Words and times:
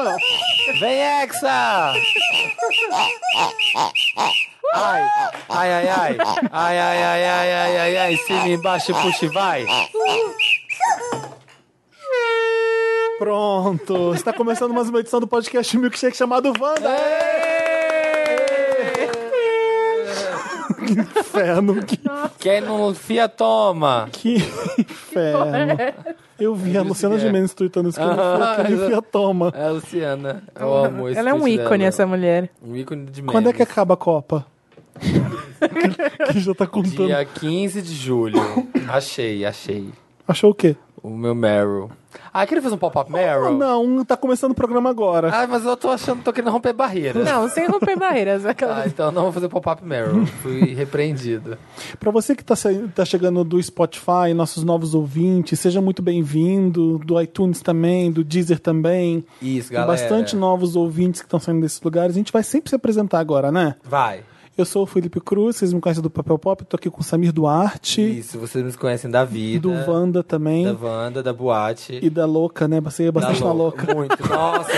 Funciona. 0.00 0.16
Vem, 0.80 1.00
Hexa! 1.00 1.92
Ai, 4.72 5.02
ai, 5.48 5.72
ai, 5.72 5.88
ai. 5.88 6.16
Ai, 6.52 6.78
ai, 6.78 7.02
ai, 7.02 7.24
ai, 7.24 7.52
ai, 7.52 7.76
ai, 7.78 7.96
ai. 7.96 8.16
Cima, 8.16 8.48
embaixo, 8.48 8.94
puxa 8.94 9.26
e 9.26 9.28
vai. 9.28 9.66
Pronto. 13.18 14.14
Está 14.14 14.32
começando 14.32 14.72
mais 14.72 14.88
uma 14.88 15.00
edição 15.00 15.20
do 15.20 15.26
podcast 15.26 15.76
Milkshake 15.76 16.16
chamado 16.16 16.52
Wanda. 16.58 16.96
Que 20.86 20.92
inferno. 21.20 21.84
Que, 21.84 21.98
Quem 22.38 22.60
não 22.62 22.94
fia, 22.94 23.28
toma. 23.28 24.08
que 24.10 24.36
inferno. 24.78 25.76
Eu 26.40 26.54
vi 26.54 26.76
a 26.76 26.82
Luciana 26.82 27.18
Gimenez 27.18 27.52
tweetando 27.54 27.88
isso 27.90 28.00
ele 28.00 28.10
exa- 28.74 28.84
enfia 28.86 29.02
toma. 29.02 29.52
É 29.54 29.64
a 29.66 29.70
Luciana. 29.70 30.42
Eu 30.58 30.74
amo 30.74 31.08
esse 31.08 31.18
Ela 31.18 31.30
é 31.30 31.34
um 31.34 31.46
ícone, 31.46 31.78
dela. 31.78 31.84
essa 31.84 32.06
mulher. 32.06 32.50
Um 32.62 32.74
ícone 32.74 33.04
de 33.06 33.20
memes. 33.20 33.32
Quando 33.32 33.48
é 33.48 33.52
que 33.52 33.62
acaba 33.62 33.94
a 33.94 33.96
Copa? 33.96 34.46
que 36.32 36.40
já 36.40 36.54
tá 36.54 36.66
contando. 36.66 37.06
Dia 37.06 37.24
15 37.24 37.82
de 37.82 37.94
julho. 37.94 38.40
Achei, 38.88 39.44
achei. 39.44 39.88
Achou 40.26 40.50
o 40.50 40.54
quê? 40.54 40.76
O 41.02 41.08
meu 41.10 41.34
Meryl. 41.34 41.90
Ah, 42.32 42.44
queria 42.46 42.60
fazer 42.62 42.74
um 42.74 42.78
pop-up 42.78 43.10
Meryl? 43.10 43.46
Ah, 43.46 43.50
não, 43.52 44.04
tá 44.04 44.16
começando 44.16 44.50
o 44.52 44.54
programa 44.54 44.90
agora. 44.90 45.30
Ah, 45.32 45.46
mas 45.46 45.64
eu 45.64 45.76
tô 45.76 45.88
achando, 45.88 46.22
tô 46.22 46.32
querendo 46.32 46.50
romper 46.50 46.72
barreiras. 46.72 47.24
Não, 47.24 47.48
sem 47.48 47.66
romper 47.68 47.96
barreiras. 47.98 48.44
aquela- 48.44 48.80
Ah, 48.82 48.86
então 48.86 49.10
não 49.10 49.22
vou 49.22 49.32
fazer 49.32 49.48
pop-up 49.48 49.82
Meryl. 49.84 50.26
Fui 50.26 50.74
repreendido. 50.74 51.56
Pra 51.98 52.10
você 52.10 52.34
que 52.34 52.44
tá, 52.44 52.54
tá 52.94 53.04
chegando 53.04 53.42
do 53.44 53.62
Spotify, 53.62 54.34
nossos 54.34 54.62
novos 54.64 54.94
ouvintes, 54.94 55.58
seja 55.58 55.80
muito 55.80 56.02
bem-vindo. 56.02 56.98
Do 56.98 57.20
iTunes 57.20 57.62
também, 57.62 58.10
do 58.12 58.22
Deezer 58.22 58.58
também. 58.58 59.24
Isso, 59.40 59.68
Tem 59.70 59.78
galera. 59.78 59.92
bastante 60.00 60.36
novos 60.36 60.76
ouvintes 60.76 61.20
que 61.22 61.26
estão 61.26 61.40
saindo 61.40 61.60
desses 61.62 61.80
lugares. 61.80 62.14
A 62.14 62.18
gente 62.18 62.32
vai 62.32 62.42
sempre 62.42 62.68
se 62.70 62.76
apresentar 62.76 63.20
agora, 63.20 63.50
né? 63.50 63.76
Vai. 63.84 64.20
Eu 64.60 64.66
sou 64.66 64.82
o 64.82 64.86
Felipe 64.86 65.18
Cruz, 65.22 65.56
vocês 65.56 65.72
me 65.72 65.80
conhecem 65.80 66.02
do 66.02 66.10
Papel 66.10 66.38
Pop, 66.38 66.62
tô 66.66 66.76
aqui 66.76 66.90
com 66.90 67.00
o 67.00 67.02
Samir 67.02 67.32
Duarte, 67.32 68.02
Isso, 68.02 68.38
vocês 68.38 68.62
me 68.62 68.70
conhecem 68.74 69.10
da 69.10 69.24
vida. 69.24 69.66
do 69.66 69.70
Wanda 69.90 70.22
também, 70.22 70.64
Da 70.66 70.86
Wanda, 70.86 71.22
da 71.22 71.32
boate. 71.32 71.98
e 72.02 72.10
da 72.10 72.26
Louca, 72.26 72.68
né? 72.68 72.78
Você 72.82 73.04
ia 73.04 73.10
bastante 73.10 73.40
da 73.40 73.46
na 73.46 73.52
Louca. 73.54 73.94
Muito. 73.94 74.28
Nossa, 74.28 74.70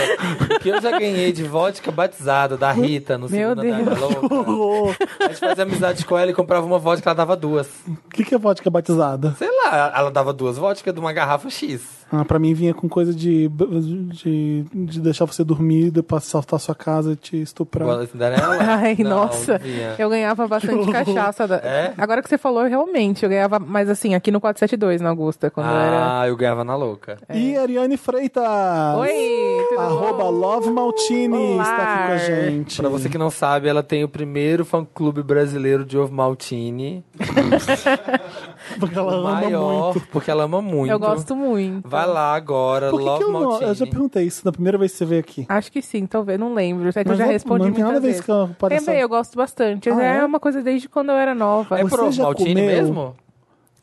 o 0.54 0.60
que 0.60 0.68
eu 0.68 0.80
já 0.80 0.96
ganhei 0.96 1.32
de 1.32 1.42
vodka 1.42 1.90
batizada 1.90 2.56
da 2.56 2.70
Rita 2.70 3.18
no 3.18 3.28
Meu 3.28 3.56
segundo 3.56 3.66
andar 3.74 3.84
da 3.96 4.06
louca. 4.06 5.04
A 5.18 5.28
gente 5.30 5.40
fazia 5.40 5.64
amizade 5.64 6.04
com 6.06 6.16
ela 6.16 6.30
e 6.30 6.34
comprava 6.34 6.64
uma 6.64 6.78
vodka, 6.78 7.10
ela 7.10 7.16
dava 7.16 7.34
duas. 7.34 7.66
O 7.88 8.08
que, 8.10 8.24
que 8.24 8.36
é 8.36 8.38
vodka 8.38 8.70
batizada? 8.70 9.34
Sei 9.36 9.50
lá, 9.64 9.92
ela 9.96 10.12
dava 10.12 10.32
duas 10.32 10.56
vodka 10.58 10.92
de 10.92 11.00
uma 11.00 11.12
garrafa 11.12 11.50
X. 11.50 12.01
Ah, 12.14 12.26
pra 12.26 12.38
mim 12.38 12.52
vinha 12.52 12.74
com 12.74 12.88
coisa 12.90 13.14
de, 13.14 13.48
de, 13.48 14.64
de 14.74 15.00
deixar 15.00 15.24
você 15.24 15.42
dormir, 15.42 15.90
depois 15.90 16.24
saltar 16.24 16.60
sua 16.60 16.74
casa 16.74 17.12
e 17.12 17.16
te 17.16 17.40
estuprar. 17.40 17.88
Igual 17.88 18.00
a 18.02 18.06
Cinderela. 18.06 18.56
Ai, 18.60 18.96
Não, 18.98 19.10
nossa. 19.24 19.56
vinha. 19.56 19.94
Eu 19.98 20.10
ganhava 20.10 20.46
bastante 20.46 20.90
cachaça. 20.92 21.48
Da... 21.48 21.56
É? 21.56 21.94
Agora 21.96 22.22
que 22.22 22.28
você 22.28 22.36
falou, 22.36 22.64
realmente, 22.64 23.22
eu 23.22 23.30
ganhava, 23.30 23.58
mas 23.58 23.88
assim, 23.88 24.14
aqui 24.14 24.30
no 24.30 24.40
472, 24.42 25.00
na 25.00 25.08
Augusta, 25.08 25.50
quando 25.50 25.68
eu 25.70 25.76
era. 25.76 26.20
Ah, 26.20 26.28
eu 26.28 26.36
ganhava 26.36 26.62
na 26.62 26.76
louca. 26.76 27.16
E 27.32 27.56
Ariane 27.56 27.96
Freitas! 27.96 28.44
Oi, 28.98 29.10
tudo 29.70 29.80
Arroba 29.80 30.24
bom? 30.24 30.30
Love 30.30 30.70
Maltini 30.70 31.54
Olá. 31.54 31.62
está 31.62 31.76
aqui 31.82 32.06
com 32.06 32.12
a 32.12 32.16
gente. 32.18 32.76
Pra 32.76 32.88
você 32.90 33.08
que 33.08 33.16
não 33.16 33.30
sabe, 33.30 33.68
ela 33.68 33.82
tem 33.82 34.04
o 34.04 34.08
primeiro 34.08 34.66
fã-clube 34.66 35.22
brasileiro 35.22 35.82
de 35.84 35.96
ovo 35.96 36.12
maltine. 36.12 37.02
Porque 38.78 38.98
ela 38.98 39.12
o 39.12 39.16
ama 39.16 39.32
maior, 39.32 39.92
muito. 39.94 40.08
porque 40.12 40.30
ela 40.30 40.44
ama 40.44 40.62
muito. 40.62 40.90
Eu 40.90 40.98
gosto 40.98 41.34
muito. 41.34 41.88
Vai 41.88 42.01
lá 42.04 42.34
agora, 42.34 42.90
Por 42.90 42.98
que, 43.00 43.04
Love 43.06 43.18
que 43.18 43.24
eu 43.24 43.32
não? 43.32 43.60
Eu 43.62 43.74
já 43.74 43.86
perguntei 43.86 44.24
isso 44.24 44.44
da 44.44 44.52
primeira 44.52 44.76
vez 44.78 44.92
que 44.92 44.98
você 44.98 45.04
veio 45.04 45.20
aqui. 45.20 45.46
Acho 45.48 45.70
que 45.72 45.80
sim, 45.82 46.06
talvez, 46.06 46.38
não 46.38 46.54
lembro. 46.54 46.88
É 46.88 46.92
que 46.92 46.98
eu 47.00 47.04
Mas 47.06 47.18
já 47.18 47.24
não- 47.24 47.32
respondi 47.32 47.64
não 47.66 47.72
tem 47.72 47.84
nada 47.84 48.00
vezes. 48.00 48.16
isso 48.16 48.24
que 48.24 48.30
ela 48.30 48.56
parece- 48.58 48.84
Também, 48.86 49.00
eu 49.00 49.08
gosto 49.08 49.36
bastante. 49.36 49.90
Ah, 49.90 50.02
é? 50.02 50.16
é? 50.18 50.24
uma 50.24 50.40
coisa 50.40 50.62
desde 50.62 50.88
quando 50.88 51.10
eu 51.10 51.16
era 51.16 51.34
nova. 51.34 51.78
É 51.78 51.82
Você 51.82 51.94
pro 51.94 52.02
ovo 52.04 52.12
já 52.12 52.22
maltine 52.24 52.48
comeu? 52.54 52.66
mesmo? 52.66 53.16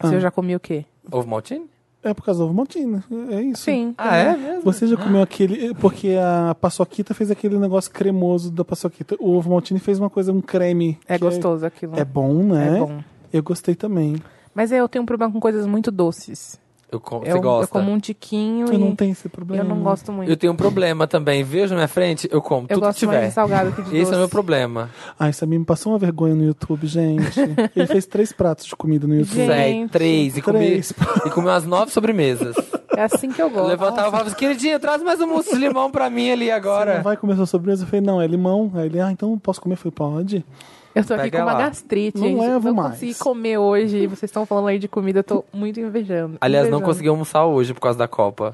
Se 0.03 0.16
eu 0.16 0.19
já 0.19 0.31
comi 0.31 0.56
o 0.56 0.59
quê? 0.59 0.85
Ovo 1.12 1.28
maltine? 1.28 1.66
É 2.02 2.13
por 2.13 2.24
causa 2.24 2.40
do 2.40 2.46
ovo 2.46 2.53
maltine. 2.53 3.03
É 3.30 3.41
isso. 3.41 3.63
Sim. 3.63 3.94
Ah, 3.97 4.16
é 4.16 4.38
mesmo? 4.38 4.62
Você 4.63 4.88
já 4.88 4.96
comeu 4.96 5.22
aquele. 5.22 5.74
Porque 5.75 6.16
a 6.18 6.56
paçoquita 6.56 7.13
fez 7.13 7.30
aquele 7.30 7.57
negócio 7.59 7.91
cremoso 7.91 8.50
da 8.50 8.63
paçoquita. 8.63 9.18
O 9.19 9.31
ovo 9.36 9.50
maltine 9.50 9.81
fez 9.81 10.00
uma 10.00 10.09
coisa, 10.09 10.31
um 10.31 10.40
creme. 10.40 10.97
É 11.06 11.16
que 11.18 11.25
gostoso 11.25 11.66
aquilo. 11.66 12.00
É, 12.00 12.06
bom, 12.06 12.41
né? 12.44 12.78
É 12.78 12.80
bom. 12.80 13.00
Eu 13.34 13.44
gostei 13.44 13.75
também. 13.75 14.16
Mas 14.56 14.72
eu 14.72 14.88
tenho 14.88 15.03
um 15.03 15.06
problema 15.06 15.31
com 15.34 15.41
coisas 15.41 15.66
muito 15.68 15.91
doces. 15.91 16.57
Eu 16.91 17.00
com- 17.00 17.17
Eu, 17.23 17.33
Você 17.35 17.39
gosta? 17.39 17.63
eu 17.66 17.67
como 17.81 17.91
um 17.91 18.00
tiquinho 18.00 18.67
Eu 18.67 18.73
e 18.73 18.77
não 18.79 18.95
tenho 18.95 19.11
esse 19.11 19.29
problema. 19.29 19.63
eu 19.63 19.67
não 19.69 19.79
gosto 19.83 20.11
muito. 20.11 20.27
Eu 20.29 20.35
tenho 20.35 20.53
um 20.53 20.55
problema 20.55 21.05
também. 21.05 21.44
Vejo 21.44 21.69
na 21.69 21.75
minha 21.75 21.88
frente, 21.88 22.27
eu 22.31 22.41
como 22.41 22.63
Eu 22.63 22.75
tudo 22.75 22.79
gosto 22.85 23.00
que 23.00 23.05
mais 23.05 23.17
tiver. 23.19 23.27
de 23.27 23.33
salgado 23.33 23.72
que 23.73 23.81
de 23.83 23.89
Esse 23.89 24.00
doce. 24.05 24.13
é 24.13 24.16
o 24.16 24.19
meu 24.19 24.29
problema. 24.29 24.89
Ai, 25.19 25.31
Samir 25.31 25.59
me 25.59 25.66
passou 25.66 25.91
uma 25.94 26.00
vergonha 26.00 26.33
no 26.33 26.44
YouTube, 26.44 26.88
gente. 26.88 27.39
Ele 27.75 27.85
fez 27.85 28.05
três 28.07 28.31
pratos 28.33 28.66
de 28.66 28.75
comida 28.75 29.05
no 29.05 29.13
YouTube. 29.16 29.35
Gente. 29.35 29.47
Sei, 29.53 29.88
três. 29.89 30.38
E 30.38 30.41
comi, 30.41 30.57
Três. 30.59 30.89
e 31.25 31.29
comi 31.29 31.45
umas 31.47 31.63
nove 31.66 31.91
sobremesas. 31.91 32.55
É 33.00 33.04
assim 33.06 33.32
que 33.32 33.42
eu 33.42 33.46
Eu 33.48 33.52
gosto. 33.52 33.68
levantava 33.70 34.08
e 34.08 34.12
falava 34.12 34.28
assim, 34.28 34.36
queridinha, 34.36 34.78
traz 34.78 35.02
mais 35.02 35.22
um 35.22 35.28
mousse 35.28 35.52
de 35.54 35.56
limão 35.60 35.90
pra 35.90 36.10
mim 36.10 36.32
ali 36.32 36.48
Não 36.50 36.56
agora. 36.56 37.02
vai 37.02 37.16
comer 37.16 37.36
sua 37.38 37.46
sobremesa? 37.46 37.84
Eu 37.84 37.88
falei, 37.88 38.02
não, 38.02 38.22
é 38.22 38.28
limão. 38.28 38.70
Aí 38.76 38.88
ele, 38.88 39.00
ah, 39.00 39.10
então 39.10 39.40
posso 39.40 39.62
comer? 39.62 39.76
Eu 39.76 39.78
falei, 39.78 39.94
pode. 39.94 40.46
Eu 40.94 41.06
tô 41.06 41.14
aqui 41.14 41.24
Pega 41.24 41.38
com 41.38 41.44
uma 41.46 41.54
lá. 41.54 41.60
gastrite, 41.60 42.18
Não 42.18 42.28
gente. 42.28 42.40
levo 42.42 42.68
não 42.68 42.74
mais. 42.76 42.90
consegui 42.96 43.14
comer 43.16 43.58
hoje. 43.58 43.98
e 44.00 44.08
Vocês 44.08 44.24
estão 44.30 44.46
falando 44.46 44.68
aí 44.68 44.78
de 44.80 44.90
comida, 44.90 45.20
eu 45.20 45.24
tô 45.24 45.46
muito 45.54 45.80
invejando. 45.80 46.38
Aliás, 46.42 46.66
não 46.66 46.72
Invejando. 46.80 46.86
consegui 46.92 47.08
almoçar 47.08 47.46
hoje 47.46 47.74
por 47.74 47.80
causa 47.80 47.98
da 47.98 48.08
Copa. 48.08 48.54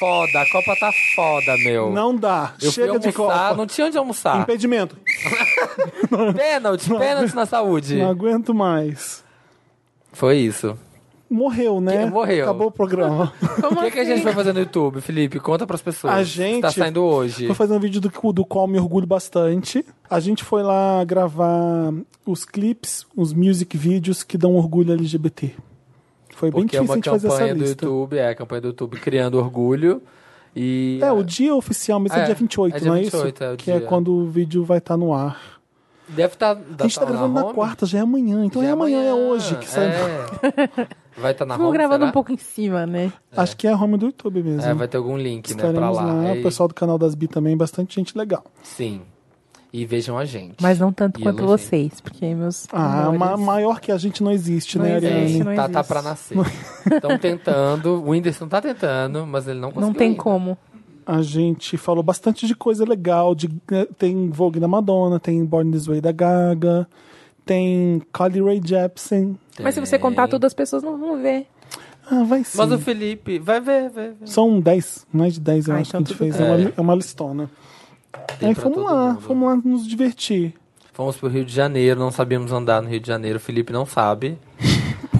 Foda, 0.00 0.40
a 0.42 0.50
Copa 0.50 0.74
tá 0.80 0.90
foda, 1.14 1.56
meu. 1.58 1.92
Não 1.92 2.16
dá. 2.16 2.52
eu 2.60 2.70
Chega 2.72 2.92
fui 2.94 2.98
de 3.00 3.08
almoçar, 3.16 3.48
copa. 3.50 3.54
não 3.56 3.66
tinha 3.66 3.86
onde 3.86 3.96
almoçar. 3.96 4.40
Impedimento. 4.40 4.96
Pênalti, 6.36 6.88
pênalti 6.88 7.34
na 7.34 7.46
saúde. 7.46 7.96
Não 7.96 8.10
aguento 8.10 8.52
mais. 8.52 9.22
Foi 10.12 10.36
isso. 10.36 10.76
Morreu, 11.28 11.80
né? 11.80 12.06
Morreu. 12.06 12.44
Acabou 12.44 12.68
o 12.68 12.70
programa. 12.70 13.32
O 13.66 13.76
que, 13.82 13.90
que 13.90 13.98
a 13.98 14.04
gente 14.04 14.22
vai 14.22 14.32
fazer 14.32 14.52
no 14.52 14.60
YouTube, 14.60 15.00
Felipe? 15.00 15.40
Conta 15.40 15.66
pras 15.66 15.82
pessoas. 15.82 16.12
A 16.12 16.22
gente- 16.22 16.60
Tá 16.62 16.70
saindo 16.70 17.02
hoje. 17.02 17.46
Vou 17.46 17.54
fazer 17.54 17.74
um 17.74 17.80
vídeo 17.80 18.00
do, 18.00 18.32
do 18.32 18.44
qual 18.44 18.66
me 18.68 18.78
orgulho 18.78 19.06
bastante. 19.06 19.84
A 20.08 20.20
gente 20.20 20.44
foi 20.44 20.62
lá 20.62 21.02
gravar 21.04 21.92
os 22.24 22.44
clipes, 22.44 23.04
os 23.16 23.32
music 23.32 23.76
vídeos 23.76 24.22
que 24.22 24.38
dão 24.38 24.54
orgulho 24.54 24.92
LGBT. 24.92 25.52
Foi 26.34 26.50
bem 26.50 26.62
Porque 26.62 26.76
é 26.76 26.80
difícil 26.80 26.80
a 26.80 26.84
uma 26.84 26.94
gente 26.96 27.10
fazer 27.10 27.26
essa 27.28 27.36
campanha 27.38 27.54
do 27.54 27.60
lista. 27.60 27.84
YouTube, 27.84 28.18
é 28.18 28.28
a 28.28 28.34
campanha 28.34 28.60
do 28.60 28.68
YouTube 28.68 29.00
criando 29.00 29.38
orgulho. 29.38 30.02
E 30.54 31.00
É, 31.02 31.10
o 31.12 31.22
dia 31.22 31.54
oficial, 31.54 31.98
mas 32.00 32.12
é, 32.12 32.20
É, 32.20 32.24
dia 32.26 32.34
28, 32.34 32.76
é 32.76 32.78
dia 32.78 32.88
não 32.88 32.96
é 32.96 33.00
28, 33.02 33.26
isso? 33.34 33.44
é 33.44 33.52
o 33.52 33.56
que 33.56 33.70
é 33.70 33.78
dia. 33.78 33.86
quando 33.88 34.12
o 34.12 34.26
vídeo 34.26 34.64
vai 34.64 34.78
estar 34.78 34.96
no 34.96 35.12
ar. 35.12 35.40
deve 36.08 36.34
estar. 36.34 36.52
a 36.52 36.82
gente 36.82 36.98
tá 36.98 37.04
gravando 37.04 37.34
na, 37.34 37.44
quarta, 37.52 37.84
já 37.84 37.98
é 37.98 38.00
amanhã. 38.02 38.44
Então 38.44 38.62
é 38.62 38.70
amanhã, 38.70 39.02
é 39.02 39.12
hoje 39.14 39.56
que 39.56 39.68
sai. 39.68 39.86
É. 39.88 40.88
Vai 41.18 41.32
estar 41.32 41.46
na 41.46 41.56
Vamos 41.56 41.70
home, 41.70 41.78
gravando 41.78 41.98
será? 42.00 42.08
um 42.10 42.12
pouco 42.12 42.32
em 42.32 42.36
cima, 42.36 42.84
né? 42.86 43.12
Acho 43.36 43.56
que 43.56 43.66
é 43.66 43.72
a 43.72 43.76
home 43.76 43.96
do 43.96 44.06
YouTube 44.06 44.42
mesmo. 44.42 44.62
É, 44.62 44.74
vai 44.74 44.86
ter 44.86 44.96
algum 44.98 45.16
link, 45.16 45.50
né, 45.54 45.56
pra 45.62 45.68
Estaremos 45.70 45.96
lá. 45.96 46.04
lá. 46.04 46.24
É 46.28 46.32
O 46.38 46.42
pessoal 46.42 46.68
do 46.68 46.74
canal 46.74 46.98
das 46.98 47.14
Bi 47.14 47.26
também, 47.28 47.56
bastante 47.56 47.94
gente 47.96 48.16
legal. 48.16 48.44
Sim. 48.62 49.00
E 49.72 49.84
vejam 49.84 50.16
a 50.16 50.24
gente. 50.24 50.56
Mas 50.62 50.78
não 50.78 50.92
tanto 50.92 51.20
E 51.20 51.22
quanto 51.22 51.40
elogiem. 51.42 51.58
vocês, 51.88 52.00
porque 52.00 52.34
meus. 52.34 52.66
Ah, 52.72 53.10
ma- 53.12 53.36
maior 53.36 53.80
que 53.80 53.90
a 53.92 53.98
gente 53.98 54.22
não 54.22 54.30
existe, 54.32 54.78
Não 54.78 54.84
né, 54.86 54.96
existe, 54.96 55.12
Ariane? 55.12 55.38
não 55.44 55.54
tá, 55.54 55.68
tá 55.68 55.80
existe. 55.80 55.88
pra 55.92 56.02
nascer. 56.02 56.38
Estão 56.94 57.18
tentando. 57.18 57.86
O 58.02 58.10
Whindersson 58.10 58.48
tá 58.48 58.60
tentando, 58.62 59.26
mas 59.26 59.46
ele 59.48 59.58
não 59.60 59.68
conseguiu. 59.70 59.86
Não 59.88 59.94
tem 59.94 60.08
ainda. 60.10 60.22
como. 60.22 60.56
A 61.04 61.20
gente 61.22 61.76
falou 61.76 62.02
bastante 62.02 62.46
de 62.46 62.54
coisa 62.54 62.84
legal. 62.88 63.34
De, 63.34 63.50
eh, 63.70 63.86
tem 63.98 64.28
Vogue 64.30 64.58
da 64.60 64.68
Madonna, 64.68 65.20
tem 65.20 65.44
Born 65.44 65.70
This 65.70 65.86
Way 65.86 66.00
da 66.00 66.10
Gaga, 66.12 66.88
tem 67.46 68.02
Carly 68.12 68.42
Rae 68.42 68.60
Jepsen. 68.62 69.38
Mas 69.60 69.74
se 69.74 69.80
você 69.80 69.98
contar 69.98 70.28
tudo, 70.28 70.44
as 70.44 70.52
pessoas 70.52 70.82
não 70.82 70.98
vão 70.98 71.22
ver. 71.22 71.46
Ah, 72.10 72.22
vai 72.24 72.44
sim. 72.44 72.58
Mas 72.58 72.70
o 72.70 72.78
Felipe, 72.78 73.38
vai 73.38 73.60
ver, 73.60 73.88
vai 73.90 74.08
ver. 74.10 74.16
São 74.26 74.60
10, 74.60 75.06
mais 75.12 75.34
de 75.34 75.40
10 75.40 75.68
eu 75.68 75.74
Ah, 75.74 75.78
acho 75.78 75.90
que 75.90 75.96
a 75.96 76.00
então 76.00 76.08
gente 76.08 76.18
fez. 76.18 76.38
É 76.40 76.44
uma, 76.44 76.60
É. 76.68 76.72
é 76.76 76.80
uma 76.80 76.94
listona. 76.94 77.50
Tem 78.38 78.48
Aí 78.50 78.54
fomos 78.54 78.78
lá, 78.84 79.08
mundo. 79.14 79.20
fomos 79.22 79.48
lá 79.48 79.56
nos 79.64 79.86
divertir. 79.86 80.54
Fomos 80.92 81.16
pro 81.16 81.28
Rio 81.28 81.44
de 81.44 81.52
Janeiro, 81.52 81.98
não 82.00 82.10
sabíamos 82.10 82.52
andar 82.52 82.80
no 82.82 82.88
Rio 82.88 83.00
de 83.00 83.06
Janeiro. 83.06 83.36
O 83.38 83.40
Felipe 83.40 83.72
não 83.72 83.84
sabe. 83.86 84.38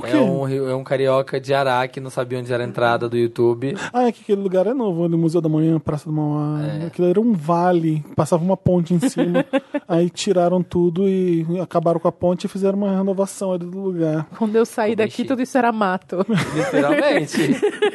Quê? 0.06 0.16
É 0.16 0.20
um, 0.20 0.70
é 0.70 0.74
um 0.74 0.84
carioca 0.84 1.40
de 1.40 1.52
Ará 1.52 1.86
que 1.88 2.00
não 2.00 2.10
sabia 2.10 2.38
onde 2.38 2.52
era 2.52 2.64
a 2.64 2.66
entrada 2.66 3.08
do 3.08 3.16
YouTube. 3.16 3.76
Ah, 3.92 4.04
é 4.04 4.12
que 4.12 4.22
aquele 4.22 4.40
lugar 4.40 4.66
é 4.66 4.74
novo, 4.74 5.04
ali, 5.04 5.16
Museu 5.16 5.40
da 5.40 5.48
Manhã, 5.48 5.78
Praça 5.78 6.06
do 6.06 6.12
Mauá. 6.12 6.62
É. 6.62 6.86
Aquilo 6.86 7.08
era 7.08 7.20
um 7.20 7.32
vale, 7.32 8.04
passava 8.14 8.42
uma 8.42 8.56
ponte 8.56 8.94
em 8.94 9.00
cima. 9.00 9.44
aí 9.88 10.08
tiraram 10.10 10.62
tudo 10.62 11.08
e 11.08 11.46
acabaram 11.60 12.00
com 12.00 12.08
a 12.08 12.12
ponte 12.12 12.44
e 12.44 12.48
fizeram 12.48 12.78
uma 12.78 12.96
renovação 12.96 13.52
ali 13.52 13.66
do 13.66 13.80
lugar. 13.80 14.26
Quando 14.38 14.56
eu 14.56 14.64
saí 14.66 14.96
daqui, 14.96 15.24
tudo 15.24 15.42
isso 15.42 15.56
era 15.56 15.72
mato. 15.72 16.24
Literalmente. 16.54 17.36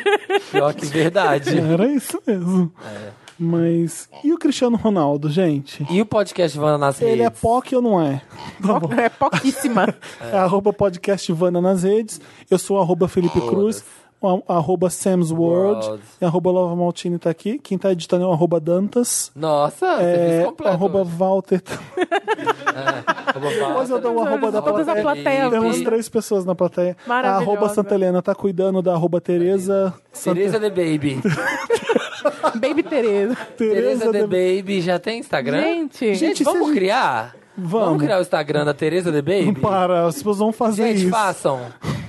Pior 0.52 0.74
que 0.74 0.86
verdade. 0.86 1.58
Era 1.58 1.86
isso 1.88 2.22
mesmo. 2.26 2.72
É. 2.86 3.21
Mas. 3.44 4.08
E 4.24 4.32
o 4.32 4.38
Cristiano 4.38 4.78
Ronaldo, 4.78 5.28
gente? 5.30 5.84
E 5.90 6.00
o 6.00 6.06
podcast 6.06 6.58
Vana 6.58 6.78
nas 6.78 7.02
Ele 7.02 7.22
é 7.22 7.26
redes? 7.26 7.40
POC 7.42 7.76
ou 7.76 7.82
não 7.82 8.00
é? 8.02 8.22
Tá 8.66 8.80
bom. 8.80 8.94
É 8.94 9.10
pouquíssima. 9.10 9.88
É 10.32 10.38
arroba 10.38 10.72
podcast 10.72 11.32
Vanda 11.34 11.60
nas 11.60 11.82
redes. 11.84 12.22
Eu 12.50 12.60
sou 12.60 12.80
arroba 12.80 13.08
Felipe. 13.08 13.42
Cruz. 13.42 13.84
arroba 14.48 14.88
Sam's 14.92 15.32
World, 15.32 15.84
World. 15.88 16.04
e 16.22 16.26
arroba 16.26 16.52
Lova 16.52 16.76
Maltini 16.76 17.18
tá 17.18 17.32
aqui. 17.32 17.58
Quem 17.58 17.78
tá 17.78 17.92
editando 17.92 18.24
é 18.26 18.28
o 18.28 18.32
arroba 18.32 18.60
Dantas. 18.60 19.32
Nossa, 19.36 19.88
É, 20.00 20.44
completo. 20.46 20.72
arroba 20.76 21.02
hoje. 21.02 21.12
Walter. 21.18 21.64
Arroba 23.34 23.48
Walter. 23.48 23.68
Depois 23.68 23.90
eu 23.90 24.00
dou 24.02 24.16
o 24.16 24.22
arroba 24.22 24.52
da 24.52 24.62
Todas 24.62 24.88
a 24.88 24.94
plateia. 24.96 25.02
plateia 25.04 25.50
Temos 25.50 25.82
três 25.82 26.08
pessoas 26.10 26.46
na 26.46 26.54
plateia. 26.56 26.96
A 27.06 27.10
Maravilhosa. 27.10 27.52
arroba 27.52 27.70
Santa 27.74 27.96
Helena 27.96 28.22
tá 28.22 28.36
cuidando 28.36 28.82
da 28.82 28.94
arroba 28.94 29.20
Tereza. 29.20 29.94
Santa- 30.14 30.36
Tereza 30.36 30.60
The 30.60 30.70
Baby. 30.70 31.20
Baby 32.56 32.84
Tereza. 32.84 33.36
Tereza 33.58 34.12
The 34.12 34.22
Baby 34.28 34.82
já 34.82 35.00
tem 35.00 35.20
Instagram? 35.20 35.62
Gente. 35.62 36.06
Gente, 36.16 36.20
Gente, 36.20 36.44
vamos 36.44 36.72
criar? 36.72 37.36
Vamos. 37.58 38.02
criar 38.02 38.18
o 38.18 38.22
Instagram 38.22 38.66
da 38.66 38.74
Tereza 38.74 39.12
The 39.12 39.22
Baby? 39.22 39.60
Para, 39.60 40.06
as 40.06 40.16
pessoas 40.16 40.38
vão 40.38 40.52
fazer 40.54 40.88
Gente, 40.88 41.02
isso. 41.02 41.10
façam. 41.12 41.60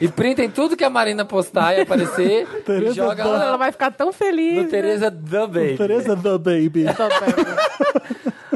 E 0.01 0.09
printem 0.09 0.49
tudo 0.49 0.77
que 0.77 0.85
a 0.85 0.91
Marina 0.91 1.25
postar 1.25 1.77
e 1.77 1.81
aparecer 1.83 2.47
e 2.59 2.61
Tereza 2.63 2.95
joga 2.95 3.23
Dan- 3.25 3.31
Ela 3.31 3.51
lá 3.51 3.57
vai 3.57 3.73
ficar 3.73 3.91
tão 3.91 4.13
feliz. 4.13 4.63
no 4.63 4.69
Tereza 4.69 5.11
The 5.11 5.47
Baby. 5.47 5.77
Tereza 5.77 6.17
the 6.17 6.39
Baby. 6.39 6.85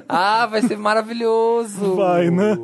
Ah, 0.09 0.47
vai 0.47 0.63
ser 0.63 0.77
maravilhoso. 0.79 1.95
Vai, 1.97 2.31
né? 2.31 2.57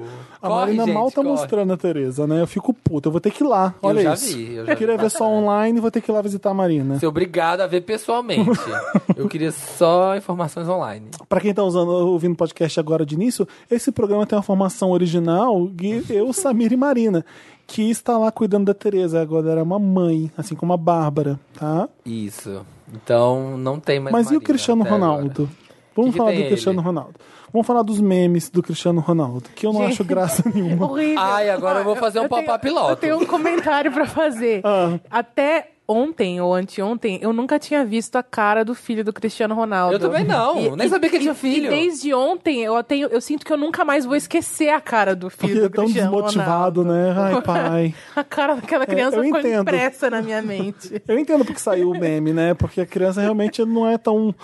A 0.43 0.49
Corre, 0.49 0.61
Marina 0.61 0.85
gente, 0.87 0.95
mal 0.95 1.09
tá 1.11 1.15
corre. 1.23 1.29
mostrando 1.29 1.73
a 1.73 1.77
Tereza, 1.77 2.27
né? 2.27 2.41
Eu 2.41 2.47
fico 2.49 2.75
puto, 2.75 3.09
eu 3.09 3.13
vou 3.13 3.21
ter 3.21 3.31
que 3.31 3.45
ir 3.45 3.47
lá. 3.47 3.75
Eu 3.81 3.89
Olha 3.91 4.03
já 4.03 4.15
isso. 4.15 4.37
vi, 4.37 4.55
eu 4.55 4.67
já 4.67 4.75
queria 4.75 4.97
vi. 4.97 5.03
ver 5.05 5.11
só 5.11 5.25
online, 5.31 5.79
vou 5.81 5.91
ter 5.91 6.01
que 6.01 6.11
ir 6.11 6.15
lá 6.15 6.21
visitar 6.21 6.51
a 6.51 6.55
Marina. 6.55 6.99
Ser 6.99 7.07
obrigado 7.07 7.61
a 7.61 7.67
ver 7.69 7.83
pessoalmente. 7.83 8.51
Eu 9.17 9.29
queria 9.29 9.53
só 9.53 10.17
informações 10.17 10.69
online. 10.69 11.07
Pra 11.29 11.41
quem 11.41 11.55
tá 11.55 11.63
usando, 11.63 11.91
ouvindo 11.91 12.35
podcast 12.35 12.81
agora 12.81 13.07
de 13.07 13.15
início, 13.15 13.47
esse 13.71 13.93
programa 13.93 14.27
tem 14.27 14.37
uma 14.37 14.43
formação 14.43 14.91
original 14.91 15.69
de 15.69 16.03
eu, 16.09 16.33
Samir 16.33 16.73
e 16.73 16.77
Marina, 16.77 17.25
que 17.67 17.89
está 17.91 18.17
lá 18.19 18.33
cuidando 18.33 18.65
da 18.67 18.75
Tereza. 18.75 19.21
Agora 19.21 19.51
era 19.51 19.63
uma 19.63 19.79
mãe, 19.79 20.31
assim 20.37 20.55
como 20.57 20.73
a 20.73 20.77
Bárbara, 20.77 21.39
tá? 21.55 21.89
Isso. 22.05 22.65
Então, 22.93 23.57
não 23.59 23.79
tem 23.79 24.01
mais 24.01 24.13
Mas 24.13 24.27
e 24.27 24.31
o 24.31 24.33
Marina 24.35 24.45
Cristiano 24.47 24.83
Ronaldo? 24.85 25.31
agora. 25.43 25.49
Vamos 25.95 26.13
Que 26.13 26.17
falar 26.19 26.33
do 26.33 26.43
Cristiano 26.47 26.79
ele? 26.81 26.87
Ronaldo. 26.87 27.15
Vamos 27.53 27.67
falar 27.67 27.83
dos 27.83 28.01
memes 28.01 28.49
do 28.49 28.63
Cristiano 28.63 29.01
Ronaldo, 29.01 29.51
que 29.55 29.67
eu 29.67 29.73
não 29.73 29.83
Gente. 29.83 29.93
acho 29.93 30.05
graça 30.05 30.43
nenhuma. 30.53 30.87
Horrível. 30.91 31.21
Ai, 31.21 31.51
agora 31.51 31.81
eu 31.81 31.85
vou 31.85 31.97
fazer 31.97 32.21
um 32.21 32.29
pop-up 32.29 32.63
piloto. 32.63 32.91
Eu 32.91 32.97
tenho 32.97 33.21
um 33.21 33.27
comentário 33.27 33.93
pra 33.93 34.07
fazer. 34.07 34.63
Ah. 34.65 34.99
Até 35.11 35.69
ontem 35.87 36.41
ou 36.41 36.55
anteontem, 36.55 37.19
eu 37.21 37.33
nunca 37.33 37.59
tinha 37.59 37.85
visto 37.85 38.17
a 38.17 38.23
cara 38.23 38.65
do 38.65 38.75
filho 38.75 39.05
do 39.05 39.13
Cristiano 39.13 39.55
Ronaldo. 39.55 39.95
Eu 39.97 39.99
também 40.01 40.25
não, 40.25 40.75
nem 40.77 40.89
sabia 40.89 41.11
que 41.11 41.17
ele 41.17 41.25
tinha 41.25 41.35
filho. 41.35 41.67
E 41.67 41.69
desde 41.69 42.15
ontem, 42.15 42.63
eu, 42.63 42.83
tenho, 42.83 43.09
eu 43.09 43.21
sinto 43.21 43.45
que 43.45 43.53
eu 43.53 43.57
nunca 43.59 43.85
mais 43.85 44.07
vou 44.07 44.17
esquecer 44.17 44.71
a 44.71 44.81
cara 44.81 45.15
do 45.15 45.29
filho 45.29 45.53
Porque 45.53 45.59
é 45.67 45.69
do 45.69 45.71
tão 45.71 45.85
Cristiano 45.85 46.11
desmotivado, 46.13 46.83
Ronaldo. 46.83 46.85
né? 46.85 47.15
Ai, 47.19 47.43
pai. 47.43 47.95
A 48.17 48.25
cara 48.25 48.55
daquela 48.55 48.87
criança 48.87 49.17
eu 49.17 49.25
ficou 49.25 49.41
entendo. 49.41 49.63
impressa 49.63 50.09
na 50.09 50.23
minha 50.23 50.41
mente. 50.41 51.03
Eu 51.07 51.19
entendo 51.19 51.45
porque 51.45 51.61
saiu 51.61 51.91
o 51.91 51.99
meme, 51.99 52.33
né? 52.33 52.55
Porque 52.55 52.81
a 52.81 52.87
criança 52.87 53.21
realmente 53.21 53.63
não 53.65 53.87
é 53.87 53.99
tão 53.99 54.35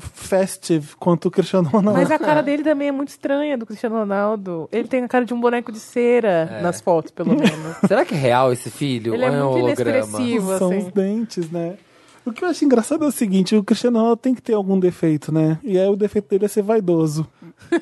festive 0.00 0.94
quanto 0.96 1.26
o 1.26 1.30
Cristiano 1.30 1.68
Ronaldo. 1.68 1.98
Mas 2.00 2.10
a 2.10 2.18
cara 2.20 2.42
dele 2.42 2.62
também 2.62 2.88
é 2.88 2.92
muito 2.92 3.08
estranha 3.08 3.56
do 3.56 3.64
Cristiano 3.66 3.96
Ronaldo. 3.96 4.68
Ele 4.72 4.88
tem 4.88 5.02
a 5.04 5.08
cara 5.08 5.24
de 5.24 5.32
um 5.32 5.40
boneco 5.40 5.70
de 5.72 5.78
cera 5.78 6.48
É. 6.58 6.62
nas 6.62 6.80
fotos, 6.80 7.10
pelo 7.10 7.30
menos. 7.30 7.50
Será 7.86 8.04
que 8.04 8.14
é 8.14 8.18
real 8.18 8.52
esse 8.52 8.70
filho? 8.70 9.14
Ele 9.14 9.24
é 9.24 9.30
Ou 9.30 9.36
um 9.36 9.52
muito 9.52 9.64
holograma? 9.66 9.98
inexpressivo. 9.98 10.58
São 10.58 10.68
assim. 10.70 10.78
os 10.86 10.92
dentes, 10.92 11.50
né? 11.50 11.76
O 12.26 12.32
que 12.32 12.44
eu 12.44 12.48
acho 12.48 12.62
engraçado 12.62 13.04
é 13.04 13.08
o 13.08 13.12
seguinte, 13.12 13.56
o 13.56 13.64
Cristiano 13.64 13.96
Ronaldo 13.98 14.20
tem 14.20 14.34
que 14.34 14.42
ter 14.42 14.52
algum 14.52 14.78
defeito, 14.78 15.32
né? 15.32 15.58
E 15.64 15.78
aí 15.78 15.88
o 15.88 15.96
defeito 15.96 16.28
dele 16.28 16.44
é 16.44 16.48
ser 16.48 16.60
vaidoso. 16.62 17.26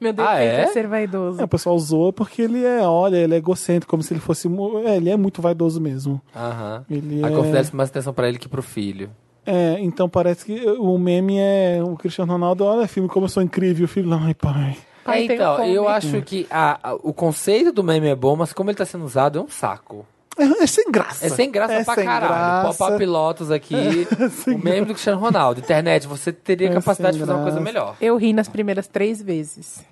Meu 0.00 0.12
defeito 0.12 0.28
Ah, 0.28 0.40
é? 0.42 0.62
é? 0.62 0.66
ser 0.68 0.88
vaidoso. 0.88 1.40
É, 1.40 1.44
o 1.44 1.48
pessoal 1.48 1.78
zoa 1.78 2.12
porque 2.12 2.42
ele 2.42 2.64
é, 2.64 2.80
olha, 2.82 3.16
ele 3.16 3.34
é 3.34 3.36
egocêntrico, 3.36 3.88
como 3.90 4.02
se 4.02 4.12
ele 4.12 4.18
fosse... 4.20 4.48
É, 4.84 4.96
ele 4.96 5.08
é 5.10 5.16
muito 5.16 5.40
vaidoso 5.40 5.80
mesmo. 5.80 6.20
Aham. 6.34 6.84
Ele 6.90 7.22
A 7.24 7.28
é- 7.28 7.30
confidência 7.30 7.76
mais 7.76 7.88
atenção 7.90 8.12
pra 8.12 8.28
ele 8.28 8.38
que 8.38 8.48
pro 8.48 8.62
filho. 8.62 9.08
É, 9.46 9.76
então 9.80 10.08
parece 10.08 10.44
que 10.44 10.66
o 10.70 10.98
meme 10.98 11.38
é 11.38 11.80
o 11.82 11.96
Cristiano 11.96 12.32
Ronaldo, 12.32 12.64
olha 12.64 12.88
filme 12.88 13.08
como 13.08 13.26
eu 13.26 13.30
sou 13.30 13.42
incrível, 13.42 13.84
o 13.84 13.88
filho, 13.88 14.12
ai 14.12 14.34
pai. 14.34 14.76
Pai, 15.04 15.20
É, 15.28 15.34
então, 15.34 15.64
eu 15.64 15.88
acho 15.88 16.20
que 16.22 16.48
a- 16.50 16.80
a- 16.82 16.94
o 16.94 17.12
conceito 17.12 17.70
do 17.72 17.84
meme 17.84 18.08
é 18.08 18.14
bom, 18.16 18.34
mas 18.34 18.52
como 18.52 18.70
ele 18.70 18.76
tá 18.76 18.84
sendo 18.84 19.04
usado, 19.04 19.38
é 19.38 19.42
um 19.42 19.48
saco. 19.48 20.04
É, 20.36 20.64
é 20.64 20.66
sem 20.66 20.90
graça. 20.90 21.24
É 21.24 21.28
sem 21.28 21.50
graça 21.50 21.72
É 21.74 21.84
pra 21.84 21.94
sem 21.94 22.04
caralho. 22.04 22.28
graça. 22.34 22.76
Pop-up 22.76 22.98
pilotos 22.98 23.50
aqui. 23.50 23.74
o 24.48 24.58
meme 24.58 24.80
do 24.84 24.92
Cristiano 24.94 25.20
Ronaldo. 25.20 25.60
Internet, 25.60 26.06
você 26.08 26.32
teria 26.32 26.68
É 26.68 26.72
capacidade 26.72 27.14
de 27.16 27.20
fazer 27.20 27.32
uma 27.32 27.42
coisa 27.42 27.58
graça. 27.60 27.72
melhor. 27.72 27.96
Eu 28.00 28.16
ri 28.16 28.32
nas 28.32 28.48
primeiras 28.48 28.86
três 28.88 29.22
vezes. 29.22 29.82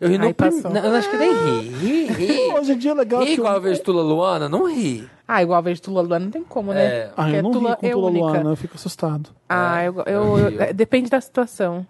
Eu 0.00 0.08
ri 0.08 0.18
no 0.18 0.26
Aí 0.26 0.34
prim... 0.34 0.50
passou. 0.52 0.70
Não, 0.70 0.84
eu 0.84 0.94
acho 0.94 1.10
que 1.10 1.16
nem 1.16 1.32
ri. 1.32 1.68
Ri, 1.70 2.06
ri. 2.06 2.52
Hoje 2.58 2.72
em 2.72 2.78
dia 2.78 2.90
é 2.92 2.94
legal 2.94 3.20
Ri 3.20 3.26
que... 3.26 3.32
igual 3.34 3.54
eu 3.54 3.60
vejo 3.60 3.82
Tula 3.82 4.02
Luana, 4.02 4.48
não 4.48 4.66
ri. 4.72 5.08
Ah, 5.26 5.42
igual 5.42 5.58
a 5.58 5.60
vez 5.60 5.76
de 5.78 5.82
Tula 5.82 6.00
Luana 6.00 6.24
não 6.24 6.32
tem 6.32 6.42
como, 6.42 6.72
né? 6.72 6.84
É. 6.86 7.10
Ah, 7.16 7.22
Porque 7.24 7.36
eu 7.36 7.42
não 7.42 7.50
Tula 7.50 7.70
ri 7.70 7.76
com 7.76 7.86
é 7.86 7.90
Tula 7.90 8.06
única. 8.06 8.24
Luana, 8.26 8.50
eu 8.50 8.56
fico 8.56 8.76
assustado. 8.76 9.30
Ah, 9.48 9.84
eu, 9.84 9.94
eu, 9.98 10.04
eu 10.06 10.38
eu- 10.50 10.62
é, 10.62 10.72
depende 10.72 11.10
da 11.10 11.20
situação. 11.20 11.86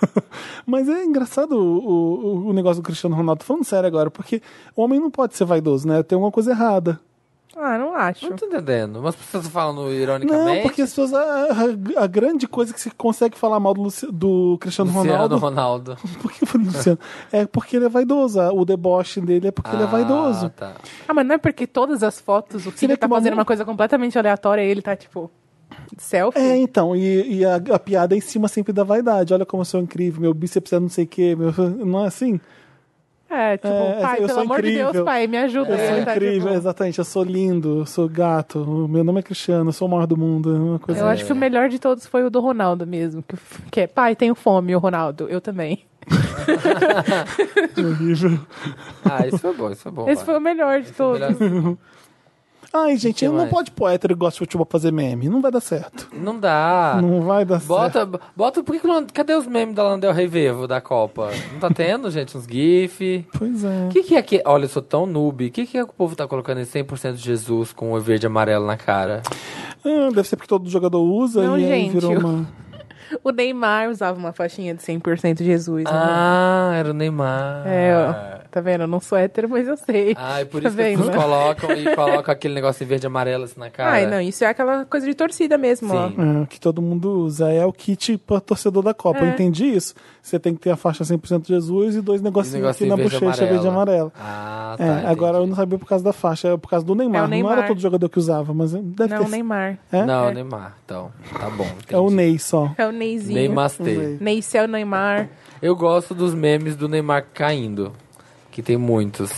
Mas 0.66 0.88
é 0.88 1.04
engraçado 1.04 1.52
o, 1.52 2.46
o, 2.46 2.48
o 2.48 2.52
negócio 2.52 2.82
do 2.82 2.86
Cristiano 2.86 3.14
Ronaldo, 3.16 3.44
falando 3.44 3.64
sério 3.64 3.86
agora, 3.86 4.10
porque 4.10 4.42
o 4.74 4.82
homem 4.82 4.98
não 5.00 5.10
pode 5.10 5.36
ser 5.36 5.44
vaidoso, 5.44 5.86
né? 5.88 6.02
Tem 6.02 6.16
alguma 6.16 6.32
coisa 6.32 6.50
errada. 6.50 6.98
Ah, 7.58 7.78
não 7.78 7.94
acho. 7.94 8.28
Não 8.28 8.36
tô 8.36 8.46
entendendo. 8.46 9.00
Mas 9.02 9.14
você 9.14 9.38
tá 9.38 9.44
falando 9.44 9.90
ironicamente? 9.92 10.56
Não, 10.56 10.62
porque 10.62 10.82
as 10.82 10.90
pessoas. 10.90 11.14
A, 11.14 11.22
a- 11.22 12.04
a 12.04 12.06
grande 12.06 12.46
coisa 12.46 12.74
que 12.74 12.80
se 12.80 12.90
consegue 12.90 13.36
falar 13.38 13.58
mal 13.58 13.72
do, 13.72 13.82
Luci- 13.82 14.08
do 14.12 14.58
Cristiano 14.60 14.90
Luciano 14.90 15.10
Ronaldo. 15.12 15.36
Ronaldo. 15.38 15.96
Por 16.20 16.30
que 16.32 16.44
eu 16.44 16.46
falei 16.48 16.66
Luciano? 16.66 16.98
É 17.32 17.46
porque 17.46 17.76
ele 17.76 17.86
é 17.86 17.88
vaidoso. 17.88 18.40
O 18.52 18.64
deboche 18.64 19.20
dele 19.20 19.48
é 19.48 19.50
porque 19.50 19.74
ele 19.74 19.82
é 19.84 19.86
vaidoso. 19.86 20.46
Ah, 20.46 20.50
tá. 20.50 20.72
Ah, 21.08 21.14
mas 21.14 21.26
não 21.26 21.34
é 21.34 21.38
porque 21.38 21.66
todas 21.66 22.02
as 22.02 22.20
fotos, 22.20 22.66
o 22.66 22.70
filho 22.72 22.96
tá 22.96 23.06
que 23.06 23.12
uma 23.12 23.16
fazendo 23.16 23.32
mu- 23.34 23.38
uma 23.38 23.44
coisa 23.46 23.64
completamente 23.64 24.18
aleatória 24.18 24.62
e 24.62 24.68
ele 24.68 24.82
tá, 24.82 24.94
tipo, 24.94 25.30
selfie? 25.96 26.38
É, 26.38 26.56
então, 26.58 26.94
e, 26.94 27.38
e 27.38 27.44
a, 27.44 27.56
a 27.56 27.78
piada 27.78 28.14
é 28.14 28.18
em 28.18 28.20
cima 28.20 28.48
sempre 28.48 28.72
da 28.72 28.84
vaidade. 28.84 29.32
Olha 29.32 29.46
como 29.46 29.62
eu 29.62 29.64
sou 29.64 29.80
incrível, 29.80 30.20
meu 30.20 30.34
bíceps 30.34 30.72
é 30.74 30.78
não 30.80 30.88
sei 30.90 31.04
o 31.04 31.08
quê. 31.08 31.34
Meu, 31.34 31.52
não 31.86 32.04
é 32.04 32.08
assim? 32.08 32.38
É, 33.28 33.56
tipo, 33.56 33.68
É, 33.68 34.00
pai, 34.00 34.12
eu 34.14 34.16
pelo 34.18 34.28
sou 34.28 34.38
amor 34.42 34.62
de 34.62 34.68
incrível. 34.68 34.92
Deus, 34.92 35.04
pai, 35.04 35.26
me 35.26 35.36
ajuda. 35.38 35.70
Eu 35.72 35.78
sou 35.96 36.04
tá, 36.04 36.12
incrível, 36.12 36.40
tipo, 36.48 36.54
exatamente. 36.58 36.98
Eu 36.98 37.04
sou 37.04 37.24
lindo, 37.24 37.78
eu 37.80 37.86
sou 37.86 38.08
gato. 38.08 38.86
Meu 38.88 39.02
nome 39.02 39.18
é 39.18 39.22
Cristiano, 39.22 39.68
eu 39.68 39.72
sou 39.72 39.88
o 39.88 39.90
maior 39.90 40.06
do 40.06 40.16
mundo. 40.16 40.54
é 40.54 40.58
Uma 40.58 40.78
coisa 40.78 41.00
Eu 41.00 41.06
acho 41.08 41.24
que 41.24 41.32
o 41.32 41.36
melhor 41.36 41.68
de 41.68 41.78
todos 41.80 42.06
foi 42.06 42.24
o 42.24 42.30
do 42.30 42.40
Ronaldo 42.40 42.86
mesmo. 42.86 43.22
Que, 43.22 43.36
que 43.70 43.80
é, 43.80 43.86
pai, 43.88 44.14
tenho 44.14 44.34
fome, 44.34 44.74
o 44.76 44.78
Ronaldo. 44.78 45.26
Eu 45.28 45.40
também. 45.40 45.84
horrível. 47.78 48.38
Ah, 49.04 49.26
isso 49.26 49.38
foi 49.38 49.54
bom, 49.54 49.70
isso 49.70 49.82
foi 49.82 49.92
bom. 49.92 50.08
Esse 50.08 50.16
vai. 50.16 50.24
foi 50.26 50.36
o 50.36 50.40
melhor 50.40 50.80
de 50.80 50.92
todos. 50.92 51.38
Melhor- 51.38 51.76
Ai, 52.72 52.96
gente, 52.96 53.24
não 53.26 53.36
mais? 53.36 53.50
pode 53.50 53.70
pôr 53.70 53.88
hétero 53.90 54.14
que 54.14 54.18
gosta 54.20 54.34
de 54.34 54.38
futebol 54.40 54.66
pra 54.66 54.78
fazer 54.78 54.92
meme. 54.92 55.28
Não 55.28 55.40
vai 55.40 55.50
dar 55.50 55.60
certo. 55.60 56.08
Não 56.12 56.38
dá. 56.38 56.98
Não 57.00 57.22
vai 57.22 57.44
dar 57.44 57.58
certo. 57.60 57.68
Bota, 57.68 58.20
bota, 58.36 58.62
por 58.62 58.72
que 58.74 58.80
que 58.80 58.86
não, 58.86 59.06
cadê 59.06 59.34
os 59.34 59.46
memes 59.46 59.74
da 59.74 59.82
Landel 59.82 60.12
Rei 60.12 60.26
Vivo 60.26 60.66
da 60.66 60.80
Copa? 60.80 61.30
Não 61.52 61.60
tá 61.60 61.70
tendo, 61.70 62.10
gente, 62.10 62.36
uns 62.36 62.44
GIF? 62.44 63.24
Pois 63.38 63.64
é. 63.64 63.86
O 63.86 63.88
que, 63.90 64.02
que 64.02 64.14
é 64.14 64.22
que. 64.22 64.42
Olha, 64.44 64.64
eu 64.64 64.68
sou 64.68 64.82
tão 64.82 65.06
noob. 65.06 65.46
O 65.46 65.50
que, 65.50 65.66
que 65.66 65.78
é 65.78 65.84
que 65.84 65.90
o 65.90 65.94
povo 65.94 66.14
tá 66.14 66.26
colocando 66.26 66.60
em 66.60 66.64
100% 66.64 67.14
de 67.14 67.22
Jesus 67.22 67.72
com 67.72 67.92
o 67.92 68.00
verde 68.00 68.26
e 68.26 68.28
amarelo 68.28 68.66
na 68.66 68.76
cara? 68.76 69.22
Ah, 69.84 70.08
deve 70.12 70.24
ser 70.28 70.36
porque 70.36 70.48
todo 70.48 70.68
jogador 70.68 71.00
usa 71.00 71.42
Não, 71.44 71.58
e 71.58 71.64
aí 71.64 71.82
gente, 71.84 71.92
virou 71.92 72.12
eu- 72.12 72.20
uma. 72.20 72.46
O 73.22 73.30
Neymar 73.30 73.88
usava 73.90 74.18
uma 74.18 74.32
faixinha 74.32 74.74
de 74.74 74.82
100% 74.82 75.42
Jesus. 75.42 75.84
né? 75.84 75.90
Ah, 75.92 76.72
era 76.76 76.90
o 76.90 76.94
Neymar. 76.94 77.62
É, 77.66 77.94
ó. 77.96 78.36
Tá 78.50 78.60
vendo? 78.62 78.82
Eu 78.82 78.86
não 78.86 79.00
sou 79.00 79.18
hétero, 79.18 79.50
mas 79.50 79.68
eu 79.68 79.76
sei. 79.76 80.14
Ah, 80.18 80.40
e 80.40 80.46
por 80.46 80.62
Tá 80.62 80.68
isso 80.68 80.76
que 80.76 80.82
vendo, 80.82 80.98
pessoas 80.98 81.14
né? 81.16 81.22
colocam 81.22 81.72
e 81.72 81.94
colocam 81.94 82.32
aquele 82.32 82.54
negócio 82.54 82.82
em 82.84 82.86
verde 82.86 83.04
e 83.04 83.08
amarelo 83.08 83.44
assim 83.44 83.60
na 83.60 83.68
cara. 83.68 83.90
Ai, 83.90 84.06
não, 84.06 84.18
isso 84.20 84.44
é 84.44 84.46
aquela 84.46 84.86
coisa 84.86 85.04
de 85.04 85.14
torcida 85.14 85.58
mesmo, 85.58 85.92
ó. 85.94 86.08
Sim. 86.08 86.42
É, 86.42 86.46
que 86.46 86.58
todo 86.58 86.80
mundo 86.80 87.10
usa. 87.20 87.52
É 87.52 87.66
o 87.66 87.72
kit 87.72 88.16
pra 88.16 88.40
torcedor 88.40 88.82
da 88.82 88.94
Copa. 88.94 89.18
Eu 89.20 89.26
É. 89.26 89.30
entendi 89.30 89.66
isso. 89.66 89.94
Você 90.22 90.38
tem 90.38 90.54
que 90.54 90.60
ter 90.60 90.70
a 90.70 90.76
faixa 90.76 91.04
100% 91.04 91.46
Jesus 91.46 91.96
e 91.96 92.00
dois 92.00 92.22
negocinhos 92.22 92.66
aqui 92.66 92.84
negocinho 92.84 92.90
na 92.90 92.96
verde 92.96 93.16
e 93.16 93.20
bochecha 93.20 93.46
verde 93.46 93.64
e 93.66 93.68
amarelo. 93.68 94.12
Ah, 94.18 94.74
tá. 94.78 94.84
É, 94.84 95.06
agora 95.06 95.34
eu 95.36 95.40
entendi. 95.40 95.50
não 95.50 95.56
sabia 95.56 95.78
por 95.78 95.86
causa 95.88 96.02
da 96.04 96.12
faixa, 96.14 96.48
é 96.48 96.56
por 96.56 96.68
causa 96.70 96.84
do 96.86 96.94
Neymar. 96.94 97.16
É 97.16 97.20
o 97.20 97.22
Não 97.24 97.28
Neymar. 97.30 97.58
era 97.58 97.66
todo 97.68 97.78
jogador 97.78 98.08
que 98.08 98.18
usava, 98.18 98.54
mas 98.54 98.72
deve 98.72 99.14
Não, 99.14 99.24
ter. 99.24 99.30
Neymar. 99.30 99.78
É? 99.92 100.04
Não, 100.04 100.28
É. 100.30 100.34
Neymar. 100.34 100.76
Então, 100.84 101.12
tá 101.38 101.50
bom. 101.50 101.66
É 101.90 101.96
o 101.98 102.04
entendi. 102.06 102.14
Ney 102.16 102.38
só. 102.38 102.72
É 102.78 102.86
o 102.86 102.90
Neyzinho. 102.96 103.34
Neymastê. 103.38 104.16
Neicel 104.20 104.66
Neymar. 104.66 105.28
Eu 105.62 105.76
gosto 105.76 106.14
dos 106.14 106.34
memes 106.34 106.74
do 106.76 106.88
Neymar 106.88 107.26
caindo. 107.32 107.92
Que 108.50 108.62
tem 108.62 108.76
muitos. 108.76 109.30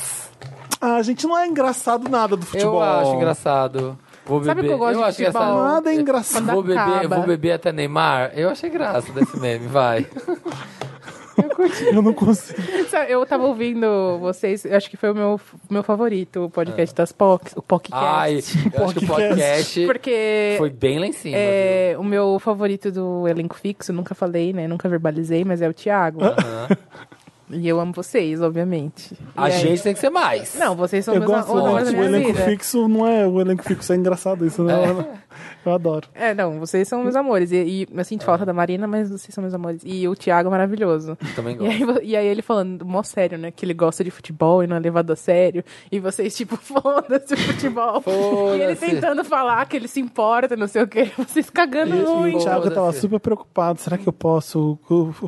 Ah, 0.80 1.02
gente, 1.02 1.26
não 1.26 1.36
é 1.36 1.46
engraçado 1.46 2.08
nada 2.08 2.36
do 2.36 2.46
futebol. 2.46 2.74
Eu 2.76 2.82
acho 2.82 3.14
engraçado. 3.14 3.98
Vou 4.24 4.44
Sabe 4.44 4.62
beber. 4.62 4.66
o 4.66 4.68
que 4.68 4.74
eu 4.74 4.78
gosto 4.78 4.96
de 4.98 5.02
acho 5.04 5.16
futebol? 5.18 5.42
engraçado. 5.42 5.74
Nada 5.74 5.90
é 5.90 5.94
engraçado. 5.94 6.46
Vou 6.46 6.62
beber, 6.62 7.08
vou 7.08 7.22
beber 7.26 7.52
até 7.52 7.72
Neymar. 7.72 8.30
Eu 8.34 8.50
achei 8.50 8.70
graça 8.70 9.10
desse 9.12 9.38
meme, 9.38 9.66
vai. 9.66 10.06
Eu 11.42 11.48
curti. 11.50 11.84
Eu 11.86 12.02
não 12.02 12.12
consigo. 12.12 12.60
Sabe, 12.88 13.12
Eu 13.12 13.24
tava 13.26 13.44
ouvindo 13.46 14.18
vocês, 14.20 14.64
acho 14.66 14.88
que 14.90 14.96
foi 14.96 15.10
o 15.10 15.14
meu, 15.14 15.40
meu 15.70 15.82
favorito, 15.82 16.44
o 16.46 16.50
podcast 16.50 16.94
das 16.94 17.12
POCs, 17.12 17.52
o 17.56 17.62
podcast. 17.62 18.04
Ai, 18.04 18.34
eu 18.74 18.84
acho 18.84 18.94
que 18.94 19.04
o 19.04 19.08
Podcast. 19.08 19.86
Porque 19.86 20.54
foi 20.58 20.70
bem 20.70 20.98
lá 20.98 21.06
em 21.06 21.12
cima. 21.12 21.36
é, 21.36 21.96
o 21.98 22.04
meu 22.04 22.38
favorito 22.38 22.90
do 22.90 23.26
elenco 23.28 23.56
fixo, 23.56 23.92
nunca 23.92 24.14
falei, 24.14 24.52
né? 24.52 24.66
Nunca 24.68 24.88
verbalizei, 24.88 25.44
mas 25.44 25.62
é 25.62 25.68
o 25.68 25.72
Thiago. 25.74 26.20
E 27.50 27.66
eu 27.66 27.80
amo 27.80 27.92
vocês, 27.94 28.42
obviamente. 28.42 29.14
E 29.14 29.16
A 29.34 29.44
aí- 29.44 29.52
gente 29.52 29.82
tem 29.82 29.94
que 29.94 30.00
ser 30.00 30.10
mais. 30.10 30.54
Não, 30.58 30.76
vocês 30.76 31.02
são 31.02 31.14
Eu 31.14 31.20
meus 31.20 31.32
gosto 31.32 31.50
elenco, 31.58 31.98
o 31.98 32.04
elenco 32.04 32.32
vida. 32.34 32.44
fixo, 32.44 32.86
não 32.88 33.06
é 33.06 33.26
o 33.26 33.40
elenco 33.40 33.62
fixo, 33.62 33.90
é 33.92 33.96
engraçado 33.96 34.44
isso, 34.44 34.62
né? 34.62 34.74
Eu 35.64 35.72
adoro. 35.72 36.08
É, 36.14 36.34
não, 36.34 36.58
vocês 36.58 36.86
são 36.88 37.02
meus 37.02 37.16
amores. 37.16 37.52
E, 37.52 37.56
e 37.56 37.88
eu 37.92 38.04
sinto 38.04 38.24
falta 38.24 38.44
da 38.46 38.52
Marina, 38.52 38.86
mas 38.86 39.10
vocês 39.10 39.34
são 39.34 39.42
meus 39.42 39.54
amores. 39.54 39.82
E 39.84 40.06
o 40.08 40.14
Thiago 40.14 40.48
é 40.48 40.50
maravilhoso. 40.50 41.16
Também 41.34 41.54
E 41.54 41.58
gosto. 41.58 41.70
aí, 41.72 41.84
vo- 41.84 42.00
e 42.02 42.16
aí 42.16 42.26
ele 42.26 42.42
falando, 42.42 42.84
mó 42.86 43.02
sério, 43.02 43.36
né? 43.38 43.50
Que 43.50 43.64
ele 43.64 43.74
gosta 43.74 44.02
de 44.04 44.10
futebol 44.10 44.62
e 44.62 44.66
não 44.66 44.76
é 44.76 44.78
levado 44.80 45.10
a 45.12 45.16
sério. 45.16 45.64
E 45.90 45.98
vocês, 46.00 46.36
tipo, 46.36 46.56
foda-se 46.58 47.34
o 47.34 47.36
futebol. 47.36 48.02
E 48.56 48.60
ele 48.62 48.76
tentando 48.76 49.24
falar 49.24 49.66
que 49.66 49.76
ele 49.76 49.88
se 49.88 50.00
importa, 50.00 50.56
não 50.56 50.66
sei 50.66 50.82
o 50.82 50.88
quê. 50.88 51.10
Vocês 51.16 51.50
cagando 51.50 51.94
E, 51.96 52.00
e 52.00 52.04
muito. 52.06 52.38
o 52.38 52.42
Thiago 52.42 52.70
tava 52.70 52.92
super 52.92 53.20
preocupado. 53.20 53.80
Será 53.80 53.98
que 53.98 54.06
eu 54.08 54.12
posso 54.12 54.78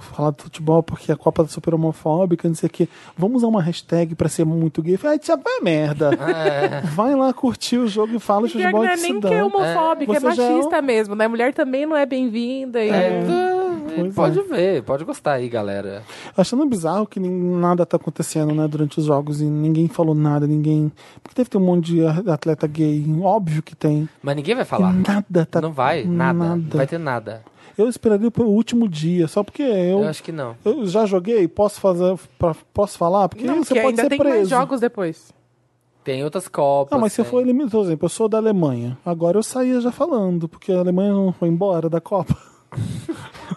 falar 0.01 0.31
do 0.31 0.43
futebol 0.45 0.83
porque 0.83 1.11
a 1.13 1.17
Copa 1.17 1.43
tá 1.45 1.49
super 1.51 1.75
homofóbica, 1.75 2.49
não 2.49 2.55
sei 2.55 2.67
o 2.69 2.71
quê. 2.71 2.89
Vamos 3.17 3.39
usar 3.39 3.49
uma 3.49 3.63
hashtag 3.63 4.15
pra 4.15 4.29
ser 4.29 4.45
muito 4.45 4.83
gay. 4.83 4.95
Eu 4.95 4.99
Falei, 4.99 5.15
ai, 5.17 5.19
Thiago, 5.19 5.43
vai 5.43 5.61
merda. 5.61 6.11
É. 6.41 6.81
Vai 6.83 7.15
lá 7.15 7.33
curtir 7.33 7.77
o 7.79 7.87
jogo 7.87 8.15
e 8.15 8.19
fala 8.21 8.47
de 8.47 8.53
futebol 8.55 8.83
não 8.83 8.89
é 8.89 8.93
que 8.93 8.99
se 8.99 9.13
nem 9.13 9.21
que 9.21 9.27
é 9.35 9.43
homofóbico, 9.45 10.00
é, 10.05 10.07
Você 10.21 10.35
já 10.37 10.43
é 10.45 10.51
um- 10.51 10.57
machista 10.57 10.83
mesmo, 10.83 11.15
né? 11.15 11.27
Mulher 11.29 11.53
também 11.55 11.87
não 11.87 11.97
é 11.97 12.05
bem-vinda. 12.07 12.83
E... 12.85 12.91
É, 12.91 13.23
Pois 13.97 14.15
pode 14.15 14.39
é. 14.39 14.43
ver, 14.43 14.83
pode 14.85 15.05
gostar 15.05 15.33
aí, 15.33 15.49
galera. 15.49 16.03
Achando 16.37 16.65
bizarro 16.65 17.07
que 17.07 17.19
nada 17.19 17.85
tá 17.85 17.97
acontecendo, 17.97 18.55
né, 18.55 18.67
durante 18.69 18.99
os 19.01 19.05
jogos 19.05 19.41
e 19.41 19.45
ninguém 19.45 19.89
falou 19.89 20.15
nada, 20.15 20.47
ninguém. 20.47 20.93
Porque 21.23 21.35
deve 21.37 21.51
ter 21.51 21.59
um 21.59 21.63
monte 21.63 21.93
de 21.95 22.07
atleta 22.07 22.67
gay, 22.69 23.05
óbvio 23.21 23.63
que 23.63 23.75
tem. 23.75 24.09
Mas 24.23 24.37
ninguém 24.37 24.55
vai 24.55 24.63
E 24.63 24.67
falar. 24.67 24.93
nada 24.93 25.45
tá. 25.45 25.61
Não 25.61 25.73
vai, 25.73 26.05
nada. 26.05 26.39
Não 26.39 26.57
Nada. 26.57 26.77
vai 26.77 26.87
ter 26.87 26.99
nada. 26.99 27.43
Eu 27.77 27.89
esperaria 27.89 28.31
pro 28.31 28.45
último 28.47 28.89
dia, 28.89 29.27
só 29.27 29.43
porque 29.43 29.63
eu, 29.63 30.01
Eu 30.01 30.09
acho 30.09 30.23
que 30.23 30.33
não. 30.33 30.55
eu 30.65 30.87
já 30.87 31.05
joguei, 31.07 31.49
posso 31.49 31.81
fazer, 31.81 32.17
pra- 32.39 32.55
posso 32.73 32.97
falar? 32.97 33.29
Porque 33.29 33.45
Não, 33.45 33.57
você 33.57 33.69
porque 33.75 33.81
pode 33.81 33.87
ainda 33.89 34.03
ser 34.03 34.09
tem 34.09 34.19
preso. 34.19 34.37
mais 34.37 34.49
jogos 34.49 34.81
depois. 34.81 35.33
Tem 36.03 36.25
outras 36.25 36.49
copas. 36.49 36.97
Ah, 36.97 37.01
mas 37.01 37.13
se 37.13 37.21
eu 37.21 37.25
for 37.25 37.43
eliminado, 37.43 37.71
por 37.71 37.85
exemplo, 37.85 38.07
eu 38.07 38.09
sou 38.09 38.29
da 38.29 38.39
Alemanha. 38.39 38.99
Agora 39.05 39.39
eu 39.39 39.43
saía 39.43 39.81
já 39.81 39.93
falando, 39.93 40.49
porque 40.49 40.73
a 40.73 40.79
Alemanha 40.79 41.13
não 41.13 41.33
foi 41.33 41.49
embora 41.49 41.89
da 41.89 42.01
Copa. 42.01 42.37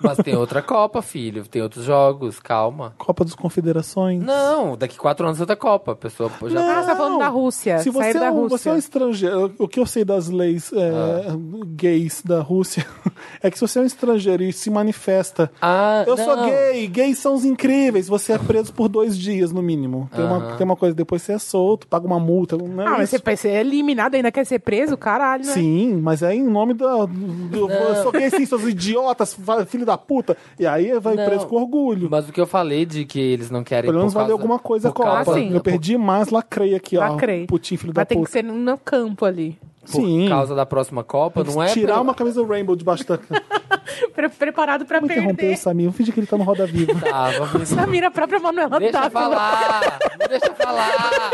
Mas 0.01 0.17
tem 0.17 0.35
outra 0.35 0.61
copa, 0.61 1.01
filho. 1.01 1.47
Tem 1.47 1.61
outros 1.61 1.85
jogos, 1.85 2.39
calma. 2.39 2.93
Copa 2.97 3.23
das 3.23 3.35
Confederações. 3.35 4.21
Não, 4.21 4.75
daqui 4.75 4.97
quatro 4.97 5.25
anos 5.25 5.39
é 5.39 5.43
outra 5.43 5.55
copa. 5.55 5.93
A 5.93 5.95
pessoa 5.95 6.29
já 6.47 6.59
Ah, 6.59 6.63
tá... 6.75 6.81
você 6.81 6.87
tá 6.89 6.95
falando 6.95 7.19
da 7.19 7.27
Rússia. 7.29 7.79
Se 7.79 7.89
você 7.89 8.11
sair 8.11 8.17
é, 8.17 8.19
da 8.19 8.31
um, 8.31 8.41
Rússia. 8.41 8.57
você 8.57 8.69
é 8.69 8.73
um 8.73 8.77
estrangeiro, 8.77 9.53
o 9.57 9.67
que 9.67 9.79
eu 9.79 9.85
sei 9.85 10.03
das 10.03 10.27
leis 10.29 10.71
é, 10.73 10.89
Ah. 10.89 11.35
gays 11.67 12.21
da 12.23 12.41
Rússia 12.41 12.85
é 13.41 13.49
que 13.49 13.57
se 13.57 13.65
você 13.67 13.79
é 13.79 13.81
um 13.81 13.85
estrangeiro 13.85 14.43
e 14.43 14.51
se 14.51 14.69
manifesta, 14.69 15.51
Ah, 15.61 16.03
eu 16.07 16.17
sou 16.17 16.35
não. 16.35 16.45
gay, 16.49 16.87
gays 16.87 17.19
são 17.19 17.35
os 17.35 17.45
incríveis, 17.45 18.07
você 18.07 18.33
é 18.33 18.37
preso 18.37 18.73
por 18.73 18.89
dois 18.89 19.17
dias 19.17 19.51
no 19.51 19.61
mínimo. 19.61 20.09
Tem, 20.13 20.25
uma, 20.25 20.55
tem 20.57 20.65
uma 20.65 20.75
coisa, 20.75 20.93
depois 20.95 21.21
você 21.21 21.33
é 21.33 21.39
solto, 21.39 21.87
paga 21.87 22.05
uma 22.05 22.19
multa. 22.19 22.57
Não 22.57 22.81
é 22.81 22.87
Ah, 22.87 22.91
mas 22.97 23.09
você 23.09 23.19
ser 23.37 23.49
eliminado, 23.49 24.15
ainda 24.15 24.31
quer 24.31 24.45
ser 24.45 24.59
preso? 24.59 24.97
Caralho, 24.97 25.45
né? 25.45 25.53
Sim, 25.53 25.99
mas 26.01 26.21
é 26.23 26.33
em 26.33 26.43
nome 26.43 26.73
da. 26.73 27.05
Do, 27.05 27.69
eu 27.71 28.03
sou 28.03 28.11
gay 28.11 28.29
sim, 28.29 28.45
seus 28.45 28.63
idiotas, 28.63 29.03
fa- 29.15 29.65
filho 29.65 29.85
da 29.85 29.97
puta. 29.97 30.35
E 30.59 30.65
aí 30.65 30.97
vai 30.99 31.15
Não. 31.15 31.25
preso 31.25 31.47
com 31.47 31.55
orgulho. 31.57 32.07
Mas 32.09 32.27
o 32.27 32.31
que 32.33 32.41
eu 32.41 32.47
falei 32.47 32.85
de 32.85 33.05
que 33.05 33.19
eles 33.19 33.49
não 33.49 33.63
querem. 33.63 33.89
Pelo 33.89 33.99
menos 33.99 34.13
valeu 34.13 34.33
alguma 34.33 34.59
coisa 34.59 34.89
a 34.89 34.91
Copa. 34.91 35.23
causa- 35.23 35.33
sim. 35.35 35.53
eu 35.53 35.61
perdi 35.61 35.97
mais, 35.97 36.29
lacrei 36.29 36.75
aqui, 36.75 36.97
Lacrei. 36.97 37.43
ó. 37.43 37.47
Putinho, 37.47 37.79
filho 37.79 37.93
da 37.93 38.05
puta. 38.05 38.25
que 38.25 38.31
ser 38.31 38.43
no 38.43 38.77
campo 38.77 39.25
ali. 39.25 39.57
Por 39.85 40.01
Sim. 40.05 40.27
causa 40.29 40.55
da 40.55 40.65
próxima 40.65 41.03
Copa, 41.03 41.43
não 41.43 41.61
é. 41.61 41.67
Tirar 41.67 41.93
pelo- 41.95 42.03
uma 42.03 42.13
camisa 42.15 42.41
do 42.41 42.47
Rainbow 42.47 42.75
debaixo 42.75 43.05
da. 43.07 43.17
Pre- 44.15 44.29
preparado 44.29 44.85
pra 44.85 44.99
Vamos 44.99 45.11
interromper 45.13 45.35
perder. 45.37 45.53
o 45.55 45.57
Samir. 45.57 45.91
Fingir 45.91 46.13
que 46.13 46.19
ele 46.19 46.27
tá 46.27 46.37
no 46.37 46.43
Roda 46.43 46.65
Viva. 46.65 46.93
Tá, 46.99 47.31
vamos... 47.31 47.67
Samira, 47.69 48.07
a 48.07 48.11
própria 48.11 48.39
Manuela 48.39 48.79
Deixa 48.79 48.97
eu 48.97 49.01
Dávila. 49.01 49.21
falar! 49.35 49.99
Deixa 50.29 50.45
eu 50.47 50.55
falar! 50.55 51.31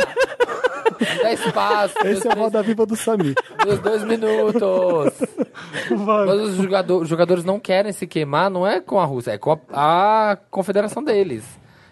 Me 0.99 1.23
dá 1.23 1.33
espaço! 1.33 1.93
Esse 1.99 2.07
é 2.07 2.09
o 2.09 2.19
três- 2.33 2.37
Roda 2.37 2.63
Viva 2.63 2.85
do 2.85 2.95
Samir. 2.95 3.35
Meus 3.65 3.79
dois 3.79 4.03
minutos! 4.03 5.13
Vai. 6.05 6.25
Mas 6.25 6.39
os 6.41 6.55
jogador- 6.55 7.05
jogadores 7.05 7.43
não 7.43 7.59
querem 7.59 7.91
se 7.91 8.07
queimar, 8.07 8.49
não 8.49 8.65
é 8.65 8.79
com 8.81 8.99
a 8.99 9.05
Rússia, 9.05 9.31
é 9.31 9.37
com 9.37 9.51
a, 9.71 10.31
a 10.31 10.35
confederação 10.49 11.03
deles. 11.03 11.43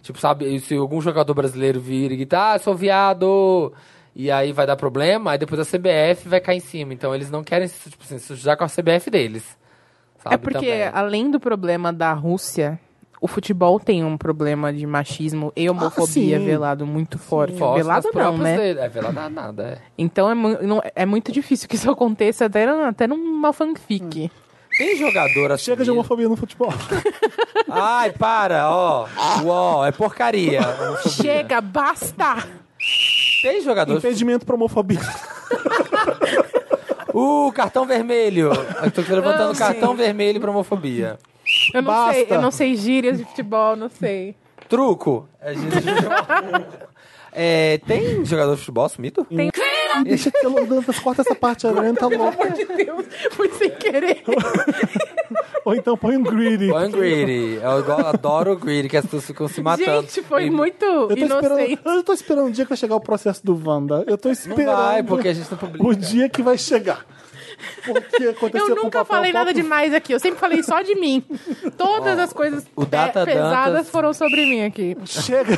Tipo, 0.01 0.19
sabe, 0.19 0.59
se 0.61 0.75
algum 0.75 1.01
jogador 1.01 1.33
brasileiro 1.33 1.79
vir 1.79 2.11
e 2.11 2.15
gritar, 2.17 2.53
ah, 2.55 2.59
sou 2.59 2.73
viado, 2.75 3.73
e 4.19 4.31
aí 4.31 4.51
vai 4.51 4.65
dar 4.65 4.75
problema, 4.75 5.31
aí 5.31 5.37
depois 5.37 5.61
a 5.61 5.63
CBF 5.63 6.27
vai 6.27 6.39
cair 6.39 6.57
em 6.57 6.59
cima. 6.59 6.91
Então 6.91 7.13
eles 7.13 7.29
não 7.29 7.43
querem 7.43 7.67
se, 7.67 7.87
tipo, 7.91 8.03
assim, 8.03 8.17
se 8.17 8.25
sujar 8.25 8.57
com 8.57 8.63
a 8.63 8.67
CBF 8.67 9.11
deles. 9.11 9.43
Sabe, 10.23 10.33
É 10.33 10.37
porque, 10.39 10.65
também. 10.65 10.89
além 10.91 11.29
do 11.29 11.39
problema 11.39 11.93
da 11.93 12.11
Rússia, 12.13 12.79
o 13.21 13.27
futebol 13.27 13.79
tem 13.79 14.03
um 14.03 14.17
problema 14.17 14.73
de 14.73 14.87
machismo 14.87 15.53
e 15.55 15.69
homofobia 15.69 16.39
sim. 16.39 16.45
velado 16.45 16.83
muito 16.87 17.19
forte. 17.19 17.55
Forte 17.59 17.77
velado 17.83 18.09
não, 18.15 18.37
né? 18.39 18.57
dele. 18.57 18.79
É 18.79 18.89
velado 18.89 19.29
nada, 19.29 19.63
é. 19.63 19.77
Então 19.95 20.27
é, 20.29 20.33
mu- 20.33 20.57
não- 20.63 20.81
é 20.95 21.05
muito 21.05 21.31
difícil 21.31 21.69
que 21.69 21.75
isso 21.75 21.89
aconteça 21.91 22.45
até, 22.45 22.65
até 22.67 23.05
numa 23.05 23.53
fanfic. 23.53 24.31
Tem 24.79 24.95
jogador 24.97 25.51
assim. 25.51 25.65
Chega 25.65 25.83
de 25.83 25.91
homofobia 25.91 26.27
no 26.27 26.35
futebol. 26.35 26.73
Ai, 27.69 28.11
para, 28.13 28.69
ó. 28.69 29.07
Uó, 29.43 29.85
é 29.85 29.91
porcaria. 29.91 30.61
Chega, 31.09 31.61
basta! 31.61 32.47
Tem 33.47 33.61
jogador. 33.61 33.97
Impedimento 33.97 34.45
pra 34.45 34.55
homofobia. 34.55 34.99
Uh, 37.19 37.51
cartão 37.51 37.83
vermelho. 37.83 38.51
Eu 38.83 38.91
tô 38.91 39.01
levantando 39.01 39.47
Não, 39.47 39.53
sim. 39.55 39.59
cartão 39.59 39.95
vermelho 39.95 40.39
pra 40.39 40.51
homofobia. 40.51 41.17
Eu 41.73 41.81
não 41.81 41.91
Basta. 41.91 42.13
sei, 42.13 42.27
eu 42.29 42.41
não 42.41 42.51
sei 42.51 42.75
gírias 42.75 43.17
de 43.17 43.25
futebol, 43.25 43.75
não 43.75 43.89
sei. 43.89 44.35
Truco. 44.69 45.27
É, 45.41 45.55
gíria 45.55 45.81
de 45.81 45.89
futebol. 45.93 46.87
É, 47.39 47.79
tem 47.85 48.25
jogador 48.25 48.53
de 48.55 48.59
futebol 48.61 48.89
sumido? 48.89 49.27
Deixa 50.03 50.31
que 50.31 50.45
eu 50.45 50.53
corta 51.03 51.21
essa 51.21 51.35
parte 51.35 51.67
aí, 51.67 51.73
né? 51.73 51.93
tá 51.93 52.07
louco. 52.07 52.37
Meu 52.43 52.77
Deus, 52.77 53.05
fui 53.31 53.49
sem 53.51 53.69
querer. 53.69 54.23
Ou 55.67 55.75
então 55.75 55.97
põe 55.97 56.15
um 56.15 56.23
greedy. 56.23 56.69
Põe 56.69 56.89
Greedy. 56.89 57.55
Eu 57.61 57.97
adoro 58.07 58.53
o 58.53 58.55
Greedy, 58.55 58.87
que 58.87 58.95
as 58.97 59.03
pessoas 59.03 59.25
ficam 59.25 59.47
se 59.49 59.61
matando. 59.61 60.01
Gente, 60.03 60.21
foi 60.23 60.45
E 60.45 60.49
muito 60.49 60.85
Eu 60.85 61.07
tô, 61.09 61.13
esperando, 61.13 61.59
inocente. 61.59 61.81
eu 61.85 62.03
tô 62.03 62.13
esperando 62.13 62.47
o 62.47 62.51
dia 62.51 62.63
que 62.63 62.69
vai 62.69 62.77
chegar 62.77 62.95
o 62.95 63.01
processo 63.01 63.45
do 63.45 63.61
Wanda. 63.69 64.03
Eu 64.07 64.17
tô 64.17 64.29
Não 64.29 64.33
esperando 64.33 64.77
vai, 64.77 65.03
porque 65.03 65.27
a 65.27 65.33
gente 65.33 65.51
não 65.51 65.57
publica. 65.57 65.85
o 65.85 65.93
dia 65.95 66.29
que 66.29 66.41
vai 66.41 66.57
chegar. 66.57 67.05
Porque 67.85 68.23
aconteceu 68.27 68.67
Eu 68.69 68.75
nunca 68.75 68.99
papel 68.99 69.05
falei 69.05 69.33
nada 69.33 69.51
pop. 69.51 69.61
demais 69.61 69.93
aqui, 69.93 70.13
eu 70.13 70.19
sempre 70.19 70.39
falei 70.39 70.61
só 70.63 70.81
de 70.83 70.93
mim. 70.95 71.23
Todas 71.77 72.17
as 72.19 72.31
coisas 72.31 72.65
o 72.75 72.85
Data 72.85 73.25
pe- 73.25 73.33
pesadas 73.33 73.73
Dantas- 73.73 73.89
foram 73.89 74.13
sobre 74.13 74.45
mim 74.45 74.63
aqui. 74.63 74.95
Chega, 75.05 75.53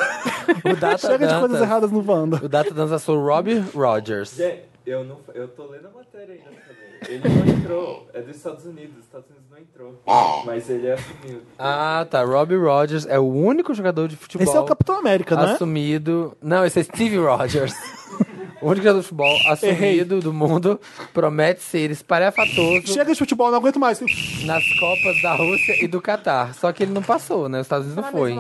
O 0.66 0.76
Data 0.76 0.98
chega 0.98 1.28
de 1.28 1.34
coisas 1.34 1.52
Dantas- 1.52 1.62
erradas 1.62 1.92
no 1.92 2.04
Wanda. 2.12 2.38
O 2.44 2.48
Data 2.50 2.74
Dança 2.74 2.98
sou 3.00 3.18
o 3.18 3.26
Robbie 3.28 3.60
Rogers. 3.76 4.34
Gente, 4.36 4.62
eu, 4.86 5.04
não, 5.04 5.18
eu 5.36 5.48
tô 5.50 5.66
lendo 5.68 5.88
a 5.88 5.92
matéria 5.92 6.34
ainda 6.36 6.46
também. 6.46 7.16
Ele 7.16 7.30
não 7.30 7.54
entrou. 7.54 8.08
É 8.14 8.22
dos 8.22 8.36
Estados 8.36 8.66
Unidos. 8.66 8.98
Os 8.98 9.04
Estados 9.06 9.28
Unidos 9.30 9.39
não 9.39 9.39
entrou. 9.60 10.02
Mas 10.46 10.70
ele 10.70 10.88
é 10.88 10.94
assumido. 10.94 11.42
Ah, 11.58 12.06
tá. 12.10 12.24
Robbie 12.24 12.56
Rogers 12.56 13.06
é 13.06 13.20
o 13.20 13.28
único 13.28 13.74
jogador 13.74 14.08
de 14.08 14.16
futebol 14.16 14.48
Esse 14.48 14.56
é 14.56 14.60
o 14.60 14.66
Capitão 14.66 14.98
América, 14.98 15.36
né? 15.36 15.54
assumido. 15.54 16.36
Não, 16.42 16.66
esse 16.66 16.80
é 16.80 16.84
Steve 16.84 17.18
Rogers. 17.18 17.74
o 18.62 18.68
único 18.68 18.84
jogador 18.84 19.00
de 19.00 19.06
futebol 19.08 19.38
assumido 19.48 20.20
do 20.20 20.34
mundo 20.34 20.80
promete 21.14 21.62
ser 21.62 21.92
espalhafatoso 21.92 22.88
Chega 22.88 23.12
de 23.14 23.18
futebol, 23.20 23.50
não 23.52 23.58
aguento 23.58 23.80
mais. 23.80 24.00
nas 24.00 24.64
Copas 24.80 25.22
da 25.22 25.34
Rússia 25.36 25.84
e 25.84 25.88
do 25.88 26.02
Catar. 26.02 26.54
Só 26.56 26.72
que 26.72 26.84
ele 26.84 26.92
não 26.94 27.02
passou, 27.02 27.48
né? 27.50 27.60
Os 27.60 27.66
Estados 27.66 27.88
Unidos 27.88 28.04
não 28.04 28.12
foi. 28.12 28.38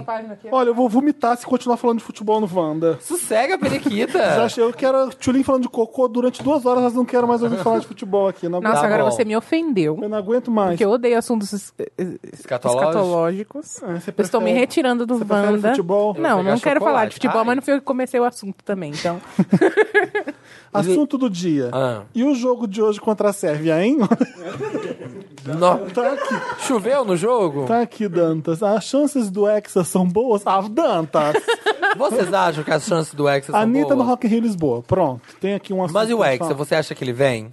Olha, 0.51 0.69
eu 0.69 0.75
vou 0.75 0.89
vomitar 0.89 1.37
se 1.37 1.45
continuar 1.45 1.77
falando 1.77 1.99
de 1.99 2.03
futebol 2.03 2.39
no 2.41 2.49
Wanda. 2.51 2.97
Sossega, 3.01 3.57
periquita. 3.57 4.17
Já 4.35 4.43
achei, 4.45 4.63
eu 4.63 4.73
quero 4.73 4.97
a 4.97 5.09
Tchulin 5.09 5.43
falando 5.43 5.63
de 5.63 5.69
cocô 5.69 6.07
durante 6.07 6.41
duas 6.43 6.65
horas, 6.65 6.83
mas 6.83 6.93
não 6.93 7.05
quero 7.05 7.27
mais 7.27 7.41
ouvir 7.43 7.57
falar 7.57 7.79
de 7.79 7.87
futebol 7.87 8.27
aqui. 8.27 8.47
Não, 8.49 8.59
Nossa, 8.61 8.81
Tá 8.81 8.87
agora 8.87 9.03
bom. 9.03 9.11
você 9.11 9.23
me 9.25 9.35
ofendeu. 9.35 9.97
eu 10.01 10.09
não 10.09 10.17
aguento 10.17 10.49
mais. 10.51 10.71
Porque 10.71 10.85
eu 10.85 10.89
odeio 10.91 11.17
assuntos 11.17 11.51
es- 11.53 11.73
es- 11.97 12.19
Escatológico? 12.39 12.89
escatológicos. 12.89 13.83
Ah, 13.83 13.99
você 13.99 14.13
Eu 14.17 14.23
estou 14.23 14.39
me 14.41 14.45
prefere- 14.45 14.59
retirando 14.59 15.05
do 15.05 15.17
Você 15.17 15.25
prefere 15.25 15.51
Wanda. 15.53 15.69
futebol? 15.69 16.13
Eu 16.15 16.21
Não, 16.21 16.29
vou 16.29 16.39
pegar 16.39 16.51
não 16.51 16.59
quero 16.59 16.79
falar 16.79 16.91
chocolate. 16.91 17.09
de 17.09 17.13
futebol, 17.15 17.39
Ai. 17.39 17.45
mas 17.45 17.55
não 17.55 17.61
fui 17.63 17.73
eu 17.73 17.79
que 17.79 17.85
comecei 17.85 18.19
o 18.19 18.23
assunto 18.23 18.63
também, 18.63 18.91
então. 18.91 19.19
Assunto 20.73 21.17
do 21.17 21.29
dia. 21.29 21.69
Ah. 21.73 22.03
E 22.13 22.23
o 22.23 22.35
jogo 22.35 22.67
de 22.67 22.81
hoje 22.81 22.99
contra 23.01 23.29
a 23.29 23.33
Sérvia, 23.33 23.83
hein? 23.83 23.97
No- 25.45 25.89
tá 25.91 26.11
aqui, 26.13 26.35
Choveu 26.67 27.03
no 27.05 27.15
jogo? 27.15 27.65
tá 27.65 27.81
aqui, 27.81 28.07
Dantas. 28.07 28.61
As 28.61 28.83
chances 28.83 29.29
do 29.31 29.47
Hexa 29.47 29.83
são 29.83 30.05
boas? 30.07 30.43
Ah, 30.45 30.61
Dantas! 30.61 31.35
Vocês 31.97 32.31
acham 32.33 32.63
que 32.63 32.71
as 32.71 32.83
chances 32.83 33.13
do 33.13 33.27
Hexa 33.27 33.51
são 33.51 33.59
Anitta 33.61 33.89
no 33.91 33.97
boas? 33.97 34.09
Rock 34.09 34.27
in 34.27 34.29
Rio 34.29 34.41
Lisboa. 34.41 34.83
Pronto, 34.83 35.21
tem 35.39 35.53
aqui 35.55 35.73
um 35.73 35.81
assunto. 35.81 35.93
Mas 35.93 36.09
e 36.09 36.13
o 36.13 36.23
Hexa, 36.23 36.53
você 36.53 36.75
acha 36.75 36.93
que 36.93 37.03
ele 37.03 37.13
vem? 37.13 37.51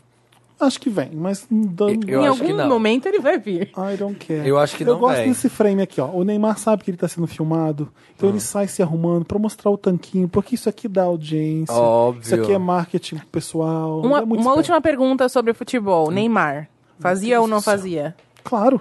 Acho 0.58 0.80
que 0.80 0.88
vem, 0.88 1.10
mas... 1.12 1.46
Dan... 1.50 1.88
Eu 2.06 2.22
em 2.22 2.26
acho 2.28 2.38
que 2.40 2.44
algum 2.50 2.56
não. 2.56 2.68
momento 2.68 3.04
ele 3.06 3.18
vai 3.20 3.38
vir. 3.38 3.64
I 3.76 3.96
don't 3.98 4.14
care. 4.16 4.48
Eu 4.48 4.58
acho 4.58 4.74
que 4.74 4.84
Eu 4.84 4.94
não 4.94 4.98
gosto 4.98 5.18
vem. 5.18 5.28
desse 5.28 5.50
frame 5.50 5.82
aqui, 5.82 6.00
ó. 6.00 6.06
O 6.10 6.24
Neymar 6.24 6.58
sabe 6.58 6.82
que 6.82 6.90
ele 6.90 6.96
tá 6.96 7.06
sendo 7.06 7.26
filmado, 7.26 7.90
então 8.16 8.28
Ah. 8.28 8.32
ele 8.32 8.40
sai 8.40 8.66
se 8.66 8.82
arrumando 8.82 9.24
pra 9.26 9.38
mostrar 9.38 9.70
o 9.70 9.76
tanquinho, 9.76 10.26
porque 10.28 10.54
isso 10.54 10.66
aqui 10.68 10.88
dá 10.88 11.02
audiência. 11.02 11.74
Óbvio. 11.74 12.22
Isso 12.22 12.34
aqui 12.34 12.52
é 12.52 12.58
marketing 12.58 13.18
pessoal. 13.30 14.00
Uma, 14.00 14.18
é 14.18 14.24
muito 14.24 14.30
uma 14.40 14.52
esperto. 14.52 14.56
última 14.56 14.80
pergunta 14.80 15.28
sobre 15.28 15.52
futebol. 15.52 16.10
Neymar. 16.10 16.68
Fazia 16.98 17.38
ou 17.40 17.46
não 17.46 17.60
fazia? 17.60 18.14
Claro. 18.42 18.80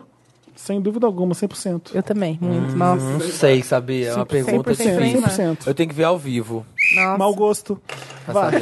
Sem 0.56 0.80
dúvida 0.82 1.06
alguma, 1.06 1.34
100%. 1.36 1.92
Eu 1.94 2.02
também, 2.02 2.38
muito. 2.42 2.76
Nossa. 2.78 3.04
Não 3.04 3.20
sei, 3.20 3.62
sabia? 3.62 4.10
É 4.10 4.16
uma 4.16 4.26
100% 4.26 4.28
pergunta 4.30 4.74
Neymar. 4.74 5.04
difícil. 5.04 5.22
100%. 5.56 5.68
Eu 5.68 5.74
tenho 5.74 5.90
que 5.90 5.96
ver 5.96 6.06
ao 6.06 6.18
vivo. 6.18 6.66
Nossa. 6.96 7.18
Mau 7.18 7.36
gosto. 7.36 7.82
Vai. 8.26 8.54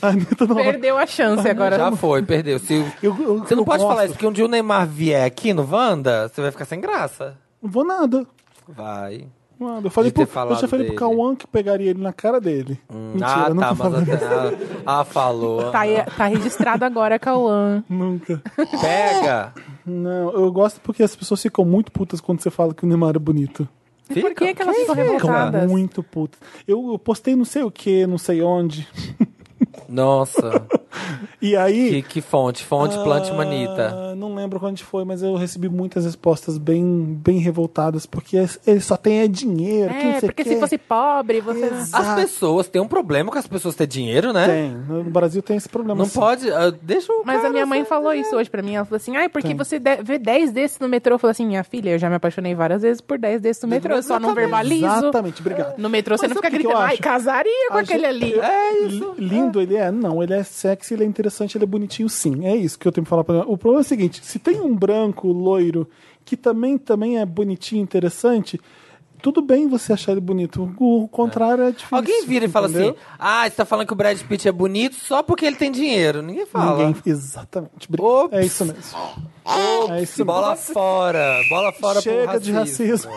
A 0.00 0.08
Anitta 0.08 0.46
não 0.46 0.54
Perdeu 0.56 0.96
a 0.96 1.06
chance 1.06 1.46
agora. 1.48 1.76
Já 1.76 1.92
foi, 1.92 2.22
perdeu. 2.22 2.58
Se, 2.58 2.74
Eu- 3.02 3.16
eu- 3.20 3.38
você 3.40 3.54
não 3.54 3.62
eu 3.62 3.66
pode 3.66 3.82
gosto. 3.82 3.88
falar 3.88 4.04
isso, 4.04 4.14
porque 4.14 4.26
um 4.26 4.32
dia 4.32 4.44
o 4.44 4.48
Neymar 4.48 4.86
vier 4.86 5.26
aqui 5.26 5.52
no 5.52 5.68
Wanda, 5.68 6.28
você 6.28 6.40
vai 6.40 6.50
ficar 6.52 6.64
sem 6.64 6.80
graça. 6.80 7.36
Não 7.62 7.68
vou 7.70 7.84
nada. 7.84 8.24
Vai. 8.68 9.26
Nada. 9.64 9.86
Eu 9.86 9.90
falei 9.90 10.12
pro, 10.12 10.24
já 10.24 10.28
falei 10.28 10.68
pro 10.68 10.78
dele. 10.78 10.94
Cauã 10.94 11.34
que 11.34 11.46
pegaria 11.46 11.90
ele 11.90 12.02
na 12.02 12.12
cara 12.12 12.40
dele. 12.40 12.78
Mentira, 12.92 13.46
ah, 13.46 13.50
nunca 13.50 13.66
tá, 13.68 13.74
mas 13.74 13.94
até, 13.94 14.24
ah, 14.86 15.00
ah, 15.00 15.04
falou. 15.04 15.70
Tá, 15.70 15.80
tá 16.16 16.26
registrado 16.26 16.84
agora, 16.84 17.18
Cauã. 17.18 17.82
Nunca. 17.88 18.42
Pega. 18.80 19.52
Não, 19.86 20.30
eu 20.32 20.50
gosto 20.52 20.80
porque 20.80 21.02
as 21.02 21.14
pessoas 21.14 21.42
ficam 21.42 21.64
muito 21.64 21.90
putas 21.92 22.20
quando 22.20 22.40
você 22.40 22.50
fala 22.50 22.74
que 22.74 22.84
o 22.84 22.88
Neymar 22.88 23.16
é 23.16 23.18
bonito. 23.18 23.68
E 24.10 24.20
por 24.20 24.34
que, 24.34 24.54
que 24.54 24.62
elas 24.62 24.76
ficam 24.76 24.94
Ficam 24.94 25.12
revoltadas? 25.12 25.70
muito 25.70 26.02
putas. 26.02 26.38
Eu, 26.68 26.92
eu 26.92 26.98
postei 26.98 27.34
não 27.34 27.44
sei 27.44 27.62
o 27.62 27.70
que, 27.70 28.06
não 28.06 28.18
sei 28.18 28.42
onde. 28.42 28.86
Nossa. 29.88 30.66
E 31.40 31.56
aí. 31.56 31.90
que, 31.90 32.02
que 32.02 32.20
fonte? 32.20 32.64
Fonte 32.64 32.96
Plante 32.98 33.32
Manita. 33.32 33.92
Ah, 33.94 34.14
Não 34.14 34.34
lembro 34.34 34.58
quando 34.60 34.78
foi, 34.80 35.04
mas 35.04 35.22
eu 35.22 35.34
recebi 35.36 35.68
muitas 35.68 36.04
respostas 36.04 36.58
bem, 36.58 36.84
bem 37.22 37.38
revoltadas, 37.38 38.06
porque 38.06 38.36
ele 38.66 38.80
só 38.80 38.96
tem 38.96 39.20
é 39.20 39.28
dinheiro. 39.28 39.92
não 39.92 40.00
É, 40.00 40.20
porque 40.20 40.44
quê. 40.44 40.50
se 40.50 40.60
fosse 40.60 40.78
pobre, 40.78 41.40
você. 41.40 41.66
Exato. 41.66 42.02
As 42.10 42.14
pessoas 42.14 42.68
têm 42.68 42.80
um 42.80 42.88
problema 42.88 43.30
com 43.30 43.38
as 43.38 43.46
pessoas 43.46 43.74
ter 43.74 43.86
dinheiro, 43.86 44.32
né? 44.32 44.46
Tem. 44.46 44.70
No 44.72 45.04
Brasil 45.04 45.42
tem 45.42 45.56
esse 45.56 45.68
problema. 45.68 45.98
Não 45.98 46.06
sim. 46.06 46.18
pode. 46.18 46.50
ah, 46.50 46.72
deixa 46.82 47.12
o 47.12 47.22
Mas 47.24 47.36
a 47.38 47.42
cara 47.42 47.52
minha 47.52 47.66
mãe 47.66 47.84
falou 47.84 48.12
isso 48.12 48.34
hoje 48.36 48.48
pra 48.50 48.62
mim. 48.62 48.74
Ela 48.74 48.84
falou 48.84 48.96
assim: 48.96 49.16
ai, 49.16 49.28
porque 49.28 49.48
Tem. 49.48 49.56
você 49.56 49.78
vê 50.02 50.18
10 50.18 50.52
desses 50.52 50.78
no 50.78 50.88
metrô? 50.88 51.14
Eu 51.14 51.18
falei 51.18 51.32
assim: 51.32 51.46
minha 51.46 51.64
filha, 51.64 51.90
eu 51.90 51.98
já 51.98 52.08
me 52.08 52.16
apaixonei 52.16 52.54
várias 52.54 52.82
vezes 52.82 53.00
por 53.00 53.18
10 53.18 53.40
desses 53.40 53.62
no 53.62 53.68
metrô. 53.68 53.94
Eu 53.94 54.02
só 54.02 54.18
não 54.18 54.34
verbalizo. 54.34 54.84
Exatamente, 54.86 55.40
obrigado. 55.40 55.78
No 55.78 55.88
metrô 55.88 56.16
você 56.16 56.26
Mas 56.28 56.36
não 56.36 56.42
sabe 56.42 56.56
fica 56.56 56.62
gritando, 56.62 56.84
ai, 56.84 56.96
casaria 56.98 57.68
com 57.70 57.76
A 57.76 57.80
aquele 57.80 58.12
gente- 58.12 58.24
ali. 58.24 58.40
É 58.40 58.78
isso. 58.86 59.14
Li- 59.18 59.28
Lindo 59.34 59.60
ele 59.60 59.76
é? 59.76 59.90
Não, 59.90 60.22
ele 60.22 60.34
é 60.34 60.42
sexy, 60.42 60.83
ele 60.92 61.04
é 61.04 61.06
interessante, 61.06 61.56
ele 61.56 61.64
é 61.64 61.66
bonitinho 61.66 62.08
sim. 62.08 62.44
É 62.44 62.54
isso 62.54 62.78
que 62.78 62.86
eu 62.86 62.92
tenho 62.92 63.04
pra 63.04 63.10
falar 63.10 63.24
pra 63.24 63.34
ela. 63.36 63.44
O 63.46 63.56
problema 63.56 63.80
é 63.80 63.84
o 63.84 63.88
seguinte, 63.88 64.20
se 64.24 64.38
tem 64.38 64.60
um 64.60 64.74
branco, 64.76 65.28
loiro, 65.28 65.88
que 66.24 66.36
também, 66.36 66.76
também 66.76 67.18
é 67.18 67.24
bonitinho, 67.24 67.82
interessante, 67.82 68.60
tudo 69.22 69.40
bem 69.40 69.66
você 69.66 69.94
achar 69.94 70.12
ele 70.12 70.20
bonito. 70.20 70.74
O 70.78 71.08
contrário 71.08 71.64
é, 71.64 71.70
difícil. 71.70 71.96
Alguém 71.96 72.26
vira 72.26 72.44
e 72.44 72.48
fala 72.48 72.68
entendeu? 72.68 72.90
assim: 72.90 72.98
Ah, 73.18 73.44
você 73.44 73.56
tá 73.56 73.64
falando 73.64 73.86
que 73.86 73.92
o 73.94 73.96
Brad 73.96 74.20
Pitt 74.20 74.46
é 74.46 74.52
bonito 74.52 74.96
só 74.96 75.22
porque 75.22 75.46
ele 75.46 75.56
tem 75.56 75.72
dinheiro. 75.72 76.20
Ninguém 76.20 76.44
fala. 76.44 76.84
Ninguém, 76.84 77.02
exatamente. 77.06 77.88
Ops. 77.98 78.36
É 78.36 78.44
isso 78.44 78.66
mesmo. 78.66 78.82
É 79.90 80.02
isso 80.02 80.22
Bola 80.26 80.50
mesmo. 80.50 80.74
fora. 80.74 81.40
Bola 81.48 81.72
fora 81.72 82.02
Chega 82.02 82.38
de 82.38 82.52
racismo. 82.52 83.10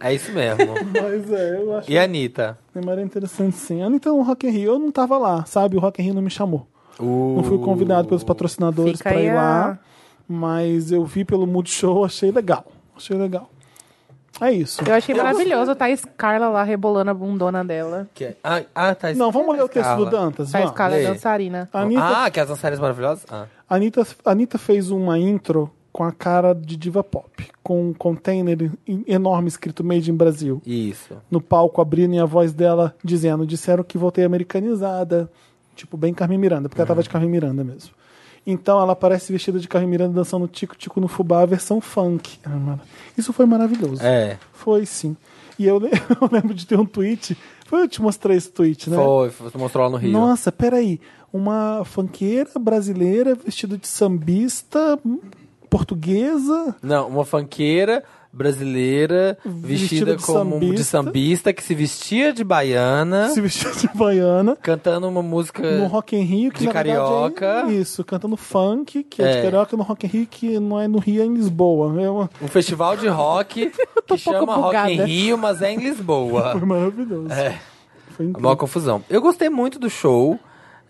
É 0.00 0.12
isso 0.14 0.32
mesmo. 0.32 0.58
Mas 0.92 1.32
é, 1.32 1.56
eu 1.60 1.76
acho 1.76 1.90
E 1.90 1.98
a 1.98 2.04
Anitta? 2.04 2.58
Neymar 2.74 2.98
é 2.98 3.02
interessante 3.02 3.56
sim. 3.56 3.82
A 3.82 3.86
Anitta 3.86 4.10
no 4.10 4.22
Rock 4.22 4.46
in 4.46 4.50
Rio, 4.50 4.72
eu 4.74 4.78
não 4.78 4.90
tava 4.90 5.16
lá, 5.18 5.44
sabe? 5.46 5.76
O 5.76 5.80
Rock 5.80 6.00
in 6.00 6.06
Rio 6.06 6.14
não 6.14 6.22
me 6.22 6.30
chamou. 6.30 6.66
Uh, 6.98 7.34
Não 7.36 7.42
fui 7.44 7.58
convidado 7.58 8.06
pelos 8.08 8.22
patrocinadores 8.22 9.00
aí 9.04 9.26
ir 9.26 9.30
a- 9.30 9.34
lá, 9.34 9.78
mas 10.28 10.92
eu 10.92 11.04
vi 11.04 11.24
pelo 11.24 11.46
Multishow, 11.46 12.04
achei 12.04 12.30
legal. 12.30 12.64
Achei 12.96 13.16
legal. 13.16 13.50
É 14.40 14.50
isso. 14.50 14.80
Eu 14.84 14.94
achei 14.94 15.14
maravilhoso 15.14 15.70
a 15.70 15.74
Thaís 15.76 16.04
Carla 16.16 16.48
lá 16.48 16.62
rebolando 16.64 17.10
a 17.10 17.14
bundona 17.14 17.64
dela. 17.64 18.08
Que 18.14 18.24
é- 18.24 18.36
Ah, 18.42 18.62
ah, 18.74 18.94
tá. 18.94 19.12
Não, 19.14 19.30
vamos 19.30 19.56
ler 19.56 19.62
o 19.64 19.68
texto 19.68 19.94
do 19.96 20.06
Dantas. 20.06 20.50
Thaís 20.50 20.64
Vamos. 20.64 20.76
Carla 20.76 20.96
é 20.96 21.02
dançarina. 21.04 21.68
A 21.72 21.80
Anitta, 21.82 22.02
Ah, 22.24 22.30
que 22.30 22.40
as 22.40 22.48
dançarinas 22.48 22.80
maravilhosas? 22.80 23.24
Ah. 23.30 23.46
a 23.68 23.74
Anitta, 23.76 24.06
a 24.24 24.30
Anitta 24.32 24.58
fez 24.58 24.90
uma 24.90 25.18
intro 25.18 25.70
com 25.94 26.02
a 26.02 26.10
cara 26.10 26.52
de 26.52 26.76
diva 26.76 27.04
pop, 27.04 27.46
com 27.62 27.90
um 27.90 27.94
container 27.94 28.68
en- 28.84 29.04
enorme 29.06 29.46
escrito 29.46 29.84
Made 29.84 30.10
in 30.10 30.16
Brasil. 30.16 30.60
Isso. 30.66 31.14
No 31.30 31.40
palco 31.40 31.80
abrindo 31.80 32.14
e 32.16 32.18
a 32.18 32.24
voz 32.24 32.52
dela 32.52 32.96
dizendo: 33.02 33.46
disseram 33.46 33.84
que 33.84 33.96
voltei 33.96 34.24
americanizada. 34.24 35.30
Tipo, 35.76 35.96
bem 35.96 36.12
Carmen 36.12 36.36
Miranda, 36.38 36.68
porque 36.68 36.80
ela 36.80 36.88
tava 36.88 37.00
de 37.02 37.08
Carmen 37.08 37.30
Miranda 37.30 37.62
mesmo. 37.62 37.92
Então 38.44 38.80
ela 38.80 38.92
aparece 38.92 39.32
vestida 39.32 39.58
de 39.60 39.68
Carmen 39.68 39.88
Miranda 39.88 40.14
dançando 40.14 40.48
Tico-Tico 40.48 41.00
no 41.00 41.06
Fubá, 41.06 41.42
a 41.42 41.46
versão 41.46 41.80
funk. 41.80 42.38
Isso 43.16 43.32
foi 43.32 43.46
maravilhoso. 43.46 44.02
É. 44.02 44.36
Foi 44.52 44.84
sim. 44.84 45.16
E 45.58 45.64
eu, 45.64 45.80
eu 46.20 46.28
lembro 46.30 46.52
de 46.54 46.66
ter 46.66 46.76
um 46.78 46.84
tweet. 46.84 47.36
Foi 47.66 47.82
eu 47.82 47.88
te 47.88 48.02
mostrei 48.02 48.36
esse 48.36 48.50
tweet, 48.50 48.90
né? 48.90 48.96
Foi, 48.96 49.30
você 49.30 49.56
mostrou 49.56 49.84
lá 49.84 49.90
no 49.90 49.96
Rio. 49.96 50.10
Nossa, 50.10 50.50
peraí. 50.50 51.00
Uma 51.32 51.82
funkeira 51.84 52.50
brasileira 52.60 53.34
vestida 53.36 53.76
de 53.78 53.86
sambista 53.88 54.98
hum, 55.04 55.20
portuguesa. 55.78 56.76
Não, 56.82 57.08
uma 57.08 57.24
fanqueira 57.24 58.02
brasileira 58.32 59.38
Vestida 59.44 59.66
vestida 59.66 60.16
de 60.16 60.22
como 60.24 60.58
de 60.60 60.66
sambista. 60.66 60.84
sambista 60.84 61.52
que 61.52 61.62
se 61.62 61.74
vestia 61.74 62.32
de 62.32 62.42
baiana, 62.44 63.28
Se 63.30 63.40
vestida 63.40 63.72
de 63.74 63.88
baiana. 63.96 64.56
cantando 64.60 65.08
uma 65.08 65.22
música 65.22 65.62
No 65.78 65.86
Rock 65.86 66.16
in 66.16 66.22
Rio, 66.22 66.50
que 66.52 66.58
de 66.60 66.64
verdade 66.66 66.88
carioca. 66.90 67.46
é 67.68 67.72
isso, 67.72 68.02
cantando 68.04 68.36
funk, 68.36 69.04
que 69.04 69.22
é, 69.22 69.30
de 69.32 69.38
É. 69.38 69.42
carioca 69.42 69.76
no 69.76 69.82
Rock 69.82 70.06
in 70.06 70.08
Rio, 70.10 70.26
que 70.28 70.58
não 70.60 70.80
é 70.80 70.86
no 70.88 70.98
Rio, 70.98 71.22
é 71.22 71.26
em 71.26 71.34
Lisboa. 71.34 72.00
É 72.02 72.10
uma... 72.10 72.30
um 72.42 72.48
festival 72.48 72.96
de 72.96 73.06
rock 73.08 73.70
que 74.06 74.18
chama 74.18 74.54
Rock 74.54 74.76
in. 74.92 75.04
Rio, 75.04 75.38
mas 75.38 75.62
é 75.62 75.72
em 75.72 75.78
Lisboa. 75.78 76.52
Foi 76.58 76.66
maravilhoso. 76.66 77.32
É. 77.32 77.58
Foi 78.10 78.26
A 78.26 78.28
incrível. 78.28 78.40
maior 78.42 78.56
confusão. 78.56 79.02
Eu 79.10 79.20
gostei 79.20 79.48
muito 79.48 79.78
do 79.78 79.88
show. 79.90 80.38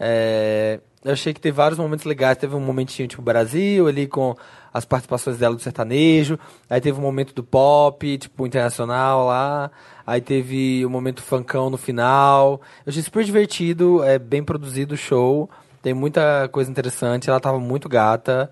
é, 0.01 0.81
eu 1.05 1.13
achei 1.13 1.35
que 1.35 1.41
teve 1.41 1.55
vários 1.55 1.79
momentos 1.79 2.07
legais. 2.07 2.39
Teve 2.39 2.57
um 2.57 2.61
momentinho 2.61 3.07
tipo 3.07 3.21
Brasil 3.21 3.87
ali 3.87 4.07
com 4.07 4.35
as 4.73 4.85
participações 4.85 5.37
dela 5.37 5.55
do 5.55 5.61
sertanejo. 5.61 6.39
Aí 6.69 6.81
teve 6.81 6.99
um 6.99 7.03
momento 7.03 7.35
do 7.35 7.45
pop, 7.45 8.17
tipo 8.17 8.47
internacional 8.47 9.27
lá. 9.27 9.71
Aí 10.07 10.21
teve 10.21 10.85
o 10.85 10.91
momento 10.91 11.23
funkão 11.23 11.69
no 11.69 11.77
final. 11.77 12.61
Eu 12.87 12.91
achei 12.91 13.03
super 13.03 13.23
divertido, 13.23 14.03
é 14.03 14.19
bem 14.19 14.43
produzido 14.43 14.95
o 14.95 14.97
show. 14.97 15.51
Tem 15.83 15.93
muita 15.93 16.49
coisa 16.51 16.71
interessante. 16.71 17.29
Ela 17.29 17.39
tava 17.39 17.61
muito 17.61 17.89
gata. 17.89 18.51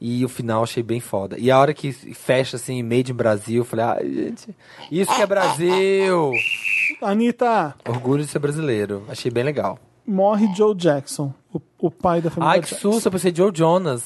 E 0.00 0.22
o 0.22 0.28
final 0.28 0.62
achei 0.62 0.82
bem 0.82 1.00
foda. 1.00 1.38
E 1.38 1.50
a 1.50 1.58
hora 1.58 1.72
que 1.72 1.90
fecha 1.92 2.56
assim, 2.56 2.82
Made 2.82 3.10
in 3.10 3.14
Brasil, 3.14 3.62
eu 3.62 3.64
falei, 3.64 3.84
ai, 3.86 4.12
gente, 4.12 4.54
isso 4.90 5.14
que 5.14 5.22
é 5.22 5.26
Brasil! 5.26 6.32
Anitta, 7.00 7.74
Orgulho 7.88 8.22
de 8.22 8.28
ser 8.28 8.38
brasileiro. 8.38 9.04
Achei 9.08 9.30
bem 9.30 9.42
legal. 9.44 9.78
morre 10.06 10.52
Joe 10.54 10.74
Jackson, 10.74 11.32
o, 11.54 11.60
o 11.86 11.90
pai 11.90 12.20
da 12.20 12.30
família 12.30 12.52
Ai, 12.54 12.60
que 12.60 12.68
Jackson. 12.70 12.92
susto, 12.92 13.06
eu 13.06 13.12
pensei 13.12 13.34
Joe 13.34 13.50
Jonas. 13.54 14.04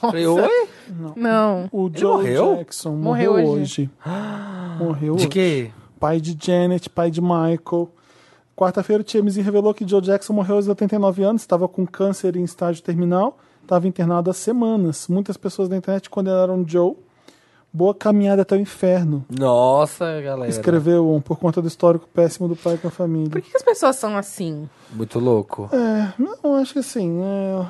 Falei, 0.00 0.26
oi? 0.26 0.68
Não. 1.16 1.68
O 1.72 1.90
Joe 1.94 2.16
morreu? 2.18 2.56
Jackson 2.56 2.90
Morreu 2.92 3.32
morreu, 3.32 3.48
hoje. 3.50 3.60
hoje. 3.62 3.90
morreu 4.78 5.14
De 5.16 5.20
hoje. 5.22 5.28
quê? 5.28 5.70
Pai 6.00 6.20
de 6.20 6.36
Janet, 6.40 6.90
pai 6.90 7.10
de 7.10 7.20
Michael. 7.20 7.88
Quarta-feira, 8.56 9.00
o 9.02 9.04
TMZ 9.04 9.36
revelou 9.36 9.72
que 9.72 9.86
Joe 9.88 10.00
Jackson 10.00 10.32
morreu 10.32 10.56
aos 10.56 10.66
89 10.66 11.22
anos, 11.22 11.42
estava 11.42 11.68
com 11.68 11.86
câncer 11.86 12.34
em 12.36 12.42
estágio 12.42 12.82
terminal, 12.82 13.38
estava 13.62 13.86
internado 13.86 14.30
há 14.30 14.34
semanas. 14.34 15.06
Muitas 15.08 15.36
pessoas 15.36 15.68
da 15.68 15.76
internet 15.76 16.10
condenaram 16.10 16.64
Joe. 16.66 16.96
Boa 17.78 17.94
caminhada 17.94 18.42
até 18.42 18.56
o 18.56 18.58
inferno. 18.58 19.24
Nossa, 19.30 20.20
galera. 20.20 20.50
Escreveu 20.50 21.08
um, 21.14 21.20
por 21.20 21.38
conta 21.38 21.62
do 21.62 21.68
histórico 21.68 22.08
péssimo 22.12 22.48
do 22.48 22.56
pai 22.56 22.76
com 22.76 22.88
a 22.88 22.90
família. 22.90 23.30
Por 23.30 23.40
que 23.40 23.50
que 23.52 23.56
as 23.56 23.62
pessoas 23.62 23.94
são 23.94 24.16
assim? 24.16 24.68
Muito 24.92 25.20
louco. 25.20 25.70
É, 25.72 26.12
não, 26.20 26.56
acho 26.56 26.72
que 26.72 26.80
assim, 26.80 27.20
é, 27.22 27.66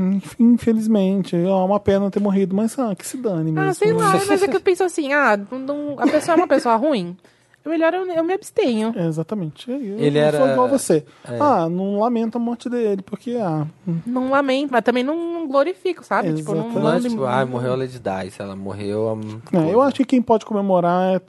inf- 0.00 0.34
infelizmente, 0.40 1.36
é 1.36 1.46
uma 1.50 1.78
pena 1.78 2.10
ter 2.10 2.20
morrido, 2.20 2.56
mas 2.56 2.78
ah, 2.78 2.94
que 2.96 3.06
se 3.06 3.18
dane 3.18 3.52
mesmo. 3.52 3.68
Ah, 3.68 3.74
sei 3.74 3.92
lá, 3.92 4.12
mas 4.26 4.42
é 4.42 4.48
que 4.48 4.56
eu 4.56 4.60
penso 4.62 4.82
assim, 4.82 5.12
ah, 5.12 5.38
não- 5.50 5.58
não- 5.58 5.96
a 6.00 6.06
pessoa 6.06 6.34
é 6.34 6.36
uma 6.38 6.48
pessoa 6.48 6.76
ruim. 6.76 7.14
É 7.62 7.68
melhor 7.68 7.92
eu, 7.92 8.06
eu 8.06 8.24
me 8.24 8.32
abstenho. 8.32 8.92
É, 8.96 9.06
exatamente. 9.06 9.70
Eu, 9.70 9.76
Ele 9.78 10.18
eu 10.18 10.22
era- 10.22 10.38
sou 10.38 10.48
igual 10.48 10.68
você. 10.68 11.04
é. 11.28 11.38
Ah, 11.38 11.68
não 11.68 12.00
lamento 12.00 12.36
a 12.36 12.40
morte 12.40 12.70
dele, 12.70 13.02
porque 13.02 13.36
ah, 13.40 13.66
Não 14.06 14.30
lamento, 14.30 14.70
mas 14.72 14.82
também 14.82 15.04
não 15.04 15.46
glorifico, 15.46 16.02
sabe? 16.02 16.32
Tipo, 16.32 16.54
não. 16.54 16.70
Não 16.70 16.90
é 16.92 17.00
não- 17.00 17.08
tipo, 17.10 17.24
ai, 17.24 17.44
morreu 17.44 17.74
a 17.74 17.76
Lady 17.76 17.98
Di. 17.98 18.30
Se 18.30 18.40
ela 18.40 18.56
morreu. 18.56 19.10
a- 19.52 19.58
É, 19.58 19.74
eu 19.74 19.82
acho 19.82 19.96
que 19.96 20.04
quem 20.06 20.22
pode 20.22 20.46
comemorar 20.46 21.16
é 21.16 21.20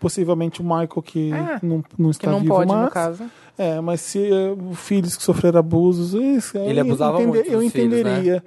possivelmente 0.00 0.60
o 0.60 0.64
Michael, 0.64 1.02
que 1.04 1.32
É, 1.32 1.58
não, 1.62 1.84
não 1.96 2.10
que 2.10 2.16
está 2.16 2.30
não 2.32 2.40
vivo 2.40 2.54
pode, 2.54 2.68
mais. 2.72 2.84
no 2.86 2.90
caso. 2.90 3.24
É, 3.56 3.80
mas 3.80 4.00
se 4.00 4.18
eh, 4.18 4.56
filhos 4.74 5.16
que 5.16 5.22
sofreram 5.22 5.60
abusos, 5.60 6.14
isso, 6.14 6.56
Ele 6.58 6.80
eu 6.80 6.84
abusava 6.84 7.20
entender- 7.22 7.38
muito 7.38 7.50
Eu 7.52 7.60
dos 7.60 7.70
filhos, 7.72 7.90
né? 7.92 8.00
entenderia. 8.00 8.44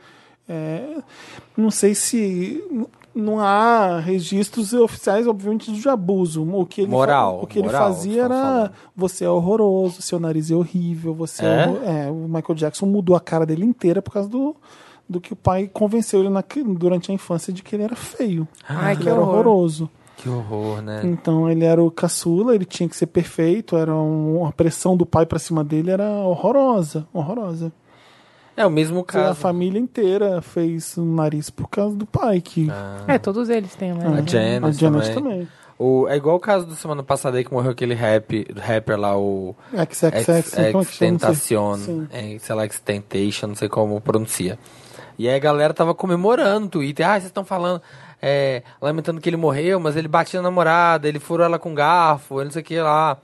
É, 0.50 0.98
não 1.56 1.70
sei 1.72 1.94
se 1.96 2.62
não 3.16 3.40
há 3.40 4.00
registros 4.00 4.74
oficiais, 4.74 5.28
obviamente, 5.28 5.72
de 5.72 5.90
abuso. 5.90 6.44
O 6.44 6.66
que 6.66 6.82
ele, 6.82 6.92
Moral, 6.92 7.42
o 7.44 7.48
que 7.48 7.60
ele 7.60 7.68
moral, 7.68 7.88
fazia 7.94 8.24
estamos 8.24 8.38
era 8.38 8.72
você 8.96 9.26
é 9.26 9.30
horroroso, 9.30 10.02
seu 10.02 10.20
nariz 10.20 10.50
é 10.52 10.56
horrível, 10.56 11.14
você 11.14 11.46
é? 11.46 11.48
É? 11.84 12.06
é, 12.08 12.12
o 12.12 12.28
Michael 12.28 12.56
Jackson 12.56 12.86
mudou 12.86 13.16
a 13.16 13.20
cara 13.20 13.46
dele 13.46 13.66
inteira 13.66 14.02
por 14.02 14.12
causa 14.14 14.30
do 14.30 14.56
do 15.08 15.20
que 15.20 15.34
o 15.34 15.36
pai 15.36 15.70
convenceu 15.72 16.22
ele 16.22 16.30
na- 16.30 16.44
durante 16.78 17.12
a 17.12 17.14
infância 17.14 17.52
de 17.52 17.62
que 17.62 17.76
ele 17.76 17.84
era 17.84 17.96
feio. 17.96 18.48
Ai, 18.68 18.96
que 18.96 19.02
que 19.02 19.04
ele 19.04 19.12
era 19.12 19.20
horror. 19.20 19.34
horroroso. 19.34 19.90
Que 20.16 20.30
horror, 20.30 20.82
né? 20.82 21.02
Então 21.04 21.50
ele 21.50 21.66
era 21.66 21.84
o 21.84 21.92
caçula, 21.92 22.56
ele 22.56 22.64
tinha 22.64 22.88
que 22.88 22.96
ser 22.96 23.08
perfeito, 23.08 23.76
era 23.76 23.94
um, 23.94 24.46
a 24.46 24.52
pressão 24.54 24.96
do 24.96 25.06
pai 25.06 25.26
pra 25.26 25.38
cima 25.38 25.62
dele 25.64 25.92
era 25.92 26.10
horrorosa, 26.10 27.06
horrorosa. 27.14 27.72
É 28.56 28.66
o 28.66 28.70
mesmo 28.70 29.00
A 29.00 29.04
caso. 29.06 29.40
família 29.40 29.80
inteira 29.80 30.42
fez 30.42 30.98
um 30.98 31.16
nariz 31.16 31.50
por 31.50 31.68
causa 31.70 31.96
do 31.96 32.06
pai, 32.06 32.40
que 32.42 32.68
É, 33.08 33.18
todos 33.18 33.50
eles 33.50 33.74
têm, 33.76 33.94
né? 33.94 34.06
A 34.06 34.22
Janet, 34.30 34.66
a 34.66 34.72
Janet 34.72 35.14
também. 35.14 35.32
também. 35.34 35.48
O, 35.80 36.08
é 36.08 36.16
igual 36.16 36.36
o 36.36 36.40
caso 36.40 36.68
da 36.68 36.76
semana 36.76 37.02
passada 37.02 37.38
aí 37.38 37.44
que 37.44 37.52
morreu 37.52 37.72
aquele 37.72 37.96
rap, 37.96 38.46
rapper 38.56 38.98
lá, 38.98 39.18
o 39.18 39.56
XXX, 39.72 40.30
Ex- 40.30 40.72
como 40.72 40.84
é 40.84 40.86
sei. 40.86 42.08
É, 42.12 42.40
sei 42.40 42.56
lá, 42.56 42.66
Extentation, 42.66 43.48
não 43.48 43.56
sei 43.56 43.68
como 43.68 44.00
pronuncia. 44.00 44.58
E 45.18 45.28
aí 45.28 45.36
a 45.36 45.40
galera 45.40 45.74
tava 45.74 45.94
comemorando 45.96 46.62
no 46.62 46.68
Twitter. 46.70 47.06
Ah, 47.08 47.14
vocês 47.14 47.26
estão 47.26 47.44
falando, 47.44 47.82
é, 48.22 48.62
lamentando 48.80 49.20
que 49.20 49.28
ele 49.30 49.36
morreu, 49.36 49.80
mas 49.80 49.96
ele 49.96 50.08
batia 50.08 50.40
na 50.42 50.50
namorada, 50.50 51.08
ele 51.08 51.20
furou 51.20 51.44
ela 51.46 51.58
com 51.58 51.74
garfo, 51.74 52.36
ele 52.36 52.46
não 52.46 52.52
sei 52.52 52.62
o 52.62 52.66
que 52.66 52.80
lá. 52.80 53.18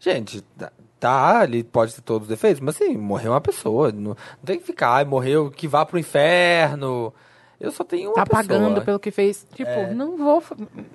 Gente, 0.00 0.42
tá- 1.00 1.32
tá, 1.40 1.44
ele 1.44 1.64
pode 1.64 1.94
ter 1.94 2.02
todos 2.02 2.22
os 2.26 2.28
defeitos, 2.28 2.60
mas 2.60 2.76
assim, 2.76 2.96
morreu 2.96 3.32
uma 3.32 3.40
pessoa. 3.40 3.90
Não, 3.90 4.10
não 4.10 4.16
tem 4.44 4.58
que 4.58 4.64
ficar, 4.66 4.90
ai, 4.96 5.04
morreu, 5.04 5.50
que 5.50 5.66
vá 5.66 5.84
pro 5.86 5.98
inferno. 5.98 7.12
Eu 7.58 7.70
só 7.70 7.84
tenho 7.84 8.08
uma 8.10 8.14
Tá 8.14 8.24
pessoa. 8.24 8.42
pagando 8.42 8.82
pelo 8.82 8.98
que 8.98 9.10
fez. 9.10 9.46
Tipo, 9.54 9.94
não 9.94 10.16
vou. 10.16 10.42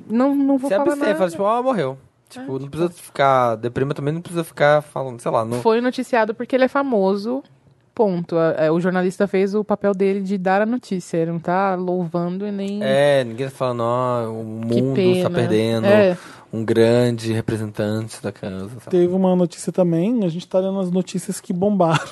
Não, 0.08 0.34
não 0.36 0.58
vou 0.58 0.70
Você 0.70 0.76
falar 0.76 0.84
abstém, 0.90 1.08
nada. 1.08 1.16
fala 1.18 1.30
tipo, 1.30 1.44
ó, 1.44 1.62
morreu. 1.62 1.98
Tipo, 2.28 2.58
não 2.60 2.68
precisa 2.68 2.92
ficar 2.92 3.56
deprimido 3.56 3.96
também, 3.96 4.14
não 4.14 4.22
precisa 4.22 4.44
ficar 4.44 4.82
falando, 4.82 5.20
sei 5.22 5.30
lá, 5.32 5.46
não... 5.46 5.62
Foi 5.62 5.80
noticiado 5.80 6.34
porque 6.34 6.56
ele 6.56 6.66
é 6.66 6.68
famoso. 6.68 7.44
Ponto. 7.94 8.36
É, 8.58 8.70
O 8.72 8.80
jornalista 8.82 9.26
fez 9.26 9.56
o 9.56 9.64
papel 9.64 9.94
dele 9.94 10.20
de 10.22 10.38
dar 10.38 10.62
a 10.62 10.66
notícia. 10.66 11.18
Ele 11.18 11.32
não 11.32 11.40
tá 11.40 11.76
louvando 11.76 12.46
e 12.46 12.52
nem. 12.52 12.80
É, 12.84 13.24
ninguém 13.24 13.46
tá 13.48 13.56
falando, 13.56 13.84
ó, 13.84 14.24
o 14.28 14.68
que 14.68 14.82
mundo 14.82 14.96
pena. 14.96 15.12
está 15.18 15.30
perdendo 15.30 15.86
É. 15.88 16.18
um 16.52 16.64
grande 16.64 17.34
representante 17.34 18.22
da 18.22 18.32
casa. 18.32 18.70
sabe? 18.70 18.90
Teve 18.90 19.14
uma 19.14 19.36
notícia 19.36 19.72
também, 19.72 20.24
a 20.24 20.30
gente 20.30 20.48
tá 20.48 20.60
lendo 20.60 20.80
as 20.80 20.92
notícias 20.92 21.40
que 21.40 21.54
bombaram. 21.54 22.06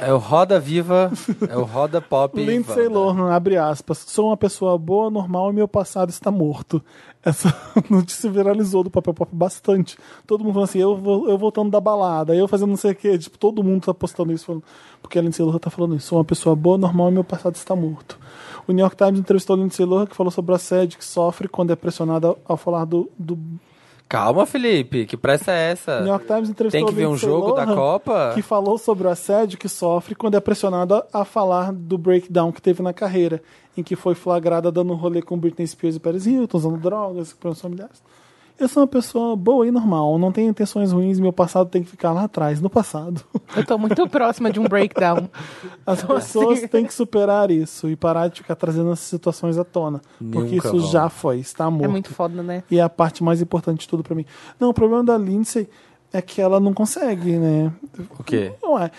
É 0.00 0.12
o 0.12 0.18
Roda 0.18 0.58
Viva, 0.58 1.12
é 1.48 1.56
o 1.56 1.62
Roda 1.62 2.00
Pop. 2.00 2.36
Lindsay 2.36 2.88
Wanda. 2.88 2.98
Lohan, 2.98 3.32
abre 3.32 3.56
aspas, 3.56 3.98
sou 3.98 4.26
uma 4.26 4.36
pessoa 4.36 4.76
boa, 4.76 5.08
normal 5.08 5.50
e 5.50 5.54
meu 5.54 5.68
passado 5.68 6.10
está 6.10 6.30
morto. 6.30 6.82
Essa 7.24 7.54
notícia 7.88 8.28
viralizou 8.28 8.82
do 8.82 8.90
papel 8.90 9.14
pop 9.14 9.30
bastante. 9.32 9.96
Todo 10.26 10.42
mundo 10.42 10.54
falando 10.54 10.68
assim, 10.68 10.80
eu, 10.80 10.96
vou, 10.96 11.28
eu 11.28 11.38
voltando 11.38 11.70
da 11.70 11.80
balada, 11.80 12.34
eu 12.34 12.48
fazendo 12.48 12.70
não 12.70 12.76
sei 12.76 12.90
o 12.90 12.96
quê. 12.96 13.16
Tipo, 13.16 13.38
todo 13.38 13.62
mundo 13.62 13.84
tá 13.84 13.94
postando 13.94 14.32
isso, 14.32 14.46
falando, 14.46 14.64
porque 15.00 15.18
a 15.18 15.22
Lindsay 15.22 15.46
Lohan 15.46 15.58
tá 15.58 15.70
falando 15.70 15.94
isso. 15.94 16.08
Sou 16.08 16.18
uma 16.18 16.24
pessoa 16.24 16.56
boa, 16.56 16.76
normal 16.76 17.10
e 17.10 17.12
meu 17.12 17.24
passado 17.24 17.54
está 17.54 17.76
morto. 17.76 18.18
O 18.66 18.72
New 18.72 18.82
York 18.82 18.96
Times 18.96 19.18
entrevistou 19.18 19.56
a 19.56 19.58
Lindsay 19.58 19.84
Lohan, 19.84 20.06
que 20.06 20.14
falou 20.14 20.30
sobre 20.30 20.52
o 20.52 20.54
assédio 20.54 20.98
que 20.98 21.04
sofre 21.04 21.48
quando 21.48 21.72
é 21.72 21.76
pressionada 21.76 22.36
ao 22.44 22.56
falar 22.56 22.84
do, 22.84 23.10
do 23.18 23.38
Calma, 24.08 24.44
Felipe, 24.44 25.06
que 25.06 25.16
pressa 25.16 25.52
é 25.52 25.70
essa? 25.70 26.00
New 26.00 26.08
York 26.08 26.26
Times 26.26 26.50
entrevistou 26.50 26.70
Tem 26.70 26.86
que 26.86 26.92
a 26.92 26.94
ver 26.94 27.06
um 27.06 27.12
Lindsay 27.12 27.28
jogo 27.28 27.52
da 27.52 27.64
Lohan, 27.64 27.74
Copa? 27.74 28.32
que 28.34 28.42
falou 28.42 28.76
sobre 28.76 29.06
o 29.06 29.10
assédio 29.10 29.58
que 29.58 29.68
sofre 29.68 30.14
quando 30.14 30.36
é 30.36 30.40
pressionada 30.40 31.06
a 31.12 31.24
falar 31.24 31.72
do 31.72 31.96
breakdown 31.96 32.52
que 32.52 32.60
teve 32.60 32.82
na 32.82 32.92
carreira, 32.92 33.42
em 33.76 33.82
que 33.82 33.96
foi 33.96 34.14
flagrada 34.14 34.70
dando 34.70 34.92
um 34.92 34.96
rolê 34.96 35.22
com 35.22 35.38
Britney 35.38 35.66
Spears 35.66 35.96
e 35.96 36.00
Paris 36.00 36.26
Hilton, 36.26 36.58
usando 36.58 36.78
drogas, 36.78 37.32
problemas 37.32 37.60
familiares. 37.62 38.02
Eu 38.58 38.68
sou 38.68 38.82
uma 38.82 38.86
pessoa 38.86 39.34
boa 39.34 39.66
e 39.66 39.70
normal, 39.70 40.18
não 40.18 40.30
tenho 40.30 40.50
intenções 40.50 40.92
ruins, 40.92 41.18
meu 41.18 41.32
passado 41.32 41.68
tem 41.68 41.82
que 41.82 41.90
ficar 41.90 42.12
lá 42.12 42.24
atrás, 42.24 42.60
no 42.60 42.70
passado. 42.70 43.22
Eu 43.56 43.66
tô 43.66 43.76
muito 43.76 44.08
próxima 44.08 44.50
de 44.50 44.60
um 44.60 44.64
breakdown. 44.64 45.28
As 45.84 46.02
pessoas 46.02 46.60
têm 46.68 46.84
que 46.84 46.94
superar 46.94 47.50
isso 47.50 47.88
e 47.88 47.96
parar 47.96 48.28
de 48.28 48.40
ficar 48.40 48.54
trazendo 48.54 48.92
essas 48.92 49.06
situações 49.06 49.58
à 49.58 49.64
tona, 49.64 50.00
porque 50.18 50.54
Nunca 50.54 50.68
isso 50.68 50.78
vão. 50.78 50.90
já 50.90 51.08
foi, 51.08 51.40
está 51.40 51.70
morto. 51.70 51.84
É 51.84 51.88
muito 51.88 52.10
foda, 52.14 52.42
né? 52.42 52.62
E 52.70 52.78
é 52.78 52.82
a 52.82 52.88
parte 52.88 53.24
mais 53.24 53.42
importante 53.42 53.80
de 53.80 53.88
tudo 53.88 54.02
pra 54.02 54.14
mim. 54.14 54.24
Não, 54.60 54.70
o 54.70 54.74
problema 54.74 55.02
da 55.02 55.18
Lindsay 55.18 55.68
é 56.12 56.20
que 56.22 56.40
ela 56.40 56.60
não 56.60 56.72
consegue, 56.74 57.36
né? 57.38 57.72
O 58.18 58.22
quê? 58.22 58.52
Ué, 58.62 58.90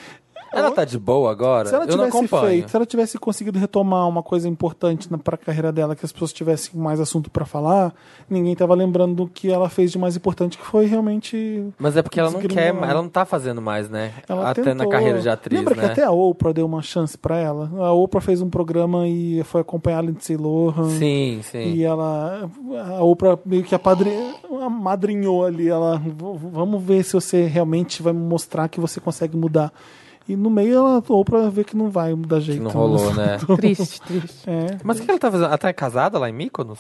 Ela 0.54 0.72
tá 0.72 0.86
de 0.86 0.98
boa 1.00 1.32
agora? 1.32 1.68
Se 1.70 1.76
ela 1.76 1.86
Eu 1.86 1.98
não 1.98 2.06
acompanho. 2.06 2.48
feito, 2.48 2.70
se 2.70 2.76
ela 2.76 2.86
tivesse 2.86 3.18
conseguido 3.18 3.58
retomar 3.60 4.08
uma 4.08 4.22
coisa 4.24 4.48
importante 4.48 5.12
na, 5.12 5.18
pra 5.18 5.36
carreira 5.38 5.72
dela, 5.72 5.96
que 5.96 6.06
as 6.06 6.12
pessoas 6.12 6.32
tivessem 6.34 6.80
mais 6.80 7.00
assunto 7.00 7.30
pra 7.30 7.46
falar, 7.46 7.94
ninguém 8.30 8.56
tava 8.56 8.74
lembrando 8.76 9.16
do 9.16 9.28
que 9.28 9.52
ela 9.52 9.70
fez 9.70 9.92
de 9.92 9.98
mais 9.98 10.16
importante, 10.16 10.58
que 10.58 10.66
foi 10.66 10.86
realmente. 10.86 11.66
Mas 11.78 11.98
é 11.98 12.02
porque 12.02 12.20
ela 12.20 12.30
não 12.32 12.40
quer, 12.42 12.68
ela 12.76 12.94
não 13.02 13.10
tá 13.10 13.26
fazendo 13.26 13.62
mais, 13.62 13.90
né? 13.90 14.14
Ela 14.28 14.50
Até 14.50 14.62
na 14.62 14.84
tentou. 14.84 14.90
carreira 14.90 15.20
de 15.22 15.30
atriz, 15.30 15.58
Lembra 15.60 15.76
né? 15.76 15.82
que 15.86 15.92
até 15.92 16.04
a 16.04 16.12
Oprah 16.12 16.54
deu 16.54 16.66
uma 16.66 16.82
chance 16.82 17.18
pra 17.18 17.38
ela? 17.38 17.70
A 17.80 17.92
Oprah 17.92 18.22
fez 18.22 18.42
um 18.42 18.50
programa 18.50 19.08
e 19.08 19.42
foi 19.46 19.62
acompanhar 19.62 20.00
a 20.00 20.02
Lindsay 20.02 20.38
Lohan. 20.38 20.90
Sim, 20.92 21.40
sim. 21.44 21.74
E 21.74 21.84
ela, 21.84 22.50
a 22.98 23.04
Oprah 23.04 23.38
meio 23.46 23.64
que 23.64 23.74
apadri- 23.76 24.12
amadrinhou 24.62 25.46
ali. 25.46 25.68
Ela, 25.70 25.98
"V- 25.98 26.14
vamos 26.52 26.82
ver 26.84 27.04
se 27.04 27.14
você 27.14 27.46
realmente 27.46 28.02
vai 28.02 28.14
mostrar 28.14 28.68
que 28.68 28.80
você 28.80 29.00
consegue 29.00 29.36
mudar. 29.38 29.72
E 30.28 30.36
no 30.36 30.50
meio 30.50 30.76
ela, 30.76 31.04
a 31.08 31.14
Oprah 31.14 31.50
vê 31.50 31.64
que 31.64 31.76
não 31.76 31.90
vai 31.90 32.14
mudar 32.14 32.38
Que 32.38 32.44
jeito. 32.44 32.64
não 32.64 32.72
rolou, 32.72 33.14
né? 33.14 33.38
Triste, 33.58 34.02
triste. 34.02 34.50
É. 34.50 34.78
Mas 34.84 35.00
o 35.00 35.04
que 35.04 35.10
ela 35.12 35.20
tá 35.20 35.30
fazendo? 35.30 35.48
Ela 35.48 35.58
tá 35.58 35.74
casada 35.74 36.18
lá 36.18 36.30
em 36.30 36.34
Mykonos? 36.34 36.80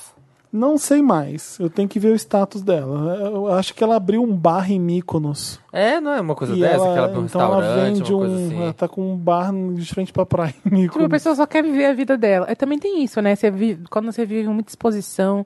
Não 0.52 0.78
sei 0.78 1.02
mais. 1.02 1.58
Eu 1.60 1.68
tenho 1.68 1.90
que 1.90 2.00
ver 2.00 2.10
o 2.10 2.16
status 2.16 2.62
dela. 2.62 3.16
Eu 3.16 3.52
acho 3.52 3.74
que 3.74 3.84
ela 3.84 3.96
abriu 3.96 4.22
um 4.24 4.34
bar 4.36 4.72
em 4.72 4.80
Mykonos. 4.80 5.60
É, 5.74 6.00
não 6.00 6.12
é 6.12 6.22
uma 6.22 6.36
coisa 6.36 6.56
e 6.56 6.60
dessa? 6.60 6.76
ela, 6.76 6.92
que 6.94 6.98
ela 7.00 7.08
abriu 7.08 7.22
um 7.22 7.26
então 7.26 7.42
ela 7.42 7.56
restaurante, 7.58 7.96
vende 7.98 8.14
uma 8.14 8.18
um. 8.24 8.28
coisa 8.30 8.46
assim? 8.46 8.62
Ela 8.62 8.74
tá 8.74 8.88
com 8.88 9.14
um 9.14 9.18
bar 9.18 9.52
de 9.74 9.86
frente 9.88 10.14
pra 10.14 10.26
praia 10.28 10.50
em 10.60 10.70
Tipo, 10.70 10.76
a 10.76 10.78
Mykonos. 10.78 11.10
pessoa 11.10 11.36
só 11.36 11.46
quer 11.48 11.64
viver 11.64 11.86
a 11.88 11.94
vida 11.94 12.16
dela. 12.16 12.46
E 12.52 12.56
também 12.56 12.78
tem 12.78 13.04
isso, 13.04 13.20
né? 13.20 13.36
Você 13.36 13.50
vive, 13.50 13.84
quando 13.90 14.12
você 14.12 14.26
vive 14.26 14.48
muita 14.48 14.70
exposição. 14.70 15.44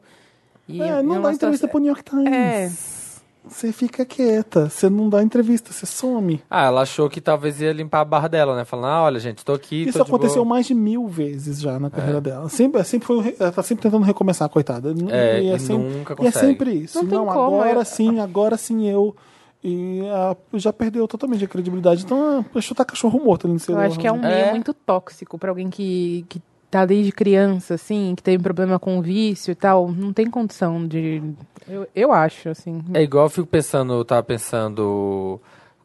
E 0.67 0.81
É, 0.81 1.01
não 1.01 1.13
uma 1.13 1.21
dá 1.29 1.33
entrevista 1.33 1.67
pro 1.69 1.79
New 1.79 1.87
York 1.87 2.03
Times. 2.03 2.27
É. 2.33 2.69
Você 3.49 3.71
fica 3.71 4.05
quieta. 4.05 4.69
Você 4.69 4.89
não 4.89 5.09
dá 5.09 5.21
entrevista, 5.23 5.71
você 5.73 5.85
some. 5.85 6.41
Ah, 6.49 6.65
ela 6.65 6.81
achou 6.81 7.09
que 7.09 7.19
talvez 7.21 7.59
ia 7.61 7.71
limpar 7.73 8.01
a 8.01 8.05
barra 8.05 8.27
dela, 8.27 8.55
né? 8.55 8.65
Falando, 8.65 8.85
ah, 8.91 9.03
olha, 9.03 9.19
gente, 9.19 9.43
tô 9.45 9.53
aqui, 9.53 9.83
Isso 9.83 9.97
tô 9.97 10.03
de 10.03 10.09
aconteceu 10.09 10.43
boa. 10.43 10.55
mais 10.55 10.65
de 10.67 10.73
mil 10.73 11.07
vezes 11.07 11.59
já 11.59 11.79
na 11.79 11.89
carreira 11.89 12.21
dela. 12.21 12.49
Sempre, 12.49 12.83
sempre 12.83 13.07
foi, 13.07 13.35
ela 13.39 13.51
tá 13.51 13.63
sempre 13.63 13.83
tentando 13.83 14.03
recomeçar, 14.03 14.47
coitada. 14.49 14.93
É, 15.09 15.41
e, 15.41 15.51
e 15.53 15.59
sempre, 15.59 15.87
nunca 15.97 16.13
e 16.13 16.13
é 16.13 16.15
consegue. 16.31 16.45
sempre 16.47 16.73
isso. 16.73 17.03
Não 17.03 17.25
Não, 17.25 17.25
como, 17.25 17.61
agora 17.61 17.81
é- 17.81 17.83
sim, 17.85 18.19
agora 18.19 18.57
sim 18.57 18.87
eu. 18.89 19.15
E 19.63 20.01
ah, 20.11 20.35
já 20.53 20.71
perdeu 20.71 21.07
totalmente 21.07 21.43
a 21.43 21.47
credibilidade. 21.47 22.03
Então, 22.05 22.45
ah, 22.55 22.61
chutar 22.61 22.85
cachorro 22.85 23.19
morto 23.23 23.47
ali 23.47 23.53
no 23.53 23.57
Eu 23.57 23.59
celular. 23.59 23.87
acho 23.87 23.99
que 23.99 24.05
é 24.07 24.11
um 24.11 24.19
meio 24.21 24.33
É. 24.33 24.51
muito 24.51 24.73
tóxico 24.73 25.37
pra 25.37 25.49
alguém 25.49 25.69
que, 25.69 26.25
que 26.29 26.39
tá 26.69 26.85
desde 26.85 27.11
criança, 27.11 27.75
assim, 27.75 28.13
que 28.15 28.23
tem 28.23 28.39
problema 28.39 28.77
com 28.79 29.01
vício 29.01 29.51
e 29.51 29.55
tal. 29.55 29.89
Não 29.91 30.11
tem 30.13 30.29
condição 30.29 30.85
de. 30.87 31.21
Eu, 31.67 31.87
eu 31.95 32.11
acho, 32.13 32.49
assim. 32.49 32.83
É 32.93 33.01
igual 33.01 33.25
eu 33.25 33.29
fico 33.29 33.47
pensando, 33.47 33.93
eu 33.93 34.05
tava 34.05 34.23
pensando 34.23 35.39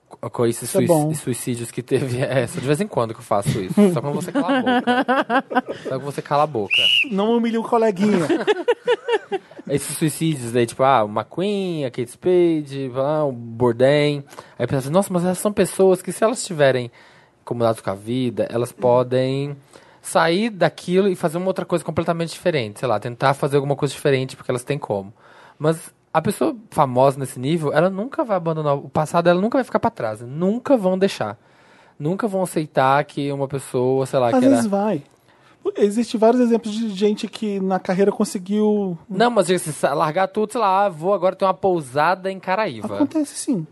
co- 0.08 0.30
com 0.30 0.46
esses 0.46 0.68
é 0.74 0.78
sui- 0.78 0.86
bom. 0.86 1.12
suicídios 1.14 1.70
que 1.70 1.82
teve. 1.82 2.20
É, 2.20 2.46
só 2.46 2.60
de 2.60 2.66
vez 2.66 2.80
em 2.80 2.86
quando 2.86 3.14
que 3.14 3.20
eu 3.20 3.24
faço 3.24 3.60
isso. 3.60 3.74
Só 3.92 4.00
quando 4.00 4.14
você 4.14 4.30
cala 4.32 4.58
a 4.58 4.62
boca. 4.62 5.74
Só 5.82 5.88
quando 5.90 6.02
você 6.04 6.22
cala 6.22 6.42
a 6.42 6.46
boca. 6.46 6.74
Não 7.10 7.36
humilhe 7.36 7.58
o 7.58 7.62
coleguinha. 7.64 8.26
Esses 9.68 9.96
suicídios 9.96 10.54
aí, 10.56 10.66
tipo, 10.66 10.82
ah, 10.82 11.04
o 11.04 11.08
McQueen, 11.08 11.84
a 11.84 11.90
Kate 11.90 12.10
Spade, 12.10 12.90
ah, 12.96 13.24
o 13.24 13.32
Bourdain. 13.32 14.22
Aí 14.58 14.66
pensa 14.66 14.80
assim, 14.80 14.90
nossa, 14.90 15.12
mas 15.12 15.24
essas 15.24 15.38
são 15.38 15.52
pessoas 15.52 16.02
que 16.02 16.12
se 16.12 16.22
elas 16.22 16.38
estiverem 16.38 16.90
incomodadas 17.42 17.80
com 17.80 17.90
a 17.90 17.94
vida, 17.94 18.46
elas 18.50 18.72
podem 18.72 19.56
sair 20.02 20.50
daquilo 20.50 21.08
e 21.08 21.14
fazer 21.16 21.38
uma 21.38 21.46
outra 21.46 21.64
coisa 21.64 21.82
completamente 21.84 22.32
diferente. 22.32 22.80
Sei 22.80 22.88
lá, 22.88 22.98
tentar 23.00 23.32
fazer 23.32 23.56
alguma 23.56 23.76
coisa 23.76 23.94
diferente 23.94 24.36
porque 24.36 24.50
elas 24.50 24.64
têm 24.64 24.76
como. 24.78 25.14
Mas 25.58 25.94
a 26.12 26.20
pessoa 26.20 26.54
famosa 26.70 27.18
nesse 27.18 27.38
nível, 27.40 27.72
ela 27.72 27.88
nunca 27.88 28.24
vai 28.24 28.36
abandonar 28.36 28.74
o 28.76 28.88
passado, 28.88 29.28
ela 29.28 29.40
nunca 29.40 29.56
vai 29.56 29.64
ficar 29.64 29.78
pra 29.80 29.90
trás. 29.90 30.20
Nunca 30.20 30.76
vão 30.76 30.98
deixar. 30.98 31.38
Nunca 31.98 32.26
vão 32.26 32.42
aceitar 32.42 33.02
que 33.04 33.30
uma 33.30 33.46
pessoa, 33.46 34.04
sei 34.04 34.18
lá, 34.18 34.26
Às 34.26 34.38
que 34.38 34.44
era... 34.44 34.48
vezes 34.56 34.66
vai. 34.66 35.02
Existem 35.76 36.18
vários 36.18 36.40
exemplos 36.42 36.74
de 36.74 36.88
gente 36.88 37.28
que 37.28 37.60
na 37.60 37.78
carreira 37.78 38.10
conseguiu. 38.10 38.98
Não, 39.08 39.30
mas 39.30 39.48
assim, 39.48 39.72
largar 39.94 40.26
tudo, 40.26 40.50
sei 40.50 40.60
lá, 40.60 40.86
ah, 40.86 40.88
vou 40.88 41.14
agora 41.14 41.36
ter 41.36 41.44
uma 41.44 41.54
pousada 41.54 42.32
em 42.32 42.40
Caraíva. 42.40 42.96
Acontece 42.96 43.36
sim. 43.36 43.64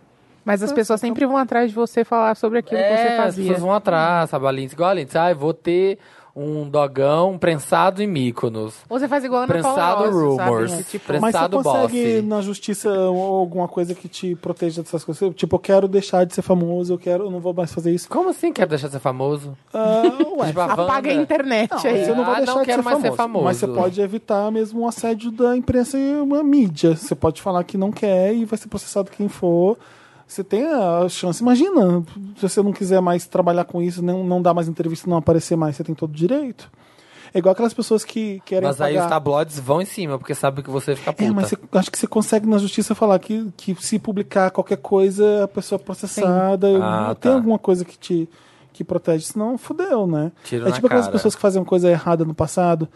Mas 0.44 0.62
as 0.62 0.72
pessoas 0.72 1.00
sempre 1.00 1.26
vão 1.26 1.36
atrás 1.36 1.70
de 1.70 1.74
você 1.74 2.04
falar 2.04 2.36
sobre 2.36 2.60
aquilo 2.60 2.80
que 2.80 2.86
você 2.86 2.92
É, 2.94 3.18
as 3.18 3.24
fazia. 3.24 3.44
pessoas 3.44 3.60
vão 3.60 3.72
atrás, 3.74 4.30
sabe? 4.30 4.46
A 4.46 4.50
Lindsay, 4.52 4.74
igual 4.74 4.90
a 4.90 4.94
Lindsay, 4.94 5.20
ah, 5.20 5.34
vou 5.34 5.52
ter 5.52 5.98
um 6.34 6.68
dogão 6.68 7.36
prensado 7.38 8.02
em 8.02 8.06
Mykonos. 8.06 8.74
Ou 8.88 8.98
você 8.98 9.08
faz 9.08 9.24
igual 9.24 9.40
a 9.40 9.44
Ana 9.44 9.52
Prensado 9.52 9.76
Paula 10.04 10.10
Rosa, 10.10 10.44
rumors. 10.44 10.70
sabe? 10.70 10.84
Tipo, 10.84 11.06
Prensado 11.06 11.56
Mas 11.56 11.64
você 11.66 11.70
consegue 11.78 12.04
bosse. 12.14 12.22
na 12.22 12.40
justiça 12.40 12.90
alguma 12.96 13.66
coisa 13.68 13.94
que 13.94 14.08
te 14.08 14.34
proteja 14.36 14.82
dessas 14.82 15.02
coisas? 15.04 15.34
Tipo, 15.34 15.56
eu 15.56 15.60
quero 15.60 15.88
deixar 15.88 16.24
de 16.24 16.34
ser 16.34 16.42
famoso, 16.42 16.92
eu 16.94 16.98
quero, 16.98 17.24
eu 17.24 17.30
não 17.30 17.40
vou 17.40 17.52
mais 17.52 17.72
fazer 17.72 17.92
isso. 17.92 18.08
Como 18.08 18.28
assim 18.30 18.52
quero 18.52 18.70
deixar 18.70 18.86
de 18.86 18.92
ser 18.94 19.00
famoso? 19.00 19.56
Ah, 19.74 20.02
ué, 20.38 20.46
Tipo, 20.48 20.60
a 20.60 20.64
apaga 20.66 21.10
a 21.10 21.12
Wanda. 21.12 21.22
internet 21.22 21.70
Não, 21.72 21.90
aí. 21.90 22.04
você 22.04 22.14
não 22.14 22.24
vai 22.24 22.34
Ah, 22.34 22.38
deixar 22.38 22.54
não 22.54 22.60
de 22.60 22.66
quero 22.66 22.82
ser 22.82 22.84
mais 22.84 22.96
famoso, 22.98 23.10
ser 23.12 23.16
famoso. 23.16 23.44
Mas 23.44 23.56
você 23.56 23.66
pode 23.66 24.00
evitar 24.00 24.50
mesmo 24.52 24.80
o 24.82 24.88
assédio 24.88 25.30
da 25.30 25.56
imprensa 25.56 25.98
e 25.98 26.14
uma 26.20 26.42
mídia. 26.42 26.94
Você 26.96 27.14
pode 27.14 27.42
falar 27.42 27.64
que 27.64 27.76
não 27.76 27.90
quer 27.90 28.34
e 28.34 28.44
vai 28.44 28.58
ser 28.58 28.68
processado 28.68 29.10
quem 29.10 29.28
for. 29.28 29.76
Você 30.30 30.44
tem 30.44 30.64
a 30.64 31.08
chance. 31.08 31.42
Imagina, 31.42 32.04
se 32.36 32.42
você 32.48 32.62
não 32.62 32.72
quiser 32.72 33.00
mais 33.00 33.26
trabalhar 33.26 33.64
com 33.64 33.82
isso, 33.82 34.00
não, 34.00 34.22
não 34.22 34.40
dar 34.40 34.54
mais 34.54 34.68
entrevista, 34.68 35.10
não 35.10 35.16
aparecer 35.16 35.56
mais, 35.56 35.74
você 35.74 35.82
tem 35.82 35.92
todo 35.92 36.10
o 36.10 36.14
direito. 36.14 36.70
É 37.34 37.38
igual 37.40 37.52
aquelas 37.52 37.74
pessoas 37.74 38.04
que 38.04 38.40
querem 38.44 38.68
Mas 38.68 38.80
aí 38.80 38.94
pagar... 38.94 39.06
os 39.06 39.10
tabloides 39.10 39.58
vão 39.58 39.82
em 39.82 39.84
cima, 39.84 40.18
porque 40.20 40.32
sabem 40.32 40.62
que 40.62 40.70
você 40.70 40.94
fica 40.94 41.12
puta. 41.12 41.24
É, 41.24 41.30
mas 41.32 41.48
você- 41.48 41.58
acho 41.72 41.90
que 41.90 41.98
você 41.98 42.06
consegue 42.06 42.46
na 42.46 42.58
justiça 42.58 42.94
falar 42.94 43.18
que, 43.18 43.50
que 43.56 43.74
se 43.80 43.98
publicar 43.98 44.52
qualquer 44.52 44.76
coisa, 44.78 45.42
a 45.44 45.48
pessoa 45.48 45.80
é 45.80 45.84
processada. 45.84 46.68
Ah, 46.80 47.16
tem 47.20 47.32
tá. 47.32 47.36
alguma 47.36 47.58
coisa 47.58 47.84
que 47.84 47.98
te, 47.98 48.28
que 48.72 48.84
protege, 48.84 49.24
senão 49.24 49.58
fudeu, 49.58 50.06
né? 50.06 50.30
Tiro 50.44 50.62
é 50.64 50.68
na 50.68 50.74
tipo 50.76 50.86
aquelas 50.86 51.06
cara. 51.06 51.12
pessoas 51.12 51.34
que 51.34 51.40
fazem 51.40 51.64
coisa 51.64 51.90
errada 51.90 52.24
no 52.24 52.34
passado 52.34 52.88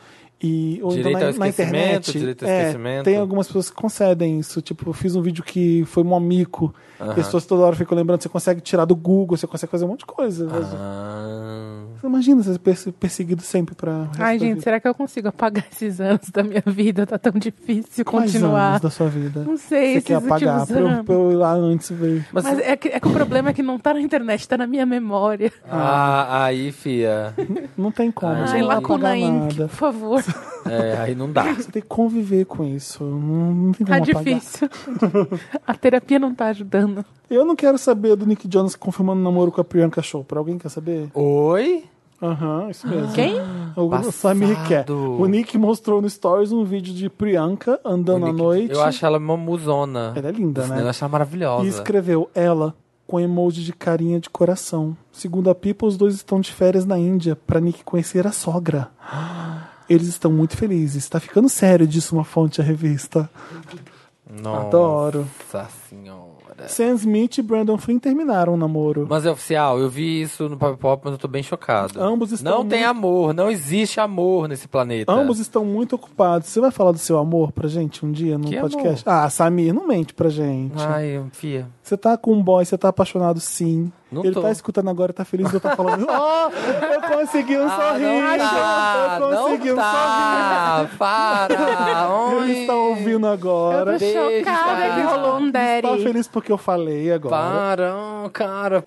e 0.42 0.79
ou 0.83 0.90
então 0.92 0.97
Direito 0.97 1.18
na, 1.18 1.27
ao 1.27 1.33
na 1.35 1.49
esquecimento, 1.49 2.11
internet. 2.18 2.44
é, 2.44 3.03
tem 3.03 3.16
algumas 3.16 3.47
pessoas 3.47 3.70
que 3.70 3.77
concedem 3.77 4.38
isso. 4.38 4.61
Tipo, 4.61 4.90
eu 4.90 4.92
fiz 4.92 5.16
um 5.16 5.23
vídeo 5.23 5.42
que 5.42 5.85
foi 5.87 6.03
um 6.03 6.14
amigo. 6.14 6.75
As 7.08 7.14
pessoas 7.14 7.44
toda 7.46 7.62
hora 7.64 7.76
ficam 7.76 7.96
lembrando, 7.96 8.22
você 8.22 8.28
consegue 8.28 8.60
tirar 8.60 8.84
do 8.84 8.94
Google, 8.96 9.36
você 9.36 9.46
consegue 9.46 9.70
fazer 9.70 9.84
um 9.84 9.88
monte 9.88 10.00
de 10.00 10.06
coisa. 10.06 10.48
Ah. 10.52 11.84
Você 12.00 12.06
imagina 12.06 12.42
ser 12.42 12.58
perse- 12.58 12.92
perseguido 12.92 13.42
sempre 13.42 13.74
pra. 13.74 14.08
Ai, 14.18 14.38
gente, 14.38 14.62
será 14.62 14.78
que 14.78 14.86
eu 14.86 14.94
consigo 14.94 15.28
apagar 15.28 15.64
esses 15.72 16.00
anos 16.00 16.28
da 16.30 16.42
minha 16.42 16.62
vida? 16.66 17.06
Tá 17.06 17.18
tão 17.18 17.32
difícil 17.32 18.04
Quais 18.04 18.32
continuar. 18.32 18.68
anos 18.70 18.80
da 18.82 18.90
sua 18.90 19.08
vida? 19.08 19.42
Não 19.44 19.56
sei, 19.56 19.94
Você 19.94 20.00
quer 20.02 20.14
apagar 20.16 20.66
pra 20.66 20.78
eu, 20.80 21.04
pra 21.04 21.14
eu 21.14 21.32
ir 21.32 21.36
lá 21.36 21.52
antes 21.54 21.90
ver. 21.90 22.26
Mas, 22.32 22.44
Mas 22.44 22.58
é 22.58 22.76
que, 22.76 22.88
é 22.88 23.00
que 23.00 23.08
o 23.08 23.12
problema 23.12 23.50
é 23.50 23.52
que 23.52 23.62
não 23.62 23.78
tá 23.78 23.94
na 23.94 24.00
internet, 24.00 24.46
tá 24.46 24.56
na 24.58 24.66
minha 24.66 24.84
memória. 24.84 25.52
ah, 25.70 26.44
aí, 26.44 26.72
fia. 26.72 27.32
Não 27.76 27.90
tem 27.90 28.10
como, 28.10 28.32
Ai, 28.32 28.46
você 28.48 28.62
Lacuna 28.62 29.16
Inc, 29.16 29.54
nada. 29.58 29.68
por 29.68 29.76
favor. 29.76 30.22
É, 30.68 30.96
aí 30.98 31.14
não 31.14 31.31
dá. 31.31 31.44
Você 31.55 31.70
tem 31.70 31.83
que 31.83 31.88
conviver 31.88 32.44
com 32.46 32.64
isso. 32.64 33.03
Não, 33.05 33.53
não 33.55 33.72
tem 33.72 33.87
como 33.87 33.98
Tá 33.98 34.11
apagar. 34.11 34.22
difícil. 34.24 34.68
A 35.66 35.74
terapia 35.74 36.18
não 36.18 36.35
tá 36.35 36.46
ajudando. 36.46 37.05
Eu 37.31 37.44
não 37.44 37.57
quero 37.57 37.79
saber 37.79 38.16
do 38.16 38.27
Nick 38.27 38.48
Jonas 38.53 38.77
confirmando 38.77 39.22
namoro 39.22 39.50
com 39.53 39.61
a 39.61 39.64
Priyanka 39.64 40.03
Chopra. 40.03 40.38
Alguém 40.38 40.59
quer 40.59 40.68
saber? 40.68 41.09
Oi? 41.14 41.85
Aham, 42.22 42.70
isso 42.70 42.87
mesmo. 42.88 43.12
Quem? 43.12 43.35
O 43.77 43.88
Passado. 43.90 44.12
Samir 44.12 44.57
quer. 44.66 44.88
O 44.90 45.27
Nick 45.27 45.59
mostrou 45.59 46.00
no 46.00 46.09
Stories 46.09 46.53
um 46.53 46.64
vídeo 46.64 46.94
de 46.94 47.11
Priyanka 47.11 47.79
andando 47.85 48.24
à 48.24 48.29
Nick- 48.29 48.38
noite. 48.42 48.72
Eu 48.72 48.83
acho 48.83 49.05
ela 49.05 49.18
uma 49.18 49.37
musona. 49.37 50.12
Ela 50.16 50.29
é 50.29 50.33
linda, 50.33 50.66
né? 50.66 50.81
Eu 50.81 50.88
acho 50.88 51.05
ela 51.05 51.11
maravilhosa. 51.11 51.64
E 51.64 51.68
escreveu 51.68 52.31
ela 52.35 52.74
com 53.07 53.20
emoji 53.20 53.62
de 53.64 53.72
carinha 53.74 54.18
de 54.18 54.31
coração. 54.31 54.96
Segundo 55.12 55.50
a 55.50 55.55
People, 55.55 55.87
os 55.88 55.96
dois 55.98 56.14
estão 56.14 56.40
de 56.40 56.50
férias 56.53 56.87
na 56.87 56.98
Índia 56.98 57.37
pra 57.37 57.61
Nick 57.61 57.85
conhecer 57.85 58.27
a 58.27 58.33
sogra. 58.33 58.88
Eles 59.88 60.09
estão 60.09 60.33
muito 60.33 60.57
felizes. 60.57 61.09
Tá 61.09 61.20
ficando 61.20 61.49
sério 61.49 61.87
disso 61.87 62.14
uma 62.14 62.25
fonte 62.25 62.61
a 62.61 62.64
revista. 62.64 63.29
Nossa 64.42 64.66
Adoro. 64.66 65.27
senhora. 65.90 66.35
Sam 66.68 66.94
Smith 66.94 67.38
e 67.38 67.42
Brandon 67.42 67.77
Flynn 67.77 67.99
terminaram 67.99 68.55
o 68.55 68.57
namoro. 68.57 69.07
Mas 69.11 69.27
é 69.27 69.31
oficial, 69.31 69.79
eu 69.79 69.90
vi 69.90 70.23
isso 70.23 70.49
no 70.49 70.57
Pop 70.57 70.79
Pop, 70.79 71.03
mas 71.05 71.12
eu 71.12 71.18
tô 71.18 71.27
bem 71.29 71.42
chocado. 71.42 72.01
Ambos 72.01 72.31
estão 72.33 72.59
Não 72.61 72.64
tem 72.68 72.79
muito- 72.79 72.90
amor, 72.90 73.35
não 73.35 73.51
existe 73.51 73.99
amor 74.01 74.49
nesse 74.49 74.68
planeta. 74.68 75.12
Ambos 75.12 75.40
estão 75.40 75.64
muito 75.64 75.97
ocupados. 75.97 76.49
Você 76.49 76.61
vai 76.61 76.70
falar 76.70 76.92
do 76.92 76.99
seu 76.99 77.18
amor 77.18 77.51
pra 77.53 77.68
gente 77.68 78.07
um 78.07 78.12
dia 78.12 78.38
no 78.38 78.49
Que 78.49 78.59
podcast? 78.61 79.03
Ah, 79.05 79.29
Samir, 79.29 79.75
não 79.75 79.87
mente 79.87 80.14
pra 80.14 80.29
gente. 80.31 80.75
Ai, 80.79 81.23
fia. 81.33 81.66
Você 81.83 81.97
tá 81.97 82.16
com 82.16 82.33
um 82.33 82.42
boy, 82.42 82.64
você 82.64 82.79
tá 82.79 82.88
apaixonado 82.88 83.40
sim. 83.40 83.92
Não 84.14 84.24
Ele 84.24 84.33
tô. 84.35 84.42
tá 84.42 84.50
escutando 84.50 84.88
agora, 84.90 85.12
tá 85.12 85.24
feliz 85.24 85.48
de 85.48 85.55
eu 85.55 85.61
tá 85.61 85.74
falando. 85.77 86.07
oh, 86.09 86.85
eu 86.85 87.03
consegui 87.03 87.59
um 87.59 87.66
Ah, 87.66 87.70
sorriso! 87.92 88.12
não 88.12 88.38
tá, 88.38 89.18
eu 89.20 89.29
consegui 89.42 89.66
não 89.68 89.74
um 89.74 89.77
tá. 89.77 90.87
Para! 90.98 91.57
sorriso! 91.59 92.37
Oi. 92.37 92.44
Eles 92.44 92.59
estão 92.61 92.79
ouvindo 92.90 93.27
agora. 93.27 93.92
Eu 93.92 93.98
tô 93.98 94.05
Beijo, 94.05 94.38
chocada 94.44 94.94
que 94.94 95.00
rolou 95.03 95.37
um 95.40 95.50
Tá 95.53 95.59
daddy. 95.83 96.03
feliz 96.03 96.29
porque 96.29 96.53
eu 96.53 96.59
falei 96.59 97.12
agora. 97.12 97.35
Para, 97.37 98.31
cara. 98.33 98.85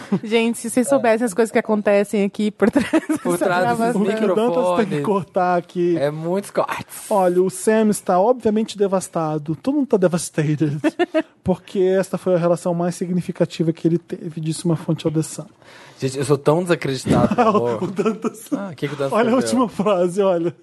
Gente, 0.22 0.58
se 0.58 0.70
vocês 0.70 0.88
soubessem 0.88 1.24
as 1.24 1.34
coisas 1.34 1.50
que 1.50 1.58
acontecem 1.58 2.24
aqui 2.24 2.50
por 2.50 2.70
trás 2.70 2.90
Por 3.22 3.38
trás 3.38 3.78
desses 3.78 3.92
gravação. 3.92 4.02
O 4.02 4.04
que 4.04 4.24
o 4.24 4.34
Dantas 4.34 4.76
tem 4.76 4.86
que 4.86 4.94
microfones. 4.96 5.04
cortar 5.04 5.56
aqui. 5.56 5.96
É 5.98 6.10
muitos 6.10 6.50
cortes. 6.50 7.10
Olha, 7.10 7.42
o 7.42 7.50
Sam 7.50 7.90
está 7.90 8.18
obviamente 8.18 8.78
devastado. 8.78 9.56
Todo 9.56 9.74
mundo 9.74 9.84
está 9.84 9.96
devastated. 9.96 10.78
porque 11.42 11.78
esta 11.78 12.18
foi 12.18 12.34
a 12.34 12.38
relação 12.38 12.74
mais 12.74 12.94
significativa 12.94 13.72
que 13.72 13.86
ele 13.86 13.98
teve, 13.98 14.40
disse 14.40 14.64
uma 14.64 14.76
fonte 14.76 15.06
ao 15.06 15.12
The 15.12 15.22
Sun. 15.22 15.46
Gente, 15.98 16.18
eu 16.18 16.24
sou 16.24 16.36
tão 16.36 16.62
desacreditado 16.62 17.34
no 17.34 17.48
amor. 17.48 17.80
Ah, 18.56 18.70
o 18.72 18.76
que, 18.76 18.88
que 18.88 18.94
o 18.94 18.96
Dan 18.96 19.08
Olha 19.10 19.32
a 19.32 19.36
última 19.36 19.68
frase, 19.68 20.20
olha. 20.20 20.54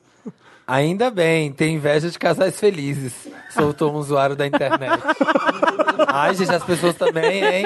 Ainda 0.74 1.12
bem, 1.12 1.52
tem 1.52 1.76
inveja 1.76 2.10
de 2.10 2.18
casais 2.18 2.60
felizes. 2.60 3.14
Soltou 3.52 3.92
um 3.94 3.98
usuário 3.98 4.36
da 4.36 4.48
internet. 4.48 5.04
Ai, 6.08 6.34
gente, 6.34 6.52
as 6.52 6.64
pessoas 6.64 6.96
também, 6.96 7.44
hein? 7.44 7.66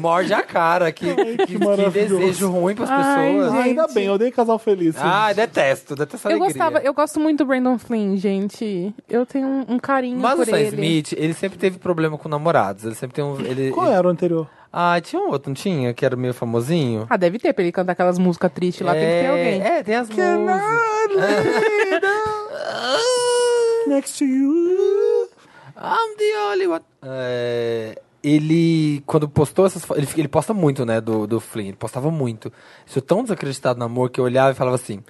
Morde 0.00 0.34
a 0.34 0.42
cara. 0.42 0.90
Que, 0.90 1.14
que, 1.14 1.46
que 1.46 1.90
desejo 1.92 2.50
ruim 2.50 2.74
pras 2.74 2.90
Ai, 2.90 2.98
pessoas. 3.32 3.52
gente. 3.52 3.62
Ainda 3.68 3.86
bem, 3.88 4.06
eu 4.06 4.14
odeio 4.14 4.32
casal 4.32 4.58
feliz. 4.58 4.96
Ai, 4.98 5.34
detesto, 5.34 5.94
detesto 5.94 6.26
a 6.26 6.30
Eu 6.32 6.36
alegria. 6.42 6.64
gostava, 6.64 6.84
eu 6.84 6.92
gosto 6.94 7.20
muito 7.20 7.38
do 7.38 7.46
Brandon 7.46 7.78
Flynn, 7.78 8.16
gente. 8.16 8.92
Eu 9.08 9.24
tenho 9.24 9.46
um, 9.46 9.64
um 9.74 9.78
carinho 9.78 10.18
Mas 10.18 10.34
o 10.34 10.36
por 10.38 10.46
Sam 10.46 10.58
ele. 10.58 10.68
Smith, 10.68 11.12
ele 11.16 11.34
sempre 11.34 11.58
teve 11.58 11.78
problema 11.78 12.18
com 12.18 12.28
namorados. 12.28 12.84
Ele 12.84 12.94
sempre 12.96 13.14
tem 13.14 13.24
um. 13.24 13.40
Ele, 13.40 13.70
Qual 13.70 13.86
ele- 13.86 13.94
era 13.96 14.06
o 14.06 14.10
anterior? 14.10 14.48
Ah, 14.72 14.98
tinha 15.00 15.20
um 15.20 15.28
outro, 15.28 15.50
não 15.50 15.54
tinha? 15.54 15.92
Que 15.92 16.04
era 16.04 16.16
meio 16.16 16.32
famosinho. 16.32 17.06
Ah, 17.10 17.16
deve 17.18 17.38
ter, 17.38 17.52
pra 17.52 17.62
ele 17.62 17.72
cantar 17.72 17.92
aquelas 17.92 18.18
músicas 18.18 18.50
tristes 18.52 18.86
lá, 18.86 18.92
tem 18.92 19.02
que 19.02 19.06
ter 19.06 19.26
alguém. 19.26 19.60
É, 19.60 19.82
tem 19.82 19.96
as 19.96 20.08
músicas. 20.08 20.26
Next 23.86 24.18
to 24.18 24.24
you. 24.24 25.28
I'm 25.76 26.16
the 26.16 26.38
only 26.50 26.66
one. 26.68 26.84
É, 27.02 27.98
ele, 28.22 29.02
quando 29.04 29.28
postou 29.28 29.66
essas 29.66 29.84
fotos, 29.84 30.02
ele, 30.02 30.10
ele 30.20 30.28
posta 30.28 30.54
muito, 30.54 30.86
né, 30.86 31.00
do, 31.00 31.26
do 31.26 31.40
Flynn, 31.40 31.68
ele 31.68 31.76
postava 31.76 32.10
muito. 32.10 32.52
Sou 32.86 33.02
tão 33.02 33.22
desacreditado 33.22 33.78
no 33.78 33.84
amor 33.84 34.10
que 34.10 34.20
eu 34.20 34.24
olhava 34.24 34.52
e 34.52 34.54
falava 34.54 34.76
assim, 34.76 35.02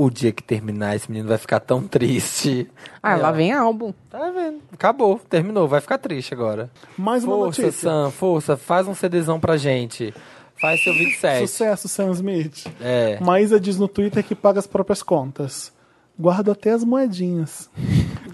o 0.00 0.08
dia 0.10 0.30
que 0.30 0.44
terminar, 0.44 0.94
esse 0.94 1.10
menino 1.10 1.28
vai 1.28 1.36
ficar 1.38 1.58
tão 1.58 1.82
triste. 1.82 2.70
Ah, 3.02 3.16
lá 3.16 3.30
ó, 3.30 3.32
vem 3.32 3.52
álbum. 3.52 3.92
Tá 4.08 4.30
vendo? 4.30 4.60
Acabou, 4.72 5.18
terminou, 5.28 5.66
vai 5.66 5.80
ficar 5.80 5.98
triste 5.98 6.32
agora. 6.32 6.70
Mais 6.96 7.24
uma 7.24 7.34
Força, 7.34 7.62
notícia. 7.62 7.90
Sam, 7.90 8.10
força, 8.12 8.56
faz 8.56 8.86
um 8.86 8.94
CDzão 8.94 9.40
pra 9.40 9.56
gente. 9.56 10.14
Faz 10.60 10.82
seu 10.84 10.92
27. 10.92 11.46
Sucesso, 11.48 11.88
Sam 11.88 12.12
Smith. 12.12 12.66
É. 12.80 13.18
Maísa 13.20 13.58
diz 13.58 13.76
no 13.76 13.88
Twitter 13.88 14.22
que 14.24 14.36
paga 14.36 14.60
as 14.60 14.66
próprias 14.68 15.02
contas. 15.02 15.72
Guardo 16.16 16.52
até 16.52 16.70
as 16.70 16.84
moedinhas. 16.84 17.68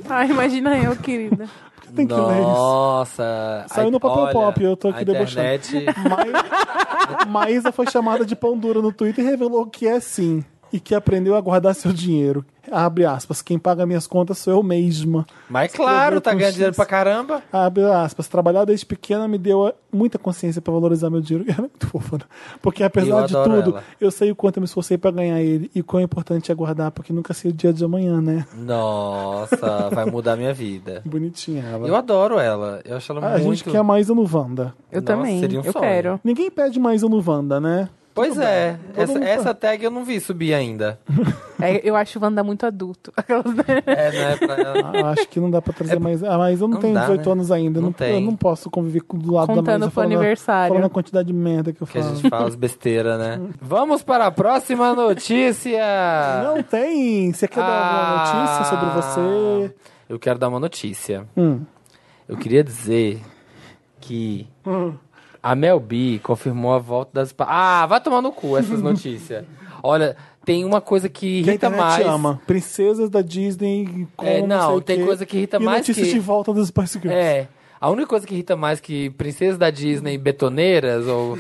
Ai, 0.09 0.29
imagina 0.33 0.77
eu, 0.79 0.95
querida. 0.97 1.49
Tem 1.95 2.07
que 2.07 2.13
ler 2.15 2.41
isso. 2.41 2.49
Nossa. 2.49 3.67
Saiu 3.69 3.91
no 3.91 4.01
papel 4.01 4.23
olha, 4.25 4.33
pop, 4.33 4.63
eu 4.63 4.77
tô 4.77 4.89
aqui 4.89 5.01
a 5.01 5.05
debochando. 5.05 5.47
internet... 5.55 5.87
Maí- 6.09 7.27
Maísa 7.29 7.71
foi 7.73 7.87
chamada 7.91 8.25
de 8.25 8.35
pão 8.35 8.59
dura 8.59 8.81
no 8.83 8.93
Twitter 8.93 9.25
e 9.25 9.29
revelou 9.29 9.67
que 9.67 9.87
é 9.87 10.01
sim. 10.01 10.45
E 10.75 10.81
que 10.81 10.93
aprendeu 10.93 11.37
a 11.37 11.41
guardar 11.41 11.73
seu 11.73 11.93
dinheiro. 11.93 12.45
Abre 12.73 13.05
aspas. 13.05 13.41
Quem 13.41 13.59
paga 13.61 13.87
minhas 13.87 14.09
contas 14.09 14.39
sou 14.39 14.55
eu 14.55 14.63
mesma. 14.63 15.25
Mas 15.49 15.73
claro, 15.73 16.21
tá 16.21 16.31
ganhando 16.33 16.47
X. 16.47 16.55
dinheiro 16.55 16.75
pra 16.75 16.85
caramba. 16.85 17.43
Abre 17.53 17.85
aspas. 17.85 18.27
Trabalhar 18.27 18.65
desde 18.65 18.85
pequena 18.85 19.29
me 19.29 19.39
deu 19.39 19.73
muita 19.93 20.19
consciência 20.19 20.61
pra 20.61 20.73
valorizar 20.73 21.11
meu 21.11 21.21
dinheiro. 21.21 21.45
Ela 21.53 21.59
é 21.59 21.61
muito 21.61 21.87
fofa, 21.87 22.17
né? 22.19 22.25
Porque 22.61 22.83
apesar 22.83 23.21
Eu 23.21 23.27
de 23.27 23.33
tudo, 23.35 23.71
ela. 23.71 23.85
eu 24.01 24.11
sei 24.11 24.33
o 24.33 24.35
quanto 24.35 24.57
eu 24.57 24.63
me 24.63 24.65
esforcei 24.65 24.99
pra 24.99 25.13
ganhar 25.13 25.41
ele. 25.41 25.71
E 25.75 25.81
quão 25.83 26.03
importante 26.03 26.51
é 26.51 26.55
guardar, 26.57 26.91
porque 26.91 27.13
nunca 27.13 27.33
sei 27.35 27.53
o 27.53 27.55
dia 27.55 27.73
de 27.73 27.85
amanhã, 27.85 28.21
né? 28.21 28.45
Nossa, 28.57 29.91
vai 29.95 30.07
mudar 30.07 30.37
minha 30.37 30.53
vida. 30.53 31.03
Bonitinha 31.05 31.63
ela. 31.63 31.87
Eu 31.87 31.95
adoro 31.95 32.39
ela. 32.39 32.81
Eu 32.85 32.97
acho 32.97 33.13
ela 33.13 33.21
Ah, 33.25 33.35
a 33.35 33.39
muito. 33.39 33.59
gente 33.59 33.65
quer 33.71 33.79
a 33.79 33.85
Maísa 33.85 34.15
no 34.15 34.23
Wanda. 34.23 34.75
Eu 34.91 35.01
Nossa, 35.01 35.17
também, 35.17 35.39
seria 35.41 35.61
um 35.61 35.65
eu 35.65 35.73
sonho. 35.73 35.85
quero. 35.85 36.21
Ninguém 36.25 36.51
pede 36.51 36.81
Maísa 36.81 37.09
no 37.09 37.23
Wanda, 37.25 37.61
né? 37.61 37.89
Pois 38.15 38.39
é, 38.39 38.79
essa, 38.97 39.13
mundo- 39.13 39.25
essa 39.25 39.53
tag 39.55 39.83
eu 39.85 39.91
não 39.91 40.05
vi 40.05 40.21
subir 40.21 40.55
ainda. 40.55 40.99
É, 41.63 41.81
eu 41.89 41.97
acho 41.97 42.19
o 42.19 42.23
Wanda 42.23 42.45
muito 42.45 42.67
adulto. 42.67 43.11
Aquelas, 43.17 43.47
né? 43.55 43.65
É, 43.87 44.11
né? 44.13 44.37
Pra 44.37 44.55
ela. 44.57 44.91
Ah, 44.93 45.11
acho 45.13 45.27
que 45.29 45.41
não 45.41 45.51
dá 45.51 45.63
pra 45.63 45.73
trazer 45.73 45.99
mais. 45.99 46.23
A 46.23 46.37
Maísa 46.37 46.63
não, 46.65 46.75
não 46.75 46.81
tem 46.81 46.93
dá, 46.93 47.03
18 47.03 47.25
né? 47.27 47.33
anos 47.33 47.51
ainda. 47.53 47.81
Não 47.81 47.87
Não 47.87 47.93
tem. 47.93 48.15
Eu 48.17 48.21
não 48.21 48.37
posso 48.37 48.69
conviver 48.69 49.01
com- 49.03 49.17
do 49.17 49.33
lado 49.33 49.47
da 49.47 49.55
Contando 49.55 49.67
Maísa 49.69 49.87
pro 49.87 49.91
falando, 49.95 50.13
aniversário. 50.13 50.75
falando 50.75 50.85
a 50.87 50.91
quantidade 50.91 51.27
de 51.29 51.33
merda 51.33 51.73
que 51.73 51.81
eu 51.81 51.87
Que 51.87 51.97
a 51.99 52.03
falo. 52.03 52.17
gente 52.17 52.29
fala 52.29 52.49
as 52.49 52.55
besteiras, 52.55 53.19
né? 53.19 53.41
Vamos 53.63 54.03
para 54.03 54.27
a 54.27 54.31
próxima 54.31 54.93
notícia. 54.95 55.81
Não 56.45 56.63
tem. 56.63 57.33
Você 57.33 57.49
quer 57.49 57.61
dar 57.61 57.67
alguma 57.67 58.23
Ah. 58.25 58.45
notícia 58.45 58.65
sobre 58.77 59.01
você? 59.71 59.75
Eu 60.09 60.19
quero 60.19 60.39
dar 60.39 60.49
uma 60.49 60.61
notícia. 60.61 61.25
Hum. 61.35 61.61
Eu 62.29 62.37
queria 62.37 62.63
dizer 62.63 63.23
que 64.01 64.47
Hum. 64.67 64.93
A 65.45 65.55
Mel 65.55 65.79
B 65.79 66.19
confirmou 66.23 66.73
a 66.73 66.79
volta 66.79 67.11
das. 67.15 67.35
Ah, 67.39 67.85
vai 67.87 68.01
tomar 68.01 68.23
no 68.23 68.33
cu 68.33 68.57
essas 68.57 68.81
notícias. 68.83 69.45
Olha, 69.83 70.17
tem 70.45 70.65
uma 70.65 70.81
coisa 70.81 71.09
que 71.11 71.43
Que 71.43 71.51
a 71.51 71.53
irrita 71.53 71.69
mais. 71.71 72.07
ama. 72.07 72.41
Princesas 72.47 73.11
da 73.11 73.21
Disney. 73.21 74.09
Com 74.17 74.25
É, 74.27 74.41
não, 74.41 74.69
sei 74.69 74.77
o 74.77 74.81
tem 74.81 74.99
quê. 75.01 75.05
coisa 75.05 75.27
que 75.27 75.37
irrita 75.37 75.59
e 75.59 75.61
mais 75.63 75.79
notícias 75.81 76.09
que- 76.09 76.15
de 76.15 76.21
volta 76.21 76.53
dos 76.55 76.69
Spice 76.69 76.99
Girls. 76.99 77.15
É. 77.21 77.47
A 77.81 77.91
única 77.91 78.07
coisa 78.07 78.27
que 78.27 78.33
irrita 78.33 78.57
mais 78.57 78.81
que 78.81 79.11
princesas 79.11 79.59
da 79.59 79.69
Disney 79.69 80.17
betoneiras 80.17 81.07
ou. 81.07 81.39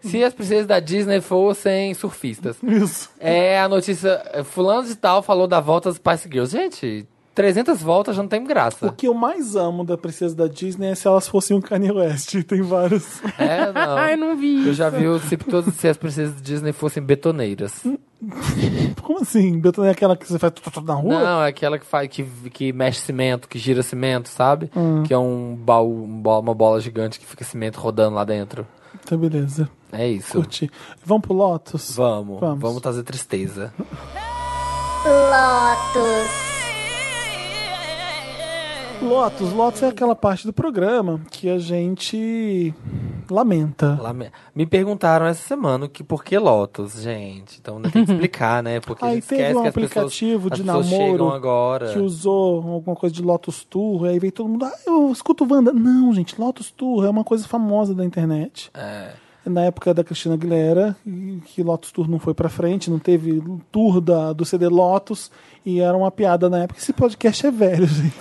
Se 0.00 0.22
as 0.22 0.32
princesas 0.34 0.66
da 0.66 0.78
Disney 0.78 1.20
fossem 1.20 1.92
surfistas. 1.94 2.56
Isso. 2.62 3.10
É 3.18 3.58
a 3.58 3.68
notícia. 3.68 4.22
Fulano 4.44 4.86
de 4.86 4.94
tal 4.94 5.22
falou 5.22 5.48
da 5.48 5.58
volta 5.60 5.88
das 5.88 5.96
Spice 5.96 6.28
Girls. 6.30 6.56
Gente, 6.56 7.06
300 7.38 7.80
voltas 7.80 8.16
já 8.16 8.22
não 8.22 8.28
tem 8.28 8.42
graça. 8.42 8.88
O 8.88 8.92
que 8.92 9.06
eu 9.06 9.14
mais 9.14 9.54
amo 9.54 9.84
da 9.84 9.96
princesa 9.96 10.34
da 10.34 10.48
Disney 10.48 10.88
é 10.88 10.94
se 10.96 11.06
elas 11.06 11.28
fossem 11.28 11.56
um 11.56 11.60
Kanye 11.60 11.92
West. 11.92 12.34
Tem 12.42 12.60
vários. 12.62 13.22
É, 13.38 13.72
não. 13.72 13.96
Ai, 13.96 14.16
não 14.16 14.36
vi. 14.36 14.66
Eu 14.66 14.74
já 14.74 14.88
vi 14.90 15.06
o- 15.06 15.20
se, 15.20 15.36
todas, 15.36 15.72
se 15.74 15.86
as 15.86 15.96
princesas 15.96 16.34
da 16.34 16.40
Disney 16.40 16.72
fossem 16.72 17.00
betoneiras. 17.00 17.84
Como 19.04 19.20
assim? 19.20 19.56
Betão 19.60 19.84
é 19.84 19.90
aquela 19.90 20.16
que 20.16 20.26
você 20.26 20.36
faz 20.36 20.52
tudo 20.52 20.84
na 20.84 20.94
rua? 20.94 21.12
Não, 21.20 21.42
é 21.44 21.48
aquela 21.48 21.78
que 21.78 21.86
faz 21.86 22.08
que, 22.08 22.24
que 22.52 22.72
mexe 22.72 23.02
cimento, 23.02 23.48
que 23.48 23.56
gira 23.56 23.84
cimento, 23.84 24.28
sabe? 24.28 24.68
Hum. 24.76 25.04
Que 25.04 25.14
é 25.14 25.18
um 25.18 25.54
baú, 25.54 26.04
um 26.06 26.20
uma 26.20 26.54
bola 26.54 26.80
gigante 26.80 27.20
que 27.20 27.24
fica 27.26 27.44
cimento 27.44 27.76
rodando 27.76 28.16
lá 28.16 28.24
dentro. 28.24 28.66
Tá 29.06 29.16
beleza. 29.16 29.70
É 29.92 30.08
isso. 30.08 30.32
Curti. 30.32 30.68
Vamos 31.04 31.22
pro 31.24 31.34
Lotus? 31.36 31.94
Vamos, 31.94 32.40
Vamos. 32.40 32.60
vamos, 32.60 32.82
trazer 32.82 33.04
tristeza. 33.04 33.72
Lotus. 35.06 36.47
Lotus 39.00 39.82
é 39.82 39.88
aquela 39.88 40.14
parte 40.14 40.46
do 40.46 40.52
programa 40.52 41.20
que 41.30 41.48
a 41.48 41.58
gente 41.58 42.74
lamenta. 43.30 43.98
Lame- 44.00 44.30
Me 44.54 44.66
perguntaram 44.66 45.24
essa 45.26 45.46
semana 45.46 45.88
que 45.88 46.02
por 46.02 46.24
que 46.24 46.36
Lotus, 46.36 47.00
gente. 47.00 47.58
Então 47.60 47.80
tem 47.80 47.90
que 48.04 48.12
explicar, 48.12 48.62
né? 48.62 48.80
Porque 48.80 49.04
a 49.04 49.08
Aí 49.08 49.14
gente 49.16 49.26
teve 49.28 49.42
esquece 49.42 49.58
um 49.58 49.62
pessoas, 49.62 49.68
aplicativo 49.68 50.48
as 50.50 50.58
de 50.58 50.64
pessoas 50.64 50.86
chegam 50.86 51.06
namoro 51.12 51.32
agora. 51.32 51.92
que 51.92 51.98
usou 51.98 52.56
alguma 52.72 52.96
coisa 52.96 53.14
de 53.14 53.22
Lotus 53.22 53.64
Tour, 53.64 54.04
aí 54.06 54.18
veio 54.18 54.32
todo 54.32 54.48
mundo, 54.48 54.64
ah, 54.64 54.72
eu 54.86 55.10
escuto 55.12 55.46
Wanda. 55.48 55.72
Não, 55.72 56.12
gente, 56.12 56.38
Lotus 56.40 56.70
Tour 56.70 57.04
é 57.04 57.10
uma 57.10 57.24
coisa 57.24 57.46
famosa 57.46 57.94
da 57.94 58.04
internet. 58.04 58.70
É. 58.74 59.12
Na 59.48 59.62
época 59.64 59.94
da 59.94 60.04
Cristina 60.04 60.34
Aguilera, 60.34 60.96
que 61.46 61.62
Lotus 61.62 61.90
Tour 61.92 62.08
não 62.08 62.18
foi 62.18 62.34
pra 62.34 62.48
frente, 62.48 62.90
não 62.90 62.98
teve 62.98 63.42
tour 63.72 64.00
da, 64.00 64.32
do 64.32 64.44
CD 64.44 64.68
Lotus, 64.68 65.30
e 65.64 65.80
era 65.80 65.96
uma 65.96 66.10
piada 66.10 66.48
na 66.50 66.60
época. 66.64 66.78
Esse 66.78 66.92
podcast 66.92 67.46
é 67.46 67.50
velho, 67.50 67.86
gente. 67.88 68.16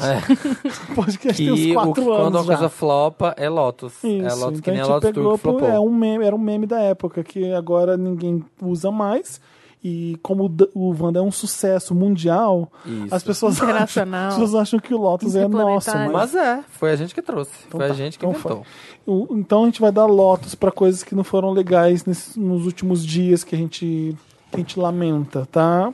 O 0.92 0.96
podcast 0.96 1.44
tem 1.44 1.52
uns 1.52 1.60
Que 1.60 1.72
o, 1.72 1.74
quatro 1.74 2.04
quando 2.04 2.16
anos 2.16 2.34
uma 2.34 2.42
já. 2.44 2.48
coisa 2.48 2.70
flopa 2.70 3.34
é 3.38 3.50
Lotus. 3.50 4.04
é 4.04 4.08
Isso, 4.08 4.40
Lotus 4.40 4.62
que 4.62 4.70
então 4.70 4.74
nem 4.74 4.82
a 4.82 4.84
a 4.84 4.86
gente 4.86 4.94
Lotus 4.94 5.10
pegou 5.12 5.24
Tour 5.24 5.38
que 5.38 5.42
flopou. 5.60 5.70
é 5.70 5.80
um 5.80 5.94
meme, 5.94 6.26
era 6.26 6.36
um 6.36 6.40
meme 6.40 6.66
da 6.66 6.80
época 6.82 7.24
que 7.24 7.52
agora 7.54 7.96
ninguém 7.98 8.44
usa 8.62 8.92
mais. 8.92 9.40
E 9.89 10.17
como 10.21 10.52
o 10.73 10.89
Wanda 11.02 11.19
é 11.19 11.21
um 11.21 11.32
sucesso 11.32 11.95
mundial, 11.95 12.69
Isso. 12.86 13.15
as 13.15 13.23
pessoas, 13.23 13.62
acham, 13.62 14.13
as 14.13 14.34
pessoas 14.34 14.56
acham 14.56 14.80
que 14.80 14.93
o 14.93 14.97
Lotus 14.97 15.34
é 15.36 15.47
nosso. 15.47 15.89
Mas, 15.95 16.12
Mas 16.12 16.36
é, 16.36 16.62
foi 16.67 16.91
a 16.91 16.95
gente 16.97 17.15
que 17.15 17.21
trouxe. 17.21 17.52
foi 17.69 17.86
a 17.86 17.88
tá, 17.88 17.93
gente 17.93 18.19
que 18.19 18.26
então 18.26 18.38
inventou. 18.38 18.65
o- 19.06 19.28
então 19.38 19.63
a 19.63 19.65
gente 19.67 19.80
vai 19.80 19.91
dar 19.91 20.06
Lotus 20.06 20.56
pra 20.56 20.71
coisas 20.71 21.04
que 21.04 21.15
não 21.15 21.23
foram 21.23 21.52
legais 21.52 22.04
nesses- 22.06 22.36
nos 22.36 22.65
últimos 22.65 23.06
dias 23.06 23.45
que 23.45 23.56
a 23.56 23.58
gente, 23.58 24.13
que 24.52 24.56
a 24.56 24.58
gente 24.58 24.78
lamenta, 24.78 25.47
tá? 25.50 25.93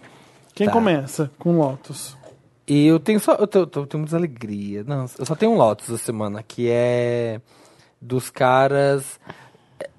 Quem 0.56 0.66
Tá. 0.68 0.74
começa 0.74 1.30
com 1.38 1.58
Lotus? 1.60 2.18
E 2.68 2.88
eu 2.88 3.00
tenho 3.00 3.20
só. 3.20 3.34
Eu 3.34 3.46
tenho, 3.46 3.64
eu 3.76 3.86
tenho 3.86 4.02
muita 4.02 4.16
alegria. 4.16 4.84
Não, 4.88 5.06
eu 5.20 5.26
só 5.26 5.36
tenho 5.36 5.52
um 5.52 5.58
Lotus 5.58 5.90
essa 5.90 5.98
semana, 6.04 6.42
que 6.42 6.68
é 6.70 7.42
dos 8.02 8.30
caras. 8.30 9.20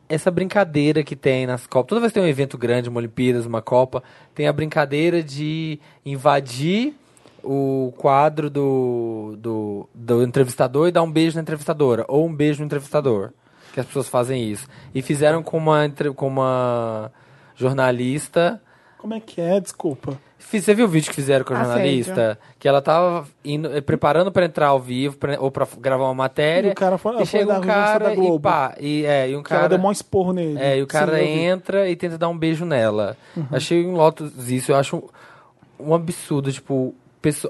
Essa 0.09 0.31
brincadeira 0.31 1.03
que 1.03 1.17
tem 1.17 1.47
nas 1.47 1.67
Copas. 1.67 1.89
Toda 1.89 2.01
vez 2.01 2.13
que 2.13 2.19
tem 2.19 2.27
um 2.27 2.31
evento 2.31 2.59
grande, 2.59 2.89
uma 2.89 2.99
Olimpíadas, 2.99 3.47
uma 3.47 3.63
Copa, 3.63 4.03
tem 4.35 4.47
a 4.47 4.53
brincadeira 4.53 5.23
de 5.23 5.79
invadir 6.05 6.95
o 7.43 7.93
quadro 7.97 8.49
do, 8.49 9.37
do, 9.39 9.89
do 9.95 10.23
entrevistador 10.23 10.89
e 10.89 10.93
dar 10.93 11.03
um 11.03 11.11
beijo 11.11 11.37
na 11.37 11.43
entrevistadora. 11.43 12.05
Ou 12.09 12.27
um 12.27 12.35
beijo 12.35 12.61
no 12.61 12.67
entrevistador. 12.67 13.31
Que 13.73 13.81
as 13.81 13.87
pessoas 13.87 14.09
fazem 14.09 14.51
isso. 14.51 14.67
E 14.95 15.03
fizeram 15.03 15.43
com 15.43 15.59
uma, 15.59 15.91
com 16.15 16.29
uma 16.29 17.11
jornalista. 17.57 18.61
Como 19.05 19.13
é 19.13 19.21
que 19.21 19.39
é? 19.39 19.61
Desculpa. 19.61 20.19
Você 20.39 20.75
viu 20.75 20.87
o 20.87 20.89
vídeo 20.89 21.11
que 21.11 21.15
fizeram 21.15 21.45
com 21.45 21.53
a 21.53 21.59
Assédio. 21.61 21.75
jornalista? 21.77 22.39
Que 22.59 22.67
ela 22.67 22.81
tava 22.81 23.27
indo, 23.45 23.71
eh, 23.77 23.83
preparando 23.83 24.33
pra 24.33 24.47
entrar 24.47 24.69
ao 24.69 24.81
vivo 24.81 25.19
pra- 25.19 25.39
ou 25.39 25.51
pra 25.51 25.69
gravar 25.79 26.05
uma 26.05 26.15
matéria. 26.15 26.69
E 26.71 26.73
o 26.73 26.75
cara 26.75 26.97
foi- 26.97 27.21
e 27.21 27.27
chega 27.27 27.59
um 27.59 27.61
cara 27.61 28.07
da 28.07 28.13
e 28.15 28.17
Globo. 28.17 28.41
pá. 28.41 28.75
E, 28.81 29.05
é, 29.05 29.29
e 29.29 29.37
um 29.37 29.43
Que 29.43 29.53
ela 29.53 29.65
cara. 29.65 29.77
deu 29.77 29.87
um 29.87 29.93
esporro 29.93 30.33
nele. 30.33 30.59
É, 30.59 30.79
e 30.79 30.83
o 30.83 30.87
cara 30.87 31.23
entra 31.23 31.87
e 31.87 31.95
tenta 31.97 32.17
dar 32.17 32.31
um 32.31 32.39
beijo 32.39 32.65
nela. 32.65 33.15
Uhum. 33.37 33.45
Achei 33.53 33.85
um 33.87 33.93
Lotus 33.93 34.49
isso, 34.51 34.73
eu 34.73 34.77
acho 34.77 34.97
um, 34.97 35.91
um 35.91 35.95
absurdo, 35.95 36.51
tipo, 36.51 36.95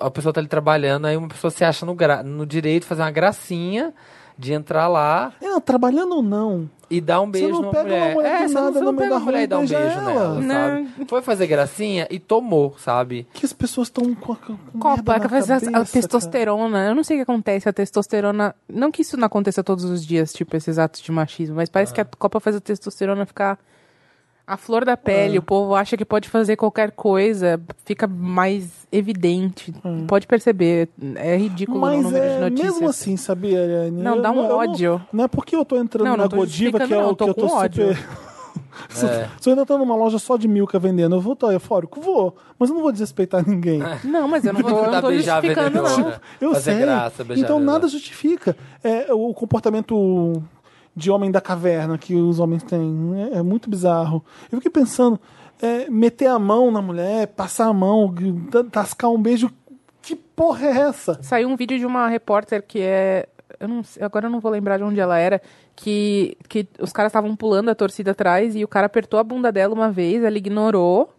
a 0.01 0.11
pessoa 0.11 0.33
tá 0.33 0.41
ali 0.41 0.49
trabalhando, 0.49 1.07
aí 1.07 1.17
uma 1.17 1.29
pessoa 1.29 1.53
se 1.53 1.65
acha 1.65 1.87
no, 1.87 1.95
gra- 1.95 2.25
no 2.25 2.45
direito 2.45 2.83
de 2.83 2.89
fazer 2.89 3.03
uma 3.03 3.13
gracinha 3.13 3.95
de 4.37 4.53
entrar 4.53 4.89
lá 4.89 5.33
É, 5.41 5.47
não, 5.47 5.61
trabalhando 5.61 6.17
ou 6.17 6.23
não. 6.23 6.69
E 6.91 7.01
dar 7.01 7.21
um 7.21 7.31
beijo 7.31 7.49
não 7.49 7.63
numa 7.63 7.83
mulher. 7.83 8.15
mulher 8.15 8.43
é, 8.43 8.49
você 8.49 8.55
não, 8.55 8.73
você 8.73 8.81
não 8.81 8.95
pega 8.97 9.15
uma 9.15 9.21
mulher 9.21 9.43
e 9.43 9.47
dá 9.47 9.59
um 9.59 9.67
beijo 9.67 9.75
ela. 9.99 10.41
nela, 10.41 10.43
sabe? 10.95 11.07
Foi 11.09 11.23
fazer 11.23 11.47
gracinha 11.47 12.07
e 12.11 12.19
tomou, 12.19 12.75
sabe? 12.79 13.27
que 13.33 13.45
as 13.47 13.53
pessoas 13.53 13.89
estão 13.89 14.15
com, 14.15 14.33
a- 14.33 14.37
com 14.37 14.53
merda 14.53 14.79
Copa, 14.79 15.21
que 15.21 15.29
faz 15.29 15.51
a, 15.51 15.57
a 15.57 15.61
cabeça, 15.61 15.93
testosterona. 15.93 16.87
Eu 16.89 16.95
não 16.95 17.03
sei 17.05 17.17
o 17.17 17.19
que 17.19 17.23
acontece, 17.23 17.69
a 17.69 17.73
testosterona. 17.73 18.55
Não 18.69 18.91
que 18.93 19.03
isso 19.03 19.17
não 19.17 19.27
aconteça 19.27 19.63
todos 19.65 19.85
os 19.85 20.05
dias, 20.05 20.33
tipo, 20.33 20.57
esses 20.57 20.79
atos 20.79 21.01
de 21.01 21.11
machismo, 21.13 21.57
mas 21.57 21.69
parece 21.69 21.93
que 21.93 22.01
a 22.01 22.05
Copa 22.05 22.41
faz 22.41 22.57
a 22.57 22.61
testosterona 22.61 23.25
ficar 23.27 23.59
a 24.47 24.57
flor 24.57 24.85
da 24.85 24.97
pele. 24.97 25.39
O 25.39 25.43
povo 25.43 25.75
acha 25.75 25.97
que 25.97 26.05
pode 26.05 26.29
fazer 26.29 26.57
qualquer 26.57 26.91
coisa, 26.93 27.61
fica 27.85 28.07
mais 28.07 28.87
evidente. 28.93 29.73
Pode 30.07 30.27
perceber. 30.27 30.89
É 31.17 31.37
ridículo 31.37 31.79
o 31.79 31.81
Mas 31.81 32.03
número 32.03 32.25
de 32.25 32.31
é 32.33 32.41
notícias. 32.41 32.73
mesmo 32.75 32.89
assim, 32.89 33.17
sabia, 33.17 33.63
Ariane? 33.63 34.03
Não, 34.03 34.17
Eu 34.17 34.23
dá 34.23 34.31
um 34.31 34.43
eu 34.43 34.49
não- 34.49 34.57
ódio. 34.57 35.03
Não, 35.13 35.25
é 35.25 35.29
porque 35.29 35.57
eu 35.57 35.65
tô 35.65 35.77
entrando 35.77 36.07
Não, 36.09 36.17
na 36.17 36.27
Godiva, 36.27 36.79
que 36.87 36.93
é 36.93 36.99
o 37.05 37.11
que 37.11 37.17
tô 37.17 37.27
eu 37.29 37.35
tô 37.35 37.47
ódio. 37.47 37.95
super... 37.95 38.09
É. 39.03 39.29
Se 39.41 39.49
eu 39.49 39.53
ainda 39.53 39.65
tô 39.67 39.79
numa 39.79 39.97
loja 39.97 40.19
só 40.19 40.37
de 40.37 40.47
milka 40.47 40.79
vendendo, 40.79 41.17
eu 41.17 41.21
vou 41.21 41.33
estar 41.35 41.53
eufórico? 41.53 42.01
Vou. 42.01 42.37
Mas 42.59 42.69
eu 42.69 42.75
não 42.75 42.83
vou 42.83 42.93
desrespeitar 42.93 43.45
ninguém. 43.49 43.81
Não, 44.05 44.29
mas 44.29 44.45
eu 44.45 44.53
não, 44.53 44.61
vou, 44.63 44.71
eu 44.71 44.77
não 44.77 44.85
Tentar 44.87 45.01
tô 45.03 45.09
beijar 45.09 45.39
a 45.39 45.41
justificando, 45.41 45.83
não. 45.83 46.13
Eu 46.41 46.53
Fazer 46.55 46.73
sei. 46.73 46.81
graça, 46.81 47.27
então 47.37 47.59
nada 47.61 47.89
justifica. 47.89 48.57
É, 48.83 49.13
o 49.13 49.33
comportamento 49.33 50.43
de 50.97 51.11
homem 51.11 51.31
da 51.31 51.41
caverna 51.41 51.99
que 51.99 52.15
os 52.15 52.39
homens 52.39 52.63
têm 52.63 53.31
é, 53.33 53.39
é 53.39 53.43
muito 53.43 53.69
bizarro. 53.69 54.25
Eu 54.51 54.59
fiquei 54.59 54.71
pensando, 54.71 55.19
é, 55.61 55.89
meter 55.91 56.27
a 56.27 56.39
mão 56.39 56.71
na 56.71 56.81
mulher, 56.81 57.29
passar 57.29 57.67
a 57.67 57.73
mão, 57.73 58.15
tascar 58.71 59.11
um 59.11 59.21
beijo. 59.21 59.51
Que 60.03 60.15
porra 60.15 60.67
é 60.67 60.79
essa? 60.81 61.19
Saiu 61.23 61.49
um 61.49 61.57
vídeo 61.57 61.79
de 61.79 61.87
uma 61.87 62.09
repórter 62.09 62.63
que 62.63 62.81
é. 62.81 63.29
Eu 63.59 63.69
não 63.69 63.83
agora 64.01 64.27
eu 64.27 64.31
não 64.31 64.41
vou 64.41 64.51
lembrar 64.51 64.77
de 64.77 64.85
onde 64.85 65.01
ela 65.01 65.19
era. 65.19 65.41
Que, 65.75 66.37
que 66.49 66.69
os 66.79 66.93
caras 66.93 67.11
estavam 67.11 67.35
pulando 67.35 67.69
a 67.69 67.75
torcida 67.75 68.13
atrás 68.13 68.55
e 68.55 68.63
o 68.63 68.69
cara 68.69 68.87
apertou 68.87 69.19
a 69.19 69.25
bunda 69.25 69.51
dela 69.51 69.75
uma 69.75 69.91
vez, 69.91 70.23
ela 70.23 70.37
ignorou. 70.37 71.13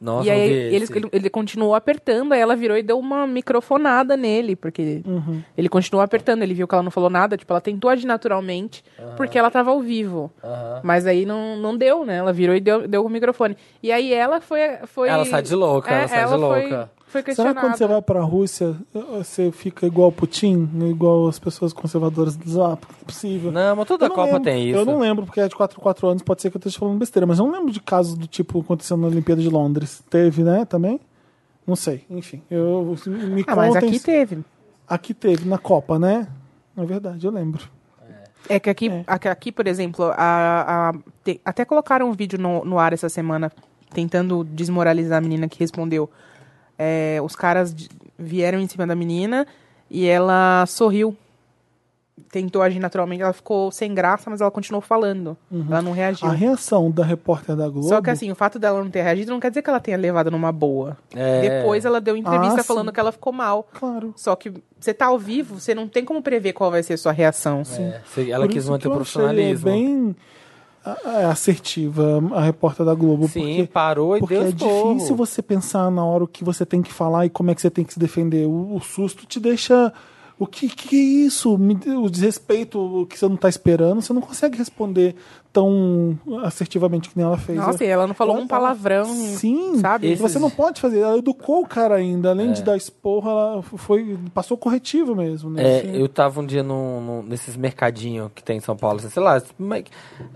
Nossa, 0.00 0.26
e 0.26 0.30
aí 0.30 0.50
ele, 0.50 0.84
ele, 0.94 1.08
ele 1.12 1.30
continuou 1.30 1.74
apertando, 1.74 2.32
aí 2.32 2.40
ela 2.40 2.54
virou 2.56 2.76
e 2.76 2.82
deu 2.82 2.98
uma 2.98 3.26
microfonada 3.26 4.16
nele, 4.16 4.56
porque 4.56 5.02
Uhum. 5.06 5.42
ele 5.56 5.68
continuou 5.68 6.02
apertando, 6.02 6.42
ele 6.42 6.54
viu 6.54 6.66
que 6.68 6.74
ela 6.74 6.82
não 6.82 6.90
falou 6.90 7.08
nada, 7.10 7.36
tipo, 7.36 7.52
ela 7.52 7.60
tentou 7.60 7.90
agir 7.90 8.06
naturalmente, 8.06 8.82
porque 9.16 9.38
ela 9.38 9.50
tava 9.50 9.70
ao 9.70 9.80
vivo. 9.80 10.30
Mas 10.82 11.06
aí 11.06 11.24
não, 11.24 11.56
não 11.56 11.76
deu, 11.76 12.04
né? 12.04 12.16
Ela 12.16 12.32
virou 12.32 12.54
e 12.54 12.60
deu, 12.60 12.86
deu 12.88 13.04
o 13.04 13.08
microfone. 13.08 13.56
E 13.82 13.90
aí 13.92 14.12
ela 14.12 14.40
foi. 14.40 14.58
foi 14.86 15.08
Ela 15.08 15.24
sai 15.24 15.42
de 15.42 15.54
louca, 15.54 15.90
É, 15.90 15.98
ela 15.98 16.08
sai 16.08 16.24
de 16.24 16.30
foi- 16.30 16.86
Foi, 17.14 17.22
Será 17.22 17.22
questionada. 17.22 17.54
que 17.60 17.66
quando 17.66 17.76
você 17.78 17.86
vai 17.86 18.02
pra 18.02 18.20
Rússia, 18.22 18.74
você 18.92 19.52
fica 19.52 19.86
igual 19.86 20.08
o 20.08 20.12
Putin? 20.12 20.68
Igual 20.90 21.28
as 21.28 21.38
pessoas 21.38 21.72
conservadoras 21.72 22.36
diz, 22.36 22.56
ah, 22.56 22.76
porque 22.76 22.94
é 23.00 23.04
possível. 23.04 23.52
Não, 23.52 23.76
mas 23.76 23.86
toda 23.86 24.08
não 24.08 24.14
Copa 24.16 24.26
lembro. 24.32 24.42
tem 24.42 24.68
isso. 24.70 24.78
Eu 24.80 24.84
não 24.84 24.98
lembro, 24.98 25.24
porque 25.24 25.40
é 25.40 25.46
de 25.46 25.54
4 25.54 25.80
4 25.80 26.08
anos, 26.08 26.22
pode 26.24 26.42
ser 26.42 26.50
que 26.50 26.56
eu 26.56 26.58
esteja 26.58 26.76
falando 26.78 26.98
besteira, 26.98 27.24
mas 27.24 27.38
eu 27.38 27.46
não 27.46 27.52
lembro 27.52 27.70
de 27.72 27.80
casos 27.80 28.14
do 28.16 28.26
tipo 28.26 28.58
acontecendo 28.60 29.02
na 29.02 29.06
Olimpíada 29.06 29.40
de 29.40 29.48
Londres. 29.48 30.02
Teve, 30.10 30.42
né, 30.42 30.64
também? 30.64 30.98
Não 31.66 31.76
sei, 31.76 32.04
enfim. 32.10 32.42
Eu, 32.50 32.96
me 33.06 33.44
Ah, 33.46 33.54
mas 33.56 33.76
aqui 33.76 34.00
teve. 34.00 34.44
Aqui 34.88 35.14
teve, 35.14 35.48
na 35.48 35.56
Copa, 35.56 35.98
né? 35.98 36.26
É 36.76 36.84
verdade, 36.84 37.24
eu 37.24 37.30
lembro. 37.32 37.62
É 38.48 38.58
que 38.60 38.68
aqui, 38.68 38.88
É. 38.90 39.04
aqui, 39.06 39.28
aqui, 39.28 39.52
por 39.52 39.66
exemplo, 39.66 40.04
a, 40.16 40.90
a- 40.90 40.94
te- 41.24 41.40
até 41.44 41.64
colocaram 41.64 42.10
um 42.10 42.12
vídeo 42.12 42.38
no, 42.38 42.64
no 42.64 42.78
ar 42.78 42.92
essa 42.92 43.08
semana 43.08 43.50
tentando 43.94 44.42
desmoralizar 44.44 45.18
a 45.18 45.20
menina 45.20 45.48
que 45.48 45.58
respondeu. 45.60 46.10
É, 46.78 47.18
os 47.22 47.34
caras 47.36 47.74
vieram 48.18 48.58
em 48.58 48.66
cima 48.68 48.86
da 48.86 48.94
menina 48.94 49.46
e 49.90 50.06
ela 50.06 50.64
sorriu. 50.66 51.16
Tentou 52.30 52.62
agir 52.62 52.78
naturalmente, 52.78 53.22
ela 53.22 53.32
ficou 53.32 53.72
sem 53.72 53.92
graça, 53.92 54.30
mas 54.30 54.40
ela 54.40 54.50
continuou 54.50 54.80
falando. 54.80 55.36
Ela 55.68 55.82
não 55.82 55.90
reagiu. 55.92 56.28
A 56.28 56.32
reação 56.32 56.88
da 56.90 57.04
repórter 57.04 57.56
da 57.56 57.68
Globo. 57.68 57.88
Só 57.88 58.00
que 58.00 58.08
assim, 58.10 58.30
o 58.30 58.34
fato 58.36 58.56
dela 58.58 58.82
não 58.82 58.90
ter 58.90 59.02
reagido 59.02 59.32
não 59.32 59.40
quer 59.40 59.50
dizer 59.50 59.62
que 59.62 59.70
ela 59.70 59.80
tenha 59.80 59.96
levado 59.96 60.30
numa 60.30 60.52
boa. 60.52 60.96
É. 61.14 61.40
Depois 61.60 61.84
ela 61.84 62.00
deu 62.00 62.16
entrevista 62.16 62.60
Ah, 62.60 62.64
falando 62.64 62.88
sim. 62.88 62.92
que 62.94 63.00
ela 63.00 63.10
ficou 63.12 63.32
mal. 63.32 63.68
Claro. 63.74 64.12
Só 64.16 64.34
que 64.36 64.52
você 64.78 64.94
tá 64.94 65.06
ao 65.06 65.18
vivo, 65.18 65.58
você 65.60 65.74
não 65.74 65.88
tem 65.88 66.04
como 66.04 66.22
prever 66.22 66.52
qual 66.52 66.70
vai 66.70 66.82
ser 66.84 66.94
a 66.94 66.98
sua 66.98 67.12
reação. 67.12 67.62
É, 67.78 68.00
se- 68.06 68.30
ela 68.30 68.46
Por 68.46 68.52
quis 68.52 68.62
isso 68.62 68.70
manter 68.72 68.82
que 68.82 68.88
o 68.88 68.90
eu 68.90 68.92
achei 69.00 69.12
profissionalismo. 69.22 69.64
bem 69.70 70.16
assertiva 71.30 72.22
a 72.34 72.42
repórter 72.42 72.84
da 72.84 72.94
Globo. 72.94 73.26
Sim, 73.28 73.40
porque 73.40 73.66
parou 73.72 74.16
e 74.16 74.20
Porque 74.20 74.34
deu 74.34 74.48
é 74.48 74.52
difícil 74.52 75.16
você 75.16 75.40
pensar 75.40 75.90
na 75.90 76.04
hora 76.04 76.24
o 76.24 76.28
que 76.28 76.44
você 76.44 76.66
tem 76.66 76.82
que 76.82 76.92
falar 76.92 77.24
e 77.24 77.30
como 77.30 77.50
é 77.50 77.54
que 77.54 77.60
você 77.60 77.70
tem 77.70 77.84
que 77.84 77.94
se 77.94 77.98
defender. 77.98 78.46
O, 78.46 78.76
o 78.76 78.80
susto 78.80 79.26
te 79.26 79.40
deixa. 79.40 79.92
O 80.44 80.46
que, 80.46 80.68
que 80.68 80.94
é 80.96 81.26
isso? 81.26 81.56
Me- 81.58 81.78
O 81.96 82.08
desrespeito 82.10 82.78
o 82.78 83.06
que 83.06 83.18
você 83.18 83.26
não 83.26 83.34
está 83.34 83.48
esperando, 83.48 84.00
você 84.02 84.12
não 84.12 84.20
consegue 84.22 84.56
responder 84.58 85.16
tão 85.52 86.18
assertivamente 86.42 87.08
que 87.08 87.16
nem 87.16 87.24
ela 87.24 87.38
fez. 87.38 87.56
Nossa, 87.58 87.84
e 87.84 87.86
ela 87.86 88.08
não 88.08 88.14
falou 88.14 88.34
Ela 88.34 88.44
um 88.44 88.48
tava- 88.48 88.62
palavrão, 88.62 89.04
Sim, 89.04 89.78
sabe? 89.78 90.08
Esses- 90.08 90.20
você 90.20 90.38
não 90.38 90.50
pode 90.50 90.80
fazer. 90.80 90.98
Ela 90.98 91.16
educou 91.18 91.62
o 91.62 91.66
cara 91.66 91.94
ainda, 91.94 92.30
além 92.30 92.52
de 92.52 92.62
dar 92.62 92.76
esporro, 92.76 93.30
ela 93.30 93.62
foi 93.62 94.18
passou 94.34 94.56
corretivo 94.56 95.14
mesmo. 95.14 95.50
Né? 95.50 95.62
É, 95.62 95.78
Assim, 95.78 95.96
eu 95.96 96.08
tava 96.08 96.40
um 96.40 96.46
dia 96.46 96.62
num, 96.64 97.00
num- 97.00 97.22
nesses 97.22 97.56
mercadinhos 97.56 98.30
que 98.34 98.42
tem 98.42 98.56
em 98.56 98.60
São 98.60 98.76
Paulo, 98.76 98.98
sei 98.98 99.22
lá, 99.22 99.40
me- 99.56 99.84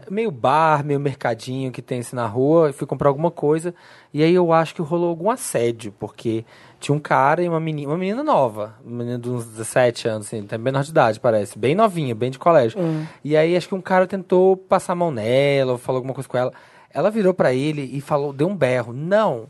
meio 0.09 0.31
bar, 0.31 0.85
meio 0.85 1.01
mercadinho 1.01 1.73
que 1.73 1.83
tem 1.83 1.99
assim 1.99 2.15
na 2.15 2.27
rua, 2.27 2.71
e 2.71 2.73
fui 2.73 2.87
comprar 2.87 3.09
alguma 3.09 3.31
coisa, 3.33 3.75
e 4.15 4.23
aí 4.23 4.33
eu 4.33 4.53
acho 4.53 4.73
que 4.73 4.81
rolou 4.83 5.09
algum 5.09 5.31
assédio, 5.31 5.93
porque 5.99 6.45
tinha 6.81 6.95
um 6.95 7.01
cara 7.01 7.43
e 7.43 7.49
uma 7.49 7.59
menina, 7.59 7.89
uma 7.89 7.99
menina 7.99 8.23
nova, 8.23 8.75
uma 8.85 8.99
menina 8.99 9.19
de 9.19 9.29
uns 9.29 9.45
17, 9.45 10.05
17 10.05 10.09
anos, 10.09 10.27
assim, 10.27 10.43
tem 10.43 10.59
menor 10.59 10.85
de 10.85 10.91
idade, 10.91 11.19
parece. 11.19 11.59
Bem 11.59 11.75
novinha, 11.75 12.15
bem 12.15 12.31
de 12.31 12.39
colégio. 12.39 12.79
E 13.25 13.37
aí 13.37 13.57
acho 13.57 13.69
que 13.69 13.75
um 13.75 13.81
cara 13.81 14.07
tentou 14.07 14.57
passar 14.57 14.93
a 14.93 14.97
mão 14.97 15.11
nela, 15.11 15.73
ou 15.73 15.79
falou 15.79 15.99
alguma 15.99 16.15
coisa 16.15 16.29
com 16.29 16.39
ela. 16.39 16.53
Ela 16.93 17.11
virou 17.11 17.35
pra 17.35 17.53
ele 17.53 17.83
e 17.93 18.01
falou, 18.01 18.33
deu 18.33 18.49
um 18.49 18.57
berro. 18.57 18.93
Não, 18.93 19.47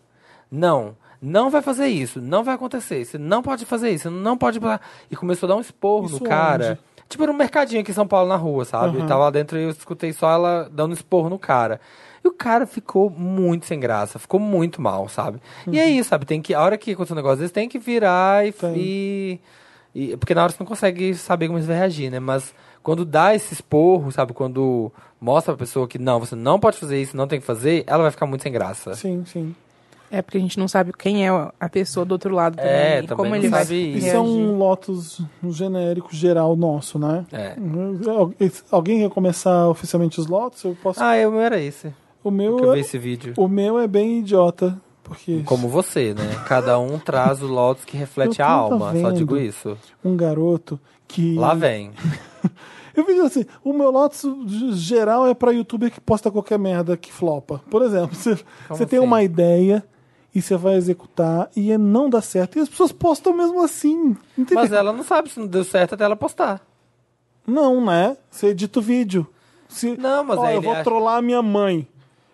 não, 0.51 0.97
não 1.21 1.51
vai 1.51 1.61
fazer 1.61 1.87
isso, 1.89 2.21
não 2.21 2.43
vai 2.43 2.55
acontecer, 2.55 3.05
você 3.05 3.19
não 3.19 3.43
pode 3.43 3.65
fazer 3.67 3.91
isso, 3.91 4.11
não 4.11 4.37
pode. 4.37 4.59
E 5.11 5.17
começou 5.17 5.47
a 5.47 5.51
dar 5.51 5.57
um 5.57 5.61
esporro 5.61 6.07
Isso 6.07 6.23
no 6.23 6.29
cara. 6.29 6.71
onde? 6.73 6.79
Tipo, 7.09 7.23
era 7.23 7.33
um 7.33 7.37
mercadinho 7.37 7.81
aqui 7.81 7.91
em 7.91 7.95
São 7.95 8.07
Paulo, 8.07 8.29
na 8.29 8.37
rua, 8.37 8.65
sabe? 8.67 8.97
Aham. 8.97 9.01
Eu 9.01 9.07
tava 9.07 9.25
lá 9.25 9.31
dentro 9.31 9.59
e 9.59 9.63
eu 9.63 9.71
escutei 9.71 10.13
só 10.13 10.31
ela 10.31 10.69
dando 10.71 10.93
esporro 10.93 11.31
no 11.31 11.39
cara. 11.39 11.81
E 12.25 12.29
o 12.29 12.33
cara 12.33 12.67
ficou 12.67 13.09
muito 13.11 13.67
sem 13.67 13.79
graça, 13.79 14.19
ficou 14.19 14.41
muito 14.41 14.81
mal, 14.83 15.09
sabe? 15.09 15.39
E 15.71 15.79
é 15.79 15.89
isso, 15.89 16.09
sabe? 16.11 16.27
Tem 16.27 16.41
que, 16.43 16.53
a 16.55 16.61
hora 16.63 16.77
que 16.79 16.93
acontecer 16.93 17.13
um 17.13 17.17
negócio 17.17 17.39
desse, 17.39 17.53
tem 17.53 17.69
que 17.69 17.79
virar 17.79 18.47
e, 18.47 18.53
e, 18.75 19.41
e- 19.95 20.17
Porque 20.17 20.35
na 20.35 20.43
hora 20.43 20.53
você 20.53 20.57
não 20.61 20.67
consegue 20.67 21.15
saber 21.15 21.47
como 21.49 21.61
você 21.61 21.67
vai 21.67 21.77
reagir, 21.79 22.11
né? 22.11 22.19
Mas 22.21 22.55
quando 22.83 23.05
dá 23.05 23.35
esse 23.35 23.55
esporro, 23.55 24.11
sabe? 24.11 24.33
Quando 24.33 24.91
mostra 25.21 25.53
pra 25.55 25.61
pessoa 25.65 25.87
que 25.89 25.99
não, 25.99 26.21
você 26.21 26.35
não 26.37 26.59
pode 26.59 26.79
fazer 26.79 27.01
isso, 27.01 27.17
não 27.17 27.27
tem 27.29 27.41
que 27.41 27.47
fazer, 27.47 27.85
ela 27.87 28.03
vai 28.03 28.11
ficar 28.11 28.27
muito 28.27 28.43
sem 28.43 28.53
graça. 28.53 28.95
Sim, 28.95 29.25
sim. 29.27 29.55
É 30.11 30.23
porque 30.23 30.39
a 30.39 30.41
gente 30.41 30.59
não 30.59 30.67
sabe 30.67 30.91
quem 30.97 31.27
é 31.27 31.31
a 31.61 31.69
pessoa 31.69 32.07
do 32.07 32.13
outro 32.13 32.35
lado 32.35 32.57
também. 32.57 32.71
É, 32.73 32.99
e 33.03 33.07
também 33.07 33.17
como 33.17 33.29
não 33.29 33.37
ele 33.37 33.49
vai 33.51 33.63
sabe 33.65 33.75
isso. 33.95 34.07
Isso 34.07 34.17
é 34.17 34.21
um 34.21 34.57
Lotus 34.57 35.21
genérico 35.51 36.09
geral 36.15 36.57
nosso, 36.57 36.99
né? 36.99 37.27
É. 37.31 37.55
Al- 38.09 38.33
Alguém 38.71 39.01
quer 39.01 39.11
começar 39.11 39.69
oficialmente 39.69 40.19
os 40.19 40.27
Lotus? 40.27 40.65
Eu 40.65 40.75
posso. 40.83 41.03
Ah, 41.03 41.15
eu 41.19 41.39
era 41.39 41.61
esse. 41.61 41.93
O 42.25 42.31
meu 42.31 42.73
vi 42.73 42.79
é, 42.79 42.81
esse 42.81 42.99
vídeo. 42.99 43.35
o 43.37 43.49
meu 43.49 43.79
é 43.79 43.87
bem 43.87 44.19
idiota, 44.19 44.81
porque 45.03 45.43
Como 45.45 45.69
você, 45.69 46.13
né? 46.15 46.45
Cada 46.47 46.79
um 46.79 46.99
traz 46.99 47.43
o 47.43 47.47
Lotus 47.47 47.85
que 47.85 47.97
reflete 47.97 48.43
a 48.43 48.49
alma. 48.49 48.95
Só 49.01 49.11
digo 49.11 49.37
isso. 49.37 49.77
um 50.05 50.17
garoto 50.17 50.79
que 51.07 51.35
Lá 51.37 51.55
vem. 51.55 51.93
Eu 52.95 53.05
vi 53.07 53.13
assim, 53.21 53.45
o 53.63 53.73
meu 53.73 53.91
Lotus 53.93 54.25
geral 54.75 55.27
é 55.29 55.33
pra 55.33 55.53
youtuber 55.53 55.89
que 55.91 56.01
posta 56.01 56.33
qualquer 56.33 56.59
merda 56.59 56.97
que 56.97 57.13
flopa. 57.13 57.63
Por 57.71 57.83
exemplo, 57.83 58.17
você, 58.17 58.35
você 58.69 58.85
tem 58.85 58.99
assim? 58.99 59.07
uma 59.07 59.23
ideia 59.23 59.85
e 60.35 60.43
você 60.43 60.57
vai 60.57 60.75
executar 60.75 61.49
e 61.55 61.71
é- 61.71 61.79
não 61.79 62.11
dá 62.11 62.21
certo. 62.21 62.59
E 62.59 62.61
as 62.61 62.69
pessoas 62.69 62.91
postam 62.91 63.33
mesmo 63.37 63.63
assim. 63.63 64.17
Entendeu? 64.37 64.57
Mas 64.65 64.73
ela 64.73 64.93
não 64.93 65.05
sabe 65.05 65.31
se 65.31 65.39
não 65.39 65.47
deu 65.47 65.63
certo 65.63 65.95
até 65.95 66.03
ela 66.05 66.17
postar. 66.17 66.61
Não, 67.47 67.83
né? 67.85 68.17
Você 68.29 68.49
edita 68.49 68.81
o 68.81 68.83
vídeo. 68.83 69.27
Se, 69.69 69.97
Não, 69.97 70.25
mas 70.25 70.39
ó, 70.39 70.45
aí 70.47 70.57
eu 70.57 70.63
vou 70.63 70.73
acha- 70.73 70.83
trollar 70.83 71.19
a 71.19 71.23
minha 71.23 71.41
mãe. 71.41 71.87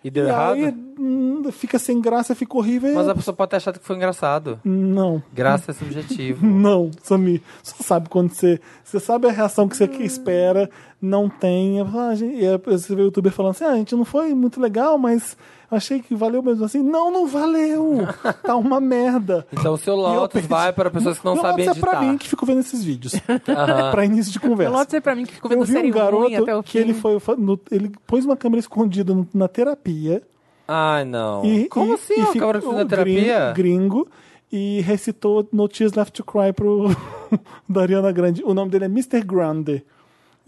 E 0.05 0.11
deu 0.11 0.25
e 0.25 0.29
errado? 0.29 0.53
aí 0.53 0.71
hum, 0.99 1.41
fica 1.51 1.79
sem 1.79 1.99
graça, 1.99 2.35
fica 2.35 2.55
horrível. 2.55 2.93
Mas 2.93 3.09
a 3.09 3.15
pessoa 3.15 3.35
pode 3.35 3.49
ter 3.49 3.55
achado 3.55 3.79
que 3.79 3.85
foi 3.87 3.95
engraçado. 3.95 4.59
Não. 4.63 5.23
Graça 5.33 5.71
é 5.71 5.73
subjetivo. 5.73 6.45
Não, 6.45 6.91
Samir. 7.01 7.41
Você 7.63 7.81
sabe 7.81 8.07
quando 8.07 8.31
você. 8.31 8.59
Você 8.83 8.99
sabe 8.99 9.27
a 9.27 9.31
reação 9.31 9.67
que 9.67 9.75
você 9.75 9.85
espera, 10.01 10.69
não 11.01 11.27
tem. 11.27 11.81
Ah, 11.81 12.13
E 12.13 12.47
aí 12.47 12.59
você 12.63 12.93
vê 12.95 13.01
o 13.01 13.05
youtuber 13.05 13.31
falando 13.31 13.53
assim: 13.53 13.63
ah, 13.63 13.71
a 13.71 13.77
gente 13.77 13.95
não 13.95 14.05
foi 14.05 14.31
muito 14.35 14.61
legal, 14.61 14.95
mas 14.99 15.35
achei 15.69 16.01
que 16.01 16.15
valeu 16.15 16.41
mesmo 16.43 16.63
assim. 16.65 16.81
Não, 16.81 17.11
não 17.11 17.27
valeu! 17.27 17.99
Tá 18.43 18.55
uma 18.55 18.79
merda. 18.79 19.45
Então 19.51 19.73
o 19.73 19.77
seu 19.77 19.93
eu 19.93 19.99
Lotus 19.99 20.33
perdi- 20.33 20.47
vai 20.47 20.71
para 20.73 20.89
pessoas 20.89 21.19
que 21.19 21.25
não 21.25 21.33
Meu 21.33 21.41
sabem 21.41 21.65
Lotus 21.65 21.77
é 21.77 21.81
pra 21.81 21.91
editar. 21.93 22.11
mim 22.11 22.17
que 22.17 22.27
fico 22.29 22.45
vendo 22.45 22.59
esses 22.59 22.83
vídeos. 22.83 23.13
Aham. 23.49 23.91
pra 23.91 24.05
início 24.05 24.31
de 24.31 24.37
O 24.37 24.41
conversa. 24.41 24.73
Lotus 24.77 24.93
é 24.93 24.99
pra 25.01 25.15
mim 25.15 25.25
que 25.25 25.33
ficou 25.33 25.51
Eu 25.51 25.57
vendo 25.57 25.67
vi 25.67 25.73
série 25.73 25.87
um 25.89 25.91
garoto 25.91 26.23
ruim 26.23 26.35
até 26.35 26.55
o 26.55 26.63
que 26.63 26.71
fim. 26.73 26.77
ele 26.79 26.93
foi. 26.93 27.17
no- 27.37 27.59
ele 27.71 27.91
pôs 28.07 28.25
uma 28.25 28.35
câmera 28.37 28.59
escondida 28.59 29.13
no- 29.13 29.27
na 29.33 29.47
terapia. 29.47 30.21
Ai, 30.67 31.05
não. 31.05 31.45
E, 31.45 31.67
Como 31.69 31.91
e, 31.91 31.93
assim? 31.95 32.13
E 32.13 32.25
ficou 32.27 32.51
câmera 32.53 32.59
na 32.83 32.85
terapia? 32.85 33.51
Gringo, 33.53 33.53
gringo 33.53 34.07
e 34.51 34.81
recitou 34.81 35.47
No 35.51 35.67
Tears 35.67 35.93
Left 35.93 36.13
to 36.13 36.23
Cry 36.23 36.53
pro 36.53 36.87
da 37.69 37.81
Ariana 37.81 38.11
Grande. 38.11 38.43
O 38.43 38.53
nome 38.53 38.71
dele 38.71 38.85
é 38.85 38.87
Mr. 38.87 39.21
Grande. 39.23 39.83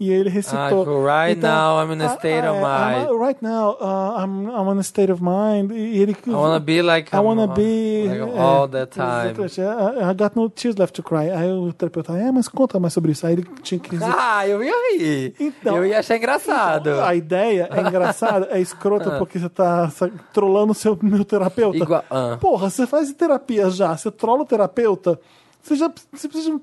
E 0.00 0.12
ele 0.12 0.30
recitou. 0.30 1.06
Ah, 1.08 1.24
right 1.24 1.38
Então, 1.38 1.50
now 1.50 1.82
I'm 1.84 1.92
in 1.92 2.00
a 2.02 2.06
ah, 2.06 2.16
state 2.16 2.46
of 2.46 2.58
ah, 2.62 2.86
mind. 2.90 3.08
I'm- 3.08 3.18
right 3.18 3.42
now 3.42 3.76
uh, 3.80 4.22
I'm, 4.22 4.46
I'm 4.48 4.72
in 4.72 4.78
a 4.78 4.82
state 4.84 5.10
of 5.10 5.20
mind. 5.20 5.72
E 5.72 6.00
ele 6.00 6.16
I 6.24 6.30
wanna 6.30 6.60
be 6.60 6.80
like 6.82 7.14
I 7.14 7.18
wanna 7.18 7.46
I'm- 7.46 7.54
be 7.54 8.04
like 8.06 8.20
é, 8.20 8.40
all 8.40 8.68
the 8.68 8.86
time. 8.86 9.30
exatamente. 9.32 9.60
I, 9.60 10.10
I 10.10 10.14
got 10.14 10.36
no 10.36 10.48
tears 10.48 10.76
left 10.76 10.94
to 10.94 11.02
cry. 11.02 11.30
Aí 11.30 11.50
o 11.50 11.72
terapeuta, 11.72 12.12
é, 12.16 12.30
mas 12.30 12.46
conta 12.46 12.78
mais 12.78 12.92
sobre 12.92 13.10
isso. 13.10 13.26
Aí 13.26 13.32
ele 13.32 13.46
tinha 13.62 13.80
que 13.80 13.90
dizer. 13.90 14.04
Ah, 14.16 14.46
eu 14.46 14.62
ia 14.62 14.72
rir. 14.96 15.34
Então- 15.40 15.76
eu 15.76 15.84
ia 15.84 15.98
achar 15.98 16.16
engraçado. 16.16 16.90
A 17.00 17.14
ideia 17.16 17.68
é 17.72 17.80
engraçada, 17.80 18.48
é 18.52 18.60
escrota 18.60 19.10
porque 19.18 19.38
você 19.40 19.48
tá 19.48 19.90
trollando 20.32 20.70
o 20.70 20.74
seu 20.76 20.96
meu 21.02 21.24
terapeuta. 21.24 21.76
Igual- 21.76 22.04
ah. 22.08 22.36
Porra, 22.40 22.70
você 22.70 22.86
faz 22.86 23.12
terapia 23.12 23.68
já, 23.68 23.96
você 23.96 24.12
trola 24.12 24.42
o 24.42 24.46
terapeuta, 24.46 25.18
você 25.62 25.76
já 25.76 25.90
você 26.12 26.28
precisa, 26.28 26.60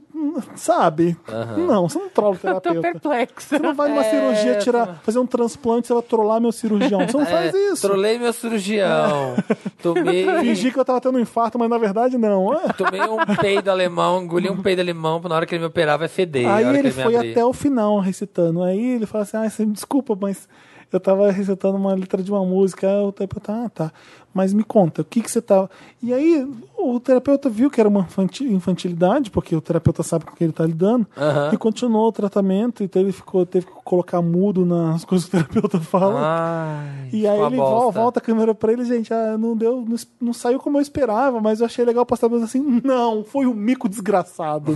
sabe? 0.56 1.16
Não, 1.58 1.88
você 1.88 2.00
não 2.00 2.10
trola 2.10 2.32
o 2.36 2.40
Eu 2.48 2.54
tô 2.56 2.62
terapeuta. 2.62 2.82
perplexa. 3.00 3.34
Você 3.40 3.60
não 3.60 3.74
vai 3.76 3.90
numa 3.90 4.04
É, 4.04 4.10
cirurgia 4.10 4.58
tirar, 4.60 4.96
fazer 5.04 5.20
um 5.20 5.26
transplante, 5.28 5.88
você 5.88 5.94
vai 5.94 6.02
trollar 6.04 6.42
meu 6.42 6.52
cirurgião. 6.52 7.06
Você 7.08 7.18
não 7.18 7.26
faz 7.28 7.54
É, 7.54 7.58
isso. 7.72 7.88
Trolei 7.88 8.18
meu 8.18 8.34
cirurgião. 8.34 9.36
Tomei, 9.82 10.26
Fingi 10.40 10.72
que 10.72 10.80
eu 10.80 10.86
tava 10.86 11.00
tendo 11.02 11.18
um 11.18 11.22
infarto, 11.22 11.60
mas 11.60 11.70
na 11.70 11.78
verdade 11.78 12.18
não. 12.18 12.54
É. 12.54 12.74
tomei 12.74 13.02
um 13.02 13.18
peido 13.40 13.70
alemão, 13.70 14.24
engoli 14.24 14.50
um 14.50 14.62
peido 14.62 14.80
alemão, 14.82 15.20
pra 15.20 15.30
na 15.30 15.36
hora 15.36 15.46
que 15.46 15.54
ele 15.54 15.62
me 15.62 15.68
operar 15.68 16.00
vai 16.00 16.08
feder. 16.08 16.50
Aí 16.50 16.66
ele 16.66 16.80
ele 16.80 16.92
foi 16.92 17.16
abrir. 17.16 17.32
até 17.32 17.46
o 17.46 17.54
final 17.54 18.00
recitando. 18.00 18.64
Aí 18.64 18.96
ele 18.96 19.06
fala 19.06 19.24
assim: 19.24 19.38
ah, 19.38 19.50
você 19.50 19.66
me 19.66 19.74
desculpa, 19.74 20.18
mas 20.20 20.48
eu 20.92 21.00
tava 21.00 21.30
recitando 21.32 21.78
uma 21.78 21.94
letra 21.94 22.24
de 22.24 22.32
uma 22.32 22.44
música. 22.44 22.88
Aí 22.88 23.04
o 23.04 23.12
terapeuta, 23.12 23.52
ah, 23.66 23.70
tá. 23.70 23.92
Mas 24.36 24.54
me 24.54 24.66
conta, 24.66 25.02
o 25.02 25.06
que 25.06 25.22
que 25.22 25.32
você 25.32 25.42
tava. 25.42 25.70
E 26.04 26.14
aí 26.14 26.46
o 26.78 27.00
terapeuta 27.00 27.50
viu 27.50 27.72
que 27.72 27.80
era 27.80 27.88
uma 27.88 28.02
infanti- 28.02 28.44
infantilidade, 28.44 29.32
porque 29.32 29.56
o 29.56 29.62
terapeuta 29.62 30.04
sabe 30.04 30.26
com 30.26 30.36
que 30.36 30.44
ele 30.44 30.52
tá 30.52 30.66
lidando, 30.66 31.08
e 31.54 31.58
continuou 31.58 32.10
o 32.10 32.12
tratamento. 32.12 32.84
Então 32.84 33.02
ele 33.02 33.14
ficou, 33.14 33.46
teve 33.46 33.66
que 33.66 33.72
colocar 33.86 34.22
mudo 34.22 34.66
nas 34.66 35.06
coisas 35.06 35.30
que 35.30 35.38
o 35.38 35.40
terapeuta 35.40 35.80
fala. 35.80 36.20
Ai, 36.22 37.10
E 37.14 37.26
aí 37.26 37.40
ele 37.40 37.56
vol- 37.56 37.70
bosta. 37.86 38.00
volta 38.02 38.20
a 38.20 38.22
câmera 38.22 38.54
pra 38.54 38.74
ele, 38.74 38.84
gente, 38.84 39.14
ah, 39.14 39.38
não 39.38 39.56
deu, 39.56 39.86
não, 39.88 39.96
não 40.20 40.34
saiu 40.34 40.60
como 40.60 40.78
eu 40.78 40.82
esperava, 40.82 41.40
mas 41.40 41.62
eu 41.62 41.66
achei 41.66 41.86
legal 41.86 42.06
postar, 42.06 42.28
mas 42.28 42.44
assim, 42.44 42.82
não, 42.84 43.24
foi 43.24 43.46
um 43.46 43.54
mico 43.54 43.88
desgraçado. 43.88 44.74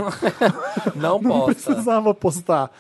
Não 0.96 1.20
Não 1.22 1.46
precisava 1.46 2.14
postar. 2.14 2.72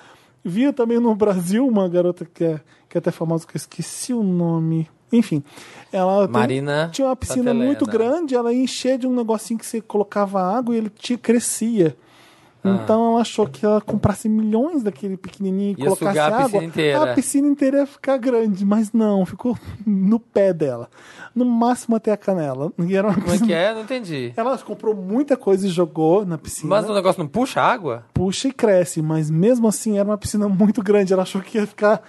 Vi 0.45 0.71
também 0.71 0.97
no 0.99 1.13
Brasil 1.13 1.67
uma 1.67 1.89
garota 1.89 2.23
que 2.25 2.45
é, 2.45 2.61
que 2.87 2.97
é 2.97 2.99
até 2.99 3.11
famosa, 3.11 3.45
que 3.45 3.55
eu 3.55 3.59
esqueci 3.59 4.13
o 4.13 4.23
nome. 4.23 4.87
Enfim, 5.11 5.43
ela 5.91 6.27
Marina 6.27 6.89
tinha 6.91 7.07
uma 7.07 7.15
piscina 7.15 7.53
muito 7.53 7.85
grande, 7.85 8.35
ela 8.35 8.53
ia 8.53 8.63
encher 8.63 8.97
de 8.97 9.07
um 9.07 9.15
negocinho 9.15 9.59
que 9.59 9.65
você 9.65 9.81
colocava 9.81 10.41
água 10.41 10.75
e 10.75 10.77
ele 10.77 10.89
te 10.89 11.17
crescia. 11.17 11.95
Ah. 12.61 12.77
Então 12.83 13.13
ela 13.13 13.21
achou 13.21 13.47
que 13.47 13.65
ela 13.65 13.79
comprasse 13.79 14.27
milhões 14.27 14.83
daquele 14.83 15.15
pequenininho 15.15 15.75
e 15.77 15.81
Ia 15.81 15.85
colocasse 15.85 16.19
a 16.19 16.25
água, 16.27 16.43
piscina 16.43 16.63
inteira. 16.65 17.03
a 17.11 17.13
piscina 17.15 17.47
inteira 17.47 17.77
ia 17.79 17.85
ficar 17.87 18.17
grande, 18.17 18.65
mas 18.65 18.91
não, 18.91 19.25
ficou 19.25 19.57
no 19.87 20.19
pé 20.19 20.51
dela. 20.53 20.89
No 21.33 21.45
máximo 21.45 21.95
até 21.95 22.11
a 22.11 22.17
canela. 22.17 22.73
E 22.79 22.97
era 22.97 23.13
Como 23.13 23.27
é 23.27 23.31
piscina- 23.31 23.47
que 23.47 23.53
é? 23.53 23.73
Não 23.73 23.81
entendi. 23.83 24.33
Ela 24.35 24.57
comprou 24.57 24.93
muita 24.93 25.37
coisa 25.37 25.65
e 25.65 25.69
jogou 25.69 26.25
na 26.25 26.37
piscina 26.37 26.69
Mas 26.69 26.89
o 26.89 26.93
negócio 26.93 27.19
não 27.23 27.29
puxa 27.29 27.61
água? 27.61 28.03
puxa 28.13 28.49
e 28.49 28.51
cresce, 28.51 29.01
mas 29.01 29.29
mesmo 29.31 29.65
assim 29.65 29.97
era 29.97 30.09
uma 30.09 30.17
piscina 30.17 30.49
muito 30.49 30.83
grande. 30.83 31.13
Ela 31.13 31.21
achou 31.23 31.39
que 31.41 31.57
ia 31.57 31.65
ficar 31.65 32.01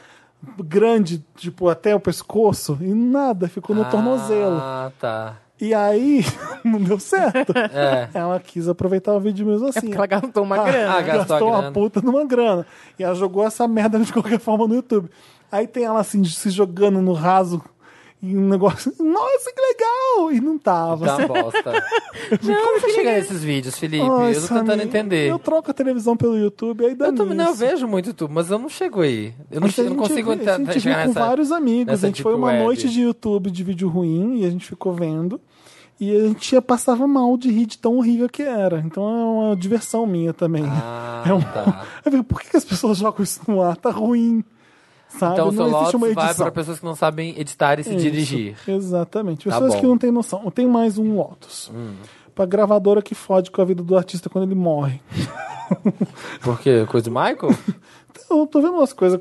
grande, 0.62 1.24
tipo, 1.36 1.68
até 1.68 1.94
o 1.94 2.00
pescoço, 2.00 2.78
e 2.80 2.92
nada, 2.94 3.48
ficou 3.48 3.74
no 3.76 3.84
tornozelo. 3.84 4.56
Ah, 4.60 4.90
tá. 4.98 5.36
E 5.60 5.74
aí, 5.74 6.24
não 6.64 6.80
deu 6.80 6.98
certo. 6.98 7.52
É. 7.56 8.08
Ela 8.14 8.40
quis 8.40 8.66
aproveitar 8.68 9.12
o 9.12 9.20
vídeo 9.20 9.46
mesmo 9.46 9.66
É 9.66 9.68
assim. 9.70 9.80
porque 9.80 9.96
ela 9.96 10.06
gastou 10.06 10.42
uma 10.42 10.56
Ah, 10.58 10.64
grana. 10.64 10.94
Ah, 10.94 11.02
gastou 11.02 11.36
a 11.36 11.44
uma 11.44 11.58
grana. 11.58 11.72
puta 11.72 12.00
numa 12.00 12.24
grana. 12.24 12.66
E 12.98 13.04
ela 13.04 13.14
jogou 13.14 13.46
essa 13.46 13.68
merda 13.68 13.98
de 13.98 14.10
qualquer 14.12 14.38
forma 14.38 14.66
no 14.66 14.74
YouTube. 14.76 15.10
Aí 15.52 15.66
tem 15.66 15.84
ela 15.84 16.00
assim, 16.00 16.24
se 16.24 16.48
jogando 16.48 17.02
no 17.02 17.12
raso. 17.12 17.62
E 18.22 18.36
um 18.36 18.48
negócio. 18.48 18.92
Nossa, 18.98 19.50
que 19.50 19.60
legal! 19.62 20.32
E 20.32 20.40
não 20.42 20.58
tava. 20.58 21.06
Tá 21.06 21.16
uma 21.16 21.26
bosta. 21.28 21.62
Como 22.38 22.80
você 22.80 22.90
chega 22.90 23.12
nesses 23.12 23.42
vídeos, 23.42 23.78
Felipe? 23.78 24.04
Ai, 24.04 24.36
eu 24.36 24.40
tô 24.42 24.48
tentando 24.48 24.66
Samir, 24.68 24.86
entender. 24.86 25.30
Eu 25.30 25.38
troco 25.38 25.70
a 25.70 25.74
televisão 25.74 26.14
pelo 26.16 26.36
YouTube, 26.36 26.84
aí 26.84 26.94
dá 26.94 27.06
Eu 27.06 27.14
também 27.14 27.34
não, 27.34 27.46
eu 27.46 27.54
vejo 27.54 27.88
muito 27.88 28.06
YouTube, 28.08 28.30
mas 28.34 28.50
eu 28.50 28.58
não 28.58 28.68
chego 28.68 29.00
aí. 29.00 29.32
Eu 29.50 29.60
não, 29.60 29.66
Mas 29.68 29.70
a 29.70 29.74
chego, 29.74 29.88
não 29.88 29.96
gente 30.04 30.08
consigo 30.08 30.30
A 30.32 30.56
gente 30.72 30.78
viu 30.80 30.92
com 30.94 30.98
nessa. 31.00 31.20
vários 31.20 31.50
amigos. 31.50 31.94
A 31.94 32.06
gente 32.06 32.22
foi 32.22 32.32
deep 32.32 32.42
uma 32.42 32.52
web. 32.52 32.62
noite 32.64 32.88
de 32.90 33.00
YouTube 33.00 33.50
de 33.50 33.64
vídeo 33.64 33.88
ruim 33.88 34.40
e 34.40 34.44
a 34.44 34.50
gente 34.50 34.66
ficou 34.66 34.92
vendo. 34.92 35.40
E 35.98 36.14
a 36.14 36.20
gente 36.28 36.60
passava 36.60 37.06
mal 37.06 37.36
de 37.38 37.50
rir 37.50 37.66
de 37.66 37.78
tão 37.78 37.96
horrível 37.96 38.28
que 38.28 38.42
era. 38.42 38.80
Então 38.84 39.02
é 39.02 39.24
uma 39.48 39.56
diversão 39.56 40.06
minha 40.06 40.34
também. 40.34 40.64
Ah, 40.66 41.24
É 41.28 41.32
um- 41.32 41.40
tá. 41.40 41.86
Fico, 42.04 42.22
Por 42.24 42.40
que 42.42 42.54
as 42.56 42.64
pessoas 42.66 42.98
jogam 42.98 43.22
isso 43.22 43.40
no 43.48 43.62
ar? 43.62 43.76
Tá 43.78 43.90
ruim. 43.90 44.44
Sabe? 45.18 45.32
Então 45.34 45.48
o 45.48 45.52
seu 45.52 45.62
existe 45.62 45.76
Lotus 45.76 45.94
uma 45.94 46.14
vai 46.14 46.34
para 46.34 46.50
pessoas 46.52 46.78
que 46.78 46.84
não 46.84 46.94
sabem 46.94 47.38
editar 47.38 47.78
e 47.78 47.84
se 47.84 47.90
Isso, 47.90 47.98
dirigir. 47.98 48.56
Exatamente. 48.66 49.44
Tá 49.48 49.52
Pessoas 49.52 49.74
bom. 49.74 49.80
que 49.80 49.86
não 49.86 49.98
têm 49.98 50.10
noção. 50.10 50.50
Tem 50.50 50.66
mais 50.66 50.96
um 50.98 51.16
Lotus. 51.16 51.70
Hum. 51.74 51.94
Pra 52.34 52.46
gravadora 52.46 53.02
que 53.02 53.14
fode 53.14 53.50
com 53.50 53.60
a 53.60 53.64
vida 53.64 53.82
do 53.82 53.96
artista 53.96 54.30
quando 54.30 54.44
ele 54.44 54.54
morre. 54.54 55.00
Por 56.40 56.58
quê? 56.60 56.86
Coisa 56.88 57.10
do 57.10 57.14
Michael? 57.14 57.54
Eu 58.28 58.46
tô 58.46 58.60
vendo 58.60 58.74
umas 58.74 58.92
coisas. 58.92 59.18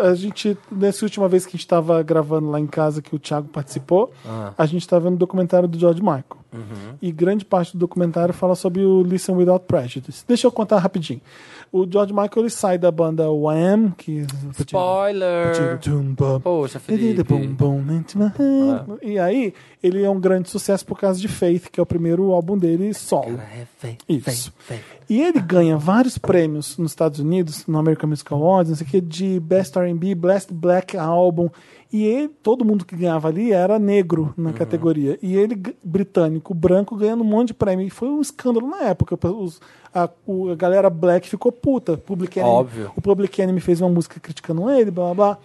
A 0.00 0.14
gente, 0.14 0.56
nessa 0.70 1.04
última 1.04 1.28
vez 1.28 1.44
que 1.44 1.50
a 1.50 1.58
gente 1.58 1.66
tava 1.66 2.00
gravando 2.02 2.48
lá 2.48 2.60
em 2.60 2.66
casa, 2.66 3.02
que 3.02 3.14
o 3.14 3.18
Thiago 3.18 3.48
participou, 3.48 4.12
Ah. 4.26 4.52
a 4.56 4.66
gente 4.66 4.86
tava 4.86 5.04
vendo 5.04 5.14
o 5.14 5.18
documentário 5.18 5.66
do 5.68 5.76
George 5.78 6.00
Michael. 6.00 6.24
E 7.00 7.10
grande 7.10 7.44
parte 7.44 7.72
do 7.72 7.78
documentário 7.80 8.32
fala 8.34 8.54
sobre 8.54 8.84
o 8.84 9.02
Listen 9.02 9.34
Without 9.36 9.64
Prejudice. 9.66 10.24
Deixa 10.28 10.46
eu 10.46 10.52
contar 10.52 10.78
rapidinho. 10.78 11.20
O 11.72 11.90
George 11.90 12.12
Michael 12.12 12.30
ele 12.36 12.50
sai 12.50 12.76
da 12.76 12.90
banda 12.90 13.30
Wham, 13.30 13.92
que 13.96 14.26
Spoiler! 14.58 15.54
Poxa, 16.40 16.78
Felipe. 16.78 17.14
E 19.00 19.18
aí, 19.18 19.54
ele 19.82 20.02
é 20.04 20.10
um 20.10 20.20
grande 20.20 20.50
sucesso 20.50 20.84
por 20.84 20.98
causa 21.00 21.18
de 21.18 21.28
Faith, 21.28 21.70
que 21.72 21.80
é 21.80 21.82
o 21.82 21.86
primeiro 21.86 22.30
álbum 22.30 22.58
dele 22.58 22.92
solo. 22.92 23.40
É, 23.40 23.66
Isso. 24.06 24.52
E 25.08 25.22
ele 25.22 25.40
ganha 25.40 25.78
vários 25.78 26.18
prêmios 26.18 26.76
nos 26.76 26.92
Estados 26.92 27.20
Unidos, 27.20 27.66
no 27.66 27.78
American 27.78 28.10
Music 28.10 28.30
Awards, 28.32 28.68
não 28.68 28.76
sei 28.76 28.86
o 28.86 28.90
que, 28.90 29.00
de 29.00 29.40
Best 29.40 29.74
R&B, 29.78 30.14
Best 30.14 30.52
Black 30.52 30.96
Album. 30.98 31.48
E 31.92 32.04
ele, 32.06 32.28
todo 32.28 32.64
mundo 32.64 32.86
que 32.86 32.96
ganhava 32.96 33.28
ali 33.28 33.52
era 33.52 33.78
negro 33.78 34.32
na 34.36 34.52
categoria. 34.54 35.18
E 35.22 35.36
ele, 35.36 35.60
britânico, 35.84 36.54
branco, 36.54 36.96
ganhando 36.96 37.20
um 37.22 37.26
monte 37.26 37.48
de 37.48 37.54
prêmio. 37.54 37.86
E 37.86 37.90
foi 37.90 38.08
um 38.08 38.20
escândalo 38.20 38.66
na 38.66 38.84
época. 38.84 39.18
Os- 39.28 39.60
a, 39.94 40.04
a 40.04 40.54
galera 40.56 40.88
black 40.88 41.28
ficou 41.28 41.52
puta. 41.52 41.98
Public 41.98 42.38
Enemy, 42.38 42.54
Óbvio. 42.54 42.92
O 42.96 43.02
Public 43.02 43.42
Enemy 43.42 43.60
fez 43.60 43.80
uma 43.82 43.90
música 43.90 44.18
criticando 44.18 44.70
ele, 44.70 44.90
blá 44.90 45.04
blá 45.06 45.14
blá. 45.14 45.38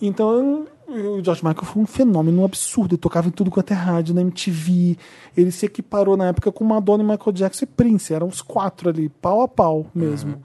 Então, 0.00 0.66
o 0.86 1.24
George 1.24 1.42
Michael 1.44 1.64
foi 1.64 1.82
um 1.82 1.86
fenômeno 1.86 2.44
absurdo. 2.44 2.92
Ele 2.94 3.00
tocava 3.00 3.28
em 3.28 3.30
tudo 3.32 3.50
quanto 3.50 3.70
é 3.72 3.74
rádio, 3.74 4.14
na 4.14 4.20
MTV. 4.20 4.96
Ele 5.36 5.50
se 5.50 5.64
equiparou 5.66 6.16
na 6.18 6.26
época 6.28 6.52
com 6.52 6.64
Madonna, 6.64 7.02
Michael 7.02 7.32
Jackson 7.32 7.64
e 7.64 7.66
Prince. 7.66 8.12
Eram 8.12 8.28
os 8.28 8.42
quatro 8.42 8.90
ali, 8.90 9.08
pau 9.08 9.40
a 9.40 9.48
pau 9.48 9.86
mesmo. 9.94 10.40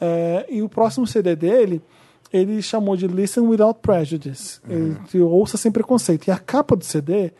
É, 0.00 0.46
e 0.48 0.62
o 0.62 0.68
próximo 0.68 1.06
CD 1.06 1.36
dele, 1.36 1.82
ele 2.32 2.60
chamou 2.60 2.96
de 2.96 3.06
Listen 3.06 3.44
Without 3.44 3.80
Prejudice. 3.80 4.60
Ele, 4.68 4.96
de 5.10 5.20
Ouça 5.20 5.56
Sem 5.56 5.72
Preconceito. 5.72 6.26
E 6.26 6.30
a 6.30 6.38
capa 6.38 6.76
do 6.76 6.84
CD 6.84 7.32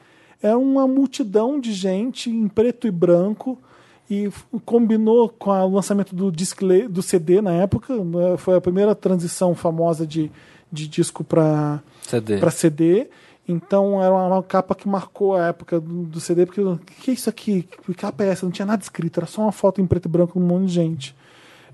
é 0.43 0.55
uma 0.55 0.87
multidão 0.87 1.61
de 1.61 1.73
gente 1.73 2.31
em 2.31 2.49
preto 2.49 2.87
e 2.87 2.91
branco 2.91 3.59
e 4.11 4.31
combinou 4.65 5.29
com 5.29 5.51
o 5.51 5.75
lançamento 5.75 6.15
do, 6.15 6.33
discle, 6.33 6.89
do 6.89 7.03
CD 7.03 7.43
na 7.43 7.53
época. 7.53 7.95
né, 7.97 8.37
Foi 8.39 8.57
a 8.57 8.61
primeira 8.61 8.95
transição 8.95 9.55
famosa 9.55 10.07
de, 10.07 10.31
de 10.73 10.89
disco 10.89 11.23
para 11.23 11.83
CD. 12.03 12.39
CD. 12.51 13.07
Então 13.47 14.03
era 14.03 14.13
uma, 14.13 14.43
capa 14.43 14.75
que 14.75 14.87
marcou 14.87 15.35
a 15.35 15.47
época 15.47 15.81
do, 15.81 16.03
do 16.05 16.21
CD, 16.21 16.45
porque 16.45 16.61
o 16.61 16.79
que 16.79 17.11
é 17.11 17.15
isso 17.15 17.31
aqui? 17.31 17.63
Que 17.63 17.95
capa 17.95 18.25
é 18.25 18.29
essa? 18.29 18.45
Não 18.45 18.53
tinha 18.53 18.67
nada 18.67 18.83
escrito, 18.83 19.19
era 19.19 19.27
só 19.27 19.43
uma 19.43 19.53
foto 19.53 19.81
em 19.81 19.87
preto 19.87 20.07
e 20.07 20.11
branco 20.11 20.35
com 20.35 20.41
um 20.41 20.47
monte 20.47 20.67
de 20.67 20.75
gente. 20.75 21.17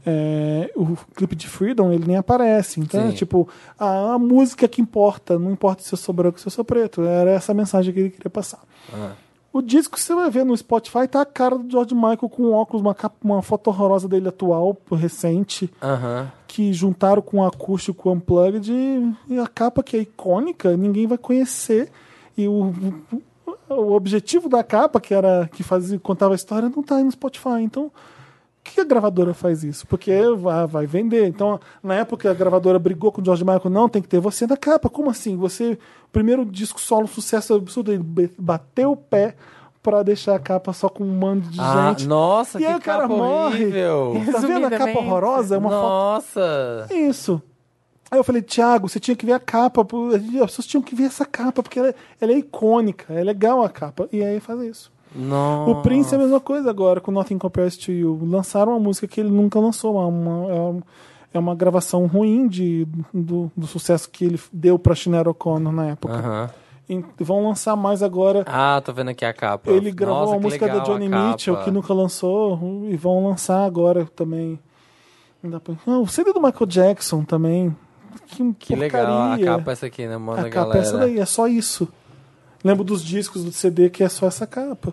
É, 0.06 0.70
o 0.76 0.96
clipe 1.14 1.34
de 1.34 1.48
Freedom 1.48 1.92
ele 1.92 2.06
nem 2.06 2.16
aparece. 2.16 2.80
Então 2.80 3.08
é 3.08 3.12
tipo, 3.12 3.48
a, 3.78 4.14
a 4.14 4.18
música 4.18 4.68
que 4.68 4.80
importa, 4.80 5.38
não 5.38 5.50
importa 5.50 5.82
se 5.82 5.92
eu 5.92 5.98
sou 5.98 6.14
branco 6.14 6.36
ou 6.36 6.40
se 6.40 6.46
eu 6.46 6.52
sou 6.52 6.64
preto. 6.64 7.02
Era 7.02 7.30
essa 7.30 7.52
a 7.52 7.54
mensagem 7.54 7.92
que 7.92 8.00
ele 8.00 8.10
queria 8.10 8.30
passar. 8.30 8.60
Ah. 8.92 9.12
O 9.54 9.62
disco 9.62 9.94
que 9.94 10.00
você 10.00 10.12
vai 10.12 10.28
ver 10.30 10.44
no 10.44 10.56
Spotify 10.56 11.06
tá 11.06 11.20
a 11.20 11.24
cara 11.24 11.56
do 11.56 11.70
George 11.70 11.94
Michael 11.94 12.28
com 12.28 12.50
óculos, 12.50 12.82
uma, 12.82 12.92
capa, 12.92 13.14
uma 13.22 13.40
foto 13.40 13.68
horrorosa 13.68 14.08
dele 14.08 14.26
atual, 14.26 14.76
recente 14.90 15.72
que 16.48 16.72
juntaram 16.72 17.22
com 17.22 17.38
o 17.38 17.46
acústico 17.46 18.10
unplugged 18.10 18.72
e, 19.28 19.38
a 19.38 19.46
capa 19.46 19.80
que 19.80 19.96
é 19.96 20.00
icônica, 20.00 20.76
ninguém 20.76 21.06
vai 21.06 21.16
conhecer. 21.18 21.88
E 22.36 22.48
o, 22.48 22.72
o, 23.68 23.92
objetivo 23.92 24.48
da 24.48 24.64
capa, 24.64 25.00
que 25.00 25.14
era 25.14 25.48
que 25.52 25.62
fazia, 25.62 26.00
contava 26.00 26.34
a 26.34 26.36
história, 26.36 26.68
não 26.68 26.82
tá 26.82 26.96
aí 26.96 27.04
no 27.04 27.12
Spotify. 27.12 27.60
Então, 27.60 27.92
que 28.64 28.80
a 28.80 28.84
gravadora 28.84 29.34
faz 29.34 29.62
isso? 29.62 29.86
Porque 29.86 30.10
vai, 30.36 30.66
vai 30.66 30.86
vender. 30.86 31.26
Então, 31.28 31.60
na 31.82 31.94
época, 31.96 32.30
a 32.30 32.34
gravadora 32.34 32.78
brigou 32.78 33.12
com 33.12 33.20
o 33.20 33.24
George 33.24 33.44
Michael, 33.44 33.70
não, 33.70 33.88
tem 33.88 34.00
que 34.02 34.08
ter 34.08 34.18
você 34.20 34.46
na 34.46 34.56
capa. 34.56 34.88
Como 34.88 35.10
assim? 35.10 35.36
Você, 35.36 35.78
primeiro 36.10 36.44
disco 36.44 36.80
solo, 36.80 37.06
sucesso 37.06 37.54
absurdo, 37.54 37.92
ele 37.92 38.02
bateu 38.38 38.92
o 38.92 38.96
pé 38.96 39.36
pra 39.82 40.02
deixar 40.02 40.34
a 40.34 40.38
capa 40.38 40.72
só 40.72 40.88
com 40.88 41.04
um 41.04 41.14
mando 41.18 41.42
de 41.50 41.60
Ah, 41.60 41.88
gente. 41.90 42.08
nossa, 42.08 42.58
E 42.58 42.62
que 42.62 42.66
aí 42.66 42.74
o 42.74 42.80
cara 42.80 43.02
capa 43.02 43.14
morre. 43.14 43.64
horrível. 43.64 44.12
Tá 44.32 44.38
vendo 44.38 44.66
a 44.66 44.70
capa 44.70 44.98
horrorosa? 44.98 45.54
É 45.54 45.58
uma 45.58 45.68
foto 45.68 45.82
Nossa. 45.82 46.86
isso. 46.90 47.42
Aí 48.10 48.18
eu 48.18 48.24
falei, 48.24 48.40
Thiago, 48.42 48.88
você 48.88 48.98
tinha 49.00 49.14
que 49.16 49.26
ver 49.26 49.32
a 49.32 49.40
capa. 49.40 49.82
As 50.14 50.22
pessoas 50.50 50.66
tinham 50.66 50.82
que 50.82 50.94
ver 50.94 51.04
essa 51.04 51.26
capa, 51.26 51.62
porque 51.62 51.78
ela, 51.78 51.88
é- 51.88 51.94
ela 52.20 52.32
é 52.32 52.38
icônica, 52.38 53.12
é 53.12 53.22
legal 53.22 53.62
a 53.62 53.68
capa. 53.68 54.08
E 54.10 54.22
aí 54.22 54.40
faz 54.40 54.60
isso. 54.62 54.92
Nossa. 55.14 55.70
O 55.70 55.82
Prince 55.82 56.14
é 56.14 56.18
a 56.18 56.20
mesma 56.20 56.40
coisa 56.40 56.68
agora, 56.70 57.00
com 57.00 57.12
Nothing 57.12 57.38
Compares 57.38 57.76
to 57.76 57.92
You. 57.92 58.18
Lançaram 58.24 58.72
uma 58.72 58.80
música 58.80 59.06
que 59.06 59.20
ele 59.20 59.30
nunca 59.30 59.58
lançou. 59.60 59.94
uma- 59.94 60.06
uma- 60.06 60.50
é 60.52 60.60
uma- 60.60 60.82
é 61.32 61.38
uma 61.38 61.54
gravação 61.54 62.06
ruim 62.06 62.48
de, 62.48 62.86
do, 63.12 63.50
do 63.56 63.66
sucesso 63.66 64.08
que 64.10 64.24
ele 64.24 64.40
deu 64.52 64.78
pra 64.78 64.94
Shinero 64.94 65.30
O'Connor 65.30 65.72
na 65.72 65.86
época. 65.88 66.14
Aham. 66.14 66.50
E 66.88 67.02
vão 67.20 67.48
lançar 67.48 67.74
mais 67.76 68.02
agora. 68.02 68.44
Ah, 68.46 68.80
tô 68.84 68.92
vendo 68.92 69.08
aqui 69.08 69.24
a 69.24 69.32
capa. 69.32 69.70
Ele 69.70 69.90
gravou 69.90 70.20
Nossa, 70.20 70.32
uma 70.34 70.40
música 70.40 70.66
da 70.68 70.80
Johnny. 70.80 71.08
Mitchell 71.08 71.56
que 71.58 71.70
nunca 71.70 71.94
lançou 71.94 72.84
e 72.90 72.96
vão 72.96 73.26
lançar 73.26 73.64
agora 73.64 74.04
também. 74.14 74.58
Não. 75.42 75.60
Ah, 75.86 75.98
o 75.98 76.06
CD 76.06 76.32
do 76.32 76.40
Michael 76.42 76.66
Jackson 76.66 77.24
também. 77.24 77.74
Que, 78.26 78.52
Que 78.54 78.76
legal. 78.76 79.32
A 79.32 79.38
capa 79.38 79.70
é 79.70 79.72
essa 79.72 79.86
aqui, 79.86 80.06
né? 80.06 80.16
Manda 80.18 80.42
A 80.42 80.46
a 80.46 80.50
capa 80.50 80.70
é 80.70 80.72
galera. 80.72 80.78
essa 80.88 80.98
daí, 80.98 81.18
é 81.18 81.24
só 81.26 81.46
isso. 81.48 81.88
Lembro 82.62 82.84
dos 82.84 83.02
discos 83.02 83.44
do 83.44 83.50
CD 83.52 83.90
que 83.90 84.02
é 84.04 84.08
só 84.08 84.26
essa 84.26 84.46
capa. 84.46 84.92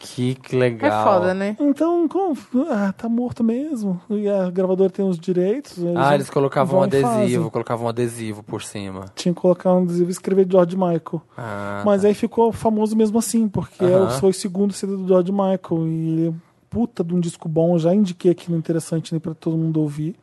Que, 0.00 0.36
que 0.36 0.54
É 0.54 0.58
legal. 0.58 1.04
foda, 1.04 1.34
né? 1.34 1.56
Então, 1.58 2.06
como... 2.06 2.36
ah, 2.70 2.92
tá 2.96 3.08
morto 3.08 3.42
mesmo. 3.42 4.00
E 4.08 4.28
a 4.28 4.48
gravadora 4.48 4.88
tem 4.90 5.04
os 5.04 5.18
direitos. 5.18 5.76
Ah, 5.96 6.14
eles 6.14 6.30
colocavam 6.30 6.80
um 6.80 6.84
fazem. 6.84 7.04
adesivo, 7.04 7.50
colocavam 7.50 7.86
um 7.86 7.88
adesivo 7.88 8.42
por 8.44 8.62
cima. 8.62 9.06
Tinha 9.16 9.34
que 9.34 9.40
colocar 9.40 9.74
um 9.74 9.82
adesivo 9.82 10.08
e 10.08 10.12
escrever 10.12 10.46
George 10.48 10.76
Michael. 10.76 11.20
Ah, 11.36 11.82
Mas 11.84 12.04
aí 12.04 12.14
ficou 12.14 12.52
famoso 12.52 12.96
mesmo 12.96 13.18
assim, 13.18 13.48
porque 13.48 13.84
é 13.84 13.88
o- 13.98 14.02
Aham. 14.04 14.10
foi 14.20 14.30
o 14.30 14.34
segundo 14.34 14.72
CD 14.72 14.96
do 14.96 15.08
George 15.08 15.32
Michael. 15.32 15.88
E 15.88 16.08
ele 16.10 16.28
é 16.28 16.32
puta 16.70 17.02
de 17.02 17.12
um 17.14 17.18
disco 17.20 17.48
bom. 17.48 17.76
Já 17.76 17.92
indiquei 17.92 18.30
aqui 18.30 18.50
no 18.52 18.56
Interessante 18.56 19.12
né, 19.12 19.18
pra 19.18 19.34
todo 19.34 19.56
mundo 19.56 19.80
ouvir. 19.80 20.14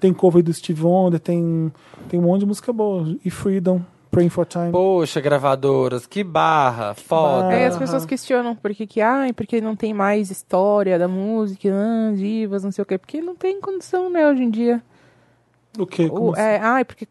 Tem 0.00 0.12
cover 0.12 0.42
do 0.42 0.52
Steve 0.52 0.82
Wonder, 0.82 1.18
tem, 1.18 1.72
tem 2.10 2.20
um 2.20 2.24
monte 2.24 2.40
de 2.40 2.46
música 2.46 2.72
boa. 2.74 3.16
E 3.24 3.30
Freedom, 3.30 3.80
Praying 4.14 4.28
for 4.30 4.46
Time. 4.46 4.70
Poxa, 4.70 5.20
gravadoras, 5.20 6.06
que 6.06 6.22
barra, 6.22 6.94
foda. 6.94 7.48
Aí 7.48 7.64
as 7.64 7.76
pessoas 7.76 8.06
questionam 8.06 8.54
por 8.54 8.72
que 8.74 8.86
que, 8.86 9.00
ai, 9.00 9.32
porque 9.32 9.60
não 9.60 9.74
tem 9.74 9.92
mais 9.92 10.30
história 10.30 10.98
da 10.98 11.08
música, 11.08 11.68
ah, 11.72 12.12
divas, 12.14 12.62
não 12.64 12.70
sei 12.72 12.82
o 12.82 12.86
quê. 12.86 12.96
Porque 12.96 13.20
não 13.20 13.34
tem 13.34 13.60
condição, 13.60 14.08
né, 14.08 14.26
hoje 14.28 14.42
em 14.44 14.50
dia. 14.50 14.82
O 15.78 15.86
quê? 15.86 16.08
Como 16.08 16.28
O, 16.28 16.32
assim? 16.32 16.42
é, 16.42 16.58
ai, 16.60 16.84
porque, 16.84 17.08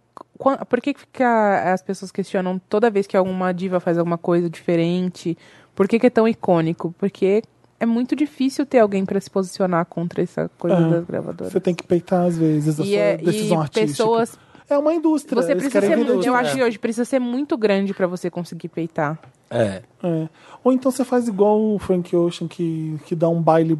por 0.69 0.81
que 0.81 0.93
que 0.93 0.99
fica, 1.01 1.73
as 1.73 1.81
pessoas 1.81 2.11
questionam 2.11 2.59
toda 2.69 2.89
vez 2.89 3.05
que 3.05 3.17
alguma 3.17 3.53
diva 3.53 3.79
faz 3.79 3.97
alguma 3.97 4.17
coisa 4.17 4.49
diferente? 4.49 5.37
Por 5.75 5.87
que 5.87 5.99
que 5.99 6.07
é 6.07 6.09
tão 6.09 6.27
icônico? 6.27 6.95
Porque 6.97 7.43
é 7.79 7.85
muito 7.85 8.15
difícil 8.15 8.65
ter 8.65 8.79
alguém 8.79 9.03
pra 9.05 9.19
se 9.19 9.29
posicionar 9.29 9.85
contra 9.87 10.21
essa 10.23 10.49
coisa 10.57 10.77
É. 10.77 10.89
das 10.89 11.03
gravadoras. 11.05 11.51
Você 11.51 11.59
tem 11.59 11.75
que 11.75 11.85
peitar 11.85 12.25
às 12.25 12.37
vezes 12.37 12.79
a 12.79 12.83
E, 12.83 12.87
sua 12.87 12.95
é, 12.97 13.17
decisão 13.17 13.57
e 13.57 13.61
artística. 13.61 13.87
pessoas. 13.87 14.39
É 14.73 14.77
uma 14.77 14.93
indústria. 14.93 15.41
Você 15.41 15.53
precisa 15.55 15.79
querem 15.81 15.89
ser 15.89 16.03
muito, 16.03 16.25
eu 16.27 16.35
acho 16.35 16.55
que 16.55 16.63
hoje 16.63 16.79
precisa 16.79 17.05
ser 17.05 17.19
muito 17.19 17.57
grande 17.57 17.93
pra 17.93 18.07
você 18.07 18.29
conseguir 18.29 18.69
peitar. 18.69 19.19
É. 19.49 19.81
É. 20.03 20.27
Ou 20.63 20.71
então 20.73 20.91
você 20.91 21.03
faz 21.05 21.27
igual 21.27 21.61
o 21.61 21.77
Frank 21.79 22.15
Ocean, 22.15 22.47
que, 22.47 22.97
que 23.05 23.15
dá 23.15 23.29
um 23.29 23.41
baile 23.41 23.77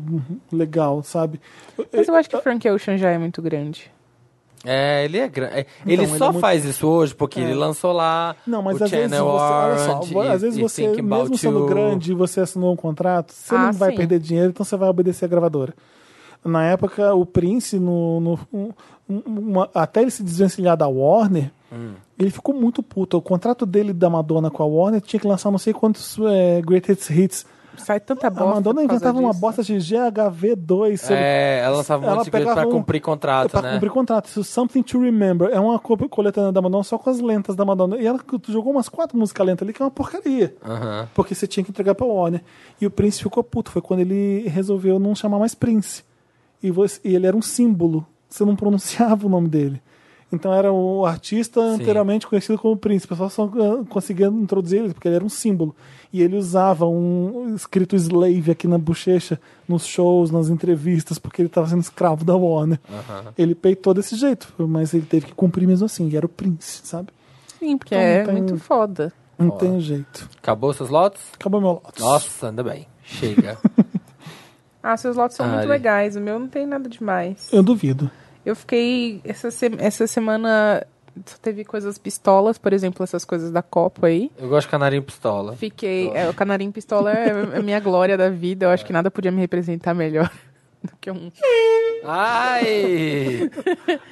legal, 0.51 1.01
sabe? 1.03 1.39
Mas 1.91 2.07
eu 2.07 2.15
acho 2.15 2.29
que 2.29 2.35
o 2.35 2.41
Frank 2.41 2.69
Ocean 2.69 2.97
já 2.97 3.09
é 3.09 3.17
muito 3.17 3.41
grande. 3.41 3.91
É, 4.65 5.03
ele 5.03 5.17
é 5.17 5.27
grande. 5.27 5.53
ele 5.55 5.67
Então, 5.85 6.05
ele 6.05 6.17
só 6.17 6.25
é 6.25 6.29
muito- 6.29 6.39
faz 6.39 6.63
isso 6.63 6.87
hoje 6.87 7.13
porque 7.13 7.39
É. 7.39 7.43
ele 7.43 7.53
lançou 7.53 7.91
lá 7.91 8.33
Não, 8.47 8.61
mas 8.61 8.79
o 8.79 8.83
às 8.85 8.91
vezes 8.91 9.09
você, 9.09 9.15
Channel 9.17 9.25
olha 9.25 9.77
só, 9.77 9.99
Orange 9.99 10.17
às 10.31 10.41
e- 10.41 10.45
vezes 10.45 10.57
e 10.57 10.61
você, 10.61 11.01
mesmo 11.01 11.37
sendo 11.37 11.59
You. 11.59 11.65
grande 11.65 12.11
e 12.11 12.15
você 12.15 12.39
assinou 12.39 12.71
um 12.71 12.75
contrato, 12.77 13.33
você 13.33 13.53
Ah, 13.55 13.65
não 13.65 13.73
vai 13.73 13.91
sim. 13.91 13.97
perder 13.97 14.19
dinheiro, 14.19 14.49
então 14.51 14.63
você 14.63 14.77
vai 14.77 14.87
obedecer 14.87 15.25
a 15.25 15.27
gravadora. 15.27 15.73
Na 16.43 16.63
época, 16.65 17.13
o 17.13 17.25
Prince, 17.25 17.79
no, 17.79 18.19
no- 18.19 18.39
um- 18.53 18.71
uma- 19.25 19.69
até 19.73 20.01
ele 20.01 20.11
se 20.11 20.23
desvencilhar 20.23 20.75
da 20.77 20.87
Warner, 20.87 21.51
Hum. 21.71 21.93
ele 22.19 22.29
ficou 22.31 22.53
muito 22.53 22.83
puto. 22.83 23.17
O 23.17 23.21
contrato 23.21 23.65
dele 23.65 23.93
da 23.93 24.09
Madonna 24.09 24.51
com 24.51 24.61
a 24.61 24.65
Warner 24.65 25.01
tinha 25.01 25.19
que 25.19 25.27
lançar 25.27 25.49
não 25.51 25.57
sei 25.57 25.73
quantos 25.73 26.17
é, 26.19 26.61
Greatest 26.61 27.09
Hits. 27.09 27.45
Sai 27.75 27.99
tanta 27.99 28.27
A 28.27 28.29
bosta. 28.29 28.45
Madonna 28.45 28.81
por 28.81 28.87
causa 28.87 28.93
inventava 29.05 29.19
uma 29.19 29.33
bosta 29.33 29.63
de 29.63 29.79
GHV2. 29.79 30.97
sobre- 31.01 31.15
É, 31.15 31.61
ela 31.63 31.77
lançava 31.77 32.03
um 32.03 32.07
Ela 32.07 32.15
monte 32.17 32.25
de 32.25 32.31
pra 32.31 32.67
um- 32.67 32.71
cumprir 32.71 33.01
contrato, 33.01 33.49
pra 33.49 33.61
né? 33.63 33.73
cumprir 33.73 33.89
contrato. 33.89 34.27
Isso, 34.27 34.43
Something 34.43 34.83
to 34.83 34.99
Remember. 34.99 35.49
É 35.51 35.59
uma 35.59 35.79
co- 35.79 35.97
coletânea 36.07 36.51
da 36.51 36.61
Madonna 36.61 36.83
só 36.83 36.99
com 36.99 37.09
as 37.09 37.19
lentas 37.19 37.55
da 37.55 37.65
Madonna. 37.65 37.97
E 37.97 38.05
ela 38.05 38.19
jogou 38.47 38.71
umas 38.73 38.87
quatro 38.89 39.17
músicas 39.17 39.45
lentas 39.47 39.65
ali, 39.65 39.73
que 39.73 39.81
é 39.81 39.85
uma 39.85 39.89
porcaria. 39.91 40.55
Aham. 40.63 41.07
Porque 41.15 41.33
você 41.33 41.47
tinha 41.47 41.63
que 41.63 41.71
entregar 41.71 41.95
pra 41.95 42.05
Warner. 42.05 42.43
E 42.79 42.85
o 42.85 42.91
Prince 42.91 43.23
ficou 43.23 43.43
puto. 43.43 43.71
Foi 43.71 43.81
quando 43.81 44.01
ele 44.01 44.47
resolveu 44.49 44.99
não 44.99 45.15
chamar 45.15 45.39
mais 45.39 45.55
Prince. 45.55 46.03
E, 46.63 46.71
você- 46.71 46.99
e 47.03 47.13
ele 47.15 47.27
era 47.27 47.35
um 47.37 47.41
símbolo. 47.41 48.05
Você 48.29 48.43
não 48.45 48.55
pronunciava 48.55 49.27
o 49.27 49.29
nome 49.29 49.47
dele. 49.49 49.81
Então 50.31 50.51
era 50.51 50.71
o 50.73 51.05
artista 51.05 51.61
anteriormente 51.61 52.25
conhecido 52.25 52.57
como 52.57 52.75
Prince. 52.75 53.05
O 53.05 53.09
pessoal 53.09 53.29
só 53.29 53.43
ah, 53.43 53.85
conseguia 53.87 54.25
introduzir 54.25 54.79
ele 54.83 54.91
porque 54.93 55.07
ele 55.07 55.15
era 55.17 55.23
um 55.23 55.29
símbolo. 55.29 55.75
E 56.11 56.23
ele 56.23 56.35
usava 56.35 56.87
um 56.87 57.53
escrito 57.55 57.95
slave 57.95 58.49
aqui 58.49 58.67
na 58.67 58.79
bochecha, 58.79 59.39
nos 59.67 59.85
shows, 59.85 60.31
nas 60.31 60.49
entrevistas, 60.49 61.19
porque 61.19 61.39
ele 61.39 61.49
estava 61.49 61.67
sendo 61.67 61.81
escravo 61.81 62.25
da 62.25 62.35
Warner. 62.35 62.79
Ele 63.37 63.53
peitou 63.53 63.93
desse 63.93 64.15
jeito, 64.15 64.51
mas 64.57 64.95
ele 64.95 65.05
teve 65.05 65.27
que 65.27 65.33
cumprir 65.35 65.67
mesmo 65.67 65.85
assim. 65.85 66.07
E 66.09 66.17
era 66.17 66.25
o 66.25 66.29
Prince, 66.29 66.81
sabe? 66.83 67.09
Sim, 67.59 67.77
porque 67.77 67.93
Então, 67.93 68.03
é 68.03 68.23
tem- 68.23 68.33
muito 68.33 68.57
foda. 68.57 69.13
Não 69.37 69.51
tem 69.51 69.79
jeito. 69.79 70.27
Acabou 70.41 70.73
seus 70.73 70.89
lotes? 70.89 71.21
Acabou 71.33 71.61
meu 71.61 71.71
lote. 71.83 71.99
Nossa, 72.01 72.47
ainda 72.49 72.63
bem. 72.63 72.87
Chega. 73.03 73.57
Ah, 74.83 74.97
seus 74.97 75.15
lotes 75.15 75.37
são 75.37 75.47
muito 75.47 75.67
legais. 75.69 76.15
O 76.17 76.21
meu 76.21 76.37
não 76.37 76.47
tem 76.49 76.67
nada 76.67 76.89
demais. 76.89 77.47
Eu 77.53 77.63
duvido. 77.63 78.11
Eu 78.45 78.55
fiquei. 78.55 79.21
Essa, 79.23 79.49
se- 79.49 79.71
essa 79.79 80.05
semana 80.05 80.85
só 81.25 81.37
teve 81.41 81.63
coisas 81.63 81.97
pistolas, 81.97 82.57
por 82.57 82.73
exemplo, 82.73 83.01
essas 83.03 83.23
coisas 83.23 83.49
da 83.51 83.61
Copa 83.61 84.07
aí. 84.07 84.29
Eu 84.37 84.49
gosto 84.49 84.67
de 84.67 84.71
canarinho 84.71 85.01
pistola. 85.03 85.55
Fiquei. 85.55 86.09
é, 86.13 86.29
o 86.29 86.33
canarinho 86.33 86.71
pistola 86.73 87.11
é 87.13 87.31
a 87.57 87.61
minha 87.61 87.79
glória 87.79 88.17
da 88.17 88.29
vida. 88.29 88.65
Eu 88.65 88.69
acho 88.71 88.85
que 88.85 88.91
nada 88.91 89.09
podia 89.09 89.31
me 89.31 89.39
representar 89.39 89.93
melhor 89.93 90.29
do 90.83 90.91
que 90.99 91.09
um. 91.09 91.31
Ai! 92.03 93.49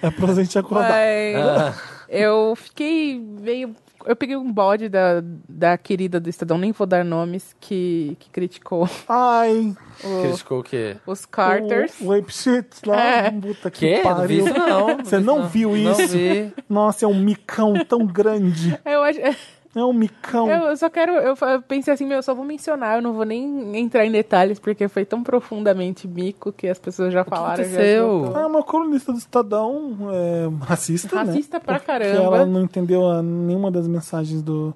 É 0.01 0.09
pra 0.11 0.33
gente 0.33 0.57
acordar. 0.57 0.89
Mas 0.89 1.35
Ah, 1.35 1.73
eu 2.07 2.53
fiquei 2.55 3.19
meio. 3.19 3.75
Eu 4.05 4.15
peguei 4.15 4.35
um 4.35 4.51
bode 4.51 4.89
da, 4.89 5.21
da 5.47 5.77
querida 5.77 6.19
do 6.19 6.27
Estadão, 6.27 6.57
nem 6.57 6.71
vou 6.71 6.87
dar 6.87 7.05
nomes, 7.05 7.55
que, 7.61 8.17
que 8.19 8.31
criticou 8.31 8.89
Ai, 9.07 9.75
o- 10.03 10.21
criticou 10.23 10.59
o 10.59 10.63
quê? 10.63 10.97
os 11.05 11.25
Carters. 11.25 11.93
O, 12.01 12.07
o 12.07 12.13
Ape 12.13 12.33
Shit 12.33 12.67
lá. 12.85 13.01
É. 13.01 13.31
Puta 13.31 13.69
que 13.71 13.79
Quê? 13.79 14.01
Não 14.03 14.27
vi 14.27 14.41
pariu. 14.41 14.45
isso 14.45 14.53
não. 14.59 14.97
Você 14.97 15.19
não 15.19 15.47
viu 15.47 15.69
Não 15.75 15.91
isso? 15.91 16.07
vi. 16.17 16.53
Nossa, 16.69 17.05
é 17.05 17.07
um 17.07 17.19
micão 17.19 17.73
tão 17.87 18.05
grande. 18.05 18.77
Eu, 18.85 19.03
acho, 19.03 19.19
É 19.73 19.81
um 19.85 19.93
micão. 19.93 20.49
eu 20.49 20.75
só 20.75 20.89
quero. 20.89 21.13
Eu 21.13 21.33
pensei 21.65 21.93
assim, 21.93 22.05
meu, 22.05 22.17
eu 22.17 22.21
só 22.23 22.35
vou 22.35 22.43
mencionar, 22.43 22.97
eu 22.97 23.01
não 23.01 23.13
vou 23.13 23.23
nem 23.23 23.77
entrar 23.79 24.05
em 24.05 24.11
detalhes, 24.11 24.59
porque 24.59 24.89
foi 24.89 25.05
tão 25.05 25.23
profundamente 25.23 26.09
mico 26.09 26.51
que 26.51 26.67
as 26.67 26.77
pessoas 26.77 27.13
já 27.13 27.23
falaram. 27.23 27.63
já 27.63 27.69
aconteceu? 27.69 28.17
esgotou. 28.17 28.41
Ah, 28.41 28.47
uma 28.47 28.63
colunista 28.63 29.13
do 29.13 29.17
Estadão 29.17 29.95
é, 30.11 30.65
racista, 30.65 31.15
né? 31.15 31.23
Racista 31.23 31.57
pra 31.61 31.75
Porque 31.75 31.85
caramba. 31.87 32.19
ela 32.21 32.45
não 32.45 32.63
entendeu 32.63 33.09
a- 33.09 33.23
nenhuma 33.23 33.71
das 33.71 33.87
mensagens 33.87 34.41
do... 34.41 34.73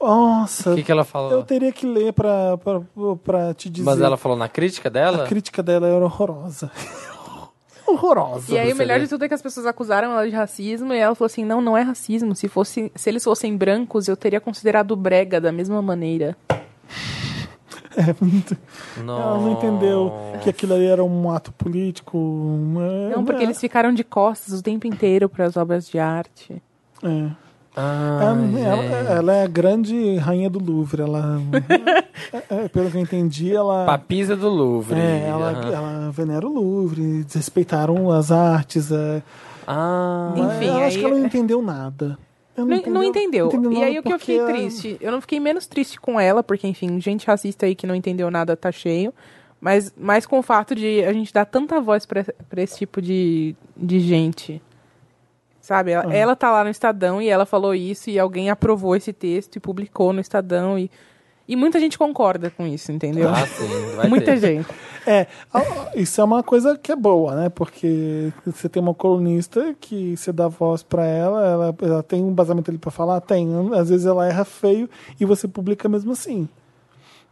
Nossa, 0.00 0.72
O 0.72 0.74
que, 0.76 0.82
que 0.82 0.92
ela 0.92 1.04
falou? 1.04 1.30
eu 1.32 1.42
teria 1.42 1.72
que 1.72 1.86
ler 1.86 2.12
pra, 2.12 2.56
pra, 2.58 2.80
pra 3.24 3.54
te 3.54 3.68
dizer. 3.70 3.84
Mas 3.84 4.00
ela 4.00 4.16
falou 4.16 4.36
na 4.36 4.48
crítica 4.48 4.88
dela? 4.90 5.24
A 5.24 5.26
crítica 5.26 5.62
dela 5.62 5.86
era 5.88 6.04
horrorosa. 6.04 6.70
horrorosa. 7.86 8.52
E 8.54 8.58
aí, 8.58 8.72
o 8.72 8.76
melhor 8.76 9.00
de 9.00 9.08
tudo 9.08 9.24
é 9.24 9.28
que 9.28 9.34
as 9.34 9.42
pessoas 9.42 9.66
acusaram 9.66 10.12
ela 10.12 10.28
de 10.28 10.34
racismo 10.34 10.92
e 10.92 10.98
ela 10.98 11.14
falou 11.14 11.26
assim: 11.26 11.44
não, 11.44 11.60
não 11.60 11.76
é 11.76 11.82
racismo. 11.82 12.34
Se, 12.34 12.48
fosse, 12.48 12.90
se 12.94 13.10
eles 13.10 13.24
fossem 13.24 13.56
brancos, 13.56 14.08
eu 14.08 14.16
teria 14.16 14.40
considerado 14.40 14.94
brega 14.96 15.40
da 15.40 15.50
mesma 15.52 15.80
maneira. 15.82 16.36
É, 17.96 18.14
muito- 18.24 18.56
Não. 18.98 19.20
Ela 19.20 19.38
não 19.38 19.52
entendeu 19.52 20.12
que 20.42 20.48
aquilo 20.50 20.74
ali 20.74 20.86
era 20.86 21.02
um 21.02 21.30
ato 21.30 21.50
político. 21.52 22.16
Não, 23.14 23.24
porque 23.24 23.42
é, 23.42 23.46
eles 23.46 23.58
ficaram 23.60 23.92
de 23.92 24.04
costas 24.04 24.58
o 24.58 24.62
tempo 24.62 24.86
inteiro 24.86 25.28
para 25.28 25.44
as 25.46 25.56
obras 25.56 25.88
de 25.88 25.98
arte. 25.98 26.62
É. 27.02 27.30
Ah, 27.82 28.20
Ela, 28.22 28.58
é. 28.58 28.62
ela- 28.62 29.10
ela 29.14 29.34
é 29.36 29.42
a 29.44 29.46
grande 29.46 30.16
rainha 30.16 30.50
do 30.50 30.58
Louvre. 30.62 31.02
Ela, 31.02 31.40
é, 32.32 32.64
é, 32.64 32.68
pelo 32.68 32.90
que 32.90 32.96
eu 32.96 33.00
entendi, 33.00 33.54
ela. 33.54 33.86
Papisa 33.86 34.36
do 34.36 34.48
Louvre. 34.48 34.98
É, 34.98 35.26
ela, 35.28 35.50
aham. 35.50 35.72
ela 35.72 36.10
venera 36.10 36.46
o 36.46 36.52
Louvre, 36.52 37.24
desrespeitaram 37.24 38.10
as 38.10 38.30
artes. 38.30 38.90
É, 38.92 39.22
Ah, 39.66 40.32
Enfim, 40.36 40.66
eu 40.66 40.76
acho 40.78 40.96
aí- 40.96 40.98
que 40.98 41.04
ela 41.04 41.14
não 41.18 41.26
entendeu 41.26 41.62
nada. 41.62 42.18
Ela 42.56 42.66
Não, 42.66 42.82
não 42.88 43.02
entendeu. 43.04 43.46
entendeu 43.46 43.72
e 43.72 43.82
aí 43.84 43.98
o 43.98 44.02
que 44.02 44.12
eu 44.12 44.18
fiquei 44.18 44.40
triste? 44.44 44.96
Eu 45.00 45.12
não 45.12 45.20
fiquei 45.20 45.38
menos 45.38 45.66
triste 45.66 45.98
com 46.00 46.18
ela, 46.18 46.42
porque, 46.42 46.66
enfim, 46.66 47.00
gente 47.00 47.26
racista 47.26 47.64
aí 47.66 47.74
que 47.76 47.86
não 47.86 47.94
entendeu 47.94 48.30
nada 48.30 48.56
tá 48.56 48.72
cheio. 48.72 49.14
Mas 49.60 49.94
mais 49.96 50.26
com 50.26 50.38
o 50.38 50.42
fato 50.42 50.74
de 50.74 51.04
a 51.04 51.12
gente 51.12 51.32
dar 51.32 51.44
tanta 51.44 51.80
voz 51.80 52.04
pra 52.04 52.24
pra 52.48 52.62
esse 52.62 52.78
tipo 52.78 53.00
de, 53.00 53.54
de 53.76 54.00
gente. 54.00 54.60
Sabe? 55.70 55.92
Ela, 55.92 56.12
ela 56.12 56.34
tá 56.34 56.50
lá 56.50 56.64
no 56.64 56.70
Estadão 56.70 57.22
e 57.22 57.28
ela 57.28 57.46
falou 57.46 57.72
isso 57.72 58.10
e 58.10 58.18
alguém 58.18 58.50
aprovou 58.50 58.96
esse 58.96 59.12
texto 59.12 59.54
e 59.54 59.60
publicou 59.60 60.12
no 60.12 60.20
Estadão 60.20 60.76
e, 60.76 60.90
e 61.46 61.54
muita 61.54 61.78
gente 61.78 61.96
concorda 61.96 62.50
com 62.50 62.66
isso, 62.66 62.90
entendeu? 62.90 63.28
ah, 63.28 63.46
sim. 63.46 63.68
Vai 63.94 64.08
muita 64.10 64.32
ter. 64.32 64.38
gente. 64.40 64.68
É, 65.06 65.28
isso 65.94 66.20
é 66.20 66.24
uma 66.24 66.42
coisa 66.42 66.76
que 66.76 66.90
é 66.90 66.96
boa, 66.96 67.36
né? 67.36 67.48
Porque 67.48 68.32
você 68.44 68.68
tem 68.68 68.82
uma 68.82 68.92
colunista 68.92 69.72
que 69.80 70.16
você 70.16 70.32
dá 70.32 70.48
voz 70.48 70.82
pra 70.82 71.06
ela, 71.06 71.46
ela, 71.46 71.76
ela 71.82 72.02
tem 72.02 72.20
um 72.20 72.30
embasamento 72.30 72.68
ali 72.68 72.76
pra 72.78 72.90
falar? 72.90 73.20
Tem. 73.20 73.48
Às 73.78 73.90
vezes 73.90 74.06
ela 74.06 74.26
erra 74.26 74.44
feio 74.44 74.90
e 75.20 75.24
você 75.24 75.46
publica 75.46 75.88
mesmo 75.88 76.10
assim. 76.10 76.48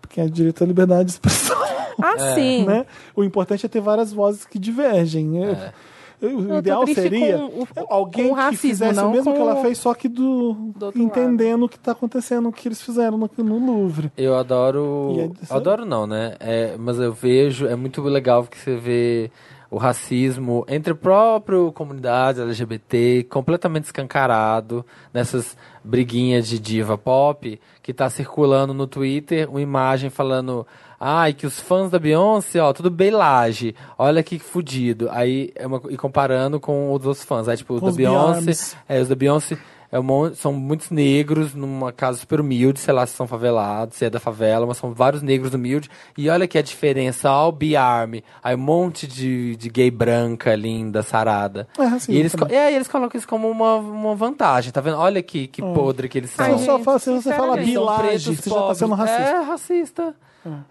Porque 0.01 0.21
é 0.21 0.29
direito 0.29 0.63
à 0.63 0.67
liberdade 0.69 1.07
de 1.07 1.11
expressão, 1.11 1.59
Ah, 2.01 2.35
sim. 2.37 2.65
né? 2.65 2.87
O 3.17 3.25
importante 3.25 3.67
é 3.67 3.69
ter 3.69 3.81
várias 3.81 4.13
vozes 4.13 4.45
que 4.45 4.61
divergem. 4.61 5.43
É. 5.45 5.73
O 6.21 6.27
Eu 6.27 6.59
ideal 6.59 6.87
seria 6.87 7.39
com 7.39 7.63
o- 7.63 7.87
alguém 7.89 8.27
com 8.29 8.33
o 8.33 8.35
que 8.37 8.41
racismo, 8.41 8.61
fizesse 8.71 9.01
o 9.01 9.11
mesmo 9.11 9.33
que 9.33 9.39
ela 9.41 9.57
fez, 9.63 9.79
só 9.79 9.95
que 9.95 10.09
do, 10.09 10.55
Do 10.77 10.93
entendendo 10.97 11.65
o 11.65 11.69
que 11.69 11.79
tá 11.79 11.93
acontecendo, 11.93 12.49
o 12.49 12.53
que 12.53 12.67
eles 12.69 12.83
fizeram 12.83 13.17
no, 13.17 13.31
no 13.39 13.59
Louvre. 13.65 14.11
Eu 14.17 14.37
adoro. 14.37 15.33
É- 15.51 15.55
Adoro 15.55 15.85
não, 15.85 16.07
né? 16.07 16.35
É, 16.41 16.77
mas 16.79 16.99
eu 16.99 17.13
vejo, 17.13 17.67
é 17.67 17.77
muito 17.77 18.03
legal 18.03 18.45
que 18.45 18.59
você 18.59 18.77
vê 18.77 19.31
o 19.71 19.77
racismo 19.77 20.65
entre 20.67 20.93
a 20.95 20.97
própria 20.97 21.71
comunidade 21.73 22.41
LGBT 22.41 23.27
completamente 23.29 23.85
escancarado 23.85 24.85
nessas 25.13 25.57
briguinhas 25.85 26.49
de 26.49 26.59
diva 26.59 26.97
pop 26.97 27.61
que 27.83 27.93
tá 27.93 28.09
circulando 28.09 28.73
no 28.73 28.87
Twitter 28.87 29.49
uma 29.51 29.61
imagem 29.61 30.09
falando 30.09 30.67
ai 31.01 31.33
que 31.33 31.47
os 31.47 31.61
fãs 31.61 31.91
da 31.91 31.99
Beyoncé 31.99 32.61
ó 32.61 32.73
tudo 32.73 32.91
beilage 32.91 33.75
olha 33.97 34.23
que 34.23 34.39
fudido 34.39 35.09
aí 35.11 35.53
é 35.55 35.67
uma, 35.67 35.81
e 35.91 35.97
comparando 35.97 36.59
com 36.59 36.93
os 36.93 37.05
outros 37.07 37.25
fãs 37.25 37.49
aí 37.49 37.57
tipo 37.57 37.75
os 37.75 37.81
da 37.83 37.93
Beyoncé 37.93 38.41
Beyonce. 38.41 38.77
é, 38.89 39.01
os 39.01 39.09
da 39.09 39.15
Beyoncé 39.15 39.57
é 39.91 39.99
um 39.99 40.35
são 40.35 40.53
muitos 40.53 40.91
negros 40.91 41.55
numa 41.55 41.91
casa 41.91 42.19
super 42.19 42.43
humilde, 42.43 42.79
sei 42.79 42.93
lá 42.93 43.07
se 43.07 43.15
são 43.15 43.27
favelados, 43.27 43.97
se 43.97 44.05
é 44.05 44.11
da 44.11 44.21
favela, 44.21 44.67
mas 44.67 44.77
são 44.77 44.93
vários 44.93 45.23
negros 45.23 45.55
humildes. 45.55 45.89
E 46.15 46.29
olha 46.29 46.47
que 46.47 46.59
a 46.59 46.63
diferença, 46.63 47.31
ó, 47.33 47.49
o 47.49 47.53
B-Army, 47.53 48.23
aí 48.45 48.55
um 48.55 48.59
monte 48.59 49.07
de, 49.07 49.57
de 49.57 49.71
gay 49.71 49.91
branca, 49.91 50.55
linda, 50.55 51.03
sarada. 51.03 51.67
É 51.79 51.85
racismo 51.87 52.13
e 52.15 52.19
eles, 52.19 52.33
co- 52.35 52.41
também. 52.45 52.59
é, 52.59 52.71
e 52.71 52.75
eles 52.75 52.87
colocam 52.87 53.17
isso 53.19 53.27
como 53.27 53.49
uma, 53.51 53.77
uma 53.77 54.15
vantagem, 54.15 54.71
tá 54.71 54.83
vendo? 54.83 54.99
Olha 54.99 55.23
que, 55.23 55.47
que 55.47 55.63
podre 55.63 56.07
que 56.07 56.19
eles 56.19 56.33
são. 56.33 56.45
Ai, 56.45 56.59
Se 56.59 56.67
só 56.67 56.75
gente, 56.77 56.85
fala- 56.85 56.99
se 56.99 57.11
você 57.11 57.33
fala 57.33 57.57
bilage, 57.57 58.37
você 58.37 58.51
já 58.51 58.55
tá 58.57 58.61
pobres. 58.61 58.79
sendo 58.79 58.95
racista. 58.95 59.23
É, 59.23 59.41
racista. 59.41 60.15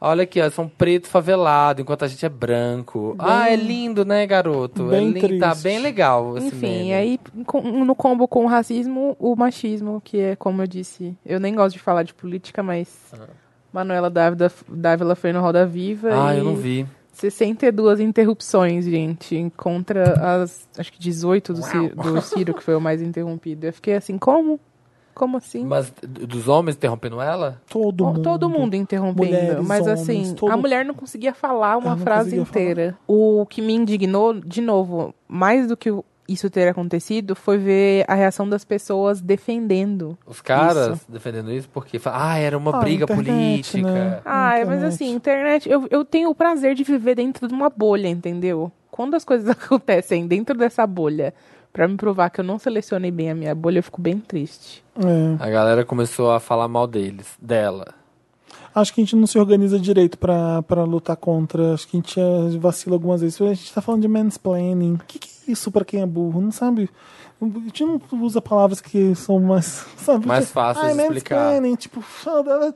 Olha 0.02 0.24
aqui, 0.24 0.42
ó, 0.42 0.50
são 0.50 0.68
preto 0.68 1.08
favelado, 1.08 1.82
enquanto 1.82 2.04
a 2.04 2.08
gente 2.08 2.26
é 2.26 2.30
branco. 2.30 3.16
ah, 3.20 3.50
é 3.52 3.56
lindo, 3.56 4.04
né, 4.06 4.26
garoto? 4.26 4.86
bem 4.86 5.10
é 5.10 5.12
lindo, 5.12 5.40
tá 5.40 5.50
triste. 5.52 5.64
bem 5.64 5.80
legal 5.80 6.38
esse 6.38 6.48
Enfim, 6.48 6.60
meme. 6.68 6.94
aí 6.94 7.20
no 7.86 7.96
combo 7.96 8.28
com 8.28 8.46
o 8.46 8.48
racismo, 8.48 9.16
o 9.20 9.36
machismo, 9.36 10.02
que 10.04 10.20
é 10.20 10.36
como 10.36 10.62
eu 10.62 10.68
disse, 10.68 11.16
eu 11.26 11.40
nem 11.40 11.54
gosto 11.54 11.74
de 11.74 11.80
falar 11.80 12.04
de 12.04 12.14
política, 12.14 12.64
mas 12.64 12.90
Manuela 13.72 14.10
Dávila, 14.10 14.52
Dávila 14.68 15.16
foi 15.16 15.32
no 15.34 15.42
Roda 15.42 15.66
Viva 15.66 16.10
Ah, 16.12 16.34
e 16.36 16.40
eu 16.40 16.44
não 16.44 16.56
vi. 16.56 16.88
62 17.14 18.00
interrupções, 18.00 18.86
gente, 18.86 19.52
contra 19.58 20.42
as, 20.44 20.68
acho 20.78 20.92
que 20.94 21.00
18 21.00 21.54
do 21.54 21.64
Ciro, 21.64 21.96
do 21.96 22.22
Ciro, 22.22 22.54
que 22.54 22.64
foi 22.64 22.76
o 22.76 22.82
mais 22.82 23.02
interrompido. 23.04 23.66
Eu 23.66 23.74
fiquei 23.74 23.96
assim, 23.96 24.18
como? 24.18 24.60
Como 25.18 25.38
assim? 25.38 25.64
Mas 25.66 25.92
dos 26.04 26.48
homens 26.48 26.76
interrompendo 26.76 27.20
ela? 27.20 27.60
Todo 27.68 28.04
O- 28.04 28.08
mundo. 28.08 28.22
Todo 28.22 28.48
mundo 28.50 28.76
interrompendo. 28.76 29.26
Mulheres, 29.32 29.66
mas 29.68 29.82
homens, 29.82 30.00
assim, 30.02 30.36
todo- 30.36 30.52
a 30.52 30.58
mulher 30.58 30.86
não 30.86 30.94
conseguia 30.94 31.34
falar 31.34 31.76
uma 31.78 31.98
frase 31.98 32.26
conseguia 32.38 32.46
falar. 32.46 32.62
inteira. 32.62 32.98
O 33.08 33.46
que 33.50 33.60
me 33.62 33.74
indignou, 33.74 34.36
de 34.36 34.62
novo, 34.62 35.14
mais 35.28 35.68
do 35.68 35.76
que 35.76 35.90
isso 36.28 36.50
ter 36.52 36.68
acontecido, 36.68 37.36
foi 37.36 37.58
ver 37.58 38.06
a 38.08 38.14
reação 38.14 38.48
das 38.48 38.64
pessoas 38.64 39.20
defendendo. 39.20 40.16
Os 40.26 40.40
caras 40.42 40.98
Isso. 40.98 41.06
defendendo 41.12 41.52
isso 41.52 41.68
porque 41.70 41.98
falam, 41.98 42.20
ah, 42.22 42.38
era 42.38 42.56
uma 42.58 42.76
Ah, 42.76 42.80
briga 42.80 43.06
internet, 43.06 43.72
política. 43.72 43.92
né? 43.92 44.22
Ah, 44.26 44.54
mas 44.68 44.84
assim, 44.84 45.10
internet, 45.10 45.68
eu, 45.70 45.88
eu 45.90 46.06
tenho 46.06 46.30
o 46.30 46.36
prazer 46.36 46.76
de 46.76 46.84
viver 46.84 47.16
dentro 47.16 47.48
de 47.48 47.54
uma 47.54 47.70
bolha, 47.70 48.08
entendeu? 48.10 48.72
Quando 48.92 49.16
as 49.16 49.24
coisas 49.24 49.48
acontecem 49.50 50.28
dentro 50.28 50.56
dessa 50.58 50.86
bolha, 50.86 51.34
pra 51.78 51.88
me 51.88 51.96
provar 51.96 52.32
que 52.32 52.40
eu 52.40 52.44
não 52.44 52.58
selecionei 52.58 53.12
bem 53.12 53.30
a 53.30 53.36
minha 53.36 53.54
bolha, 53.54 53.78
eu 53.78 53.84
fico 53.84 54.02
bem 54.02 54.18
triste. 54.18 54.84
É. 54.98 55.44
A 55.44 55.48
galera 55.48 55.86
começou 55.86 56.32
a 56.32 56.40
falar 56.40 56.68
mal 56.68 56.88
deles, 56.88 57.38
dela. 57.40 57.94
Acho 58.74 58.92
que 58.92 59.00
a 59.00 59.04
gente 59.04 59.16
não 59.16 59.28
se 59.28 59.38
organiza 59.38 59.80
direito 59.80 60.18
pra, 60.18 60.64
pra 60.64 60.84
lutar 60.84 61.16
contra. 61.16 61.76
Acho 61.76 61.88
que 61.88 61.96
a 61.96 62.00
gente 62.00 62.58
vacila 62.58 62.96
algumas 62.96 63.22
vezes. 63.22 63.40
A 63.40 63.54
gente 63.54 63.72
tá 63.72 63.80
falando 63.80 64.02
de 64.02 64.08
mansplaining. 64.08 64.96
O 64.96 65.04
que, 65.08 65.20
que 65.20 65.30
é 65.30 65.37
isso 65.48 65.72
pra 65.72 65.84
quem 65.86 66.02
é 66.02 66.06
burro? 66.06 66.42
Não 66.42 66.52
sabe? 66.52 66.90
A 67.40 67.46
gente 67.46 67.86
não 67.86 68.02
usa 68.14 68.42
palavras 68.42 68.82
que 68.82 69.14
são 69.14 69.40
mais. 69.40 69.86
Sabe? 69.98 70.26
Mais 70.26 70.50
fáceis 70.50 70.86
Ai, 70.88 70.94
de 70.96 71.02
explicar. 71.04 71.62
tipo, 71.78 72.04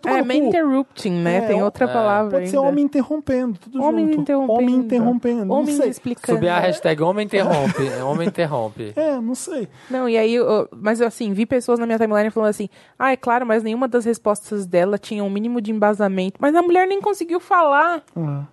toma 0.01 0.19
é, 0.19 0.21
man 0.23 0.35
interrupting, 0.35 1.11
né? 1.13 1.37
É, 1.37 1.41
Tem 1.47 1.63
outra 1.63 1.85
é, 1.85 1.87
palavra 1.87 2.31
Pode 2.37 2.49
ser 2.49 2.57
ainda. 2.57 2.69
homem 2.69 2.83
interrompendo, 2.85 3.57
tudo 3.57 3.81
Homem 3.81 4.05
junto. 4.07 4.21
interrompendo. 4.21 4.61
Homem 4.61 4.75
interrompendo. 4.75 5.45
Não 5.45 5.55
Homem 5.61 5.75
sei. 5.75 5.89
explicando. 5.89 6.37
Subir 6.37 6.49
a 6.49 6.59
hashtag 6.59 7.01
homem 7.01 7.25
interrompe. 7.25 7.87
é, 7.87 8.03
homem 8.03 8.27
interrompe. 8.27 8.93
É, 9.01 9.19
não 9.19 9.33
sei. 9.33 9.67
Não, 9.89 10.07
e 10.07 10.15
aí, 10.15 10.35
eu- 10.35 10.67
mas 10.71 11.01
assim, 11.01 11.33
vi 11.33 11.47
pessoas 11.47 11.79
na 11.79 11.87
minha 11.87 11.97
timeline 11.97 12.29
falando 12.29 12.49
assim: 12.49 12.69
ah, 12.99 13.11
é 13.11 13.17
claro, 13.17 13.47
mas 13.47 13.63
nenhuma 13.63 13.87
das 13.87 14.05
respostas 14.05 14.67
dela 14.67 14.95
tinha 14.99 15.23
um 15.23 15.29
mínimo 15.29 15.59
de 15.59 15.71
embasamento. 15.71 16.35
Mas 16.39 16.53
a 16.53 16.61
mulher 16.61 16.87
nem 16.87 17.01
conseguiu 17.01 17.39
falar. 17.39 18.03
Ah. 18.15 18.43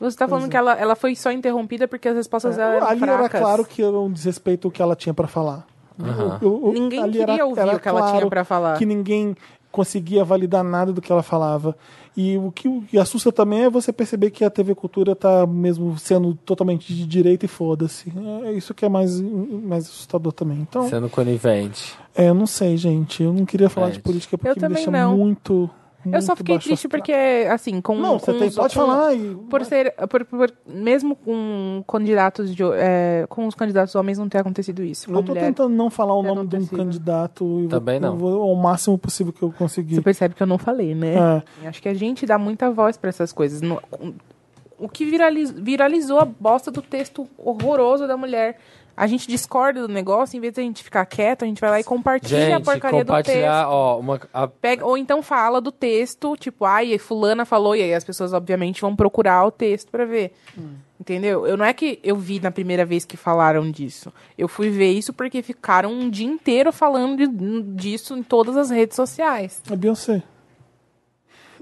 Você 0.00 0.16
tá 0.16 0.28
falando 0.28 0.48
que 0.50 0.56
ela, 0.56 0.74
ela 0.74 0.94
foi 0.94 1.14
só 1.16 1.30
interrompida 1.32 1.88
porque 1.88 2.08
as 2.08 2.16
respostas 2.16 2.56
dela 2.56 2.74
eram 2.74 2.86
É, 2.86 2.90
Ali 2.90 3.02
era 3.02 3.18
fracas. 3.18 3.40
claro 3.40 3.64
que 3.64 3.82
era 3.82 3.98
um 3.98 4.10
desrespeito 4.10 4.68
o 4.68 4.70
que 4.70 4.82
ela 4.82 4.94
tinha 4.94 5.14
pra 5.14 5.26
falar. 5.26 5.66
O- 5.98 6.46
o- 6.46 6.68
o- 6.68 6.72
Ninguém 6.72 7.02
queria 7.04 7.22
era- 7.22 7.46
ouvir 7.46 7.60
era 7.60 7.76
o 7.76 7.80
que 7.80 7.88
ela 7.88 8.00
tinha 8.02 8.10
claro 8.12 8.28
pra 8.28 8.44
falar. 8.44 8.76
Que 8.76 8.84
ninguém 8.84 9.34
conseguia 9.72 10.24
validar 10.24 10.62
nada 10.62 10.92
do 10.92 11.00
que 11.00 11.10
ela 11.10 11.22
falava. 11.22 11.74
E 12.16 12.36
o 12.38 12.50
que, 12.50 12.66
o 12.66 12.80
que 12.82 12.98
assusta 12.98 13.30
também 13.30 13.64
é 13.64 13.70
você 13.70 13.92
perceber 13.92 14.30
que 14.30 14.42
a 14.44 14.48
TV 14.50 14.74
Cultura 14.74 15.14
tá 15.14 15.46
mesmo 15.46 15.98
sendo 15.98 16.34
totalmente 16.34 16.94
de 16.94 17.06
direita 17.06 17.44
e 17.44 17.48
foda-se. 17.48 18.10
É 18.44 18.52
isso 18.52 18.72
que 18.72 18.84
é 18.86 18.88
mais, 18.88 19.20
mais 19.20 19.84
assustador 19.84 20.32
também. 20.32 20.60
Então, 20.60 20.88
Sendo 20.88 21.10
conivente. 21.10 21.94
é, 22.14 22.28
eu 22.30 22.34
não 22.34 22.46
sei, 22.46 22.76
gente. 22.78 23.22
Eu 23.22 23.32
não 23.34 23.44
queria 23.44 23.68
falar 23.68 23.88
de 23.88 23.94
Gente. 23.96 24.02
política 24.02 24.38
porque 24.38 24.64
Eu 24.64 24.68
me 24.70 24.74
deixa 24.76 24.90
não. 24.90 25.14
muito. 25.16 25.68
Eu 26.12 26.22
só 26.22 26.36
fiquei 26.36 26.58
triste 26.58 26.86
astral. 26.86 26.90
porque, 26.90 27.12
assim, 27.50 27.80
com. 27.80 27.96
Não, 27.96 28.18
você 28.18 28.32
com 28.32 28.38
tem, 28.38 28.48
os- 28.48 28.54
pode 28.54 28.74
com- 28.74 28.86
falar. 28.86 29.14
E, 29.14 29.34
Por 29.48 29.64
ser, 29.64 29.92
por, 30.08 30.24
por- 30.24 30.52
mesmo 30.66 31.16
com 31.16 31.82
candidatos 31.88 32.54
de, 32.54 32.62
é, 32.74 33.26
com 33.28 33.46
os 33.46 33.54
candidatos 33.54 33.94
homens 33.94 34.18
não 34.18 34.28
ter 34.28 34.38
acontecido 34.38 34.82
isso. 34.82 35.10
Eu 35.10 35.22
tô 35.22 35.32
mulher, 35.32 35.44
tentando 35.46 35.74
não 35.74 35.90
falar 35.90 36.14
o 36.16 36.22
ter 36.22 36.28
nome 36.28 36.46
de 36.48 36.56
um 36.56 36.66
candidato. 36.66 37.44
e 37.44 37.60
vou- 37.62 37.68
Também 37.68 37.98
não. 38.00 38.12
eu 38.12 38.16
vou 38.16 38.42
ao 38.42 38.54
máximo 38.56 38.96
possível 38.98 39.32
que 39.32 39.42
eu 39.42 39.52
conseguir. 39.52 39.94
Você 39.96 40.02
percebe 40.02 40.34
que 40.34 40.42
eu 40.42 40.46
não 40.46 40.58
falei, 40.58 40.94
né? 40.94 41.42
É. 41.62 41.68
Acho 41.68 41.80
que 41.82 41.88
a 41.88 41.94
gente 41.94 42.24
dá 42.26 42.38
muita 42.38 42.70
voz 42.70 42.96
pra 42.96 43.08
essas 43.08 43.32
coisas. 43.32 43.60
No- 43.60 43.80
O 44.78 44.88
que 44.90 45.06
viraliz- 45.06 45.50
viralizou 45.50 46.18
a 46.18 46.24
bosta 46.26 46.70
do 46.70 46.82
texto 46.82 47.26
horroroso 47.38 48.06
da 48.06 48.14
mulher. 48.16 48.58
A 48.96 49.06
gente 49.06 49.28
discorda 49.28 49.82
do 49.86 49.92
negócio, 49.92 50.36
em 50.36 50.40
vez 50.40 50.54
de 50.54 50.60
a 50.60 50.64
gente 50.64 50.82
ficar 50.82 51.04
quieto, 51.04 51.42
a 51.44 51.46
gente 51.46 51.60
vai 51.60 51.68
lá 51.70 51.78
e 51.80 51.84
compartilha 51.84 52.46
a 52.46 52.50
Gente, 52.58 52.64
porcaria 52.64 53.04
do 53.04 53.12
texto. 53.12 53.26
compartilhar, 53.26 53.68
ó, 53.68 53.98
uma, 54.00 54.18
a- 54.32 54.48
Pega, 54.48 54.86
ou 54.86 54.96
então 54.96 55.22
fala 55.22 55.60
do 55.60 55.70
texto, 55.70 56.34
tipo, 56.36 56.64
ai, 56.64 56.96
fulana 56.96 57.44
falou, 57.44 57.76
e 57.76 57.82
aí 57.82 57.92
as 57.92 58.04
pessoas, 58.04 58.32
obviamente, 58.32 58.80
vão 58.80 58.96
procurar 58.96 59.44
o 59.44 59.50
texto 59.50 59.90
pra 59.90 60.04
ver. 60.06 60.32
Entendeu? 60.98 61.46
Eu 61.46 61.58
não 61.58 61.64
é 61.66 61.74
que 61.74 62.00
eu 62.02 62.16
vi 62.16 62.40
na 62.40 62.50
primeira 62.50 62.86
vez 62.86 63.04
que 63.04 63.18
falaram 63.18 63.70
disso. 63.70 64.10
Eu 64.38 64.48
fui 64.48 64.70
ver 64.70 64.90
isso 64.92 65.12
porque 65.12 65.42
ficaram 65.42 65.92
um 65.92 66.08
dia 66.08 66.26
inteiro 66.26 66.72
falando 66.72 67.18
de- 67.18 67.62
disso 67.74 68.16
em 68.16 68.22
todas 68.22 68.56
as 68.56 68.70
redes 68.70 68.96
sociais. 68.96 69.60
A 69.70 69.76
Beyoncé. 69.76 70.22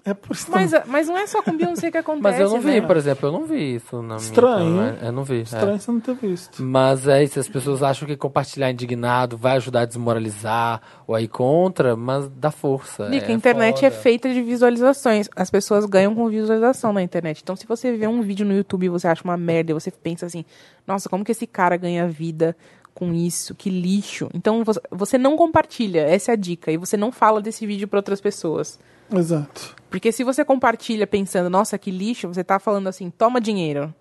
É 0.06 0.12
por 0.12 0.34
isso 0.36 0.50
Mas, 0.50 0.70
mas 0.86 1.08
não 1.08 1.16
é 1.16 1.26
só 1.26 1.40
com 1.42 1.56
Beyoncé 1.56 1.90
que 1.90 1.96
acontece. 1.96 2.22
Mas 2.22 2.38
eu 2.38 2.50
não 2.50 2.60
vi, 2.60 2.80
né? 2.80 2.86
por 2.86 2.94
exemplo, 2.96 3.28
eu 3.28 3.32
não 3.32 3.44
vi 3.46 3.76
isso 3.76 3.96
na 4.02 4.02
minha. 4.02 4.16
Estranho. 4.18 4.76
né? 4.76 4.98
Eu 5.00 5.12
não 5.12 5.24
vi. 5.24 5.38
é. 5.38 5.42
estranho 5.42 5.80
você 5.80 5.90
não 5.90 6.00
ter 6.00 6.14
visto. 6.16 6.62
Mas 6.62 7.08
é 7.08 7.24
isso, 7.24 7.40
as 7.40 7.48
pessoas 7.48 7.82
acham 7.82 8.06
que 8.06 8.14
compartilhar 8.14 8.70
indignado 8.70 9.36
vai 9.38 9.56
ajudar 9.56 9.80
a 9.80 9.84
desmoralizar 9.86 10.82
ou 11.06 11.14
aí 11.14 11.26
contra, 11.26 11.96
mas 11.96 12.28
dá 12.28 12.50
força. 12.50 13.08
Nick, 13.08 13.24
é 13.24 13.28
a 13.28 13.32
internet 13.32 13.84
é 13.84 13.90
foda. 13.90 14.02
feita 14.02 14.32
de 14.32 14.42
visualizações. 14.42 15.28
As 15.34 15.50
pessoas 15.50 15.86
ganham 15.86 16.14
com 16.14 16.28
visualização 16.28 16.92
na 16.92 17.02
internet. 17.02 17.40
Então, 17.42 17.56
se 17.56 17.66
você 17.66 17.92
vê 17.96 18.06
um 18.06 18.20
vídeo 18.20 18.44
no 18.44 18.54
YouTube 18.54 18.84
e 18.84 18.88
você 18.90 19.08
acha 19.08 19.24
uma 19.24 19.36
merda, 19.38 19.70
e 19.70 19.74
você 19.74 19.90
pensa 19.90 20.26
assim, 20.26 20.44
nossa, 20.86 21.08
como 21.08 21.24
que 21.24 21.32
esse 21.32 21.46
cara 21.46 21.76
ganha 21.78 22.06
vida 22.06 22.54
com 22.94 23.12
isso? 23.14 23.54
Que 23.54 23.70
lixo. 23.70 24.28
Então, 24.34 24.62
você- 24.64 24.80
você 24.90 25.16
não 25.16 25.34
compartilha, 25.36 26.00
essa 26.02 26.30
é 26.30 26.34
a 26.34 26.36
dica. 26.36 26.70
E 26.70 26.76
você 26.76 26.96
não 26.96 27.10
fala 27.10 27.40
desse 27.40 27.66
vídeo 27.66 27.88
para 27.88 27.98
outras 27.98 28.20
pessoas. 28.20 28.78
Exato. 29.18 29.74
Porque 29.90 30.10
se 30.12 30.24
você 30.24 30.44
compartilha 30.44 31.06
pensando, 31.06 31.48
nossa, 31.48 31.78
que 31.78 31.90
lixo, 31.90 32.26
você 32.28 32.42
tá 32.42 32.58
falando 32.58 32.88
assim, 32.88 33.10
toma 33.10 33.40
dinheiro. 33.40 33.94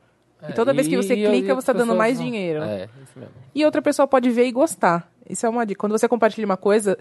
e 0.50 0.52
toda 0.54 0.74
vez 0.74 0.88
que 0.88 0.98
você 0.98 1.14
e- 1.14 1.26
clica, 1.26 1.52
e 1.52 1.56
você 1.56 1.68
tá 1.68 1.74
dando 1.74 1.96
mais 1.96 2.18
não- 2.20 2.26
dinheiro. 2.26 2.62
É, 2.64 2.90
isso 3.02 3.18
mesmo. 3.18 3.34
E 3.56 3.64
outra 3.64 3.82
pessoa 3.82 4.06
pode 4.08 4.30
ver 4.30 4.46
e 4.46 4.52
gostar. 4.52 5.10
Isso 5.30 5.46
é 5.46 5.50
uma 5.50 5.66
dica. 5.66 5.80
Quando 5.80 5.94
você 5.94 6.06
compartilha 6.08 6.46
uma 6.46 6.58
coisa, 6.58 6.98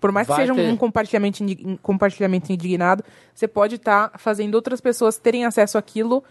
por 0.00 0.12
mais 0.12 0.26
que 0.28 0.32
Vai 0.34 0.42
seja 0.46 0.54
ter- 0.54 0.68
um 0.70 0.76
compartilhamento, 0.76 1.42
indi- 1.42 1.58
um 1.64 1.76
compartilhamento 1.76 2.52
indignado, 2.52 3.02
você 3.34 3.48
pode 3.48 3.74
estar 3.76 4.12
fazendo 4.18 4.54
outras 4.54 4.80
pessoas 4.80 5.18
terem 5.18 5.44
acesso 5.44 5.76
àquilo 5.76 6.22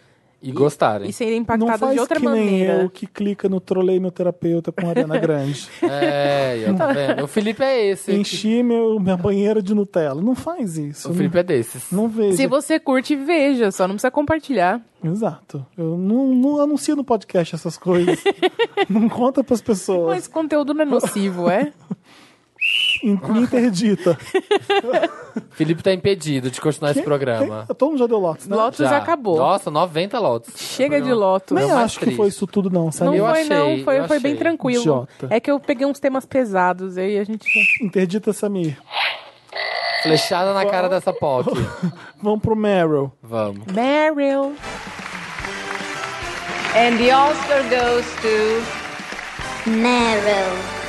E 0.44 0.52
gostarem. 0.52 1.10
e 1.10 1.14
serem 1.14 1.36
Não 1.36 1.41
impactadas 1.44 1.80
faz 1.80 1.94
de 1.94 2.00
outra 2.02 2.20
que 2.20 2.28
nem 2.28 2.46
maneira. 2.46 2.84
eu 2.84 2.89
que 2.89 3.08
clica 3.08 3.48
no 3.48 3.62
trolei 3.62 3.98
meu 3.98 4.12
terapeuta 4.12 4.74
com 4.74 4.86
a 4.86 4.89
Ariana 4.89 5.18
Grande. 5.18 5.68
É, 5.84 6.64
eu 6.68 6.76
tá 6.76 6.91
vendo? 6.91 7.24
O 7.24 7.28
Felipe 7.28 7.64
é 7.64 7.91
esse. 7.91 8.14
Enchi 8.14 8.62
meu, 8.62 9.00
minha 9.00 9.16
banheira 9.16 9.62
de 9.62 9.74
Nutella. 9.74 10.22
Não 10.22 10.36
faz 10.36 10.78
isso. 10.78 11.10
O 11.10 11.14
Felipe 11.14 11.38
é 11.38 11.44
desses. 11.44 11.91
Não, 11.91 12.08
vejo. 12.10 12.36
Se 12.36 12.46
você 12.46 12.80
curte, 12.80 13.16
veja, 13.16 13.72
só 13.72 13.88
não 13.88 13.96
precisa 13.96 14.12
compartilhar. 14.12 14.82
Exato. 15.04 15.66
Eu 15.78 15.98
não, 15.98 16.28
não 16.34 16.62
anuncio 16.62 16.96
no 16.96 17.04
podcast 17.04 17.56
essas 17.56 17.78
coisas. 17.78 18.22
não 18.89 19.08
conta 19.08 19.44
pras 19.44 19.62
pessoas. 19.62 20.16
Mas 20.16 20.28
conteúdo 20.28 20.74
não 20.74 20.82
é 20.82 20.86
nocivo, 20.86 21.50
é? 21.50 21.72
Interdita. 23.03 24.18
Felipe 25.51 25.84
tá 25.84 25.91
impedido 25.91 26.49
de 26.49 26.61
continuar 26.61 26.91
esse 26.91 27.01
programa. 27.01 27.66
Todo 27.78 27.89
mundo 27.91 27.99
já 27.99 28.07
deu 28.07 28.20
Lotus, 28.20 28.47
né? 28.47 28.55
Lotus 28.55 28.80
já 28.80 28.97
acabou. 28.97 29.38
Nossa, 29.38 29.70
90 29.70 30.20
lotes. 30.20 30.53
Chega 30.57 31.01
de 31.01 31.11
Lotus. 31.11 31.55
Nem 31.55 31.66
o 31.66 31.70
mais 31.70 31.86
acho 31.86 31.99
que 31.99 32.05
triste. 32.05 32.18
foi 32.18 32.28
isso 32.30 32.47
tudo, 32.47 32.70
não, 32.70 32.91
sabe? 32.91 33.11
Não 33.11 33.18
Eu 33.18 33.26
foi, 33.26 33.41
achei, 33.41 33.49
não. 33.57 33.84
Foi, 33.84 33.99
eu 33.99 34.07
foi 34.07 34.20
bem 34.20 34.32
achei. 34.34 34.39
tranquilo. 34.39 34.82
Idiota. 34.82 35.28
É 35.30 35.39
que 35.39 35.51
eu 35.51 35.59
peguei 35.59 35.86
uns 35.86 35.99
temas 35.99 36.26
pesados, 36.26 36.97
aí 36.97 37.18
a 37.18 37.24
gente. 37.24 37.45
Interdita 37.82 38.32
Samir. 38.32 38.78
Flechada 40.03 40.53
na 40.53 40.66
cara 40.66 40.88
dessa 40.88 41.11
POC. 41.14 41.49
Vamos 42.22 42.41
pro 42.41 42.55
Meryl. 42.55 43.11
Vamos. 43.22 43.66
Meryl. 43.74 44.53
And 46.76 46.97
the 46.97 47.14
Oscar 47.14 47.61
goes 47.70 48.05
to 48.22 49.70
Meryl. 49.70 50.82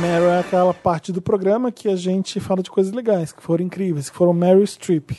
Meryl 0.00 0.30
é 0.30 0.40
aquela 0.40 0.74
parte 0.74 1.12
do 1.12 1.22
programa 1.22 1.70
que 1.70 1.88
a 1.88 1.96
gente 1.96 2.40
fala 2.40 2.62
de 2.62 2.70
coisas 2.70 2.92
legais, 2.92 3.32
que 3.32 3.42
foram 3.42 3.64
incríveis, 3.64 4.10
que 4.10 4.16
foram 4.16 4.32
Meryl 4.32 4.66
Streep. 4.66 5.12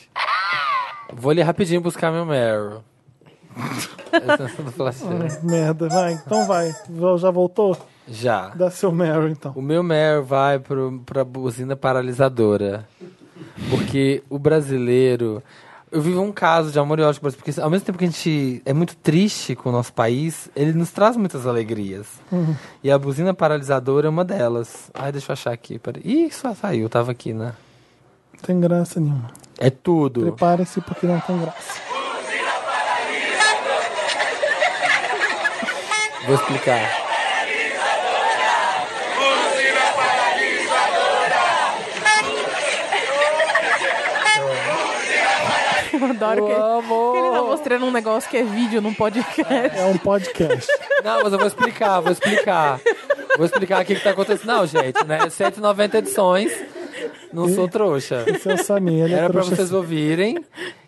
Vou 1.12 1.30
ali 1.30 1.42
rapidinho 1.42 1.80
buscar 1.80 2.12
meu 2.12 2.26
Meryl. 2.26 2.82
Merda, 5.42 5.88
vai. 5.88 6.12
Então 6.12 6.46
vai. 6.46 6.72
Já 7.18 7.30
voltou? 7.30 7.76
Já. 8.06 8.48
Dá 8.50 8.70
seu 8.70 8.92
Meryl, 8.92 9.28
então. 9.28 9.52
O 9.56 9.62
meu 9.62 9.82
Meryl 9.82 10.22
vai 10.22 10.58
pro, 10.58 11.02
pra 11.04 11.24
buzina 11.24 11.74
paralisadora. 11.74 12.86
Porque 13.70 14.22
o 14.28 14.38
brasileiro. 14.38 15.42
Eu 15.90 16.02
vivo 16.02 16.20
um 16.20 16.30
caso 16.30 16.70
de 16.70 16.78
amor 16.78 16.98
e 16.98 17.02
ódio, 17.02 17.20
porque 17.20 17.58
ao 17.60 17.70
mesmo 17.70 17.86
tempo 17.86 17.98
que 17.98 18.04
a 18.04 18.08
gente 18.08 18.62
é 18.64 18.72
muito 18.74 18.94
triste 18.96 19.54
com 19.54 19.70
o 19.70 19.72
nosso 19.72 19.92
país, 19.92 20.50
ele 20.54 20.72
nos 20.72 20.90
traz 20.90 21.16
muitas 21.16 21.46
alegrias. 21.46 22.06
E 22.84 22.90
a 22.90 22.98
buzina 22.98 23.32
paralisadora 23.32 24.06
é 24.06 24.10
uma 24.10 24.24
delas. 24.24 24.90
Ai, 24.92 25.10
deixa 25.12 25.30
eu 25.30 25.32
achar 25.32 25.52
aqui. 25.52 25.78
Peraí. 25.78 26.02
Ih, 26.04 26.30
só 26.30 26.54
saiu, 26.54 26.88
tava 26.88 27.10
aqui, 27.10 27.32
né? 27.32 27.54
Não 28.34 28.40
tem 28.42 28.60
graça 28.60 29.00
nenhuma. 29.00 29.30
É 29.58 29.70
tudo. 29.70 30.20
Preparem-se 30.20 30.80
porque 30.82 31.06
não 31.06 31.18
tem 31.20 31.40
graça. 31.40 31.80
Vou 36.26 36.34
explicar. 36.34 37.07
Eu 46.00 46.10
adoro 46.10 46.46
que, 46.46 46.52
Amo! 46.52 47.12
que 47.12 47.18
ele 47.18 47.30
tá 47.30 47.42
mostrando 47.42 47.86
um 47.86 47.90
negócio 47.90 48.28
que 48.30 48.36
é 48.36 48.42
vídeo 48.42 48.80
num 48.80 48.94
podcast. 48.94 49.76
É 49.78 49.84
um 49.84 49.98
podcast. 49.98 50.66
Não, 51.04 51.22
mas 51.22 51.32
eu 51.32 51.38
vou 51.38 51.46
explicar, 51.48 52.00
vou 52.00 52.12
explicar. 52.12 52.80
Vou 53.36 53.46
explicar 53.46 53.82
o 53.82 53.84
que, 53.84 53.94
que 53.94 54.02
tá 54.02 54.10
acontecendo. 54.10 54.46
Não, 54.46 54.66
gente, 54.66 55.04
né? 55.04 55.28
190 55.28 55.98
edições. 55.98 56.52
Não 57.32 57.48
sou 57.48 57.68
trouxa. 57.68 58.24
Esse 58.26 58.50
é 58.50 58.54
o 58.54 58.58
Samir. 58.58 59.04
Ele 59.04 59.14
é 59.14 59.18
Era 59.18 59.30
pra 59.30 59.40
trouxa 59.42 59.56
vocês 59.56 59.72
ouvirem 59.72 60.44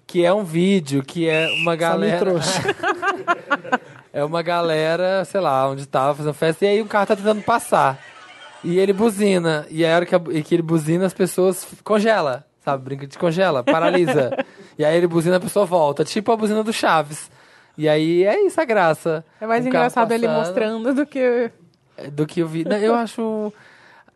que 0.06 0.24
é 0.24 0.32
um 0.34 0.42
vídeo 0.42 1.02
que 1.04 1.28
é 1.28 1.46
uma 1.46 1.76
Samir 1.76 1.78
galera. 1.78 2.18
trouxa. 2.18 2.61
É 4.12 4.24
uma 4.24 4.42
galera, 4.42 5.24
sei 5.24 5.40
lá, 5.40 5.68
onde 5.68 5.86
tava 5.86 6.16
fazendo 6.16 6.34
festa, 6.34 6.64
e 6.64 6.68
aí 6.68 6.82
o 6.82 6.86
carro 6.86 7.06
tá 7.06 7.14
tentando 7.14 7.42
passar. 7.42 7.96
E 8.64 8.76
ele 8.76 8.92
buzina. 8.92 9.64
E 9.70 9.86
a 9.86 9.94
hora 9.94 10.04
que, 10.04 10.12
a- 10.16 10.20
e 10.30 10.42
que 10.42 10.52
ele 10.56 10.62
buzina, 10.62 11.06
as 11.06 11.14
pessoas 11.14 11.64
congela. 11.84 12.44
Sabe? 12.64 12.82
Brinca 12.82 13.06
de 13.06 13.16
congela, 13.16 13.62
paralisa. 13.62 14.36
E 14.80 14.84
aí 14.84 14.96
ele 14.96 15.06
buzina, 15.06 15.36
a 15.36 15.40
pessoa 15.40 15.66
volta. 15.66 16.06
Tipo 16.06 16.32
a 16.32 16.36
buzina 16.38 16.64
do 16.64 16.72
Chaves. 16.72 17.30
E 17.76 17.86
aí 17.86 18.24
é 18.24 18.46
isso 18.46 18.58
a 18.58 18.64
graça. 18.64 19.22
É 19.38 19.46
mais 19.46 19.66
engraçado 19.66 20.10
ele 20.10 20.26
mostrando 20.26 20.94
do 20.94 21.04
que. 21.04 21.50
do 22.10 22.26
que 22.26 22.40
eu 22.40 22.48
vi. 22.48 22.64
Eu 22.66 22.94
acho. 22.94 23.52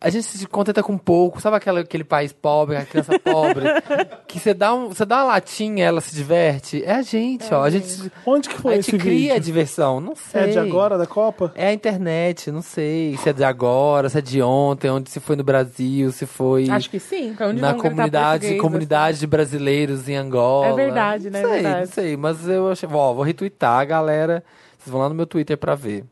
A 0.04 0.10
gente 0.10 0.24
se 0.24 0.46
contenta 0.46 0.82
com 0.82 0.98
pouco. 0.98 1.40
Sabe 1.40 1.56
aquela, 1.56 1.80
aquele 1.80 2.04
país 2.04 2.30
pobre, 2.30 2.76
a 2.76 2.84
criança 2.84 3.18
pobre? 3.18 3.64
que 4.28 4.38
você 4.38 4.52
dá, 4.52 4.74
um, 4.74 4.88
você 4.88 5.06
dá 5.06 5.16
uma 5.24 5.32
latinha 5.32 5.86
ela 5.86 6.00
se 6.02 6.14
diverte? 6.14 6.82
É 6.84 6.92
a 6.92 7.00
gente, 7.02 7.52
ó. 7.54 7.62
A 7.62 7.70
gente, 7.70 8.12
Onde 8.26 8.50
que 8.50 8.54
a 8.56 8.58
foi 8.58 8.74
gente 8.74 8.88
esse 8.90 8.98
cria 8.98 9.32
vídeo? 9.32 9.40
diversão. 9.40 10.00
Não 10.00 10.14
sei. 10.14 10.42
É 10.42 10.46
de 10.48 10.58
agora, 10.58 10.98
da 10.98 11.06
Copa? 11.06 11.52
É 11.54 11.68
a 11.68 11.72
internet, 11.72 12.50
não 12.50 12.60
sei 12.60 13.16
se 13.16 13.30
é 13.30 13.32
de 13.32 13.42
agora, 13.42 14.10
se 14.10 14.18
é 14.18 14.20
de 14.20 14.42
ontem, 14.42 14.90
onde 14.90 15.08
se 15.10 15.20
foi 15.20 15.36
no 15.36 15.42
Brasil, 15.44 16.12
se 16.12 16.26
foi 16.26 16.68
Acho 16.68 16.90
que 16.90 17.00
sim. 17.00 17.34
é 17.40 17.46
onde 17.46 17.62
na 17.62 17.72
comunidade, 17.72 18.56
comunidade 18.56 19.18
de 19.20 19.26
brasileiros 19.26 20.06
em 20.06 20.16
Angola. 20.16 20.66
É 20.66 20.72
verdade, 20.74 21.30
né? 21.30 21.40
Não 21.40 21.48
sei, 21.48 21.58
É 21.58 21.62
verdade. 21.62 21.86
não 21.86 21.92
sei, 21.94 22.16
mas 22.18 22.46
eu 22.46 22.70
achei, 22.70 22.88
ó, 22.92 23.14
vou 23.14 23.22
retweetar 23.24 23.80
a 23.80 23.84
galera. 23.86 24.44
Vocês 24.78 24.92
vão 24.92 25.00
lá 25.00 25.08
no 25.08 25.14
meu 25.14 25.26
Twitter 25.26 25.56
pra 25.56 25.74
ver. 25.74 26.04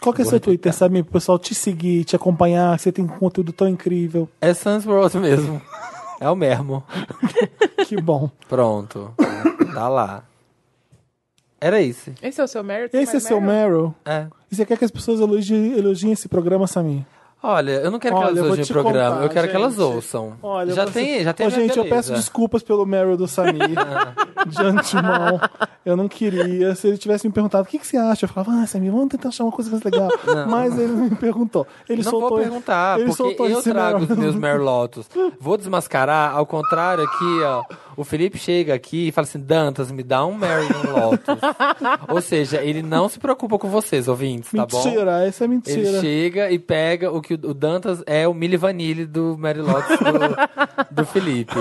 Qual 0.00 0.12
que 0.14 0.22
é 0.22 0.24
seu 0.24 0.38
Twitter, 0.40 0.72
Samir? 0.72 1.04
Pro 1.04 1.14
pessoal 1.14 1.38
te 1.38 1.54
seguir, 1.54 2.04
te 2.04 2.14
acompanhar, 2.14 2.78
você 2.78 2.92
tem 2.92 3.04
um 3.04 3.08
conteúdo 3.08 3.52
tão 3.52 3.68
incrível. 3.68 4.28
É 4.40 4.54
Sans 4.54 4.86
World 4.86 5.18
mesmo. 5.18 5.60
é 6.20 6.28
o 6.30 6.36
mesmo. 6.36 6.82
Que 7.86 8.00
bom. 8.00 8.30
Pronto. 8.48 9.14
tá 9.72 9.88
lá. 9.88 10.22
Era 11.60 11.80
esse. 11.80 12.12
Esse 12.22 12.40
é 12.40 12.44
o 12.44 12.48
seu 12.48 12.62
mérito? 12.62 12.96
Esse 12.96 13.16
é 13.16 13.20
seu 13.20 13.40
Meryl. 13.40 13.94
É. 14.04 14.26
E 14.50 14.54
você 14.54 14.64
quer 14.64 14.76
que 14.78 14.84
as 14.84 14.90
pessoas 14.90 15.20
elogiem, 15.20 15.76
elogiem 15.76 16.12
esse 16.12 16.28
programa, 16.28 16.66
Samir? 16.66 17.04
Olha, 17.40 17.70
eu 17.72 17.90
não 17.90 18.00
quero 18.00 18.16
que 18.16 18.20
Olha, 18.24 18.30
eu 18.30 18.30
elas 18.30 18.40
vou 18.40 18.48
ouçam 18.50 18.62
o 18.62 18.66
te 18.66 18.72
programa, 18.72 19.10
contar, 19.14 19.24
eu 19.24 19.30
quero 19.30 19.48
que 19.48 19.54
elas 19.56 19.74
gente. 19.74 19.82
ouçam. 19.82 20.32
Olha, 20.42 20.74
já 20.74 20.86
você- 20.86 20.92
tem, 20.92 21.22
já 21.22 21.32
tem 21.32 21.46
Ô, 21.46 21.48
a 21.48 21.52
minha 21.52 21.62
gente, 21.68 21.78
eu 21.78 21.84
beleza. 21.84 22.08
peço 22.08 22.12
desculpas 22.20 22.62
pelo 22.64 22.84
Meryl 22.84 23.16
do 23.16 23.28
Samir. 23.28 23.60
de 24.48 24.62
antemão. 24.62 25.40
Eu 25.84 25.96
não 25.96 26.08
queria. 26.08 26.74
Se 26.74 26.88
ele 26.88 26.98
tivesse 26.98 27.26
me 27.28 27.32
perguntado 27.32 27.62
o 27.62 27.66
que, 27.66 27.78
que 27.78 27.86
você 27.86 27.96
acha, 27.96 28.24
eu 28.24 28.28
falava, 28.28 28.60
ah, 28.62 28.66
Samir, 28.66 28.90
vamos 28.90 29.08
tentar 29.08 29.28
achar 29.28 29.44
uma 29.44 29.52
coisa 29.52 29.70
mais 29.70 29.82
legal. 29.84 30.08
Mas 30.48 30.76
ele 30.78 30.92
não 30.92 31.04
me 31.04 31.14
perguntou. 31.16 31.64
Ele 31.88 32.02
não 32.02 32.10
soltou. 32.10 32.28
vou 32.30 32.38
perguntar, 32.38 32.98
ele 32.98 33.06
porque 33.08 33.22
soltou 33.22 33.48
eu 33.48 33.58
esse 33.60 33.70
trago 33.70 34.00
Meryl. 34.00 34.12
os 34.12 34.18
meus 34.18 34.34
Merlotos. 34.34 35.06
Vou 35.40 35.56
desmascarar, 35.56 36.34
ao 36.36 36.44
contrário 36.44 37.04
aqui, 37.04 37.42
ó. 37.44 37.62
O 37.98 38.04
Felipe 38.04 38.38
chega 38.38 38.74
aqui 38.74 39.08
e 39.08 39.10
fala 39.10 39.26
assim, 39.26 39.40
Dantas, 39.40 39.90
me 39.90 40.04
dá 40.04 40.24
um 40.24 40.30
Mary 40.30 40.68
Lotus. 40.88 41.36
Ou 42.08 42.20
seja, 42.22 42.62
ele 42.62 42.80
não 42.80 43.08
se 43.08 43.18
preocupa 43.18 43.58
com 43.58 43.68
vocês, 43.68 44.06
ouvintes, 44.06 44.52
tá 44.52 44.64
bom? 44.64 44.84
Mentira, 44.84 45.26
essa 45.26 45.42
é 45.42 45.46
Ele 45.46 45.54
mentira. 45.54 46.00
chega 46.00 46.48
e 46.48 46.60
pega 46.60 47.10
o 47.10 47.20
que 47.20 47.34
o 47.34 47.48
o 47.48 47.52
Dantas 47.52 48.00
é 48.06 48.28
o 48.28 48.32
Mili 48.32 48.56
Vanille 48.56 49.04
do 49.04 49.36
Mary 49.36 49.60
Lotus 49.60 49.98
do, 49.98 50.94
do 50.94 51.04
Felipe. 51.06 51.56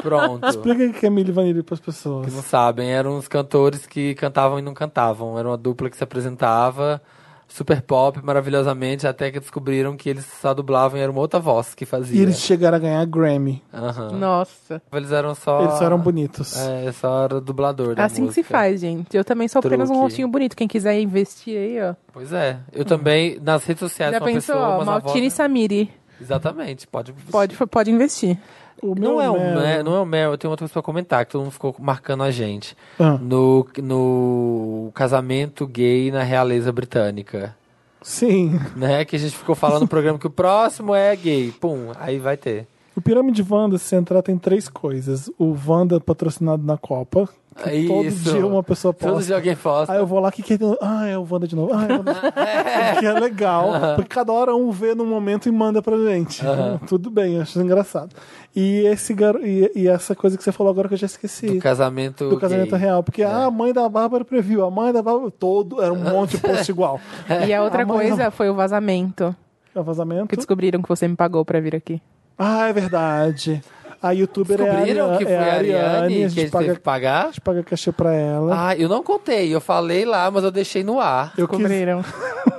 Pronto. 0.00 0.46
Explica 0.46 0.84
o 0.86 0.92
que 0.94 1.04
é 1.04 1.10
Milli 1.10 1.32
Vanilli 1.32 1.62
para 1.62 1.74
as 1.74 1.80
pessoas. 1.80 2.26
Que 2.26 2.32
não 2.32 2.42
sabem, 2.42 2.90
eram 2.90 3.18
uns 3.18 3.28
cantores 3.28 3.86
que 3.86 4.14
cantavam 4.14 4.58
e 4.58 4.62
não 4.62 4.72
cantavam. 4.72 5.38
Era 5.38 5.48
uma 5.48 5.58
dupla 5.58 5.90
que 5.90 5.98
se 5.98 6.04
apresentava 6.04 7.02
super 7.48 7.80
pop, 7.82 8.18
maravilhosamente, 8.22 9.06
até 9.06 9.30
que 9.30 9.40
descobriram 9.40 9.96
que 9.96 10.08
eles 10.08 10.26
só 10.40 10.52
dublavam 10.52 10.98
e 10.98 11.02
era 11.02 11.10
uma 11.10 11.20
outra 11.20 11.38
voz 11.40 11.74
que 11.74 11.86
fazia. 11.86 12.18
E 12.18 12.22
eles 12.22 12.38
chegaram 12.40 12.76
a 12.76 12.80
ganhar 12.80 13.04
Grammy. 13.06 13.62
Aham. 13.72 14.10
Nossa. 14.12 14.82
Eles 14.92 15.12
eram 15.12 15.34
só. 15.34 15.62
Eles 15.62 15.74
só 15.74 15.84
eram 15.84 15.98
bonitos. 15.98 16.56
É, 16.56 16.92
só 16.92 17.24
era 17.24 17.40
dublador. 17.40 17.94
Da 17.94 18.02
É 18.02 18.06
assim 18.06 18.26
que 18.26 18.34
se 18.34 18.40
música. 18.40 18.58
faz, 18.58 18.80
gente. 18.80 19.16
Eu 19.16 19.24
também 19.24 19.48
sou 19.48 19.60
apenas 19.60 19.88
um 19.88 19.92
Truque. 19.92 20.02
rostinho 20.02 20.28
bonito. 20.28 20.56
Quem 20.56 20.68
quiser 20.68 21.00
investir 21.00 21.56
aí, 21.56 21.80
ó. 21.82 21.94
Pois 22.12 22.32
é. 22.32 22.58
Eu 22.72 22.84
também, 22.84 23.38
nas 23.40 23.64
redes 23.64 23.80
sociais, 23.80 24.12
Já 24.12 24.18
uma 24.18 24.26
pensou, 24.26 24.54
pessoa, 24.54 24.78
ó, 24.78 24.84
Maltini 24.84 25.20
voz... 25.22 25.32
Samiri. 25.32 25.90
Exatamente, 26.20 26.86
pode. 26.86 27.12
Pode, 27.30 27.54
pode 27.54 27.90
investir. 27.90 28.38
O 28.82 28.94
meu 28.94 29.12
Não 29.12 29.20
é, 29.20 29.30
o 29.30 29.32
Meryl- 29.32 29.60
Mel, 29.60 29.84
não 29.84 29.96
é 29.96 30.00
o 30.00 30.06
Mel, 30.06 30.30
eu 30.32 30.38
tenho 30.38 30.50
outra 30.50 30.64
coisa 30.64 30.72
pra 30.72 30.82
comentar, 30.82 31.24
que 31.24 31.32
todo 31.32 31.40
mundo 31.42 31.50
ficou 31.52 31.74
marcando 31.78 32.22
a 32.22 32.30
gente. 32.30 32.76
Ah, 32.98 33.18
No, 33.20 33.66
no 33.82 34.90
casamento 34.94 35.66
gay 35.66 36.10
na 36.10 36.22
realeza 36.22 36.70
britânica. 36.72 37.54
sim. 38.02 38.58
Né? 38.76 39.04
Que 39.04 39.16
a 39.16 39.18
gente 39.18 39.36
ficou 39.36 39.54
falando 39.54 39.82
no 39.82 39.88
programa 39.88 40.18
que 40.18 40.26
o 40.26 40.30
próximo 40.30 40.94
é 40.94 41.14
gay. 41.16 41.52
Pum, 41.52 41.90
aí 41.98 42.18
vai 42.18 42.36
ter. 42.36 42.66
O 42.94 43.00
Pirâmide 43.00 43.44
Wanda, 43.48 43.76
se 43.78 43.94
entrar, 43.94 44.22
tem 44.22 44.38
três 44.38 44.68
coisas. 44.68 45.30
O 45.38 45.54
Wanda 45.66 46.00
patrocinado 46.00 46.62
na 46.62 46.78
Copa. 46.78 47.28
Que 47.62 47.84
É 47.84 47.86
todo 47.88 48.04
isso. 48.06 48.30
dia 48.32 48.46
uma 48.46 48.62
pessoa 48.62 48.92
Todo 48.92 49.12
posta. 49.12 49.24
dia 49.26 49.36
alguém 49.36 49.56
posta. 49.56 49.92
Aí 49.92 49.98
eu 49.98 50.06
vou 50.06 50.20
lá, 50.20 50.28
o 50.28 50.32
que, 50.32 50.42
que 50.42 50.54
é? 50.54 50.58
Ah, 50.80 51.06
é 51.06 51.16
o 51.18 51.26
Wanda 51.30 51.46
de 51.48 51.56
novo. 51.56 51.72
Ah, 51.74 51.84
é 51.84 51.92
o 51.92 51.96
Wanda 51.98 52.12
novo. 52.14 52.20
Que 53.00 53.06
é 53.06 53.12
legal. 53.12 53.70
Porque 53.96 54.08
cada 54.14 54.30
hora 54.32 54.54
um 54.54 54.70
vê 54.70 54.94
num 54.94 55.06
momento 55.06 55.48
e 55.48 55.52
manda 55.52 55.80
pra 55.82 55.96
gente. 55.96 56.42
Tudo 56.86 57.10
bem, 57.10 57.34
eu 57.36 57.42
acho 57.42 57.58
engraçado. 57.60 58.10
E, 58.56 58.86
esse 58.86 59.12
gar... 59.12 59.34
e, 59.42 59.70
e 59.76 59.86
essa 59.86 60.14
coisa 60.14 60.38
que 60.38 60.42
você 60.42 60.50
falou 60.50 60.70
agora 60.70 60.88
que 60.88 60.94
eu 60.94 60.98
já 60.98 61.04
esqueci. 61.04 61.46
Do 61.46 61.58
casamento 61.58 62.30
do 62.30 62.38
casamento 62.38 62.70
gay. 62.70 62.78
real. 62.80 63.02
Porque 63.02 63.22
ah, 63.22 63.44
a 63.44 63.50
mãe 63.50 63.70
da 63.70 63.86
Bárbara 63.86 64.24
previu, 64.24 64.64
a 64.64 64.70
mãe 64.70 64.94
da 64.94 65.02
Bárbara. 65.02 65.30
Todo, 65.30 65.82
era 65.82 65.92
um 65.92 65.98
monte 65.98 66.32
de 66.32 66.38
post 66.38 66.68
igual. 66.72 66.98
E 67.46 67.52
a 67.52 67.62
outra 67.62 67.82
A 67.82 67.86
coisa 67.86 68.24
não. 68.24 68.30
foi 68.30 68.48
o 68.48 68.54
vazamento. 68.54 69.36
É 69.74 69.78
o 69.78 69.84
vazamento. 69.84 70.28
Que 70.28 70.36
descobriram 70.36 70.80
que 70.80 70.88
você 70.88 71.06
me 71.06 71.14
pagou 71.14 71.44
pra 71.44 71.60
vir 71.60 71.76
aqui. 71.76 72.00
Ah, 72.38 72.68
é 72.68 72.72
verdade. 72.72 73.62
A 74.02 74.12
youtuber 74.12 74.58
é 74.58 74.62
a 74.62 74.72
Descobriram 74.72 75.04
Ariane, 75.04 75.18
que 75.18 75.24
foi 75.24 75.32
é 75.34 75.38
a 75.38 75.52
Ariane, 75.54 76.14
que 76.14 76.24
a 76.24 76.28
gente 76.28 76.50
paga, 76.50 76.64
teve 76.64 76.76
que 76.78 76.82
pagar? 76.82 77.22
a 77.22 77.26
gente 77.26 77.40
paga 77.42 77.62
cachê 77.62 77.92
pra 77.92 78.14
ela. 78.14 78.68
Ah, 78.68 78.76
eu 78.76 78.88
não 78.88 79.02
contei. 79.02 79.54
Eu 79.54 79.60
falei 79.60 80.04
lá, 80.06 80.30
mas 80.30 80.44
eu 80.44 80.50
deixei 80.50 80.82
no 80.82 80.98
ar. 80.98 81.34
eu 81.36 81.46
quis, 81.46 81.58
Descobriram. 81.58 82.02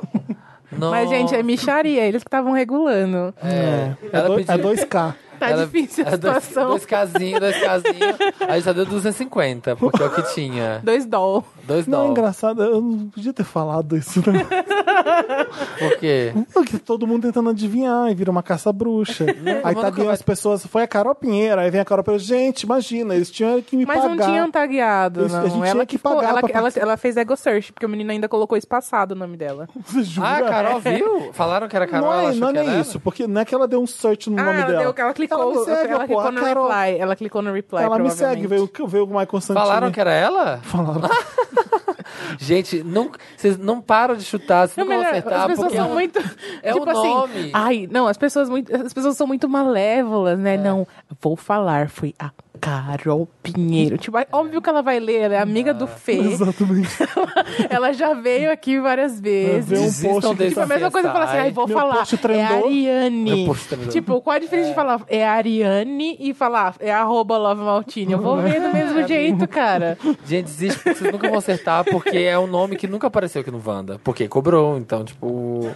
Não. 0.78 0.92
Mas, 0.92 1.10
gente, 1.10 1.34
é 1.34 1.42
micharia. 1.42 2.06
Eles 2.06 2.24
que 2.24 2.28
estavam 2.28 2.52
regulando. 2.52 3.34
É, 3.44 3.50
é, 3.50 3.96
ela 4.12 4.28
dois, 4.28 4.46
pediu- 4.46 4.70
é 4.72 4.76
2K. 4.76 5.16
Tá 5.40 5.52
difícil 5.52 6.06
a 6.06 6.12
é 6.12 6.18
dois, 6.18 6.44
situação. 6.44 6.70
dois 6.70 6.86
casinhos, 6.86 7.40
dois 7.40 7.60
casinhos. 7.60 8.18
Aí 8.48 8.62
só 8.62 8.74
deu 8.74 8.86
250, 8.86 9.76
porque 9.76 10.02
é 10.02 10.06
o 10.06 10.10
que 10.10 10.34
tinha. 10.34 10.82
Dois 10.84 11.06
doll. 11.06 11.44
Dois 11.68 11.86
Não, 11.86 11.98
é 12.00 12.02
dólares. 12.04 12.18
engraçado, 12.20 12.64
eu 12.64 12.82
não 12.82 13.10
podia 13.10 13.34
ter 13.34 13.44
falado 13.44 13.98
isso, 13.98 14.20
né? 14.30 14.46
Por 15.78 15.98
quê? 16.00 16.34
Porque 16.54 16.78
todo 16.80 17.06
mundo 17.06 17.24
tentando 17.24 17.50
adivinhar 17.50 18.10
e 18.10 18.16
vira 18.16 18.32
uma 18.32 18.42
caça-bruxa. 18.42 19.26
Aí 19.64 19.76
mas 19.76 19.76
tá 19.76 19.92
nunca 19.92 20.12
as 20.12 20.22
pessoas, 20.22 20.66
foi 20.66 20.84
a 20.84 20.88
Carol 20.88 21.14
Pinheiro, 21.14 21.60
aí 21.60 21.70
vem 21.70 21.82
a 21.82 21.86
Carol 21.86 22.04
Pinheiro, 22.04 22.24
gente, 22.24 22.64
imagina, 22.64 23.14
eles 23.16 23.30
tinham 23.30 23.62
que 23.62 23.76
me 23.76 23.86
Mas 23.86 24.00
pagar. 24.02 24.16
não 24.16 24.26
tinham 24.26 24.52
tagueado, 24.52 25.26
a 25.26 25.28
não. 25.28 25.44
gente 25.50 25.56
ela 25.58 25.72
tinha 25.72 25.86
que 25.86 25.98
pagar 25.98 26.30
ela, 26.30 26.42
pra 26.42 26.50
ela, 26.58 26.70
ela 26.76 26.98
fez 26.98 27.18
ego 27.18 27.36
search, 27.36 27.74
porque 27.74 27.86
o 27.86 27.90
menino 27.90 28.12
ainda 28.12 28.28
colocou 28.30 28.58
espaçado 28.58 29.14
o 29.14 29.18
nome 29.18 29.36
dela. 29.38 29.68
Você 29.86 30.04
jura? 30.04 30.28
Ah, 30.28 30.38
a 30.38 30.44
Carol 30.44 30.80
viu? 30.80 31.34
Falaram 31.34 31.68
que 31.68 31.76
era 31.76 31.88
Carol, 31.88 32.08
não 32.10 32.14
ela 32.20 32.32
é, 32.32 32.36
não 32.36 32.50
é 32.50 32.54
que 32.54 32.82
isso, 32.82 33.00
porque 33.00 33.28
não 33.28 33.42
é 33.42 33.46
que 33.46 33.54
ela 33.54 33.68
deu 33.68 33.82
um 33.82 33.88
search 33.88 34.30
no 34.30 34.40
ah, 34.40 34.44
nome 34.44 34.58
ela, 34.60 34.68
dela. 34.68 34.80
deu, 34.80 34.94
ela 34.98 35.14
clicou, 35.14 35.42
Ela 35.42 35.52
me 35.52 35.66
segue, 35.66 35.94
ela 35.94 36.06
clicou 36.06 36.20
a 36.24 36.32
no 36.32 36.42
Carol- 36.42 36.68
reply. 36.70 37.00
Ela 37.00 37.16
clicou 37.16 37.42
no 37.42 37.52
reply, 37.54 37.84
Ela 37.84 38.00
me 38.00 38.12
segue, 38.12 38.48
veio, 38.48 38.70
veio 38.88 39.04
o 39.04 39.08
Michael 39.08 39.42
Santini. 39.42 39.66
Falaram 39.66 39.92
que 39.92 40.00
era 40.00 40.14
ela? 40.14 40.60
Falaram. 40.64 41.10
Gente, 42.40 42.84
não, 42.84 43.12
vocês 43.36 43.58
não 43.58 43.82
param 43.82 44.16
de 44.16 44.24
chutar, 44.24 44.68
vocês 44.68 44.78
Não, 44.78 44.86
não 44.86 44.94
vão 44.94 45.04
mas 45.04 45.12
acertar, 45.12 45.42
as 45.42 45.48
pessoas 45.48 45.74
é 45.74 45.76
são 45.78 45.90
um- 45.90 45.94
muito. 45.94 46.20
é 46.64 46.74
tipo 46.74 46.86
um 46.86 46.90
assim. 46.90 47.10
nome. 47.10 47.52
Ai, 47.54 47.88
não, 47.92 48.08
as 48.08 48.18
pessoas, 48.18 48.50
muito, 48.50 48.76
as 48.76 48.94
pessoas 48.94 49.18
são 49.18 49.28
muito 49.28 49.48
malévolas, 49.50 50.40
É. 50.40 50.42
né? 50.42 50.58
Não, 50.58 50.88
vou 51.22 51.36
falar, 51.36 51.90
foi 51.90 52.14
a 52.20 52.32
Carol 52.58 53.28
Pinheiro. 53.42 53.98
Tipo, 53.98 54.18
é 54.18 54.28
óbvio 54.32 54.62
que 54.62 54.70
ela 54.70 54.82
vai 54.82 55.00
ler, 55.00 55.22
ela 55.22 55.36
é 55.36 55.40
amiga 55.40 55.74
do 55.74 55.88
Fê. 55.88 56.14
Exatamente. 56.20 56.90
ela 57.70 57.94
já 57.94 58.14
veio 58.14 58.52
aqui 58.52 58.80
várias 58.80 59.20
vezes. 59.20 59.70
Vê 60.02 60.10
um 60.10 60.14
post 60.14 60.30
que 60.30 60.36
desse 60.36 60.50
Tipo, 60.50 60.62
a 60.62 60.66
mesma 60.66 60.92
coisa 60.92 61.08
que 61.08 61.14
falar 61.14 61.26
assim, 61.26 61.38
ai, 61.38 61.52
vou 61.52 61.68
Meu 61.68 61.78
falar. 61.78 61.96
post 61.98 62.20
É 62.30 62.44
Ariane. 62.44 63.36
Meu 63.36 63.46
post 63.46 63.68
trendou. 63.68 63.90
Tipo, 63.90 64.22
qual 64.22 64.36
a 64.36 64.40
diferença 64.40 64.70
de 64.70 64.76
falar 64.76 65.02
é 65.08 65.26
Ariane 65.26 66.18
e 66.20 66.34
falar 66.34 66.76
é 66.80 66.92
arroba 66.92 67.38
Love 67.38 67.62
Maltini? 67.62 68.14
Eu 68.14 68.22
vou 68.22 68.38
ver 68.42 68.60
do 68.62 68.74
mesmo 68.74 69.06
jeito, 69.08 69.48
cara. 69.48 69.98
Gente, 70.26 70.46
desiste 70.46 70.80
porque 70.80 70.94
vocês 71.00 71.12
nunca 71.12 71.30
vão 71.30 71.38
acertar, 71.38 71.84
porque 71.86 72.18
é 72.18 72.38
um 72.38 72.48
nome 72.48 72.76
que 72.76 72.88
nunca 72.88 73.08
apareceu 73.08 73.42
aqui 73.42 73.52
no 73.52 73.62
Wanda. 73.66 74.00
Porque 74.04 74.28
cobrou, 74.28 74.78
então, 74.78 75.04
tipo. 75.04 75.70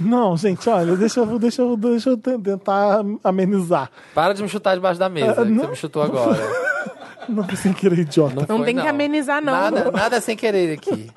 Não, 0.00 0.36
gente, 0.36 0.68
olha, 0.68 0.96
deixa 0.96 1.20
eu, 1.20 1.38
deixa 1.38 1.62
eu, 1.62 1.76
deixa 1.76 2.10
eu 2.10 2.16
te- 2.16 2.38
tentar 2.38 3.00
amenizar. 3.24 3.90
Para 4.14 4.32
de 4.32 4.42
me 4.42 4.48
chutar 4.48 4.74
debaixo 4.74 4.98
da 5.00 5.08
mesa, 5.08 5.32
Ah, 5.42 5.44
que 5.44 5.50
não. 5.50 5.64
você 5.64 5.70
me 5.70 5.76
chutou 5.76 6.02
agora. 6.02 6.38
Não 7.28 7.46
sem 7.54 7.74
querer, 7.74 7.98
idiota. 7.98 8.46
Não 8.48 8.56
foi, 8.58 8.64
tem 8.64 8.76
que 8.76 8.86
amenizar, 8.86 9.42
não. 9.44 9.52
Nada, 9.52 9.90
nada 9.90 10.18
sem 10.18 10.34
querer 10.34 10.72
aqui. 10.72 11.10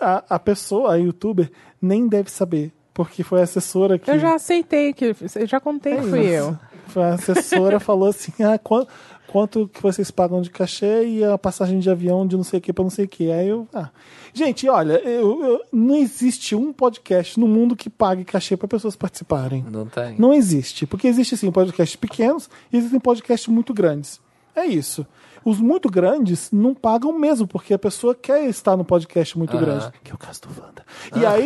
A, 0.00 0.22
a 0.30 0.38
pessoa, 0.38 0.92
a 0.92 0.96
youtuber, 0.96 1.50
nem 1.82 2.06
deve 2.06 2.30
saber. 2.30 2.70
Porque 2.94 3.24
foi 3.24 3.40
a 3.40 3.42
assessora 3.42 3.98
que. 3.98 4.08
Eu 4.08 4.20
já 4.20 4.36
aceitei, 4.36 4.92
que 4.92 5.06
eu 5.06 5.46
já 5.48 5.58
contei 5.58 5.96
que 5.96 6.02
fui 6.02 6.26
eu. 6.26 6.56
Foi 6.86 7.02
a 7.02 7.14
assessora 7.14 7.80
falou 7.80 8.08
assim: 8.08 8.32
ah, 8.44 8.56
quanto, 8.56 8.88
quanto 9.30 9.68
que 9.72 9.80
vocês 9.82 10.10
pagam 10.10 10.40
de 10.42 10.50
cachê 10.50 11.04
e 11.06 11.24
a 11.24 11.36
passagem 11.38 11.78
de 11.78 11.88
avião 11.90 12.26
de 12.26 12.36
não 12.36 12.42
sei 12.44 12.58
o 12.58 12.62
que 12.62 12.72
pra 12.72 12.82
não 12.82 12.90
sei 12.90 13.04
o 13.04 13.08
que. 13.08 13.30
Aí 13.30 13.48
eu. 13.48 13.66
Ah. 13.72 13.90
Gente, 14.34 14.68
olha, 14.68 14.94
eu- 15.04 15.44
eu- 15.44 15.60
não 15.72 15.94
existe 15.96 16.54
um 16.54 16.72
podcast 16.72 17.38
no 17.38 17.46
mundo 17.48 17.76
que 17.76 17.88
pague 17.90 18.24
cachê 18.24 18.56
para 18.56 18.66
pessoas 18.68 18.96
participarem. 18.96 19.64
Não 19.70 19.86
tem. 19.86 20.16
Não 20.18 20.32
existe. 20.34 20.86
Porque 20.86 21.06
existe 21.06 21.36
sim 21.36 21.50
podcasts 21.50 21.96
pequenos 21.96 22.48
e 22.72 22.76
existem 22.76 22.98
podcasts 23.00 23.48
muito 23.48 23.72
grandes. 23.74 24.20
É 24.56 24.66
isso. 24.66 25.06
Os 25.44 25.60
muito 25.60 25.88
grandes 25.88 26.50
não 26.52 26.74
pagam 26.74 27.16
mesmo, 27.16 27.46
porque 27.46 27.72
a 27.72 27.78
pessoa 27.78 28.12
quer 28.14 28.44
estar 28.48 28.76
no 28.76 28.84
podcast 28.84 29.38
muito 29.38 29.56
Aham. 29.56 29.64
grande, 29.64 29.92
que 30.02 30.10
é 30.10 30.14
o 30.14 30.18
caso 30.18 30.40
do 30.42 30.48
Wanda. 30.60 30.84
E 31.16 31.24
aí, 31.24 31.44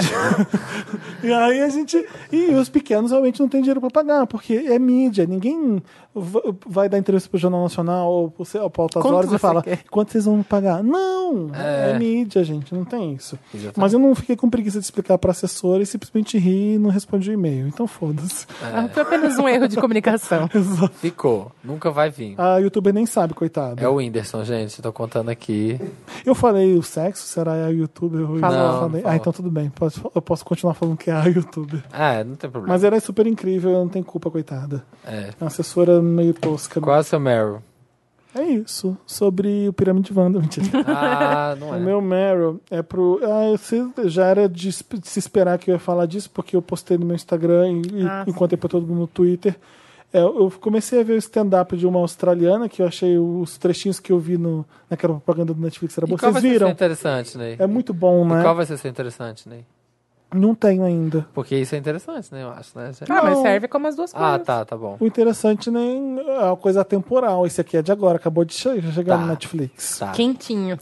gente, 0.00 0.14
e 1.26 1.32
aí 1.32 1.60
a 1.60 1.68
gente. 1.68 2.06
E 2.32 2.54
os 2.54 2.68
pequenos 2.68 3.10
realmente 3.10 3.40
não 3.40 3.48
têm 3.48 3.60
dinheiro 3.60 3.80
para 3.80 3.90
pagar, 3.90 4.26
porque 4.28 4.54
é 4.54 4.78
mídia. 4.78 5.26
Ninguém 5.26 5.82
vai 6.66 6.88
dar 6.88 6.98
entrevista 6.98 7.28
pro 7.28 7.38
Jornal 7.38 7.62
Nacional 7.62 8.10
ou 8.10 8.30
pro, 8.30 8.44
ou 8.62 8.70
pro 8.70 8.82
Altas 8.82 9.02
Quanto 9.02 9.14
Horas 9.14 9.32
e 9.32 9.38
fala 9.38 9.62
quer? 9.62 9.82
quanto 9.90 10.12
vocês 10.12 10.24
vão 10.24 10.36
me 10.38 10.44
pagar. 10.44 10.82
Não! 10.82 11.50
É, 11.54 11.90
É. 11.92 11.98
mídia, 11.98 12.42
gente, 12.44 12.74
não 12.74 12.84
tem 12.84 13.12
isso. 13.14 13.38
Exatamente. 13.52 13.78
Mas 13.80 13.92
eu 13.92 13.98
não 13.98 14.14
fiquei 14.14 14.36
com 14.36 14.48
preguiça 14.48 14.78
de 14.78 14.84
explicar 14.84 15.18
para 15.18 15.30
assessora 15.32 15.82
e 15.82 15.86
simplesmente 15.86 16.38
ri 16.38 16.74
e 16.74 16.78
não 16.78 16.90
respondi 16.90 17.30
o 17.30 17.32
e-mail. 17.34 17.66
Então 17.68 17.86
foda-se. 17.86 18.46
Ah, 18.62 18.88
Foi 18.92 19.02
apenas 19.02 19.38
um 19.38 19.48
erro 19.48 19.68
de 19.68 19.76
comunicação. 19.76 20.48
Ficou. 21.00 21.52
Nunca 21.64 21.90
vai 21.90 22.10
vir. 22.10 22.34
A 22.40 22.58
youtuber 22.58 22.92
nem 22.94 23.06
sabe, 23.06 23.34
coitada. 23.34 23.82
É 23.82 23.88
o 23.88 23.94
Whindersson, 23.96 24.44
gente. 24.44 24.80
Tô 24.80 24.92
contando 24.92 25.28
aqui. 25.28 25.80
Eu 26.24 26.34
falei 26.34 26.74
o 26.74 26.82
sexo, 26.82 27.26
será 27.26 27.52
a 27.52 27.68
youtuber? 27.68 28.20
Eu 28.20 28.38
Falou. 28.38 28.56
eu 28.58 28.72
Não, 28.72 28.80
falei. 28.80 29.02
Ah, 29.04 29.16
então 29.16 29.32
tudo 29.32 29.50
bem. 29.50 29.68
Posso- 29.70 30.10
eu 30.14 30.22
posso 30.22 30.44
continuar 30.44 30.74
falando 30.74 30.96
que 30.96 31.10
é 31.10 31.14
a 31.14 31.24
youtuber. 31.24 31.82
É, 31.92 32.22
não 32.24 32.36
tem 32.36 32.48
problema. 32.50 32.72
Mas 32.74 32.84
ela 32.84 32.96
é 32.96 33.00
super 33.00 33.26
incrível, 33.26 33.70
eu 33.72 33.78
não 33.78 33.88
tenho 33.88 34.04
culpa, 34.04 34.30
coitada. 34.30 34.84
É. 35.04 35.16
É 35.28 35.34
uma 35.40 35.48
assessora 35.48 36.00
meio 36.12 36.34
tosca. 36.34 36.80
Qual 36.80 36.96
é 36.96 37.00
o 37.00 37.04
seu 37.04 37.18
Meryl? 37.20 37.62
É 38.34 38.42
isso. 38.42 38.96
Sobre 39.06 39.66
o 39.68 39.72
Pirâmide 39.72 40.12
Wanda. 40.14 40.38
Mentira. 40.40 40.66
Ah, 40.86 41.56
não 41.58 41.70
O 41.70 41.74
é. 41.74 41.78
meu 41.80 42.02
Meryl 42.02 42.60
é 42.70 42.82
pro. 42.82 43.18
Ah, 43.22 43.44
eu 43.96 44.08
já 44.10 44.26
era 44.26 44.48
de, 44.48 44.70
se 44.72 44.84
esperar 45.18 45.58
que 45.58 45.70
eu 45.70 45.74
ia 45.74 45.78
falar 45.78 46.04
disso, 46.06 46.30
porque 46.32 46.54
eu 46.54 46.60
postei 46.60 46.98
no 46.98 47.06
meu 47.06 47.16
Instagram 47.16 47.70
e, 47.70 48.02
e 48.02 48.06
Ah, 48.06 48.24
e 48.26 48.32
contei 48.32 48.58
pra 48.58 48.68
todo 48.68 48.86
mundo 48.86 49.00
no 49.00 49.06
Twitter. 49.06 49.56
É, 50.12 50.20
eu 50.20 50.52
comecei 50.60 51.00
a 51.00 51.02
ver 51.02 51.14
o 51.14 51.16
stand-up 51.18 51.76
de 51.76 51.86
uma 51.86 51.98
australiana, 51.98 52.68
que 52.68 52.80
eu 52.80 52.86
achei 52.86 53.18
os 53.18 53.58
trechinhos 53.58 53.98
que 53.98 54.12
eu 54.12 54.18
vi 54.18 54.38
no, 54.38 54.64
naquela 54.88 55.14
propaganda 55.14 55.52
do 55.52 55.60
Netflix. 55.60 55.96
Era 55.98 56.06
E 56.06 56.10
bom. 56.10 56.16
qual 56.16 56.32
Vocês 56.32 56.32
vai 56.34 56.42
ser 56.42 56.48
seu 56.48 56.58
viram? 56.58 56.70
interessante, 56.70 57.36
Ney? 57.38 57.56
É 57.58 57.66
muito 57.66 57.92
bom, 57.92 58.24
E 58.24 58.28
né? 58.34 58.42
qual 58.42 58.54
vai 58.54 58.64
ser 58.66 58.88
interessante, 58.88 59.48
Ney? 59.48 59.64
Não 60.34 60.54
tenho 60.56 60.82
ainda. 60.84 61.24
Porque 61.32 61.54
isso 61.56 61.74
é 61.74 61.78
interessante, 61.78 62.28
né? 62.32 62.42
Eu 62.42 62.50
acho, 62.50 62.76
né? 62.76 62.90
Ah, 63.08 63.22
mas 63.22 63.36
Não. 63.36 63.42
serve 63.42 63.68
como 63.68 63.86
as 63.86 63.94
duas 63.94 64.12
coisas. 64.12 64.30
Ah, 64.34 64.38
tá, 64.38 64.64
tá 64.64 64.76
bom. 64.76 64.96
O 64.98 65.06
interessante 65.06 65.70
nem 65.70 66.18
é 66.18 66.40
uma 66.46 66.56
coisa 66.56 66.84
temporal. 66.84 67.46
Esse 67.46 67.60
aqui 67.60 67.76
é 67.76 67.80
de 67.82 67.92
agora, 67.92 68.16
acabou 68.16 68.44
de 68.44 68.52
che- 68.52 68.82
chegar 68.92 69.16
Tá. 69.16 69.22
no 69.22 69.28
Netflix. 69.28 69.98
Tá. 70.00 70.10
Quentinho. 70.12 70.76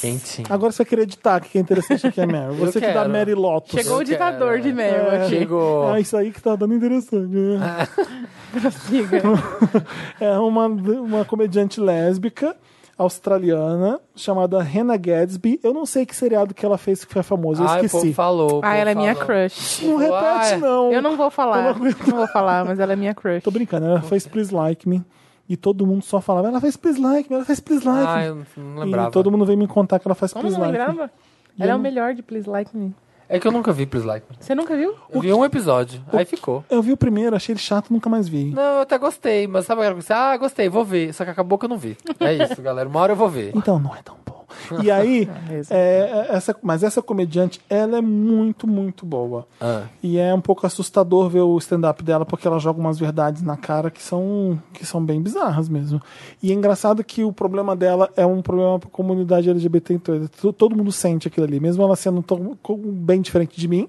Quentinho. 0.00 0.46
Agora 0.50 0.72
você 0.72 0.84
quer 0.84 0.98
editar 1.00 1.40
que 1.40 1.56
é 1.56 1.60
interessante 1.60 2.06
aqui 2.06 2.20
é 2.20 2.26
Mary. 2.26 2.54
Você 2.56 2.80
que 2.80 2.86
dá 2.86 2.92
quero. 2.92 3.10
Mary 3.10 3.34
Lotus. 3.34 3.72
Chegou 3.72 3.98
o 3.98 4.04
ditador 4.04 4.60
de 4.60 4.72
Meryl 4.72 5.06
É. 5.10 5.16
aqui. 5.24 5.38
Chegou. 5.38 5.94
É 5.94 6.00
isso 6.00 6.16
aí 6.16 6.30
que 6.30 6.42
tá 6.42 6.54
dando 6.54 6.74
interessante. 6.74 7.26
né? 7.34 7.88
É 10.20 10.38
uma, 10.38 10.66
uma 10.66 11.24
comediante 11.24 11.80
lésbica 11.80 12.54
australiana 13.02 14.00
chamada 14.16 14.62
Hannah 14.62 14.96
Gadsby. 14.96 15.60
Eu 15.62 15.72
não 15.74 15.84
sei 15.86 16.06
que 16.06 16.14
seriado 16.16 16.54
que 16.54 16.64
ela 16.64 16.78
fez 16.78 17.04
que 17.04 17.12
foi 17.12 17.22
famoso, 17.22 17.62
eu 17.62 17.66
Ah, 17.66 17.72
o 17.72 17.74
povo 17.74 17.86
esqueci. 17.86 18.12
falou. 18.14 18.58
o 18.58 18.60
Ah, 18.64 18.74
ela 18.74 18.90
é 18.90 18.94
minha 18.94 19.14
falou. 19.14 19.26
crush. 19.28 19.82
Não 19.86 19.96
repete, 19.96 20.56
não. 20.60 20.92
Eu 20.92 21.02
não 21.02 21.16
vou 21.16 21.30
falar. 21.30 21.68
Eu 21.68 21.74
não. 21.74 21.84
Não 21.84 22.16
vou 22.16 22.26
falar, 22.28 22.64
mas 22.64 22.78
ela 22.80 22.92
é 22.92 22.96
minha 22.96 23.14
crush. 23.14 23.42
Tô 23.42 23.50
brincando, 23.50 23.86
ela 23.86 24.00
fez 24.02 24.26
Please 24.26 24.54
Like 24.54 24.88
Me. 24.88 25.04
E 25.48 25.56
todo 25.56 25.86
mundo 25.86 26.02
só 26.02 26.20
falava, 26.20 26.48
ela 26.48 26.60
fez 26.60 26.76
Please 26.76 27.00
Like 27.00 27.28
Me, 27.28 27.36
ela 27.36 27.44
fez 27.44 27.60
Please 27.60 27.86
Like 27.86 28.06
Ah, 28.08 28.16
Me. 28.18 28.26
eu 28.26 28.46
não 28.56 28.78
lembrava. 28.84 29.08
E 29.08 29.12
todo 29.12 29.30
mundo 29.30 29.44
veio 29.44 29.58
me 29.58 29.66
contar 29.66 29.98
que 29.98 30.08
ela 30.08 30.14
faz 30.14 30.32
Como 30.32 30.42
Please 30.44 30.56
não 30.58 30.66
Like 30.66 30.78
Me. 30.78 30.86
lembrava? 30.86 31.10
Ela 31.58 31.72
é 31.72 31.74
o 31.74 31.78
melhor 31.78 32.14
de 32.14 32.22
Please 32.22 32.48
Like 32.48 32.74
Me. 32.76 32.94
É 33.28 33.38
que 33.38 33.46
eu 33.46 33.52
nunca 33.52 33.72
vi 33.72 33.86
Please 33.86 34.06
Like 34.06 34.26
Me. 34.30 34.36
Você 34.40 34.54
nunca 34.54 34.76
viu? 34.76 34.94
Eu 35.10 35.20
vi 35.20 35.32
um 35.32 35.44
episódio, 35.44 36.02
aí 36.12 36.24
ficou. 36.24 36.64
Eu 36.68 36.82
vi 36.82 36.92
o 36.92 36.96
primeiro, 36.96 37.34
achei 37.34 37.52
ele 37.52 37.60
chato, 37.60 37.90
nunca 37.90 38.08
mais 38.10 38.28
vi. 38.28 38.46
Não, 38.46 38.62
eu 38.76 38.80
até 38.82 38.98
gostei, 38.98 39.46
mas 39.46 39.64
sabe 39.64 39.80
aquela 39.80 39.94
coisa? 39.94 40.14
Ah, 40.14 40.36
gostei, 40.36 40.68
vou 40.68 40.84
ver. 40.84 41.12
Só 41.14 41.24
que 41.24 41.30
acabou 41.30 41.58
que 41.58 41.64
eu 41.64 41.68
não 41.68 41.78
vi. 41.78 41.96
É 42.20 42.34
isso, 42.34 42.60
galera. 42.60 42.88
Uma 42.88 43.00
hora 43.00 43.12
eu 43.12 43.16
vou 43.16 43.28
ver. 43.28 43.52
Então 43.54 43.78
não 43.78 43.94
é 43.94 44.02
tão 44.02 44.16
bom. 44.26 44.41
E 44.82 44.90
aí, 44.90 45.28
mesmo. 45.48 45.74
é, 45.74 46.26
essa, 46.30 46.56
mas 46.62 46.82
essa 46.82 47.00
comediante, 47.02 47.60
ela 47.68 47.98
é 47.98 48.00
muito, 48.00 48.66
muito 48.66 49.04
boa. 49.06 49.46
Ah. 49.60 49.82
E 50.02 50.18
é 50.18 50.32
um 50.34 50.40
pouco 50.40 50.66
assustador 50.66 51.28
ver 51.28 51.40
o 51.40 51.56
stand-up 51.58 52.02
dela, 52.02 52.24
porque 52.24 52.46
ela 52.46 52.58
joga 52.58 52.80
umas 52.80 52.98
verdades 52.98 53.42
na 53.42 53.56
cara 53.56 53.90
que 53.90 54.02
são, 54.02 54.60
que 54.72 54.84
são 54.86 55.04
bem 55.04 55.20
bizarras 55.20 55.68
mesmo. 55.68 56.00
E 56.42 56.50
é 56.50 56.54
engraçado 56.54 57.02
que 57.04 57.24
o 57.24 57.32
problema 57.32 57.74
dela 57.76 58.08
é 58.16 58.24
um 58.26 58.40
problema 58.42 58.78
para 58.78 58.88
a 58.88 58.92
comunidade 58.92 59.48
LGBT 59.50 59.98
toda. 59.98 60.28
Todo- 60.28 60.52
Todo 60.52 60.76
mundo 60.76 60.92
sente 60.92 61.28
aquilo 61.28 61.46
ali, 61.46 61.58
mesmo 61.60 61.82
ela 61.82 61.96
sendo 61.96 62.22
tão- 62.22 62.56
bem 62.78 63.20
diferente 63.20 63.58
de 63.60 63.66
mim. 63.68 63.88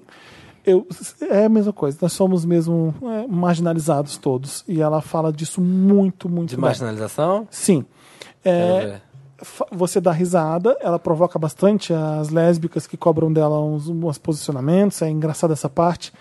Eu, 0.66 0.86
é 1.30 1.44
a 1.44 1.48
mesma 1.48 1.72
coisa, 1.74 1.98
nós 2.00 2.12
somos 2.14 2.44
mesmo 2.44 2.94
é, 3.02 3.26
marginalizados 3.26 4.16
todos. 4.16 4.64
E 4.66 4.80
ela 4.80 5.00
fala 5.02 5.30
disso 5.32 5.60
muito, 5.60 6.26
muito 6.28 6.48
De 6.50 6.56
bem. 6.56 6.62
marginalização? 6.62 7.46
Sim. 7.50 7.84
É, 8.44 9.00
você 9.70 10.00
dá 10.00 10.12
risada, 10.12 10.76
ela 10.80 10.98
provoca 10.98 11.38
bastante 11.38 11.92
as 11.92 12.30
lésbicas 12.30 12.86
que 12.86 12.96
cobram 12.96 13.32
dela 13.32 13.60
uns, 13.62 13.88
uns 13.88 14.18
posicionamentos, 14.18 15.02
é 15.02 15.10
engraçado 15.10 15.52
essa 15.52 15.68
parte. 15.68 16.12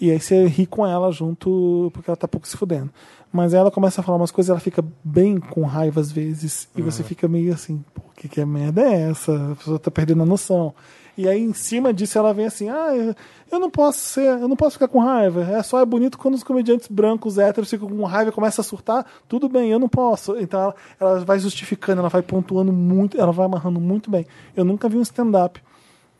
E 0.00 0.10
aí 0.10 0.20
você 0.20 0.46
ri 0.46 0.66
com 0.66 0.86
ela 0.86 1.10
junto, 1.10 1.90
porque 1.94 2.10
ela 2.10 2.16
tá 2.16 2.28
pouco 2.28 2.46
se 2.46 2.56
fudendo. 2.56 2.90
Mas 3.32 3.54
ela 3.54 3.70
começa 3.70 4.00
a 4.00 4.04
falar 4.04 4.18
umas 4.18 4.30
coisas, 4.30 4.50
ela 4.50 4.60
fica 4.60 4.84
bem 5.02 5.38
com 5.38 5.64
raiva 5.64 6.00
às 6.00 6.12
vezes, 6.12 6.68
e 6.76 6.82
você 6.82 7.02
fica 7.02 7.26
meio 7.26 7.52
assim, 7.52 7.84
pô, 7.94 8.02
que, 8.16 8.28
que 8.28 8.44
merda 8.44 8.82
é 8.82 9.10
essa? 9.10 9.52
A 9.52 9.56
pessoa 9.56 9.78
tá 9.78 9.90
perdendo 9.90 10.22
a 10.22 10.26
noção. 10.26 10.74
E 11.16 11.28
aí 11.28 11.40
em 11.40 11.54
cima 11.54 11.92
disso 11.92 12.18
ela 12.18 12.34
vem 12.34 12.46
assim, 12.46 12.68
ah, 12.68 12.94
eu, 12.94 13.14
eu 13.50 13.58
não 13.58 13.70
posso 13.70 13.98
ser, 14.00 14.26
eu 14.26 14.48
não 14.48 14.56
posso 14.56 14.72
ficar 14.72 14.88
com 14.88 14.98
raiva. 14.98 15.42
É 15.42 15.62
só 15.62 15.80
é 15.80 15.84
bonito 15.84 16.18
quando 16.18 16.34
os 16.34 16.42
comediantes 16.42 16.88
brancos, 16.88 17.38
héteros, 17.38 17.70
ficam 17.70 17.88
com 17.88 18.04
raiva 18.04 18.30
e 18.30 18.32
começam 18.32 18.62
a 18.62 18.64
surtar. 18.64 19.06
Tudo 19.28 19.48
bem, 19.48 19.70
eu 19.70 19.78
não 19.78 19.88
posso. 19.88 20.36
Então 20.38 20.60
ela, 20.60 20.74
ela 21.00 21.20
vai 21.24 21.38
justificando, 21.38 22.00
ela 22.00 22.08
vai 22.08 22.22
pontuando 22.22 22.72
muito, 22.72 23.18
ela 23.18 23.32
vai 23.32 23.46
amarrando 23.46 23.80
muito 23.80 24.10
bem. 24.10 24.26
Eu 24.54 24.64
nunca 24.64 24.88
vi 24.88 24.96
um 24.96 25.02
stand-up 25.02 25.60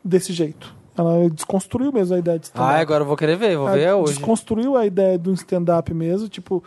desse 0.02 0.32
jeito. 0.32 0.74
Ela 0.96 1.28
desconstruiu 1.28 1.92
mesmo 1.92 2.14
a 2.14 2.18
ideia 2.18 2.38
de 2.38 2.46
stand-up. 2.46 2.74
Ah, 2.74 2.80
agora 2.80 3.02
eu 3.02 3.06
vou 3.06 3.16
querer 3.16 3.36
ver, 3.36 3.56
vou 3.56 3.68
ver 3.70 3.80
Ela 3.80 3.96
hoje. 3.96 4.14
Desconstruiu 4.14 4.76
a 4.76 4.86
ideia 4.86 5.18
do 5.18 5.32
stand-up 5.34 5.92
mesmo, 5.92 6.26
tipo, 6.28 6.64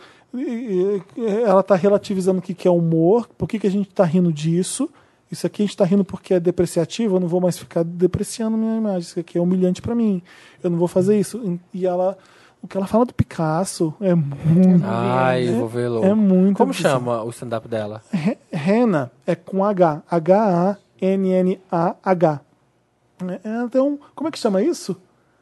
ela 1.44 1.62
tá 1.62 1.74
relativizando 1.74 2.38
o 2.38 2.42
que, 2.42 2.54
que 2.54 2.68
é 2.68 2.70
humor, 2.70 3.28
por 3.36 3.48
que, 3.48 3.58
que 3.58 3.66
a 3.66 3.70
gente 3.70 3.88
tá 3.88 4.04
rindo 4.04 4.32
disso. 4.32 4.88
Isso 5.30 5.46
aqui 5.46 5.62
a 5.62 5.66
gente 5.66 5.76
tá 5.76 5.84
rindo 5.84 6.04
porque 6.04 6.34
é 6.34 6.40
depreciativo, 6.40 7.16
eu 7.16 7.20
não 7.20 7.28
vou 7.28 7.40
mais 7.40 7.56
ficar 7.56 7.84
depreciando 7.84 8.56
minha 8.56 8.76
imagem. 8.76 9.00
Isso 9.00 9.20
aqui 9.20 9.38
é 9.38 9.40
humilhante 9.40 9.80
pra 9.80 9.94
mim. 9.94 10.20
Eu 10.62 10.70
não 10.70 10.78
vou 10.78 10.88
fazer 10.88 11.18
isso. 11.18 11.58
E 11.72 11.86
ela. 11.86 12.18
O 12.62 12.68
que 12.68 12.76
ela 12.76 12.86
fala 12.86 13.06
do 13.06 13.14
Picasso 13.14 13.94
é 14.02 14.14
muito. 14.14 14.84
Ai, 14.84 15.48
eu 15.48 15.60
vou 15.60 15.68
ver 15.68 15.88
louco. 15.88 16.06
É 16.06 16.12
muito 16.12 16.58
Como 16.58 16.72
bizarro. 16.74 16.98
chama 16.98 17.22
o 17.22 17.30
stand-up 17.30 17.66
dela? 17.66 18.02
Re- 18.12 18.36
Rena 18.52 19.10
é 19.26 19.34
com 19.34 19.64
H. 19.64 20.02
H-A-N-N-A-H. 20.10 22.40
É, 23.28 23.78
é 23.78 23.82
um. 23.82 23.98
Como 24.14 24.28
é 24.28 24.30
que 24.30 24.38
chama 24.38 24.62
isso? 24.62 24.96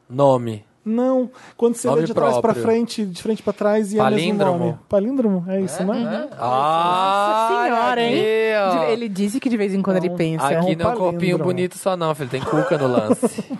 Nome. 0.09 0.65
Não, 0.85 1.29
quando 1.57 1.75
você 1.75 1.87
Nome 1.87 2.01
lê 2.01 2.07
de 2.07 2.13
trás 2.13 2.31
pra 2.33 2.41
próprio. 2.41 2.63
frente, 2.63 3.05
de 3.05 3.21
frente 3.21 3.43
pra 3.43 3.53
trás 3.53 3.91
e 3.93 3.99
é 3.99 4.01
o 4.01 4.05
mesmo 4.05 4.17
Palíndromo. 4.19 4.59
nome. 4.59 4.77
Palíndromo, 4.89 5.45
é 5.47 5.61
isso, 5.61 5.83
né? 5.83 6.27
Ah, 6.37 7.47
Nossa 7.49 7.63
senhora, 7.63 8.01
hein? 8.01 8.15
aqui. 8.55 8.91
Ele 8.93 9.09
disse 9.09 9.39
que 9.39 9.49
de 9.49 9.57
vez 9.57 9.73
em 9.73 9.81
quando 9.81 9.97
ele 9.97 10.09
pensa. 10.11 10.51
é 10.51 10.57
Aqui 10.57 10.73
um 10.73 10.77
não 10.77 10.89
é 10.89 10.93
um 10.93 10.97
corpinho 10.97 11.19
palíndromo. 11.19 11.43
bonito 11.43 11.77
só 11.77 11.95
não, 11.97 12.15
filho. 12.15 12.29
Tem 12.29 12.41
cuca 12.41 12.77
no 12.77 12.87
lance. 12.87 13.43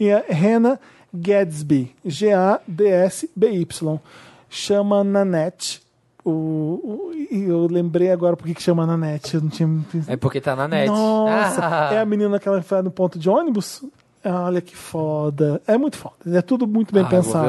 E 0.00 0.08
é 0.08 0.24
Hannah 0.32 0.78
Gadsby, 1.12 1.92
G-A-D-S-B-Y. 2.78 3.98
Chama 4.48 5.02
Nanette. 5.04 5.82
O, 6.24 6.30
o- 6.30 7.12
e 7.30 7.44
eu 7.48 7.66
lembrei 7.70 8.10
agora 8.10 8.36
por 8.36 8.46
que 8.46 8.54
que 8.54 8.62
chama 8.62 8.86
Nanette. 8.86 9.34
Eu 9.34 9.40
não 9.42 9.48
tinha. 9.48 9.68
É 10.06 10.16
porque 10.16 10.40
tá 10.40 10.54
na 10.54 10.68
net. 10.68 10.88
Nossa, 10.88 11.60
Ah. 11.90 11.94
é 11.94 11.98
a 11.98 12.04
menina 12.06 12.38
que 12.38 12.48
ela 12.48 12.60
vai 12.60 12.82
no 12.82 12.90
ponto 12.90 13.18
de 13.18 13.28
ônibus? 13.28 13.82
Olha 14.32 14.60
que 14.60 14.76
foda. 14.76 15.60
É 15.66 15.76
muito 15.78 15.96
foda. 15.96 16.16
É 16.26 16.42
tudo 16.42 16.66
muito 16.66 16.92
bem 16.94 17.02
Ah, 17.04 17.06
pensado. 17.08 17.46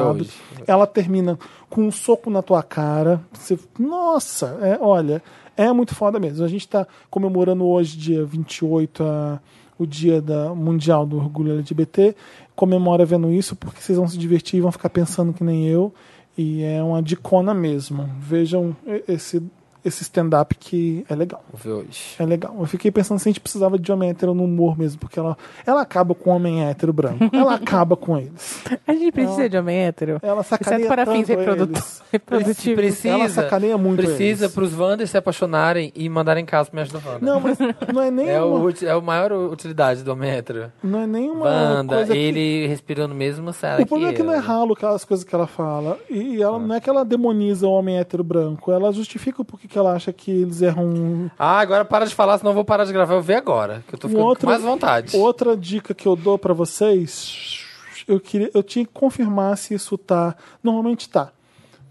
Ela 0.66 0.86
termina 0.86 1.38
com 1.68 1.82
um 1.86 1.90
soco 1.90 2.30
na 2.30 2.42
tua 2.42 2.62
cara. 2.62 3.20
Você- 3.32 3.58
nossa, 3.78 4.58
é, 4.62 4.78
olha, 4.80 5.22
é 5.56 5.72
muito 5.72 5.94
foda 5.94 6.18
mesmo. 6.18 6.44
A 6.44 6.48
gente 6.48 6.68
tá 6.68 6.86
comemorando 7.10 7.64
hoje, 7.64 7.96
dia 7.96 8.24
28, 8.24 9.02
a, 9.02 9.40
o 9.78 9.86
dia 9.86 10.20
da 10.22 10.54
Mundial 10.54 11.04
do 11.06 11.16
Orgulho 11.16 11.52
LGBT. 11.54 12.14
Comemora 12.54 13.04
vendo 13.04 13.30
isso, 13.30 13.56
porque 13.56 13.80
vocês 13.80 13.96
vão 13.98 14.06
se 14.08 14.18
divertir 14.18 14.58
e 14.58 14.60
vão 14.60 14.72
ficar 14.72 14.90
pensando 14.90 15.32
que 15.32 15.42
nem 15.44 15.66
eu. 15.66 15.92
E 16.36 16.62
é 16.62 16.82
uma 16.82 17.02
dicona 17.02 17.52
mesmo. 17.52 18.08
Vejam 18.18 18.74
esse, 19.08 19.42
esse 19.84 20.02
stand-up 20.02 20.54
que 20.56 21.04
é 21.08 21.14
legal. 21.14 21.42
Vou 21.52 21.60
ver 21.60 21.86
hoje. 21.86 22.14
É 22.18 22.24
legal. 22.24 22.54
Eu 22.58 22.66
fiquei 22.66 22.90
pensando 22.90 23.18
se 23.18 23.28
a 23.28 23.30
gente 23.32 23.40
precisava 23.40 23.78
de 23.78 23.90
homem 23.92 24.10
hétero 24.10 24.34
no 24.34 24.44
humor 24.44 24.78
mesmo, 24.78 24.98
porque 25.00 25.18
ela, 25.18 25.36
ela 25.66 25.82
acaba 25.82 26.14
com 26.14 26.30
o 26.30 26.34
homem 26.34 26.64
hétero 26.64 26.92
branco. 26.92 27.18
Ela 27.32 27.54
acaba 27.54 27.96
com 27.96 28.18
eles. 28.18 28.62
A 28.86 28.92
gente 28.92 29.12
precisa 29.12 29.48
de 29.48 29.56
homem 29.56 29.76
hétero. 29.78 30.18
Ela 30.22 30.42
sacaneia 30.42 30.80
Exceto 30.86 30.94
para 30.94 31.06
fins 31.12 31.26
tanto 31.26 31.40
eles. 31.40 32.02
reprodutivos. 32.12 32.74
Precisa, 32.74 33.08
Ela 33.08 33.28
sacaneia 33.28 33.78
muito 33.78 34.02
Precisa 34.02 34.44
eles. 34.44 34.54
pros 34.54 34.74
Wanders 34.74 35.10
se 35.10 35.16
apaixonarem 35.18 35.92
e 35.94 36.08
mandarem 36.08 36.44
casa 36.44 36.68
pro 36.70 36.76
Me 36.76 36.82
Ajuda 36.82 37.00
Wanda. 37.06 37.24
Não, 37.26 37.40
mas 37.40 37.58
não 37.92 38.02
é 38.02 38.10
nem 38.12 38.28
É, 38.28 38.40
o, 38.42 38.54
uma, 38.56 38.64
uti- 38.66 38.86
é 38.86 38.94
o 38.94 39.02
maior 39.02 39.32
utilidade 39.32 40.02
do 40.02 40.12
homem 40.12 40.30
hétero. 40.30 40.70
não 40.82 41.00
é 41.00 41.06
nem 41.06 41.30
uma 41.30 41.46
Wanda, 41.46 41.96
coisa 41.96 42.12
que... 42.12 42.18
ele 42.18 42.66
respirando 42.66 43.14
mesmo, 43.14 43.52
sabe? 43.52 43.82
O 43.82 43.86
problema 43.86 44.12
é 44.12 44.16
que 44.16 44.22
não 44.22 44.32
é 44.32 44.38
ralo 44.38 44.74
aquelas 44.74 45.04
coisas 45.04 45.24
que 45.24 45.34
ela 45.34 45.46
fala. 45.46 45.98
E 46.08 46.20
e 46.36 46.42
ela 46.42 46.58
não 46.58 46.74
é 46.74 46.80
que 46.80 46.88
ela 46.88 47.04
demoniza 47.04 47.66
o 47.66 47.70
homem 47.70 47.98
hétero 47.98 48.22
branco. 48.22 48.70
Ela 48.70 48.92
justifica 48.92 49.40
o 49.42 49.44
porquê 49.44 49.66
que 49.70 49.78
ela 49.78 49.92
acha 49.94 50.12
que 50.12 50.30
eles 50.30 50.60
erram 50.60 51.30
Ah, 51.38 51.58
agora 51.60 51.84
para 51.84 52.04
de 52.04 52.14
falar, 52.14 52.36
senão 52.38 52.50
eu 52.50 52.54
vou 52.56 52.64
parar 52.64 52.84
de 52.84 52.92
gravar. 52.92 53.14
Eu 53.14 53.22
ver 53.22 53.34
agora, 53.36 53.82
que 53.88 53.94
eu 53.94 53.98
tô 53.98 54.08
ficando 54.08 54.26
outro- 54.26 54.46
com 54.46 54.50
mais 54.52 54.62
vontade. 54.62 55.16
Outra 55.16 55.56
dica 55.56 55.94
que 55.94 56.06
eu 56.06 56.16
dou 56.16 56.36
pra 56.38 56.52
vocês, 56.52 57.60
eu 58.08 58.18
queria, 58.20 58.50
eu 58.52 58.62
tinha 58.62 58.84
que 58.84 58.92
confirmar 58.92 59.56
se 59.56 59.72
isso 59.74 59.96
tá, 59.96 60.34
normalmente 60.62 61.08
tá 61.08 61.32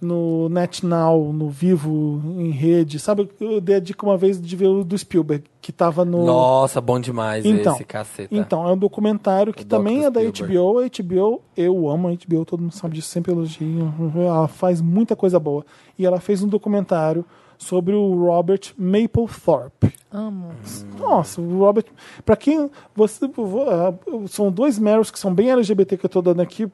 no 0.02 0.48
NetNow, 0.48 1.34
no 1.34 1.50
Vivo, 1.50 2.22
em 2.38 2.52
rede. 2.52 3.00
Sabe, 3.00 3.30
eu 3.40 3.60
dei 3.60 3.76
a 3.76 3.80
dica 3.82 4.06
uma 4.06 4.16
vez 4.16 4.42
de 4.42 4.56
ver 4.56 4.68
o 4.68 4.82
do 4.82 4.98
Spielberg, 4.98 5.44
que 5.62 5.74
tava 5.74 6.06
no 6.06 6.26
Nossa, 6.26 6.80
bom 6.80 7.02
demais 7.02 7.44
Então, 7.46 7.74
esse 7.76 7.84
caceta. 7.84 8.34
Então, 8.34 8.66
é 8.66 8.72
um 8.72 8.78
documentário 8.78 9.54
que 9.54 9.64
O 9.64 9.66
também 9.66 10.00
Dr. 10.00 10.06
é 10.06 10.10
da 10.12 10.22
Spielberg. 10.22 10.54
HBO. 10.58 10.80
A 10.80 10.84
HBO, 10.88 11.42
eu 11.58 11.90
amo 11.90 12.08
a 12.08 12.12
HBO, 12.12 12.46
todo 12.46 12.62
mundo 12.62 12.72
sabe 12.74 12.96
disso, 12.96 13.10
sempre 13.10 13.34
elogio. 13.34 13.94
Ela 14.16 14.48
faz 14.48 14.80
muita 14.80 15.18
coisa 15.18 15.38
boa. 15.38 15.66
E 15.98 16.06
ela 16.06 16.22
fez 16.22 16.42
um 16.42 16.48
documentário 16.48 17.26
sobre 17.60 17.94
o 17.94 18.16
Robert 18.26 18.74
Mapplethorpe. 18.78 19.94
Amo. 20.12 20.50
Nossa, 20.98 21.40
o 21.40 21.60
Robert. 21.60 21.86
Pra 22.26 22.36
quem. 22.36 22.72
Você, 22.96 23.28
vo- 23.28 23.62
ah, 23.70 23.94
são 24.28 24.52
dois 24.52 24.80
Meryls 24.80 25.12
que 25.12 25.20
são 25.20 25.32
bem 25.36 25.52
LGBT 25.52 25.98
que 25.98 26.06
eu 26.06 26.10
tô 26.10 26.22
dando 26.22 26.42
aqui, 26.42 26.68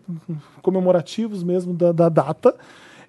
comemorativos 0.61 1.43
mesmo 1.43 1.73
da, 1.73 1.91
da 1.91 2.07
data. 2.07 2.55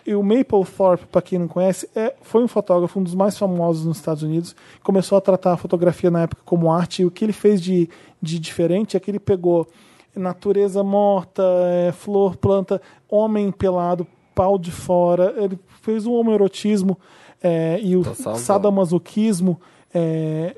E 0.04 0.14
o 0.14 0.22
Mapplethorpe, 0.22 1.06
para 1.06 1.20
quem 1.20 1.38
não 1.38 1.48
conhece, 1.48 1.88
é, 1.94 2.14
foi 2.22 2.42
um 2.42 2.48
fotógrafo, 2.48 2.98
um 2.98 3.02
dos 3.02 3.14
mais 3.14 3.36
famosos 3.36 3.84
nos 3.84 3.96
Estados 3.98 4.22
Unidos. 4.22 4.54
Começou 4.82 5.18
a 5.18 5.20
tratar 5.20 5.52
a 5.52 5.56
fotografia 5.56 6.10
na 6.10 6.22
época 6.22 6.42
como 6.44 6.72
arte. 6.72 7.02
E 7.02 7.04
o 7.04 7.10
que 7.10 7.24
ele 7.24 7.32
fez 7.32 7.60
de, 7.60 7.88
de 8.22 8.38
diferente 8.38 8.96
é 8.96 9.00
que 9.00 9.10
ele 9.10 9.18
pegou 9.20 9.66
natureza 10.14 10.82
morta, 10.82 11.42
é, 11.66 11.92
flor, 11.92 12.36
planta, 12.36 12.80
homem 13.08 13.50
pelado, 13.52 14.06
pau 14.34 14.56
de 14.58 14.70
fora. 14.70 15.34
Ele 15.36 15.58
fez 15.82 16.06
um 16.06 16.12
homoerotismo 16.14 16.96
é, 17.42 17.78
e 17.82 17.96
o 17.96 18.02
sadomasoquismo 18.38 19.60
é, 19.94 20.56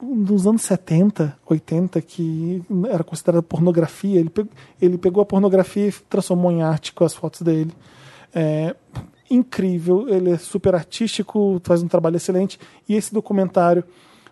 nos 0.00 0.46
anos 0.46 0.62
70, 0.62 1.36
80, 1.46 2.00
que 2.02 2.62
era 2.88 3.04
considerada 3.04 3.42
pornografia. 3.42 4.18
Ele, 4.18 4.30
pe- 4.30 4.46
ele 4.80 4.98
pegou 4.98 5.22
a 5.22 5.26
pornografia 5.26 5.88
e 5.88 5.92
transformou 6.08 6.50
em 6.50 6.62
arte 6.62 6.92
com 6.92 7.04
as 7.04 7.14
fotos 7.14 7.42
dele. 7.42 7.72
É, 8.34 8.74
incrível, 9.30 10.08
ele 10.08 10.30
é 10.30 10.38
super 10.38 10.74
artístico, 10.74 11.60
faz 11.64 11.82
um 11.82 11.88
trabalho 11.88 12.16
excelente. 12.16 12.58
E 12.88 12.94
esse 12.94 13.14
documentário 13.14 13.84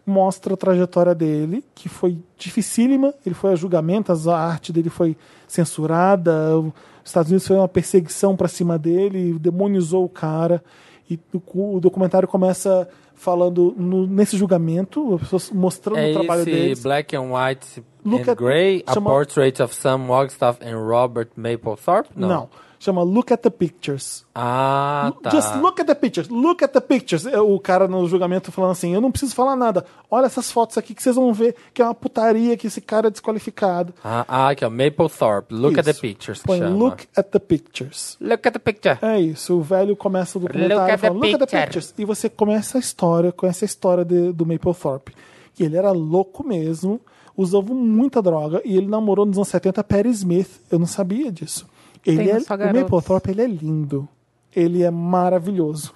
mostra 0.04 0.54
a 0.54 0.56
trajetória 0.56 1.14
dele, 1.14 1.64
que 1.74 1.88
foi 1.88 2.18
dificílima. 2.36 3.14
Ele 3.24 3.34
foi 3.34 3.52
a 3.52 3.56
julgamento, 3.56 4.10
a 4.12 4.38
arte 4.38 4.72
dele 4.72 4.90
foi 4.90 5.16
censurada. 5.46 6.58
Os 6.58 6.72
Estados 7.04 7.30
Unidos 7.30 7.46
foi 7.46 7.56
uma 7.56 7.68
perseguição 7.68 8.36
para 8.36 8.48
cima 8.48 8.78
dele, 8.78 9.38
demonizou 9.38 10.04
o 10.04 10.08
cara. 10.08 10.62
E 11.10 11.18
o, 11.54 11.80
documentário 11.80 12.28
começa 12.28 12.88
falando 13.14 13.74
no- 13.76 14.06
nesse 14.06 14.36
julgamento, 14.36 15.14
as 15.16 15.20
pessoas 15.22 15.50
mostrando 15.50 15.98
É 15.98 16.10
o 16.10 16.12
trabalho 16.14 16.42
esse 16.42 16.50
deles. 16.50 16.82
Black 16.82 17.14
and 17.16 17.32
White 17.32 17.82
Look 18.04 18.22
and 18.28 18.32
at- 18.32 18.38
Grey, 18.38 18.82
A 18.86 18.94
chama- 18.94 19.10
Portrait 19.10 19.60
of 19.62 19.74
Sam 19.74 20.06
Wagstaff 20.06 20.64
and 20.64 20.78
Robert 20.78 21.28
Mapplethorpe? 21.36 22.08
Não. 22.16 22.28
Não. 22.28 22.48
Chama 22.82 23.02
Look 23.02 23.30
at 23.30 23.42
the 23.42 23.50
Pictures. 23.50 24.24
Ah, 24.34 25.12
tá. 25.22 25.28
Just 25.28 25.54
look 25.56 25.78
at 25.82 25.86
the 25.86 25.94
pictures, 25.94 26.28
look 26.30 26.64
at 26.64 26.72
the 26.72 26.80
pictures. 26.80 27.26
É 27.26 27.38
O 27.38 27.60
cara 27.60 27.86
no 27.86 28.08
julgamento 28.08 28.50
falando 28.50 28.70
assim: 28.70 28.94
eu 28.94 29.02
não 29.02 29.10
preciso 29.10 29.34
falar 29.34 29.54
nada. 29.54 29.84
Olha 30.10 30.24
essas 30.24 30.50
fotos 30.50 30.78
aqui 30.78 30.94
que 30.94 31.02
vocês 31.02 31.14
vão 31.14 31.30
ver 31.34 31.54
que 31.74 31.82
é 31.82 31.84
uma 31.84 31.94
putaria, 31.94 32.56
que 32.56 32.68
esse 32.68 32.80
cara 32.80 33.08
é 33.08 33.10
desqualificado. 33.10 33.92
Ah, 34.02 34.24
ah, 34.26 34.48
aqui, 34.48 34.64
ó. 34.64 34.70
Mapplethorpe. 34.70 35.54
Look 35.54 35.78
at 35.78 35.84
the 35.84 35.90
Isso. 35.90 36.00
pictures. 36.00 36.42
Põe 36.42 36.58
chama. 36.58 36.74
look 36.74 37.06
at 37.14 37.26
the 37.30 37.38
pictures. 37.38 38.16
Look 38.18 38.48
at 38.48 38.52
the 38.54 38.58
picture. 38.58 38.98
É 39.02 39.20
isso, 39.20 39.58
o 39.58 39.60
velho 39.62 39.94
começa 39.94 40.38
o 40.38 40.40
documentário 40.40 40.80
Look 40.80 40.90
at 40.90 40.98
falando, 41.00 41.16
look 41.22 41.34
at 41.34 41.38
the 41.38 41.46
picture." 41.46 41.64
pictures. 41.66 41.94
E 41.98 42.04
você 42.06 42.30
começa 42.30 42.78
a 42.78 42.80
história, 42.80 43.30
conhece 43.30 43.62
a 43.62 43.66
história 43.66 44.06
de- 44.06 44.32
do 44.32 44.46
Mapplethorpe. 44.46 45.14
Que 45.54 45.64
ele 45.64 45.76
era 45.76 45.90
louco 45.92 46.42
mesmo, 46.42 46.98
usava 47.36 47.74
muita 47.74 48.22
droga, 48.22 48.62
e 48.64 48.74
ele 48.74 48.86
namorou 48.86 49.26
nos 49.26 49.36
anos 49.36 49.48
70 49.48 49.84
Perry 49.84 50.08
Smith. 50.10 50.48
Eu 50.70 50.78
não 50.78 50.86
sabia 50.86 51.30
disso. 51.30 51.66
Ele 52.04 52.30
é, 52.30 52.38
o. 52.38 52.82
Mapplethorpe 52.82 53.30
ele 53.30 53.42
é 53.42 53.46
lindo. 53.46 54.08
Ele 54.54 54.82
é 54.82 54.90
maravilhoso. 54.90 55.92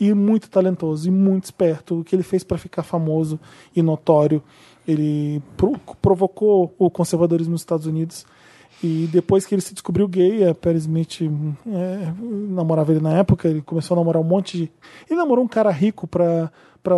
E 0.00 0.12
muito 0.12 0.50
talentoso, 0.50 1.06
e 1.06 1.10
muito 1.10 1.44
esperto. 1.44 2.00
O 2.00 2.04
que 2.04 2.16
ele 2.16 2.22
fez 2.24 2.42
para 2.42 2.58
ficar 2.58 2.82
famoso 2.82 3.38
e 3.76 3.80
notório. 3.82 4.42
Ele 4.86 5.40
pro- 5.56 5.78
provocou 6.00 6.74
o 6.76 6.90
conservadorismo 6.90 7.52
nos 7.52 7.60
Estados 7.60 7.86
Unidos. 7.86 8.26
E 8.82 9.08
depois 9.12 9.46
que 9.46 9.54
ele 9.54 9.62
se 9.62 9.72
descobriu 9.72 10.08
gay, 10.08 10.44
a 10.48 10.54
Perry 10.56 10.78
Smith 10.78 11.20
é, 11.22 12.12
namorava 12.48 12.90
ele 12.90 13.00
na 13.00 13.16
época, 13.16 13.46
ele 13.48 13.62
começou 13.62 13.94
a 13.94 14.00
namorar 14.00 14.20
um 14.20 14.26
monte 14.26 14.56
de. 14.58 14.72
Ele 15.08 15.20
namorou 15.20 15.44
um 15.44 15.48
cara 15.48 15.70
rico 15.70 16.08
para 16.08 16.50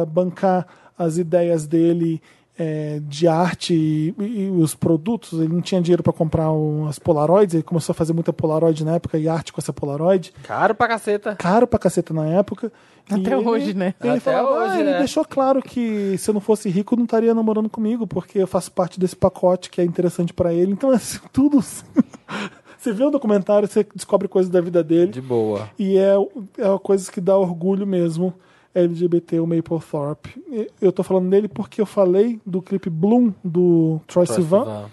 bancar 0.08 0.66
as 0.96 1.18
ideias 1.18 1.66
dele 1.66 2.22
é, 2.58 3.00
de 3.02 3.26
arte 3.26 3.74
e, 3.74 4.14
e 4.18 4.50
os 4.50 4.74
produtos. 4.74 5.32
Ele 5.40 5.52
não 5.52 5.60
tinha 5.60 5.80
dinheiro 5.80 6.02
para 6.02 6.12
comprar 6.12 6.52
um- 6.52 6.86
as 6.86 6.98
Polaroids, 6.98 7.54
ele 7.54 7.62
começou 7.62 7.92
a 7.92 7.94
fazer 7.94 8.12
muita 8.12 8.32
Polaroid 8.32 8.84
na 8.84 8.94
época 8.94 9.18
e 9.18 9.28
arte 9.28 9.52
com 9.52 9.60
essa 9.60 9.72
Polaroid. 9.72 10.32
Caro 10.44 10.74
pra 10.74 10.86
caceta. 10.88 11.34
Caro 11.36 11.66
pra 11.66 11.78
caceta 11.78 12.14
na 12.14 12.26
época. 12.26 12.72
E 13.10 13.14
Até 13.14 13.34
ele- 13.36 13.46
hoje, 13.46 13.74
né? 13.74 13.94
Ele 14.00 14.10
Até 14.12 14.20
falava, 14.20 14.48
ah, 14.48 14.64
hoje, 14.64 14.80
ele 14.80 14.90
né? 14.92 14.98
deixou 14.98 15.24
claro 15.24 15.60
que 15.60 16.16
se 16.16 16.30
eu 16.30 16.32
não 16.34 16.40
fosse 16.40 16.70
rico, 16.70 16.96
não 16.96 17.04
estaria 17.04 17.34
namorando 17.34 17.68
comigo, 17.68 18.06
porque 18.06 18.38
eu 18.38 18.46
faço 18.46 18.72
parte 18.72 18.98
desse 18.98 19.14
pacote 19.16 19.68
que 19.68 19.80
é 19.80 19.84
interessante 19.84 20.32
pra 20.32 20.54
ele. 20.54 20.72
Então, 20.72 20.88
assim, 20.94 21.18
tudo. 21.32 21.60
você 22.78 22.92
vê 22.92 23.04
o 23.04 23.10
documentário, 23.10 23.68
você 23.68 23.86
descobre 23.94 24.28
coisas 24.28 24.50
da 24.50 24.60
vida 24.60 24.82
dele. 24.82 25.12
De 25.12 25.20
boa. 25.20 25.68
E 25.78 25.96
é, 25.98 26.14
é 26.58 26.68
uma 26.68 26.78
coisa 26.78 27.10
que 27.10 27.20
dá 27.20 27.36
orgulho 27.36 27.86
mesmo. 27.86 28.32
LGBT, 28.74 29.38
o 29.40 29.46
Mapplethorpe. 29.46 30.42
E 30.50 30.68
Eu 30.80 30.90
tô 30.92 31.02
falando 31.02 31.30
dele 31.30 31.48
porque 31.48 31.80
eu 31.80 31.86
falei 31.86 32.40
do 32.44 32.60
clipe 32.60 32.90
Bloom 32.90 33.32
do 33.44 34.00
Troy 34.06 34.26
Sivan, 34.26 34.64
Sivan. 34.64 34.84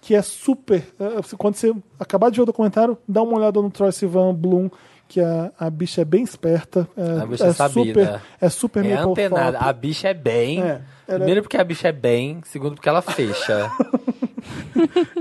que 0.00 0.14
é 0.14 0.22
super. 0.22 0.82
é, 0.98 1.36
Quando 1.36 1.54
você 1.54 1.74
acabar 2.00 2.30
de 2.30 2.36
ver 2.36 2.42
o 2.42 2.46
documentário, 2.46 2.98
dá 3.08 3.22
uma 3.22 3.36
olhada 3.38 3.60
no 3.62 3.70
Troy 3.70 3.92
Sivan 3.92 4.34
Bloom, 4.34 4.68
que 5.06 5.20
a, 5.20 5.50
a 5.58 5.70
bicha 5.70 6.02
é 6.02 6.04
bem 6.04 6.22
esperta. 6.22 6.86
É, 6.96 7.20
A 7.22 7.26
bicha 7.26 7.46
é 7.46 7.48
é 7.48 7.52
sabida. 7.52 7.84
super, 8.04 8.22
é 8.40 8.48
super 8.50 8.84
É 8.84 8.92
antenada. 8.98 9.58
A 9.58 9.72
bicha 9.72 10.08
é 10.08 10.14
bem. 10.14 10.60
É, 10.62 10.82
ela- 11.06 11.18
Primeiro 11.20 11.42
porque 11.42 11.56
a 11.56 11.64
bicha 11.64 11.88
é 11.88 11.92
bem. 11.92 12.40
Segundo 12.44 12.74
porque 12.74 12.88
ela 12.88 13.00
fecha. 13.02 13.70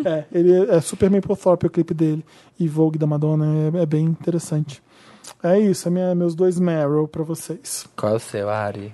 É, 0.05 0.23
ele 0.31 0.53
é, 0.53 0.75
é 0.75 0.81
super 0.81 1.09
Mapplethorpe 1.09 1.65
o 1.65 1.69
clipe 1.69 1.93
dele. 1.93 2.23
E 2.59 2.67
Vogue 2.67 2.97
da 2.97 3.07
Madonna 3.07 3.45
é, 3.77 3.81
é 3.81 3.85
bem 3.85 4.05
interessante. 4.05 4.81
É 5.43 5.59
isso, 5.59 5.87
é 5.87 5.91
minha, 5.91 6.15
meus 6.15 6.35
dois 6.35 6.59
Meryl 6.59 7.07
pra 7.07 7.23
vocês. 7.23 7.87
Qual 7.95 8.13
é 8.13 8.15
o 8.15 8.19
seu, 8.19 8.49
Ari? 8.49 8.93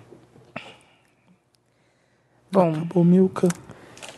Bom, 2.52 2.72
Acabou, 2.72 3.04
Milka. 3.04 3.48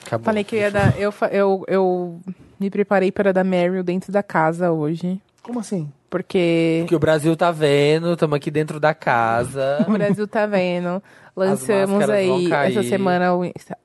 Acabou. 0.06 0.26
falei 0.26 0.44
que 0.44 0.56
eu 0.56 0.60
ia 0.60 0.72
dar. 0.72 1.00
Eu, 1.00 1.14
eu, 1.32 1.64
eu 1.68 2.20
me 2.60 2.70
preparei 2.70 3.12
para 3.12 3.32
dar 3.32 3.44
Meryl 3.44 3.84
dentro 3.84 4.12
da 4.12 4.22
casa 4.22 4.72
hoje. 4.72 5.22
Como 5.42 5.60
assim? 5.60 5.92
Porque 6.10 6.80
Porque 6.84 6.96
o 6.96 7.00
Brasil 7.00 7.36
tá 7.36 7.52
vendo, 7.52 8.14
estamos 8.14 8.36
aqui 8.36 8.50
dentro 8.50 8.80
da 8.80 8.94
casa. 8.94 9.84
o 9.88 9.92
Brasil 9.92 10.28
tá 10.28 10.46
vendo. 10.46 11.02
Lançamos 11.36 12.10
aí 12.10 12.52
essa 12.52 12.84
semana, 12.84 13.26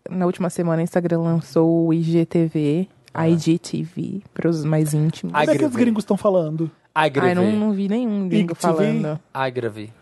na 0.09 0.27
última 0.27 0.49
semana, 0.49 0.81
o 0.81 0.85
Instagram 0.85 1.21
lançou 1.21 1.89
o 1.89 1.93
IGTV, 1.93 2.89
IGTV, 3.29 4.23
para 4.33 4.49
os 4.49 4.65
mais 4.65 4.95
íntimos. 4.95 5.33
Como 5.33 5.51
é 5.51 5.59
que 5.59 5.65
os 5.65 5.75
gringos 5.75 6.03
estão 6.03 6.17
falando? 6.17 6.71
Ai, 6.95 7.11
não, 7.11 7.21
Agrave. 7.21 7.57
não 7.57 7.73
vi 7.73 7.89
nenhum 7.89 8.29
gringo 8.29 8.53
IGTV? 8.53 8.61
falando. 8.61 9.21
Agrave. 9.33 9.93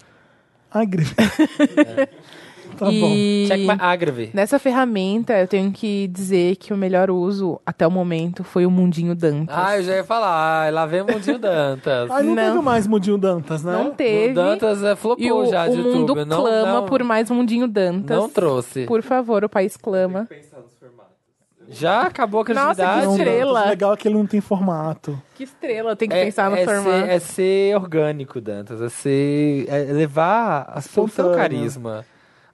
Agrave. 0.71 1.15
tá 2.79 2.85
bom. 2.87 3.11
e 3.15 3.45
Check 3.49 3.61
my 3.61 3.77
Agrave. 3.79 4.31
nessa 4.35 4.59
ferramenta, 4.59 5.33
eu 5.39 5.49
tenho 5.49 5.73
que 5.73 6.07
dizer 6.09 6.57
que 6.57 6.73
o 6.73 6.77
melhor 6.77 7.11
uso 7.11 7.61
até 7.65 7.87
o 7.87 7.91
momento 7.91 8.45
foi 8.45 8.65
o 8.67 8.71
Mundinho 8.71 9.15
Dantas. 9.15 9.57
Ah, 9.57 9.77
eu 9.79 9.83
já 9.83 9.97
ia 9.97 10.05
falar. 10.05 10.63
Ai, 10.65 10.71
lá 10.71 10.87
vem 10.87 11.03
o 11.03 11.07
Mundinho 11.07 11.39
Dantas. 11.39 12.09
Ah, 12.13 12.23
não, 12.23 12.35
Não. 12.35 12.45
teve 12.53 12.61
mais 12.65 12.87
Mudinho 12.87 13.19
Dantas, 13.19 13.65
né? 13.65 13.73
não 13.73 13.91
teve. 13.93 14.33
O 14.33 14.35
Dantas 14.35 14.83
é, 14.83 14.95
flopou 14.97 15.25
E 15.25 15.33
o, 15.33 15.47
já 15.47 15.67
de 15.69 15.75
o 15.75 15.77
mundo 15.79 15.99
YouTube. 16.01 16.25
Não, 16.25 16.41
clama 16.43 16.73
não, 16.81 16.87
por 16.87 17.03
mais 17.05 17.31
Mundinho 17.31 17.67
Dantas. 17.69 18.17
Não 18.17 18.29
trouxe. 18.29 18.85
Por 18.87 19.03
favor, 19.03 19.45
o 19.45 19.49
país 19.49 19.77
clama. 19.77 20.27
Pensar 20.29 20.59
nos 20.59 20.68
formatos. 20.68 20.68
Já 21.71 22.03
acabou 22.03 22.41
a 22.41 22.45
Nossa, 22.55 22.55
que 22.55 22.75
criatividade. 22.77 23.07
Não, 23.07 23.17
estrela. 23.17 23.53
Dantas, 23.55 23.71
legal 23.71 23.93
é 23.93 23.97
que 23.97 24.09
ele 24.09 24.15
não 24.17 24.27
tem 24.27 24.41
formato. 24.41 25.23
Que 25.35 25.45
estrela, 25.45 25.95
tem 25.95 26.09
que 26.09 26.15
É, 26.15 26.25
pensar 26.25 26.49
no 26.51 26.57
é 26.57 26.65
formato. 26.65 26.85
ser, 26.91 27.09
é 27.11 27.19
ser 27.19 27.77
orgânico, 27.77 28.41
Dantas. 28.41 28.81
É 28.81 28.89
ser. 28.89 29.67
É 29.69 29.93
levar 29.93 30.63
a 30.69 30.81
seu, 30.81 31.07
carisma. 31.35 32.05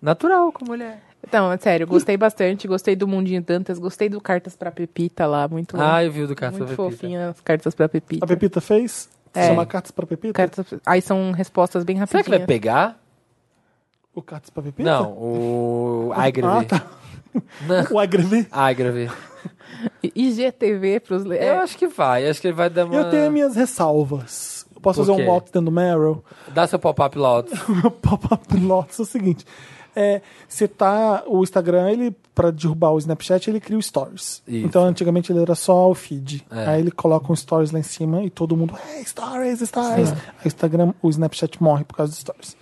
Natural, 0.03 0.51
como 0.53 0.73
mulher. 0.73 1.01
Então, 1.27 1.51
é 1.51 1.57
sério, 1.57 1.87
gostei 1.87 2.17
bastante. 2.17 2.67
Gostei 2.69 2.95
do 2.97 3.09
Mundinho 3.09 3.41
Dantas, 3.41 3.79
gostei 3.79 4.09
do 4.09 4.21
Cartas 4.21 4.57
pra 4.57 4.71
Pepita 4.71 5.27
lá, 5.27 5.49
muito, 5.49 5.81
Ah, 5.81 6.05
eu 6.05 6.13
vi 6.13 6.23
o 6.23 6.27
do 6.29 6.35
Caça 6.35 6.59
muito 6.59 6.71
Pepita. 6.77 6.91
fofinho 6.91 7.29
as 7.31 7.41
Cartas 7.41 7.75
pra 7.75 7.89
Pepita. 7.89 8.25
A 8.25 8.29
Pepita 8.29 8.61
fez? 8.61 9.09
É. 9.33 9.47
Chama 9.49 9.65
Cartas 9.65 9.91
pra 9.91 10.07
Pepita? 10.07 10.35
Cartas... 10.35 10.67
Aí 10.85 11.01
são 11.01 11.31
respostas 11.33 11.83
bem 11.85 11.97
Será 11.97 12.07
que 12.09 12.17
rapidinhas. 12.17 12.39
vai 12.41 12.47
pegar? 12.47 13.01
O 14.15 14.21
Cartas 14.21 14.51
pra 14.51 14.63
Pepita? 14.63 14.89
Não, 14.89 15.13
o 15.13 16.13
Agrave. 16.15 16.67
Ah, 16.67 16.79
tá. 16.81 16.87
O 17.91 17.99
Agrave. 17.99 18.47
Agrave. 18.51 19.11
IGTV 20.03 21.01
pros... 21.01 21.25
le- 21.25 21.37
Eu 21.37 21.43
É, 21.43 21.59
acho 21.59 21.77
que 21.77 21.87
vai. 21.87 22.29
Acho 22.29 22.41
que 22.41 22.47
ele 22.49 22.55
vai 22.55 22.71
dar 22.71 22.87
uma... 22.87 22.95
Eu 22.95 23.11
tenho 23.11 23.31
minhas 23.31 23.55
ressalvas. 23.57 24.67
Eu 24.75 24.81
posso 24.81 25.01
Por 25.01 25.07
fazer 25.07 25.17
quê? 25.17 25.23
um 25.23 25.33
voto 25.33 25.45
dentro 25.47 25.63
do 25.63 25.71
Meryl? 25.73 26.25
Dá 26.53 26.67
seu 26.67 26.79
pop-up 26.79 27.17
lots. 27.19 27.53
O 27.69 27.73
meu 27.77 27.91
pop-up 27.91 28.57
lots 28.59 28.99
é 28.99 29.03
o 29.03 29.07
seguinte. 29.07 29.45
É, 29.97 30.21
você 30.49 30.67
tá. 30.67 31.23
O 31.27 31.43
Instagram, 31.45 31.91
ele, 31.91 32.17
pra 32.35 32.51
derrubar 32.51 32.91
o 32.91 32.99
Snapchat, 32.99 33.49
ele 33.49 33.61
cria 33.61 33.79
o 33.79 33.83
Stories. 33.83 34.43
Isso. 34.47 34.67
Então, 34.67 34.85
antigamente 34.85 35.31
ele 35.31 35.41
era 35.41 35.55
só 35.55 35.89
o 35.89 35.95
feed. 35.95 36.45
É. 36.51 36.67
Aí 36.67 36.81
ele 36.81 36.91
coloca 36.91 37.33
um 37.33 37.37
Stories 37.37 37.71
lá 37.71 37.79
em 37.79 37.83
cima 37.85 38.25
e 38.25 38.29
todo 38.31 38.57
mundo, 38.57 38.75
hey, 38.93 39.05
Stories, 39.05 39.61
Stories. 39.61 40.11
Aí 40.13 40.19
o 40.45 40.49
Instagram, 40.49 40.95
o 41.01 41.09
Snapchat 41.11 41.63
morre 41.63 41.85
por 41.85 41.97
causa 41.97 42.11
dos 42.11 42.19
Stories. 42.21 42.57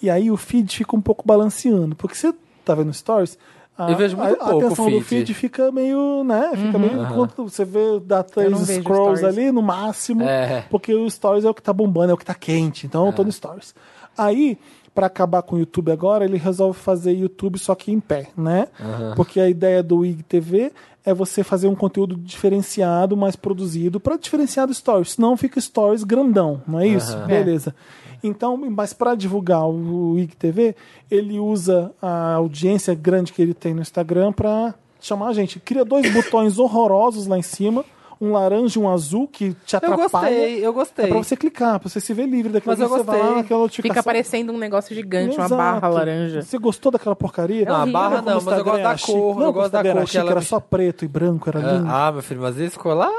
E 0.00 0.08
aí 0.08 0.30
o 0.30 0.36
feed 0.36 0.76
fica 0.76 0.94
um 0.94 1.00
pouco 1.00 1.26
balanceando. 1.26 1.96
Porque 1.96 2.14
você 2.14 2.32
tá 2.64 2.72
vendo 2.74 2.92
Stories. 2.92 3.36
A, 3.78 3.90
Eu 3.90 3.96
vejo 3.96 4.16
muito 4.16 4.40
a, 4.40 4.44
a 4.46 4.50
pouco 4.50 4.66
atenção 4.66 4.86
o 4.86 4.90
do 4.90 5.00
feed. 5.02 5.26
feed 5.26 5.34
fica 5.34 5.70
meio, 5.70 6.24
né? 6.24 6.50
Fica 6.56 6.78
meio. 6.78 7.02
Enquanto 7.02 7.44
você 7.44 7.64
vê, 7.64 8.00
dá 8.02 8.22
três 8.22 8.58
scrolls 8.58 9.24
ali 9.24 9.52
no 9.52 9.60
máximo. 9.62 10.22
É. 10.22 10.64
Porque 10.70 10.94
o 10.94 11.08
Stories 11.10 11.44
é 11.44 11.50
o 11.50 11.54
que 11.54 11.62
tá 11.62 11.72
bombando, 11.72 12.10
é 12.10 12.14
o 12.14 12.16
que 12.16 12.24
tá 12.24 12.34
quente. 12.34 12.86
Então 12.86 13.06
eu 13.06 13.12
tô 13.12 13.22
no 13.22 13.30
Stories. 13.30 13.74
Aí, 14.16 14.58
pra 14.94 15.06
acabar 15.08 15.42
com 15.42 15.56
o 15.56 15.58
YouTube 15.58 15.92
agora, 15.92 16.24
ele 16.24 16.38
resolve 16.38 16.78
fazer 16.78 17.12
YouTube 17.12 17.58
só 17.58 17.74
que 17.74 17.92
em 17.92 18.00
pé, 18.00 18.28
né? 18.36 18.68
Porque 19.14 19.38
a 19.40 19.48
ideia 19.48 19.82
do 19.82 20.04
IGTV 20.06 20.72
é 21.04 21.14
você 21.14 21.44
fazer 21.44 21.68
um 21.68 21.74
conteúdo 21.74 22.16
diferenciado, 22.16 23.16
mais 23.16 23.36
produzido, 23.36 24.00
pra 24.00 24.16
diferenciar 24.16 24.66
do 24.66 24.74
Stories. 24.74 25.12
Senão 25.12 25.36
fica 25.36 25.60
Stories 25.60 26.02
grandão, 26.02 26.62
não 26.66 26.80
é 26.80 26.88
isso? 26.88 27.16
Beleza. 27.26 27.74
Então, 28.22 28.56
mas 28.70 28.92
para 28.92 29.14
divulgar 29.14 29.66
o 29.68 30.18
IGTV, 30.18 30.74
ele 31.10 31.38
usa 31.38 31.92
a 32.00 32.34
audiência 32.34 32.94
grande 32.94 33.32
que 33.32 33.40
ele 33.42 33.54
tem 33.54 33.74
no 33.74 33.82
Instagram 33.82 34.32
pra 34.32 34.74
chamar 35.00 35.28
a 35.28 35.32
gente. 35.32 35.60
Cria 35.60 35.84
dois 35.84 36.12
botões 36.12 36.58
horrorosos 36.58 37.26
lá 37.26 37.38
em 37.38 37.42
cima, 37.42 37.84
um 38.20 38.32
laranja 38.32 38.78
e 38.80 38.82
um 38.82 38.88
azul 38.90 39.28
que 39.28 39.52
te 39.66 39.74
Eu 39.74 39.78
atrapalha. 39.78 40.06
gostei, 40.08 40.64
eu 40.64 40.70
É 40.70 40.72
gostei. 40.72 41.06
pra 41.08 41.18
você 41.18 41.36
clicar, 41.36 41.78
pra 41.78 41.88
você 41.88 42.00
se 42.00 42.14
ver 42.14 42.26
livre 42.26 42.50
daquilo. 42.52 42.72
Mas 42.72 42.80
eu 42.80 42.88
você 42.88 43.02
vai 43.02 43.18
lá, 43.18 43.24
gostei. 43.26 43.40
aquela 43.42 43.60
notificação. 43.60 43.94
Fica 43.94 44.02
parecendo 44.02 44.52
um 44.52 44.58
negócio 44.58 44.94
gigante, 44.94 45.36
uma 45.36 45.44
Exato. 45.44 45.56
barra 45.56 45.88
laranja. 45.88 46.40
Você 46.42 46.58
gostou 46.58 46.90
daquela 46.90 47.14
porcaria? 47.14 47.66
Não, 47.66 47.74
a 47.76 47.86
barra 47.86 48.22
não, 48.22 48.38
o 48.38 48.42
mas 48.42 48.58
eu 48.58 48.64
gosto 48.64 48.78
Instagram 48.78 48.82
da 48.82 48.98
cor, 48.98 49.14
eu 49.16 49.20
Não, 49.26 49.34
quando 49.34 49.52
gosto 49.54 49.72
da 49.72 49.78
cor 49.82 49.86
era 49.90 50.04
que 50.06 50.18
ela 50.18 50.30
era 50.30 50.40
só 50.40 50.58
preto 50.58 51.04
e 51.04 51.08
branco, 51.08 51.48
era 51.48 51.60
lindo. 51.60 51.86
Ah, 51.88 52.10
meu 52.10 52.22
filho, 52.22 52.40
mas 52.40 52.58
esse 52.58 52.70
ficou 52.70 52.94
lá 52.94 53.10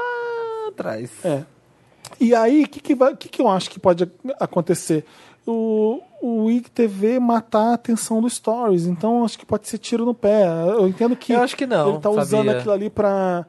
atrás. 0.68 1.10
É. 1.24 1.42
E 2.20 2.34
aí, 2.34 2.64
o 2.64 2.68
que, 2.68 2.80
que, 2.80 2.94
vai- 2.94 3.16
que, 3.16 3.28
que 3.28 3.40
eu 3.42 3.48
acho 3.48 3.70
que 3.70 3.78
pode 3.78 4.04
ac- 4.04 4.12
acontecer? 4.40 5.04
O, 5.46 6.00
o 6.20 6.50
IGTV 6.50 7.18
matar 7.18 7.70
a 7.70 7.74
atenção 7.74 8.20
do 8.20 8.28
Stories. 8.28 8.86
Então, 8.86 9.24
acho 9.24 9.38
que 9.38 9.46
pode 9.46 9.66
ser 9.68 9.78
tiro 9.78 10.04
no 10.04 10.12
pé. 10.14 10.44
Eu 10.76 10.86
entendo 10.88 11.16
que 11.16 11.32
Eu 11.32 11.42
acho 11.42 11.56
que 11.56 11.66
não, 11.66 11.90
ele 11.90 11.98
tá 12.00 12.10
usando 12.10 12.46
aquilo 12.58 12.72
ali 12.72 12.90
pra, 12.90 13.46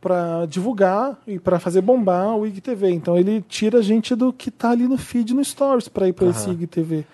pra 0.00 0.44
divulgar 0.46 1.16
e 1.26 1.38
pra 1.38 1.58
fazer 1.58 1.80
bombar 1.80 2.36
o 2.36 2.46
IGTV. 2.46 2.90
Então, 2.90 3.16
ele 3.16 3.40
tira 3.48 3.78
a 3.78 3.82
gente 3.82 4.14
do 4.14 4.32
que 4.32 4.50
tá 4.50 4.70
ali 4.70 4.86
no 4.86 4.98
feed 4.98 5.32
no 5.32 5.42
Stories 5.44 5.88
pra 5.88 6.06
ir 6.08 6.12
pra 6.12 6.26
esse 6.28 6.50
IGTV. 6.50 7.06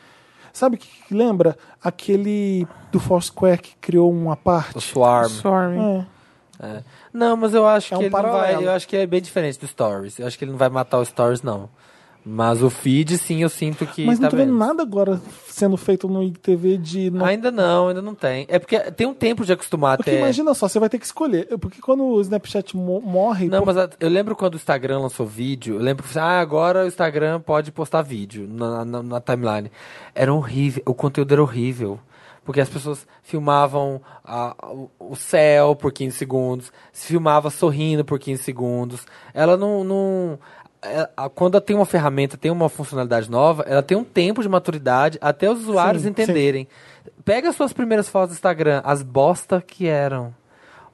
Sabe 0.53 0.77
o 0.77 0.79
que, 0.79 0.87
que 1.09 1.15
lembra? 1.15 1.57
Aquele 1.83 2.67
do 2.91 2.99
Foursquare 3.01 3.61
que 3.61 3.77
criou 3.81 4.11
uma 4.13 4.37
parte. 4.37 4.79
O 4.79 4.81
Swarm. 4.81 5.29
Swarm. 5.29 5.79
É. 5.81 6.07
É. 6.61 6.83
Não, 7.15 7.37
mas 7.37 7.55
eu 7.55 7.67
acho 7.67 7.95
É 7.95 7.97
que 7.97 8.03
um 8.03 8.07
ele 8.07 8.11
não 8.17 8.33
vai. 8.33 8.55
Eu 8.57 8.71
acho 8.73 8.89
que 8.89 8.97
é 8.97 9.07
bem 9.07 9.23
diferente 9.23 9.59
do 9.59 9.67
Stories. 9.69 10.19
Eu 10.19 10.27
acho 10.27 10.37
que 10.37 10.45
ele 10.45 10.51
não 10.51 10.59
vai 10.59 10.69
matar 10.69 10.99
o 10.99 11.05
Stories, 11.05 11.43
não. 11.43 11.71
Mas 12.27 12.63
o 12.63 12.71
feed, 12.71 13.19
sim, 13.19 13.43
eu 13.43 13.51
sinto 13.51 13.85
que. 13.87 14.07
Mas 14.07 14.19
tá 14.19 14.23
não 14.25 14.31
tô 14.31 14.37
vendo 14.39 14.55
nada 14.57 14.83
agora 14.83 15.21
sendo 15.47 15.77
feito 15.77 16.09
no 16.09 16.23
IGTV 16.23 16.79
de... 16.79 17.11
no- 17.11 17.23
Ainda 17.23 17.51
não, 17.51 17.89
ainda 17.89 18.01
não 18.01 18.15
tem. 18.15 18.47
É 18.49 18.59
porque 18.59 18.79
tem 18.93 19.07
um 19.07 19.13
tempo 19.13 19.45
de 19.45 19.53
acostumar 19.53 19.99
Porque 19.99 20.09
até. 20.11 20.19
imagina 20.21 20.55
só, 20.55 20.67
você 20.67 20.79
vai 20.81 20.89
ter 20.89 20.99
que 20.99 21.05
escolher. 21.05 21.47
Porque 21.59 21.83
quando 21.83 22.03
o 22.03 22.19
Snapchat 22.23 22.75
mo- 22.75 23.03
morre. 23.03 23.47
Não, 23.47 23.59
pô, 23.63 23.67
mas 23.75 23.91
eu 24.01 24.09
lembro 24.09 24.35
quando 24.35 24.55
o 24.55 24.57
Instagram 24.57 25.01
lançou 25.01 25.27
vídeo, 25.27 25.75
eu 25.75 25.83
lembro 25.83 26.03
que 26.03 26.19
ah, 26.19 26.41
agora 26.41 26.85
o 26.85 26.87
Instagram 26.87 27.41
pode 27.43 27.71
postar 27.71 28.01
vídeo 28.01 28.49
na, 28.51 28.87
na- 28.87 29.03
na 29.03 29.21
timeline. 29.21 29.71
Era 30.15 30.33
horrível, 30.33 30.83
o 30.87 30.95
conteúdo 30.95 31.31
era 31.31 31.43
horrível. 31.43 32.01
Porque 32.45 32.61
as 32.61 32.69
pessoas 32.69 33.07
filmavam 33.23 34.01
a- 34.25 34.55
o- 34.99 35.17
céu 35.17 35.75
por 35.75 35.93
15 35.93 36.17
segundos, 36.17 36.71
se 36.93 37.07
filmava 37.09 37.51
sorrindo 37.51 38.05
por 38.05 38.19
15 38.19 38.43
segundos. 38.43 39.07
Ela 39.33 39.57
não. 39.57 39.83
não 39.83 40.39
é, 40.83 41.09
quando 41.35 41.59
tem 41.63 41.75
uma 41.75 41.87
ferramenta, 41.87 42.37
tem 42.37 42.51
uma 42.51 42.69
funcionalidade 42.69 43.31
nova, 43.31 43.65
ela 43.67 43.83
tem 43.83 43.97
um 43.97 44.05
tempo 44.05 44.43
de 44.43 44.49
maturidade 44.51 45.17
até 45.21 45.51
os 45.51 45.61
usuários 45.63 46.03
Sim, 46.03 46.11
entenderem. 46.11 46.69
Pega 47.25 47.49
as 47.49 47.57
suas 47.57 47.73
primeiras 47.73 48.07
fotos 48.09 48.31
do 48.31 48.39
Instagram, 48.39 48.83
as 48.85 49.03
bosta 49.03 49.63
que 49.67 49.87
eram. 49.87 50.35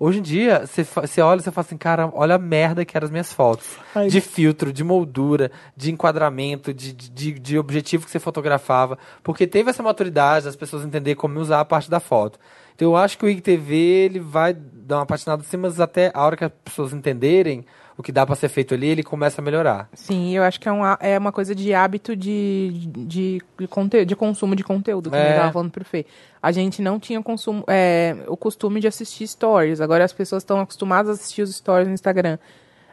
Hoje 0.03 0.19
em 0.19 0.23
dia, 0.23 0.65
você 0.67 1.21
olha 1.21 1.41
e 1.41 1.43
você 1.43 1.51
fala 1.53 1.67
assim, 1.67 1.77
cara, 1.77 2.11
olha 2.15 2.37
a 2.37 2.39
merda 2.39 2.87
que 2.87 2.97
eram 2.97 3.05
as 3.05 3.11
minhas 3.11 3.31
fotos. 3.35 3.67
Aí- 3.95 4.09
De 4.09 4.19
filtro, 4.23 4.73
de 4.73 4.83
moldura, 4.83 5.53
de 5.77 5.93
enquadramento, 5.93 6.73
de, 6.73 6.95
de, 6.95 7.33
de- 7.39 7.59
objetivo 7.59 8.07
que 8.07 8.11
você 8.11 8.19
fotografava. 8.19 8.97
Porque 9.23 9.47
teve 9.47 9.69
essa 9.69 9.83
maturidade 9.83 10.47
das 10.47 10.57
pessoas 10.57 10.85
entenderem 10.87 11.15
como 11.17 11.39
usar 11.39 11.61
a 11.61 11.65
parte 11.67 11.91
da 11.91 12.01
foto. 12.01 12.39
Então 12.75 12.89
eu 12.89 12.97
acho 12.97 13.19
que 13.19 13.27
o 13.27 13.29
IGTV 13.29 13.75
ele 13.75 14.19
vai 14.21 14.55
dar 14.55 14.97
uma 15.01 15.07
patinada 15.07 15.43
assim, 15.43 15.59
mas 15.59 15.79
até 15.79 16.11
a 16.15 16.25
hora 16.25 16.35
que 16.35 16.45
as 16.45 16.53
pessoas 16.65 16.95
entenderem 16.95 17.67
o 18.01 18.03
que 18.03 18.11
dá 18.13 18.27
pra 18.27 18.35
ser 18.35 18.49
feito 18.49 18.75
ali, 18.75 18.89
ele 18.89 19.03
começa 19.03 19.41
a 19.41 19.45
melhorar. 19.45 19.89
Sim, 19.95 20.35
eu 20.37 20.43
acho 20.43 20.59
que 20.59 20.69
é, 20.69 20.73
um, 20.73 20.83
há- 20.83 20.99
é 21.01 21.19
uma 21.19 21.31
coisa 21.33 21.55
de 21.55 21.73
hábito 21.73 22.17
de, 22.17 22.73
de, 22.87 23.43
de, 23.59 23.67
conte- 23.69 24.05
de 24.05 24.17
consumo 24.17 24.57
de 24.57 24.65
conteúdo, 24.65 25.11
que 25.11 25.17
É. 25.17 25.33
eu 25.33 25.37
tava 25.41 25.53
falando 25.53 25.71
pro 25.71 25.85
Fê. 25.85 26.05
A 26.43 26.51
gente 26.53 26.83
não 26.83 26.99
tinha 26.99 27.23
consumo, 27.23 27.63
é, 27.69 28.17
o 28.27 28.37
costume 28.37 28.81
de 28.81 28.89
assistir 28.89 29.27
stories. 29.27 29.81
Agora 29.81 30.05
as 30.05 30.13
pessoas 30.13 30.43
estão 30.43 30.59
acostumadas 30.61 31.11
a 31.11 31.13
assistir 31.15 31.43
os 31.43 31.55
stories 31.55 31.87
no 31.89 31.95
Instagram. 31.95 32.39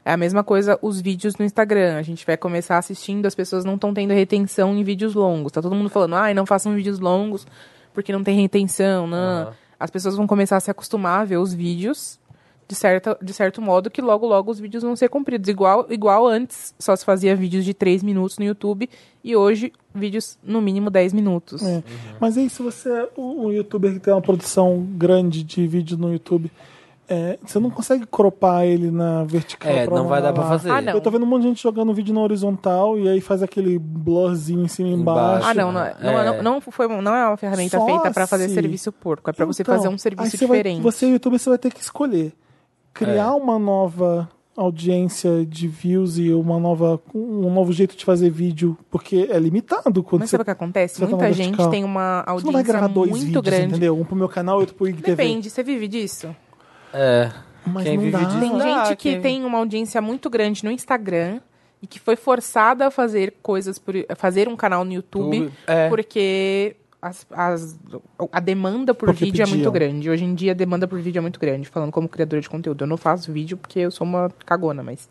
É 0.06 0.12
a 0.14 0.18
mesma 0.18 0.44
coisa 0.44 0.78
os 0.82 1.02
vídeos 1.02 1.36
no 1.38 1.44
Instagram. 1.46 1.98
A 1.98 2.02
gente 2.02 2.26
vai 2.26 2.38
começar 2.38 2.78
assistindo, 2.78 3.26
as 3.26 3.36
pessoas 3.36 3.66
não 3.66 3.76
estão 3.76 3.94
tendo 3.94 4.14
retenção 4.14 4.74
em 4.76 4.84
vídeos 4.84 5.16
longos. 5.16 5.52
Tá 5.52 5.62
todo 5.62 5.76
mundo 5.76 5.90
falando, 5.90 6.16
ai, 6.16 6.34
não 6.34 6.46
façam 6.46 6.74
vídeos 6.76 7.00
longos 7.00 7.46
porque 7.94 8.14
não 8.14 8.24
tem 8.24 8.40
retenção, 8.42 9.08
não. 9.08 9.18
Aham. 9.44 9.54
As 9.80 9.90
pessoas 9.92 10.16
vão 10.16 10.26
começar 10.26 10.58
a 10.58 10.60
se 10.60 10.72
acostumar 10.72 11.22
a 11.22 11.26
ver 11.26 11.38
os 11.38 11.54
vídeos 11.54 12.20
de, 12.68 12.76
certa, 12.76 13.18
de 13.22 13.34
certo 13.34 13.62
modo 13.62 13.90
que 13.90 14.02
logo 14.02 14.26
logo 14.28 14.52
os 14.52 14.60
vídeos 14.60 14.84
vão 14.84 14.96
ser 14.96 15.10
compridos. 15.10 15.48
Igual, 15.50 15.86
igual 15.90 16.28
antes, 16.28 16.74
só 16.78 16.96
se 16.96 17.06
fazia 17.06 17.36
vídeos 17.36 17.64
de 17.64 17.74
3 17.74 18.04
minutos 18.04 18.38
no 18.38 18.46
YouTube 18.46 18.90
e 19.24 19.36
hoje 19.36 19.72
vídeos 19.96 20.38
no 20.44 20.62
mínimo 20.62 20.90
10 20.90 21.14
minutos. 21.14 21.64
É. 21.64 21.84
Mas 22.20 22.38
aí, 22.38 22.50
se 22.50 22.62
você 22.62 22.90
é 22.90 23.10
um 23.18 23.46
um 23.48 23.52
youtuber 23.52 23.94
que 23.94 24.00
tem 24.00 24.14
uma 24.14 24.22
produção 24.22 24.86
grande 24.98 25.44
de 25.44 25.66
vídeo 25.68 25.98
no 25.98 26.12
YouTube, 26.12 26.52
é, 27.10 27.40
você 27.46 27.58
não 27.58 27.70
consegue 27.70 28.06
cropar 28.06 28.66
ele 28.66 28.92
na 28.92 29.24
vertical. 29.24 29.72
É, 29.72 29.88
não 29.88 30.10
vai 30.10 30.22
dar 30.22 30.34
pra 30.34 30.44
fazer. 30.44 30.70
Ah, 30.70 30.82
não. 30.82 30.92
Eu 30.92 31.00
tô 31.00 31.10
vendo 31.10 31.24
um 31.24 31.26
monte 31.26 31.44
de 31.44 31.48
gente 31.48 31.64
jogando 31.64 31.94
vídeo 31.94 32.14
na 32.14 32.20
horizontal 32.20 33.00
e 33.00 33.08
aí 33.08 33.22
faz 33.22 33.42
aquele 33.42 33.80
blurzinho 33.80 34.66
em 34.66 34.68
cima 34.68 34.90
e 34.90 34.94
embaixo. 34.94 35.48
Ah, 35.48 35.54
não, 35.54 35.72
não, 35.72 35.82
é- 35.82 35.96
não, 36.02 36.10
É. 36.20 36.26
não, 36.42 36.44
não 36.56 36.60
foi, 36.62 36.86
não 37.02 37.16
é 37.16 37.28
uma 37.30 37.38
ferramenta 37.38 37.78
Só 37.80 37.86
feita 37.86 38.12
para 38.12 38.28
fazer 38.28 38.50
se- 38.50 38.56
serviço 38.56 38.92
porco, 38.92 39.30
é 39.30 39.34
para 39.34 39.46
você 39.46 39.62
Então, 39.62 39.74
fazer 39.76 39.88
um 39.88 39.92
aí 39.94 40.00
serviço 40.00 40.32
você 40.38 40.46
vai- 40.48 40.58
diferente. 40.58 40.82
você, 40.82 41.06
youtuber, 41.08 41.40
você 41.40 41.50
vai 41.50 41.58
ter 41.58 41.72
que 41.72 41.80
escolher. 41.80 42.34
Criar 42.98 43.28
É. 43.28 43.32
uma 43.32 43.58
nova 43.60 44.30
audiência 44.56 45.46
de 45.46 45.68
views 45.68 46.18
e 46.18 46.32
uma 46.34 46.60
nova, 46.60 47.00
um 47.14 47.54
novo 47.54 47.72
jeito 47.72 47.96
de 47.96 48.04
fazer 48.04 48.30
vídeo, 48.32 48.76
porque 48.90 49.28
é 49.30 49.38
limitado. 49.40 50.02
Quando 50.04 50.22
Mas 50.22 50.30
você, 50.30 50.34
sabe 50.38 50.42
o 50.42 50.46
que 50.46 50.52
acontece? 50.52 51.00
tá 51.00 51.06
Muita 51.08 51.24
na 51.26 51.32
gente 51.32 51.46
vertical. 51.50 51.70
tem 51.70 51.84
uma 51.84 52.26
você 52.28 52.46
não 52.46 52.52
vai 52.54 52.64
gravar 52.64 52.86
audiência 52.88 52.94
dois 52.96 53.12
muito 53.12 53.26
vídeos, 53.26 53.44
grande. 53.46 53.66
entendeu? 53.74 54.00
Um 54.00 54.04
pro 54.04 54.16
meu 54.16 54.28
canal 54.28 54.58
e 54.58 54.62
outro 54.62 54.76
pro 54.76 54.88
IGTV. 54.88 55.16
Depende, 55.16 55.50
você 55.52 55.62
vive 55.62 55.88
disso? 55.88 56.36
É. 56.94 57.32
Mas 57.68 57.84
Quem 57.84 57.98
não 57.98 58.04
vive 58.06 58.18
dá. 58.18 58.24
disso 58.24 58.40
Tem 58.40 58.58
dá, 58.58 58.86
gente 58.86 58.96
que 58.96 59.12
quem- 59.12 59.22
tem 59.22 59.46
uma 59.46 59.58
audiência 59.60 60.02
muito 60.02 60.30
grande 60.30 60.64
no 60.64 60.72
Instagram 60.72 61.40
e 61.82 61.86
que 61.86 62.00
foi 62.00 62.16
forçada 62.16 62.88
a 62.88 62.92
fazer 62.92 63.36
coisas 63.44 63.78
por 63.78 63.94
a 64.10 64.16
fazer 64.16 64.48
um 64.48 64.56
canal 64.56 64.84
no 64.84 64.92
YouTube 64.94 65.52
é. 65.68 65.88
porque 65.90 66.76
as- 67.02 67.26
as- 67.32 67.80
a 68.32 68.40
demanda 68.40 68.94
por 68.94 69.08
Porque 69.08 69.26
vídeo 69.26 69.42
é 69.42 69.46
pediam. 69.46 69.58
muito 69.60 69.72
grande. 69.72 70.10
Hoje 70.10 70.24
em 70.26 70.34
dia 70.34 70.52
a 70.52 70.56
demanda 70.56 70.88
por 70.88 71.00
vídeo 71.00 71.20
é 71.20 71.22
muito 71.22 71.40
grande, 71.40 71.68
falando 71.68 71.92
como 71.92 72.08
criadora 72.10 72.42
de 72.42 72.50
conteúdo. 72.50 72.84
Eu 72.84 72.88
não 72.88 72.98
faço 72.98 73.32
vídeo 73.32 73.58
porque 73.58 73.80
eu 73.80 73.92
sou 73.92 74.06
uma 74.06 74.30
cagona, 74.46 74.82
mas 74.84 75.08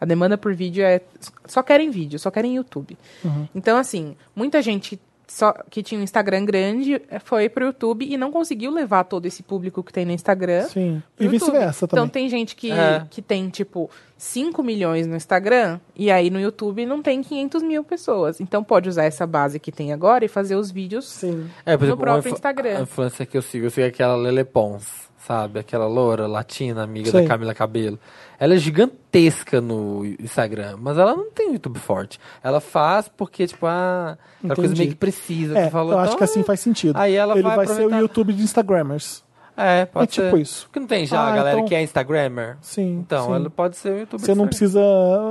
a 0.00 0.04
demanda 0.04 0.36
por 0.36 0.54
vídeo 0.54 0.84
é 0.84 1.00
só 1.46 1.62
querem 1.62 1.90
vídeo, 1.90 2.18
só 2.18 2.30
querem 2.30 2.56
YouTube. 2.56 2.96
Uhum. 3.24 3.48
Então 3.54 3.76
assim, 3.78 4.16
muita 4.36 4.60
gente 4.60 5.00
só 5.34 5.54
que 5.70 5.82
tinha 5.82 5.98
um 5.98 6.04
Instagram 6.04 6.44
grande 6.44 7.00
eh, 7.10 7.18
foi 7.18 7.48
pro 7.48 7.64
YouTube 7.64 8.04
e 8.04 8.16
não 8.18 8.30
conseguiu 8.30 8.70
levar 8.70 9.04
todo 9.04 9.24
esse 9.24 9.42
público 9.42 9.82
que 9.82 9.90
tem 9.92 10.04
no 10.04 10.12
Instagram 10.12 10.64
Sim. 10.64 11.02
pro 11.16 11.24
E 11.24 11.26
YouTube. 11.28 11.40
vice-versa 11.52 11.88
também. 11.88 12.04
Então 12.04 12.08
tem 12.12 12.28
gente 12.28 12.54
que, 12.54 12.70
É. 12.70 13.06
que 13.08 13.22
tem, 13.22 13.48
tipo, 13.48 13.88
5 14.18 14.62
milhões 14.62 15.06
no 15.06 15.16
Instagram 15.16 15.80
e 15.96 16.10
aí 16.10 16.28
no 16.28 16.38
YouTube 16.38 16.84
não 16.84 17.00
tem 17.00 17.22
500 17.22 17.62
mil 17.62 17.82
pessoas. 17.82 18.40
Então 18.40 18.62
pode 18.62 18.88
usar 18.90 19.04
essa 19.04 19.26
base 19.26 19.58
que 19.58 19.72
tem 19.72 19.92
agora 19.92 20.24
e 20.24 20.28
fazer 20.28 20.54
os 20.56 20.70
vídeos. 20.70 21.08
Sim. 21.08 21.48
É, 21.64 21.76
por 21.76 21.84
No 21.84 21.86
exemplo, 21.86 21.96
próprio 22.04 22.12
uma 22.12 22.18
influ- 22.20 22.32
Instagram. 22.34 22.78
A 22.78 22.82
influência 22.82 23.24
que 23.26 23.36
eu 23.38 23.42
sigo, 23.42 23.66
eu 23.66 23.70
sigo 23.70 23.86
aquela 23.86 24.14
Lele 24.16 24.44
Pons, 24.44 24.84
sabe? 25.26 25.60
Aquela 25.60 25.86
loura 25.86 26.26
latina, 26.26 26.82
amiga 26.82 27.10
Sei. 27.10 27.22
da 27.22 27.28
Camila 27.28 27.54
Cabelo. 27.54 27.98
Ela 28.38 28.54
é 28.54 28.58
gigantesca 28.58 29.60
no 29.60 30.04
Instagram, 30.20 30.76
mas 30.80 30.98
ela 30.98 31.14
não 31.16 31.30
tem 31.30 31.50
um 31.50 31.52
YouTube 31.52 31.78
forte. 31.78 32.18
Ela 32.42 32.60
faz 32.60 33.08
porque, 33.08 33.46
tipo, 33.46 33.66
ah, 33.66 34.18
aquela 34.38 34.56
coisa 34.56 34.74
meio 34.74 34.90
que 34.90 34.96
precisa. 34.96 35.58
É, 35.58 35.64
que 35.66 35.70
falou, 35.70 35.92
eu 35.92 35.98
acho 35.98 36.08
então, 36.08 36.18
que 36.18 36.24
assim 36.24 36.42
faz 36.42 36.60
sentido. 36.60 36.96
Aí 36.96 37.14
ela 37.14 37.34
Ele 37.34 37.42
vai 37.42 37.56
vai, 37.56 37.66
ser 37.66 37.72
o 37.72 37.74
aproveitar. 37.74 38.00
YouTube 38.00 38.32
de 38.32 38.42
Instagrammers. 38.42 39.22
É, 39.56 39.84
pode 39.84 40.04
É 40.04 40.06
tipo 40.06 40.36
ser. 40.36 40.42
isso. 40.42 40.64
Porque 40.66 40.80
não 40.80 40.86
tem 40.86 41.04
já 41.06 41.20
Ah, 41.20 41.32
a 41.32 41.36
galera 41.36 41.56
então- 41.58 41.68
que 41.68 41.74
é 41.74 41.82
Instagrammer? 41.82 42.56
Sim. 42.62 42.98
Então, 43.00 43.26
sim. 43.26 43.34
ela 43.34 43.50
pode 43.50 43.76
ser 43.76 43.90
o 43.92 43.98
YouTube 43.98 44.20
Você 44.20 44.34
não 44.34 44.46
precisa 44.46 44.80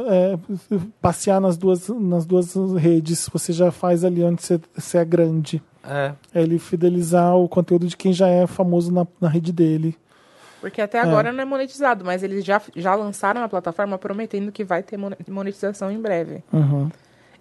é, 0.08 0.38
passear 1.02 1.42
nas 1.42 1.58
duas, 1.58 1.88
nas 1.90 2.26
duas 2.26 2.56
redes. 2.76 3.28
Você 3.34 3.52
já 3.52 3.72
faz 3.72 4.06
ali 4.06 4.24
onde 4.24 4.42
você, 4.44 4.60
você 4.76 5.00
é 5.00 5.06
grande. 5.06 5.62
É. 5.84 6.14
É 6.34 6.42
ele 6.42 6.60
fidelizar 6.60 7.36
o 7.36 7.50
conteúdo 7.50 7.88
de 7.88 7.98
quem 7.98 8.14
já 8.14 8.28
é 8.28 8.46
famoso 8.46 8.94
na, 8.94 9.08
na 9.20 9.28
rede 9.28 9.52
dele. 9.52 9.98
Porque 10.60 10.80
até 10.80 11.00
agora 11.00 11.32
não 11.32 11.42
é 11.42 11.46
monetizado, 11.46 12.06
mas 12.06 12.22
eles 12.22 12.46
já, 12.46 12.62
já 12.76 12.94
lançaram 12.94 13.42
a 13.44 13.50
plataforma 13.50 13.98
prometendo 13.98 14.52
que 14.52 14.64
vai 14.64 14.84
ter 14.84 14.96
mon- 14.96 15.10
monetização 15.28 15.92
em 15.92 16.00
breve. 16.00 16.44
Uhum. 16.54 16.88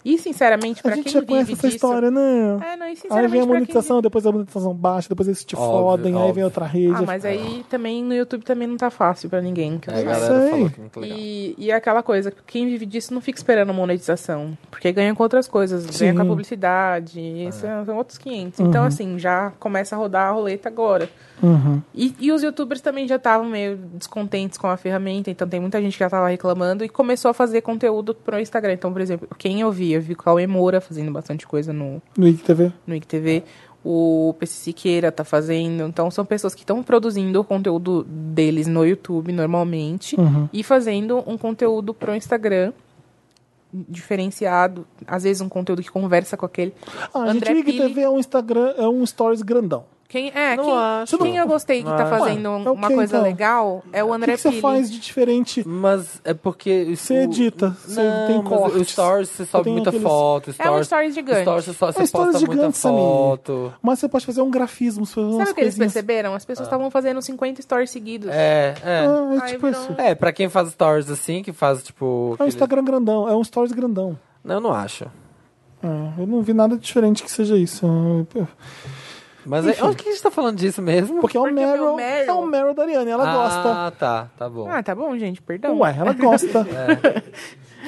E, 0.03 0.17
sinceramente, 0.17 0.79
A 0.79 0.83
pra 0.83 0.95
gente 0.95 1.03
quem 1.05 1.13
já 1.13 1.19
vive 1.19 1.31
conhece 1.31 1.51
essa 1.53 1.61
disso... 1.67 1.75
história, 1.75 2.09
né? 2.09 2.59
É, 2.73 2.75
não, 2.75 2.85
e 2.87 2.89
Aí 2.89 2.95
sinceramente, 2.95 3.31
vem 3.31 3.41
a 3.41 3.43
quem 3.43 3.53
monetização, 3.53 4.01
depois 4.01 4.25
a 4.25 4.31
monetização 4.31 4.73
baixa, 4.73 5.07
depois 5.09 5.27
eles 5.27 5.43
te 5.45 5.55
Óbvio, 5.55 5.71
fodem, 5.81 6.05
aí 6.07 6.19
vem 6.19 6.29
óbvio. 6.29 6.43
outra 6.45 6.65
rede. 6.65 6.93
Ah, 6.95 7.01
mas 7.03 7.23
aí 7.23 7.63
também 7.69 8.03
no 8.03 8.13
YouTube 8.13 8.43
também 8.43 8.67
não 8.67 8.77
tá 8.77 8.89
fácil 8.89 9.29
pra 9.29 9.41
ninguém. 9.41 9.77
Que 9.77 9.89
eu 9.89 9.93
É, 9.93 10.05
a 10.11 10.15
sei. 10.15 10.49
falou 10.49 10.69
que 10.69 10.99
é. 10.99 11.07
E, 11.07 11.55
e 11.57 11.71
é 11.71 11.75
aquela 11.75 12.01
coisa, 12.01 12.33
quem 12.47 12.67
vive 12.67 12.85
disso 12.85 13.13
não 13.13 13.21
fica 13.21 13.37
esperando 13.37 13.73
monetização, 13.73 14.57
porque 14.69 14.91
ganha 14.91 15.13
com 15.13 15.23
outras 15.23 15.47
coisas, 15.47 15.85
ganha 15.85 16.11
Sim. 16.11 16.15
com 16.17 16.23
a 16.23 16.25
publicidade, 16.25 17.19
isso 17.47 17.65
é- 17.65 17.85
são 17.85 17.97
outros 17.97 18.17
500. 18.17 18.59
Então, 18.59 18.83
assim, 18.83 19.19
já 19.19 19.51
começa 19.59 19.95
a 19.95 19.99
rodar 19.99 20.27
a 20.29 20.31
roleta 20.31 20.67
agora. 20.69 21.09
Uhum. 21.41 21.81
E, 21.95 22.15
e 22.19 22.31
os 22.31 22.43
youtubers 22.43 22.81
também 22.81 23.07
já 23.07 23.15
estavam 23.15 23.47
meio 23.49 23.77
descontentes 23.93 24.57
com 24.57 24.67
a 24.67 24.77
ferramenta, 24.77 25.29
então 25.31 25.47
tem 25.47 25.59
muita 25.59 25.81
gente 25.81 25.93
que 25.93 25.99
já 26.03 26.09
tava 26.09 26.27
reclamando 26.29 26.83
e 26.85 26.89
começou 26.89 27.29
a 27.29 27.33
fazer 27.33 27.61
conteúdo 27.61 28.13
pro 28.13 28.39
Instagram. 28.39 28.73
Então, 28.73 28.91
por 28.91 29.01
exemplo, 29.01 29.27
quem 29.37 29.61
eu 29.61 29.71
vi, 29.71 29.93
eu 29.93 30.01
vi 30.01 30.13
o 30.13 30.17
Cauê 30.17 30.45
Moura 30.47 30.79
fazendo 30.81 31.11
bastante 31.11 31.47
coisa 31.47 31.73
no, 31.73 32.01
No 32.17 32.27
IGTV. 32.27 32.71
no 32.85 32.95
IGTV. 32.95 33.43
o 33.83 34.35
PC 34.39 34.53
Siqueira 34.65 35.11
tá 35.11 35.23
fazendo. 35.23 35.83
Então, 35.87 36.11
são 36.11 36.23
pessoas 36.23 36.53
que 36.53 36.61
estão 36.61 36.83
produzindo 36.83 37.39
o 37.39 37.43
conteúdo 37.43 38.03
deles 38.07 38.67
no 38.67 38.85
YouTube 38.85 39.31
normalmente 39.31 40.15
Uhum. 40.19 40.47
e 40.53 40.61
fazendo 40.63 41.23
um 41.25 41.35
conteúdo 41.37 41.91
pro 41.93 42.15
Instagram 42.15 42.71
diferenciado, 43.73 44.85
às 45.07 45.23
vezes 45.23 45.41
um 45.41 45.47
conteúdo 45.49 45.81
que 45.81 45.89
conversa 45.89 46.35
com 46.35 46.45
aquele. 46.45 46.73
Ah, 47.13 47.21
a 47.23 47.27
gente 47.27 47.37
André 47.37 47.53
liga 47.53 47.71
Pili. 47.71 47.87
TV 47.87 48.01
é 48.01 48.09
um 48.09 48.19
Instagram, 48.19 48.73
é 48.77 48.87
um 48.87 49.05
stories 49.05 49.41
grandão. 49.41 49.85
Quem 50.11 50.29
é? 50.35 50.57
Não 50.57 50.65
quem, 50.65 50.73
acho. 50.73 51.17
quem 51.19 51.37
eu 51.37 51.47
gostei 51.47 51.77
que 51.81 51.89
tá 51.89 52.03
Não 52.03 52.09
fazendo 52.19 52.49
Ué, 52.49 52.63
é 52.65 52.69
uma 52.71 52.87
quê, 52.89 52.95
coisa 52.95 53.15
então? 53.15 53.23
legal 53.25 53.83
é 53.93 54.03
o 54.03 54.07
O 54.07 54.09
que, 54.09 54.15
André 54.17 54.31
que 54.33 54.37
você 54.41 54.51
faz 54.59 54.91
de 54.91 54.99
diferente? 54.99 55.65
Mas 55.65 56.19
é 56.25 56.33
porque. 56.33 56.93
Você 56.97 57.13
edita, 57.23 57.69
você 57.79 58.03
não, 58.03 58.27
tem 58.27 58.43
cortes. 58.43 58.81
O 58.81 58.83
Stories 58.83 59.29
você 59.29 59.45
sobe 59.45 59.69
muita 59.69 59.89
aqueles- 59.89 60.05
foto. 60.05 60.49
É 60.49 60.51
um 60.51 60.83
Stories, 60.83 60.87
stories 60.87 61.15
gigante. 61.15 61.41
Stories 61.43 61.65
você, 61.65 61.73
só, 61.73 61.85
você 61.93 62.01
É 62.01 62.05
stories 62.05 62.11
posta 62.11 62.39
muita 62.45 62.53
gigante, 62.61 62.77
Samir. 62.77 62.99
foto. 62.99 63.73
Mas 63.81 63.99
você 63.99 64.09
pode 64.09 64.25
fazer 64.25 64.41
um 64.41 64.51
grafismo, 64.51 65.05
você 65.05 65.13
Sabe 65.13 65.27
o 65.27 65.31
que 65.37 65.39
eles 65.39 65.53
coisinhas. 65.55 65.77
perceberam? 65.77 66.33
As 66.35 66.43
pessoas 66.43 66.67
estavam 66.67 66.91
fazendo 66.91 67.21
50 67.21 67.61
stories 67.61 67.89
seguidos. 67.89 68.29
É, 68.31 68.75
é. 68.83 69.05
Ah, 69.07 69.33
é 69.39 69.41
Aí 69.45 69.51
tipo 69.53 69.65
virou 69.67 69.81
isso. 69.81 69.95
É, 69.97 70.13
pra 70.13 70.33
quem 70.33 70.49
faz 70.49 70.69
stories 70.71 71.09
assim, 71.09 71.41
que 71.41 71.53
faz 71.53 71.81
tipo. 71.83 72.05
É 72.05 72.07
um 72.31 72.33
aquele- 72.33 72.49
Instagram 72.49 72.83
grandão, 72.83 73.29
é 73.29 73.33
um 73.33 73.43
stories 73.45 73.71
grandão. 73.71 74.19
Não, 74.43 74.55
eu 74.55 74.61
não 74.61 74.73
acho. 74.73 75.05
É, 75.81 75.87
eu 76.21 76.27
não 76.27 76.41
vi 76.41 76.53
nada 76.53 76.75
diferente 76.77 77.23
que 77.23 77.31
seja 77.31 77.55
isso. 77.57 77.85
Eu- 78.35 78.45
Mas 79.45 79.65
é, 79.67 79.83
onde 79.83 79.95
que 79.97 80.09
a 80.09 80.11
gente 80.11 80.21
tá 80.23 80.29
falando 80.31 80.57
disso 80.57 80.81
mesmo? 80.81 81.19
Porque 81.21 81.35
é 81.37 81.39
o 81.39 81.43
meu 81.45 81.53
Meryl, 81.53 81.95
Meryl- 81.95 82.29
é 82.29 82.33
o 82.33 82.45
Meryl 82.45 82.73
da 82.73 82.83
Ariane, 82.83 83.09
ela 83.11 83.25
gosta. 83.33 83.69
Ah, 83.87 83.91
tá, 83.91 84.27
tá 84.37 84.49
bom. 84.49 84.69
Ah, 84.69 84.83
tá 84.83 84.93
bom, 84.93 85.17
gente, 85.17 85.41
perdão. 85.41 85.79
Ué, 85.79 85.95
ela 85.97 86.13
gosta. 86.13 86.65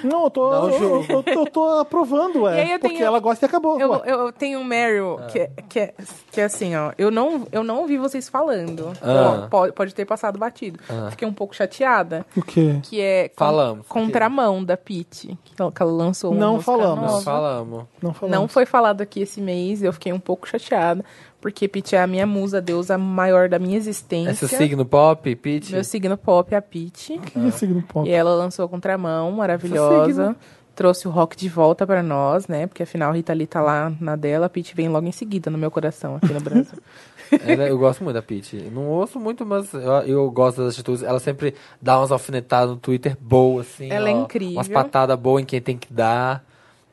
Não, 0.04 0.24
eu 0.26 0.30
tô, 0.30 0.50
Não 0.50 0.70
eu, 0.70 1.06
eu, 1.08 1.24
eu 1.26 1.46
tô 1.46 1.80
aprovando, 1.80 2.40
E 2.40 2.42
ué. 2.42 2.62
aí 2.64 2.72
eu 2.72 2.80
porque 2.80 2.96
tenho- 2.96 3.06
ela 3.06 3.20
gosta 3.20 3.46
e 3.46 3.48
acabou. 3.48 3.80
Eu, 3.80 3.94
eu, 4.04 4.20
eu 4.22 4.32
tenho 4.34 4.60
um 4.60 4.64
Meryl 4.64 5.20
que, 5.32 5.40
é- 5.40 5.52
que, 5.70 5.80
é, 5.80 5.94
que 6.32 6.42
é 6.42 6.44
assim, 6.46 6.76
ó. 6.76 6.92
Eu 6.98 7.10
não, 7.12 7.48
eu 7.52 7.64
não 7.64 7.78
ouvi 7.82 7.98
vocês 7.98 8.28
falando. 8.28 8.92
Ah. 9.02 9.44
Ó, 9.46 9.48
pode, 9.48 9.72
pode 9.74 9.96
ter 9.96 10.04
passado 10.04 10.38
batido. 10.40 10.80
Fiquei 11.12 11.28
um 11.28 11.32
pouco 11.34 11.56
chateada. 11.56 12.26
O 12.36 12.42
quê? 12.42 12.80
Que 12.84 13.00
é 13.00 13.30
con- 13.30 13.46
Falamos. 13.46 13.88
Contramão 13.88 14.64
da 14.64 14.76
Pete. 14.76 15.38
Que 15.46 15.62
ela, 15.62 15.72
que 15.72 15.82
ela 15.82 15.92
lançou 15.92 16.32
uma 16.32 16.40
Não 16.40 16.60
falamos. 16.60 16.96
Não 17.06 17.08
nova. 17.12 17.24
falamos. 17.24 17.84
Não 18.02 18.14
falamos. 18.14 18.40
Não 18.42 18.48
foi 18.48 18.66
falado 18.66 19.00
aqui 19.02 19.22
esse 19.22 19.40
mês. 19.40 19.84
Eu 19.84 19.94
fiquei 19.94 20.12
um 20.12 20.20
pouco 20.20 20.48
chateada. 20.48 21.06
Porque 21.44 21.68
Pete 21.68 21.94
é 21.94 22.02
a 22.02 22.07
minha 22.07 22.26
musa, 22.26 22.60
a 22.60 22.61
deusa 22.61 22.98
maior 22.98 23.49
da 23.49 23.60
minha 23.60 23.76
existência. 23.76 24.32
É 24.32 24.34
seu 24.34 24.48
signo 24.48 24.86
pop, 24.86 25.36
Pete? 25.36 25.74
Meu 25.74 25.84
signo 25.84 26.15
pop 26.18 26.53
é 26.53 26.57
a 26.57 26.61
Pete. 26.61 27.20
Que 27.20 27.38
é 27.38 27.52
signo 27.52 27.82
pop? 27.84 28.07
E 28.07 28.14
ela 28.14 28.34
lançou 28.34 28.70
Contramão, 28.70 29.28
Seu 29.28 29.36
maravilhosa. 29.38 30.38
Trouxe 30.74 31.06
o 31.06 31.11
rock 31.11 31.36
de 31.36 31.49
volta 31.49 31.86
pra 31.86 32.02
nós, 32.02 32.48
né? 32.48 32.65
Porque 32.65 32.84
afinal 32.84 33.11
a 33.11 33.14
Rita 33.14 33.34
Lee 33.34 33.45
tá 33.45 33.61
lá 33.61 33.91
na 33.99 34.15
dela, 34.15 34.45
a 34.45 34.49
Pete 34.49 34.74
vem 34.74 34.88
logo 34.88 35.06
em 35.06 35.11
seguida 35.11 35.52
no 35.52 35.57
meu 35.57 35.70
coração 35.70 36.15
aqui 36.15 36.32
no 36.32 36.40
Brasil. 36.40 36.80
Ela- 37.45 37.68
eu 37.68 37.78
gosto 37.78 38.06
muito 38.06 38.14
da 38.15 38.22
Pete. 38.22 38.56
Não 38.74 38.88
ouço 38.88 39.20
muito, 39.20 39.45
mas 39.45 39.74
eu, 39.74 39.82
eu 39.82 40.32
gosto 40.32 40.64
das 40.64 40.76
atitudes. 40.76 41.03
Ela 41.03 41.20
sempre 41.20 41.56
dá 41.82 41.99
umas 41.99 42.10
alfinetadas 42.14 42.70
no 42.70 42.78
Twitter 42.78 43.18
boas, 43.20 43.68
assim. 43.68 43.91
Ela 43.91 44.10
é 44.10 44.14
ó, 44.14 44.22
incrível. 44.22 44.56
Umas 44.56 44.70
patadas 44.70 45.20
boas 45.20 45.44
em 45.44 45.45
quem 45.45 45.60
tem 45.61 45.78
que 45.78 45.91
dar. 45.91 46.41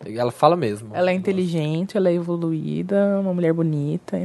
Ela 0.05 0.31
fala 0.31 0.57
mesmo. 0.57 0.95
ela 0.95 1.11
é 1.11 1.15
inteligente, 1.15 1.97
ela 1.97 2.09
é 2.09 2.15
evoluída, 2.15 3.19
uma 3.21 3.35
mulher 3.35 3.53
bonita, 3.53 4.17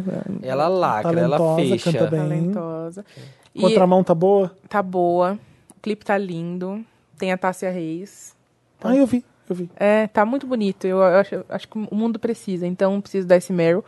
Ela 0.41 0.67
lacra, 0.69 1.19
ela 1.19 1.55
fecha. 1.57 1.91
canta 1.91 2.07
bem. 2.07 2.19
talentosa. 2.19 3.05
E 3.53 3.59
Contramão 3.59 4.03
tá 4.03 4.15
boa? 4.15 4.55
tá 4.69 4.81
boa, 4.81 5.37
o 5.77 5.81
clipe 5.81 6.05
tá 6.05 6.17
lindo, 6.17 6.83
tem 7.17 7.31
a 7.33 7.37
Tássia 7.37 7.69
Reis. 7.71 8.33
Ah, 8.81 8.95
eu 8.95 9.05
vi, 9.05 9.23
eu 9.49 9.55
vi. 9.55 9.69
É, 9.75 10.07
tá 10.07 10.25
muito 10.25 10.47
bonito. 10.47 10.85
Eu, 10.85 10.97
eu 10.97 11.19
acho, 11.19 11.45
acho 11.49 11.67
que 11.67 11.77
o 11.77 11.95
mundo 11.95 12.19
precisa, 12.19 12.65
então 12.65 13.01
preciso 13.01 13.27
dar 13.27 13.37
esse 13.37 13.51
Meryl. 13.51 13.83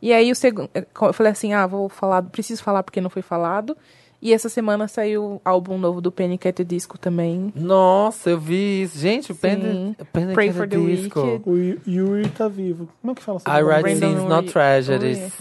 E 0.00 0.12
aí 0.12 0.30
o 0.30 0.34
segundo. 0.34 0.68
Eu 0.74 1.12
falei 1.12 1.32
assim, 1.32 1.52
ah, 1.54 1.66
vou 1.66 1.88
falar, 1.88 2.22
preciso 2.22 2.62
falar 2.62 2.82
porque 2.82 3.00
não 3.00 3.10
foi 3.10 3.22
falado. 3.22 3.76
E 4.22 4.32
essa 4.32 4.48
semana 4.48 4.86
saiu 4.86 5.24
o 5.24 5.40
álbum 5.44 5.76
novo 5.76 6.00
do 6.00 6.12
Penny 6.12 6.38
Cat 6.38 6.62
Disco 6.64 6.96
também. 6.96 7.52
Nossa, 7.56 8.30
eu 8.30 8.38
vi 8.38 8.82
isso. 8.82 8.96
Gente, 8.96 9.32
o. 9.32 9.34
Penny, 9.34 9.96
Penny 10.12 10.32
Pray 10.32 10.46
Cat 10.46 10.58
for 10.58 10.68
the 10.68 10.76
Disco. 10.76 11.20
Wicked. 11.20 11.42
O 11.50 11.56
Yu- 11.56 11.80
Yuri 11.86 12.28
tá 12.28 12.46
vivo. 12.46 12.88
Como 13.00 13.10
é 13.10 13.14
que 13.16 13.22
fala 13.22 13.38
essa 13.38 13.50
I 13.58 13.62
write 13.64 13.82
Brandon 13.82 13.98
scenes, 14.14 14.28
not 14.28 14.48
tragedies. 14.52 15.32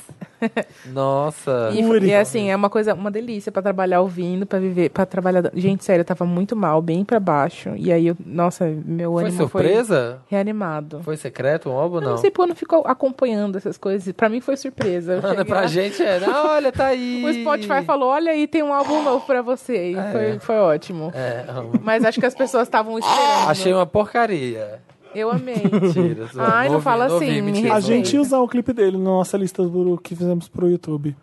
Nossa. 0.92 1.70
E, 1.74 1.84
Uri. 1.86 2.08
e 2.08 2.16
assim, 2.16 2.50
é 2.50 2.56
uma 2.56 2.70
coisa, 2.70 2.94
uma 2.94 3.12
delícia 3.12 3.52
pra 3.52 3.62
trabalhar 3.62 4.02
ouvindo, 4.02 4.46
pra 4.46 4.60
viver, 4.60 4.90
para 4.90 5.06
trabalhar. 5.06 5.44
Gente, 5.54 5.84
sério, 5.84 6.02
eu 6.02 6.06
tava 6.06 6.26
muito 6.26 6.56
mal, 6.56 6.82
bem 6.82 7.04
pra 7.06 7.20
baixo. 7.20 7.72
E 7.76 7.92
aí, 7.92 8.08
eu, 8.08 8.18
nossa, 8.26 8.66
meu 8.86 9.14
Foi 9.14 9.24
ânimo 9.26 9.38
surpresa? 9.38 10.20
foi 10.28 10.38
reanimado. 10.38 11.02
Foi 11.04 11.18
secreto 11.18 11.70
o 11.70 11.74
álbum 11.74 11.98
Eu 11.98 12.02
não? 12.02 12.10
não 12.12 12.18
sei, 12.18 12.32
pô, 12.32 12.46
não 12.46 12.56
ficou 12.56 12.84
acompanhando 12.86 13.58
essas 13.58 13.78
coisas. 13.78 14.12
Pra 14.14 14.30
mim 14.30 14.42
foi 14.42 14.58
surpresa. 14.58 15.14
Ana, 15.14 15.30
cheguei 15.30 15.46
pra 15.46 15.62
lá, 15.62 15.68
gente 15.68 16.02
é. 16.04 16.20
"Não, 16.20 16.48
olha, 16.48 16.72
tá 16.72 16.88
aí. 16.88 17.24
O 17.32 17.34
Spotify 17.34 17.84
falou: 17.86 18.10
olha 18.10 18.32
aí, 18.32 18.48
tem 18.48 18.64
um 18.64 18.74
álbum 18.74 19.04
novo 19.04 19.26
pra 19.26 19.42
você. 19.42 19.92
E 19.92 19.96
foi, 20.12 20.40
foi 20.40 20.56
ótimo. 20.56 21.12
É. 21.14 21.46
Mas 21.82 22.04
acho 22.04 22.20
que 22.20 22.26
as 22.26 22.36
pessoas 22.36 22.64
estavam 22.64 22.98
esperando. 22.98 23.50
Achei 23.50 23.74
uma 23.74 23.86
porcaria. 23.86 24.80
Eu 25.14 25.30
amei. 25.32 25.56
Mentira. 25.72 26.30
Ai, 26.38 26.68
não 26.68 26.76
ouvi- 26.76 26.84
fala 26.84 27.06
assim, 27.06 27.40
A 27.40 27.42
não 27.42 27.52
respeita. 27.52 27.82
gente 27.82 28.14
ia 28.16 28.22
usar 28.22 28.40
o 28.40 28.48
clipe 28.48 28.72
dele 28.74 28.98
na 28.98 29.04
nossa 29.04 29.38
lista 29.38 29.64
do, 29.64 29.98
que 29.98 30.16
fizemos 30.16 30.48
pro 30.48 30.70
YouTube. 30.70 31.16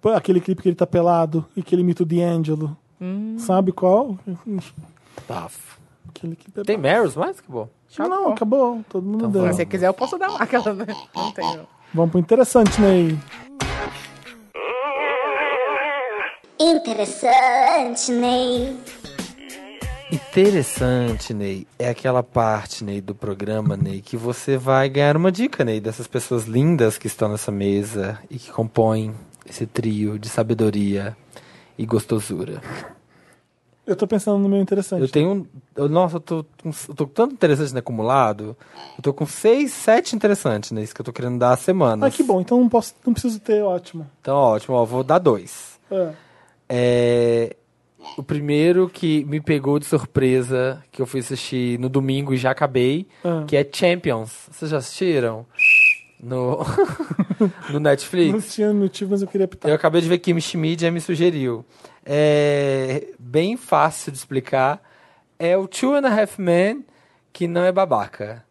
Pô, 0.00 0.10
Aquele 0.10 0.40
clipe 0.40 0.62
que 0.62 0.68
ele 0.68 0.76
tá 0.76 0.86
pelado 0.86 1.44
e 1.56 1.62
que 1.62 1.74
ele 1.74 1.82
imita 1.82 2.02
o 2.02 2.06
D'Angelo. 2.06 2.76
Hum. 3.00 3.36
Sabe 3.38 3.72
qual? 3.72 4.16
Bafo. 5.28 5.78
Aquele 6.08 6.36
clipe 6.36 6.60
é 6.60 6.62
Tem 6.64 6.76
Meryls 6.76 7.16
mais? 7.16 7.40
Que 7.40 7.50
bom. 7.50 7.68
Não, 7.98 8.08
não, 8.08 8.28
acabou. 8.32 8.80
Todo 8.88 9.04
mundo 9.04 9.26
Então 9.26 9.30
deu. 9.30 9.46
Se 9.48 9.56
você 9.56 9.66
quiser, 9.66 9.88
eu 9.88 9.94
posso 9.94 10.16
dar 10.18 10.28
uma. 10.30 10.38
Aquela... 10.38 10.72
Não 11.14 11.32
tenho. 11.32 11.66
Vamos 11.92 12.10
pro 12.12 12.20
interessante, 12.20 12.80
Ney. 12.80 13.18
Interessante, 16.58 18.12
Ney. 18.12 18.76
Interessante, 20.12 21.32
Ney, 21.32 21.66
é 21.78 21.88
aquela 21.88 22.22
parte, 22.22 22.82
Ney, 22.82 23.00
do 23.00 23.14
programa, 23.14 23.76
Ney, 23.76 24.00
que 24.00 24.16
você 24.16 24.56
vai 24.56 24.88
ganhar 24.88 25.16
uma 25.16 25.30
dica, 25.30 25.64
Ney, 25.64 25.80
dessas 25.80 26.06
pessoas 26.08 26.46
lindas 26.46 26.98
que 26.98 27.06
estão 27.06 27.28
nessa 27.28 27.52
mesa 27.52 28.18
e 28.28 28.36
que 28.38 28.50
compõem 28.50 29.14
esse 29.48 29.66
trio 29.66 30.18
de 30.18 30.28
sabedoria 30.28 31.16
e 31.78 31.86
gostosura. 31.86 32.60
Eu 33.86 33.94
tô 33.94 34.06
pensando 34.06 34.38
no 34.38 34.48
meu 34.48 34.60
interessante. 34.60 35.00
Eu 35.02 35.08
tenho 35.08 35.30
um. 35.30 35.46
eu- 35.76 35.88
nossa, 35.88 36.16
eu 36.16 36.20
tô, 36.20 36.44
com- 36.62 36.70
eu 36.88 36.94
tô 36.94 37.06
com 37.06 37.12
tanto 37.12 37.34
interessante 37.34 37.72
no 37.72 37.78
acumulado. 37.78 38.56
Eu 38.96 39.02
tô 39.02 39.12
com 39.12 39.26
seis, 39.26 39.72
sete 39.72 40.14
interessantes, 40.16 40.70
Ney, 40.72 40.84
isso 40.84 40.94
que 40.94 41.00
eu 41.00 41.04
tô 41.04 41.12
querendo 41.12 41.38
dar 41.38 41.52
a 41.52 41.56
semana. 41.56 42.06
Ah, 42.06 42.10
que 42.10 42.22
bom. 42.22 42.40
Então 42.40 42.60
não, 42.60 42.68
posso, 42.68 42.94
não 43.06 43.12
preciso 43.12 43.38
ter, 43.40 43.62
ótimo. 43.62 44.08
Então, 44.20 44.36
ótimo, 44.36 44.74
ó, 44.76 44.84
vou 44.84 45.02
dar 45.04 45.18
dois. 45.18 45.78
É. 45.90 46.12
É, 46.68 47.56
o 48.16 48.22
primeiro 48.22 48.88
que 48.88 49.24
me 49.24 49.40
pegou 49.40 49.78
de 49.78 49.84
surpresa, 49.86 50.82
que 50.90 51.00
eu 51.02 51.06
fui 51.06 51.20
assistir 51.20 51.78
no 51.78 51.88
domingo 51.88 52.32
e 52.34 52.36
já 52.36 52.50
acabei, 52.50 53.06
Ah. 53.24 53.44
que 53.46 53.56
é 53.56 53.66
Champions. 53.70 54.48
Vocês 54.50 54.70
já 54.70 54.78
assistiram? 54.78 55.46
No, 56.22 56.58
no 57.68 57.74
Não 57.74 57.80
Netflix? 57.80 58.54
tinha 58.54 58.72
motivo, 58.72 59.12
mas 59.12 59.22
eu 59.22 59.28
queria 59.28 59.48
pitar. 59.48 59.68
Eu 59.70 59.74
acabei 59.74 60.00
de 60.02 60.08
ver 60.08 60.18
que 60.18 60.32
Kim 60.32 60.40
Schmidt 60.40 60.82
já 60.82 60.90
me 60.90 61.00
sugeriu. 61.00 61.64
É 62.04 63.06
bem 63.18 63.56
fácil 63.56 64.12
de 64.12 64.18
explicar. 64.18 64.82
É 65.38 65.56
o 65.56 65.66
Two 65.66 65.94
and 65.94 66.06
a 66.06 66.20
Half 66.20 66.38
Men 66.38 66.84
que 67.32 67.46
não 67.46 67.62
é 67.64 67.72
babaca. 67.72 68.44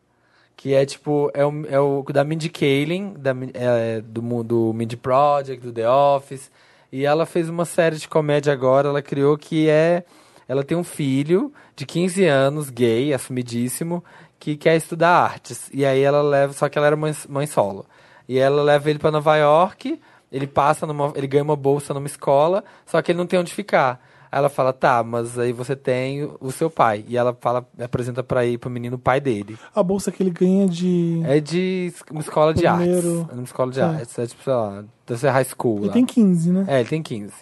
Que 0.55 0.73
é 0.73 0.85
tipo, 0.85 1.29
é 1.33 1.45
o, 1.45 1.65
é 1.69 1.79
o 1.79 2.03
da 2.11 2.23
Mindy 2.23 2.49
Kaling, 2.49 3.13
da, 3.17 3.31
é, 3.53 4.01
do 4.01 4.21
mundo 4.21 4.73
Mindy 4.73 4.97
Project, 4.97 5.63
do 5.65 5.71
The 5.71 5.89
Office. 5.89 6.49
E 6.91 7.05
ela 7.05 7.25
fez 7.25 7.49
uma 7.49 7.65
série 7.65 7.97
de 7.97 8.07
comédia 8.07 8.51
agora, 8.51 8.89
ela 8.89 9.01
criou 9.01 9.37
que 9.37 9.69
é. 9.69 10.03
Ela 10.47 10.63
tem 10.63 10.75
um 10.75 10.83
filho 10.83 11.53
de 11.75 11.85
15 11.85 12.25
anos, 12.25 12.69
gay, 12.69 13.13
assumidíssimo, 13.13 14.03
que 14.39 14.57
quer 14.57 14.75
estudar 14.75 15.11
artes. 15.11 15.69
E 15.71 15.85
aí 15.85 16.01
ela 16.01 16.21
leva, 16.23 16.53
só 16.53 16.67
que 16.67 16.77
ela 16.77 16.87
era 16.87 16.95
mãe, 16.95 17.15
mãe 17.27 17.45
solo. 17.45 17.85
E 18.27 18.39
ela 18.39 18.63
leva 18.63 18.89
ele 18.89 18.97
para 18.97 19.11
Nova 19.11 19.35
York, 19.37 19.99
ele 20.31 20.47
passa 20.47 20.87
numa, 20.87 21.13
ele 21.15 21.27
ganha 21.27 21.43
uma 21.43 21.55
bolsa 21.55 21.93
numa 21.93 22.07
escola, 22.07 22.63
só 22.85 23.01
que 23.01 23.11
ele 23.11 23.19
não 23.19 23.27
tem 23.27 23.39
onde 23.39 23.53
ficar. 23.53 23.99
Aí 24.31 24.37
ela 24.37 24.49
fala, 24.49 24.71
tá, 24.71 25.03
mas 25.03 25.39
aí 25.39 25.51
você 25.51 25.75
tem 25.75 26.23
o- 26.39 26.51
seu 26.51 26.69
pai. 26.69 27.03
E 27.07 27.17
ela 27.17 27.35
fala, 27.41 27.67
apresenta 27.79 28.21
para 28.23 28.45
ir 28.45 28.57
pro 28.59 28.69
menino 28.69 28.95
o 28.95 28.99
pai 28.99 29.19
dele. 29.19 29.57
A 29.73 29.81
bolsa 29.81 30.11
que 30.11 30.21
ele 30.21 30.29
ganha 30.29 30.67
de. 30.67 31.21
É 31.25 31.39
de 31.39 31.91
uma 32.11 32.21
escola 32.21 32.53
de 32.53 32.61
Primeiro- 32.61 33.19
artes. 33.21 33.29
É 33.31 33.33
uma 33.33 33.43
escola 33.43 33.71
de 33.71 33.79
É. 33.79 33.83
artes. 33.83 34.19
É 34.19 34.27
tipo, 34.27 34.43
sei 34.43 34.53
lá, 34.53 34.83
ser 35.17 35.29
high 35.29 35.45
school. 35.45 35.77
Ele 35.79 35.87
lá. 35.87 35.93
tem 35.93 36.05
15, 36.05 36.51
né? 36.51 36.65
É, 36.67 36.79
ele 36.79 36.89
tem 36.89 37.01
15. 37.01 37.33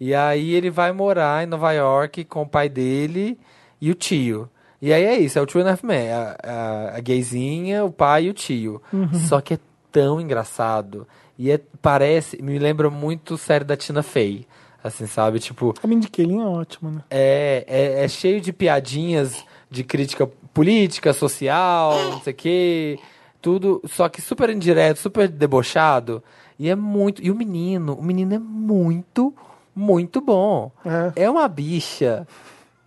E 0.00 0.14
aí 0.14 0.52
ele 0.54 0.70
vai 0.70 0.92
morar 0.92 1.42
em 1.42 1.46
Nova 1.46 1.72
York 1.72 2.24
com 2.24 2.42
o 2.42 2.48
pai 2.48 2.68
dele 2.68 3.38
e 3.80 3.90
o 3.90 3.94
tio. 3.94 4.48
E 4.80 4.92
aí 4.92 5.04
é 5.04 5.16
isso, 5.18 5.38
é 5.38 5.42
o 5.42 5.46
Two 5.46 5.60
and 5.62 5.66
a 5.66 5.70
Half 5.72 5.84
Men. 5.84 6.10
A, 6.10 6.36
a, 6.42 6.96
a 6.96 7.00
gayzinha, 7.00 7.84
o 7.84 7.90
pai 7.92 8.24
e 8.24 8.30
o 8.30 8.34
tio. 8.34 8.82
Só 9.28 9.40
que 9.40 9.54
é 9.54 9.58
tão 9.92 10.20
engraçado. 10.20 11.06
E 11.38 11.50
é, 11.50 11.60
parece, 11.80 12.40
me 12.42 12.58
lembra 12.58 12.90
muito 12.90 13.36
série 13.38 13.64
da 13.64 13.76
Tina 13.76 14.02
Fey. 14.02 14.46
Assim, 14.82 15.06
sabe? 15.06 15.38
Tipo, 15.38 15.74
A 15.82 15.86
Mindy 15.86 16.08
Kaling 16.08 16.40
é 16.40 16.44
ótima, 16.44 16.90
né? 16.90 17.02
é, 17.10 17.64
é, 17.68 18.04
é 18.04 18.08
cheio 18.08 18.40
de 18.40 18.52
piadinhas 18.52 19.44
de 19.70 19.84
crítica 19.84 20.28
política, 20.52 21.12
social, 21.12 21.96
não 22.10 22.20
sei 22.20 22.32
o 22.32 22.36
quê. 22.36 22.98
Tudo, 23.40 23.80
só 23.86 24.08
que 24.08 24.20
super 24.20 24.50
indireto, 24.50 24.98
super 24.98 25.28
debochado. 25.28 26.22
E 26.58 26.68
é 26.68 26.76
muito. 26.76 27.22
E 27.22 27.30
o 27.30 27.34
menino, 27.34 27.94
o 27.94 28.02
menino 28.02 28.34
é 28.34 28.38
muito, 28.38 29.34
muito 29.74 30.20
bom. 30.20 30.70
É. 31.16 31.24
É 31.24 31.30
uma 31.30 31.48
bicha 31.48 32.26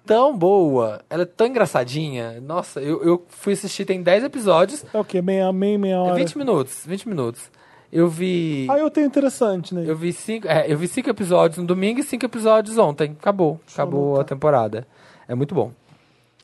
tão 0.06 0.38
boa, 0.38 1.02
ela 1.10 1.24
é 1.24 1.26
tão 1.26 1.48
engraçadinha. 1.48 2.40
Nossa, 2.40 2.80
eu, 2.80 3.04
eu 3.04 3.26
fui 3.28 3.54
assistir, 3.54 3.86
tem 3.86 4.04
10 4.04 4.26
episódios, 4.26 4.86
É 4.94 5.00
o 5.00 5.04
quê? 5.04 5.22
Meia, 5.22 5.52
meia, 5.52 5.78
meia 5.80 5.94
é 5.96 5.98
hora. 5.98 6.16
20 6.16 6.38
minutos, 6.38 6.84
20 6.86 7.10
minutos. 7.10 7.50
Eu 7.96 8.10
vi. 8.10 8.68
Ah, 8.70 8.78
eu 8.78 8.92
tenho 8.92 9.08
interessante, 9.08 9.74
né? 9.74 9.86
Eu 9.88 9.96
vi 9.96 10.12
cinco, 10.12 10.50
é, 10.50 10.66
eu 10.68 10.78
vi 10.78 10.86
cinco 10.86 11.10
episódios 11.10 11.58
no 11.60 11.66
domingo 11.66 12.02
e 12.02 12.04
cinco 12.04 12.26
episódios 12.26 12.78
ontem. 12.78 13.16
Acabou. 13.18 13.58
Acabou 13.74 14.20
a 14.20 14.24
temporada. 14.26 14.86
É 15.30 15.34
muito 15.34 15.56
bom. 15.56 15.72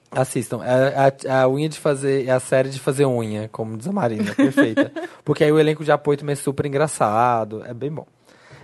Assistam. 0.09 0.61
É 0.63 1.27
a, 1.29 1.41
a 1.41 1.49
unha 1.49 1.67
de 1.67 1.77
fazer. 1.77 2.25
É 2.25 2.31
a 2.31 2.39
série 2.39 2.69
de 2.69 2.79
fazer 2.79 3.05
unha, 3.05 3.49
como 3.49 3.77
diz 3.77 3.85
a 3.85 3.91
Marina. 3.91 4.31
Perfeita. 4.33 4.93
Porque 5.25 5.43
aí 5.43 5.51
o 5.51 5.59
elenco 5.59 5.83
de 5.83 5.91
apoio 5.91 6.17
também 6.17 6.31
é 6.31 6.37
super 6.37 6.65
engraçado. 6.65 7.65
É 7.65 7.73
bem 7.73 7.91
bom. 7.91 8.07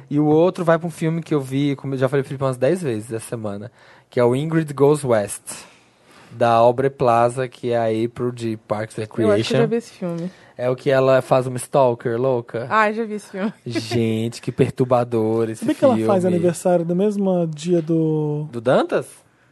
E 0.09 0.17
o 0.17 0.25
outro 0.25 0.63
vai 0.63 0.79
pra 0.79 0.87
um 0.87 0.91
filme 0.91 1.21
que 1.21 1.33
eu 1.33 1.41
vi, 1.41 1.75
como 1.75 1.93
eu 1.93 1.97
já 1.97 2.07
falei 2.07 2.23
Felipe 2.23 2.45
umas 2.45 2.55
10 2.55 2.83
vezes 2.83 3.11
essa 3.11 3.27
semana, 3.27 3.69
que 4.09 4.17
é 4.17 4.23
o 4.23 4.33
Ingrid 4.33 4.73
Goes 4.73 5.03
West. 5.03 5.43
Da 6.31 6.51
Aubrey 6.51 6.89
Plaza, 6.89 7.47
que 7.47 7.71
é 7.71 7.77
a 7.77 8.05
April 8.05 8.31
de 8.31 8.57
Parks 8.67 8.97
and 8.99 9.03
Eu 9.03 9.05
acho 9.05 9.13
que 9.15 9.21
eu 9.21 9.27
Recreation. 9.27 9.57
já 9.57 9.65
vi 9.65 9.75
esse 9.75 9.91
filme. 9.93 10.31
É 10.57 10.69
o 10.69 10.75
que 10.75 10.89
ela 10.89 11.21
faz 11.21 11.47
uma 11.47 11.57
stalker 11.57 12.19
louca. 12.19 12.67
Ah, 12.69 12.91
já 12.91 13.03
vi 13.05 13.13
esse 13.15 13.29
filme. 13.29 13.53
Gente, 13.65 14.41
que 14.41 14.51
perturbador 14.51 15.49
esse 15.49 15.59
Sabia 15.59 15.75
que 15.75 15.85
ela 15.85 15.93
filme. 15.95 16.07
faz 16.07 16.25
aniversário 16.25 16.85
no 16.85 16.95
mesmo 16.95 17.47
dia 17.47 17.81
do. 17.81 18.47
Do 18.51 18.59
Dantas? 18.61 19.07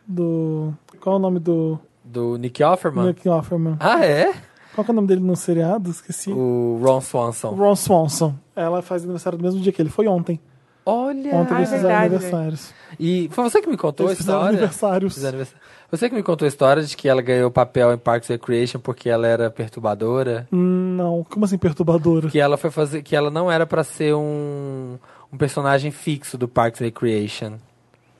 do 0.07 0.71
qual 0.99 1.15
é 1.15 1.19
o 1.19 1.21
nome 1.21 1.39
do 1.39 1.79
Do 2.03 2.37
Nick 2.37 2.63
Offerman? 2.63 3.07
Nick 3.07 3.27
Offerman? 3.27 3.75
Ah, 3.79 4.05
é? 4.05 4.33
Qual 4.75 4.83
que 4.85 4.91
é 4.91 4.93
o 4.93 4.95
nome 4.95 5.07
dele 5.07 5.21
no 5.21 5.35
seriado? 5.35 5.89
Esqueci. 5.89 6.31
O 6.31 6.79
Ron 6.83 7.01
Swanson. 7.01 7.49
Ron 7.51 7.75
Swanson. 7.75 8.35
Ela 8.55 8.81
faz 8.81 9.03
aniversário 9.03 9.37
no 9.37 9.43
mesmo 9.43 9.59
dia 9.61 9.71
que 9.71 9.81
ele. 9.81 9.89
Foi 9.89 10.07
ontem. 10.07 10.39
Olha! 10.85 11.33
Ontem 11.35 11.53
Ah, 11.55 11.57
eles 11.57 11.71
é 11.71 11.75
fizeram 11.77 11.81
verdade. 11.99 12.05
aniversários. 12.15 12.73
E 12.99 13.27
foi 13.31 13.43
você 13.45 13.61
que 13.61 13.67
me 13.69 13.77
contou 13.77 14.05
Eles 14.07 14.19
a 14.19 14.21
fizeram 14.21 14.39
história? 14.39 14.57
aniversários. 14.57 15.13
Fizeram 15.15 15.29
aniversário. 15.39 15.61
Você 15.91 16.09
que 16.09 16.15
me 16.15 16.23
contou 16.23 16.45
a 16.45 16.49
história 16.49 16.83
de 16.83 16.97
que 16.97 17.07
ela 17.07 17.21
ganhou 17.21 17.51
papel 17.51 17.93
em 17.93 17.97
Parks 17.97 18.29
and 18.29 18.33
Recreation 18.33 18.79
porque 18.79 19.09
ela 19.09 19.27
era 19.27 19.49
perturbadora? 19.49 20.47
Não, 20.51 21.23
como 21.29 21.45
assim 21.45 21.57
perturbadora? 21.57 22.29
Que 22.29 22.39
ela 22.39 22.57
foi 22.57 22.71
fazer, 22.71 23.01
que 23.03 23.15
ela 23.15 23.29
não 23.29 23.51
era 23.51 23.65
pra 23.65 23.83
ser 23.83 24.15
um, 24.15 24.97
um 25.31 25.37
personagem 25.37 25.91
fixo 25.91 26.37
do 26.37 26.47
Parks 26.47 26.81
and 26.81 26.85
Recreation. 26.85 27.53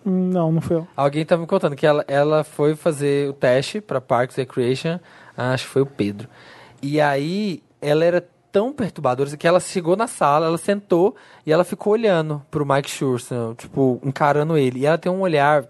Não, 0.06 0.52
não 0.52 0.62
foi. 0.62 0.84
Alguém 0.96 1.26
tá 1.26 1.36
me 1.36 1.48
contando 1.48 1.76
que 1.76 1.86
ela, 1.86 2.06
ela 2.08 2.44
foi 2.44 2.76
fazer 2.76 3.30
o 3.30 3.34
teste 3.34 3.82
pra 3.82 4.00
Parks 4.00 4.38
and 4.38 4.42
Recreation, 4.42 5.00
acho 5.36 5.66
que 5.66 5.72
foi 5.72 5.82
o 5.82 5.88
Pedro. 5.88 6.30
E 6.82 7.02
aí 7.02 7.64
ela 7.82 8.06
era 8.06 8.24
tão 8.52 8.72
perturbadora 8.72 9.36
que 9.36 9.48
ela 9.48 9.60
chegou 9.60 9.98
na 9.98 10.08
sala, 10.08 10.46
ela 10.46 10.58
sentou 10.58 11.16
e 11.46 11.52
ela 11.52 11.66
ficou 11.66 11.92
olhando 11.92 12.42
pro 12.50 12.66
Mike 12.66 12.90
Shurson, 12.90 13.54
tipo, 13.56 14.00
encarando 14.04 14.56
ele. 14.56 14.80
E 14.80 14.86
ela 14.86 14.98
tem 14.98 15.12
um 15.12 15.20
olhar 15.22 15.66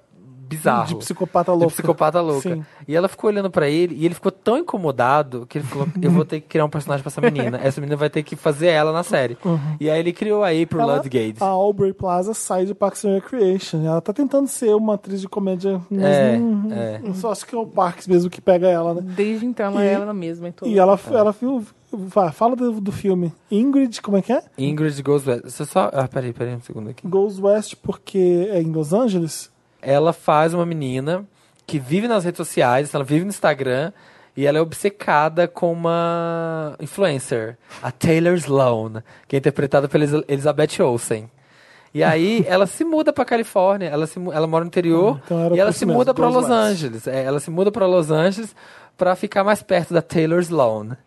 bizarro. 0.47 0.87
De 0.87 0.95
psicopata 0.95 1.51
De 1.51 1.57
louca. 1.57 1.73
psicopata 1.73 2.21
louca. 2.21 2.55
Sim. 2.55 2.65
E 2.87 2.95
ela 2.95 3.07
ficou 3.07 3.29
olhando 3.29 3.49
pra 3.49 3.67
ele 3.69 3.95
e 3.95 4.05
ele 4.05 4.13
ficou 4.13 4.31
tão 4.31 4.57
incomodado 4.57 5.45
que 5.47 5.57
ele 5.57 5.65
falou: 5.67 5.87
Eu 6.01 6.11
vou 6.11 6.23
ter 6.25 6.41
que 6.41 6.47
criar 6.47 6.65
um 6.65 6.69
personagem 6.69 7.03
pra 7.03 7.09
essa 7.09 7.21
menina. 7.21 7.59
Essa 7.63 7.81
menina 7.81 7.95
vai 7.97 8.09
ter 8.09 8.23
que 8.23 8.35
fazer 8.35 8.67
ela 8.67 8.91
na 8.91 9.03
série. 9.03 9.37
E 9.79 9.89
aí 9.89 9.99
ele 9.99 10.13
criou 10.13 10.43
a 10.43 10.49
April 10.49 10.79
Uhum. 10.81 10.89
Ela- 10.89 10.95
Ludgate. 10.97 11.35
A 11.41 11.45
Aubrey 11.47 11.93
Plaza 11.93 12.33
sai 12.33 12.65
de 12.65 12.73
Parks 12.75 13.03
and 13.05 13.15
Recreation. 13.15 13.83
Ela 13.85 14.01
tá 14.01 14.13
tentando 14.13 14.47
ser 14.47 14.75
uma 14.75 14.95
atriz 14.95 15.19
de 15.21 15.27
comédia, 15.27 15.81
mas 15.89 16.03
É, 16.03 16.37
não, 16.37 16.71
é. 16.73 17.01
só 17.15 17.31
acho 17.31 17.45
que 17.45 17.55
é 17.55 17.57
o 17.57 17.65
Parks 17.65 18.07
mesmo 18.07 18.29
que 18.29 18.39
pega 18.41 18.67
ela, 18.67 18.93
né? 18.95 19.01
Desde 19.03 19.45
então 19.45 19.65
ela 19.67 19.83
E- 19.83 19.87
é 19.87 19.91
ela 19.93 20.13
mesma. 20.13 20.47
Então... 20.47 20.67
E 20.67 20.77
ela, 20.77 20.99
ela 21.11 21.31
viu. 21.31 21.63
Fala 22.33 22.57
do, 22.57 22.81
do 22.81 22.91
filme. 22.91 23.31
Ingrid, 23.49 24.01
como 24.01 24.17
é 24.17 24.21
que 24.21 24.33
é? 24.33 24.43
Ingrid 24.57 25.01
Goes 25.01 25.25
West. 25.25 25.43
Você 25.45 25.63
só. 25.65 25.89
Ah, 25.93 26.07
peraí, 26.09 26.33
peraí 26.33 26.53
um 26.53 26.59
segundo 26.59 26.89
aqui. 26.89 27.07
Goes 27.07 27.39
West 27.39 27.75
porque 27.81 28.49
é 28.51 28.61
em 28.61 28.69
Los 28.71 28.91
Angeles. 28.91 29.49
Ela 29.85 30.11
faz 30.11 30.53
uma 30.53 30.65
menina 30.65 31.23
que 31.67 31.79
vive 31.79 32.07
nas 32.07 32.23
redes 32.23 32.37
sociais, 32.37 32.93
ela 32.93 33.03
vive 33.03 33.23
no 33.23 33.29
Instagram 33.29 33.91
e 34.35 34.45
ela 34.45 34.57
é 34.57 34.61
obcecada 34.61 35.47
com 35.47 35.71
uma 35.71 36.75
influencer, 36.79 37.57
a 37.81 37.91
Taylor 37.91 38.35
Sloan, 38.35 39.03
que 39.27 39.35
é 39.35 39.39
interpretada 39.39 39.87
pela 39.87 40.03
Elizabeth 40.27 40.81
Olsen. 40.81 41.29
E 41.93 42.03
aí 42.03 42.43
ela 42.49 42.67
se 42.67 42.83
muda 42.83 43.13
pra 43.13 43.23
Califórnia, 43.23 43.87
ela, 43.87 44.05
se, 44.07 44.19
ela 44.33 44.47
mora 44.47 44.65
no 44.65 44.67
interior 44.67 45.17
Ah, 45.17 45.21
então 45.25 45.55
e 45.55 45.59
ela 45.59 45.71
se 45.71 45.85
mesmo, 45.85 45.99
muda 45.99 46.13
pra 46.13 46.27
Goes 46.27 46.41
Los. 46.41 46.51
Angeles. 46.51 47.07
É, 47.07 47.23
ela 47.23 47.39
se 47.39 47.49
muda 47.49 47.71
pra 47.71 47.85
Los 47.85 48.11
Angeles 48.11 48.53
pra 48.97 49.15
ficar 49.15 49.43
mais 49.43 49.61
perto 49.63 49.93
da 49.93 50.01
Taylor 50.01 50.39
Sloan. 50.41 50.97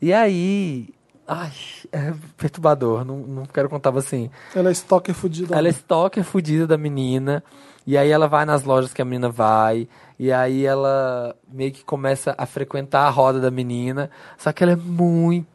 E 0.00 0.12
aí, 0.12 0.90
ai, 1.26 1.50
é 1.92 2.12
perturbador, 2.36 3.04
não, 3.04 3.18
não 3.18 3.46
quero 3.46 3.68
contar 3.68 3.96
assim. 3.96 4.30
Ela 4.54 4.68
é 4.68 4.72
stalker 4.72 5.14
fudida. 5.14 5.56
Ela 5.56 5.68
é 5.68 5.70
stalker 5.70 6.24
fudida 6.24 6.66
da 6.66 6.76
menina. 6.78 7.42
E 7.86 7.96
aí 7.96 8.10
ela 8.10 8.26
vai 8.26 8.44
nas 8.44 8.64
lojas 8.64 8.92
que 8.92 9.00
a 9.00 9.04
menina 9.04 9.28
vai. 9.28 9.86
E 10.18 10.32
aí 10.32 10.66
ela 10.66 11.36
meio 11.52 11.70
que 11.70 11.84
começa 11.84 12.34
a 12.36 12.44
frequentar 12.44 13.06
a 13.06 13.10
roda 13.10 13.38
da 13.40 13.50
menina. 13.50 14.10
Só 14.36 14.52
que 14.52 14.64
ela 14.64 14.72
é 14.72 14.76
muito 14.76 15.46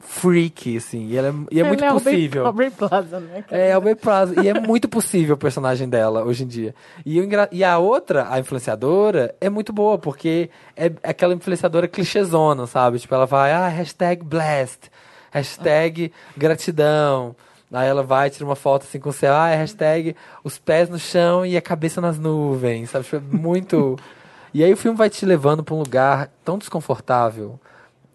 freaky, 0.00 0.76
assim. 0.76 1.06
E, 1.08 1.16
ela 1.16 1.28
é, 1.28 1.32
e 1.50 1.60
é 1.60 1.64
muito 1.64 1.82
Ela 1.82 1.94
possível. 1.94 2.46
Aubrey, 2.46 2.68
Aubrey 2.68 2.88
Plaza, 2.88 3.18
né? 3.18 3.44
É, 3.50 3.72
Albert 3.72 3.96
Plaza. 3.96 4.40
E 4.40 4.48
é 4.48 4.54
muito 4.60 4.88
possível 4.88 5.34
o 5.34 5.38
personagem 5.38 5.88
dela 5.88 6.22
hoje 6.22 6.44
em 6.44 6.46
dia. 6.46 6.74
E, 7.04 7.18
engra- 7.18 7.48
e 7.50 7.64
a 7.64 7.76
outra, 7.78 8.28
a 8.30 8.38
influenciadora, 8.38 9.34
é 9.40 9.48
muito 9.50 9.72
boa, 9.72 9.98
porque 9.98 10.50
é 10.76 10.92
aquela 11.02 11.34
influenciadora 11.34 11.88
clichêzona, 11.88 12.66
sabe? 12.68 12.98
Tipo, 13.00 13.14
ela 13.16 13.26
vai, 13.26 13.52
ah, 13.52 13.66
hashtag 13.68 14.22
blessed, 14.22 14.90
hashtag 15.34 16.12
gratidão. 16.36 17.34
Aí 17.72 17.88
ela 17.88 18.04
vai, 18.04 18.30
tira 18.30 18.44
uma 18.44 18.54
foto 18.54 18.84
assim 18.84 19.00
com 19.00 19.08
o 19.08 19.12
céu, 19.12 19.34
ah, 19.34 19.48
é 19.48 19.56
hashtag 19.56 20.14
os 20.44 20.58
pés 20.58 20.88
no 20.88 20.98
chão 20.98 21.44
e 21.44 21.56
a 21.56 21.60
cabeça 21.60 22.00
nas 22.00 22.18
nuvens, 22.18 22.90
sabe? 22.90 23.04
Tipo, 23.04 23.16
é 23.16 23.20
muito... 23.20 23.96
E 24.54 24.62
aí 24.62 24.72
o 24.72 24.76
filme 24.76 24.96
vai 24.96 25.10
te 25.10 25.26
levando 25.26 25.64
pra 25.64 25.74
um 25.74 25.80
lugar 25.80 26.30
tão 26.44 26.56
desconfortável. 26.56 27.58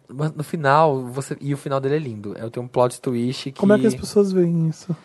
Mas 0.08 0.32
no 0.32 0.42
final, 0.42 1.02
você... 1.08 1.36
E 1.42 1.54
o 1.54 1.58
final 1.58 1.82
dele 1.82 1.98
é 1.98 2.00
lindo. 2.00 2.34
Eu 2.38 2.50
tenho 2.50 2.66
um 2.66 2.70
plot 2.70 3.02
twist 3.02 3.52
que... 3.52 3.60
Como 3.60 3.74
é 3.74 3.78
que 3.78 3.86
as 3.86 3.94
pessoas 3.94 4.32
veem 4.32 4.70
isso? 4.70 4.96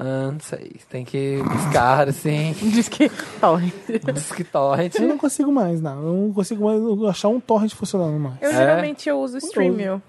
Ah, 0.00 0.30
não 0.30 0.38
sei. 0.38 0.76
Tem 0.88 1.04
que 1.04 1.42
buscar, 1.42 2.08
assim. 2.08 2.54
Diz 2.62 2.88
que. 2.88 3.10
Olha, 3.42 3.72
Diz 4.14 4.30
que 4.30 4.44
torrent. 4.44 4.94
Eu 4.94 5.08
não 5.08 5.18
consigo 5.18 5.50
mais, 5.50 5.80
não. 5.80 6.00
Eu 6.00 6.12
não 6.12 6.32
consigo 6.32 6.64
mais 6.64 6.80
achar 7.10 7.26
um 7.26 7.40
torrent 7.40 7.74
funcionando 7.74 8.16
mais. 8.16 8.40
Eu 8.40 8.50
É? 8.50 8.54
geralmente 8.54 9.08
eu 9.08 9.18
uso 9.18 9.38
Streamio. 9.38 10.00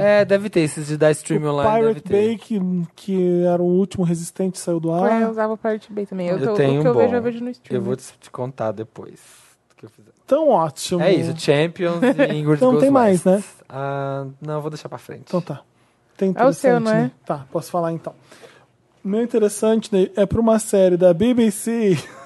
É, 0.00 0.24
deve 0.24 0.50
ter 0.50 0.60
esses 0.60 0.86
de 0.86 0.96
dar 0.96 1.10
stream 1.12 1.42
o 1.42 1.48
online. 1.52 1.70
Deve 1.72 2.00
Pirate 2.00 2.08
ter. 2.08 2.12
Bay, 2.26 2.36
que, 2.38 2.60
que 2.96 3.44
era 3.44 3.62
o 3.62 3.66
último 3.66 4.04
resistente, 4.04 4.58
saiu 4.58 4.78
do 4.80 4.90
É, 4.90 4.92
eu 5.22 5.26
ar. 5.26 5.30
usava 5.30 5.52
o 5.54 5.56
Pirate 5.56 5.92
Bay 5.92 6.06
também. 6.06 6.28
Eu, 6.28 6.38
Eu 6.38 6.48
tô- 6.48 6.54
tenho 6.54 6.78
o 6.80 6.82
que 6.82 6.88
eu 6.88 6.92
um 6.92 6.96
vejo, 6.96 7.10
bom. 7.10 7.16
eu 7.16 7.22
vejo 7.22 7.40
no 7.40 7.46
Eu 7.48 7.52
Streamio. 7.52 7.84
vou 7.86 7.96
te, 7.96 8.04
te 8.20 8.30
contar 8.30 8.72
depois. 8.72 9.20
do 9.70 9.76
que 9.76 9.86
eu 9.86 9.90
fizer. 9.90 10.10
Tão 10.26 10.48
ótimo. 10.50 11.00
É 11.02 11.12
isso, 11.12 11.34
Champions 11.38 12.00
e 12.02 12.06
Ingrid 12.36 12.60
Não, 12.62 12.72
Goes 12.72 12.82
tem 12.82 12.90
mais, 12.90 13.24
West. 13.24 13.26
né? 13.26 13.44
Ah, 13.68 14.26
não, 14.40 14.54
eu 14.54 14.60
vou 14.60 14.70
deixar 14.70 14.88
pra 14.88 14.98
frente. 14.98 15.22
Então 15.26 15.40
tá. 15.40 15.62
Tem 16.16 16.32
É 16.36 16.44
o 16.46 16.52
seu, 16.52 16.76
interessante, 16.76 16.84
não 16.84 16.92
é? 16.92 17.02
né? 17.04 17.10
Tá, 17.24 17.46
posso 17.50 17.70
falar 17.70 17.92
então. 17.92 18.14
O 19.02 19.08
meu 19.08 19.22
interessante 19.22 19.92
né, 19.94 20.08
é 20.14 20.26
pra 20.26 20.38
uma 20.38 20.58
série 20.58 20.96
da 20.98 21.14
BBC 21.14 21.96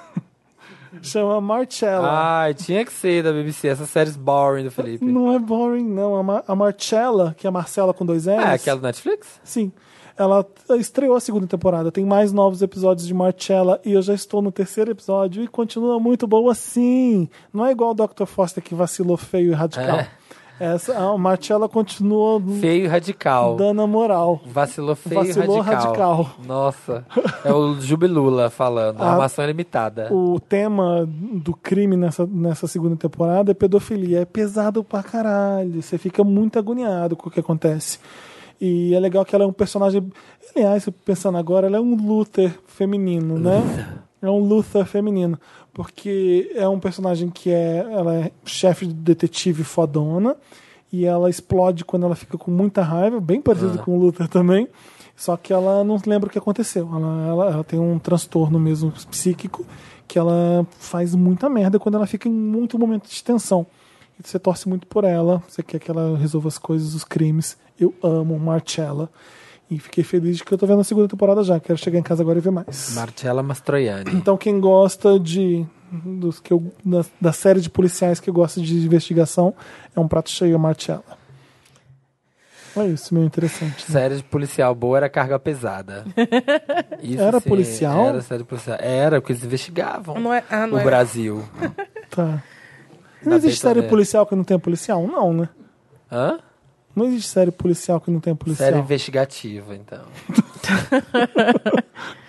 chama 1.03 1.41
Marcella. 1.41 2.09
Ai, 2.11 2.55
tinha 2.55 2.85
que 2.85 2.93
ser 2.93 3.23
da 3.23 3.33
BBC, 3.33 3.69
essas 3.69 3.89
séries 3.89 4.17
boring 4.17 4.65
do 4.65 4.71
Felipe. 4.71 5.05
Não 5.05 5.33
é 5.33 5.39
boring, 5.39 5.89
não. 5.89 6.17
A, 6.17 6.23
Mar 6.23 6.45
a 6.47 6.55
Marcella, 6.55 7.35
que 7.37 7.47
é 7.47 7.49
a 7.49 7.53
Marcela 7.53 7.95
com 7.95 8.05
dois 8.05 8.27
L's. 8.27 8.39
É, 8.39 8.55
aquela 8.55 8.81
do 8.81 8.83
Netflix? 8.83 9.41
Sim. 9.43 9.73
Ela 10.17 10.47
estreou 10.79 11.17
a 11.17 11.21
segunda 11.21 11.47
temporada. 11.47 11.91
Tem 11.91 12.05
mais 12.05 12.33
novos 12.33 12.63
episódios 12.63 13.07
de 13.07 13.13
Marcella 13.13 13.81
e 13.85 13.93
eu 13.93 14.03
já 14.03 14.15
estou 14.15 14.41
no 14.41 14.53
terceiro 14.53 14.93
episódio 14.93 15.43
e 15.43 15.49
continua 15.49 15.99
muito 15.99 16.27
boa 16.27 16.55
sim. 16.55 17.29
Não 17.53 17.67
é 17.67 17.73
igual 17.73 17.91
o 17.91 17.95
Dr. 17.95 18.25
Foster 18.25 18.63
que 18.63 18.75
vacilou 18.75 19.17
feio 19.17 19.51
e 19.51 19.55
radical. 19.55 20.01
É. 20.01 20.11
Essa, 20.61 20.97
a 20.97 21.19
Marcella 21.19 21.69
continua 21.69 22.41
Feio 22.61 22.85
e 22.85 22.87
radical. 22.87 23.57
dando 23.57 23.83
a 23.83 23.87
moral. 23.87 24.41
Vacilou 24.47 24.95
feio 24.95 25.17
Vacilou 25.25 25.59
e 25.59 25.61
radical. 25.61 26.23
radical. 26.23 26.31
Nossa. 26.47 27.05
É 27.45 27.53
o 27.53 27.81
Jubilula 27.81 28.49
falando. 28.51 29.01
Ah, 29.03 29.13
Armação 29.13 29.45
ilimitada. 29.45 30.13
O 30.13 30.39
tema 30.39 31.09
do 31.09 31.55
crime 31.55 31.97
nessa, 31.97 32.25
nessa 32.27 32.69
segunda 32.69 32.95
temporada 32.97 33.51
é 33.51 33.55
pedofilia. 33.55 34.21
É 34.21 34.25
pesado 34.25 34.85
pra 34.85 35.03
caralho. 35.03 35.83
Você 35.83 35.99
fica 35.99 36.23
muito 36.23 36.59
agoniado 36.59 37.17
com 37.17 37.29
o 37.29 37.33
que 37.33 37.41
acontece. 37.41 37.99
E 38.61 38.95
é 38.95 39.01
legal 39.01 39.25
que 39.25 39.35
ela 39.35 39.45
é 39.45 39.49
um 39.49 39.53
personagem. 39.53 40.09
Aliás, 40.55 40.89
pensando 41.05 41.37
agora, 41.37 41.67
ela 41.67 41.79
é 41.79 41.81
um 41.81 41.97
Luther 41.97 42.57
feminino, 42.67 43.39
né? 43.39 43.61
É 44.23 44.31
um 44.31 44.39
Luther 44.39 44.87
feminino. 44.87 45.39
Porque 45.75 46.53
é 46.55 46.69
um 46.69 46.79
personagem 46.79 47.29
que 47.29 47.51
é. 47.51 47.79
Ela 47.91 48.15
é 48.15 48.33
chefe 48.45 48.87
de 48.87 48.95
detetive 48.95 49.65
fodona. 49.65 50.37
E 50.93 51.05
ela 51.05 51.29
explode 51.29 51.85
quando 51.85 52.07
ela 52.07 52.15
fica 52.15 52.39
com 52.39 52.53
muita 52.53 52.81
raiva, 52.81 53.21
bem 53.21 53.43
parecido 53.43 53.79
com 53.81 53.99
o 53.99 54.01
Luther 54.01 54.29
também. 54.29 54.69
Só 55.17 55.37
que 55.37 55.53
ela 55.53 55.83
não 55.83 56.01
lembra 56.07 56.29
o 56.29 56.33
que 56.33 56.39
aconteceu. 56.39 56.89
Ela, 56.95 57.27
ela, 57.27 57.53
ela 57.53 57.65
tem 57.65 57.81
um 57.81 57.99
transtorno 57.99 58.61
mesmo 58.61 58.93
psíquico 59.11 59.67
que 60.07 60.19
ela 60.19 60.65
faz 60.79 61.15
muita 61.15 61.49
merda 61.49 61.81
quando 61.81 61.97
ela 61.97 62.07
fica 62.07 62.29
em 62.29 62.33
muito 62.33 62.79
momento 62.79 63.09
de 63.09 63.25
tensão. 63.25 63.67
E 64.19 64.27
você 64.27 64.39
torce 64.39 64.69
muito 64.69 64.87
por 64.87 65.03
ela, 65.03 65.43
você 65.49 65.63
quer 65.63 65.81
que 65.81 65.91
ela 65.91 66.17
resolva 66.17 66.47
as 66.47 66.59
coisas, 66.59 66.95
os 66.95 67.03
crimes. 67.03 67.57
Eu 67.79 67.93
amo 68.01 68.39
Marcella. 68.39 69.11
E 69.75 69.79
fiquei 69.79 70.05
feliz 70.05 70.37
de 70.37 70.45
que 70.45 70.53
eu 70.53 70.59
tô 70.59 70.67
vendo 70.67 70.81
a 70.81 70.85
segunda 70.85 71.09
temporada 71.09 71.43
já. 71.43 71.59
Quero 71.59 71.79
chegar 71.79 71.99
em 71.99 72.03
casa 72.03 72.23
agora 72.23 72.39
e 72.39 72.41
ver 72.41 72.51
mais. 72.51 72.95
Marcella 72.95 73.43
Mastroianni. 73.43 74.13
Então, 74.15 74.37
quem 74.37 74.61
gosta 74.61 75.19
de 75.19 75.67
dos 75.91 76.41
que 76.41 76.53
eu, 76.53 76.73
da, 76.85 77.05
da 77.21 77.33
série 77.33 77.61
de 77.61 77.71
policiais 77.71 78.19
que 78.19 78.31
gosta 78.31 78.61
de 78.61 78.75
investigação, 78.75 79.55
é 79.95 80.01
um 80.01 80.09
prato 80.09 80.31
cheio 80.31 80.57
a 80.57 80.59
Marcella. 80.59 81.05
É 82.77 82.87
isso, 82.87 83.15
meio 83.15 83.27
interessante. 83.27 83.85
né? 83.89 83.93
Série 83.93 84.17
de 84.17 84.25
policial 84.25 84.75
boa 84.75 84.97
era 84.97 85.09
carga 85.09 85.39
pesada. 85.39 86.05
Isso 87.01 87.23
Era 87.23 87.39
sim, 87.39 87.49
policial? 87.49 88.07
Era 88.07 88.21
série 88.21 88.43
policial. 88.43 88.77
Era, 88.81 89.21
porque 89.21 89.33
eles 89.33 89.45
investigavam 89.45 90.19
Não 90.19 90.33
é, 90.35 90.43
ah, 90.51 90.67
não 90.67 90.79
o 90.79 90.81
é. 90.81 90.85
Brasil. 90.85 91.45
Tá. 92.11 92.43
Não 93.25 93.37
existe 93.37 93.61
série 93.61 93.83
policial 93.83 94.27
que 94.27 94.35
não 94.35 94.43
tenha 94.43 94.59
policial? 94.59 95.07
Não, 95.07 95.33
né? 95.33 95.49
Hã? 96.11 96.39
Não 96.95 97.07
existe 97.07 97.29
série 97.29 97.51
policial 97.51 98.01
que 98.01 98.11
não 98.11 98.21
tenha 98.21 98.37
policial. 98.37 98.69
Série 98.71 98.81
investigativa, 98.81 99.75
então. 99.75 100.01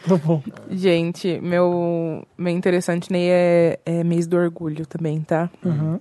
Tá 0.07 0.15
bom. 0.17 0.41
Gente, 0.69 1.39
meu, 1.41 2.25
meu 2.37 2.53
interessante 2.53 3.11
Ney 3.11 3.27
é, 3.29 3.79
é 3.85 4.03
mês 4.03 4.27
do 4.27 4.37
orgulho 4.37 4.85
também, 4.85 5.21
tá? 5.21 5.49
Uhum. 5.63 5.99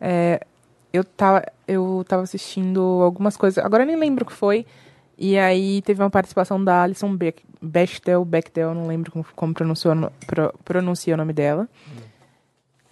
É, 0.00 0.40
eu, 0.92 1.04
tava, 1.04 1.44
eu 1.68 2.04
tava 2.08 2.22
assistindo 2.24 2.80
algumas 3.02 3.36
coisas, 3.36 3.64
agora 3.64 3.84
eu 3.84 3.86
nem 3.86 3.96
lembro 3.96 4.24
o 4.24 4.26
que 4.26 4.32
foi. 4.32 4.66
E 5.16 5.38
aí 5.38 5.80
teve 5.82 6.02
uma 6.02 6.10
participação 6.10 6.62
da 6.62 6.82
Alison 6.82 7.14
Beck, 7.16 7.42
Bechtel, 7.62 8.22
Bechdel, 8.24 8.74
não 8.74 8.86
lembro 8.86 9.10
como, 9.12 9.24
como 9.34 9.54
pronunciou, 9.54 9.94
pro- 10.26 10.52
pronuncia 10.64 11.14
o 11.14 11.16
nome 11.16 11.32
dela. 11.32 11.68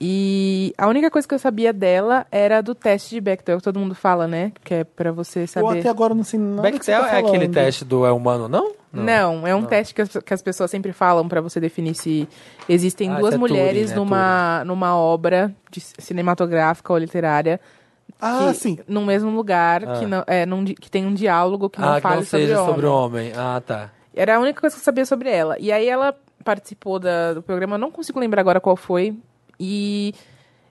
E 0.00 0.74
a 0.76 0.86
única 0.88 1.10
coisa 1.10 1.26
que 1.26 1.34
eu 1.34 1.38
sabia 1.38 1.72
dela 1.72 2.26
era 2.30 2.60
do 2.60 2.74
teste 2.74 3.14
de 3.14 3.20
Bechdel, 3.20 3.58
que 3.58 3.62
todo 3.62 3.78
mundo 3.78 3.94
fala, 3.94 4.26
né? 4.26 4.52
Que 4.64 4.74
é 4.74 4.84
pra 4.84 5.12
você 5.12 5.40
Eu 5.42 5.46
saber. 5.46 5.78
até 5.78 5.88
agora 5.88 6.14
não 6.14 6.24
sei 6.24 6.38
nada 6.40 6.70
que 6.72 6.84
você 6.84 6.90
Bechtel 6.92 7.08
tá 7.10 7.16
é 7.16 7.20
aquele 7.20 7.48
teste 7.48 7.84
do 7.84 8.04
é 8.04 8.10
humano, 8.12 8.48
não? 8.48 8.72
Não, 8.92 9.46
é 9.46 9.54
um 9.54 9.64
teste 9.64 9.94
que 9.94 10.02
as, 10.02 10.08
que 10.08 10.34
as 10.34 10.42
pessoas 10.42 10.70
sempre 10.70 10.92
falam 10.92 11.26
pra 11.28 11.40
você 11.40 11.58
definir 11.58 11.94
se 11.94 12.28
existem 12.68 13.10
Ah, 13.12 13.18
duas 13.18 13.34
é 13.34 13.38
mulheres 13.38 13.86
Turing, 13.86 13.88
né? 13.90 13.94
numa, 13.96 14.64
numa 14.64 14.96
obra 14.96 15.52
de 15.70 15.80
cinematográfica 15.80 16.92
ou 16.92 16.98
literária 16.98 17.60
Ah, 18.20 18.48
que- 18.52 18.54
sim. 18.54 18.78
no 18.86 19.04
mesmo 19.04 19.30
lugar 19.30 19.84
Ah. 19.88 19.98
que, 19.98 20.06
não, 20.06 20.22
é, 20.28 20.46
num 20.46 20.64
que 20.64 20.88
tem 20.90 21.06
um 21.06 21.14
diálogo 21.14 21.68
que 21.70 21.80
não 21.80 21.88
ah, 21.92 21.96
que 21.96 22.00
fale 22.02 22.16
não 22.16 22.22
seja 22.24 22.56
sobre, 22.56 22.70
sobre 22.72 22.86
o 22.86 22.92
homem. 22.92 23.32
homem. 23.32 23.32
Ah, 23.36 23.60
tá. 23.64 23.90
Era 24.14 24.36
a 24.36 24.38
única 24.38 24.60
coisa 24.60 24.76
que 24.76 24.80
eu 24.80 24.84
sabia 24.84 25.04
sobre 25.06 25.28
ela. 25.28 25.56
E 25.58 25.72
aí 25.72 25.88
ela 25.88 26.14
participou 26.44 26.98
da- 27.00 27.34
do 27.34 27.42
programa, 27.42 27.74
eu 27.74 27.80
não 27.80 27.90
consigo 27.90 28.20
lembrar 28.20 28.40
agora 28.42 28.60
qual 28.60 28.76
foi. 28.76 29.16
E, 29.58 30.14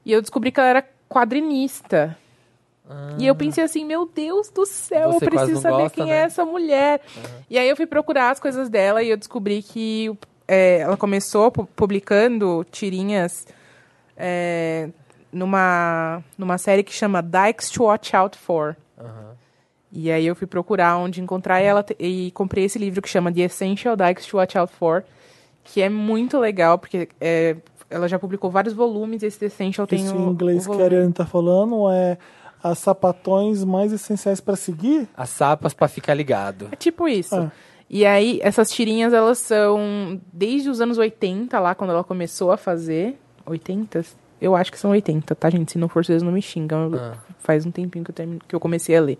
e 0.05 0.11
eu 0.11 0.22
descobri 0.22 0.51
que 0.51 0.60
ela 0.60 0.69
era 0.69 0.85
quadrinista. 1.10 2.18
E 3.18 3.26
eu 3.26 3.34
pensei 3.34 3.64
assim, 3.64 3.85
meu 3.85 4.05
Deus 4.14 4.49
do 4.49 4.65
céu, 4.65 5.14
Você 5.14 5.26
eu 5.26 5.30
preciso 5.30 5.61
saber 5.61 5.84
gosta, 5.84 5.95
quem 5.95 6.05
né? 6.07 6.18
é 6.18 6.23
essa 6.23 6.43
mulher. 6.45 7.01
E 7.49 7.57
aí 7.57 7.68
eu 7.68 7.76
fui 7.77 7.85
procurar 7.85 8.30
as 8.31 8.39
coisas 8.39 8.69
dela 8.69 9.01
e 9.01 9.10
eu 9.10 9.18
descobri 9.18 9.64
que 9.64 10.11
é, 10.47 10.80
ela 10.80 10.97
começou 10.97 11.49
pu- 11.49 11.65
publicando 11.65 12.65
tirinhas 12.69 13.47
é, 14.18 14.89
numa, 15.31 16.22
numa 16.38 16.57
série 16.57 16.84
que 16.84 16.93
chama 16.93 17.22
Dykes 17.22 17.69
to 17.72 17.84
Watch 17.85 18.15
Out 18.15 18.38
For. 18.38 18.76
E 19.91 20.11
aí 20.11 20.26
eu 20.26 20.35
fui 20.35 20.47
procurar 20.47 20.97
onde 20.97 21.22
encontrar 21.22 21.60
ela 21.60 21.85
e 21.99 22.31
comprei 22.31 22.65
esse 22.65 22.77
livro 22.80 23.01
que 23.01 23.07
chama 23.10 23.31
The 23.31 23.41
Essential 23.41 23.95
Dykes 23.95 24.26
to 24.26 24.38
Watch 24.38 24.57
Out 24.57 24.73
For, 24.73 25.03
que 25.64 25.81
é 25.81 25.88
muito 25.89 26.38
legal, 26.39 26.77
porque 26.80 27.07
é, 27.22 27.55
ela 27.94 28.07
já 28.07 28.18
publicou 28.20 28.49
vários 28.49 28.74
volumes, 28.74 29.24
esse 29.24 29.40
The 29.40 29.45
Essential 29.45 29.86
tem 29.88 30.03
Isso 30.03 30.15
o, 30.15 30.20
em 30.28 30.32
inglês 30.32 30.65
o 30.68 30.72
que 30.72 30.82
a. 30.82 30.86
Ariane 30.86 31.14
tá 31.14 31.26
falando 31.26 31.90
é 31.91 32.18
as 32.61 32.80
sapatões 32.80 33.64
mais 33.64 33.91
essenciais 33.91 34.40
pra 34.41 34.56
seguir. 34.56 35.07
As 35.15 35.30
sapas 35.30 35.74
pra 35.74 35.88
ficar 35.88 36.14
ligado. 36.14 36.70
É 36.72 36.76
tipo 36.76 37.07
isso. 37.07 37.36
Ah. 37.36 37.52
E 37.90 38.06
aí, 38.06 38.40
essas 38.41 38.72
tirinhas, 38.72 39.14
elas 39.14 39.38
são 39.38 40.20
desde 40.32 40.70
os 40.70 40.82
anos 40.82 40.98
80, 40.98 41.60
lá, 41.60 41.76
quando 41.76 41.91
ela 41.91 42.03
começou 42.03 42.52
a 42.52 42.57
fazer. 42.57 43.20
80? 43.45 44.03
Eu 44.41 44.56
acho 44.56 44.72
que 44.72 44.80
são 44.80 44.91
80, 44.91 45.36
tá, 45.36 45.49
gente? 45.49 45.74
Se 45.74 45.78
não 45.78 45.88
for, 45.90 46.03
vocês 46.03 46.24
não 46.24 46.32
me 46.32 46.41
xingam. 46.41 46.91
Eu- 46.91 46.99
Ah. 46.99 47.14
Faz 47.40 47.65
um 47.65 47.72
tempinho 47.72 48.06
que 48.06 48.11
eu, 48.11 48.15
termino- 48.15 48.41
que 48.48 48.56
eu 48.56 48.60
comecei 48.60 48.95
a 48.95 49.02
ler. 49.02 49.20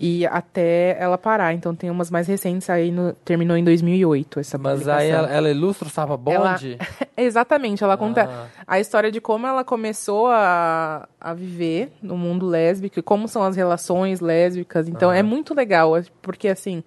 E 0.00 0.24
até 0.26 0.96
ela 1.00 1.18
parar. 1.18 1.52
Então, 1.54 1.74
tem 1.74 1.90
umas 1.90 2.08
mais 2.10 2.28
recentes 2.28 2.70
aí, 2.70 2.90
no- 2.92 3.12
terminou 3.24 3.56
em 3.56 3.64
2008, 3.64 4.38
essa 4.38 4.56
Mas 4.56 4.86
aí 4.86 5.08
ela, 5.10 5.28
ela 5.28 5.50
ilustra 5.50 5.88
o 5.88 5.90
Sapa 5.90 6.16
Bonde? 6.16 6.78
Exatamente, 7.16 7.82
ela 7.82 7.96
conta 7.96 8.28
Ah. 8.30 8.46
a 8.66 8.78
história 8.78 9.10
de 9.10 9.20
como 9.20 9.46
ela 9.46 9.64
começou 9.64 10.28
a, 10.28 11.08
a 11.20 11.34
viver 11.34 11.90
no 12.00 12.16
mundo 12.16 12.46
lésbico 12.46 12.98
e 13.00 13.02
como 13.02 13.26
são 13.26 13.42
as 13.42 13.56
relações 13.56 14.20
lésbicas. 14.20 14.86
Então 14.88 15.10
é 15.10 15.22
muito 15.22 15.52
legal, 15.52 15.96
é- 15.96 16.04
porque 16.22 16.46
assim, 16.46 16.84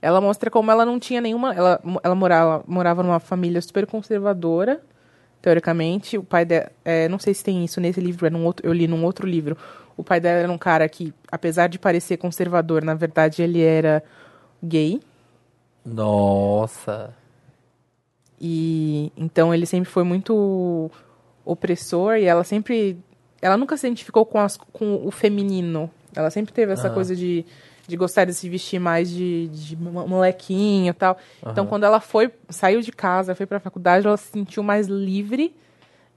ela 0.00 0.20
mostra 0.20 0.48
como 0.50 0.70
ela 0.70 0.86
não 0.86 1.00
tinha 1.00 1.20
nenhuma. 1.20 1.52
Ela, 1.54 1.80
ela 2.02 2.14
morava, 2.14 2.62
morava 2.66 3.02
numa 3.02 3.18
família 3.18 3.60
super 3.60 3.86
conservadora, 3.86 4.80
teoricamente. 5.42 6.16
O 6.16 6.22
pai 6.24 6.44
dela. 6.46 6.70
é, 6.84 7.08
não 7.08 7.18
sei 7.18 7.34
se 7.34 7.44
tem 7.44 7.64
isso 7.64 7.80
nesse 7.80 8.00
livro, 8.00 8.26
é 8.26 8.30
num 8.30 8.44
outro, 8.46 8.66
eu 8.66 8.72
li 8.72 8.86
num 8.86 9.04
outro 9.04 9.26
livro. 9.26 9.56
O 9.96 10.02
pai 10.02 10.20
dela 10.20 10.38
era 10.40 10.50
um 10.52 10.56
cara 10.56 10.88
que, 10.88 11.12
apesar 11.30 11.66
de 11.66 11.78
parecer 11.78 12.16
conservador, 12.16 12.82
na 12.82 12.94
verdade 12.94 13.42
ele 13.42 13.60
era 13.60 14.02
gay. 14.62 15.00
Nossa. 15.84 17.12
E 18.40 19.12
então 19.16 19.54
ele 19.54 19.66
sempre 19.66 19.90
foi 19.90 20.02
muito 20.04 20.90
opressor 21.44 22.16
e 22.16 22.24
ela 22.24 22.44
sempre. 22.44 22.98
Ela 23.40 23.56
nunca 23.56 23.76
se 23.76 23.86
identificou 23.86 24.24
com, 24.24 24.38
as- 24.38 24.56
com 24.56 25.04
o 25.06 25.10
feminino. 25.10 25.90
Ela 26.14 26.30
sempre 26.30 26.52
teve 26.52 26.72
essa 26.72 26.88
coisa 26.94 27.16
de, 27.16 27.44
de 27.86 27.96
gostar 27.96 28.24
de 28.24 28.32
se 28.34 28.48
vestir 28.48 28.78
mais 28.78 29.10
de, 29.10 29.48
de 29.48 29.76
mo- 29.76 30.06
molequinho 30.06 30.90
e 30.90 30.94
tal. 30.94 31.16
Então 31.46 31.66
quando 31.66 31.84
ela 31.84 32.00
foi, 32.00 32.30
saiu 32.48 32.80
de 32.80 32.92
casa, 32.92 33.34
foi 33.34 33.46
pra 33.46 33.58
faculdade, 33.60 34.06
ela 34.06 34.16
se 34.16 34.28
sentiu 34.30 34.62
mais 34.62 34.86
livre. 34.86 35.54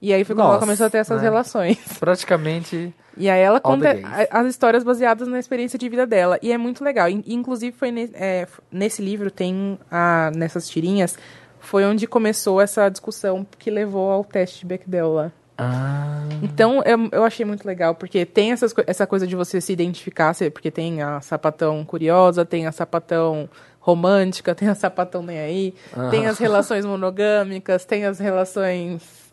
E 0.00 0.12
aí 0.12 0.24
foi 0.24 0.34
quando 0.34 0.44
ela 0.44 0.54
Nossa, 0.54 0.60
começou 0.66 0.86
a 0.86 0.90
ter 0.90 0.98
essas 0.98 1.16
né? 1.18 1.22
relações. 1.28 1.78
Praticamente. 1.98 2.94
E 3.16 3.30
aí 3.30 3.40
ela 3.40 3.58
conta 3.60 3.96
as 4.30 4.46
histórias 4.46 4.84
baseadas 4.84 5.26
na 5.26 5.38
experiência 5.38 5.78
de 5.78 5.88
vida 5.88 6.06
dela. 6.06 6.38
E 6.42 6.52
é 6.52 6.58
muito 6.58 6.84
legal. 6.84 7.08
In- 7.08 7.24
Inclusive, 7.26 7.74
foi 7.76 7.90
ne- 7.90 8.10
é, 8.12 8.46
nesse 8.70 9.00
livro, 9.00 9.30
tem 9.30 9.78
a, 9.90 10.30
nessas 10.36 10.68
tirinhas, 10.68 11.16
foi 11.58 11.82
onde 11.86 12.06
começou 12.06 12.60
essa 12.60 12.90
discussão 12.90 13.46
que 13.58 13.70
levou 13.70 14.10
ao 14.12 14.22
teste 14.22 14.60
de 14.60 14.66
Bechdel 14.66 15.12
lá. 15.14 15.32
Ah. 15.58 16.22
Então, 16.42 16.82
eu, 16.84 17.08
eu 17.12 17.24
achei 17.24 17.46
muito 17.46 17.66
legal, 17.66 17.94
porque 17.94 18.26
tem 18.26 18.52
essas, 18.52 18.74
essa 18.86 19.06
coisa 19.06 19.26
de 19.26 19.34
você 19.34 19.60
se 19.60 19.72
identificar, 19.72 20.34
porque 20.52 20.70
tem 20.70 21.02
a 21.02 21.20
sapatão 21.20 21.84
curiosa, 21.84 22.44
tem 22.44 22.66
a 22.66 22.72
sapatão 22.72 23.48
romântica, 23.80 24.52
tem 24.56 24.68
a 24.68 24.74
sapatão 24.74 25.22
nem 25.22 25.38
aí, 25.38 25.74
tem 26.10 26.26
as 26.26 26.38
relações 26.38 26.84
monogâmicas, 26.84 27.84
tem 27.84 28.04
as 28.04 28.18
relações 28.18 29.26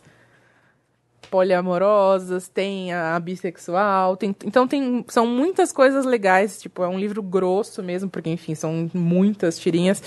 poliamorosas, 1.30 2.48
tem 2.48 2.94
a 2.94 3.20
bissexual, 3.20 4.16
tem, 4.16 4.36
então 4.46 4.68
tem, 4.68 5.04
são 5.08 5.26
muitas 5.26 5.72
coisas 5.72 6.06
legais, 6.06 6.62
tipo, 6.62 6.84
é 6.84 6.88
um 6.88 7.00
livro 7.00 7.24
grosso 7.24 7.82
mesmo, 7.82 8.08
porque, 8.08 8.30
enfim, 8.30 8.54
são 8.54 8.90
muitas 8.94 9.58
tirinhas, 9.58 10.04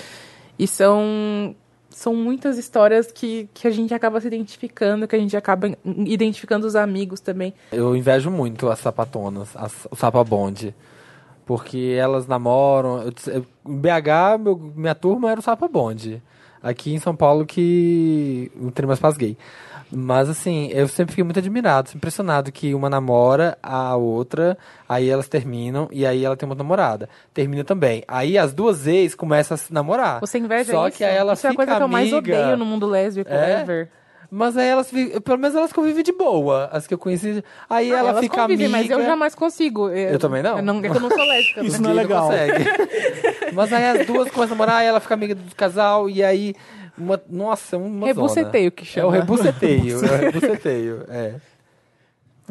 e 0.57 0.65
são, 0.65 1.53
são 1.97 2.13
muitas 2.15 2.59
histórias 2.59 3.11
que, 3.11 3.49
que 3.55 3.67
a 3.67 3.71
gente 3.71 3.91
acaba 3.91 4.21
se 4.21 4.27
identificando, 4.27 5.07
que 5.07 5.15
a 5.15 5.19
gente 5.19 5.35
acaba 5.35 5.75
identificando 5.83 6.67
os 6.67 6.75
amigos 6.75 7.19
também. 7.19 7.53
Eu 7.71 7.95
invejo 7.95 8.29
muito 8.29 8.69
as 8.69 8.77
sapatonas, 8.79 9.49
as, 9.55 9.87
o 9.89 9.95
Sapa 9.95 10.23
Bonde. 10.23 10.75
Porque 11.43 11.95
elas 11.99 12.27
namoram. 12.27 13.01
eu- 13.27 13.45
em 13.67 13.77
BH, 13.79 14.37
meu- 14.39 14.73
minha 14.75 14.93
turma 14.93 15.31
era 15.31 15.39
o 15.39 15.43
Sapa 15.43 15.67
Bonde. 15.67 16.21
Aqui 16.61 16.93
em 16.93 16.99
São 16.99 17.15
Paulo 17.15 17.45
que 17.47 18.51
o 18.61 18.69
trem 18.69 18.85
mais 18.87 18.99
faz 18.99 19.17
gay. 19.17 19.35
Mas 19.91 20.27
assim, 20.29 20.69
eu 20.73 20.87
sempre 20.87 21.13
fiquei 21.13 21.23
muito 21.23 21.39
admirado, 21.39 21.89
impressionado 21.95 22.51
que 22.51 22.73
uma 22.73 22.89
namora 22.89 23.57
a 23.63 23.95
outra, 23.95 24.57
aí 24.87 25.09
elas 25.09 25.27
terminam 25.29 25.87
e 25.91 26.05
aí 26.05 26.25
ela 26.25 26.35
tem 26.35 26.47
uma 26.47 26.55
namorada. 26.55 27.07
Termina 27.33 27.63
também. 27.63 28.03
Aí 28.07 28.37
as 28.37 28.53
duas 28.53 28.85
ex 28.85 29.15
começam 29.15 29.55
a 29.55 29.57
se 29.57 29.73
namorar. 29.73 30.19
Você 30.19 30.37
inveja 30.39 30.73
Só 30.73 30.87
isso? 30.89 30.97
que 30.97 31.03
aí 31.03 31.15
ela 31.15 31.33
isso 31.33 31.47
é 31.47 31.49
a 31.49 31.51
fica 31.53 31.65
coisa 31.65 31.77
que 31.77 31.83
eu 31.83 31.87
mais 31.87 32.11
amiga. 32.11 32.37
odeio 32.37 32.57
no 32.57 32.65
mundo 32.65 32.85
lésbico 32.85 33.31
É? 33.31 33.61
ever. 33.61 33.89
Mas 34.29 34.57
aí 34.57 34.67
elas, 34.67 34.91
pelo 35.23 35.37
menos 35.39 35.55
elas 35.55 35.71
convivem 35.71 36.03
de 36.03 36.11
boa, 36.11 36.67
as 36.73 36.85
que 36.85 36.93
eu 36.93 36.97
conheci. 36.97 37.41
Aí 37.69 37.93
Ah, 37.93 37.99
ela 37.99 38.09
elas 38.09 38.21
fica 38.21 38.41
convivem, 38.41 38.65
amiga. 38.65 38.77
mas 38.77 38.89
eu 38.91 39.05
jamais 39.05 39.33
consigo. 39.33 39.89
Eu 39.89 40.19
também 40.19 40.43
não. 40.43 40.57
é 40.57 40.61
que 40.89 40.97
eu 40.97 40.99
não 40.99 41.09
sou 41.09 41.25
lésbica. 41.25 41.63
Isso 41.63 41.81
né? 41.81 41.87
não 41.87 41.91
é 41.91 41.93
legal. 42.03 42.25
consegue. 42.27 42.65
Mas 43.55 43.71
aí 43.71 43.85
as 43.85 44.05
duas 44.05 44.29
começam 44.29 44.55
a 44.55 44.57
namorar, 44.57 44.75
aí 44.81 44.87
ela 44.87 44.99
fica 44.99 45.13
amiga 45.13 45.33
do 45.33 45.55
casal, 45.55 46.09
e 46.09 46.21
aí. 46.21 46.53
Uma, 46.97 47.21
nossa, 47.29 47.77
uma 47.77 48.07
Rebuceteio 48.07 48.71
que 48.71 48.83
zona. 48.85 48.91
É 48.91 49.05
o 49.05 49.11
chama. 49.11 49.17
rebuceteio. 49.19 50.05
é 50.05 50.11
o 50.11 50.17
rebuceteio, 50.31 51.05
é. 51.09 51.35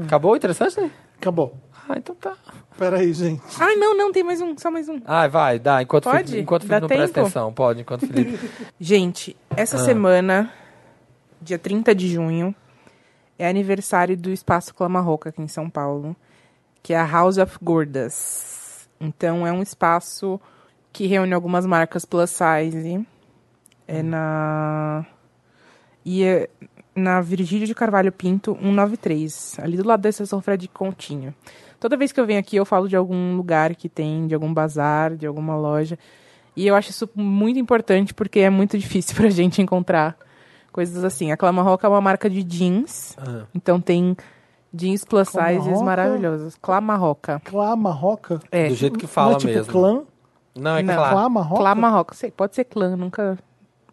Acabou? 0.00 0.36
Interessante, 0.36 0.80
né? 0.80 0.90
Acabou. 1.20 1.56
Ah, 1.88 1.94
então 1.96 2.14
tá. 2.14 2.36
Peraí, 2.78 3.12
gente. 3.12 3.42
Ai, 3.58 3.76
não, 3.76 3.96
não, 3.96 4.12
tem 4.12 4.22
mais 4.22 4.40
um, 4.40 4.56
só 4.58 4.70
mais 4.70 4.88
um. 4.88 5.00
Ah, 5.04 5.26
vai, 5.28 5.58
dá. 5.58 5.82
Enquanto 5.82 6.06
o 6.06 6.10
Pode? 6.10 6.24
Felipe, 6.24 6.42
enquanto 6.42 6.64
o 6.64 6.66
Dá 6.66 6.76
Felipe 6.76 6.82
não 6.82 6.88
presta 6.98 7.14
tempo? 7.14 7.26
atenção. 7.26 7.52
Pode, 7.52 7.80
enquanto 7.80 8.02
o 8.02 8.06
Felipe. 8.06 8.50
Gente, 8.78 9.36
essa 9.56 9.78
semana, 9.78 10.52
dia 11.40 11.58
30 11.58 11.94
de 11.94 12.08
junho, 12.08 12.54
é 13.38 13.48
aniversário 13.48 14.16
do 14.16 14.30
Espaço 14.30 14.74
Clamarroca 14.74 15.28
aqui 15.30 15.40
em 15.40 15.48
São 15.48 15.70
Paulo, 15.70 16.14
que 16.82 16.92
é 16.92 16.98
a 16.98 17.06
House 17.06 17.38
of 17.38 17.56
Gordas. 17.62 18.88
Então 19.00 19.46
é 19.46 19.52
um 19.52 19.62
espaço 19.62 20.40
que 20.92 21.06
reúne 21.06 21.34
algumas 21.34 21.66
marcas 21.66 22.04
plus 22.04 22.30
size. 22.30 23.06
É 23.88 24.02
na 24.02 25.06
e 26.04 26.22
é 26.24 26.48
na 26.94 27.20
Virgílio 27.20 27.66
de 27.66 27.74
Carvalho 27.74 28.10
Pinto 28.10 28.56
193, 28.60 29.58
ali 29.60 29.76
do 29.76 29.86
lado 29.86 30.00
da 30.00 30.08
estação 30.08 30.40
Fred 30.40 30.66
Continho. 30.68 31.34
Toda 31.78 31.96
vez 31.96 32.10
que 32.10 32.18
eu 32.18 32.26
venho 32.26 32.40
aqui 32.40 32.56
eu 32.56 32.64
falo 32.64 32.88
de 32.88 32.96
algum 32.96 33.36
lugar 33.36 33.74
que 33.74 33.88
tem, 33.88 34.26
de 34.26 34.34
algum 34.34 34.52
bazar, 34.52 35.14
de 35.14 35.26
alguma 35.26 35.56
loja. 35.56 35.98
E 36.56 36.66
eu 36.66 36.74
acho 36.74 36.90
isso 36.90 37.08
muito 37.14 37.58
importante 37.58 38.14
porque 38.14 38.40
é 38.40 38.48
muito 38.50 38.78
difícil 38.78 39.14
pra 39.14 39.28
gente 39.28 39.60
encontrar 39.60 40.16
coisas 40.72 41.04
assim. 41.04 41.30
A 41.30 41.36
Clamarroca 41.36 41.86
é 41.86 41.90
uma 41.90 42.00
marca 42.00 42.30
de 42.30 42.42
jeans, 42.42 43.14
Ah. 43.18 43.44
então 43.54 43.78
tem 43.80 44.16
jeans 44.72 45.04
plus 45.04 45.28
sizes 45.28 45.58
Clamarroca? 45.58 45.84
maravilhosos. 45.84 46.56
Clamarroca. 46.60 47.40
Clá 47.44 47.76
Marroca? 47.76 48.40
É. 48.50 48.68
Do 48.68 48.74
jeito 48.74 48.98
que 48.98 49.04
Não 49.04 49.10
fala 49.10 49.32
é 49.34 49.36
tipo 49.36 49.52
mesmo. 49.52 49.70
clã? 49.72 50.02
Não, 50.54 50.76
é 50.76 50.82
Não. 50.82 50.94
Clá 50.94 51.28
Marroca? 51.28 51.60
Clamarroca. 51.60 52.14
Sei, 52.14 52.30
pode 52.30 52.54
ser 52.54 52.64
clã, 52.64 52.96
nunca. 52.96 53.38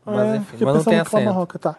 Mas 0.06 0.34
é, 0.34 0.38
enfim, 0.38 0.66
mas 0.66 0.76
não 0.76 0.84
tem 0.84 1.00
acento. 1.00 1.24
Marroca, 1.26 1.60
tá. 1.60 1.76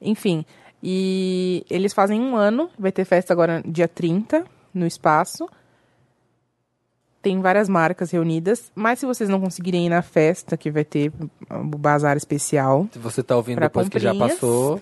Enfim. 0.00 0.44
E 0.82 1.64
eles 1.70 1.92
fazem 1.94 2.20
um 2.20 2.36
ano, 2.36 2.68
vai 2.78 2.92
ter 2.92 3.04
festa 3.04 3.32
agora 3.32 3.62
dia 3.66 3.88
30, 3.88 4.44
no 4.72 4.86
espaço. 4.86 5.48
Tem 7.22 7.40
várias 7.40 7.70
marcas 7.70 8.10
reunidas, 8.10 8.70
mas 8.74 8.98
se 8.98 9.06
vocês 9.06 9.30
não 9.30 9.40
conseguirem 9.40 9.86
ir 9.86 9.88
na 9.88 10.02
festa, 10.02 10.58
que 10.58 10.70
vai 10.70 10.84
ter 10.84 11.10
o 11.50 11.78
bazar 11.78 12.18
especial, 12.18 12.86
Se 12.92 12.98
você 12.98 13.22
tá 13.22 13.34
ouvindo 13.34 13.60
depois 13.60 13.88
que 13.88 13.98
já 13.98 14.14
passou. 14.14 14.78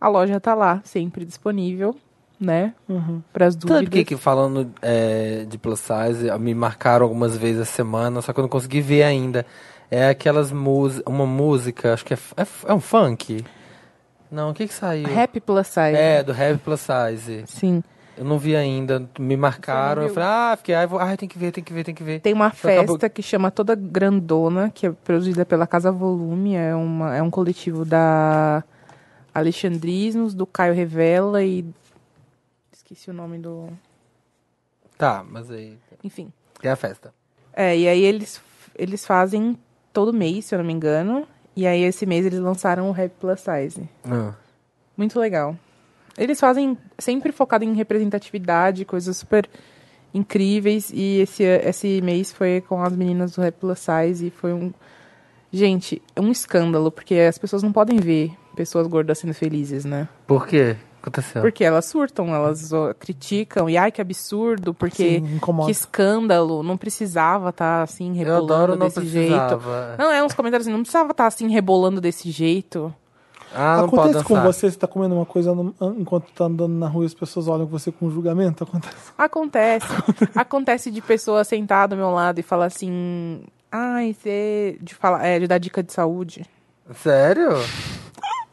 a 0.00 0.08
loja 0.08 0.40
tá 0.40 0.52
lá, 0.52 0.80
sempre 0.82 1.24
disponível, 1.24 1.94
né? 2.40 2.74
Uhum. 2.88 3.22
Para 3.32 3.46
as 3.46 3.54
Sabe 3.54 3.66
dúvidas. 3.66 3.84
por 3.84 3.90
que 3.92 4.04
que 4.04 4.16
falando 4.16 4.68
é, 4.82 5.44
de 5.48 5.56
plus 5.56 5.78
size, 5.78 6.28
me 6.40 6.54
marcaram 6.56 7.04
algumas 7.04 7.36
vezes 7.36 7.60
a 7.60 7.64
semana, 7.64 8.20
só 8.20 8.32
que 8.32 8.40
eu 8.40 8.42
não 8.42 8.48
consegui 8.48 8.80
ver 8.80 9.04
ainda. 9.04 9.46
É 9.90 10.08
aquelas 10.08 10.50
músicas, 10.50 11.04
uma 11.06 11.26
música, 11.26 11.92
acho 11.94 12.04
que 12.04 12.14
é, 12.14 12.18
é, 12.36 12.46
é 12.66 12.74
um 12.74 12.80
funk? 12.80 13.44
Não, 14.30 14.50
o 14.50 14.54
que 14.54 14.66
que 14.66 14.74
saiu? 14.74 15.06
Rap 15.06 15.38
plus 15.40 15.66
size. 15.68 15.94
É, 15.96 16.22
do 16.22 16.32
Rap 16.32 16.58
Plus 16.58 16.80
Size. 16.80 17.44
Sim. 17.46 17.82
Eu 18.16 18.24
não 18.24 18.38
vi 18.38 18.54
ainda, 18.56 19.08
me 19.18 19.36
marcaram, 19.36 20.02
eu 20.02 20.08
falei, 20.08 20.28
ah, 20.28 20.54
fiquei, 20.56 20.74
ah, 20.74 20.86
vou, 20.86 20.98
ah, 21.00 21.16
tem 21.16 21.28
que 21.28 21.36
ver, 21.38 21.50
tem 21.52 21.62
que 21.62 21.72
ver, 21.72 21.84
tem 21.84 21.94
que 21.94 22.02
ver. 22.02 22.20
Tem 22.20 22.32
uma 22.32 22.46
Então 22.46 22.70
acabou- 22.70 22.94
festa 22.96 23.08
que 23.08 23.20
chama 23.22 23.50
Toda 23.50 23.74
Grandona, 23.74 24.70
que 24.70 24.86
é 24.86 24.90
produzida 24.92 25.44
pela 25.44 25.66
Casa 25.66 25.90
Volume, 25.92 26.54
é, 26.54 26.74
uma, 26.74 27.14
é 27.16 27.20
um 27.22 27.30
coletivo 27.30 27.84
da 27.84 28.62
Alexandrismos, 29.34 30.32
do 30.34 30.46
Caio 30.46 30.74
Revela 30.74 31.42
e. 31.42 31.64
Esqueci 32.72 33.10
o 33.10 33.14
nome 33.14 33.38
do. 33.38 33.68
Tá, 34.96 35.24
mas 35.28 35.50
aí, 35.50 35.76
Enfim. 36.04 36.32
tem 36.60 36.70
a 36.70 36.76
festa. 36.76 37.12
É, 37.52 37.76
e 37.76 37.88
aí 37.88 38.02
eles, 38.02 38.40
eles 38.76 39.04
fazem 39.04 39.58
todo 39.94 40.12
mês, 40.12 40.44
se 40.44 40.54
eu 40.54 40.58
não 40.58 40.66
me 40.66 40.72
engano. 40.72 41.26
E 41.56 41.66
aí 41.66 41.82
esse 41.84 42.04
mês 42.04 42.26
eles 42.26 42.40
lançaram 42.40 42.88
o 42.88 42.92
Rap 42.92 43.12
Plus 43.18 43.40
Size. 43.40 43.88
Ah. 44.04 44.34
Muito 44.96 45.18
legal. 45.18 45.56
Eles 46.18 46.38
fazem 46.38 46.76
sempre 46.98 47.32
focado 47.32 47.64
em 47.64 47.72
representatividade, 47.74 48.84
coisas 48.84 49.16
super 49.16 49.48
incríveis. 50.12 50.90
E 50.92 51.20
esse, 51.20 51.44
esse 51.44 52.02
mês 52.02 52.32
foi 52.32 52.60
com 52.68 52.82
as 52.82 52.94
meninas 52.94 53.32
do 53.32 53.40
Rap 53.40 53.54
Plus 53.54 53.78
Size 53.78 54.26
e 54.26 54.30
foi 54.30 54.52
um. 54.52 54.72
Gente, 55.52 56.02
é 56.16 56.20
um 56.20 56.32
escândalo, 56.32 56.90
porque 56.90 57.14
as 57.14 57.38
pessoas 57.38 57.62
não 57.62 57.72
podem 57.72 57.98
ver 57.98 58.32
pessoas 58.56 58.88
gordas 58.88 59.18
sendo 59.18 59.32
felizes, 59.32 59.84
né? 59.84 60.08
Por 60.26 60.48
quê? 60.48 60.76
Aconteceu. 61.04 61.42
Porque 61.42 61.62
elas 61.62 61.84
surtam, 61.84 62.34
elas 62.34 62.70
criticam, 62.98 63.68
e 63.68 63.76
ai 63.76 63.92
que 63.92 64.00
absurdo, 64.00 64.72
porque 64.72 65.20
Sim, 65.20 65.38
que 65.66 65.70
escândalo, 65.70 66.62
não 66.62 66.78
precisava 66.78 67.50
estar 67.50 67.82
assim 67.82 68.08
eu 68.08 68.14
rebolando 68.14 68.54
adoro 68.54 68.76
não 68.76 68.86
desse 68.86 69.04
jeito. 69.06 69.28
precisava. 69.28 69.96
Não, 69.98 70.10
é 70.10 70.24
uns 70.24 70.32
comentários 70.32 70.66
assim, 70.66 70.72
não 70.74 70.80
precisava 70.82 71.10
estar 71.10 71.26
assim 71.26 71.48
rebolando 71.50 72.00
desse 72.00 72.30
jeito. 72.30 72.92
Ah, 73.54 73.82
não 73.82 73.88
pode 73.90 74.02
Acontece 74.08 74.24
com 74.24 74.40
você, 74.42 74.70
você 74.70 74.78
tá 74.78 74.86
comendo 74.86 75.14
uma 75.14 75.26
coisa 75.26 75.54
no- 75.54 75.74
enquanto 75.98 76.32
tá 76.32 76.46
andando 76.46 76.72
na 76.72 76.88
rua 76.88 77.04
e 77.04 77.06
as 77.06 77.14
pessoas 77.14 77.46
olham 77.48 77.66
você 77.66 77.92
com 77.92 78.10
julgamento? 78.10 78.64
Acontece. 78.64 78.96
Acontece. 79.16 79.86
Acontece 80.34 80.90
de 80.90 81.00
pessoa 81.02 81.44
sentar 81.44 81.86
do 81.86 81.96
meu 81.96 82.10
lado 82.10 82.40
e 82.40 82.42
falar 82.42 82.64
assim. 82.66 83.42
Ai, 83.70 84.14
você. 84.18 84.78
De, 84.80 84.94
falar, 84.94 85.24
é, 85.24 85.38
de 85.38 85.46
dar 85.46 85.58
dica 85.58 85.82
de 85.82 85.92
saúde. 85.92 86.44
Sério? 86.96 87.50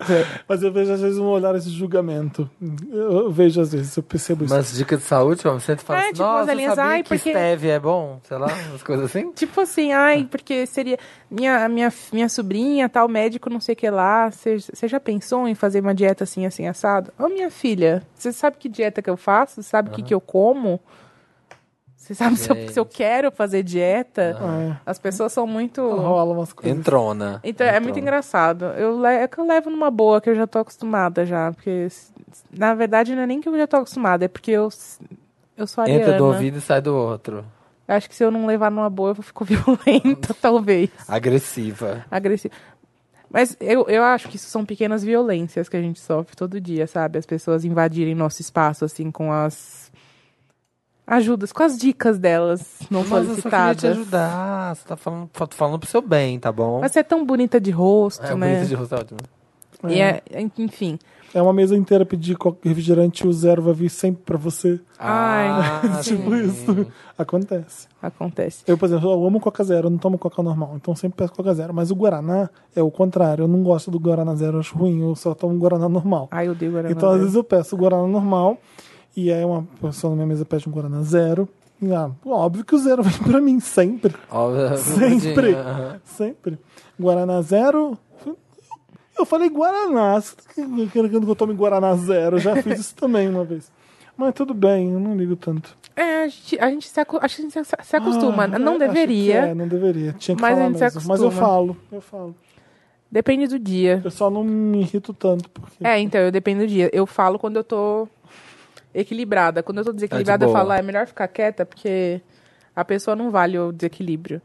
Mas 0.48 0.64
eu 0.64 0.72
vejo 0.72 0.92
às 0.94 1.02
vezes 1.02 1.18
um 1.18 1.26
olhar 1.28 1.56
esse 1.56 1.70
julgamento. 1.70 2.50
Eu, 2.92 3.32
vejo 3.32 3.62
às 3.62 3.72
vezes, 3.72 3.96
eu 3.96 4.04
percebo 4.04 4.44
isso. 4.46 4.54
Mas 4.54 4.74
dica 4.74 4.98
de 4.98 5.04
saúde, 5.04 5.48
ó, 5.48 5.54
você 5.54 5.76
fala 5.78 6.00
É, 6.00 6.04
assim, 6.04 6.12
tipo, 6.14 6.24
nossa, 6.24 6.54
linhas, 6.54 6.76
sabia 6.76 6.92
ai, 6.92 7.04
que 7.04 7.10
porque- 7.10 7.30
stevia 7.32 7.74
é 7.74 7.80
bom? 7.80 8.20
Sei 8.24 8.38
lá, 8.38 8.48
umas 8.70 8.84
coisas 8.84 9.06
assim. 9.06 9.32
Tipo 9.36 9.62
assim, 9.62 9.92
ai, 9.92 10.28
porque 10.30 10.66
seria. 10.66 10.98
Minha, 11.30 11.68
minha, 11.70 11.94
minha 12.12 12.30
sobrinha, 12.30 12.90
tal, 12.90 13.08
médico, 13.08 13.50
não 13.50 13.60
sei 13.60 13.74
o 13.74 13.76
que 13.76 13.90
lá. 13.90 14.30
Você 14.30 14.88
já 14.88 15.00
pensou 15.00 15.48
em 15.48 15.56
fazer 15.56 15.80
uma 15.82 15.94
dieta 15.96 16.24
assim, 16.24 16.46
assim, 16.46 16.68
assado? 16.68 17.12
Ô, 17.18 17.28
minha 17.30 17.50
filha, 17.50 18.04
você 18.14 18.32
sabe 18.34 18.58
que 18.58 18.68
dieta 18.68 19.02
que 19.02 19.10
eu 19.10 19.18
faço? 19.18 19.62
Sabe 19.64 19.90
o 19.90 19.92
que, 19.94 20.02
que 20.04 20.14
eu 20.14 20.22
como? 20.22 20.80
Você 22.02 22.16
sabe 22.16 22.36
se 22.36 22.50
eu, 22.50 22.70
se 22.70 22.80
eu 22.80 22.86
quero 22.86 23.32
fazer 23.32 23.62
dieta? 23.62 24.36
É, 24.42 24.76
As 24.86 24.98
pessoas 24.98 25.32
são 25.32 25.46
muito. 25.46 25.82
rola 25.88 26.34
umas 26.34 26.52
coisas. 26.52 26.76
Entrona. 26.78 27.40
Então, 27.44 27.66
é 27.66 27.80
muito 27.80 28.00
engraçado. 28.00 28.66
Eu, 28.66 29.00
le- 29.00 29.08
é 29.18 29.28
que 29.28 29.38
eu 29.38 29.46
levo 29.46 29.70
numa 29.70 29.92
boa, 29.92 30.20
que 30.20 30.28
eu 30.30 30.34
já 30.36 30.48
tô 30.48 30.58
acostumada 30.60 31.26
já. 31.28 31.52
Porque, 31.54 31.88
na 32.52 32.74
verdade, 32.74 33.16
não 33.16 33.22
é 33.22 33.28
nem 33.28 33.40
que 33.40 33.48
eu 33.48 33.56
já 33.56 33.68
tô 33.68 33.78
acostumada, 33.78 34.26
é 34.26 34.28
porque 34.28 34.50
eu, 34.50 34.68
eu 35.56 35.68
sou 35.68 35.84
ariana. 35.84 36.02
Entra 36.02 36.18
do 36.18 36.26
ouvido 36.26 36.58
e 36.58 36.62
sai 36.62 36.82
do 36.82 36.96
outro. 36.96 37.46
Acho 37.88 38.10
que 38.10 38.16
se 38.16 38.24
eu 38.24 38.32
não 38.32 38.48
levar 38.48 38.72
numa 38.72 38.90
boa, 38.90 39.12
eu 39.12 39.22
fico 39.22 39.46
violenta, 39.46 40.34
talvez. 40.34 40.90
Agressiva. 41.08 42.04
Agressiva. 42.10 42.54
Mas 43.30 43.56
eu, 43.62 43.86
eu 43.88 44.04
acho 44.04 44.28
que 44.28 44.38
isso 44.38 44.50
são 44.50 44.66
pequenas 44.66 45.04
violências 45.04 45.70
que 45.70 45.78
a 45.78 45.82
gente 45.82 46.00
sofre 46.00 46.36
todo 46.36 46.60
dia, 46.60 46.88
sabe? 46.88 47.20
As 47.20 47.26
pessoas 47.28 47.64
invadirem 47.64 48.16
nosso 48.16 48.42
espaço, 48.42 48.84
assim, 48.84 49.10
com 49.12 49.32
as 49.32 49.91
ajudas, 51.06 51.52
com 51.52 51.64
as 51.64 51.78
dicas 51.78 52.18
delas 52.18 52.80
não 52.90 53.04
Mas 53.06 53.28
eu 53.28 53.36
só 53.36 53.50
queria 53.50 53.76
te 53.76 53.82
solicitadas. 53.82 53.86
ajudar. 53.98 54.76
Você 54.76 54.88
tá 54.88 54.96
falando, 54.96 55.30
tô 55.34 55.48
falando 55.52 55.80
pro 55.80 55.90
seu 55.90 56.02
bem, 56.02 56.40
tá 56.40 56.52
bom? 56.52 56.80
Mas 56.82 56.92
você 56.94 57.00
é 57.00 57.04
tão 57.04 57.26
bonita 57.26 57.60
de 57.60 57.72
rosto, 57.72 58.26
é, 58.26 58.36
né? 58.36 58.54
bonito 58.56 58.68
de 58.70 58.76
rosto, 58.76 58.96
é 58.96 59.00
ótimo. 59.00 59.20
E 59.90 60.00
é, 60.00 60.22
enfim. 60.58 61.00
É 61.34 61.42
uma 61.42 61.54
mesa 61.54 61.78
inteira 61.78 62.06
pedir 62.06 62.36
refrigerante 62.62 63.24
e 63.26 63.28
o 63.28 63.32
zero 63.32 63.62
vai 63.62 63.74
vir 63.74 63.90
sempre 63.90 64.22
pra 64.26 64.38
você. 64.38 64.80
Ai, 65.00 65.48
Ah, 65.48 65.82
Tipo 66.04 66.30
sim. 66.30 66.44
isso. 66.46 66.88
Acontece. 67.18 67.88
Acontece. 68.02 68.64
Eu, 68.68 68.78
por 68.78 68.86
exemplo, 68.86 69.10
eu 69.12 69.26
amo 69.26 69.40
Coca 69.40 69.64
Zero, 69.64 69.88
eu 69.88 69.90
não 69.92 69.98
tomo 69.98 70.18
Coca 70.18 70.44
normal, 70.44 70.74
então 70.76 70.94
sempre 70.94 71.18
peço 71.20 71.32
Coca 71.34 71.54
Zero. 71.54 71.74
Mas 71.74 71.90
o 71.90 71.96
Guaraná 71.96 72.50
é 72.76 72.84
o 72.84 72.92
contrário, 72.92 73.44
eu 73.44 73.48
não 73.48 73.64
gosto 73.64 73.90
do 73.90 73.98
Guaraná 73.98 74.36
Zero, 74.36 74.58
eu 74.58 74.60
acho 74.60 74.78
ruim, 74.78 75.02
eu 75.02 75.16
só 75.16 75.34
tomo 75.34 75.58
Guaraná 75.58 75.88
normal. 75.88 76.28
Ai, 76.32 76.48
eu 76.48 76.52
odeio 76.52 76.74
Guaraná. 76.74 76.92
Então, 76.94 77.10
às 77.10 77.20
vezes 77.22 77.36
eu 77.36 77.44
peço 77.46 77.76
o 77.76 77.80
Guaraná 77.80 78.06
normal, 78.08 78.58
e 79.16 79.32
aí 79.32 79.44
uma 79.44 79.68
pessoa 79.82 80.12
na 80.12 80.16
minha 80.18 80.28
mesa 80.28 80.46
pede 80.46 80.68
um 80.68 80.72
Guaraná 80.72 81.02
Zero. 81.02 81.48
E, 81.82 81.92
ah, 81.94 82.12
óbvio 82.26 82.64
que 82.64 82.76
o 82.76 82.78
zero 82.78 83.02
vem 83.04 83.18
pra 83.24 83.42
mim, 83.42 83.60
sempre. 83.60 84.14
Ó, 84.30 84.52
Sempre. 84.78 85.56
aham. 85.56 86.00
Sempre. 86.06 86.60
Guaraná 87.00 87.42
Zero. 87.42 87.98
Eu 89.18 89.26
falei 89.26 89.50
Guaraná. 89.50 90.20
Você 90.22 90.36
tá 90.36 90.44
querendo 90.92 91.10
que 91.24 91.30
eu 91.32 91.36
tome 91.36 91.54
Guaraná 91.54 91.96
Zero? 91.96 92.36
Eu 92.38 92.40
já 92.40 92.56
fiz 92.62 92.80
isso 92.80 92.96
também 92.96 93.28
uma 93.28 93.44
vez. 93.44 93.72
Mas 94.16 94.34
tudo 94.36 94.54
bem, 94.54 94.92
eu 94.92 95.00
não 95.00 95.16
ligo 95.16 95.36
tanto. 95.36 95.76
É, 95.96 96.24
a 96.24 96.28
gente, 96.28 96.60
a 96.60 96.70
gente 96.70 96.88
se, 96.88 97.00
acu- 97.00 97.18
acho 97.22 97.36
que 97.38 97.42
a 97.42 97.46
gente 97.46 97.54
se, 97.54 97.76
se 97.84 97.96
acostuma. 97.96 98.44
Ah, 98.44 98.60
não 98.60 98.74
acho 98.74 98.80
deveria. 98.80 99.36
é, 99.48 99.54
não 99.56 99.68
deveria. 99.68 100.14
Tinha 100.14 100.36
que 100.36 100.42
Mas 100.42 100.52
a 100.54 100.56
falar 100.56 100.68
gente 100.70 100.78
se 100.78 100.84
mesmo. 100.84 101.02
Mas 101.08 101.20
eu 101.22 101.28
acostuma. 101.28 101.48
falo, 101.48 101.78
eu 101.92 102.02
falo. 102.02 102.36
Depende 103.12 103.48
do 103.48 103.58
dia. 103.60 104.02
Eu 104.06 104.12
só 104.12 104.30
não 104.30 104.44
me 104.44 104.82
irrito 104.82 105.14
tanto. 105.14 105.50
Porque... 105.50 105.86
É, 105.86 106.00
então, 106.00 106.22
eu 106.22 106.32
dependo 106.32 106.62
do 106.62 106.68
dia. 106.68 106.90
Eu 106.94 107.06
falo 107.06 107.38
quando 107.40 107.58
eu 107.58 107.64
tô 107.64 108.08
equilibrada. 108.94 109.64
Quando 109.64 109.80
eu 109.80 109.86
tô 109.86 109.94
desequilibrada, 109.94 110.46
eu 110.46 110.50
boa. 110.50 110.60
falo, 110.60 110.72
ah, 110.72 110.78
é 110.78 110.82
melhor 110.82 111.08
ficar 111.08 111.28
quieta, 111.28 111.66
porque 111.66 112.22
a 112.76 112.84
pessoa 112.86 113.16
não 113.16 113.32
vale 113.32 113.58
o 113.58 113.72
desequilíbrio. 113.72 114.42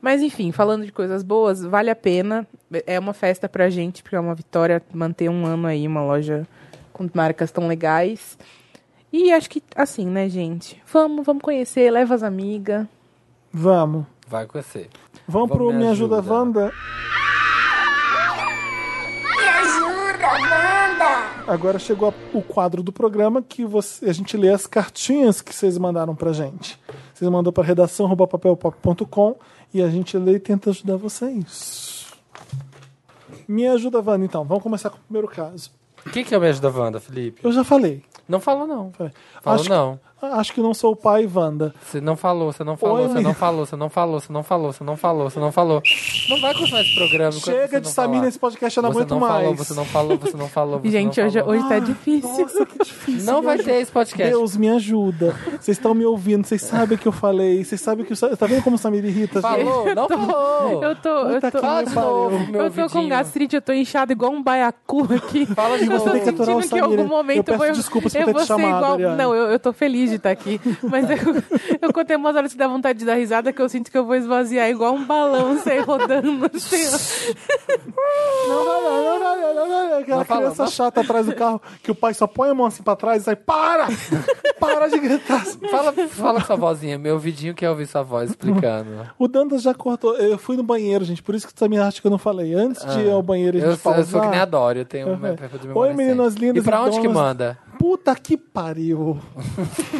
Mas, 0.00 0.22
enfim, 0.22 0.52
falando 0.52 0.84
de 0.84 0.92
coisas 0.92 1.22
boas, 1.22 1.62
vale 1.62 1.90
a 1.90 1.96
pena. 1.96 2.46
É 2.86 2.98
uma 2.98 3.12
festa 3.12 3.48
pra 3.48 3.68
gente, 3.68 4.02
porque 4.02 4.16
é 4.16 4.20
uma 4.20 4.34
vitória 4.34 4.82
manter 4.92 5.28
um 5.28 5.44
ano 5.44 5.66
aí, 5.66 5.86
uma 5.86 6.02
loja 6.02 6.46
com 6.92 7.08
marcas 7.14 7.50
tão 7.50 7.66
legais. 7.66 8.38
E 9.12 9.32
acho 9.32 9.48
que, 9.48 9.62
assim, 9.74 10.06
né, 10.06 10.28
gente? 10.28 10.80
Vamos, 10.92 11.24
vamos 11.24 11.42
conhecer, 11.42 11.90
leva 11.90 12.14
as 12.14 12.22
amigas. 12.22 12.86
Vamos. 13.52 14.04
Vai 14.26 14.46
conhecer. 14.46 14.88
Vamos, 15.26 15.48
Vamos, 15.48 15.56
pro 15.56 15.72
me 15.72 15.84
Me 15.84 15.86
Ajuda, 15.88 16.18
ajuda. 16.18 16.34
Wanda. 16.34 16.72
Agora 21.48 21.78
chegou 21.78 22.12
o 22.34 22.42
quadro 22.42 22.82
do 22.82 22.92
programa 22.92 23.40
que 23.40 23.64
você, 23.64 24.04
a 24.04 24.12
gente 24.12 24.36
lê 24.36 24.50
as 24.50 24.66
cartinhas 24.66 25.40
que 25.40 25.54
vocês 25.54 25.78
mandaram 25.78 26.14
pra 26.14 26.30
gente. 26.30 26.78
Vocês 27.14 27.30
mandou 27.30 27.50
para 27.50 27.64
redação@papelpop.com 27.64 29.36
e 29.72 29.82
a 29.82 29.88
gente 29.88 30.18
lê 30.18 30.34
e 30.34 30.38
tenta 30.38 30.68
ajudar 30.68 30.96
vocês. 30.96 32.06
Me 33.48 33.66
ajuda, 33.66 34.02
Wanda, 34.02 34.26
então. 34.26 34.44
Vamos 34.44 34.62
começar 34.62 34.90
com 34.90 34.98
o 34.98 35.00
primeiro 35.00 35.26
caso. 35.26 35.70
O 36.06 36.10
que, 36.10 36.22
que 36.22 36.34
é 36.34 36.38
o 36.38 36.40
Me 36.40 36.48
Ajuda 36.48 36.70
Wanda, 36.70 37.00
Felipe? 37.00 37.40
Eu 37.42 37.50
já 37.50 37.64
falei. 37.64 38.04
Não 38.28 38.40
falou, 38.40 38.66
não. 38.66 38.92
Falei. 38.92 39.12
Falou, 39.42 39.60
Acho, 39.60 39.70
não. 39.70 40.00
Acho 40.20 40.52
que 40.52 40.60
não 40.60 40.74
sou 40.74 40.92
o 40.92 40.96
pai, 40.96 41.28
Wanda. 41.32 41.74
Você 41.82 42.00
não 42.00 42.16
falou, 42.16 42.52
você 42.52 42.64
não 42.64 42.76
falou, 42.76 42.96
Oi, 42.96 43.08
você 43.08 43.20
não 43.20 43.34
falou, 43.34 43.66
você 43.66 43.76
não 43.76 43.88
falou, 43.88 44.20
você 44.20 44.32
não 44.32 44.42
falou, 44.42 44.72
você 44.72 44.84
não 44.84 44.96
falou, 44.96 45.30
você 45.30 45.40
não 45.40 45.52
falou. 45.52 45.82
Não 46.28 46.40
vai 46.40 46.54
continuar 46.54 46.80
esse 46.82 46.94
programa. 46.94 47.32
Chega 47.32 47.80
de 47.80 47.88
Samir 47.88 48.20
nesse 48.22 48.38
podcast, 48.38 48.76
eu 48.76 48.82
não 48.82 48.90
você 48.92 48.98
aguento 48.98 49.10
não 49.10 49.20
mais. 49.20 49.32
Falou, 49.42 49.54
você 49.56 49.74
não 49.74 49.84
falou, 49.84 50.18
você 50.18 50.36
não 50.36 50.48
falou, 50.48 50.80
você 50.80 50.90
Gente, 50.90 51.20
não 51.20 51.26
hoje, 51.26 51.38
falou. 51.40 51.54
hoje 51.54 51.68
tá 51.68 51.78
difícil. 51.78 52.40
Nossa, 52.42 52.66
que 52.66 52.78
difícil. 52.84 53.32
Não 53.32 53.42
vai 53.42 53.58
ter 53.58 53.72
esse 53.80 53.90
podcast. 53.92 54.30
Deus 54.32 54.56
me 54.56 54.68
ajuda. 54.68 55.34
Vocês 55.60 55.76
estão 55.76 55.94
me 55.94 56.04
ouvindo, 56.04 56.46
vocês 56.46 56.62
sabem 56.62 56.96
o 56.96 57.00
que 57.00 57.08
eu 57.08 57.12
falei. 57.12 57.64
Vocês 57.64 57.80
sabem 57.80 58.04
que 58.04 58.12
o 58.12 58.16
Sa- 58.16 58.36
Tá 58.36 58.46
vendo 58.46 58.62
como 58.62 58.76
o 58.76 58.78
Samir 58.78 59.04
irrita? 59.04 59.40
Falou, 59.40 59.94
não 59.94 60.08
falou. 60.08 60.82
Eu 60.82 60.96
tô, 60.96 61.08
eu 61.08 61.40
tô, 61.40 61.50
que 61.50 61.58
Fala 61.58 61.84
de 61.84 61.94
novo, 61.94 62.52
meu 62.52 62.62
eu 62.64 62.70
tô 62.70 62.88
com 62.88 63.08
gastrite, 63.08 63.56
eu 63.56 63.62
tô 63.62 63.72
inchado 63.72 64.12
igual 64.12 64.30
um 64.32 64.42
baiacu 64.42 65.06
aqui. 65.14 65.46
Fala 65.46 65.78
de 65.78 65.84
eu 65.84 65.90
novo. 65.90 66.04
tô 66.04 66.10
aturar 66.28 66.56
o 66.56 66.62
sentindo 66.62 66.68
que 66.70 66.76
em 66.78 66.80
algum 66.80 67.06
momento 67.08 67.48
Eu 67.50 67.58
peço 67.58 67.72
desculpas 67.80 68.12
por 68.12 68.20
eu 68.20 68.26
ter 68.26 68.34
te 68.34 68.46
chamado, 68.46 69.00
igual. 69.00 69.16
Não, 69.16 69.34
eu, 69.34 69.50
eu 69.50 69.58
tô 69.58 69.72
feliz 69.72 70.07
de 70.08 70.16
estar 70.16 70.30
aqui. 70.30 70.60
Mas 70.82 71.08
eu, 71.10 71.16
eu 71.82 71.92
contei 71.92 72.16
umas 72.16 72.34
horas 72.36 72.52
que 72.52 72.58
dá 72.58 72.66
vontade 72.68 72.98
de 72.98 73.04
dar 73.04 73.14
risada 73.14 73.52
que 73.52 73.60
eu 73.62 73.68
sinto 73.68 73.90
que 73.90 73.98
eu 73.98 74.04
vou 74.04 74.14
esvaziar 74.14 74.68
igual 74.68 74.94
um 74.94 75.04
balão, 75.04 75.58
sei, 75.60 75.80
rodando. 75.80 76.50
Assim. 76.54 76.84
Não, 78.48 78.64
não, 78.64 78.82
não, 78.82 79.02
não, 79.02 79.20
não, 79.20 79.54
não, 79.54 79.68
não, 79.68 79.88
não. 79.90 79.98
Aquela 79.98 80.18
Não 80.18 80.24
fala, 80.24 80.40
criança 80.42 80.62
não. 80.64 80.70
chata 80.70 81.00
atrás 81.00 81.26
do 81.26 81.34
carro, 81.34 81.60
que 81.82 81.90
o 81.90 81.94
pai 81.94 82.14
só 82.14 82.26
põe 82.26 82.50
a 82.50 82.54
mão 82.54 82.66
assim 82.66 82.82
pra 82.82 82.96
trás 82.96 83.22
e 83.22 83.24
sai, 83.26 83.36
para! 83.36 83.86
Para 84.58 84.88
de 84.88 84.98
gritar. 84.98 85.44
Fala, 85.70 85.92
fala 86.08 86.40
sua 86.40 86.56
vozinha. 86.56 86.98
Meu 86.98 87.14
ouvidinho 87.14 87.54
quer 87.54 87.70
ouvir 87.70 87.86
sua 87.86 88.02
voz 88.02 88.30
explicando. 88.30 88.90
O 89.18 89.28
Dantas 89.28 89.62
já 89.62 89.72
cortou. 89.74 90.16
Eu 90.16 90.36
fui 90.38 90.56
no 90.56 90.62
banheiro, 90.62 91.04
gente, 91.04 91.22
por 91.22 91.34
isso 91.34 91.46
que 91.46 91.68
me 91.68 91.78
acha 91.78 92.00
que 92.00 92.06
eu 92.06 92.10
não 92.10 92.18
falei. 92.18 92.54
Antes 92.54 92.84
de 92.84 93.00
ir 93.02 93.10
ao 93.10 93.22
banheiro 93.22 93.56
a 93.58 93.60
Eu, 93.60 93.70
gente 93.72 93.80
sou- 93.80 93.92
eu 93.92 93.96
pausar... 93.96 94.10
sou 94.12 94.20
que 94.22 94.26
nem 94.28 94.40
a 94.40 94.44
Dori, 94.44 94.78
eu 94.80 94.84
tenho 94.84 95.08
Uhum. 95.08 95.14
um 95.14 95.36
perfil 95.36 95.58
de 95.58 95.68
memória 95.68 95.90
Oi, 95.90 95.96
meninas 95.96 96.34
lindas 96.34 96.62
E 96.62 96.66
pra 96.66 96.82
onde 96.82 96.96
que 97.00 97.06
donas- 97.06 97.22
manda? 97.22 97.58
Puta 97.78 98.14
que 98.16 98.36
pariu. 98.36 99.18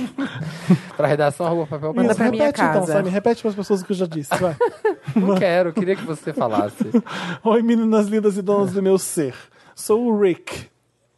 Pra 0.97 1.07
redação 1.07 1.47
arroba 1.47 1.67
papel 1.67 1.95
Manda 1.95 2.15
pra 2.15 2.31
minha 2.31 2.47
repete 2.47 2.61
então, 2.61 2.81
casa. 2.81 2.93
Sammy, 2.93 3.09
repete 3.11 3.43
para 3.43 3.51
as 3.51 3.55
pessoas 3.57 3.83
o 3.83 3.85
que 3.85 3.93
eu 3.93 3.97
já 3.97 4.07
disse, 4.07 4.35
vai. 4.37 4.57
Não 5.15 5.37
quero, 5.37 5.73
queria 5.73 5.95
que 5.95 6.05
você 6.05 6.33
falasse. 6.33 6.91
Oi, 7.45 7.63
meninas 7.63 8.09
lindas 8.09 8.37
e 8.37 8.43
donas 8.43 8.73
do 8.73 8.83
meu 8.83 8.99
ser. 8.99 9.35
Sou 9.77 10.07
o 10.07 10.21
Rick, 10.21 10.67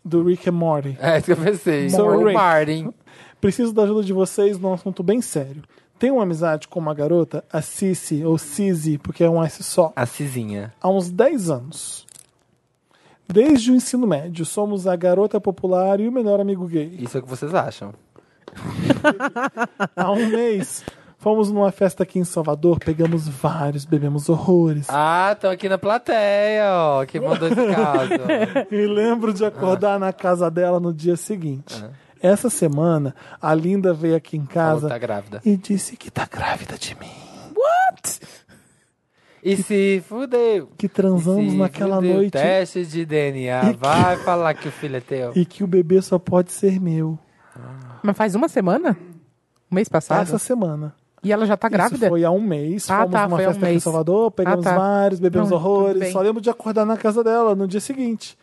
do 0.04 0.22
Rick 0.22 0.48
and 0.48 0.52
Morty. 0.52 0.98
É 1.00 1.16
isso 1.16 1.26
que 1.26 1.32
eu 1.32 1.36
pensei. 1.36 1.88
Sou 1.88 2.08
o 2.10 2.24
Rick. 2.24 2.34
Martin. 2.34 2.92
Preciso 3.40 3.72
da 3.72 3.84
ajuda 3.84 4.02
de 4.02 4.12
vocês 4.12 4.58
num 4.58 4.74
assunto 4.74 5.02
bem 5.02 5.22
sério. 5.22 5.62
Tenho 5.98 6.14
uma 6.14 6.22
amizade 6.22 6.68
com 6.68 6.78
uma 6.78 6.94
garota, 6.94 7.42
a 7.52 7.60
Cici, 7.62 8.24
ou 8.24 8.36
Cizi, 8.38 8.98
porque 8.98 9.24
é 9.24 9.30
um 9.30 9.42
S 9.42 9.62
só, 9.62 9.92
A 9.96 10.04
Cizinha. 10.06 10.72
há 10.80 10.88
uns 10.88 11.10
10 11.10 11.50
anos. 11.50 12.06
Desde 13.32 13.70
o 13.70 13.74
ensino 13.74 14.06
médio, 14.06 14.44
somos 14.44 14.86
a 14.86 14.96
garota 14.96 15.40
popular 15.40 16.00
e 16.00 16.08
o 16.08 16.12
melhor 16.12 16.40
amigo 16.40 16.66
gay. 16.66 16.96
Isso 16.98 17.16
é 17.16 17.20
o 17.20 17.22
que 17.22 17.28
vocês 17.28 17.54
acham. 17.54 17.92
Há 19.94 20.10
um 20.10 20.26
mês, 20.26 20.82
fomos 21.18 21.50
numa 21.52 21.70
festa 21.70 22.02
aqui 22.02 22.18
em 22.18 22.24
Salvador, 22.24 22.80
pegamos 22.80 23.28
vários, 23.28 23.84
bebemos 23.84 24.28
horrores. 24.28 24.86
Ah, 24.90 25.30
estão 25.32 25.50
aqui 25.50 25.68
na 25.68 25.78
plateia, 25.78 26.64
ó. 26.72 27.04
Que 27.06 27.20
mandou 27.20 27.46
esse 27.48 27.74
caso. 27.74 28.10
E 28.74 28.86
lembro 28.86 29.32
de 29.32 29.44
acordar 29.44 29.98
na 30.00 30.12
casa 30.12 30.50
dela 30.50 30.80
no 30.80 30.92
dia 30.92 31.16
seguinte. 31.16 31.84
Essa 32.20 32.50
semana, 32.50 33.14
a 33.40 33.54
Linda 33.54 33.94
veio 33.94 34.16
aqui 34.16 34.36
em 34.36 34.44
casa 34.44 34.88
tá 34.88 34.98
grávida. 34.98 35.40
e 35.44 35.56
disse 35.56 35.96
que 35.96 36.10
tá 36.10 36.26
grávida 36.30 36.76
de 36.76 36.94
mim. 36.96 37.06
E 39.42 39.56
se 39.56 40.02
fudeu? 40.06 40.68
Que 40.76 40.88
transamos 40.88 41.54
naquela 41.54 41.96
fudeu, 41.96 42.14
noite 42.16 42.32
Teste 42.32 42.84
de 42.84 43.06
DNA. 43.06 43.72
Vai 43.78 44.16
falar 44.18 44.54
que 44.54 44.68
o 44.68 44.72
filho 44.72 44.96
é 44.96 45.00
teu. 45.00 45.32
e 45.34 45.44
que 45.46 45.64
o 45.64 45.66
bebê 45.66 46.00
só 46.02 46.18
pode 46.18 46.52
ser 46.52 46.78
meu. 46.80 47.18
Mas 48.02 48.16
faz 48.16 48.34
uma 48.34 48.48
semana? 48.48 48.96
Um 49.70 49.74
mês 49.74 49.88
passado? 49.88 50.22
Essa 50.22 50.38
semana. 50.38 50.94
E 51.22 51.32
ela 51.32 51.44
já 51.46 51.56
tá 51.56 51.68
grávida? 51.68 51.96
Isso 52.06 52.08
foi 52.08 52.24
há 52.24 52.30
um 52.30 52.40
mês. 52.40 52.90
Ah, 52.90 52.98
fomos 53.00 53.12
tá, 53.12 53.22
numa 53.28 53.36
foi 53.36 53.44
há 53.44 53.48
um 53.48 53.52
festa 53.52 53.64
aqui 53.66 53.70
em 53.70 53.74
mês. 53.74 53.82
Salvador, 53.82 54.30
pegamos 54.30 54.66
Ah, 54.66 54.70
tá. 54.70 54.76
vários, 54.78 55.20
bebemos 55.20 55.50
Não, 55.50 55.56
horrores. 55.56 56.12
Só 56.12 56.20
lembro 56.20 56.40
de 56.40 56.48
acordar 56.50 56.84
na 56.86 56.96
casa 56.96 57.22
dela 57.22 57.54
no 57.54 57.68
dia 57.68 57.80
seguinte. 57.80 58.38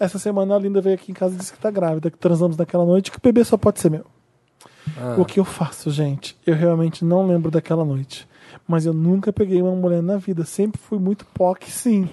Essa 0.00 0.18
semana 0.18 0.54
a 0.54 0.58
Linda 0.58 0.80
veio 0.80 0.94
aqui 0.96 1.10
em 1.12 1.14
casa 1.14 1.34
e 1.34 1.38
disse 1.38 1.52
que 1.52 1.58
tá 1.58 1.70
grávida, 1.70 2.10
que 2.10 2.18
transamos 2.18 2.56
naquela 2.56 2.84
noite, 2.84 3.10
que 3.10 3.18
o 3.18 3.20
bebê 3.22 3.44
só 3.44 3.56
pode 3.56 3.80
ser 3.80 3.90
meu. 3.90 4.04
Ah. 4.96 5.16
O 5.18 5.24
que 5.24 5.38
eu 5.38 5.44
faço, 5.44 5.90
gente? 5.90 6.36
Eu 6.46 6.54
realmente 6.54 7.04
não 7.04 7.26
lembro 7.26 7.50
daquela 7.50 7.84
noite. 7.84 8.28
Mas 8.66 8.86
eu 8.86 8.92
nunca 8.92 9.32
peguei 9.32 9.60
uma 9.62 9.74
mulher 9.74 10.02
na 10.02 10.16
vida. 10.16 10.44
Sempre 10.44 10.80
fui 10.80 10.98
muito 10.98 11.26
POC, 11.26 11.70
sim. 11.70 12.08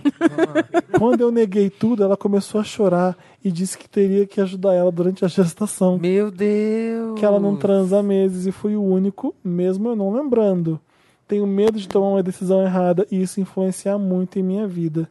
Quando 0.97 1.21
eu 1.21 1.31
neguei 1.31 1.69
tudo, 1.69 2.03
ela 2.03 2.17
começou 2.17 2.61
a 2.61 2.63
chorar 2.63 3.17
e 3.43 3.51
disse 3.51 3.77
que 3.77 3.89
teria 3.89 4.25
que 4.25 4.41
ajudar 4.41 4.73
ela 4.73 4.91
durante 4.91 5.23
a 5.23 5.27
gestação. 5.27 5.97
Meu 5.97 6.31
Deus. 6.31 7.19
Que 7.19 7.25
ela 7.25 7.39
não 7.39 7.55
transa 7.55 7.99
há 7.99 8.03
meses 8.03 8.45
e 8.45 8.51
fui 8.51 8.75
o 8.75 8.83
único, 8.83 9.35
mesmo 9.43 9.89
eu 9.89 9.95
não 9.95 10.13
lembrando. 10.13 10.79
Tenho 11.27 11.47
medo 11.47 11.79
de 11.79 11.87
tomar 11.87 12.09
uma 12.09 12.23
decisão 12.23 12.61
errada 12.61 13.07
e 13.11 13.21
isso 13.21 13.41
influenciar 13.41 13.97
muito 13.97 14.37
em 14.37 14.43
minha 14.43 14.67
vida. 14.67 15.09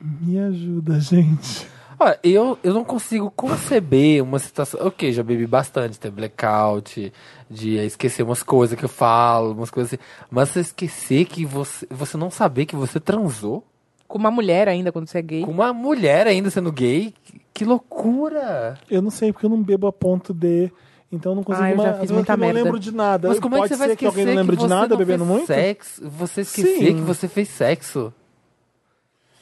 Me 0.00 0.38
ajuda, 0.38 0.98
gente. 0.98 1.66
Olha, 2.02 2.18
eu, 2.24 2.58
eu 2.64 2.74
não 2.74 2.84
consigo 2.84 3.30
conceber 3.30 4.24
uma 4.24 4.40
situação. 4.40 4.84
Ok, 4.84 5.12
já 5.12 5.22
bebi 5.22 5.46
bastante, 5.46 6.00
tem 6.00 6.10
blackout, 6.10 7.12
de 7.52 7.76
esquecer 7.78 8.22
umas 8.22 8.42
coisas 8.42 8.78
que 8.78 8.84
eu 8.84 8.88
falo, 8.88 9.52
umas 9.52 9.70
coisas 9.70 9.92
assim. 9.92 10.02
Mas 10.30 10.48
você 10.48 10.60
esquecer 10.60 11.24
que 11.26 11.44
você. 11.44 11.86
Você 11.90 12.16
não 12.16 12.30
saber 12.30 12.66
que 12.66 12.74
você 12.74 12.98
transou 12.98 13.62
Com 14.08 14.18
uma 14.18 14.30
mulher 14.30 14.68
ainda, 14.68 14.90
quando 14.90 15.06
você 15.08 15.18
é 15.18 15.22
gay. 15.22 15.44
com 15.44 15.50
uma 15.50 15.72
mulher 15.72 16.26
ainda 16.26 16.50
sendo 16.50 16.72
gay. 16.72 17.12
Que, 17.54 17.64
loucura! 17.64 18.78
Eu 18.90 19.02
não 19.02 19.10
sei 19.10 19.32
porque 19.32 19.44
eu 19.46 19.50
não 19.50 19.62
bebo 19.62 19.86
a 19.86 19.92
ponto 19.92 20.32
de. 20.32 20.72
Então 21.10 21.32
eu 21.32 21.36
não 21.36 21.42
consigo 21.42 21.64
Ah, 21.66 21.70
eu 21.70 21.76
já 21.76 21.82
mais. 21.84 22.00
fiz 22.00 22.10
muita 22.10 22.32
eu 22.32 22.36
não 22.38 22.46
merda. 22.46 22.62
lembro 22.62 22.80
de 22.80 22.90
nada. 22.94 23.28
Mas 23.28 23.38
como 23.38 23.56
é 23.56 23.60
que 23.62 23.68
você 23.68 23.76
vai 23.76 23.88
ser 23.88 23.96
que 23.96 24.04
esquecer 24.06 24.20
alguém 24.20 24.34
não 24.34 24.40
lembre 24.42 24.56
de 24.56 24.62
você 24.62 24.68
nada 24.74 24.96
bebendo 24.96 25.24
fez 25.26 25.36
muito? 25.36 25.46
Sexo, 25.46 26.08
você 26.08 26.40
esquecer 26.40 26.78
Sim. 26.78 26.94
que 26.96 27.00
você 27.02 27.28
fez 27.28 27.48
sexo. 27.50 28.12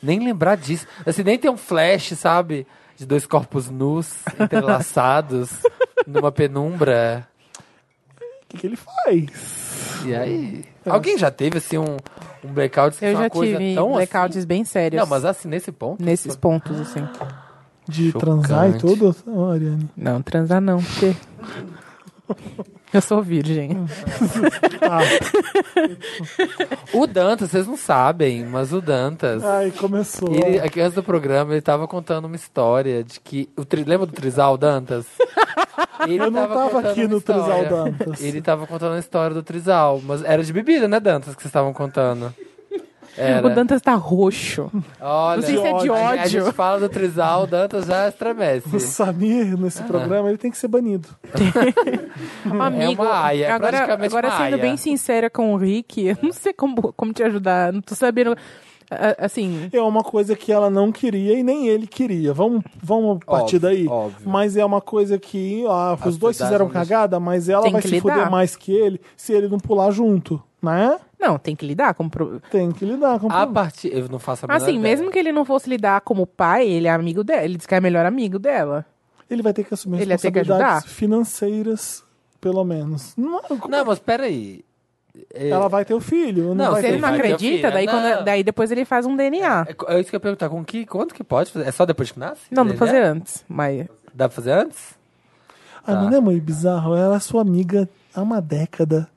Nem 0.03 0.19
lembrar 0.19 0.57
disso. 0.57 0.87
Assim, 1.07 1.23
nem 1.23 1.39
ter 1.39 1.49
um 1.49 1.57
flash, 1.57 2.15
sabe? 2.17 2.67
De 2.97 3.07
dois 3.07 3.25
corpos 3.27 3.71
nus, 3.71 4.13
entrelaçados, 4.41 5.51
numa 6.07 6.33
penumbra. 6.33 7.29
O 8.51 8.53
que, 8.53 8.59
que 8.59 8.67
ele 8.67 8.77
faz? 8.77 10.03
E 10.05 10.15
aí? 10.15 10.65
Alguém 10.85 11.17
já 11.17 11.31
teve, 11.31 11.59
assim, 11.59 11.79
um, 11.79 11.97
um 12.45 12.53
blackout? 12.53 12.99
que 12.99 13.05
Eu 13.05 13.11
foi 13.11 13.15
uma 13.15 13.23
já 13.23 13.31
coisa 13.31 13.59
tive 13.59 13.75
tão 13.77 13.93
blackouts 13.93 14.37
assim? 14.39 14.47
bem 14.47 14.65
sérios. 14.65 15.01
Não, 15.01 15.09
mas 15.09 15.25
assim, 15.25 15.49
nesse 15.49 15.71
ponto? 15.71 16.03
Nesses 16.03 16.35
pontos, 16.35 16.81
assim. 16.81 17.07
De 17.89 18.11
Chocante. 18.11 18.25
transar 18.25 18.71
e 18.71 18.79
tudo? 18.79 19.15
Ariane. 19.53 19.89
Não, 19.97 20.21
transar 20.21 20.61
não, 20.61 20.83
porque... 20.83 21.15
Eu 22.93 23.01
sou 23.01 23.23
virgem. 23.23 23.87
Ah, 24.83 24.99
O 26.93 27.07
Dantas, 27.07 27.51
vocês 27.53 27.65
não 27.65 27.77
sabem, 27.77 28.45
mas 28.45 28.73
o 28.73 28.81
Dantas... 28.81 29.45
ai, 29.45 29.71
começou. 29.71 30.29
Ele, 30.35 30.59
aqui 30.59 30.81
antes 30.81 30.95
do 30.97 31.03
programa, 31.03 31.53
ele 31.53 31.61
tava 31.61 31.87
contando 31.87 32.25
uma 32.25 32.35
história 32.35 33.05
de 33.05 33.21
que. 33.21 33.49
O 33.57 33.65
tri, 33.65 33.85
lembra 33.85 34.07
do 34.07 34.13
Trisal 34.13 34.59
Dantas? 34.59 35.07
Ele 36.07 36.19
Eu 36.23 36.31
não 36.31 36.47
tava 36.47 36.71
contando 36.71 36.87
aqui 36.89 37.07
no 37.09 37.21
Trisal. 37.21 37.65
Dantas. 37.67 38.21
Ele 38.23 38.41
tava 38.43 38.67
contando 38.67 38.95
a 38.95 38.99
história 38.99 39.35
do 39.35 39.43
Trisal, 39.43 40.01
mas 40.05 40.23
era 40.25 40.43
de 40.43 40.53
bebida, 40.53 40.87
né, 40.89 40.99
Dantas, 41.01 41.35
que 41.35 41.43
vocês 41.43 41.51
estavam 41.51 41.73
contando? 41.73 42.35
Era. 43.17 43.45
O 43.45 43.51
Dantas 43.51 43.83
tá 43.83 43.95
roxo. 43.95 44.71
Olha, 45.01 45.37
Não 45.41 45.43
sei 45.47 45.57
se 45.59 45.67
é 45.67 45.73
de 45.79 45.91
a- 45.91 45.93
A, 45.93 46.11
ódio. 46.13 46.29
gente 46.29 46.53
fala 46.53 46.79
do 46.81 46.89
Trisal, 46.89 47.43
o 47.43 47.47
Dantas 47.47 47.87
já 47.87 48.07
O 48.07 48.09
estremece. 48.09 48.81
Samir, 48.81 49.59
nesse 49.59 49.83
programa, 49.83 50.29
ele 50.29 50.39
tem 50.39 50.51
que 50.51 50.57
ser 50.57 50.69
banido. 50.69 51.09
Amigo, 52.61 53.03
uma 53.03 53.25
aia, 53.25 53.47
é 53.47 53.51
agora, 53.51 53.73
praticamente 53.73 54.15
agora 54.15 54.29
uma 54.29 54.37
sendo 54.37 54.55
aia. 54.55 54.59
bem 54.63 54.77
sincera 54.77 55.29
com 55.29 55.53
o 55.53 55.57
Rick, 55.57 56.07
eu 56.07 56.17
não 56.23 56.33
sei 56.33 56.53
como, 56.53 56.93
como 56.95 57.13
te 57.13 57.23
ajudar. 57.23 57.73
Não 57.73 57.81
tô 57.81 57.95
sabendo. 57.95 58.37
Assim, 59.19 59.69
É 59.73 59.81
uma 59.81 60.03
coisa 60.03 60.35
que 60.35 60.51
ela 60.51 60.69
não 60.69 60.91
queria 60.91 61.39
e 61.39 61.43
nem 61.43 61.69
ele 61.69 61.87
queria. 61.87 62.33
Vamos, 62.35 62.63
vamos 62.83 63.21
partir 63.25 63.57
Óbvio, 63.57 63.61
daí? 63.61 63.87
óbvio. 63.87 64.29
Mas 64.29 64.57
é 64.57 64.65
uma 64.65 64.81
coisa 64.81 65.19
que 65.19 65.65
ah, 65.69 65.97
os 66.05 66.17
dois 66.19 66.37
fizeram 66.37 66.69
cagada, 66.69 67.21
mas 67.21 67.49
ela 67.49 67.63
Tem 67.63 67.73
vai 67.73 67.83
que 67.83 67.89
se 67.89 67.95
lidar. 67.95 68.13
fuder 68.15 68.31
mais 68.31 68.57
que 68.57 68.73
ele 68.73 69.01
se 69.17 69.33
ele 69.33 69.47
não 69.49 69.59
pular 69.59 69.91
junto, 69.93 70.43
né? 70.61 70.99
não, 71.21 71.39
tem 71.39 71.55
que 71.55 71.65
lidar 71.67 71.95
com. 71.95 72.09
pro- 72.09 72.41
Tem 72.51 72.73
que 72.73 72.85
lidar 72.85 73.21
com 73.21 73.27
o 73.29 73.33
A 73.33 73.47
partir. 73.47 73.95
Eu 73.95 74.09
não 74.09 74.19
faço 74.19 74.45
a 74.47 74.49
menor 74.49 74.57
Assim, 74.63 74.77
ideia. 74.79 74.83
mesmo 74.97 75.11
que 75.13 75.19
ele 75.19 75.31
não 75.33 75.45
fosse 75.45 75.69
lidar 75.71 76.01
como 76.01 76.27
pai, 76.27 76.67
ele 76.69 76.87
é 76.89 76.91
amigo 76.91 77.23
dela. 77.23 77.45
Ele 77.45 77.57
diz 77.59 77.67
que 77.67 77.75
é 77.75 77.81
melhor 77.81 78.05
amigo 78.07 78.39
dela. 78.39 78.85
Ele 79.31 79.43
vai 79.43 79.53
ter 79.53 79.63
que 79.65 79.73
assumir 79.75 79.99
Ele 79.99 80.07
que 80.07 80.11
responsabilidades 80.13 80.65
ajudar? 80.79 80.83
financeiras, 80.89 82.03
pelo 82.41 82.65
menos. 82.65 83.13
Não, 83.17 83.41
como 83.43 83.69
Não, 83.69 83.85
mas 83.85 83.99
peraí. 83.99 84.65
É, 85.35 85.49
Ela 85.49 85.69
vai 85.69 85.85
ter 85.85 85.95
o 85.95 86.01
filho. 86.01 86.49
Não, 86.49 86.55
Não, 86.55 86.73
vai 86.73 86.81
Se 86.83 86.87
ter 86.89 86.93
ele 86.95 87.01
não 87.03 87.09
vai 87.09 87.21
ter 87.21 87.27
acredita, 87.35 87.57
filho, 87.69 87.73
daí, 87.73 87.87
não. 87.87 87.93
quando- 87.93 88.25
daí 88.25 88.43
depois 88.43 88.71
ele 88.71 88.85
faz 88.85 89.07
um 89.07 89.17
DNA. 89.17 89.67
É, 89.69 89.95
é 89.95 90.01
isso 90.01 90.11
que 90.11 90.17
eu 90.17 90.19
ia 90.19 90.21
perguntar. 90.21 90.49
Com 90.49 90.65
que, 90.65 90.87
quanto 90.87 91.15
que 91.15 91.25
pode 91.25 91.51
fazer? 91.51 91.67
É 91.69 91.73
só 91.73 91.85
depois 91.87 92.11
que 92.13 92.19
nasce? 92.19 92.43
Não, 92.51 92.65
não 92.65 92.71
Ele 92.73 92.79
fazer 92.79 92.97
é? 92.99 93.05
antes. 93.05 93.45
Mas. 93.49 93.87
Dá 94.15 94.29
pra 94.29 94.35
fazer 94.37 94.53
antes? 94.53 94.95
Ah, 95.87 95.95
não 95.95 96.17
é 96.17 96.21
meio 96.21 96.41
bizarro? 96.41 96.95
Ela 96.95 97.17
é 97.17 97.21
sua 97.21 97.43
amiga 97.43 97.89
há 98.15 98.21
uma 98.23 98.41
década. 98.41 99.09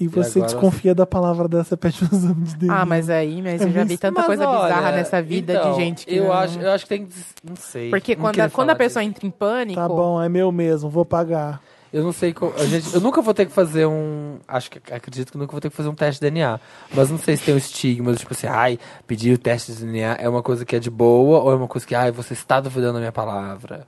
e 0.00 0.08
você 0.08 0.40
agora 0.40 0.52
desconfia 0.52 0.92
da 0.94 1.06
palavra 1.06 1.46
dela, 1.46 1.62
você 1.62 1.76
pede 1.76 2.02
um 2.04 2.08
exame 2.16 2.42
de 2.44 2.56
DNA. 2.56 2.80
Ah, 2.80 2.84
mas 2.84 3.08
aí, 3.08 3.40
mas 3.40 3.60
eu 3.62 3.68
já 3.70 3.82
vi 3.84 3.88
muito- 3.90 4.00
tanta 4.00 4.16
Mas 4.18 4.26
coisa 4.26 4.48
olha, 4.48 4.62
bizarra 4.74 4.92
nessa 4.92 5.22
vida 5.22 5.52
então, 5.52 5.70
de 5.72 5.76
gente 5.78 6.04
que 6.06 6.16
eu 6.16 6.24
não- 6.24 6.32
acho 6.32 6.58
Eu 6.58 6.70
acho 6.72 6.84
que 6.84 6.88
tem 6.88 7.06
que... 7.06 7.14
Não 7.48 7.54
sei. 7.56 7.90
Porque 7.90 8.16
não 8.16 8.22
quando, 8.22 8.34
queria 8.34 8.46
a, 8.46 8.50
quando 8.50 8.70
a 8.70 8.72
falar 8.72 8.78
pessoa 8.78 9.02
disso. 9.04 9.10
entra 9.10 9.26
em 9.26 9.30
pânico. 9.30 9.80
Tá 9.80 9.88
bom, 9.88 10.20
é 10.20 10.28
meu 10.28 10.50
mesmo, 10.50 10.90
vou 10.90 11.04
pagar. 11.04 11.60
Eu 11.94 12.02
não 12.02 12.10
sei. 12.10 12.34
a 12.58 12.66
gente, 12.66 12.92
eu 12.92 13.00
nunca 13.00 13.22
vou 13.22 13.32
ter 13.32 13.46
que 13.46 13.52
fazer 13.52 13.86
um. 13.86 14.40
Acho 14.48 14.68
que 14.68 14.92
acredito 14.92 15.30
que 15.30 15.38
nunca 15.38 15.52
vou 15.52 15.60
ter 15.60 15.70
que 15.70 15.76
fazer 15.76 15.88
um 15.88 15.94
teste 15.94 16.20
de 16.20 16.28
DNA. 16.28 16.58
Mas 16.92 17.08
não 17.08 17.16
sei 17.16 17.36
se 17.36 17.44
tem 17.44 17.54
um 17.54 17.56
estigma, 17.56 18.12
tipo 18.14 18.34
assim, 18.34 18.48
ai, 18.48 18.80
pedir 19.06 19.32
o 19.32 19.38
teste 19.38 19.70
de 19.70 19.84
DNA 19.84 20.16
é 20.18 20.28
uma 20.28 20.42
coisa 20.42 20.64
que 20.64 20.74
é 20.74 20.80
de 20.80 20.90
boa 20.90 21.38
ou 21.38 21.52
é 21.52 21.54
uma 21.54 21.68
coisa 21.68 21.86
que, 21.86 21.94
ai, 21.94 22.10
você 22.10 22.32
está 22.32 22.58
duvidando 22.58 22.94
da 22.94 22.98
minha 22.98 23.12
palavra. 23.12 23.86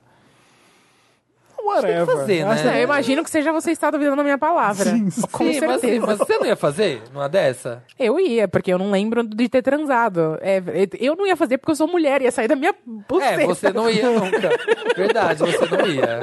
Whatever. 1.76 2.06
fazer, 2.16 2.44
né? 2.44 2.74
É, 2.74 2.80
eu 2.80 2.84
imagino 2.84 3.22
que 3.24 3.30
seja 3.30 3.52
você 3.52 3.70
está 3.70 3.90
duvidando 3.90 4.16
da 4.16 4.22
minha 4.22 4.38
palavra. 4.38 4.84
Sim, 4.90 5.10
sim. 5.10 5.22
Com 5.30 5.44
Sim, 5.44 5.60
mas, 5.60 5.80
certeza. 5.80 6.06
mas 6.06 6.18
você 6.18 6.38
não 6.38 6.46
ia 6.46 6.56
fazer 6.56 7.02
numa 7.12 7.28
dessa? 7.28 7.82
Eu 7.98 8.18
ia, 8.20 8.46
porque 8.48 8.72
eu 8.72 8.78
não 8.78 8.90
lembro 8.90 9.22
de 9.22 9.48
ter 9.48 9.62
transado. 9.62 10.38
É, 10.40 10.62
eu 11.00 11.14
não 11.16 11.26
ia 11.26 11.36
fazer 11.36 11.58
porque 11.58 11.72
eu 11.72 11.76
sou 11.76 11.86
mulher, 11.88 12.22
ia 12.22 12.30
sair 12.32 12.48
da 12.48 12.56
minha 12.56 12.74
buceta. 13.08 13.42
É, 13.42 13.46
você 13.46 13.72
não 13.72 13.88
ia 13.90 14.10
nunca. 14.10 14.50
Verdade, 14.96 15.40
você 15.40 15.66
não 15.76 15.86
ia. 15.86 16.20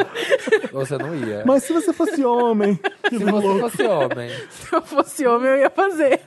Você 0.71 0.97
não 0.97 1.15
ia. 1.15 1.43
Mas 1.45 1.63
se 1.63 1.73
você 1.73 1.93
fosse 1.93 2.23
homem, 2.25 2.79
Se 3.09 3.17
você 3.19 3.59
fosse 3.59 3.83
homem. 3.83 4.29
Se 4.49 4.73
eu 4.75 4.81
fosse 4.81 5.27
homem, 5.27 5.49
eu 5.51 5.57
ia 5.57 5.69
fazer. 5.69 6.21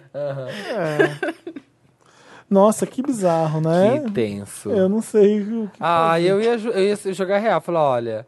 nossa, 2.48 2.86
que 2.86 3.02
bizarro, 3.02 3.60
né? 3.60 4.00
Que 4.04 4.12
tenso. 4.12 4.70
Eu 4.70 4.88
não 4.88 5.02
sei 5.02 5.40
o 5.42 5.66
que 5.68 5.78
Ah, 5.80 6.10
fazer. 6.12 6.26
eu 6.30 6.40
ia, 6.40 6.52
eu 6.54 6.80
ia 6.84 6.96
jogar 7.12 7.38
real. 7.38 7.60
Falar, 7.60 7.82
olha, 7.90 8.26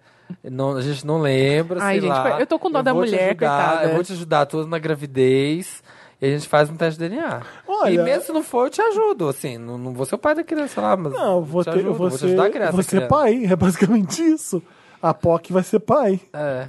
não, 0.50 0.76
a 0.76 0.80
gente 0.82 1.06
não 1.06 1.20
lembra, 1.20 1.82
Ai, 1.82 1.94
sei 1.94 2.00
gente, 2.09 2.10
lá. 2.18 2.40
eu 2.40 2.46
tô 2.46 2.59
com 2.59 2.70
dó 2.70 2.82
da 2.82 2.92
vou 2.92 3.05
te 3.05 3.10
mulher, 3.10 3.30
ajudar, 3.30 3.38
coitada. 3.68 3.88
Eu 3.88 3.94
vou 3.94 4.05
te 4.05 4.12
ajudar 4.12 4.46
toda 4.46 4.66
na 4.68 4.78
gravidez 4.78 5.82
e 6.20 6.26
a 6.26 6.30
gente 6.30 6.48
faz 6.48 6.68
um 6.70 6.76
teste 6.76 6.98
de 7.00 7.09
DNA. 7.09 7.42
Olha- 7.66 7.90
e 7.90 7.98
mesmo 7.98 8.22
se 8.24 8.32
não 8.32 8.42
for, 8.42 8.66
eu 8.66 8.70
te 8.70 8.80
ajudo, 8.80 9.28
assim. 9.28 9.56
Não, 9.59 9.76
não 9.78 9.92
vou 9.92 10.05
ser 10.06 10.14
o 10.16 10.18
pai 10.18 10.34
da 10.34 10.44
criança 10.44 10.80
lá, 10.80 10.96
mas 10.96 11.12
Não, 11.12 11.36
eu 11.36 11.42
vou, 11.42 11.62
te 11.62 11.66
ter, 11.66 11.78
ajudo, 11.78 11.88
eu 11.90 11.94
vou, 11.94 12.10
te 12.10 12.18
ser, 12.18 12.26
ajudar 12.26 12.42
a 12.42 12.72
ser 12.72 12.84
criança. 12.86 13.06
pai, 13.09 13.44
é 13.50 13.56
basicamente 13.56 14.22
isso. 14.22 14.62
A 15.00 15.14
POC 15.14 15.52
vai 15.52 15.62
ser 15.62 15.78
pai. 15.80 16.20
É. 16.32 16.68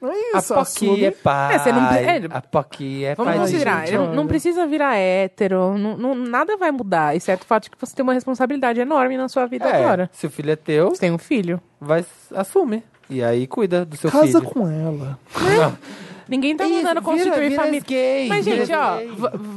Não 0.00 0.10
é 0.12 0.14
A 0.34 0.38
isso, 0.38 0.54
Pocky 0.54 0.70
Sumi- 0.70 1.04
é 1.04 1.10
pai. 1.10 1.54
É, 1.54 1.58
você 1.58 1.72
não 1.72 1.90
é, 1.90 2.20
A 2.30 2.40
Pocky 2.40 3.04
é 3.04 3.14
Vamos 3.14 3.32
pai. 3.32 3.40
considerar, 3.40 3.80
gente, 3.80 3.88
ele 3.94 3.98
olha. 4.04 4.12
não 4.14 4.26
precisa 4.26 4.66
virar 4.66 4.96
hétero, 4.96 5.76
não, 5.76 5.96
não- 5.96 6.14
nada 6.14 6.56
vai 6.56 6.70
mudar, 6.70 7.16
exceto 7.16 7.42
o 7.44 7.46
fato 7.46 7.64
de 7.64 7.70
que 7.70 7.76
você 7.80 7.94
tem 7.96 8.02
uma 8.02 8.12
responsabilidade 8.14 8.80
enorme 8.80 9.16
na 9.16 9.28
sua 9.28 9.46
vida 9.46 9.66
É, 9.68 9.76
agora. 9.84 10.08
se 10.12 10.26
o 10.26 10.30
filho 10.30 10.50
é 10.52 10.56
teu, 10.56 10.90
Você 10.90 11.00
tem 11.00 11.10
um 11.12 11.18
filho. 11.18 11.60
vai, 11.80 12.04
assume. 12.34 12.82
E 13.10 13.22
aí 13.24 13.46
cuida 13.46 13.84
do 13.84 13.96
seu 13.96 14.10
Casa 14.10 14.38
filho. 14.40 14.52
com 14.52 14.68
ela. 14.70 15.18
Não. 15.56 15.78
Ninguém 16.28 16.54
tá 16.54 16.64
vira- 16.64 17.00
constituir 17.00 17.48
vira 17.48 17.62
família. 17.62 17.80
gay, 17.86 18.28
Mas, 18.28 18.44
gente, 18.44 18.70
ó, 18.72 18.98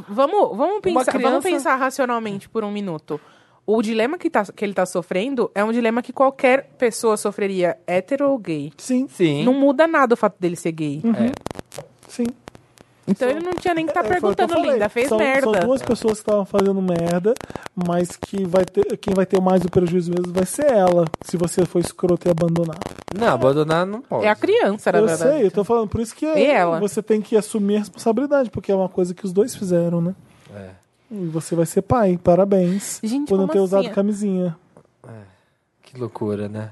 vamos, 0.07 0.57
vamos, 0.57 0.79
pensar, 0.81 1.11
criança- 1.11 1.29
vamos 1.29 1.43
pensar 1.43 1.75
racionalmente 1.75 2.47
por 2.47 2.63
um 2.63 2.71
minuto. 2.71 3.19
O 3.65 3.81
dilema 3.81 4.17
que, 4.17 4.29
tá, 4.29 4.43
que 4.45 4.65
ele 4.65 4.73
tá 4.73 4.85
sofrendo 4.85 5.49
é 5.53 5.63
um 5.63 5.71
dilema 5.71 6.01
que 6.01 6.11
qualquer 6.11 6.71
pessoa 6.77 7.15
sofreria, 7.15 7.77
hétero 7.87 8.29
ou 8.29 8.37
gay. 8.37 8.71
Sim, 8.77 9.07
Sim. 9.07 9.43
Não 9.43 9.53
muda 9.53 9.87
nada 9.87 10.13
o 10.13 10.17
fato 10.17 10.35
dele 10.39 10.55
ser 10.55 10.71
gay. 10.71 11.01
sim. 12.07 12.25
Então 13.07 13.27
ele 13.29 13.39
não 13.41 13.53
tinha 13.53 13.73
nem 13.73 13.85
que 13.85 13.91
estar 13.91 14.01
É, 14.01 14.03
o 14.03 14.09
que 14.09 14.15
eu 14.17 14.21
perguntando, 14.21 14.53
falei. 14.53 14.71
linda, 14.73 14.87
fez 14.87 15.09
são, 15.09 15.17
merda. 15.17 15.51
São 15.59 15.67
duas 15.67 15.81
pessoas 15.81 16.13
que 16.13 16.19
estavam 16.21 16.45
fazendo 16.45 16.81
merda, 16.81 17.33
mas 17.75 18.15
que 18.15 18.45
vai 18.45 18.63
ter, 18.63 18.95
quem 18.97 19.13
vai 19.13 19.25
ter 19.25 19.41
mais 19.41 19.63
o 19.65 19.69
prejuízo 19.69 20.11
mesmo 20.11 20.31
vai 20.31 20.45
ser 20.45 20.71
ela, 20.71 21.05
se 21.21 21.35
você 21.35 21.65
for 21.65 21.79
escroto 21.79 22.27
e 22.27 22.31
abandonar. 22.31 22.77
Não, 23.13 23.27
abandonar 23.27 23.85
não 23.85 24.01
pode. 24.01 24.25
É 24.25 24.29
a 24.29 24.35
criança, 24.35 24.91
na 24.91 24.99
eu 24.99 25.07
verdade. 25.07 25.31
sei, 25.31 25.45
eu 25.47 25.51
tô 25.51 25.63
falando, 25.63 25.89
por 25.89 25.99
isso 25.99 26.15
que 26.15 26.25
ela? 26.25 26.79
você 26.79 27.01
tem 27.01 27.21
que 27.21 27.35
assumir 27.35 27.77
a 27.77 27.79
responsabilidade, 27.79 28.49
porque 28.49 28.71
é 28.71 28.75
uma 28.75 28.87
coisa 28.89 29.13
que 29.13 29.25
os 29.25 29.33
dois 29.33 29.55
fizeram, 29.55 29.99
né? 29.99 30.15
É. 31.11 31.15
E 31.15 31.25
você 31.27 31.55
vai 31.55 31.65
ser 31.65 31.81
pai, 31.81 32.17
parabéns. 32.21 32.99
Gente, 33.03 33.27
por 33.27 33.37
não 33.37 33.47
ter 33.47 33.59
usado 33.59 33.85
assim? 33.85 33.93
camisinha. 33.93 34.55
Que 35.83 35.99
loucura, 35.99 36.47
né? 36.47 36.71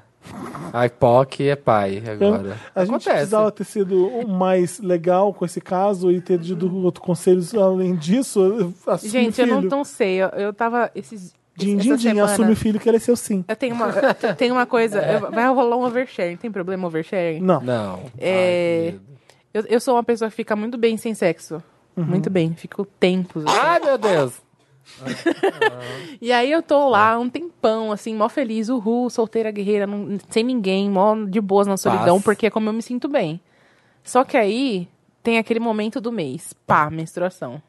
A 0.72 0.88
POC 0.88 1.50
é 1.50 1.56
pai 1.56 2.02
agora. 2.08 2.58
A 2.76 2.82
gente 2.86 2.90
Acontece. 2.92 3.10
precisava 3.10 3.52
ter 3.52 3.64
sido 3.64 4.10
mais 4.28 4.80
legal 4.80 5.34
com 5.34 5.44
esse 5.44 5.60
caso 5.60 6.12
e 6.12 6.22
ter 6.22 6.38
dito 6.38 6.74
outro 6.84 7.02
conselhos 7.02 7.54
além 7.56 7.96
disso. 7.96 8.74
Gente, 9.04 9.42
o 9.42 9.44
eu 9.44 9.48
filho. 9.48 9.62
não, 9.62 9.78
não 9.80 9.84
sei. 9.84 10.22
Eu, 10.22 10.28
eu 10.30 10.54
tava 10.54 10.92
esses. 10.96 11.34
Din, 11.56 11.76
din, 11.76 11.96
din, 11.98 12.20
assume 12.20 12.54
o 12.54 12.56
filho 12.56 12.80
que 12.80 12.88
ele 12.88 12.96
é 12.98 13.00
seu 13.02 13.18
sim. 13.18 13.44
Eu 13.46 13.56
tenho 13.56 13.76
uma, 13.76 13.88
eu 14.24 14.36
tenho 14.36 14.54
uma 14.54 14.66
coisa. 14.66 15.02
eu- 15.02 15.32
vai 15.32 15.46
rolar 15.50 15.76
um 15.76 15.84
oversharing. 15.84 16.38
Tem 16.38 16.50
problema 16.50 16.88
oversharing? 16.88 17.42
Não. 17.42 17.60
Não. 17.60 18.00
É, 18.18 18.94
Ai. 18.94 19.00
Eu, 19.54 19.64
eu 19.68 19.80
sou 19.82 19.96
uma 19.96 20.04
pessoa 20.04 20.30
que 20.30 20.36
fica 20.36 20.56
muito 20.56 20.78
bem 20.78 20.96
sem 20.96 21.14
sexo. 21.14 21.62
Uhum. 22.00 22.06
Muito 22.08 22.30
bem. 22.30 22.54
Fico 22.54 22.86
tempos. 22.86 23.46
assim. 23.46 23.58
Ai, 23.60 23.80
meu 23.80 23.98
Deus. 23.98 24.34
E 26.22 26.32
aí 26.32 26.52
eu 26.52 26.62
tô 26.64 26.90
lá 26.90 27.18
um 27.18 27.30
tempão, 27.30 27.92
assim, 27.92 28.16
mó 28.16 28.28
feliz, 28.28 28.70
uhul, 28.70 29.10
solteira, 29.10 29.52
guerreira, 29.52 29.86
não- 29.88 30.18
sem 30.30 30.44
ninguém, 30.44 30.90
mó 30.90 31.16
de 31.16 31.40
boas 31.40 31.68
na 31.68 31.78
solidão, 31.78 32.16
Paz. 32.16 32.24
porque 32.24 32.48
é 32.48 32.50
como 32.50 32.68
eu 32.70 32.74
me 32.74 32.82
sinto 32.82 33.08
bem. 33.08 33.40
Só 34.04 34.24
que 34.24 34.36
aí 34.36 34.88
tem 35.24 35.38
aquele 35.38 35.60
momento 35.60 36.02
do 36.02 36.12
mês, 36.12 36.54
pá, 36.66 36.90
menstruação. 36.90 37.62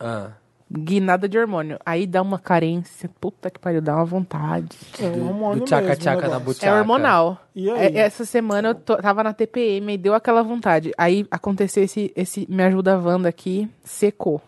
Ah, 0.00 0.30
Guinada 0.68 1.28
de 1.28 1.38
hormônio. 1.38 1.78
Aí 1.86 2.06
dá 2.08 2.20
uma 2.20 2.40
carência, 2.40 3.08
puta 3.20 3.48
que 3.50 3.58
pariu, 3.60 3.80
dá 3.80 3.94
uma 3.94 4.04
vontade. 4.04 4.76
É 5.00 5.04
um 5.06 5.28
hormônio 5.28 5.60
do 5.60 5.64
tchaca 5.64 5.86
mesmo, 5.88 6.02
tchaca 6.02 6.26
o 6.26 6.30
na 6.30 6.38
butiaca. 6.40 6.76
É 6.76 6.80
hormonal. 6.80 7.38
E 7.54 7.70
aí? 7.70 7.96
É, 7.96 7.98
essa 8.00 8.24
semana 8.24 8.70
eu 8.70 8.74
tô- 8.74 8.96
tava 8.96 9.22
na 9.22 9.32
TPM 9.32 9.94
e 9.94 9.96
deu 9.98 10.12
aquela 10.12 10.42
vontade. 10.42 10.90
Aí 10.98 11.24
aconteceu 11.30 11.84
esse, 11.84 12.12
esse 12.16 12.46
Me 12.50 12.64
Ajuda 12.64 12.98
Wanda 12.98 13.28
aqui, 13.28 13.68
secou. 13.84 14.40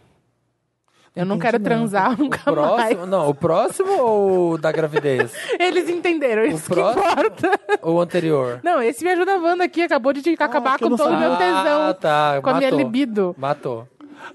Eu 1.14 1.24
não 1.24 1.36
Entendi 1.36 1.52
quero 1.52 1.62
transar 1.64 2.14
O 2.14 2.16
nunca 2.24 2.38
mais. 2.52 2.54
próximo, 2.94 3.06
não, 3.06 3.28
o 3.28 3.34
próximo 3.34 4.02
ou 4.02 4.52
o 4.52 4.58
da 4.58 4.70
gravidez? 4.72 5.32
Eles 5.58 5.88
entenderam, 5.88 6.44
isso 6.46 6.64
que 6.68 6.74
próximo? 6.74 7.02
importa. 7.04 7.50
ou 7.82 7.96
o 7.96 8.00
anterior? 8.00 8.60
Não, 8.62 8.82
esse 8.82 9.04
Me 9.04 9.10
Ajuda 9.10 9.38
Wanda 9.38 9.64
aqui 9.64 9.82
acabou 9.82 10.12
de 10.12 10.30
acabar 10.38 10.78
que 10.78 10.84
eu 10.84 10.88
com 10.90 10.96
não 10.96 11.04
todo 11.04 11.14
o 11.14 11.18
meu 11.18 11.32
Ah, 11.32 11.36
tesão. 11.36 11.94
tá, 11.94 12.40
com 12.42 12.50
a 12.50 12.54
minha 12.54 12.70
matou. 12.70 12.78
libido. 12.78 13.34
Matou. 13.38 13.88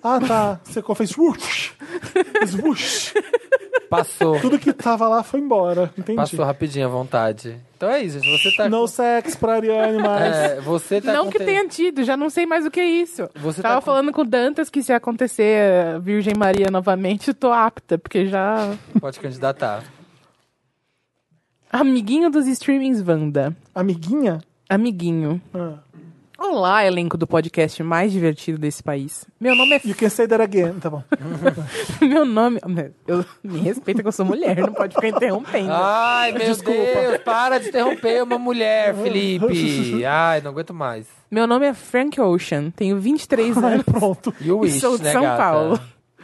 Ah, 0.03 0.19
tá. 0.19 0.59
Você 0.63 0.81
fez 0.95 1.15
whoosh. 1.17 1.73
Passou. 3.89 4.39
Tudo 4.39 4.57
que 4.57 4.73
tava 4.73 5.07
lá 5.07 5.21
foi 5.21 5.39
embora. 5.39 5.93
Entendi. 5.97 6.15
Passou 6.15 6.43
rapidinho 6.43 6.87
à 6.87 6.89
vontade. 6.89 7.57
Então 7.77 7.89
é 7.89 8.01
isso, 8.01 8.19
gente. 8.19 8.41
Você 8.41 8.55
tá. 8.55 8.67
No 8.67 8.87
sex 8.87 9.35
pra 9.35 9.53
Ariane 9.55 9.99
mais. 10.01 10.35
é, 10.35 10.61
você 10.61 10.99
tá 10.99 11.13
não 11.13 11.27
que 11.29 11.33
conte- 11.37 11.45
tenha 11.45 11.67
tido, 11.67 12.03
já 12.03 12.17
não 12.17 12.29
sei 12.29 12.45
mais 12.45 12.65
o 12.65 12.71
que 12.71 12.79
é 12.79 12.85
isso. 12.85 13.29
Você 13.35 13.61
Tava 13.61 13.75
tá 13.75 13.81
com- 13.81 13.85
falando 13.85 14.11
com 14.11 14.21
o 14.21 14.25
Dantas 14.25 14.69
que 14.69 14.81
se 14.81 14.91
acontecer 14.91 15.99
Virgem 16.01 16.33
Maria 16.35 16.71
novamente, 16.71 17.27
eu 17.27 17.33
tô 17.35 17.51
apta, 17.51 17.97
porque 17.99 18.25
já. 18.25 18.73
Pode 18.99 19.19
candidatar. 19.19 19.83
Amiguinho 21.71 22.29
dos 22.29 22.47
streamings 22.47 23.01
Wanda. 23.07 23.55
Amiguinha? 23.75 24.41
Amiguinho. 24.69 25.41
Ah. 25.53 25.77
Olá, 26.45 26.85
elenco 26.85 27.17
do 27.17 27.25
podcast 27.25 27.81
mais 27.81 28.11
divertido 28.11 28.57
desse 28.57 28.83
país. 28.83 29.25
Meu 29.39 29.55
nome 29.55 29.75
é. 29.75 29.81
You 29.85 29.95
can 29.95 30.09
say 30.09 30.27
that 30.27 30.43
again. 30.43 30.73
Tá 30.73 30.89
bom. 30.89 31.01
Meu 32.05 32.25
nome. 32.25 32.59
Eu, 33.07 33.23
me 33.41 33.59
respeita 33.59 34.01
que 34.01 34.07
eu 34.09 34.11
sou 34.11 34.25
mulher, 34.25 34.57
não 34.57 34.73
pode 34.73 34.93
ficar 34.93 35.07
interrompendo. 35.07 35.71
Ai, 35.71 36.33
meu 36.33 36.41
Desculpa. 36.41 36.81
Deus, 36.81 37.17
para 37.19 37.59
de 37.59 37.69
interromper 37.69 38.21
uma 38.23 38.37
mulher, 38.37 38.93
Felipe. 39.01 40.03
Ai, 40.05 40.41
não 40.41 40.51
aguento 40.51 40.73
mais. 40.73 41.07
Meu 41.31 41.47
nome 41.47 41.65
é 41.65 41.73
Frank 41.73 42.19
Ocean, 42.19 42.71
tenho 42.71 42.99
23 42.99 43.57
anos. 43.57 43.83
Pronto. 43.85 44.35
E 44.41 44.51
o 44.51 44.59
Wish, 44.59 44.81
Sou 44.81 44.97
de 44.97 45.05
né, 45.05 45.13
São 45.13 45.21
gata? 45.21 45.41
Paulo. 45.41 45.79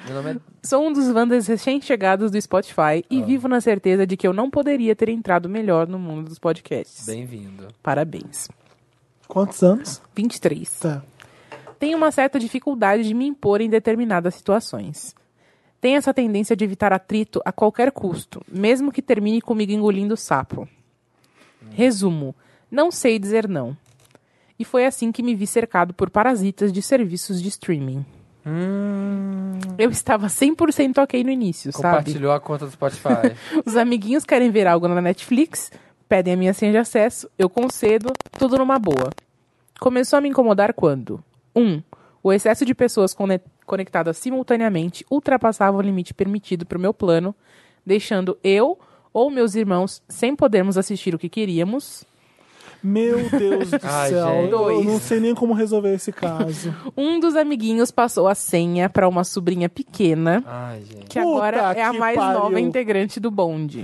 Meu 0.06 0.16
nome 0.16 0.32
é... 0.32 0.68
Sou 0.68 0.86
um 0.86 0.91
dos 0.91 1.10
Wandas 1.10 1.48
recém-chegados 1.48 2.30
do 2.30 2.41
Spotify 2.41 3.06
e 3.10 3.22
vivo 3.24 3.48
na 3.48 3.62
certeza 3.62 4.06
de 4.06 4.18
que 4.18 4.28
eu 4.28 4.34
não 4.34 4.50
poderia 4.50 4.94
ter 4.98 5.08
entrado 5.08 5.48
melhor 5.48 5.88
no 5.88 5.98
mundo 5.98 6.28
dos 6.28 6.38
podcasts. 6.38 7.06
Bem-vindo. 7.06 7.68
Parabéns. 7.82 8.50
Quantos 9.30 9.61
anos? 9.61 10.01
23. 10.15 10.80
Tá. 10.80 11.03
Tenho 11.77 11.95
uma 11.95 12.11
certa 12.11 12.39
dificuldade 12.39 13.03
de 13.03 13.14
me 13.14 13.27
impor 13.27 13.61
em 13.61 13.69
determinadas 13.69 14.34
situações. 14.34 15.15
Tenho 15.80 15.97
essa 15.97 16.11
tendência 16.11 16.56
de 16.56 16.65
evitar 16.65 16.91
atrito 16.91 17.39
a 17.45 17.51
qualquer 17.51 17.91
custo, 17.91 18.43
mesmo 18.51 18.91
que 18.91 19.03
termine 19.03 19.39
comigo 19.39 19.72
engolindo 19.72 20.18
sapo. 20.18 20.68
Resumo: 21.69 22.35
não 22.72 22.89
sei 22.89 23.19
dizer 23.19 23.47
não. 23.47 23.77
E 24.57 24.65
foi 24.65 24.85
assim 24.85 25.11
que 25.11 25.22
me 25.22 25.35
vi 25.35 25.45
cercado 25.45 25.93
por 25.93 26.10
parasitas 26.10 26.73
de 26.73 26.81
serviços 26.81 27.39
de 27.39 27.49
streaming. 27.49 28.03
Eu 29.77 29.91
estava 29.91 30.26
100% 30.26 30.97
ok 30.97 31.23
no 31.23 31.30
início, 31.30 31.72
sabe? 31.72 31.84
Compartilhou 31.84 32.31
a 32.31 32.39
conta 32.39 32.65
do 32.65 32.72
Spotify. 32.72 33.35
Os 33.64 33.77
amiguinhos 33.77 34.26
querem 34.26 34.49
ver 34.49 34.65
algo 34.65 34.88
na 34.88 34.99
Netflix, 34.99 35.72
pedem 36.10 36.34
a 36.34 36.38
minha 36.38 36.53
senha 36.53 36.72
de 36.72 36.77
acesso, 36.80 37.30
eu 37.38 37.48
concedo, 37.49 38.11
tudo 38.38 38.57
numa 38.57 38.77
boa. 38.80 39.10
Começou 39.80 40.18
a 40.18 40.22
me 40.22 40.27
incomodar 40.27 40.73
quando 40.73 41.23
1. 41.56 41.61
Um, 41.61 41.81
o 42.22 42.34
excesso 42.34 42.65
de 42.65 42.73
pessoas 42.76 43.14
cone- 43.14 43.40
conectadas 43.65 44.18
simultaneamente 44.18 45.06
ultrapassava 45.10 45.77
o 45.77 45.81
limite 45.81 46.14
permitido 46.14 46.65
para 46.65 46.77
o 46.77 46.81
meu 46.81 46.94
plano, 46.94 47.34
deixando 47.86 48.38
eu 48.44 48.77
ou 49.14 49.30
meus 49.31 49.56
irmãos 49.56 50.02
sem 50.10 50.36
podermos 50.36 50.77
assistir 50.77 51.15
o 51.15 51.19
que 51.19 51.30
queríamos. 51.30 52.03
Meu 52.84 53.30
Deus 53.30 53.72
do 53.72 53.80
Ai, 53.84 54.10
céu. 54.10 54.27
gente. 54.27 54.52
Eu 54.52 54.84
não 54.84 54.99
sei 54.99 55.19
nem 55.19 55.34
como 55.36 55.53
resolver 55.53 55.94
esse 55.94 56.11
caso. 56.11 56.73
Um 56.98 57.19
dos 57.19 57.36
amiguinhos 57.36 57.91
passou 57.91 58.27
a 58.27 58.36
senha 58.36 58.90
pra 58.90 59.07
uma 59.07 59.23
sobrinha 59.23 59.69
pequena, 59.69 60.44
Ai, 60.45 60.81
gente. 60.81 61.06
que 61.07 61.19
Puta 61.19 61.30
agora 61.48 61.57
é 61.77 61.84
a 61.84 61.94
mais 61.94 62.15
pariu. 62.18 62.40
nova 62.40 62.60
integrante 62.60 63.19
do 63.19 63.30
bonde. 63.31 63.84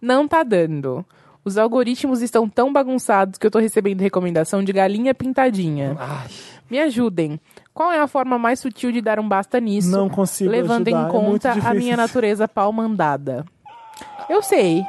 Não 0.00 0.26
tá 0.28 0.42
dando. 0.42 1.04
Os 1.44 1.56
algoritmos 1.56 2.22
estão 2.22 2.48
tão 2.48 2.72
bagunçados 2.72 3.38
que 3.38 3.46
eu 3.46 3.50
tô 3.50 3.58
recebendo 3.58 4.00
recomendação 4.00 4.62
de 4.64 4.72
galinha 4.72 5.14
pintadinha. 5.14 5.96
Ai. 5.98 6.26
Me 6.68 6.80
ajudem. 6.80 7.38
Qual 7.72 7.92
é 7.92 8.00
a 8.00 8.08
forma 8.08 8.36
mais 8.38 8.58
sutil 8.58 8.90
de 8.90 9.00
dar 9.00 9.20
um 9.20 9.28
basta 9.28 9.60
nisso? 9.60 9.90
Não 9.90 10.08
consigo 10.08 10.50
levando 10.50 10.88
ajudar, 10.88 11.04
em 11.04 11.08
é 11.08 11.10
conta 11.10 11.54
muito 11.54 11.66
a 11.66 11.74
minha 11.74 11.96
natureza 11.96 12.48
pau 12.48 12.72
mandada. 12.72 13.44
Eu 14.28 14.42
sei. 14.42 14.82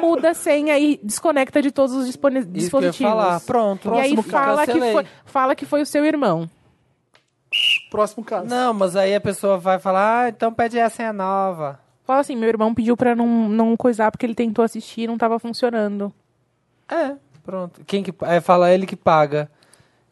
Muda 0.00 0.30
a 0.30 0.34
senha 0.34 0.78
e 0.78 0.98
desconecta 1.02 1.60
de 1.60 1.70
todos 1.70 1.94
os 1.94 2.06
dispone- 2.06 2.38
Isso 2.40 2.48
que 2.48 2.50
eu 2.50 2.56
ia 2.56 2.60
dispositivos. 2.90 3.12
falar. 3.12 3.40
Pronto. 3.40 3.88
E 3.94 4.00
aí 4.00 4.12
Próximo 4.14 4.22
fala 4.22 4.66
que, 4.66 4.80
foi, 4.92 5.06
fala 5.26 5.54
que 5.54 5.66
foi 5.66 5.82
o 5.82 5.86
seu 5.86 6.04
irmão. 6.04 6.48
Próximo 7.90 8.24
caso. 8.24 8.46
Não, 8.48 8.74
mas 8.74 8.96
aí 8.96 9.14
a 9.14 9.20
pessoa 9.20 9.56
vai 9.58 9.78
falar, 9.78 10.24
ah, 10.24 10.28
então 10.28 10.52
pede 10.52 10.80
a 10.80 10.90
senha 10.90 11.12
nova. 11.12 11.78
Fala 12.06 12.20
assim, 12.20 12.36
meu 12.36 12.48
irmão 12.48 12.72
pediu 12.72 12.96
pra 12.96 13.16
não, 13.16 13.48
não 13.48 13.76
coisar 13.76 14.10
porque 14.12 14.24
ele 14.24 14.34
tentou 14.34 14.64
assistir 14.64 15.02
e 15.02 15.06
não 15.08 15.18
tava 15.18 15.38
funcionando. 15.38 16.12
É, 16.88 17.16
pronto. 17.44 17.82
Quem 17.84 18.02
que 18.02 18.14
é, 18.22 18.40
fala 18.40 18.72
ele 18.72 18.86
que 18.86 18.94
paga. 18.96 19.50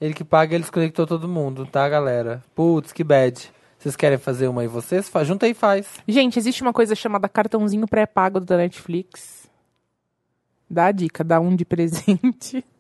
Ele 0.01 0.13
que 0.13 0.25
paga, 0.25 0.55
ele 0.55 0.63
desconectou 0.63 1.07
todo 1.07 1.29
mundo, 1.29 1.65
tá, 1.67 1.89
galera? 1.89 2.43
Putz, 2.55 2.93
que 2.93 3.05
bad. 3.05 3.51
Vocês 3.79 3.95
querem 3.95 4.19
fazer 4.19 4.49
uma 4.49 4.63
aí 4.63 4.67
vocês? 4.67 5.09
Fa- 5.09 5.23
Junta 5.25 5.47
aí 5.47 5.53
e 5.53 5.55
faz. 5.55 5.87
Gente, 6.09 6.37
existe 6.39 6.63
uma 6.63 6.73
coisa 6.73 6.95
chamada 6.97 7.29
cartãozinho 7.29 7.87
pré-pago 7.87 8.41
da 8.41 8.57
Netflix. 8.57 9.49
Dá 10.69 10.87
a 10.87 10.93
dica, 10.93 11.23
dá 11.23 11.39
um 11.41 11.55
de 11.55 11.65
presente. 11.65 12.65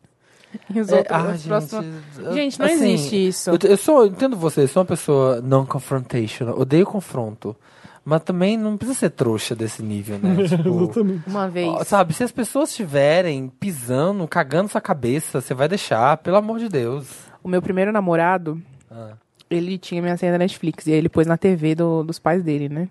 E 0.73 0.78
os 0.81 0.89
É, 0.89 0.99
outros- 0.99 1.19
ah, 1.19 1.32
os 1.35 1.47
próximos- 1.47 1.86
eu- 2.16 2.32
Gente, 2.32 2.61
não 2.61 2.66
assim, 2.66 2.74
existe 2.93 3.27
isso. 3.27 3.51
Eu, 3.51 3.59
eu 3.70 3.77
sou, 3.77 4.03
eu 4.03 4.07
entendo 4.07 4.36
você, 4.36 4.61
eu 4.62 4.69
sou 4.69 4.82
uma 4.82 4.86
pessoa 4.86 5.41
não 5.41 5.66
confrontational, 5.66 6.57
odeio 6.57 6.86
confronto. 6.86 7.57
Mas 8.05 8.23
também 8.23 8.57
não 8.59 8.77
precisa 8.77 8.99
ser 8.99 9.11
trouxa 9.11 9.55
desse 9.57 9.83
nível, 9.83 10.19
né? 10.19 10.35
Tipo, 10.47 10.83
Exatamente. 10.83 11.23
Uma 11.27 11.49
vez. 11.49 11.69
ó, 11.69 11.83
sabe, 11.85 12.13
se 12.13 12.23
as 12.23 12.31
pessoas 12.33 12.69
estiverem 12.71 13.49
pisando, 13.49 14.29
cagando 14.29 14.69
sua 14.69 14.81
cabeça, 14.81 15.41
você 15.41 15.55
vai 15.55 15.69
deixar, 15.69 16.19
pelo 16.19 16.37
amor 16.37 16.59
de 16.59 16.69
Deus. 16.69 17.07
O 17.43 17.49
meu 17.49 17.63
primeiro 17.63 17.91
namorado, 17.93 18.61
Ah. 18.91 19.13
ele 19.49 19.79
tinha 19.79 20.03
minha 20.03 20.17
senha 20.19 20.33
da 20.33 20.39
Netflix. 20.39 20.87
E 20.87 20.93
aí 20.93 20.99
ele 20.99 21.09
pôs 21.09 21.27
na 21.27 21.39
TV 21.39 21.75
do- 21.75 22.03
dos 22.05 22.19
pais 22.19 22.43
dele, 22.43 22.69
né? 22.69 22.89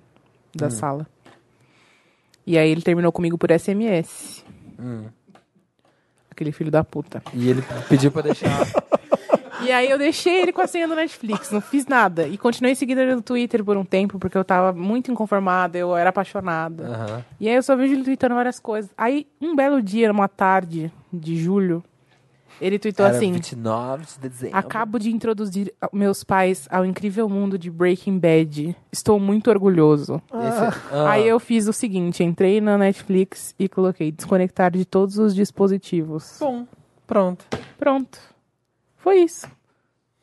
Da 0.55 0.69
sala. 0.71 1.05
E 2.45 2.57
aí 2.57 2.69
ele 2.69 2.81
terminou 2.81 3.11
comigo 3.11 3.37
por 3.37 3.51
SMS. 3.51 4.43
Hum. 4.79 5.05
Aquele 6.29 6.51
filho 6.51 6.71
da 6.71 6.83
puta. 6.83 7.21
E 7.33 7.49
ele 7.49 7.63
pediu 7.87 8.11
pra 8.11 8.23
deixar. 8.23 8.49
E 9.65 9.71
aí 9.71 9.89
eu 9.89 9.97
deixei 9.97 10.41
ele 10.41 10.51
com 10.53 10.61
a 10.61 10.67
senha 10.67 10.87
do 10.87 10.95
Netflix, 10.95 11.51
não 11.51 11.61
fiz 11.61 11.85
nada. 11.87 12.27
E 12.27 12.37
continuei 12.37 12.75
seguindo 12.75 12.99
ele 12.99 13.15
no 13.15 13.21
Twitter 13.21 13.63
por 13.63 13.77
um 13.77 13.85
tempo, 13.85 14.19
porque 14.19 14.37
eu 14.37 14.43
tava 14.43 14.73
muito 14.77 15.11
inconformada, 15.11 15.77
eu 15.77 15.95
era 15.95 16.09
apaixonada. 16.09 16.85
Aham. 16.87 17.25
E 17.39 17.47
aí 17.49 17.55
eu 17.55 17.63
só 17.63 17.75
vejo 17.75 17.93
ele 17.93 18.03
tweetando 18.03 18.35
várias 18.35 18.59
coisas. 18.59 18.91
Aí, 18.97 19.27
um 19.41 19.55
belo 19.55 19.81
dia, 19.81 20.07
numa 20.07 20.27
tarde 20.27 20.91
de 21.11 21.37
julho, 21.37 21.83
ele 22.61 22.77
tweetou 22.77 23.05
Era 23.05 23.15
assim: 23.17 23.31
29 23.33 24.05
de 24.05 24.19
dezembro. 24.19 24.57
Acabo 24.57 24.99
de 24.99 25.09
introduzir 25.11 25.73
meus 25.91 26.23
pais 26.23 26.67
ao 26.69 26.85
incrível 26.85 27.27
mundo 27.27 27.57
de 27.57 27.69
Breaking 27.71 28.19
Bad. 28.19 28.75
Estou 28.91 29.19
muito 29.19 29.49
orgulhoso. 29.49 30.21
Esse- 30.31 30.79
ah. 30.91 31.11
Aí 31.11 31.27
eu 31.27 31.39
fiz 31.39 31.67
o 31.67 31.73
seguinte: 31.73 32.23
entrei 32.23 32.61
na 32.61 32.77
Netflix 32.77 33.55
e 33.57 33.67
coloquei 33.67 34.11
desconectar 34.11 34.71
de 34.71 34.85
todos 34.85 35.17
os 35.17 35.33
dispositivos. 35.33 36.37
Bom, 36.39 36.65
pronto. 37.07 37.45
Pronto. 37.77 38.19
Foi 39.03 39.17
isso. 39.19 39.45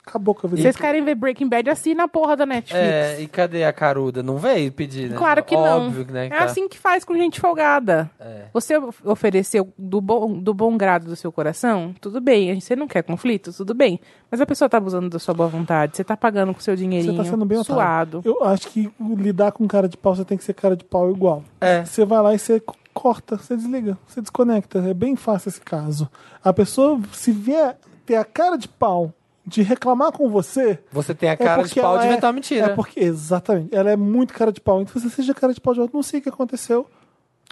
Acabou 0.07 0.35
com 0.35 0.47
a 0.47 0.51
vida. 0.51 0.63
Vocês 0.63 0.75
querem 0.77 1.05
ver 1.05 1.15
Breaking 1.15 1.47
Bad? 1.49 1.69
Assina 1.71 2.05
a 2.05 2.09
porra 2.09 2.35
da 2.35 2.47
Netflix. 2.47 2.83
É, 2.85 3.21
e 3.21 3.29
cadê 3.29 3.63
a 3.65 3.73
caruda? 3.73 4.23
Não 4.23 4.39
veio 4.39 4.73
pedir, 4.73 5.11
né? 5.11 5.17
Claro 5.17 5.45
que 5.45 5.55
não. 5.55 5.87
Óbvio 5.87 6.07
que, 6.07 6.11
né, 6.13 6.29
que 6.29 6.35
É 6.35 6.39
tá. 6.39 6.45
assim 6.47 6.67
que 6.69 6.79
faz 6.79 7.05
com 7.05 7.15
gente 7.15 7.39
folgada. 7.39 8.11
É. 8.19 8.47
Você 8.53 8.77
of- 8.79 9.07
ofereceu 9.07 9.69
do 9.79 10.01
bom, 10.01 10.33
do 10.41 10.55
bom 10.55 10.77
grado 10.77 11.05
do 11.05 11.15
seu 11.15 11.31
coração, 11.31 11.95
tudo 12.01 12.19
bem. 12.21 12.59
Você 12.59 12.75
não 12.75 12.89
quer 12.89 13.03
conflito, 13.03 13.53
tudo 13.53 13.75
bem. 13.75 14.01
Mas 14.31 14.41
a 14.41 14.47
pessoa 14.47 14.69
tá 14.71 14.79
abusando 14.79 15.11
da 15.11 15.19
sua 15.19 15.35
boa 15.35 15.49
vontade. 15.51 15.97
Você 15.97 16.03
tá 16.03 16.17
pagando 16.17 16.55
com 16.55 16.61
seu 16.61 16.75
dinheirinho 16.75 17.13
Você 17.15 17.23
tá 17.23 17.31
sendo 17.31 17.45
bem 17.45 17.59
otário. 17.59 17.75
suado. 17.75 18.23
Eu 18.25 18.43
acho 18.45 18.69
que 18.69 18.91
lidar 19.19 19.53
com 19.53 19.69
cara 19.69 19.87
de 19.89 19.99
pau, 19.99 20.17
você 20.17 20.25
tem 20.25 20.39
que 20.39 20.43
ser 20.43 20.55
cara 20.55 20.75
de 20.75 20.83
pau 20.85 21.11
igual. 21.11 21.45
É. 21.61 21.85
Você 21.85 22.05
vai 22.07 22.21
lá 22.23 22.35
e 22.35 22.39
você 22.39 22.61
corta, 22.95 23.37
você 23.37 23.55
desliga, 23.55 23.97
você 24.09 24.21
desconecta. 24.23 24.79
É 24.81 24.95
bem 24.95 25.15
fácil 25.15 25.51
esse 25.51 25.61
caso. 25.61 26.11
A 26.43 26.53
pessoa, 26.55 26.99
se 27.13 27.31
vier 27.31 27.77
ter 28.11 28.17
a 28.17 28.25
cara 28.25 28.57
de 28.57 28.67
pau 28.67 29.13
de 29.47 29.63
reclamar 29.63 30.11
com 30.13 30.29
você. 30.29 30.79
Você 30.93 31.15
tem 31.15 31.29
a 31.29 31.33
é 31.33 31.37
cara 31.37 31.63
de 31.63 31.69
porque 31.69 31.81
pau 31.81 31.97
de 31.99 32.05
é- 32.05 32.09
inventar 32.09 32.29
uma 32.29 32.35
mentira. 32.35 32.67
É 32.67 32.69
porque, 32.75 32.99
exatamente. 33.01 33.75
Ela 33.75 33.91
é 33.93 33.97
muito 33.97 34.35
cara 34.35 34.51
de 34.53 34.61
pau. 34.61 34.83
Então 34.83 35.01
você 35.01 35.09
seja 35.09 35.33
cara 35.33 35.53
de 35.55 35.61
pau 35.61 35.73
de 35.73 35.81
outro. 35.81 35.97
Não 35.97 36.03
sei 36.03 36.19
o 36.19 36.23
que 36.23 36.29
aconteceu. 36.29 36.87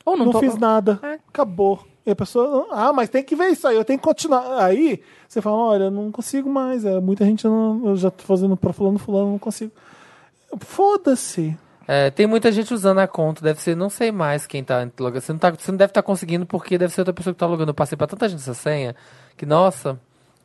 Ou 0.05 0.17
não, 0.17 0.27
Não, 0.27 0.33
tô- 0.33 0.41
fiz 0.41 0.57
nada. 0.57 0.99
É. 1.03 1.19
Acabou. 1.29 1.85
E 2.05 2.11
a 2.11 2.17
pessoa, 2.17 2.67
ah, 2.71 2.93
mas 2.93 3.09
tem 3.11 3.23
que 3.23 3.37
ver 3.37 3.49
isso 3.49 3.69
aí, 3.69 3.77
eu 3.77 3.85
tenho 3.85 3.99
que 3.99 4.05
continuar. 4.05 4.65
Aí 4.65 5.03
você 5.29 5.43
fala, 5.43 5.57
olha, 5.57 5.85
eu 5.85 5.91
não 5.91 6.11
consigo 6.11 6.49
mais. 6.49 6.85
É, 6.85 6.99
muita 7.01 7.25
gente 7.25 7.45
não, 7.47 7.87
eu 7.87 7.97
já 7.97 8.11
tô 8.11 8.25
fazendo 8.25 8.57
pra 8.57 8.73
fulano, 8.73 8.99
fulano, 8.99 9.31
não 9.33 9.39
consigo. 9.39 9.71
Foda-se. 10.61 11.57
É, 11.87 12.11
tem 12.11 12.27
muita 12.27 12.53
gente 12.53 12.73
usando 12.75 12.99
a 12.99 13.07
conta, 13.07 13.43
deve 13.43 13.61
ser, 13.63 13.75
não 13.77 13.89
sei 13.89 14.13
mais 14.13 14.47
quem 14.47 14.63
tá 14.63 14.87
logando. 14.99 15.21
Você 15.23 15.33
não, 15.33 15.39
tá, 15.39 15.51
você 15.51 15.71
não 15.71 15.79
deve 15.79 15.91
estar 15.91 16.03
conseguindo 16.03 16.45
porque 16.47 16.77
deve 16.79 16.93
ser 16.93 17.01
outra 17.01 17.15
pessoa 17.15 17.33
que 17.33 17.39
tá 17.41 17.47
logando. 17.47 17.71
Eu 17.71 17.75
passei 17.75 17.97
pra 17.97 18.07
tanta 18.07 18.29
gente 18.29 18.41
essa 18.41 18.55
senha 18.55 18.95
que, 19.37 19.47
nossa, 19.47 19.99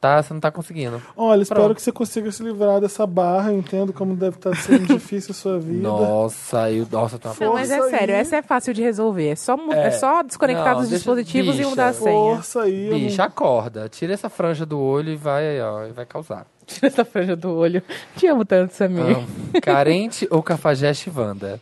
tá, 0.04 0.22
você 0.22 0.34
não 0.34 0.42
tá 0.42 0.52
conseguindo. 0.52 1.02
Olha, 1.16 1.42
espero 1.42 1.62
Pronto. 1.62 1.76
que 1.76 1.82
você 1.82 1.92
consiga 1.92 2.30
se 2.32 2.44
livrar 2.44 2.82
dessa 2.82 3.08
barra. 3.08 3.52
Eu 3.52 3.58
entendo 3.60 3.94
como 3.94 4.16
deve 4.16 4.36
estar 4.36 4.54
sendo 4.56 4.86
difícil 4.94 5.32
a 5.32 5.34
sua 5.34 5.58
vida. 5.60 5.82
Nossa, 5.88 6.70
eu, 6.70 6.86
nossa, 6.92 7.18
tá 7.18 7.34
Não, 7.40 7.54
mas 7.54 7.72
é 7.72 7.78
Força 7.78 7.98
sério, 7.98 8.14
aí. 8.16 8.20
essa 8.22 8.36
é 8.36 8.42
fácil 8.42 8.74
de 8.74 8.82
resolver. 8.82 9.30
É 9.30 9.36
só, 9.36 9.56
é. 9.72 9.88
É. 9.88 9.92
só 9.92 10.22
desconectar 10.22 10.74
Não, 10.74 10.82
dos 10.82 10.90
deixa- 10.90 10.98
dispositivos 11.00 11.56
e 11.56 11.58
bicha. 11.60 11.70
mudar 11.70 11.88
a 11.88 11.94
senha. 11.94 12.36
Força 12.36 12.62
aí. 12.64 12.90
Bicha, 12.94 13.24
acorda. 13.24 13.88
Tira 13.88 14.14
essa 14.14 14.30
franja 14.30 14.66
do 14.66 14.78
olho 14.80 15.10
e 15.12 15.16
vai, 15.16 15.62
ó, 15.62 15.86
e 15.86 15.92
vai 15.94 16.06
causar. 16.06 16.46
Tira 16.68 16.88
essa 16.88 17.06
franja 17.06 17.36
do 17.36 17.52
olho. 17.56 17.82
Te 18.18 18.28
amo 18.28 18.44
tanto, 18.44 18.74
Samir. 18.74 19.16
Amo. 19.18 19.28
Carente 19.62 20.28
ou 20.30 20.44
cafajeste 20.44 21.10
Wanda? 21.16 21.62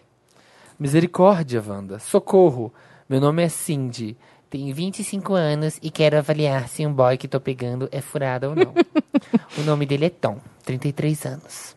Misericórdia, 0.79 1.63
Wanda. 1.65 1.99
Socorro. 1.99 2.73
Meu 3.07 3.19
nome 3.21 3.43
é 3.43 3.49
Cindy. 3.49 4.17
Tenho 4.51 4.75
25 4.75 5.33
anos 5.33 5.79
e 5.81 5.89
quero 5.89 6.17
avaliar 6.17 6.67
se 6.67 6.85
um 6.85 6.91
boy 6.93 7.17
que 7.17 7.25
tô 7.27 7.39
pegando 7.39 7.87
é 7.89 8.01
furado 8.01 8.49
ou 8.49 8.55
não. 8.55 8.73
o 9.57 9.61
nome 9.61 9.85
dele 9.85 10.05
é 10.07 10.09
Tom, 10.09 10.39
33 10.65 11.25
anos. 11.25 11.75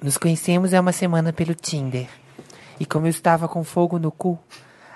Nos 0.00 0.16
conhecemos 0.16 0.72
há 0.72 0.80
uma 0.80 0.92
semana 0.92 1.32
pelo 1.32 1.56
Tinder. 1.56 2.06
E 2.78 2.86
como 2.86 3.06
eu 3.06 3.10
estava 3.10 3.48
com 3.48 3.64
fogo 3.64 3.98
no 3.98 4.12
cu, 4.12 4.38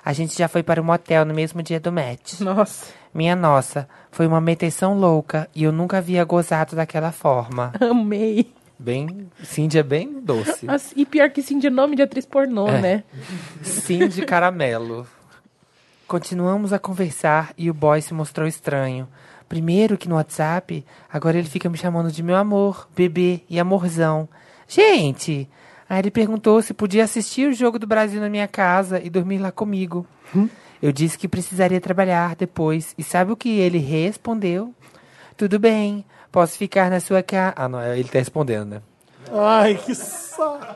a 0.04 0.12
gente 0.12 0.38
já 0.38 0.46
foi 0.46 0.62
para 0.62 0.80
um 0.80 0.84
motel 0.84 1.24
no 1.24 1.34
mesmo 1.34 1.60
dia 1.60 1.80
do 1.80 1.90
match. 1.92 2.38
Nossa, 2.40 2.92
Minha 3.12 3.34
nossa, 3.34 3.88
foi 4.12 4.28
uma 4.28 4.40
meteção 4.40 4.96
louca 4.96 5.48
e 5.52 5.64
eu 5.64 5.72
nunca 5.72 5.98
havia 5.98 6.22
gozado 6.24 6.76
daquela 6.76 7.10
forma. 7.10 7.72
amei. 7.80 8.52
Bem, 8.78 9.28
Cindy 9.42 9.78
é 9.78 9.82
bem 9.82 10.20
doce. 10.20 10.66
Nossa, 10.66 10.92
e 10.96 11.04
pior 11.04 11.30
que 11.30 11.42
sim, 11.42 11.58
de 11.58 11.68
nome 11.68 11.96
de 11.96 12.02
atriz 12.02 12.24
pornô, 12.26 12.68
É. 12.68 12.80
né? 12.80 13.04
Cindy 13.62 14.24
Caramelo. 14.24 15.04
Continuamos 16.12 16.74
a 16.74 16.78
conversar 16.78 17.54
e 17.56 17.70
o 17.70 17.72
boy 17.72 18.02
se 18.02 18.12
mostrou 18.12 18.46
estranho. 18.46 19.08
Primeiro 19.48 19.96
que 19.96 20.10
no 20.10 20.16
WhatsApp, 20.16 20.84
agora 21.10 21.38
ele 21.38 21.48
fica 21.48 21.70
me 21.70 21.78
chamando 21.78 22.12
de 22.12 22.22
meu 22.22 22.36
amor, 22.36 22.86
bebê 22.94 23.40
e 23.48 23.58
amorzão. 23.58 24.28
Gente! 24.68 25.48
Aí 25.88 26.00
ele 26.00 26.10
perguntou 26.10 26.60
se 26.60 26.74
podia 26.74 27.04
assistir 27.04 27.48
o 27.48 27.54
jogo 27.54 27.78
do 27.78 27.86
Brasil 27.86 28.20
na 28.20 28.28
minha 28.28 28.46
casa 28.46 29.00
e 29.02 29.08
dormir 29.08 29.38
lá 29.38 29.50
comigo. 29.50 30.06
Eu 30.82 30.92
disse 30.92 31.16
que 31.16 31.26
precisaria 31.26 31.80
trabalhar 31.80 32.36
depois. 32.36 32.94
E 32.98 33.02
sabe 33.02 33.32
o 33.32 33.36
que 33.36 33.48
ele 33.48 33.78
respondeu? 33.78 34.74
Tudo 35.34 35.58
bem, 35.58 36.04
posso 36.30 36.58
ficar 36.58 36.90
na 36.90 37.00
sua 37.00 37.22
casa. 37.22 37.54
Ah, 37.56 37.70
não, 37.70 37.82
ele 37.82 38.04
tá 38.10 38.18
respondendo, 38.18 38.68
né? 38.68 38.82
Ai, 39.32 39.76
que 39.76 39.94
saco. 39.94 40.66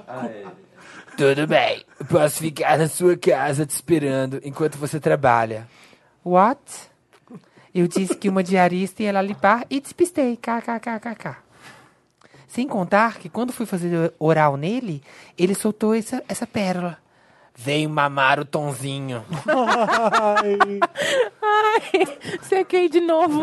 Tudo 1.16 1.47
bem, 1.47 1.82
posso 2.10 2.40
ficar 2.40 2.76
na 2.76 2.88
sua 2.88 3.16
casa 3.16 3.64
te 3.64 3.70
esperando 3.70 4.38
enquanto 4.44 4.76
você 4.76 5.01
trabalha. 5.01 5.66
What? 6.22 6.60
Eu 7.74 7.88
disse 7.88 8.14
que 8.14 8.28
uma 8.28 8.43
diarista 8.43 9.02
ia 9.02 9.12
lá 9.12 9.22
limpar 9.22 9.64
e 9.70 9.80
despistei. 9.80 10.36
KKKKK. 10.36 11.36
Sem 12.47 12.68
contar 12.68 13.18
que 13.18 13.30
quando 13.30 13.52
fui 13.52 13.64
fazer 13.64 14.12
oral 14.18 14.56
nele, 14.56 15.02
ele 15.38 15.55
soltou 15.55 15.94
essa, 15.94 16.22
essa 16.28 16.47
pérola. 16.47 16.98
Veio 17.55 17.88
mamar 17.88 18.38
o 18.38 18.44
tonzinho. 18.44 19.24
Ai, 21.43 22.06
Sequei 22.43 22.90
de 22.90 23.01
novo. 23.01 23.43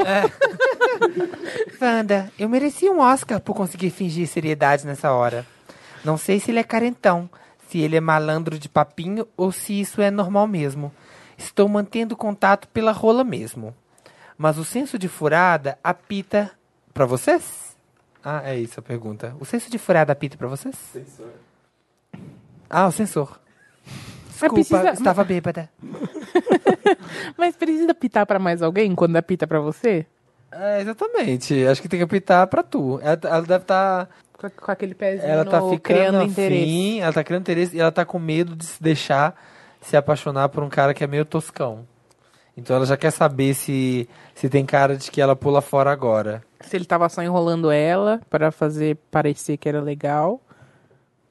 Wanda, 1.81 2.31
eu 2.37 2.47
mereci 2.47 2.87
um 2.87 2.99
Oscar 2.99 3.39
por 3.39 3.55
conseguir 3.55 3.89
fingir 3.89 4.27
seriedade 4.27 4.85
nessa 4.85 5.11
hora. 5.11 5.43
Não 6.05 6.17
sei 6.17 6.39
se 6.39 6.51
ele 6.51 6.59
é 6.59 6.63
carentão, 6.63 7.29
se 7.73 7.79
ele 7.81 7.95
é 7.95 7.99
malandro 7.99 8.59
de 8.59 8.69
papinho 8.69 9.27
ou 9.35 9.51
se 9.51 9.79
isso 9.81 9.99
é 9.99 10.11
normal 10.11 10.45
mesmo. 10.45 10.93
Estou 11.35 11.67
mantendo 11.67 12.15
contato 12.15 12.67
pela 12.67 12.91
rola 12.91 13.23
mesmo. 13.23 13.73
mas 14.37 14.59
o 14.59 14.63
senso 14.63 14.99
de 14.99 15.07
furada 15.07 15.75
apita 15.83 16.51
pra 16.93 17.07
vocês? 17.07 17.75
Ah, 18.23 18.41
é 18.45 18.55
isso 18.59 18.79
a 18.79 18.83
pergunta. 18.83 19.35
O 19.39 19.45
senso 19.45 19.71
de 19.71 19.79
furada 19.79 20.13
apita 20.13 20.37
pra 20.37 20.47
vocês? 20.47 20.75
Sensor. 20.75 21.31
Ah, 22.69 22.85
o 22.87 22.91
sensor. 22.91 23.39
Desculpa, 24.29 24.53
precisa- 24.55 24.91
estava 24.91 25.23
bêbada. 25.23 25.67
Mas 27.35 27.55
precisa 27.55 27.93
pitar 27.95 28.25
pra 28.27 28.37
mais 28.37 28.61
alguém 28.61 28.93
quando 28.93 29.15
apita 29.15 29.47
pra 29.47 29.59
você? 29.59 30.05
É, 30.51 30.81
exatamente. 30.81 31.65
Acho 31.65 31.81
que 31.81 31.89
tem 31.89 31.99
que 31.99 32.03
apitar 32.03 32.45
pra 32.47 32.61
tu. 32.61 32.99
Ela, 33.01 33.19
ela 33.23 33.41
deve 33.41 33.63
estar. 33.63 34.05
Com, 34.05 34.32
com 34.49 34.71
aquele 34.71 34.93
pezinho 34.95 35.29
ela 35.31 35.45
tá 35.45 35.59
no- 35.59 35.69
ficando 35.71 35.81
criando 35.81 36.17
afim, 36.19 36.29
interesse. 36.31 36.99
ela 36.99 37.13
tá 37.13 37.23
criando 37.23 37.41
interesse 37.41 37.75
e 37.75 37.79
ela 37.79 37.91
tá 37.91 38.05
com 38.05 38.19
medo 38.19 38.55
de 38.55 38.65
se 38.65 38.81
deixar 38.81 39.35
se 39.81 39.97
apaixonar 39.97 40.49
por 40.49 40.63
um 40.63 40.69
cara 40.69 40.93
que 40.93 41.03
é 41.03 41.07
meio 41.07 41.25
toscão. 41.25 41.85
Então 42.55 42.75
ela 42.75 42.85
já 42.85 42.95
quer 42.95 43.11
saber 43.11 43.53
se, 43.55 44.07
se 44.35 44.47
tem 44.47 44.65
cara 44.65 44.95
de 44.95 45.09
que 45.09 45.19
ela 45.19 45.35
pula 45.35 45.59
fora 45.61 45.91
agora. 45.91 46.43
Se 46.61 46.75
ele 46.77 46.85
tava 46.85 47.09
só 47.09 47.21
enrolando 47.23 47.71
ela 47.71 48.21
pra 48.29 48.51
fazer 48.51 48.95
parecer 49.09 49.57
que 49.57 49.67
era 49.67 49.81
legal. 49.81 50.39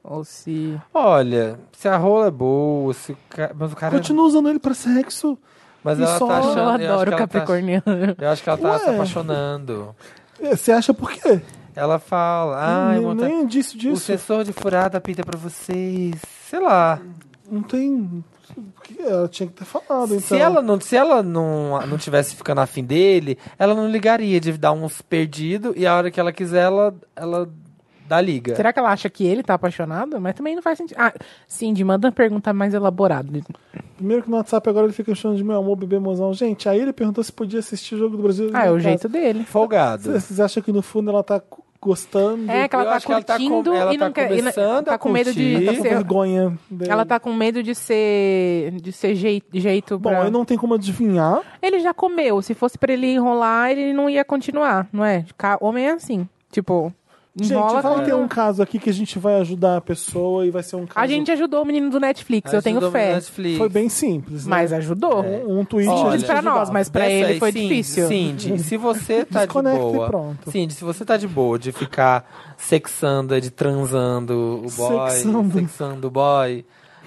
Ou 0.03 0.23
se. 0.25 0.77
Olha, 0.93 1.57
se 1.71 1.87
a 1.87 1.95
rola 1.95 2.27
é 2.27 2.31
boa, 2.31 2.93
se 2.93 3.13
o 3.13 3.17
ca... 3.29 3.51
mas 3.55 3.71
o 3.71 3.75
cara. 3.75 3.95
Continua 3.95 4.25
usando 4.25 4.49
ele 4.49 4.59
pra 4.59 4.73
sexo. 4.73 5.37
Mas 5.81 5.97
ela 5.99 6.17
só- 6.19 6.27
tá 6.27 6.39
achando. 6.39 6.57
Eu 6.57 6.63
eu 6.63 6.69
adoro 6.93 7.11
que 7.11 7.17
ela 7.17 7.27
tá- 7.27 7.39
Capricorniano. 7.39 8.15
eu 8.19 8.29
acho 8.29 8.43
que 8.43 8.49
ela 8.49 8.57
tá 8.57 8.79
se 8.79 8.85
Ué. 8.89 8.95
apaixonando. 8.95 9.95
É, 10.41 10.55
Você 10.57 10.71
acha 10.73 10.93
por 10.93 11.09
quê? 11.11 11.41
Ela 11.75 11.99
fala, 11.99 12.57
ai, 12.59 12.95
nem, 12.97 13.03
vontade- 13.05 13.31
nem 13.31 13.41
indício 13.43 13.75
o 13.75 13.79
disso. 13.79 13.97
sensor 14.01 14.43
de 14.43 14.53
furada 14.53 14.97
apita 14.97 15.23
pra 15.23 15.37
vocês. 15.37 16.15
Sei 16.49 16.59
lá. 16.59 16.99
Não 17.49 17.61
tem. 17.63 18.23
Ela 18.99 19.27
tinha 19.27 19.47
que 19.47 19.53
ter 19.53 19.65
falado, 19.65 20.13
então. 20.15 20.19
Se 20.21 20.37
ela, 20.37 20.61
não, 20.61 20.79
se 20.79 20.95
ela 20.95 21.23
não, 21.23 21.79
não 21.87 21.97
tivesse 21.97 22.35
ficando 22.35 22.61
afim 22.61 22.83
dele, 22.83 23.37
ela 23.57 23.73
não 23.73 23.89
ligaria 23.89 24.39
de 24.39 24.51
dar 24.57 24.71
uns 24.73 25.01
perdidos 25.01 25.73
e 25.75 25.85
a 25.87 25.95
hora 25.95 26.11
que 26.11 26.19
ela 26.19 26.31
quiser, 26.31 26.63
ela, 26.63 26.93
ela 27.15 27.49
dá 28.07 28.19
liga. 28.21 28.55
Será 28.55 28.71
que 28.73 28.79
ela 28.79 28.91
acha 28.91 29.09
que 29.09 29.25
ele 29.25 29.43
tá 29.43 29.53
apaixonado? 29.53 30.19
Mas 30.19 30.35
também 30.35 30.55
não 30.55 30.61
faz 30.61 30.77
sentido. 30.77 30.97
Ah, 30.99 31.13
Cindy, 31.47 31.83
manda 31.83 32.07
uma 32.07 32.11
pergunta 32.11 32.53
mais 32.53 32.73
elaborada. 32.73 33.27
Primeiro 33.97 34.23
que 34.23 34.29
no 34.29 34.37
WhatsApp 34.37 34.67
agora 34.69 34.85
ele 34.87 34.93
fica 34.93 35.13
chamando 35.15 35.37
de 35.37 35.43
meu 35.43 35.57
amor, 35.57 35.75
bebê 35.75 35.99
mozão. 35.99 36.33
Gente, 36.33 36.67
aí 36.67 36.79
ele 36.79 36.93
perguntou 36.93 37.23
se 37.23 37.31
podia 37.31 37.59
assistir 37.59 37.95
o 37.95 37.97
jogo 37.99 38.17
do 38.17 38.23
Brasil. 38.23 38.49
Ah, 38.53 38.65
é 38.65 38.69
o 38.71 38.73
casa. 38.75 38.79
jeito 38.79 39.09
dele. 39.09 39.43
Folgado. 39.45 40.11
Vocês 40.11 40.39
acham 40.39 40.61
que 40.61 40.71
no 40.71 40.81
fundo 40.81 41.09
ela 41.11 41.23
tá 41.23 41.41
gostando? 41.81 42.49
É 42.49 42.67
que 42.67 42.75
ela 42.75 42.83
Eu 42.85 42.87
tá 42.87 43.13
ela 43.13 43.21
tá 43.23 43.33
com- 43.37 43.49
curtindo 43.49 43.73
ela 43.73 43.93
e 43.93 43.97
tá 43.97 44.05
não 44.05 44.11
quer. 44.13 44.31
e 44.31 44.35
não- 44.41 44.51
começando 44.51 44.85
tá 44.85 44.97
com 44.97 45.09
medo 45.09 45.33
de. 45.33 45.65
Tá 45.65 45.73
com 45.75 45.81
ser. 45.81 45.89
vergonha 45.89 46.57
dele. 46.69 46.91
Ela 46.91 47.05
tá 47.05 47.19
com 47.19 47.33
medo 47.33 47.61
de 47.63 47.75
ser. 47.75 48.71
de 48.81 48.91
ser 48.91 49.15
jeito, 49.15 49.47
jeito 49.59 49.99
Bom, 49.99 50.09
pra... 50.09 50.23
eu 50.25 50.31
não 50.31 50.45
tenho 50.45 50.59
como 50.59 50.73
adivinhar. 50.73 51.41
Ele 51.61 51.79
já 51.79 51.93
comeu. 51.93 52.41
Se 52.41 52.53
fosse 52.53 52.77
pra 52.77 52.93
ele 52.93 53.07
enrolar, 53.07 53.71
ele 53.71 53.93
não 53.93 54.09
ia 54.09 54.23
continuar, 54.23 54.87
não 54.93 55.03
é? 55.03 55.25
Homem 55.59 55.87
é 55.87 55.91
assim. 55.91 56.27
Tipo, 56.51 56.93
enrola. 57.41 57.69
gente, 57.81 57.81
vai 57.83 58.05
ter 58.05 58.13
um 58.15 58.27
caso 58.27 58.61
aqui 58.61 58.77
que 58.79 58.89
a 58.89 58.93
gente 58.93 59.17
vai 59.17 59.35
ajudar 59.41 59.77
a 59.77 59.81
pessoa 59.81 60.45
e 60.45 60.51
vai 60.51 60.61
ser 60.63 60.75
um 60.75 60.85
caso. 60.85 60.99
A 61.03 61.07
gente 61.07 61.31
ajudou 61.31 61.63
o 61.63 61.65
menino 61.65 61.89
do 61.89 61.99
Netflix, 61.99 62.53
eu 62.53 62.61
tenho 62.61 62.79
fé. 62.91 63.15
Netflix. 63.15 63.57
Foi 63.57 63.69
bem 63.69 63.89
simples. 63.89 64.45
né? 64.45 64.49
Mas 64.49 64.71
ajudou. 64.73 65.23
Um, 65.23 65.59
um 65.59 65.65
tweet 65.65 65.89
Olha, 65.89 66.09
a 66.09 66.17
gente 66.17 66.25
pra 66.25 66.35
ajudava. 66.39 66.59
nós, 66.59 66.69
mas 66.69 66.89
pra 66.89 67.05
Pensa 67.05 67.13
ele 67.15 67.33
aí, 67.33 67.39
foi 67.39 67.51
Cindy, 67.51 67.67
difícil. 67.67 68.07
Cindy, 68.07 68.59
se 68.59 68.77
você 68.77 69.25
tá 69.25 69.39
de 69.41 69.45
Desconecta 69.47 69.79
e 69.79 69.91
boa. 69.93 70.07
pronto. 70.07 70.51
Cindy, 70.51 70.73
se 70.73 70.83
você 70.83 71.03
tá 71.05 71.17
de 71.17 71.27
boa 71.27 71.57
de 71.57 71.71
ficar 71.71 72.25
sexando, 72.57 73.39
de 73.41 73.49
transando 73.51 74.61
o 74.65 74.71
boy, 74.71 75.09
Sexando. 75.11 75.53
sexando 75.59 76.07
o 76.07 76.11
boy. 76.11 76.65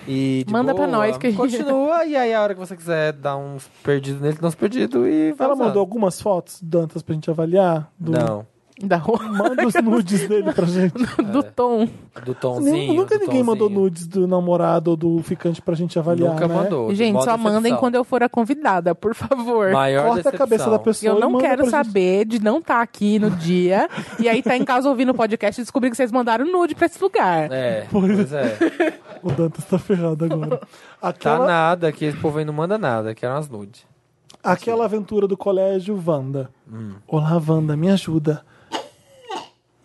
E 0.08 0.44
de 0.46 0.52
Manda 0.52 0.72
pra 0.72 0.86
boa, 0.86 0.96
nós 0.98 1.16
que 1.18 1.26
a 1.26 1.30
gente- 1.30 1.38
Continua, 1.38 2.04
e 2.04 2.14
aí 2.14 2.32
a 2.32 2.40
hora 2.40 2.54
que 2.54 2.60
você 2.60 2.76
quiser 2.76 3.12
dar 3.12 3.36
uns 3.36 3.66
perdidos 3.82 4.20
nele, 4.20 4.38
dá 4.40 4.46
uns 4.46 4.54
perdidos 4.54 5.04
e 5.04 5.32
vai 5.32 5.46
Ela 5.46 5.54
usando. 5.54 5.66
mandou 5.66 5.80
algumas 5.80 6.20
fotos, 6.20 6.60
Dantas, 6.62 7.02
pra 7.02 7.12
gente 7.14 7.28
avaliar. 7.28 7.90
Do... 7.98 8.12
Não, 8.12 8.46
Da 8.78 8.98
roupa 8.98 9.24
Manda 9.32 9.66
os 9.66 9.72
nudes 9.74 10.28
dele 10.28 10.52
pra 10.52 10.66
gente. 10.66 10.92
do 11.32 11.42
tom. 11.42 11.88
do 12.24 12.34
tomzinho. 12.34 12.92
Nunca 12.92 13.18
do 13.18 13.24
ninguém 13.24 13.42
mandou 13.42 13.68
tomzinho. 13.68 13.80
nudes 13.84 14.06
do 14.06 14.28
namorado 14.28 14.90
ou 14.90 14.96
do 14.98 15.22
ficante 15.22 15.62
pra 15.62 15.74
gente 15.74 15.98
avaliar, 15.98 16.32
Nunca 16.34 16.46
né? 16.46 16.54
mandou. 16.54 16.94
Gente, 16.94 17.24
só 17.24 17.38
mandem 17.38 17.62
decepção. 17.62 17.78
quando 17.80 17.94
eu 17.94 18.04
for 18.04 18.22
a 18.22 18.28
convidada, 18.28 18.94
por 18.94 19.14
favor. 19.14 19.70
Maior 19.72 20.06
Corta 20.08 20.28
a 20.28 20.32
cabeça 20.32 20.46
decepção. 20.64 20.70
da 20.72 20.78
pessoa 20.78 21.12
Eu 21.12 21.16
e 21.16 21.20
não 21.20 21.30
manda 21.30 21.44
quero 21.44 21.64
pra 21.64 21.78
gente. 21.78 21.86
saber 21.86 22.24
de 22.26 22.38
não 22.42 22.58
estar 22.58 22.82
aqui 22.82 23.18
no 23.18 23.30
dia 23.30 23.88
e 24.20 24.28
aí 24.28 24.42
tá 24.42 24.54
em 24.54 24.64
casa 24.64 24.88
ouvindo 24.90 25.10
o 25.10 25.14
podcast 25.14 25.58
e 25.58 25.64
descobrir 25.64 25.88
que 25.90 25.96
vocês 25.96 26.12
mandaram 26.12 26.44
nude 26.44 26.74
pra 26.74 26.84
esse 26.84 27.02
lugar. 27.02 27.50
É, 27.50 27.86
pois 27.92 28.30
é. 28.32 28.58
O 29.22 29.32
Dantas 29.32 29.64
tá 29.64 29.78
ferrado 29.78 30.24
agora. 30.26 30.58
Tá 30.58 30.66
Aquela, 31.00 31.46
nada, 31.46 31.90
que 31.90 32.04
esse 32.04 32.16
povo 32.18 32.38
aí 32.38 32.44
não 32.44 32.52
manda 32.52 32.76
nada, 32.76 33.14
que 33.14 33.24
eram 33.24 33.36
as 33.38 33.48
nudes. 33.48 33.84
aquela 34.44 34.84
aventura 34.84 35.26
do 35.26 35.36
colégio 35.36 36.00
Wanda. 36.06 36.50
Hum. 36.70 36.92
Olá, 37.08 37.40
Wanda, 37.48 37.74
me 37.74 37.90
ajuda. 37.90 38.44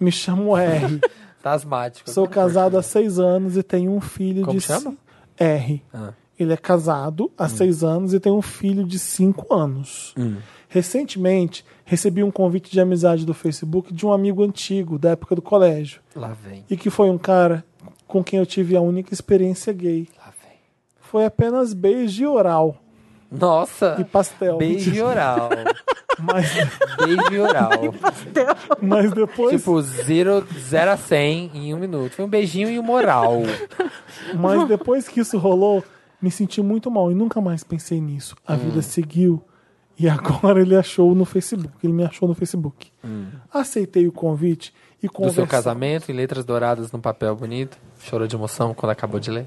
Me 0.02 0.12
chamo 0.12 0.58
R. 0.58 1.00
Tá 1.42 1.54
asmático. 1.54 2.08
Sou 2.12 2.28
casado 2.28 2.78
há 2.78 2.84
seis 2.84 3.18
anos 3.18 3.58
e 3.58 3.64
tenho 3.64 3.92
um 3.92 4.00
filho 4.00 4.46
Como 4.46 4.60
de... 4.60 4.64
chama? 4.64 4.96
R. 5.36 5.84
Ah. 5.92 6.14
Ele 6.40 6.54
é 6.54 6.58
casado 6.58 7.32
há 7.36 7.50
seis 7.50 7.84
anos 7.84 8.14
e 8.14 8.20
tem 8.20 8.32
um 8.32 8.44
filho 8.44 8.84
de 8.86 9.00
cinco 9.00 9.52
anos. 9.52 10.14
Recentemente, 10.70 11.66
recebi 11.84 12.24
um 12.24 12.30
convite 12.30 12.72
de 12.72 12.80
amizade 12.80 13.26
do 13.26 13.34
Facebook 13.34 13.92
de 13.92 14.06
um 14.06 14.14
amigo 14.14 14.44
antigo, 14.44 15.00
da 15.00 15.10
época 15.12 15.34
do 15.36 15.42
colégio. 15.42 16.00
Lá 16.16 16.34
vem, 16.46 16.64
E 16.70 16.78
que 16.78 16.92
foi 16.92 17.10
um 17.10 17.18
cara 17.18 17.66
com 18.08 18.24
quem 18.24 18.38
eu 18.38 18.46
tive 18.46 18.76
a 18.78 18.82
única 18.82 19.14
experiência 19.14 19.74
gay. 19.74 20.08
lá 20.20 20.32
vem. 20.44 20.60
Foi 21.00 21.26
apenas 21.26 21.74
beijo 21.74 22.30
oral 22.32 22.78
Nossa, 23.32 23.96
e 24.00 24.04
pastel. 24.04 24.58
beijo 24.58 25.04
oral. 25.04 25.50
Mas, 26.20 26.54
Beijo 27.00 27.42
oral. 27.42 27.72
mas 28.80 29.12
depois, 29.12 29.56
tipo, 29.60 29.82
0 29.82 30.46
a 30.92 30.98
100 30.98 31.52
em 31.56 31.74
um 31.74 31.80
minuto. 31.80 32.12
Foi 32.12 32.24
um 32.26 32.28
beijinho 32.28 32.70
e 32.70 32.78
um 32.78 32.92
oral. 32.92 33.42
mas 34.38 34.68
depois 34.68 35.08
que 35.08 35.20
isso 35.22 35.40
rolou, 35.40 35.84
me 36.22 36.30
senti 36.30 36.62
muito 36.62 36.92
mal 36.92 37.12
e 37.12 37.16
nunca 37.16 37.42
mais 37.42 37.64
pensei 37.64 38.00
nisso. 38.00 38.36
A 38.46 38.54
Hum. 38.54 38.58
vida 38.58 38.82
seguiu 38.84 39.42
e 39.98 40.08
agora 40.08 40.62
ele 40.62 40.76
achou 40.76 41.16
no 41.16 41.26
Facebook. 41.26 41.74
Ele 41.84 41.94
me 41.94 42.04
achou 42.04 42.28
no 42.28 42.36
Facebook. 42.36 42.92
Aceitei 43.52 44.08
o 44.08 44.12
convite 44.12 44.72
e 45.02 45.08
Hum. 45.08 45.26
Do 45.26 45.32
seu 45.34 45.48
casamento, 45.48 46.12
em 46.12 46.14
letras 46.14 46.46
douradas, 46.46 46.92
num 46.92 47.00
papel 47.02 47.36
bonito. 47.36 47.80
Chorou 48.00 48.28
de 48.28 48.36
emoção 48.36 48.76
quando 48.76 48.92
acabou 48.92 49.20
de 49.20 49.32
ler. 49.32 49.46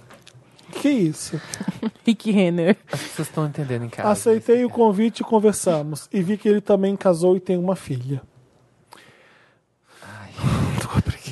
Que 0.80 0.88
isso? 0.88 1.40
Rick 2.05 2.30
Renner. 2.30 2.76
As 2.92 3.01
pessoas 3.01 3.28
estão 3.28 3.46
entendendo 3.46 3.84
em 3.84 3.88
casa. 3.88 4.09
Aceitei 4.10 4.64
o 4.64 4.70
convite 4.70 5.20
e 5.20 5.24
conversamos. 5.24 6.09
E 6.12 6.22
vi 6.22 6.36
que 6.36 6.48
ele 6.48 6.60
também 6.60 6.94
casou 6.96 7.36
e 7.36 7.40
tem 7.40 7.56
uma 7.56 7.74
filha. 7.76 8.20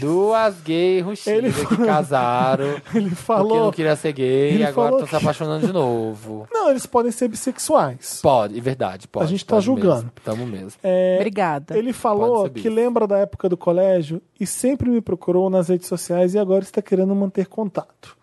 Duas 0.00 0.60
gays 0.62 1.04
ruxidas 1.04 1.56
Ele- 1.56 1.66
que 1.66 1.76
casaram. 1.76 2.66
Ele 2.66 2.80
Porque 2.82 2.98
não 3.00 3.14
falou. 3.14 3.72
queria 3.72 3.94
ser 3.94 4.12
gay 4.12 4.26
Ele 4.54 4.58
e 4.58 4.64
agora 4.66 4.88
falou 4.90 5.04
estão 5.04 5.20
se 5.20 5.24
apaixonando 5.24 5.64
de 5.66 5.72
novo. 5.72 6.48
Não, 6.52 6.70
eles 6.70 6.86
podem 6.86 7.12
ser 7.12 7.28
bissexuais. 7.28 8.18
Pode, 8.20 8.58
é 8.58 8.60
verdade, 8.60 9.06
pode. 9.06 9.26
A 9.26 9.28
gente 9.28 9.46
tá 9.46 9.60
julgando. 9.60 9.96
Mesmo, 10.06 10.12
tamo 10.24 10.44
mesmo. 10.46 10.72
É, 10.82 11.16
Obrigada. 11.20 11.78
Ele 11.78 11.92
falou 11.92 12.50
que 12.50 12.68
lembra 12.68 13.06
da 13.06 13.18
época 13.18 13.48
do 13.48 13.56
colégio 13.56 14.20
e 14.40 14.46
sempre 14.46 14.90
me 14.90 15.00
procurou 15.00 15.48
nas 15.48 15.68
redes 15.68 15.86
sociais 15.86 16.34
e 16.34 16.38
agora 16.38 16.64
está 16.64 16.82
querendo 16.82 17.14
manter 17.14 17.46
contato. 17.46 18.16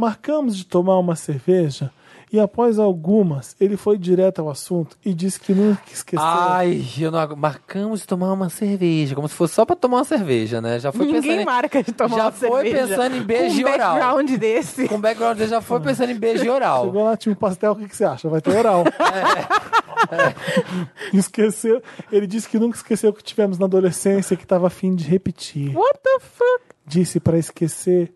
Marcamos 0.00 0.56
de 0.56 0.64
tomar 0.64 0.98
uma 0.98 1.14
cerveja 1.14 1.92
e 2.32 2.40
após 2.40 2.78
algumas 2.78 3.54
ele 3.60 3.76
foi 3.76 3.98
direto 3.98 4.40
ao 4.40 4.48
assunto 4.48 4.96
e 5.04 5.12
disse 5.12 5.38
que 5.38 5.52
nunca 5.52 5.82
esqueceu. 5.92 6.24
Ai, 6.24 6.82
eu 6.98 7.10
não 7.10 7.36
marcamos 7.36 8.00
de 8.00 8.06
tomar 8.06 8.32
uma 8.32 8.48
cerveja, 8.48 9.14
como 9.14 9.28
se 9.28 9.34
fosse 9.34 9.54
só 9.54 9.66
pra 9.66 9.76
tomar 9.76 9.98
uma 9.98 10.04
cerveja, 10.04 10.58
né? 10.58 10.78
Já 10.78 10.90
foi 10.90 11.04
Ninguém 11.04 11.20
pensando 11.20 11.40
em... 11.40 11.44
marca 11.44 11.82
de 11.82 11.92
tomar 11.92 12.16
já 12.16 12.22
uma 12.24 12.32
foi 12.32 12.62
cerveja 12.62 12.86
pensando 12.88 13.16
em 13.16 13.22
beijo 13.22 13.62
com 13.62 13.68
um 13.68 13.72
oral. 13.72 13.94
background 13.94 14.30
desse. 14.38 14.88
Com 14.88 15.00
background, 15.00 15.38
ele 15.38 15.48
já 15.48 15.60
foi 15.60 15.80
pensando 15.80 16.12
em 16.12 16.18
beijo 16.18 16.50
oral. 16.50 16.84
Chegou 16.86 17.04
lá, 17.04 17.16
tinha 17.16 17.32
um 17.32 17.36
pastel, 17.36 17.72
o 17.72 17.76
que, 17.76 17.88
que 17.88 17.96
você 17.96 18.04
acha? 18.04 18.28
Vai 18.28 18.40
ter 18.40 18.56
oral. 18.56 18.84
É. 20.10 20.34
Esqueceu. 21.16 21.82
Ele 22.10 22.26
disse 22.26 22.48
que 22.48 22.58
nunca 22.58 22.74
esqueceu 22.74 23.10
o 23.10 23.12
que 23.12 23.22
tivemos 23.22 23.58
na 23.58 23.66
adolescência 23.66 24.32
e 24.32 24.36
que 24.36 24.44
estava 24.44 24.66
afim 24.66 24.94
de 24.94 25.04
repetir. 25.04 25.76
What 25.76 26.00
the 26.02 26.18
fuck? 26.20 26.64
Disse 26.86 27.20
para 27.20 27.38
esquecer. 27.38 28.12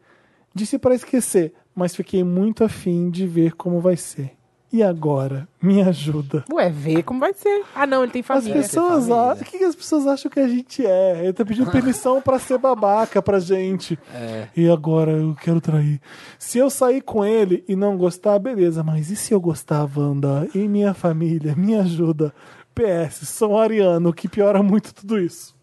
Disse 0.54 0.78
para 0.78 0.94
esquecer, 0.94 1.52
mas 1.74 1.94
fiquei 1.96 2.22
muito 2.24 2.64
afim 2.64 3.10
de 3.10 3.26
ver 3.26 3.52
como 3.54 3.80
vai 3.80 3.96
ser. 3.96 4.32
E 4.72 4.82
agora? 4.82 5.46
Me 5.62 5.80
ajuda. 5.82 6.44
Ué, 6.52 6.68
vê 6.68 7.00
como 7.00 7.20
vai 7.20 7.32
ser. 7.32 7.62
Ah, 7.76 7.86
não, 7.86 8.02
ele 8.02 8.10
tem 8.10 8.20
As 8.22 8.26
família. 8.26 8.54
pessoas 8.54 9.04
família. 9.06 9.30
acham. 9.30 9.42
O 9.42 9.44
que, 9.44 9.58
que 9.58 9.64
as 9.64 9.74
pessoas 9.76 10.06
acham 10.08 10.28
que 10.28 10.40
a 10.40 10.48
gente 10.48 10.84
é? 10.84 11.20
Ele 11.22 11.32
tá 11.32 11.44
pedindo 11.44 11.70
permissão 11.70 12.20
pra 12.20 12.40
ser 12.40 12.58
babaca 12.58 13.22
pra 13.22 13.38
gente. 13.38 13.96
É. 14.12 14.48
E 14.56 14.68
agora 14.68 15.12
eu 15.12 15.32
quero 15.40 15.60
trair. 15.60 16.00
Se 16.40 16.58
eu 16.58 16.68
sair 16.70 17.02
com 17.02 17.24
ele 17.24 17.62
e 17.68 17.76
não 17.76 17.96
gostar, 17.96 18.36
beleza. 18.40 18.82
Mas 18.82 19.10
e 19.12 19.16
se 19.16 19.32
eu 19.32 19.40
gostar, 19.40 19.88
Wanda? 19.96 20.48
E 20.52 20.66
minha 20.66 20.92
família? 20.92 21.54
Me 21.54 21.76
ajuda. 21.76 22.34
PS, 22.74 23.28
sou 23.28 23.56
ariano, 23.56 24.08
o 24.08 24.12
que 24.12 24.26
piora 24.28 24.60
muito 24.60 24.92
tudo 24.92 25.20
isso. 25.20 25.53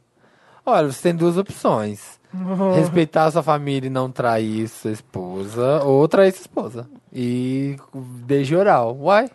Olha, 0.71 0.91
você 0.91 1.01
tem 1.03 1.15
duas 1.15 1.37
opções. 1.37 2.19
Respeitar 2.75 3.25
a 3.25 3.31
sua 3.31 3.43
família 3.43 3.87
e 3.87 3.89
não 3.89 4.09
trair 4.09 4.67
sua 4.69 4.91
esposa, 4.91 5.83
ou 5.83 6.07
trair 6.07 6.31
sua 6.31 6.41
esposa. 6.41 6.89
E 7.13 7.75
beijo 7.93 8.57
oral. 8.57 8.95
Uai. 8.97 9.29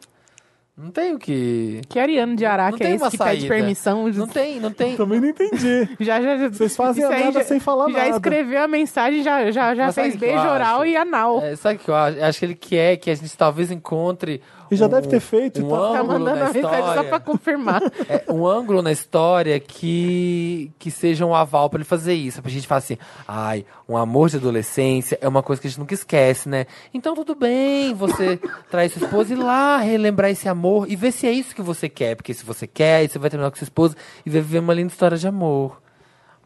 Não 0.79 0.91
tem 0.91 1.15
o 1.15 1.19
que. 1.19 1.81
Que 1.89 1.99
Ariano 1.99 2.37
de 2.37 2.45
Araque 2.45 2.83
é 2.83 2.91
esse 2.95 3.05
que 3.11 3.17
pede 3.17 3.41
saída. 3.41 3.49
permissão? 3.49 4.09
Não 4.09 4.27
tem, 4.27 4.61
não 4.61 4.71
tem. 4.71 4.95
Também 4.95 5.19
não 5.21 5.29
entendi. 5.29 5.89
Já, 5.99 6.21
já, 6.21 6.37
já, 6.37 6.49
Vocês 6.51 6.77
fazem 6.77 7.03
a 7.03 7.09
nada 7.09 7.33
já- 7.33 7.45
sem 7.45 7.59
falar 7.59 7.91
já 7.91 7.99
nada. 7.99 8.11
escreveu 8.17 8.63
a 8.63 8.69
mensagem, 8.69 9.23
já, 9.23 9.51
já, 9.51 9.75
já 9.75 9.87
Mas 9.87 9.95
fez 9.95 10.17
beijo 10.17 10.39
oral 10.39 10.83
acho? 10.83 10.87
e 10.91 10.95
anal. 10.97 11.41
É, 11.43 11.57
sabe 11.57 11.77
o 11.77 11.79
que 11.79 11.89
eu 11.89 11.95
acho? 11.95 12.23
Acho 12.23 12.39
que 12.39 12.45
ele 12.45 12.55
quer 12.55 12.97
que 12.99 13.11
a 13.11 13.15
gente 13.15 13.35
talvez 13.39 13.71
encontre. 13.71 14.43
E 14.71 14.77
já 14.77 14.87
um- 14.87 14.89
deve 14.89 15.09
ter 15.09 15.21
feito 15.21 15.61
e 15.61 15.65
um. 15.65 15.69
Tá 15.69 15.77
ângulo 15.77 16.07
mandando 16.21 16.25
na 16.41 16.47
a 16.47 16.53
mensagem 16.53 16.63
só 16.63 16.89
história. 16.89 17.09
pra 17.09 17.21
confirmar. 17.21 17.83
É, 18.09 18.25
um 18.33 18.47
ângulo 18.47 18.83
na 18.83 18.93
história 18.93 19.59
que, 19.59 20.71
que 20.79 20.91
seja 20.91 21.25
um 21.27 21.35
aval 21.35 21.69
pra 21.71 21.79
ele 21.79 21.85
fazer 21.85 22.15
isso. 22.15 22.41
Pra 22.41 22.51
gente 22.51 22.67
falar 22.67 22.79
assim, 22.79 22.99
ai, 23.27 23.65
um 23.89 23.97
amor 23.97 24.29
de 24.29 24.37
adolescência 24.37 25.19
é 25.21 25.27
uma 25.29 25.43
coisa 25.43 25.61
que 25.61 25.67
a 25.67 25.71
gente 25.71 25.81
nunca 25.81 25.95
esquece, 25.95 26.49
né? 26.49 26.67
Então 26.95 27.15
tudo 27.15 27.35
bem 27.35 27.95
você 27.95 28.39
trair 28.71 28.91
sua 28.91 29.05
esposa 29.05 29.33
e 29.35 29.37
ir 29.37 29.41
lá 29.41 29.77
relembrar 29.79 30.31
esse 30.31 30.49
amor 30.49 30.91
e 30.91 30.97
ver 30.97 31.13
se 31.13 31.27
é 31.27 31.33
isso 31.33 31.55
que 31.55 31.63
você 31.63 31.89
quer. 31.89 32.15
Porque 32.17 32.33
se 32.35 32.45
você 32.45 32.67
quer, 32.67 33.09
você 33.09 33.19
vai 33.19 33.31
terminar 33.31 33.51
com 33.51 33.57
sua 33.57 33.65
esposa 33.65 33.97
e 34.25 34.31
vai 34.31 34.41
viver 34.41 34.59
uma 34.61 34.75
linda 34.75 34.93
história 34.93 35.17
de 35.17 35.27
amor. 35.27 35.81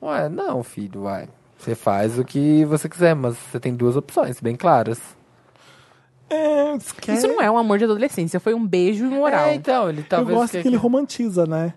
Ué, 0.02 0.28
não, 0.28 0.62
filho, 0.62 1.02
uai. 1.02 1.28
Você 1.58 1.74
faz 1.74 2.18
o 2.18 2.24
que 2.24 2.64
você 2.64 2.88
quiser, 2.88 3.14
mas 3.14 3.36
você 3.36 3.60
tem 3.60 3.74
duas 3.74 3.94
opções 3.96 4.40
bem 4.40 4.56
claras. 4.56 4.98
É, 6.30 6.76
Isso 7.12 7.26
não 7.26 7.42
é 7.42 7.50
um 7.50 7.58
amor 7.58 7.78
de 7.78 7.84
adolescência, 7.84 8.38
foi 8.38 8.54
um 8.54 8.64
beijo 8.64 9.04
e 9.04 9.08
um 9.08 9.22
oral. 9.22 9.46
É, 9.46 9.54
então, 9.54 9.88
ele 9.88 10.00
Eu 10.00 10.04
talvez... 10.08 10.38
gosto 10.38 10.52
quer- 10.52 10.62
que 10.62 10.68
ele 10.68 10.76
romantiza, 10.76 11.44
né? 11.44 11.74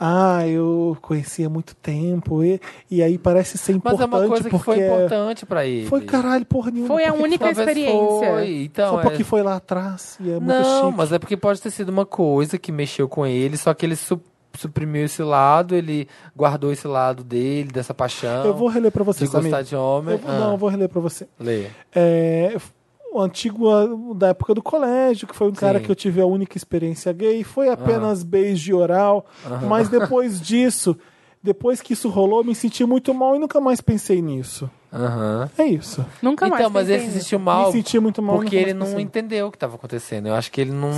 Ah, 0.00 0.46
eu 0.48 0.96
conheci 1.00 1.44
há 1.44 1.48
muito 1.48 1.74
tempo 1.76 2.42
e, 2.42 2.60
e 2.90 3.00
aí 3.00 3.16
parece 3.16 3.56
ser 3.56 3.72
Mas 3.72 3.76
importante 3.76 4.02
é 4.02 4.06
uma 4.06 4.26
coisa 4.26 4.50
que 4.50 4.58
foi 4.58 4.78
importante 4.84 5.46
pra 5.46 5.64
ele. 5.64 5.86
foi 5.86 6.00
caralho 6.00 6.44
porra 6.44 6.70
nenhuma. 6.72 6.88
Foi 6.88 7.04
a 7.04 7.12
única 7.14 7.48
experiência. 7.50 8.30
Foi, 8.32 8.62
então, 8.64 8.94
Só 8.94 9.00
é- 9.00 9.02
porque 9.02 9.22
foi 9.22 9.42
lá 9.42 9.54
atrás 9.56 10.16
e 10.20 10.30
é 10.30 10.40
muito 10.40 10.46
Não, 10.48 10.86
chique. 10.86 10.96
mas 10.98 11.12
é 11.12 11.18
porque 11.18 11.36
pode 11.36 11.62
ter 11.62 11.70
sido 11.70 11.90
uma 11.90 12.04
coisa 12.04 12.58
que 12.58 12.72
mexeu 12.72 13.08
com 13.08 13.24
ele, 13.24 13.56
só 13.56 13.72
que 13.72 13.86
ele 13.86 13.94
su- 13.94 14.20
suprimiu 14.56 15.04
esse 15.04 15.22
lado, 15.22 15.76
ele 15.76 16.08
guardou 16.36 16.72
esse 16.72 16.88
lado 16.88 17.22
dele, 17.22 17.70
dessa 17.70 17.94
paixão. 17.94 18.44
Eu 18.44 18.54
vou 18.54 18.68
reler 18.68 18.90
pra 18.90 19.04
você, 19.04 19.20
de 19.20 19.30
gostar 19.30 19.42
Samir. 19.50 19.64
de 19.64 19.76
homem. 19.76 20.14
Eu 20.16 20.20
Ah, 20.26 20.38
Não, 20.40 20.50
eu 20.52 20.58
vou 20.58 20.68
reler 20.68 20.88
pra 20.88 21.00
você. 21.00 21.28
Lê. 21.38 21.66
É, 21.94 22.56
o 23.18 23.22
antigo 23.22 24.14
da 24.14 24.28
época 24.28 24.54
do 24.54 24.62
colégio, 24.62 25.26
que 25.28 25.34
foi 25.36 25.48
um 25.48 25.52
cara 25.52 25.78
Sim. 25.78 25.84
que 25.84 25.90
eu 25.90 25.94
tive 25.94 26.20
a 26.20 26.26
única 26.26 26.56
experiência 26.56 27.12
gay, 27.12 27.44
foi 27.44 27.68
apenas 27.68 28.22
beijo 28.22 28.76
oral, 28.76 29.24
mas 29.68 29.88
depois 29.88 30.40
disso, 30.42 30.96
depois 31.42 31.80
que 31.80 31.92
isso 31.92 32.08
rolou, 32.08 32.40
eu 32.40 32.44
me 32.44 32.54
senti 32.54 32.84
muito 32.84 33.14
mal 33.14 33.36
e 33.36 33.38
nunca 33.38 33.60
mais 33.60 33.80
pensei 33.80 34.20
nisso. 34.20 34.68
Aham. 34.92 35.50
É 35.58 35.64
isso. 35.64 36.06
Nunca 36.22 36.46
mais 36.48 36.60
Então, 36.60 36.70
mas 36.70 36.88
ele 36.88 37.02
se 37.10 37.20
sentiu 37.20 37.38
mal 37.40 37.66
me 37.66 37.72
senti 37.72 37.98
muito 37.98 38.22
mal. 38.22 38.36
porque 38.36 38.54
ele 38.54 38.72
não 38.72 38.86
pensei. 38.86 39.02
entendeu 39.02 39.48
o 39.48 39.50
que 39.50 39.56
estava 39.56 39.74
acontecendo. 39.74 40.28
Eu 40.28 40.34
acho 40.34 40.52
que 40.52 40.60
ele 40.60 40.70
não. 40.70 40.90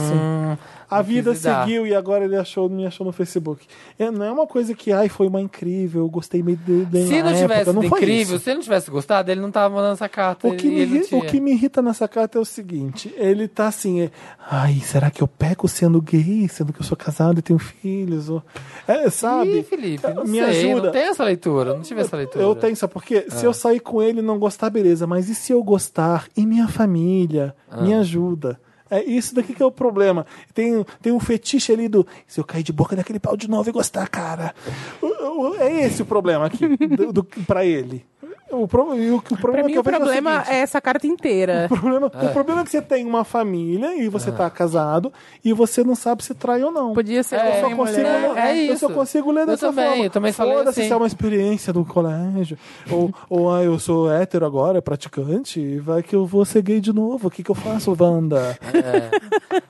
A 0.88 1.02
vida 1.02 1.34
seguiu 1.34 1.86
e 1.86 1.94
agora 1.94 2.24
ele 2.24 2.36
achou, 2.36 2.68
me 2.68 2.86
achou 2.86 3.04
no 3.06 3.12
Facebook. 3.12 3.66
É, 3.98 4.10
não 4.10 4.24
é 4.24 4.30
uma 4.30 4.46
coisa 4.46 4.74
que, 4.74 4.92
ai, 4.92 5.08
foi 5.08 5.26
uma 5.26 5.40
incrível, 5.40 6.02
eu 6.02 6.08
gostei 6.08 6.42
meio 6.42 6.56
de, 6.58 6.84
de 6.84 7.06
Se 7.06 7.22
não 7.22 7.32
tivesse 7.34 7.42
época. 7.54 7.72
não 7.72 7.82
foi 7.82 7.98
incrível, 7.98 8.36
isso. 8.36 8.44
se 8.44 8.50
ele 8.50 8.54
não 8.56 8.62
tivesse 8.62 8.90
gostado, 8.90 9.30
ele 9.30 9.40
não 9.40 9.50
tava 9.50 9.74
mandando 9.74 9.94
essa 9.94 10.08
carta. 10.08 10.46
O 10.46 10.54
que, 10.56 10.66
ele, 10.66 10.86
me, 10.86 10.98
ele 10.98 11.08
o 11.16 11.22
que 11.22 11.40
me 11.40 11.52
irrita 11.52 11.82
nessa 11.82 12.06
carta 12.06 12.38
é 12.38 12.40
o 12.40 12.44
seguinte: 12.44 13.12
ele 13.16 13.48
tá 13.48 13.66
assim, 13.68 14.02
é, 14.02 14.10
ai, 14.50 14.74
será 14.84 15.10
que 15.10 15.22
eu 15.22 15.26
peco 15.28 15.66
sendo 15.66 16.00
gay, 16.00 16.48
sendo 16.48 16.72
que 16.72 16.80
eu 16.80 16.84
sou 16.84 16.96
casado 16.96 17.38
e 17.38 17.42
tenho 17.42 17.58
filhos? 17.58 18.28
Ou, 18.28 18.42
é, 18.86 19.10
sabe? 19.10 19.58
Ih, 19.58 19.62
Felipe, 19.64 20.06
não 20.14 20.24
Me 20.24 20.38
sei, 20.38 20.70
ajuda. 20.70 20.82
não 20.86 20.92
tem 20.92 21.02
essa 21.02 21.24
leitura, 21.24 21.74
não 21.74 21.82
tive 21.82 22.00
essa 22.00 22.16
leitura. 22.16 22.44
Eu 22.44 22.54
tenho, 22.54 22.76
sabe 22.76 22.92
por 22.92 23.02
quê? 23.02 23.26
Se 23.28 23.44
Ah. 23.44 23.48
eu 23.48 23.52
sair 23.52 23.80
com 23.80 24.02
ele 24.02 24.20
e 24.20 24.22
não 24.22 24.38
gostar, 24.38 24.70
beleza. 24.70 25.06
Mas 25.06 25.28
e 25.28 25.34
se 25.34 25.52
eu 25.52 25.62
gostar 25.62 26.28
e 26.36 26.46
minha 26.46 26.68
família 26.68 27.54
Ah. 27.70 27.82
me 27.82 27.92
ajuda? 27.94 28.60
É 28.90 29.02
isso 29.04 29.34
daqui 29.34 29.52
que 29.54 29.62
é 29.62 29.66
o 29.66 29.70
problema. 29.70 30.24
Tem, 30.54 30.84
tem 31.02 31.12
um 31.12 31.18
fetiche 31.20 31.72
ali 31.72 31.88
do. 31.88 32.06
Se 32.26 32.38
eu 32.40 32.44
cair 32.44 32.62
de 32.62 32.72
boca 32.72 32.94
naquele 32.94 33.18
pau 33.18 33.36
de 33.36 33.48
novo 33.48 33.68
e 33.68 33.72
gostar, 33.72 34.08
cara. 34.08 34.54
O- 35.02 35.06
o- 35.50 35.54
É 35.56 35.84
esse 35.84 36.02
o 36.02 36.06
problema 36.06 36.46
aqui, 36.46 36.68
do, 36.86 37.12
do, 37.12 37.24
pra 37.24 37.64
ele. 37.64 38.04
O, 38.48 38.68
pro, 38.68 38.94
e 38.94 39.10
o, 39.10 39.16
o 39.16 39.20
problema 39.20 39.40
Pra 39.40 39.60
é 39.60 39.62
mim, 39.64 39.72
que 39.72 39.76
eu 39.76 39.80
o 39.80 39.84
problema 39.84 40.30
o 40.30 40.34
seguinte, 40.44 40.54
é 40.56 40.60
essa 40.60 40.80
carta 40.80 41.04
inteira. 41.06 41.66
o 41.68 41.74
problema, 41.76 42.06
o 42.06 42.28
problema 42.32 42.60
é 42.60 42.64
que 42.64 42.70
você 42.70 42.80
tem 42.80 43.04
uma 43.04 43.24
família 43.24 43.96
e 44.00 44.08
você 44.08 44.30
tá 44.30 44.48
casado 44.48 45.12
e 45.44 45.52
você 45.52 45.82
não 45.82 45.96
sabe 45.96 46.22
se 46.24 46.32
trai 46.32 46.62
ou 46.62 46.70
não. 46.70 46.94
Podia 46.94 47.22
ser 47.24 47.36
É, 47.36 47.58
Eu 47.58 47.68
só 47.70 47.76
consigo, 47.76 47.98
mulher. 47.98 48.22
não, 48.28 48.36
é 48.38 48.56
eu 48.70 48.76
só 48.76 48.88
consigo 48.88 49.32
ler 49.32 49.40
Eu 49.42 49.46
dessa 49.48 49.66
também, 49.68 49.88
forma. 49.88 50.04
eu 50.04 50.10
também 50.10 50.32
falei 50.32 50.54
Foda-se 50.58 50.78
assim. 50.80 50.88
se 50.88 50.92
é 50.94 50.96
uma 50.96 51.06
experiência 51.08 51.72
do 51.72 51.84
colégio. 51.84 52.56
ou, 52.90 53.12
ou 53.28 53.52
ah, 53.52 53.64
eu 53.64 53.78
sou 53.80 54.10
hétero 54.10 54.46
agora, 54.46 54.80
praticante, 54.80 55.58
e 55.60 55.78
vai 55.80 56.02
que 56.02 56.14
eu 56.14 56.24
vou 56.24 56.44
ser 56.44 56.62
gay 56.62 56.80
de 56.80 56.92
novo. 56.92 57.26
O 57.26 57.30
que, 57.30 57.42
que 57.42 57.50
eu 57.50 57.54
faço, 57.54 57.96
Wanda? 57.98 58.56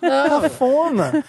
Cafona. 0.01 1.24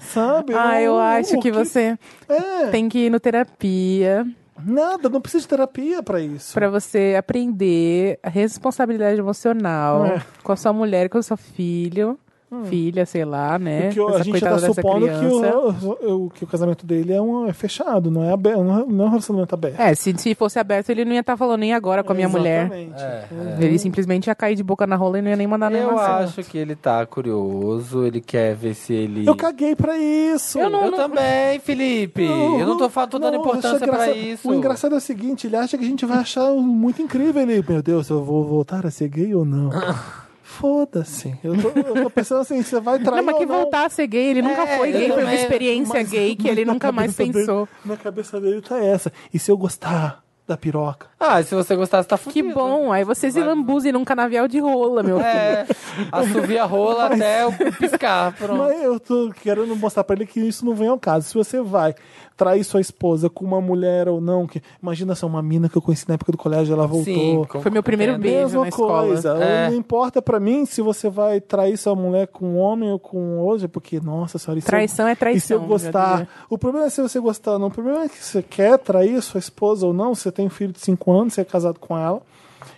Sabe? 0.00 0.54
Ah, 0.54 0.80
eu 0.80 0.94
O- 0.94 0.98
acho 0.98 1.36
o 1.36 1.40
que 1.40 1.50
você 1.50 1.98
É, 2.28 2.66
tem 2.68 2.88
que 2.88 3.06
ir 3.06 3.10
no 3.10 3.18
terapia 3.20 4.26
nada, 4.64 5.08
não 5.08 5.20
precisa 5.20 5.42
de 5.42 5.48
terapia 5.48 6.02
pra 6.02 6.20
isso. 6.20 6.52
pra 6.54 6.68
você 6.70 7.14
aprender 7.18 8.18
a 8.22 8.28
responsabilidade 8.28 9.18
emocional 9.18 10.06
É. 10.06 10.22
com 10.42 10.52
a 10.52 10.56
sua 10.56 10.72
mulher, 10.72 11.08
com 11.08 11.18
o 11.18 11.22
seu 11.22 11.36
filho, 11.36 12.18
filha, 12.66 13.04
sei 13.04 13.24
lá, 13.24 13.58
né? 13.58 13.88
Porque 13.88 14.00
a 14.00 14.04
Essa 14.14 14.18
gente 14.24 14.30
coitada 14.30 14.54
tá 14.54 14.60
dessa 14.60 14.74
supondo 14.74 15.06
que 15.08 15.26
o, 15.26 16.24
o- 16.26 16.30
que 16.30 16.44
o 16.44 16.46
casamento 16.46 16.86
dele 16.86 17.12
é, 17.12 17.20
um, 17.20 17.46
é 17.48 17.52
fechado, 17.52 18.10
não 18.10 18.22
é, 18.22 18.32
aberto, 18.32 18.62
não 18.62 18.80
é 18.80 18.84
não 18.86 19.04
é 19.04 19.08
um 19.08 19.10
relacionamento 19.10 19.54
aberto. 19.54 19.80
É, 19.80 19.94
se, 19.94 20.14
se 20.16 20.34
fosse 20.34 20.58
aberto, 20.58 20.90
ele 20.90 21.04
não 21.04 21.12
ia 21.12 21.20
estar 21.20 21.36
falando 21.36 21.60
nem 21.60 21.74
agora 21.74 22.04
com 22.04 22.12
a 22.12 22.14
minha 22.14 22.28
mulher. 22.28 22.66
Exatamente. 22.72 23.02
É, 23.02 23.64
Ele 23.64 23.78
simplesmente 23.78 24.26
ia 24.28 24.34
cair 24.34 24.54
de 24.54 24.62
boca 24.62 24.86
na 24.86 24.96
rola 24.96 25.18
e 25.18 25.22
não 25.22 25.30
ia 25.30 25.36
nem 25.36 25.46
mandar 25.46 25.70
nenhuma 25.70 25.92
Eu 25.92 25.98
acho 25.98 26.42
que 26.44 26.56
ele 26.56 26.76
tá 26.76 27.04
curioso, 27.06 28.04
ele 28.04 28.20
quer 28.20 28.54
ver 28.54 28.74
se 28.74 28.92
ele. 28.92 29.26
Eu 29.26 29.34
caguei 29.36 29.74
pra 29.74 29.96
isso. 29.98 30.58
Eu 30.58 30.70
não- 30.70 30.84
Eu 30.86 30.92
também, 30.92 31.58
Felipe. 31.60 32.22
eu 32.24 32.66
não 32.66 32.76
tô, 32.76 32.88
tô 32.88 33.18
dando 33.18 33.34
não, 33.34 33.40
importância 33.40 33.84
é 33.84 33.88
pra 33.88 34.10
isso. 34.12 34.48
O 34.48 34.54
engraçado 34.54 34.94
é 34.94 34.98
o 34.98 35.00
seguinte, 35.00 35.46
ele 35.46 35.56
acha 35.56 35.76
que 35.76 35.84
a 35.84 35.88
gente 35.88 36.06
vai 36.06 36.18
achar 36.18 36.50
muito 36.52 37.02
incrível. 37.02 37.42
Ele, 37.42 37.64
meu 37.68 37.82
Deus, 37.82 38.08
eu 38.08 38.22
vou 38.24 38.44
voltar 38.44 38.86
a 38.86 38.90
ser 38.90 39.08
gay 39.08 39.34
ou 39.34 39.44
não? 39.44 39.70
Foda-se. 40.60 41.34
Eu 41.44 41.54
tô, 41.60 41.68
eu 41.68 42.02
tô 42.04 42.10
pensando 42.10 42.40
assim, 42.40 42.62
você 42.62 42.80
vai 42.80 42.98
trair 42.98 43.16
Não, 43.16 43.22
mas 43.24 43.34
ou 43.34 43.40
que 43.40 43.46
não? 43.46 43.54
voltar 43.56 43.86
a 43.86 43.88
ser 43.90 44.06
gay, 44.06 44.30
ele 44.30 44.42
nunca 44.42 44.62
É, 44.62 44.76
foi 44.78 44.88
eu 44.88 44.92
gay, 44.92 45.06
foi 45.08 45.16
uma 45.16 45.22
também, 45.22 45.34
experiência 45.42 45.94
Mas- 46.00 46.10
gay 46.10 46.34
que 46.36 46.42
mas 46.44 46.52
ele 46.52 46.64
nunca 46.64 46.90
mais 46.92 47.12
cabeça 47.14 47.32
dele- 47.32 47.46
pensou. 47.46 47.68
na 47.84 47.96
cabeça 47.96 48.40
dele 48.40 48.60
tá 48.62 48.78
essa. 48.82 49.12
E 49.32 49.38
se 49.38 49.50
eu 49.50 49.56
gostar 49.56 50.22
da 50.48 50.56
piroca? 50.56 51.08
Ah, 51.20 51.42
se 51.42 51.54
você 51.54 51.74
gostar, 51.76 52.02
você 52.02 52.08
tá 52.08 52.16
Que 52.16 52.24
fudido. 52.42 52.54
bom, 52.54 52.92
aí 52.92 53.04
você 53.04 53.30
se 53.30 53.38
Vai- 53.40 53.48
lambuze 53.48 53.90
num 53.92 54.04
canavial 54.04 54.46
de 54.48 54.58
rola, 54.60 55.02
meu 55.02 55.16
filho. 55.18 55.26
É, 55.28 55.66
assovia 56.12 56.62
a 56.62 56.66
rola 56.66 57.06
até 57.06 57.44
o 57.46 57.52
piscar. 57.72 58.32
Pronto. 58.34 58.56
Mas 58.58 58.82
eu 58.82 58.98
tô 59.00 59.30
querendo 59.42 59.74
mostrar 59.76 60.04
pra 60.04 60.14
ele 60.16 60.24
que 60.26 60.40
isso 60.40 60.64
não 60.64 60.74
vem 60.74 60.88
ao 60.88 60.98
caso. 60.98 61.28
Se 61.28 61.34
você 61.34 61.60
vai 61.60 61.94
trair 62.36 62.62
sua 62.64 62.80
esposa 62.80 63.30
com 63.30 63.44
uma 63.44 63.60
mulher 63.60 64.08
ou 64.08 64.20
não, 64.20 64.46
que 64.46 64.60
imagina 64.82 65.14
se 65.14 65.24
é 65.24 65.26
uma 65.26 65.40
mina 65.42 65.68
que 65.68 65.76
eu 65.76 65.80
conheci 65.80 66.06
na 66.08 66.14
época 66.16 66.32
do 66.32 66.38
colégio, 66.38 66.74
ela 66.74 66.86
voltou. 66.86 67.04
Sim, 67.14 67.44
com- 67.48 67.62
Foi 67.62 67.70
meu 67.70 67.82
primeiro 67.82 68.12
entendo. 68.12 68.22
beijo 68.22 68.42
Mesma 68.44 68.60
na 68.62 68.68
escola. 68.68 69.06
coisa. 69.06 69.30
É. 69.42 69.70
Não 69.70 69.76
importa 69.76 70.20
pra 70.20 70.38
mim 70.38 70.66
se 70.66 70.82
você 70.82 71.08
vai 71.08 71.40
trair 71.40 71.76
sua 71.78 71.94
mulher 71.94 72.26
com 72.26 72.44
um 72.46 72.58
homem 72.58 72.92
ou 72.92 72.98
com 72.98 73.38
outro, 73.38 73.68
porque, 73.68 73.98
nossa 74.00 74.38
senhora, 74.38 74.60
se 74.60 74.66
eu- 74.66 74.70
Traição 74.70 75.06
é 75.08 75.12
E 75.12 75.14
se 75.14 75.18
traição. 75.20 75.56
eu 75.56 75.62
já 75.62 75.66
gostar? 75.68 76.28
O 76.50 76.58
problema 76.58 76.86
é 76.86 76.90
se 76.90 77.00
você 77.00 77.18
gostar, 77.18 77.58
não. 77.58 77.68
O 77.68 77.70
problema 77.70 78.04
é 78.04 78.08
que 78.08 78.22
você 78.22 78.42
quer 78.42 78.78
trair 78.78 79.20
sua 79.22 79.38
esposa 79.38 79.86
ou 79.86 79.94
não. 79.94 80.14
Você 80.14 80.30
tem 80.30 80.46
um 80.46 80.50
filho 80.50 80.72
de 80.72 80.80
5 80.80 81.10
anos, 81.12 81.32
você 81.34 81.40
é 81.40 81.44
casado 81.44 81.78
com 81.80 81.96
ela. 81.96 82.20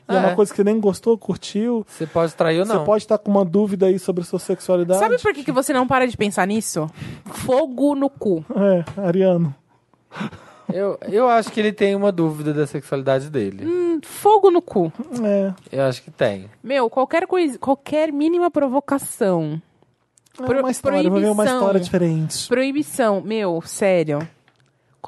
E 0.08 0.12
é, 0.12 0.16
É. 0.16 0.18
uma 0.20 0.34
coisa 0.34 0.50
que 0.50 0.56
você 0.56 0.64
nem 0.64 0.80
gostou, 0.80 1.18
curtiu. 1.18 1.84
Você 1.86 2.06
pode 2.06 2.34
trair 2.34 2.60
ou 2.60 2.66
não. 2.66 2.78
Você 2.80 2.84
pode 2.86 3.04
estar 3.04 3.18
com 3.18 3.30
uma 3.30 3.44
dúvida 3.44 3.86
aí 3.86 3.98
sobre 3.98 4.22
a 4.22 4.24
sua 4.24 4.38
sexualidade. 4.38 5.00
Sabe 5.00 5.18
por 5.20 5.34
que, 5.34 5.44
que 5.44 5.52
você 5.52 5.72
não 5.72 5.86
para 5.86 6.06
de 6.06 6.16
pensar 6.16 6.46
nisso? 6.46 6.88
Fogo 7.26 7.94
no 7.94 8.08
cu. 8.08 8.44
É, 8.56 8.84
Ariano. 9.06 9.54
Eu, 10.72 10.98
eu 11.10 11.28
acho 11.28 11.50
que 11.50 11.60
ele 11.60 11.72
tem 11.72 11.94
uma 11.94 12.12
dúvida 12.12 12.52
da 12.52 12.66
sexualidade 12.66 13.30
dele. 13.30 13.66
Hum, 13.66 14.00
Fogo 14.02 14.50
no 14.50 14.60
cu. 14.60 14.92
É. 15.24 15.52
Eu 15.72 15.84
acho 15.84 16.02
que 16.02 16.10
tem. 16.10 16.48
Meu, 16.62 16.88
qualquer 16.90 17.26
coisa, 17.26 17.58
qualquer 17.58 18.12
mínima 18.12 18.50
provocação. 18.50 19.60
É 20.40 20.60
uma 20.60 20.70
história, 20.70 21.02
ver 21.02 21.08
uma 21.08 21.20
proibição. 21.34 21.56
história 21.58 21.80
diferente. 21.80 22.48
Proibição, 22.48 23.20
meu, 23.20 23.60
sério. 23.62 24.20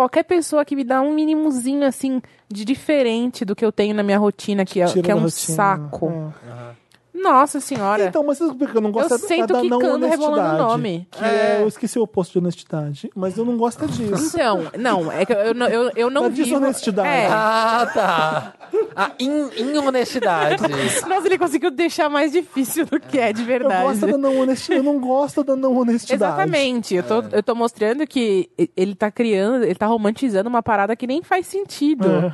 Qualquer 0.00 0.22
pessoa 0.22 0.64
que 0.64 0.74
me 0.74 0.82
dá 0.82 1.02
um 1.02 1.12
mínimozinho 1.12 1.84
assim 1.86 2.22
de 2.48 2.64
diferente 2.64 3.44
do 3.44 3.54
que 3.54 3.62
eu 3.62 3.70
tenho 3.70 3.94
na 3.94 4.02
minha 4.02 4.16
rotina, 4.16 4.64
que 4.64 4.80
é, 4.80 4.86
Tira 4.86 5.02
que 5.02 5.10
é 5.10 5.14
um 5.14 5.24
rotina. 5.24 5.54
saco. 5.54 6.32
É. 6.42 6.74
Nossa 7.22 7.60
senhora. 7.60 8.06
Então, 8.06 8.24
mas 8.24 8.38
por 8.38 8.70
que 8.70 8.76
eu 8.76 8.80
não 8.80 8.90
gosto 8.90 9.12
eu 9.12 9.16
é 9.16 9.46
da- 9.46 9.54
não 9.62 9.78
quicando, 9.78 10.06
rebolando 10.06 10.22
o 10.22 10.26
honestidade. 10.40 10.58
nome. 10.58 11.08
Que 11.10 11.24
é, 11.24 11.58
eu 11.62 11.68
esqueci 11.68 11.98
o 11.98 12.02
oposto 12.02 12.32
de 12.32 12.38
honestidade, 12.38 13.10
mas 13.14 13.36
eu 13.36 13.44
não 13.44 13.56
gosto 13.56 13.84
é 13.84 13.88
disso. 13.88 14.26
Então, 14.34 14.64
não, 14.78 15.10
é 15.12 15.24
que 15.26 15.32
eu, 15.32 15.36
eu, 15.38 15.54
não- 15.54 15.66
eu, 15.68 15.90
eu 15.96 16.10
não 16.10 16.22
Da 16.22 16.28
vivo... 16.28 16.44
desonestidade. 16.48 17.08
É. 17.08 17.28
Ah, 17.30 17.90
tá. 17.92 18.54
A 18.96 19.10
in, 19.18 19.50
inhonestidade. 19.56 20.62
Nossa, 21.08 21.26
ele 21.26 21.38
conseguiu 21.38 21.70
deixar 21.70 22.08
mais 22.08 22.32
difícil 22.32 22.86
do 22.86 22.98
que 23.00 23.18
é 23.18 23.32
de 23.32 23.42
Eu 23.42 23.46
verdade. 23.46 23.82
gosto 23.84 24.06
da 24.06 24.16
não 24.18 24.38
honestidade. 24.40 24.86
Eu 24.86 24.92
não 24.92 25.00
gosto 25.00 25.44
da 25.44 25.56
não 25.56 25.76
honestidade. 25.76 26.32
Exatamente. 26.32 26.94
Eu 26.94 27.02
tô, 27.02 27.22
eu 27.32 27.42
tô 27.42 27.54
mostrando 27.54 28.06
que 28.06 28.48
ele 28.76 28.94
tá 28.94 29.10
criando, 29.10 29.64
ele 29.64 29.74
tá 29.74 29.86
romantizando 29.86 30.48
uma 30.48 30.62
parada 30.62 30.94
que 30.96 31.06
nem 31.06 31.22
faz 31.22 31.46
sentido. 31.46 32.08
É. 32.08 32.32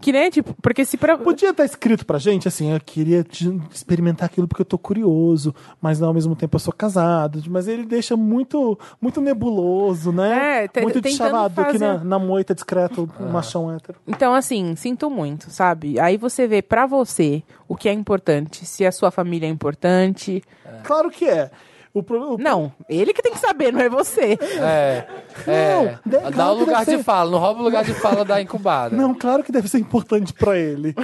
Que 0.00 0.12
nem, 0.12 0.30
tipo, 0.30 0.54
porque 0.62 0.84
se 0.84 0.96
pra... 0.96 1.18
Podia 1.18 1.50
estar 1.50 1.64
escrito 1.64 2.06
pra 2.06 2.18
gente 2.18 2.46
assim, 2.46 2.72
eu 2.72 2.80
queria 2.80 3.26
experimentar 3.74 4.26
aquilo 4.26 4.46
porque 4.46 4.62
eu 4.62 4.66
tô 4.66 4.78
curioso, 4.78 5.52
mas 5.80 6.00
ao 6.00 6.14
mesmo 6.14 6.36
tempo 6.36 6.54
eu 6.54 6.60
sou 6.60 6.72
casado. 6.72 7.42
Mas 7.48 7.66
ele 7.66 7.84
deixa 7.84 8.16
muito 8.16 8.78
muito 9.00 9.20
nebuloso, 9.20 10.12
né? 10.12 10.64
É, 10.72 10.82
muito 10.82 11.08
chavado 11.10 11.60
aqui 11.60 11.72
fazer- 11.72 11.84
na, 11.98 12.04
na 12.04 12.18
moita 12.18 12.54
discreto, 12.54 13.10
o 13.18 13.24
machão 13.24 13.74
hétero. 13.74 13.98
Então, 14.06 14.32
assim, 14.34 14.76
sinto 14.76 15.10
muito, 15.10 15.50
sabe? 15.50 15.98
Aí 15.98 16.16
você 16.16 16.46
vê 16.46 16.62
pra 16.62 16.86
você 16.86 17.42
o 17.66 17.74
que 17.76 17.88
é 17.88 17.92
importante, 17.92 18.64
se 18.64 18.86
a 18.86 18.92
sua 18.92 19.10
família 19.10 19.46
é 19.46 19.50
importante. 19.50 20.42
Claro 20.84 21.10
que 21.10 21.24
é. 21.24 21.50
O, 21.94 22.02
pro- 22.02 22.34
o- 22.34 22.38
Não, 22.38 22.70
ele 22.88 23.12
que 23.12 23.22
tem 23.22 23.32
que 23.32 23.38
saber, 23.38 23.72
não 23.72 23.80
é 23.80 23.88
você. 23.88 24.38
É. 24.60 25.04
é. 25.46 25.98
de- 26.04 26.16
Dá 26.18 26.30
claro 26.32 26.52
o 26.52 26.54
que 26.58 26.60
lugar 26.64 26.78
deve 26.84 26.90
de 26.92 26.96
ser. 26.98 27.02
fala, 27.04 27.30
não 27.30 27.38
rouba 27.38 27.60
o 27.60 27.64
lugar 27.64 27.84
de 27.84 27.94
fala 27.94 28.24
da 28.24 28.40
incubada. 28.40 28.94
Não, 28.96 29.14
claro 29.14 29.42
que 29.42 29.50
deve 29.50 29.68
ser 29.68 29.78
importante 29.78 30.32
pra 30.32 30.56
ele. 30.56 30.94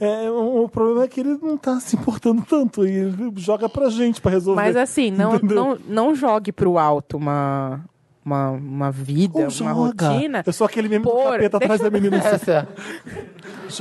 É, 0.00 0.28
o, 0.30 0.64
o 0.64 0.68
problema 0.68 1.04
é 1.04 1.08
que 1.08 1.20
ele 1.20 1.38
não 1.40 1.56
tá 1.56 1.78
se 1.80 1.96
importando 1.96 2.44
tanto 2.48 2.86
e 2.86 2.90
ele 2.90 3.32
joga 3.36 3.68
pra 3.68 3.88
gente 3.88 4.20
pra 4.20 4.30
resolver. 4.32 4.60
Mas 4.60 4.76
assim, 4.76 5.10
não, 5.10 5.36
Entendeu? 5.36 5.56
não, 5.56 5.78
não 5.88 6.14
jogue 6.14 6.52
pro 6.52 6.76
alto 6.78 7.16
uma, 7.16 7.80
uma, 8.24 8.50
uma 8.50 8.90
vida, 8.90 9.32
Ou 9.38 9.42
uma 9.44 9.50
joga. 9.50 10.08
rotina. 10.08 10.42
Eu 10.44 10.52
sou 10.52 10.66
aquele 10.66 10.88
meme 10.88 11.04
do 11.04 11.10
Por- 11.10 11.32
capeta 11.32 11.56
atrás 11.56 11.80
da 11.80 11.88
menina. 11.90 12.16
Essa. 12.18 12.68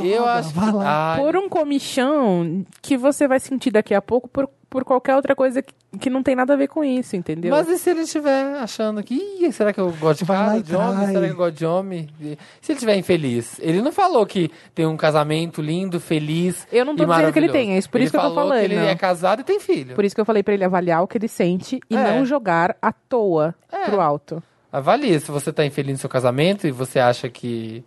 eu 0.04 0.26
acho 0.26 0.50
que. 0.54 0.60
vai 0.60 0.72
lá. 0.72 1.14
Ai, 1.16 1.20
Por 1.20 1.36
um 1.36 1.50
comichão 1.50 2.66
que 2.82 2.98
você 2.98 3.28
vai 3.28 3.40
sentir 3.40 3.72
daqui 3.72 3.94
a 3.94 4.02
pouco 4.02 4.28
por, 4.28 4.50
por 4.76 4.84
qualquer 4.84 5.16
outra 5.16 5.34
coisa 5.34 5.62
que, 5.62 5.74
que 5.98 6.10
não 6.10 6.22
tem 6.22 6.36
nada 6.36 6.52
a 6.52 6.58
ver 6.58 6.68
com 6.68 6.84
isso, 6.84 7.16
entendeu? 7.16 7.50
Mas 7.50 7.70
e 7.70 7.78
se 7.78 7.90
ele 7.90 8.02
estiver 8.02 8.58
achando 8.58 9.02
que, 9.02 9.14
Ih, 9.16 9.50
será 9.54 9.72
que 9.72 9.80
eu 9.80 9.90
gosto 9.94 10.20
de 10.20 10.26
cara, 10.26 10.62
de 10.62 10.76
homem? 10.76 11.08
Será 11.08 11.26
que 11.28 11.32
eu 11.32 11.38
gosto 11.38 11.56
de 11.56 11.66
homem? 11.66 12.10
Se 12.20 12.72
ele 12.74 12.78
estiver 12.78 12.98
infeliz, 12.98 13.58
ele 13.62 13.82
não 13.82 13.94
falou 13.94 14.26
que 14.26 14.52
tem 14.74 14.86
um 14.86 14.98
casamento 14.98 15.62
lindo, 15.62 15.98
feliz. 15.98 16.68
Eu 16.74 16.84
não 16.84 16.94
tô 16.94 17.04
e 17.04 17.06
dizendo 17.06 17.32
que 17.32 17.40
ele 17.40 17.50
tem, 17.50 17.74
é 17.74 17.78
isso 17.78 17.90
por 17.90 18.00
Ele 18.00 18.04
isso 18.08 18.12
que 18.12 18.18
eu 18.18 18.30
tô 18.30 18.36
falando. 18.36 18.60
Que 18.60 18.66
ele 18.66 18.76
é 18.76 18.96
casado 18.96 19.40
e 19.40 19.44
tem 19.46 19.62
filho. 19.62 19.96
Por 19.96 20.04
isso 20.04 20.14
que 20.14 20.20
eu 20.20 20.26
falei 20.26 20.44
pra 20.44 20.54
ele 20.54 20.66
avaliar 20.66 21.02
o 21.04 21.08
que 21.08 21.18
ele 21.18 21.30
sente 21.30 21.80
e 21.90 21.96
É. 21.96 22.12
não 22.12 22.26
jogar 22.26 22.76
à 22.82 22.92
toa 22.92 23.56
É. 23.72 23.86
pro 23.86 24.02
alto. 24.02 24.44
Avalie 24.74 25.18
se 25.22 25.32
você 25.32 25.54
tá 25.54 25.66
infeliz 25.66 25.94
no 25.94 25.98
seu 26.00 26.10
casamento 26.10 26.68
e 26.68 26.72
você 26.72 27.00
acha 27.00 27.30
que 27.30 27.82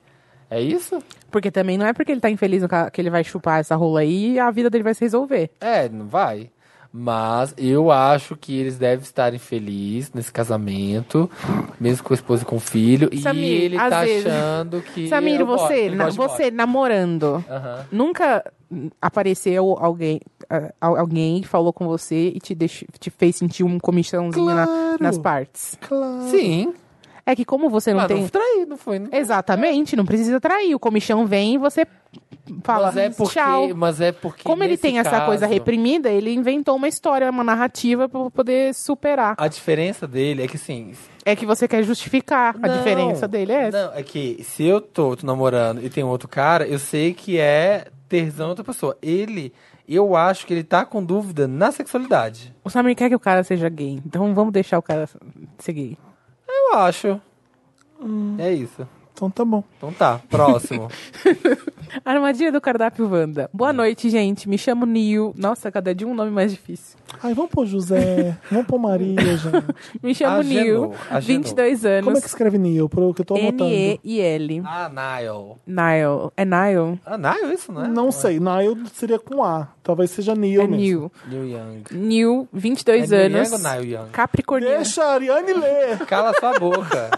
é 0.50 0.58
isso. 0.58 0.98
Porque 1.30 1.50
também 1.50 1.76
não 1.76 1.84
é 1.84 1.92
porque 1.92 2.10
ele 2.10 2.20
tá 2.22 2.30
infeliz 2.30 2.62
que 2.90 2.98
ele 3.02 3.10
vai 3.10 3.22
chupar 3.22 3.60
essa 3.60 3.76
rola 3.76 4.00
aí 4.00 4.32
e 4.32 4.38
a 4.40 4.50
vida 4.50 4.70
dele 4.70 4.84
vai 4.84 4.94
se 4.94 5.02
resolver. 5.02 5.50
É, 5.60 5.86
não 5.90 6.06
vai. 6.06 6.50
Mas 6.90 7.54
eu 7.58 7.90
acho 7.90 8.34
que 8.34 8.58
eles 8.58 8.78
devem 8.78 9.02
estar 9.02 9.36
felizes 9.38 10.10
nesse 10.14 10.32
casamento, 10.32 11.30
mesmo 11.78 12.02
com 12.02 12.14
a 12.14 12.16
esposa 12.16 12.42
e 12.42 12.46
com 12.46 12.56
o 12.56 12.60
filho. 12.60 13.10
Samir, 13.20 13.44
e 13.44 13.64
ele 13.64 13.76
tá 13.76 14.00
vezes- 14.04 14.26
achando 14.26 14.80
que. 14.80 15.06
Samir, 15.08 15.44
você, 15.44 15.90
na- 15.90 16.08
você 16.08 16.50
namorando, 16.50 17.44
nunca 17.92 18.42
apareceu 19.00 19.76
alguém, 19.78 20.20
al- 20.80 20.96
alguém 20.96 21.42
que 21.42 21.46
falou 21.48 21.72
com 21.74 21.86
você 21.86 22.28
e 22.34 22.40
te, 22.40 22.54
deixou, 22.54 22.88
te 22.98 23.10
fez 23.10 23.36
sentir 23.36 23.64
um 23.64 23.78
comichãozinho 23.78 24.46
na- 24.46 24.66
Claro. 24.66 24.96
nas 25.02 25.18
partes? 25.18 25.76
Claro. 25.86 26.22
Sim. 26.30 26.72
É 27.26 27.36
que 27.36 27.44
como 27.44 27.68
você 27.68 27.90
não 27.92 27.98
Mas 28.00 28.08
tem... 28.08 28.22
não 28.22 28.28
traí, 28.28 28.64
não 28.66 28.78
foi, 28.78 28.98
né? 28.98 29.08
Exatamente, 29.12 29.94
não 29.94 30.06
precisa 30.06 30.40
trair. 30.40 30.74
O 30.74 30.78
comichão 30.78 31.26
vem 31.26 31.56
e 31.56 31.58
você 31.58 31.86
fala 32.62 32.86
mas 32.86 32.96
é 32.96 33.10
porque, 33.10 33.34
tchau. 33.34 33.74
Mas 33.74 34.00
é 34.00 34.12
porque. 34.12 34.42
Como 34.42 34.64
ele 34.64 34.76
tem 34.76 34.98
essa 34.98 35.10
caso, 35.10 35.26
coisa 35.26 35.46
reprimida, 35.46 36.10
ele 36.10 36.32
inventou 36.32 36.76
uma 36.76 36.88
história, 36.88 37.30
uma 37.30 37.44
narrativa 37.44 38.08
pra 38.08 38.30
poder 38.30 38.74
superar. 38.74 39.34
A 39.38 39.48
diferença 39.48 40.06
dele 40.06 40.42
é 40.42 40.48
que 40.48 40.56
assim. 40.56 40.92
É 41.24 41.36
que 41.36 41.44
você 41.44 41.68
quer 41.68 41.82
justificar. 41.82 42.56
A 42.62 42.68
não, 42.68 42.78
diferença 42.78 43.28
dele 43.28 43.52
é 43.52 43.68
essa. 43.68 43.86
Não, 43.86 43.94
é 43.94 44.02
que 44.02 44.42
se 44.42 44.64
eu 44.64 44.80
tô, 44.80 45.16
tô 45.16 45.26
namorando 45.26 45.84
e 45.84 45.90
tem 45.90 46.02
outro 46.04 46.28
cara, 46.28 46.66
eu 46.66 46.78
sei 46.78 47.12
que 47.12 47.38
é 47.38 47.86
tesão 48.08 48.46
de 48.46 48.50
outra 48.50 48.64
pessoa. 48.64 48.96
Ele, 49.02 49.52
eu 49.86 50.16
acho 50.16 50.46
que 50.46 50.54
ele 50.54 50.64
tá 50.64 50.84
com 50.84 51.04
dúvida 51.04 51.46
na 51.46 51.70
sexualidade. 51.70 52.54
O 52.64 52.70
Samir 52.70 52.96
quer 52.96 53.08
que 53.08 53.14
o 53.14 53.20
cara 53.20 53.44
seja 53.44 53.68
gay. 53.68 54.02
Então 54.04 54.34
vamos 54.34 54.52
deixar 54.52 54.78
o 54.78 54.82
cara 54.82 55.08
ser 55.58 55.72
gay. 55.72 55.98
Eu 56.48 56.78
acho. 56.78 57.20
Hum. 58.00 58.36
É 58.38 58.52
isso. 58.52 58.86
Então 59.18 59.28
tá 59.28 59.44
bom. 59.44 59.64
Então 59.76 59.92
tá, 59.92 60.20
próximo. 60.30 60.88
Armadilha 62.04 62.52
do 62.52 62.60
cardápio 62.60 63.10
Wanda. 63.10 63.50
Boa 63.52 63.72
noite, 63.72 64.08
gente. 64.10 64.48
Me 64.48 64.56
chamo 64.56 64.86
Nil. 64.86 65.34
Nossa, 65.36 65.72
cada 65.72 65.92
dia 65.92 66.06
um 66.06 66.14
nome 66.14 66.30
mais 66.30 66.52
difícil. 66.52 66.96
Ai, 67.20 67.34
vamos 67.34 67.50
pôr 67.50 67.66
José, 67.66 68.36
vamos 68.50 68.66
pôr 68.66 68.78
Maria, 68.78 69.16
gente. 69.36 69.66
Me 70.00 70.14
chamo 70.14 70.36
Agenou, 70.36 70.62
Nil, 70.62 70.94
agenou. 71.10 71.20
22 71.42 71.84
anos. 71.84 72.04
Como 72.04 72.16
é 72.18 72.20
que 72.20 72.26
escreve 72.28 72.58
Neil? 72.58 72.88
Pro 72.88 73.12
que 73.12 73.22
eu 73.22 73.24
tô 73.24 73.34
anotando. 73.34 73.64
N-E-I-L. 73.64 74.62
ah, 74.64 74.88
Nile. 74.88 75.56
Nile. 75.66 76.30
É 76.36 76.44
Nile? 76.44 77.00
Ah, 77.04 77.18
Nile 77.18 77.54
isso, 77.54 77.72
não 77.72 77.84
é? 77.84 77.88
Não 77.88 78.12
sei, 78.12 78.38
Nile 78.38 78.86
seria 78.94 79.18
com 79.18 79.42
A. 79.42 79.68
Talvez 79.82 80.10
seja 80.12 80.34
Neil 80.36 80.60
É 80.60 80.66
mesmo. 80.66 80.76
Nil. 80.80 81.12
Neil 81.26 81.44
Young. 81.48 81.82
Nil, 81.92 82.48
22 82.52 83.10
É 83.10 83.26
anos. 83.26 83.50
Young 83.50 83.62
ou 83.64 83.72
Nile 83.72 83.94
Young? 83.94 84.08
Capricorniano. 84.12 84.76
Deixa 84.76 85.02
a 85.02 85.14
Ariane 85.14 85.52
ler. 85.54 85.98
Cala 86.06 86.32
sua 86.38 86.58
boca. 86.58 87.10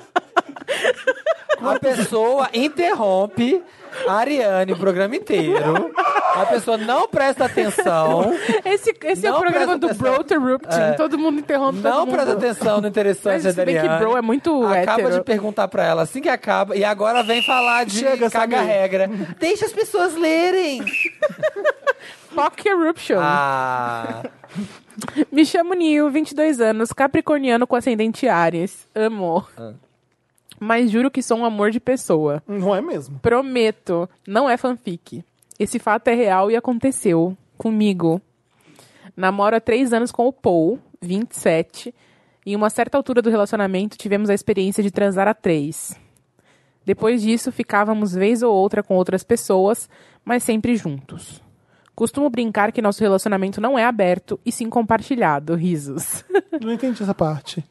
A 1.63 1.79
pessoa 1.79 2.49
interrompe 2.55 3.63
a 4.09 4.13
Ariane 4.15 4.73
o 4.73 4.77
programa 4.79 5.15
inteiro. 5.17 5.91
A 6.37 6.47
pessoa 6.47 6.79
não 6.79 7.07
presta 7.09 7.45
atenção. 7.45 8.33
Esse, 8.65 8.95
esse 9.03 9.27
é 9.27 9.31
Não 9.31 9.39
o 9.39 9.41
programa 9.41 9.67
presta 9.67 9.79
do 9.79 9.87
atenção. 9.89 10.13
Bro 10.13 10.23
Interrupting. 10.23 10.81
É. 10.81 10.93
Todo 10.93 11.19
mundo 11.19 11.41
interrompe 11.41 11.83
todo 11.83 11.93
Não 11.93 12.07
mundo. 12.07 12.13
presta 12.15 12.33
atenção 12.33 12.81
no 12.81 12.89
interessante 12.89 13.33
Mas 13.35 13.43
da 13.45 13.51
se 13.53 13.65
bem 13.65 13.75
que 13.75 13.79
Ariane. 13.81 13.99
bro 14.05 14.17
é 14.17 14.23
muito 14.23 14.65
Acaba 14.65 15.03
hétero. 15.03 15.15
de 15.19 15.25
perguntar 15.25 15.69
pra 15.69 15.85
ela 15.85 16.03
assim 16.03 16.21
que 16.23 16.29
acaba 16.29 16.75
e 16.77 16.83
agora 16.85 17.23
vem 17.23 17.43
falar 17.43 17.85
de 17.85 17.99
Chega, 17.99 18.31
caga 18.31 18.57
Samir. 18.59 18.73
regra. 18.73 19.11
Deixa 19.39 19.67
as 19.67 19.73
pessoas 19.73 20.15
lerem. 20.17 20.83
Fuck 22.33 22.67
Eruption. 22.67 23.19
Ah, 23.21 24.23
Me 25.33 25.45
chamo 25.45 25.75
Nil, 25.75 26.09
22 26.11 26.61
anos, 26.61 26.93
capricorniano 26.93 27.67
com 27.67 27.75
ascendente 27.77 28.29
Ares. 28.29 28.87
Amo. 28.95 29.45
Mas 30.61 30.91
juro 30.91 31.11
que 31.11 31.23
sou 31.23 31.39
um 31.39 31.45
amor 31.45 31.71
de 31.71 31.81
pessoa. 31.81 32.43
Não 32.47 32.75
é 32.77 32.83
mesmo? 32.83 33.19
Prometo, 33.21 34.09
não 34.29 34.49
é 34.49 34.59
fanfic. 34.59 35.25
Esse 35.59 35.79
fato 35.79 36.09
é 36.09 36.15
real 36.15 36.51
e 36.51 36.57
aconteceu 36.57 37.37
comigo. 37.57 38.21
Namoro 39.17 39.57
há 39.57 39.61
três 39.61 39.93
anos 39.93 40.13
com 40.13 40.27
o 40.27 40.33
Paul, 40.33 40.79
27. 41.01 41.95
Em 42.45 42.55
uma 42.55 42.69
certa 42.69 42.97
altura 42.97 43.23
do 43.23 43.31
relacionamento, 43.31 43.97
tivemos 43.97 44.29
a 44.29 44.35
experiência 44.35 44.83
de 44.83 44.91
transar 44.91 45.27
a 45.27 45.35
três. 45.35 45.99
Depois 46.85 47.23
disso, 47.23 47.51
ficávamos 47.53 48.13
vez 48.15 48.43
ou 48.43 48.55
outra 48.55 48.83
com 48.83 48.97
outras 48.97 49.23
pessoas, 49.23 49.89
mas 50.25 50.43
sempre 50.43 50.77
juntos. 50.77 51.43
Costumo 51.95 52.31
brincar 52.31 52.73
que 52.73 52.81
nosso 52.81 53.03
relacionamento 53.03 53.61
não 53.61 53.79
é 53.79 53.85
aberto 53.85 54.41
e 54.45 54.51
sim 54.51 54.71
compartilhado. 54.71 55.55
Risos. 55.55 56.25
Não 56.61 56.73
entendi 56.73 57.03
essa 57.03 57.15
parte. 57.15 57.65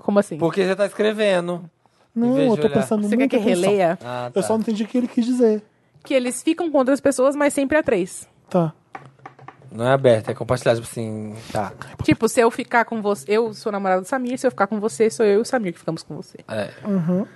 Como 0.00 0.18
assim? 0.18 0.38
porque 0.38 0.64
você 0.64 0.74
tá 0.74 0.86
escrevendo. 0.86 1.68
Não, 2.16 2.38
eu 2.38 2.56
tô 2.56 2.62
olhar. 2.62 2.70
prestando 2.72 3.06
Você 3.08 3.16
quer 3.16 3.28
que 3.28 3.36
atenção. 3.36 3.62
releia? 3.62 3.98
Ah, 4.02 4.30
tá. 4.32 4.40
Eu 4.40 4.42
só 4.42 4.54
não 4.54 4.60
entendi 4.60 4.82
o 4.84 4.86
que 4.88 4.96
ele 4.98 5.08
quis 5.08 5.24
dizer. 5.26 5.62
Que 6.02 6.14
eles 6.14 6.42
ficam 6.42 6.70
com 6.70 6.78
outras 6.78 7.00
pessoas, 7.00 7.36
mas 7.36 7.52
sempre 7.52 7.76
a 7.76 7.82
três. 7.82 8.26
Tá. 8.48 8.72
Não 9.70 9.84
é 9.86 9.92
aberto, 9.92 10.30
é 10.30 10.34
compartilhado, 10.34 10.80
tipo 10.80 10.90
assim, 10.90 11.34
tá. 11.52 11.72
Tipo, 12.02 12.28
se 12.28 12.40
eu 12.40 12.50
ficar 12.50 12.84
com 12.86 13.02
você, 13.02 13.26
eu 13.32 13.52
sou 13.52 13.70
namorado 13.70 14.02
do 14.02 14.06
Samir, 14.08 14.38
se 14.38 14.46
eu 14.46 14.50
ficar 14.50 14.66
com 14.68 14.80
você, 14.80 15.10
sou 15.10 15.26
eu 15.26 15.38
e 15.40 15.42
o 15.42 15.44
Samir 15.44 15.72
que 15.72 15.78
ficamos 15.78 16.02
com 16.02 16.14
você. 16.16 16.38
É. 16.48 16.70
Uhum. 16.86 17.26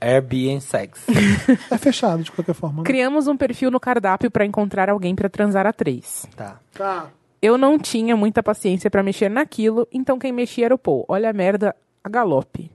Airbnb 0.00 0.60
sex. 0.60 1.06
É 1.70 1.78
fechado 1.78 2.22
de 2.22 2.30
qualquer 2.30 2.54
forma. 2.54 2.78
né? 2.82 2.84
Criamos 2.84 3.26
um 3.26 3.36
perfil 3.36 3.70
no 3.70 3.80
cardápio 3.80 4.30
pra 4.30 4.44
encontrar 4.44 4.90
alguém 4.90 5.14
pra 5.14 5.28
transar 5.28 5.66
a 5.66 5.72
três. 5.72 6.26
tá. 6.36 6.58
Tá. 6.74 7.06
Eu 7.40 7.58
não 7.58 7.78
tinha 7.78 8.16
muita 8.16 8.42
paciência 8.42 8.90
pra 8.90 9.02
mexer 9.02 9.28
naquilo, 9.28 9.86
então 9.92 10.18
quem 10.18 10.32
mexia 10.32 10.64
era 10.64 10.74
o 10.74 10.78
Paul. 10.78 11.04
Olha 11.06 11.28
a 11.28 11.32
merda 11.32 11.76
a 12.04 12.08
galope. 12.10 12.70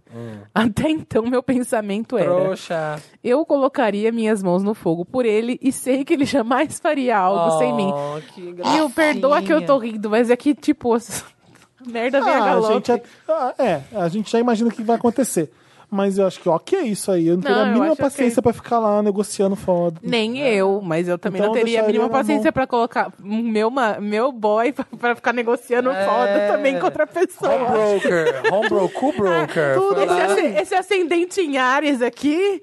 Até 0.56 0.90
então 0.90 1.24
meu 1.28 1.44
pensamento 1.44 2.18
era: 2.18 2.34
Trouxa. 2.34 3.00
eu 3.24 3.46
colocaria 3.46 4.12
minhas 4.12 4.42
mãos 4.42 4.64
no 4.64 4.74
fogo 4.74 5.06
por 5.06 5.24
ele 5.24 5.60
e 5.62 5.72
sei 5.72 6.04
que 6.04 6.14
ele 6.14 6.26
jamais 6.26 6.80
faria 6.80 7.16
algo 7.18 7.60
sem 7.60 7.72
mim. 7.76 7.92
Oh, 7.94 8.20
que 8.34 8.42
Meu, 8.54 8.90
perdoa 8.90 9.42
que 9.44 9.54
eu 9.54 9.64
tô 9.66 9.78
rindo, 9.78 10.10
mas 10.10 10.32
é 10.32 10.36
que 10.36 10.56
tipo, 10.56 10.98
merda 11.88 12.22
vem 12.22 12.34
a 12.34 12.38
Ah, 12.38 12.42
a 12.42 12.46
galope. 12.46 12.74
gente 12.74 12.92
é, 12.92 13.04
ah, 13.30 13.54
é, 13.60 13.82
a 13.96 14.08
gente 14.10 14.32
já 14.32 14.40
imagina 14.40 14.70
o 14.70 14.74
que 14.74 14.82
vai 14.84 14.96
acontecer. 14.96 15.52
Mas 15.92 16.20
eu 16.20 16.28
acho 16.28 16.40
que 16.40 16.48
ok 16.48 16.80
isso 16.82 17.12
aí. 17.12 17.28
Eu 17.28 17.36
não 17.38 17.42
teria 17.42 17.56
Não, 17.58 17.64
a 17.64 17.74
mínima 17.74 17.96
paciência 17.96 18.42
pra 18.44 18.54
ficar 18.54 18.78
lá 18.78 19.02
negociando 19.02 19.56
foda. 19.56 20.00
Nem 20.04 20.38
eu, 20.40 20.82
mas 20.84 21.08
eu 21.08 21.18
também 21.18 21.42
Então 21.42 21.52
não 21.52 21.60
teria 21.60 21.82
a 21.82 21.88
mínima 21.88 22.08
paciência 22.10 22.52
pra 22.52 22.68
colocar 22.68 23.12
meu, 23.20 23.72
meu 24.00 24.32
boy 24.32 24.72
pra, 24.74 24.86
pra 25.00 25.16
ficar 25.16 25.34
negociando 25.34 25.90
É. 25.90 26.06
foda 26.06 26.48
também 26.56 26.78
com 26.78 26.86
outra 26.86 27.06
Home 27.06 27.14
pessoa. 27.26 27.58
broker. 27.58 28.54
Home 28.54 28.70
bro, 28.70 28.90
cool 28.90 29.14
broker. 29.18 29.76
tudo 29.76 30.02
Esse, 30.04 30.46
esse 30.62 30.76
ascendente 30.76 31.42
em 31.42 31.58
Ares 31.58 32.04
aqui 32.04 32.62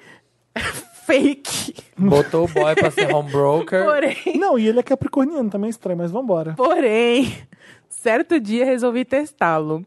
é 0.54 0.60
fake. 1.04 1.74
botou 1.98 2.44
o 2.44 2.48
boy 2.48 2.74
pra 2.76 2.90
ser 2.92 3.12
home 3.12 3.30
broker. 3.32 3.84
Porém, 3.84 4.38
Não, 4.38 4.56
e 4.56 4.68
ele 4.68 4.78
é 4.78 4.82
capricorniano, 4.84 5.50
também 5.50 5.66
é 5.66 5.70
estranho, 5.70 5.98
mas 5.98 6.12
vambora. 6.12 6.54
porém, 6.56 7.32
certo 7.88 8.38
dia 8.38 8.64
resolvi 8.64 9.04
testá-lo. 9.04 9.84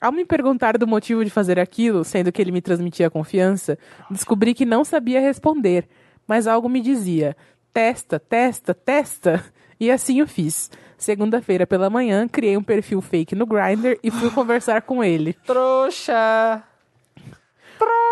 Ao 0.00 0.10
me 0.10 0.24
perguntar 0.24 0.78
do 0.78 0.86
motivo 0.86 1.22
de 1.24 1.30
fazer 1.30 1.60
aquilo, 1.60 2.04
sendo 2.04 2.32
que 2.32 2.40
ele 2.40 2.50
me 2.50 2.62
transmitia 2.62 3.10
confiança, 3.10 3.78
descobri 4.10 4.54
que 4.54 4.64
não 4.64 4.82
sabia 4.82 5.20
responder. 5.20 5.86
mas 6.26 6.46
algo 6.46 6.68
me 6.68 6.80
dizia: 6.80 7.36
testa, 7.72 8.18
testa, 8.18 8.72
testa. 8.72 9.44
E 9.78 9.90
assim 9.90 10.20
eu 10.20 10.26
fiz. 10.26 10.70
Segunda-feira 10.96 11.66
pela 11.66 11.88
manhã, 11.88 12.28
criei 12.28 12.56
um 12.56 12.62
perfil 12.62 13.00
fake 13.00 13.34
no 13.34 13.46
Grindr 13.46 13.98
e 14.02 14.10
fui 14.10 14.30
conversar 14.30 14.82
com 14.82 15.02
ele. 15.02 15.32
Trouxa! 15.46 16.62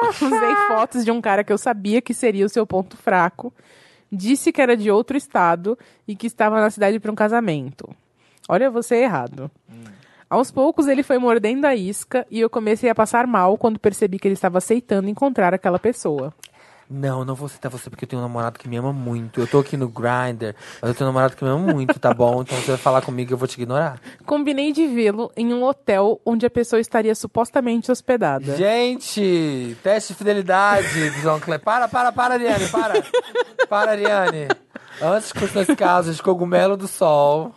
Usei 0.03 0.57
fotos 0.69 1.05
de 1.05 1.11
um 1.11 1.21
cara 1.21 1.45
que 1.45 1.53
eu 1.53 1.59
sabia 1.59 2.01
que 2.01 2.15
seria 2.15 2.47
o 2.47 2.49
seu 2.49 2.67
ponto 2.67 2.97
fraco. 2.97 3.53
Disse 4.11 4.51
que 4.51 4.63
era 4.63 4.75
de 4.75 4.91
outro 4.91 5.17
estado 5.17 5.79
e 6.07 6.17
que 6.17 6.27
estava 6.27 6.61
na 6.61 6.71
cidade 6.71 6.99
para 6.99 7.13
um 7.13 7.15
casamento. 7.15 7.89
Olha, 8.49 8.71
você 8.71 8.97
errado. 8.97 9.51
Aos 10.31 10.51
poucos 10.51 10.87
ele 10.87 11.03
foi 11.03 11.17
mordendo 11.19 11.65
a 11.65 11.75
isca 11.75 12.27
e 12.31 12.39
eu 12.39 12.51
comecei 12.51 12.91
a 12.91 12.95
passar 12.95 13.27
mal 13.27 13.57
quando 13.57 13.79
percebi 13.79 14.19
que 14.19 14.29
ele 14.29 14.35
estava 14.35 14.59
aceitando 14.59 15.09
encontrar 15.09 15.55
aquela 15.55 15.79
pessoa. 15.79 16.35
Não, 16.91 17.23
não 17.23 17.35
vou 17.35 17.49
citar 17.49 17.71
você 17.71 17.91
porque 17.91 18.05
eu 18.05 18.09
tenho 18.09 18.21
um 18.21 18.25
namorado 18.25 18.59
que 18.59 18.67
me 18.67 18.77
ama 18.77 18.93
muito. 18.93 19.41
Eu 19.41 19.47
tô 19.47 19.59
aqui 19.59 19.77
no 19.77 19.89
Grindr, 19.89 20.55
mas 20.81 20.89
eu 20.89 20.95
tenho 20.95 21.09
um 21.09 21.13
namorado 21.13 21.37
que 21.37 21.45
me 21.45 21.51
ama 21.51 21.73
muito, 21.73 21.99
tá 21.99 22.15
bom? 22.15 22.43
Então 22.49 22.59
você 22.59 22.73
vai 22.73 22.79
falar 22.79 23.03
comigo 23.03 23.31
e 23.31 23.35
eu 23.35 23.39
vou 23.39 23.47
te 23.47 23.61
ignorar. 23.61 24.01
Combinei 24.25 24.73
de 24.73 24.87
vê-lo 24.87 25.31
em 25.37 25.53
um 25.53 25.63
hotel 25.63 26.21
onde 26.25 26.47
a 26.47 26.51
pessoa 26.51 26.81
estaria 26.81 27.15
supostamente 27.15 27.93
hospedada. 27.93 28.57
Gente, 28.57 29.77
teste 29.83 30.13
de 30.13 30.19
fidelidade 30.19 31.11
João 31.21 31.41
Clé. 31.41 31.59
Para, 31.59 31.89
para, 31.89 32.11
para, 32.11 32.35
Ariane, 32.35 32.69
para. 32.69 33.03
Para, 33.69 33.91
Ariane. 33.91 34.49
Antes 35.01 35.29
de 35.29 35.35
continuar 35.35 35.63
esse 35.63 35.77
caso 35.77 36.13
de 36.13 36.23
cogumelo 36.23 36.77
do 36.77 36.89
sol. 36.89 37.55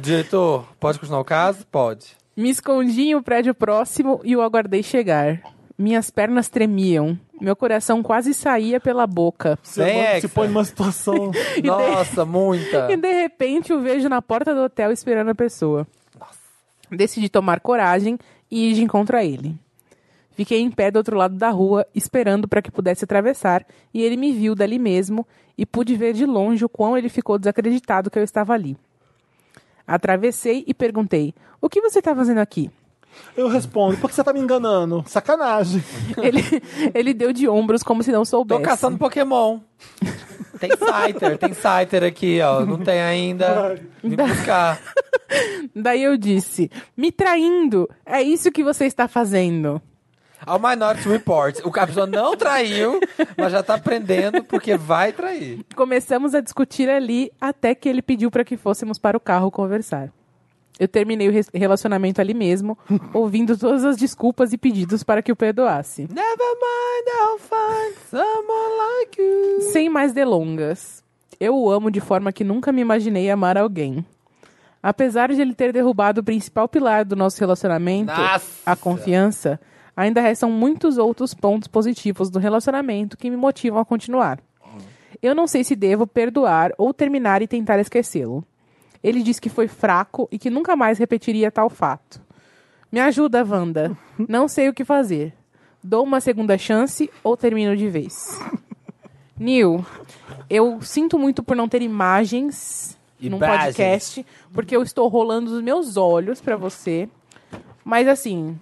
Diretor, 0.00 0.64
pode 0.80 0.98
continuar 0.98 1.20
o 1.20 1.24
caso? 1.24 1.66
Pode. 1.66 2.16
Me 2.36 2.50
escondi 2.50 3.02
em 3.02 3.14
um 3.14 3.22
prédio 3.22 3.54
próximo 3.54 4.20
e 4.24 4.34
o 4.34 4.42
aguardei 4.42 4.82
chegar. 4.82 5.40
Minhas 5.76 6.10
pernas 6.10 6.48
tremiam. 6.48 7.18
Meu 7.40 7.54
coração 7.54 8.02
quase 8.02 8.32
saía 8.32 8.80
pela 8.80 9.06
boca. 9.06 9.58
Você 9.62 10.20
se 10.20 10.28
põe 10.28 10.48
numa 10.48 10.64
situação. 10.64 11.30
Nossa, 11.62 12.24
muita. 12.24 12.90
E 12.92 12.96
de 12.96 13.12
repente 13.12 13.72
o 13.72 13.80
vejo 13.80 14.08
na 14.08 14.22
porta 14.22 14.54
do 14.54 14.62
hotel 14.62 14.90
esperando 14.90 15.30
a 15.30 15.34
pessoa. 15.34 15.86
Decidi 16.90 17.28
tomar 17.28 17.60
coragem 17.60 18.18
e 18.50 18.70
ir 18.70 18.74
de 18.74 18.82
encontro 18.82 19.16
a 19.16 19.24
ele. 19.24 19.58
Fiquei 20.34 20.60
em 20.60 20.70
pé 20.70 20.90
do 20.90 20.96
outro 20.96 21.16
lado 21.16 21.36
da 21.36 21.50
rua, 21.50 21.86
esperando 21.94 22.48
para 22.48 22.60
que 22.60 22.70
pudesse 22.70 23.04
atravessar, 23.04 23.64
e 23.92 24.02
ele 24.02 24.16
me 24.16 24.32
viu 24.32 24.54
dali 24.54 24.78
mesmo 24.78 25.26
e 25.56 25.64
pude 25.64 25.94
ver 25.94 26.12
de 26.12 26.26
longe 26.26 26.64
o 26.64 26.68
quão 26.68 26.98
ele 26.98 27.08
ficou 27.08 27.38
desacreditado 27.38 28.10
que 28.10 28.18
eu 28.18 28.24
estava 28.24 28.52
ali. 28.52 28.76
Atravessei 29.86 30.64
e 30.66 30.74
perguntei: 30.74 31.34
O 31.60 31.68
que 31.68 31.80
você 31.80 31.98
está 32.00 32.14
fazendo 32.14 32.38
aqui? 32.38 32.70
Eu 33.36 33.46
respondo, 33.46 33.96
por 33.98 34.10
que 34.10 34.16
você 34.16 34.24
tá 34.24 34.32
me 34.32 34.40
enganando? 34.40 35.04
Sacanagem. 35.06 35.80
Ele, 36.20 36.42
ele 36.92 37.14
deu 37.14 37.32
de 37.32 37.48
ombros 37.48 37.80
como 37.84 38.02
se 38.02 38.10
não 38.10 38.22
Tô 38.22 38.26
soubesse. 38.26 38.62
caçando 38.62 38.98
Pokémon. 38.98 39.60
Tem 40.58 40.70
Scyther, 40.70 41.38
tem 41.38 41.54
Scyther 41.54 42.02
aqui, 42.02 42.40
ó. 42.40 42.66
Não 42.66 42.78
tem 42.78 43.00
ainda. 43.00 43.80
Vim 44.02 44.16
buscar. 44.16 44.80
Daí 45.74 46.02
eu 46.02 46.16
disse: 46.16 46.68
Me 46.96 47.12
traindo! 47.12 47.88
É 48.04 48.20
isso 48.20 48.50
que 48.50 48.64
você 48.64 48.84
está 48.86 49.06
fazendo. 49.06 49.80
Ao 50.46 50.58
Minority 50.58 51.08
Report. 51.08 51.58
O 51.64 51.70
pessoa 51.70 52.06
não 52.06 52.36
traiu, 52.36 53.00
mas 53.36 53.52
já 53.52 53.62
tá 53.62 53.74
aprendendo 53.74 54.42
porque 54.44 54.76
vai 54.76 55.12
trair. 55.12 55.60
Começamos 55.74 56.34
a 56.34 56.40
discutir 56.40 56.88
ali 56.88 57.30
até 57.40 57.74
que 57.74 57.88
ele 57.88 58.02
pediu 58.02 58.30
para 58.30 58.44
que 58.44 58.56
fôssemos 58.56 58.98
para 58.98 59.16
o 59.16 59.20
carro 59.20 59.50
conversar. 59.50 60.10
Eu 60.78 60.88
terminei 60.88 61.28
o 61.28 61.32
re- 61.32 61.44
relacionamento 61.54 62.20
ali 62.20 62.34
mesmo, 62.34 62.76
ouvindo 63.14 63.56
todas 63.56 63.84
as 63.84 63.96
desculpas 63.96 64.52
e 64.52 64.58
pedidos 64.58 65.02
para 65.04 65.22
que 65.22 65.30
o 65.30 65.36
perdoasse. 65.36 66.02
Never 66.02 66.56
mind, 66.60 67.06
I'll 67.20 67.38
find 67.38 67.96
someone 68.10 68.74
like 69.00 69.20
you. 69.22 69.60
Sem 69.72 69.88
mais 69.88 70.12
delongas, 70.12 71.02
eu 71.38 71.54
o 71.56 71.70
amo 71.70 71.90
de 71.92 72.00
forma 72.00 72.32
que 72.32 72.42
nunca 72.42 72.72
me 72.72 72.80
imaginei 72.82 73.30
amar 73.30 73.56
alguém. 73.56 74.04
Apesar 74.82 75.32
de 75.32 75.40
ele 75.40 75.54
ter 75.54 75.72
derrubado 75.72 76.20
o 76.20 76.24
principal 76.24 76.68
pilar 76.68 77.04
do 77.04 77.16
nosso 77.16 77.38
relacionamento, 77.40 78.12
Nossa! 78.12 78.46
a 78.66 78.76
confiança, 78.76 79.58
ainda 79.96 80.20
restam 80.20 80.50
muitos 80.50 80.98
outros 80.98 81.34
pontos 81.34 81.68
positivos 81.68 82.30
do 82.30 82.38
relacionamento 82.38 83.16
que 83.16 83.30
me 83.30 83.36
motivam 83.36 83.80
a 83.80 83.84
continuar. 83.84 84.40
Eu 85.22 85.34
não 85.34 85.46
sei 85.46 85.64
se 85.64 85.74
devo 85.74 86.06
perdoar 86.06 86.72
ou 86.76 86.92
terminar 86.92 87.40
e 87.40 87.46
tentar 87.46 87.78
esquecê-lo. 87.78 88.44
Ele 89.02 89.22
disse 89.22 89.40
que 89.40 89.48
foi 89.48 89.68
fraco 89.68 90.28
e 90.30 90.38
que 90.38 90.50
nunca 90.50 90.74
mais 90.76 90.98
repetiria 90.98 91.50
tal 91.50 91.70
fato. 91.70 92.20
Me 92.90 93.00
ajuda, 93.00 93.44
Wanda. 93.44 93.96
Não 94.28 94.48
sei 94.48 94.68
o 94.68 94.74
que 94.74 94.84
fazer. 94.84 95.32
Dou 95.82 96.04
uma 96.04 96.20
segunda 96.20 96.56
chance 96.56 97.10
ou 97.22 97.36
termino 97.36 97.76
de 97.76 97.88
vez? 97.88 98.38
Neil, 99.38 99.84
eu 100.48 100.80
sinto 100.80 101.18
muito 101.18 101.42
por 101.42 101.56
não 101.56 101.68
ter 101.68 101.82
imagens 101.82 102.96
num 103.20 103.36
Imagens. 103.36 103.76
podcast, 103.76 104.26
porque 104.52 104.76
eu 104.76 104.82
estou 104.82 105.08
rolando 105.08 105.54
os 105.54 105.62
meus 105.62 105.96
olhos 105.96 106.40
pra 106.40 106.56
você. 106.56 107.08
Mas 107.84 108.06
assim, 108.08 108.58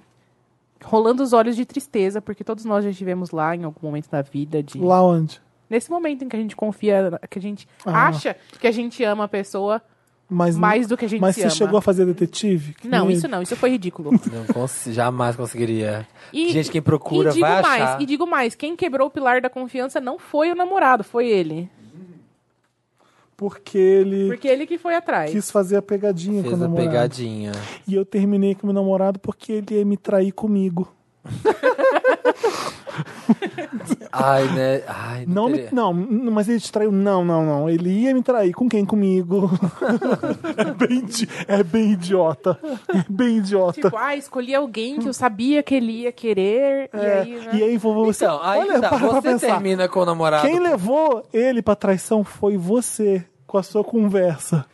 rolando 0.84 1.22
os 1.22 1.32
olhos 1.32 1.56
de 1.56 1.64
tristeza, 1.64 2.20
porque 2.20 2.42
todos 2.44 2.64
nós 2.64 2.84
já 2.84 2.90
estivemos 2.90 3.30
lá 3.30 3.54
em 3.56 3.64
algum 3.64 3.86
momento 3.86 4.08
da 4.10 4.22
vida 4.22 4.62
de 4.62 4.78
Lá 4.78 5.02
onde? 5.02 5.40
nesse 5.70 5.90
momento 5.90 6.24
em 6.24 6.28
que 6.28 6.36
a 6.36 6.38
gente 6.38 6.54
confia, 6.54 7.18
que 7.30 7.38
a 7.38 7.42
gente 7.42 7.66
Ah. 7.86 8.08
acha 8.08 8.36
que 8.60 8.66
a 8.66 8.72
gente 8.72 9.02
ama 9.04 9.24
a 9.24 9.28
pessoa 9.28 9.80
Mas, 10.28 10.56
mais 10.56 10.86
do 10.86 10.96
que 10.96 11.04
a 11.04 11.08
gente 11.08 11.20
mas 11.20 11.34
se 11.34 11.40
você 11.42 11.46
ama. 11.46 11.54
chegou 11.56 11.78
a 11.78 11.82
fazer 11.82 12.04
detetive? 12.06 12.74
Que 12.74 12.88
Não, 12.88 13.10
isso 13.10 13.26
ele. 13.26 13.32
não, 13.32 13.42
isso 13.42 13.54
foi 13.56 13.70
ridículo. 13.70 14.10
Não 14.32 14.44
cons- 14.52 14.84
jamais 14.88 15.36
conseguiria. 15.36 16.06
E- 16.32 16.50
Gente, 16.52 16.70
quem 16.70 16.80
procura 16.82 17.30
e 17.30 17.32
digo 17.34 17.46
vai 17.46 17.62
mais, 17.62 17.82
achar. 17.82 18.02
e 18.02 18.06
digo 18.06 18.26
mais, 18.26 18.54
quem 18.54 18.74
quebrou 18.76 19.08
o 19.08 19.10
pilar 19.10 19.40
da 19.40 19.48
confiança 19.50 20.00
não 20.00 20.18
foi 20.18 20.50
o 20.50 20.54
namorado, 20.54 21.02
foi 21.04 21.26
ele. 21.28 21.70
Porque 23.50 23.78
ele 23.78 24.26
Porque 24.28 24.48
ele 24.48 24.66
que 24.66 24.78
foi 24.78 24.94
atrás. 24.94 25.30
quis 25.30 25.50
fazer 25.50 25.76
a 25.76 25.82
pegadinha 25.82 26.42
com 26.42 26.48
o 26.48 26.50
Fez 26.50 26.62
a 26.62 26.64
namorado. 26.64 26.88
pegadinha. 26.90 27.52
E 27.86 27.94
eu 27.94 28.04
terminei 28.04 28.54
com 28.54 28.66
meu 28.66 28.74
namorado 28.74 29.18
porque 29.18 29.52
ele 29.52 29.66
ia 29.78 29.84
me 29.84 29.96
trair 29.96 30.32
comigo. 30.32 30.88
Ai, 34.12 34.44
né? 34.54 34.82
Ai, 34.86 35.24
Não, 35.26 35.48
me, 35.48 35.54
teria- 35.56 35.70
não, 35.72 35.92
mas 35.94 36.48
ele 36.48 36.60
te 36.60 36.70
traiu. 36.70 36.92
Não, 36.92 37.24
não, 37.24 37.44
não. 37.44 37.68
Ele 37.70 37.88
ia 37.90 38.14
me 38.14 38.22
trair. 38.22 38.52
Com 38.52 38.68
quem? 38.68 38.84
Comigo. 38.84 39.50
é, 40.58 40.64
bem, 40.74 41.04
é 41.48 41.62
bem 41.62 41.92
idiota. 41.92 42.58
É 42.88 43.04
bem 43.08 43.38
idiota. 43.38 43.80
Tipo, 43.80 43.96
ah, 43.96 44.14
escolhi 44.14 44.54
alguém 44.54 44.98
que 44.98 45.08
eu 45.08 45.14
sabia 45.14 45.62
que 45.62 45.74
ele 45.74 46.02
ia 46.02 46.12
querer, 46.12 46.90
e 46.92 46.96
É, 46.98 47.20
aí, 47.20 47.30
né? 47.36 47.50
E 47.54 47.62
aí 47.62 47.78
vou 47.78 47.94
você. 48.04 48.24
Então, 48.24 48.40
aí 48.42 48.60
olha, 48.60 48.80
tá, 48.80 48.88
para 48.90 48.98
pra 48.98 49.08
você 49.08 49.22
pensar. 49.22 49.46
termina 49.46 49.88
com 49.88 50.00
o 50.00 50.04
namorado. 50.06 50.46
Quem 50.46 50.58
levou 50.60 51.24
ele 51.32 51.62
pra 51.62 51.74
traição 51.74 52.22
foi 52.22 52.56
você, 52.58 53.24
com 53.52 53.58
a 53.58 53.62
sua 53.62 53.84
conversa. 53.84 54.64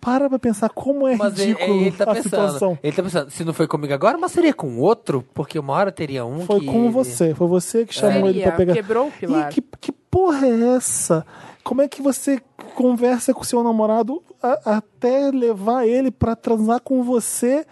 Para 0.00 0.28
pra 0.28 0.38
pensar 0.38 0.68
como 0.68 1.06
é 1.08 1.16
Mas 1.16 1.38
ele, 1.38 1.52
ridículo 1.52 1.80
ele 1.80 1.90
tá 1.92 2.04
a 2.04 2.06
pensando. 2.08 2.22
situação. 2.24 2.78
Ele 2.82 2.96
tá 2.96 3.02
pensando, 3.02 3.30
se 3.30 3.44
não 3.44 3.52
foi 3.52 3.66
comigo 3.68 3.92
agora, 3.94 4.18
mas 4.18 4.32
seria 4.32 4.52
com 4.54 4.78
outro? 4.78 5.24
Porque 5.34 5.58
uma 5.58 5.72
hora 5.74 5.90
teria 5.92 6.24
um 6.24 6.40
Foi 6.40 6.60
que. 6.60 6.66
com 6.66 6.84
ele- 6.84 6.90
você, 6.90 7.34
foi 7.34 7.46
você 7.48 7.84
que 7.86 7.94
chamou 7.94 8.28
ele 8.28 8.42
pra 8.42 8.52
pegar. 8.52 8.74
quebrou 8.74 9.08
o 9.08 9.12
pilar. 9.12 9.50
E 9.50 9.54
que, 9.54 9.60
que 9.80 9.92
porra 9.92 10.46
é 10.46 10.76
essa? 10.76 11.24
Como 11.64 11.82
é 11.82 11.88
que 11.88 12.00
você 12.02 12.40
conversa 12.74 13.32
com 13.34 13.42
seu 13.44 13.62
namorado 13.62 14.22
a- 14.42 14.76
até 14.76 15.30
levar 15.32 15.86
ele 15.86 16.10
pra 16.12 16.34
transar 16.36 16.80
com 16.80 17.02
você? 17.02 17.64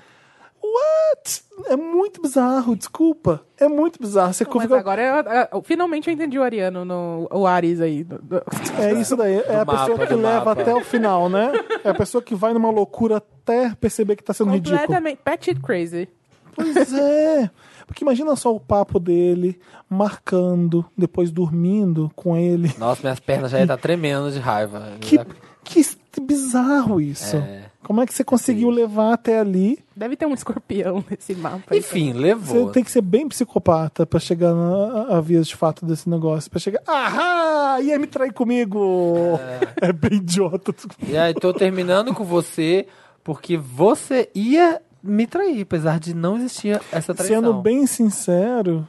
What? 0.77 1.43
É 1.69 1.77
muito 1.77 2.20
bizarro, 2.20 2.77
desculpa. 2.77 3.40
É 3.59 3.66
muito 3.66 3.98
bizarro. 4.01 4.32
Você 4.35 4.44
Mas 4.44 4.62
fica- 4.62 4.78
agora, 4.78 5.03
eu- 5.03 5.48
eu- 5.59 5.62
finalmente 5.62 6.09
eu 6.09 6.15
entendi 6.15 6.39
o 6.39 6.43
Ariano, 6.43 6.85
no, 6.85 7.27
o 7.32 7.47
Ares 7.47 7.81
aí. 7.81 8.05
do- 8.05 8.19
do- 8.19 8.43
É 8.78 8.93
isso 8.93 9.16
daí. 9.16 9.36
É 9.40 9.57
a 9.57 9.65
Do 9.65 9.73
pessoa 9.73 9.89
mapa, 9.90 10.07
que 10.07 10.15
do 10.15 10.20
leva 10.20 10.44
mapa. 10.44 10.53
até 10.61 10.74
o 10.74 10.85
final, 10.85 11.28
né? 11.28 11.53
É 11.82 11.89
a 11.90 11.94
pessoa 11.94 12.23
que 12.23 12.35
vai 12.35 12.53
numa 12.53 12.70
loucura 12.70 13.16
até 13.16 13.74
perceber 13.81 14.16
que 14.16 14.23
tá 14.24 14.35
sendo 14.35 14.51
ridículo. 14.53 14.78
Completamente. 14.81 15.19
Batshit 15.24 15.61
crazy. 15.61 16.09
Pois 16.55 16.93
é. 16.93 17.51
Porque 17.86 18.03
imagina 18.05 18.35
só 18.36 18.55
o 18.55 18.59
papo 18.61 18.98
dele 18.98 19.59
marcando, 19.89 20.85
depois 20.97 21.31
dormindo 21.31 22.11
com 22.16 22.36
ele. 22.36 22.74
Nossa, 22.78 23.03
minhas 23.03 23.20
pernas 23.20 23.51
já 23.51 23.59
iam 23.59 23.65
estar 23.65 23.77
tremendo 23.77 24.31
de 24.31 24.39
raiva. 24.39 24.93
Que, 25.01 25.19
que 25.65 25.82
bizarro 26.20 27.01
isso. 27.01 27.36
É. 27.36 27.65
Como 27.87 28.01
é 28.01 28.07
que 28.07 28.13
você 28.13 28.25
conseguiu 28.25 28.69
levar 28.69 29.13
até 29.13 29.39
ali? 29.39 29.79
Deve 29.95 30.17
ter 30.17 30.27
um 30.27 30.35
escorpião 30.35 31.05
nesse 31.09 31.37
mapa. 31.37 31.63
aí 31.71 31.79
Enfim, 31.79 32.13
Você 32.13 32.19
levou. 32.19 32.71
tem 32.73 32.83
que 32.83 32.91
ser 32.91 33.01
bem 33.01 33.29
psicopata 33.29 34.05
pra 34.05 34.19
chegar 34.19 34.53
na, 34.53 35.17
a 35.17 35.21
vias 35.21 35.47
de 35.47 35.55
fato 35.55 35.87
desse 35.87 36.11
negócio. 36.11 36.51
Pra 36.51 36.59
chegar, 36.59 36.83
ahá, 36.85 37.81
ia 37.81 37.97
me 37.97 38.09
trair 38.09 38.33
comigo. 38.33 39.39
É, 39.81 39.93
bem 39.93 40.15
idiota. 40.15 40.75
E 41.07 41.17
aí, 41.17 41.33
tô 41.35 41.53
terminando 41.53 42.13
com 42.13 42.25
você 42.25 42.87
porque 43.23 43.57
você 43.57 44.29
ia 44.35 44.81
me 45.03 45.27
trair, 45.27 45.61
apesar 45.63 46.01
de 46.01 46.13
não 46.15 46.37
existir 46.37 46.81
essa 46.91 47.15
traição. 47.15 47.41
Sendo 47.43 47.55
bem 47.55 47.87
sincero, 47.87 48.89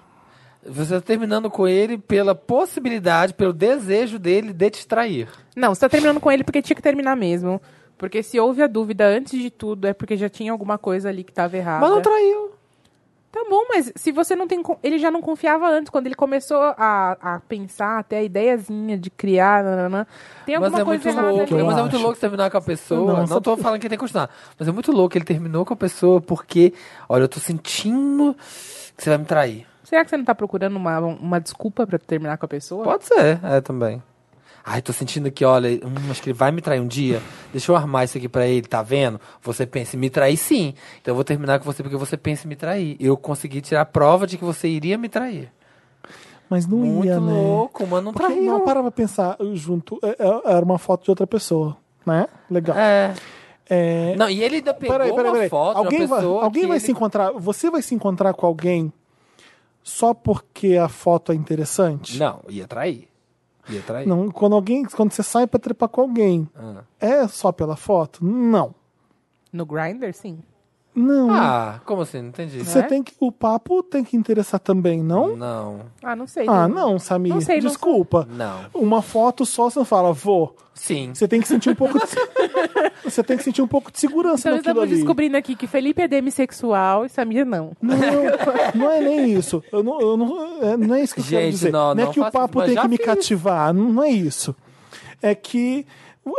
Você 0.65 0.95
tá 0.95 1.01
terminando 1.01 1.49
com 1.51 1.67
ele 1.67 1.97
pela 1.97 2.33
possibilidade, 2.33 3.33
pelo 3.33 3.53
desejo 3.53 4.17
dele 4.17 4.53
de 4.53 4.69
te 4.71 4.87
trair. 4.87 5.27
Não, 5.55 5.75
você 5.75 5.81
tá 5.81 5.89
terminando 5.89 6.19
com 6.19 6.31
ele 6.31 6.43
porque 6.43 6.61
tinha 6.61 6.75
que 6.75 6.81
terminar 6.81 7.15
mesmo. 7.15 7.61
Porque 7.97 8.21
se 8.21 8.39
houve 8.39 8.61
a 8.61 8.67
dúvida 8.67 9.05
antes 9.07 9.39
de 9.39 9.49
tudo, 9.49 9.87
é 9.87 9.93
porque 9.93 10.15
já 10.15 10.29
tinha 10.29 10.51
alguma 10.51 10.77
coisa 10.77 11.09
ali 11.09 11.23
que 11.23 11.33
tava 11.33 11.57
errada. 11.57 11.81
Mas 11.81 11.89
não 11.89 12.01
traiu. 12.01 12.51
Tá 13.31 13.43
bom, 13.49 13.65
mas 13.69 13.91
se 13.95 14.11
você 14.11 14.35
não 14.35 14.47
tem. 14.47 14.63
Ele 14.81 14.97
já 14.97 15.11
não 15.11 15.21
confiava 15.21 15.67
antes, 15.69 15.89
quando 15.89 16.07
ele 16.07 16.15
começou 16.15 16.57
a, 16.77 17.17
a 17.21 17.39
pensar, 17.41 17.99
até 17.99 18.19
a 18.19 18.23
ideiazinha 18.23 18.97
de 18.97 19.09
criar, 19.09 19.63
nananã, 19.63 20.07
tem 20.45 20.55
Mas 20.55 20.73
alguma 20.73 20.81
é 20.81 20.85
coisa 20.85 21.03
muito 21.03 21.17
errada 21.17 21.31
louco. 21.35 21.53
ali. 21.53 21.63
Mas 21.63 21.77
é 21.77 21.81
muito 21.81 21.97
louco 21.97 22.15
você 22.15 22.21
terminar 22.21 22.49
com 22.49 22.57
a 22.57 22.61
pessoa. 22.61 23.13
Não, 23.13 23.27
Não, 23.27 23.41
tô 23.41 23.57
falando 23.57 23.79
que 23.81 23.89
tem 23.89 23.97
que 23.97 24.01
continuar. 24.01 24.29
Mas 24.57 24.67
é 24.67 24.71
muito 24.71 24.91
louco. 24.91 25.17
Ele 25.17 25.25
terminou 25.25 25.65
com 25.65 25.73
a 25.73 25.77
pessoa 25.77 26.21
porque, 26.21 26.73
olha, 27.09 27.23
eu 27.23 27.27
tô 27.27 27.39
sentindo 27.39 28.35
que 28.95 29.03
você 29.03 29.09
vai 29.09 29.19
me 29.19 29.25
trair. 29.25 29.67
Será 29.83 30.03
que 30.03 30.09
você 30.09 30.17
não 30.17 30.25
tá 30.25 30.33
procurando 30.33 30.75
uma, 30.75 30.99
uma 30.99 31.39
desculpa 31.39 31.85
pra 31.85 31.99
terminar 31.99 32.37
com 32.37 32.45
a 32.45 32.49
pessoa? 32.49 32.83
Pode 32.83 33.05
ser, 33.05 33.39
é 33.43 33.61
também. 33.61 34.01
Ai, 34.69 34.81
tô 34.81 34.91
sentindo 34.91 35.31
que, 35.31 35.45
olha, 35.45 35.69
hum, 35.81 36.11
acho 36.11 36.21
que 36.21 36.29
ele 36.29 36.37
vai 36.37 36.51
me 36.51 36.59
trair 36.61 36.81
um 36.81 36.87
dia. 36.87 37.21
Deixa 37.53 37.71
eu 37.71 37.75
armar 37.77 38.03
isso 38.03 38.17
aqui 38.17 38.27
pra 38.27 38.45
ele, 38.45 38.67
tá 38.67 38.81
vendo? 38.83 39.17
Você 39.41 39.65
pensa 39.65 39.95
em 39.95 39.99
me 39.99 40.09
trair 40.09 40.35
sim. 40.35 40.73
Então 41.01 41.13
eu 41.13 41.15
vou 41.15 41.23
terminar 41.23 41.57
com 41.59 41.63
você 41.65 41.81
porque 41.81 41.95
você 41.95 42.17
pensa 42.17 42.45
em 42.45 42.49
me 42.49 42.55
trair. 42.57 42.97
Eu 42.99 43.15
consegui 43.15 43.61
tirar 43.61 43.81
a 43.81 43.85
prova 43.85 44.27
de 44.27 44.37
que 44.37 44.43
você 44.43 44.67
iria 44.67 44.97
me 44.97 45.07
trair. 45.07 45.49
Mas 46.49 46.67
não 46.67 46.79
Muito 46.79 47.05
ia, 47.07 47.17
né? 47.17 47.31
louco, 47.31 47.87
mas 47.87 48.03
não 48.03 48.11
Porque, 48.11 48.27
traiu. 48.33 48.43
não, 48.43 48.65
para 48.65 48.81
pra 48.81 48.91
pensar 48.91 49.37
junto. 49.53 49.97
É- 50.03 50.17
é- 50.19 50.55
Era 50.57 50.65
uma 50.65 50.77
foto 50.77 51.05
de 51.05 51.11
outra 51.11 51.25
pessoa, 51.25 51.77
né? 52.05 52.27
Legal. 52.51 52.75
É. 52.77 53.13
É, 53.69 54.15
Não, 54.17 54.29
e 54.29 54.41
ele 54.43 54.57
ainda 54.57 54.73
pegou 54.73 54.97
Peraí, 54.97 55.11
peraí, 55.13 55.25
uma 55.27 55.33
peraí. 55.33 55.49
foto 55.49 55.77
Alguém, 55.77 56.05
vai, 56.07 56.23
alguém 56.23 56.67
vai 56.67 56.77
ele- 56.77 56.85
se 56.85 56.91
encontrar. 56.91 57.31
Você 57.33 57.69
vai 57.69 57.81
se 57.81 57.93
encontrar 57.95 58.33
com 58.33 58.45
alguém 58.45 58.91
só 59.83 60.13
porque 60.13 60.75
a 60.77 60.87
foto 60.89 61.31
é 61.31 61.35
interessante? 61.35 62.17
Não, 62.17 62.41
ia 62.49 62.65
trair. 62.67 63.07
Trair. 63.85 64.07
Não, 64.07 64.29
quando 64.31 64.55
alguém, 64.55 64.85
quando 64.85 65.11
você 65.11 65.21
sai 65.23 65.45
pra 65.47 65.59
trepar 65.59 65.89
com 65.89 66.01
alguém, 66.01 66.49
Ah. 66.55 66.83
é 66.99 67.27
só 67.27 67.51
pela 67.51 67.75
foto? 67.75 68.23
Não. 68.23 68.73
No 69.51 69.65
Grindr, 69.65 70.13
sim. 70.13 70.39
Não. 70.99 71.29
Ah, 71.31 71.79
como 71.85 72.01
assim? 72.01 72.19
Não 72.23 72.29
entendi. 72.29 72.57
você 72.63 72.79
é? 72.79 72.81
tem 72.81 73.03
que 73.03 73.13
o 73.19 73.31
papo 73.31 73.83
tem 73.83 74.03
que 74.03 74.17
interessar 74.17 74.59
também, 74.59 75.03
não? 75.03 75.37
Não, 75.37 75.81
Ah, 76.03 76.15
não 76.15 76.25
sei. 76.25 76.47
Ah, 76.49 76.67
não, 76.67 76.97
Samir. 76.97 77.31
Não 77.31 77.39
sei, 77.39 77.61
não 77.61 77.67
Desculpa. 77.67 78.27
não. 78.31 78.61
Uma 78.73 79.03
foto 79.03 79.45
só 79.45 79.69
você 79.69 79.77
não 79.77 79.85
fala, 79.85 80.11
vou. 80.11 80.55
Sim. 80.73 81.11
Você 81.13 81.27
tem 81.27 81.39
que 81.39 81.47
sentir 81.47 81.69
um 81.69 81.75
pouco 81.75 81.99
de... 81.99 82.05
você 83.03 83.23
tem 83.23 83.37
que 83.37 83.43
sentir 83.43 83.61
um 83.61 83.67
pouco 83.67 83.91
de 83.91 83.99
segurança 83.99 84.41
Então 84.49 84.53
naquilo 84.57 84.71
estamos 84.71 84.83
ali. 84.83 84.95
descobrindo 84.95 85.37
aqui 85.37 85.55
que 85.55 85.67
Felipe 85.67 86.01
é 86.01 86.07
demissexual 86.07 87.05
e 87.05 87.09
Samir 87.09 87.45
não. 87.45 87.73
Não, 87.81 87.95
não 88.75 88.91
é 88.91 88.99
nem 88.99 89.33
isso. 89.33 89.63
Eu 89.71 89.83
não, 89.83 90.01
eu 90.01 90.17
não, 90.17 90.63
é, 90.63 90.77
não 90.77 90.95
é 90.95 91.03
isso 91.03 91.13
que 91.13 91.21
eu 91.21 91.25
quero 91.25 91.49
dizer. 91.51 91.71
não, 91.71 91.91
é 91.91 91.95
não 91.95 92.11
que 92.11 92.19
o 92.19 92.31
papo 92.31 92.63
tem 92.63 92.75
que 92.75 92.87
me 92.87 92.97
fiz. 92.97 93.05
cativar. 93.05 93.71
Não, 93.73 93.91
não 93.91 94.03
é 94.03 94.09
isso. 94.09 94.55
É 95.21 95.33
que 95.35 95.85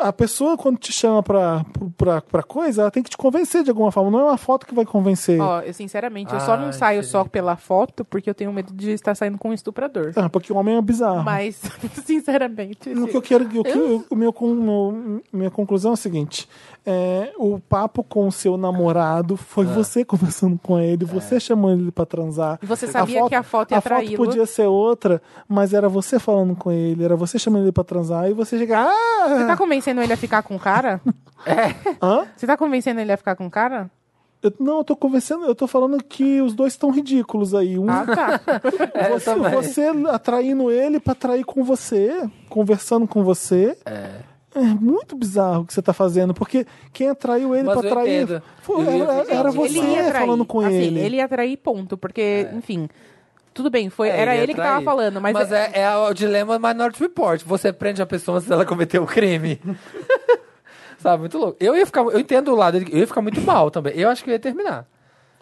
a 0.01 0.12
pessoa, 0.12 0.56
quando 0.56 0.78
te 0.78 0.93
chama 0.93 1.23
pra, 1.23 1.65
pra, 1.97 2.20
pra 2.20 2.43
coisa, 2.43 2.82
ela 2.82 2.90
tem 2.90 3.02
que 3.02 3.10
te 3.10 3.16
convencer 3.16 3.62
de 3.62 3.70
alguma 3.70 3.90
forma. 3.93 4.10
Não 4.10 4.20
é 4.20 4.24
uma 4.24 4.36
foto 4.36 4.66
que 4.66 4.74
vai 4.74 4.85
convencer. 4.85 5.40
Ó, 5.40 5.60
eu 5.60 5.73
sinceramente, 5.74 6.32
eu 6.32 6.40
só 6.40 6.56
não 6.56 6.69
Ah, 6.69 6.73
saio 6.73 6.98
entendi. 6.98 7.10
só 7.10 7.24
pela 7.24 7.56
foto 7.56 8.05
porque 8.05 8.28
eu 8.28 8.35
tenho 8.35 8.52
medo 8.52 8.73
de 8.73 8.90
estar 8.93 9.15
saindo 9.15 9.39
com 9.39 9.51
um 9.51 9.52
estuprador. 9.52 10.12
Ah, 10.16 10.28
porque 10.28 10.52
o 10.52 10.56
homem 10.56 10.77
é 10.77 10.82
bizarro. 10.82 11.23
Mas, 11.23 11.60
sinceramente, 12.05 12.90
O 12.90 13.06
que 13.06 13.16
eu 13.16 13.23
quero, 13.23 13.44
o 13.44 13.48
que 13.65 13.70
eu- 13.70 14.05
o 14.10 14.16
meu, 14.16 14.32
con- 14.32 14.55
meu- 14.55 15.23
minha 15.32 15.51
conclusão 15.51 15.93
é 15.93 15.94
o 15.94 15.97
seguinte: 15.97 16.48
é, 16.87 17.33
o 17.37 17.59
papo 17.61 18.03
com 18.03 18.27
o 18.27 18.33
seu 18.33 18.57
namorado 18.57 19.37
foi 19.37 19.67
Ah. 19.67 19.69
você 19.73 20.05
conversando 20.05 20.59
com 20.63 20.79
ele, 20.79 21.05
você 21.05 21.39
chamando 21.39 21.83
ele 21.83 21.93
pra 21.93 22.07
transar. 22.07 22.59
E 22.63 22.67
você 22.67 22.87
sabia 22.87 23.27
que 23.29 23.35
a 23.35 23.43
foto 23.43 23.73
ia 23.73 23.79
a 23.79 23.81
foto 23.81 24.13
podia 24.17 24.47
ser 24.47 24.67
outra, 24.67 25.21
mas 25.49 25.75
era 25.75 25.89
você 25.89 26.19
falando 26.19 26.57
com 26.57 26.71
ele, 26.73 27.05
era 27.05 27.17
você 27.17 27.39
chamando 27.39 27.65
ele 27.65 27.73
pra 27.73 27.85
transar 27.85 28.31
e 28.31 28.33
você 28.35 28.59
chega, 28.59 28.79
ah, 28.81 29.29
Você 29.37 29.47
tá 29.47 29.57
convencendo 29.57 30.01
ele 30.01 30.13
a 30.13 30.17
ficar 30.17 30.43
com 30.43 30.57
o 30.57 30.59
cara? 30.59 31.01
hã? 32.03 32.27
Você 32.37 32.47
tá 32.47 32.57
convencendo 32.57 33.01
ele 33.01 33.13
a 33.13 33.17
ficar 33.17 33.37
com 33.37 33.47
o 33.47 33.51
cara? 33.51 33.91
Eu- 34.41 34.53
não, 34.61 34.79
eu 34.79 34.85
tô 34.85 34.95
conversando, 34.95 35.47
eu 35.47 35.55
tô 35.55 35.67
falando 35.67 36.03
que 36.03 36.41
os 36.41 36.55
dois 36.55 36.73
estão 36.73 36.91
ridículos 36.93 37.55
aí. 37.57 37.77
Um, 37.77 37.91
Ah, 37.91 38.05
tá. 38.07 38.41
É, 38.95 39.11
você, 39.11 39.35
você 39.35 39.87
atraindo 40.11 40.71
ele 40.71 41.01
pra 41.01 41.13
atrair 41.13 41.45
com 41.45 41.65
você, 41.65 42.25
conversando 42.49 43.07
com 43.07 43.25
você. 43.25 43.77
É. 43.85 44.11
É 44.61 44.75
muito 44.75 45.15
bizarro 45.17 45.63
o 45.63 45.65
que 45.67 45.73
você 45.73 45.81
tá 45.81 45.93
fazendo, 45.93 46.35
porque 46.35 46.67
quem 46.93 47.09
atraiu 47.11 47.55
ele 47.55 47.65
Mas 47.65 47.79
pra 47.79 47.89
eu 47.89 47.93
atrair 47.93 48.23
entendo. 48.25 48.43
foi- 48.63 48.83
ia 48.85 48.91
era, 49.05 49.33
era 49.35 49.51
você 49.53 49.79
ele 49.79 49.87
ia 49.93 50.13
falando 50.13 50.45
com 50.45 50.61
assim, 50.61 50.75
ele. 50.75 51.01
Ele 51.01 51.17
ia 51.17 51.25
atrair, 51.25 51.57
ponto. 51.59 51.97
Porque, 51.97 52.49
enfim, 52.53 52.89
tudo 53.55 53.71
bem, 53.71 53.89
foi, 53.91 54.09
É, 54.09 54.21
era 54.21 54.35
ia 54.37 54.43
ele 54.43 54.53
que 54.55 54.59
tava 54.61 54.71
trair. 54.75 54.85
falando, 54.85 55.21
mas, 55.21 55.33
Mas 55.33 55.53
é, 55.53 55.71
é 55.75 55.97
o 55.97 56.13
dilema 56.13 56.59
Minority 56.59 57.01
Report. 57.01 57.43
Você 57.45 57.73
prende 57.73 58.03
a 58.03 58.07
pessoa 58.07 58.39
antes 58.39 58.49
dela 58.49 58.65
cometer 58.67 58.99
o 58.99 59.07
crime. 59.07 59.61
Sabe, 60.99 61.21
muito 61.21 61.39
louco. 61.39 61.57
Eu 61.61 61.77
ia 61.77 61.87
ficar. 61.87 62.01
Eu 62.03 62.19
entendo 62.19 62.53
o 62.53 62.57
lado, 62.57 62.79
eu 62.79 62.99
ia 62.99 63.07
ficar 63.07 63.23
muito 63.23 63.41
mal 63.41 63.71
também. 63.71 63.93
Eu 63.97 64.09
acho 64.09 64.25
que 64.25 64.31
eu 64.31 64.33
ia 64.35 64.41
terminar. 64.41 64.85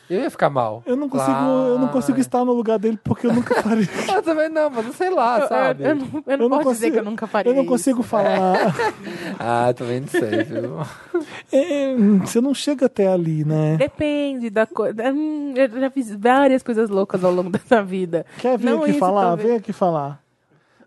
Eu 0.08 0.20
ia 0.20 0.30
ficar 0.30 0.48
mal. 0.50 0.82
Eu 0.86 0.94
não 0.96 1.08
consigo, 1.08 1.38
eu 1.38 1.78
não 1.78 1.88
consigo 1.88 2.20
estar 2.20 2.44
no 2.44 2.52
lugar 2.52 2.78
dele 2.78 2.98
porque 3.02 3.26
eu 3.26 3.32
nunca 3.32 3.60
faria. 3.62 3.88
Eu 4.16 4.22
também 4.22 4.48
não, 4.48 4.70
mas 4.70 4.86
eu 4.86 4.92
sei 4.92 5.10
lá, 5.10 5.40
eu, 5.40 5.48
sabe? 5.48 5.82
eu, 5.84 5.88
eu 5.90 5.94
não, 5.96 6.22
eu 6.26 6.48
não 6.48 6.58
posso 6.58 6.74
dizer 6.74 6.90
que 6.92 6.98
eu 6.98 7.04
nunca 7.04 7.26
faria 7.26 7.50
Eu 7.50 7.54
não 7.54 7.62
isso. 7.62 7.70
consigo 7.72 8.02
falar. 8.04 8.74
Ah, 9.38 9.72
também 9.74 10.00
não 10.00 10.08
sei, 10.08 10.44
viu? 10.44 10.78
É, 11.52 11.94
você 12.24 12.40
não 12.40 12.54
chega 12.54 12.86
até 12.86 13.06
ali, 13.08 13.44
né? 13.44 13.76
Depende 13.76 14.48
da 14.50 14.66
coisa. 14.66 15.02
Hum, 15.12 15.52
eu 15.56 15.68
já 15.80 15.90
fiz 15.90 16.10
várias 16.14 16.62
coisas 16.62 16.88
loucas 16.88 17.22
ao 17.22 17.32
longo 17.32 17.50
dessa 17.50 17.82
vida. 17.82 18.24
Quer 18.38 18.56
vir 18.58 18.66
Não 18.70 18.82
aqui 18.82 18.90
isso, 18.90 18.98
falar? 19.00 19.22
talvez. 19.22 19.48
Vem 19.48 19.56
aqui 19.58 19.72
falar. 19.72 20.20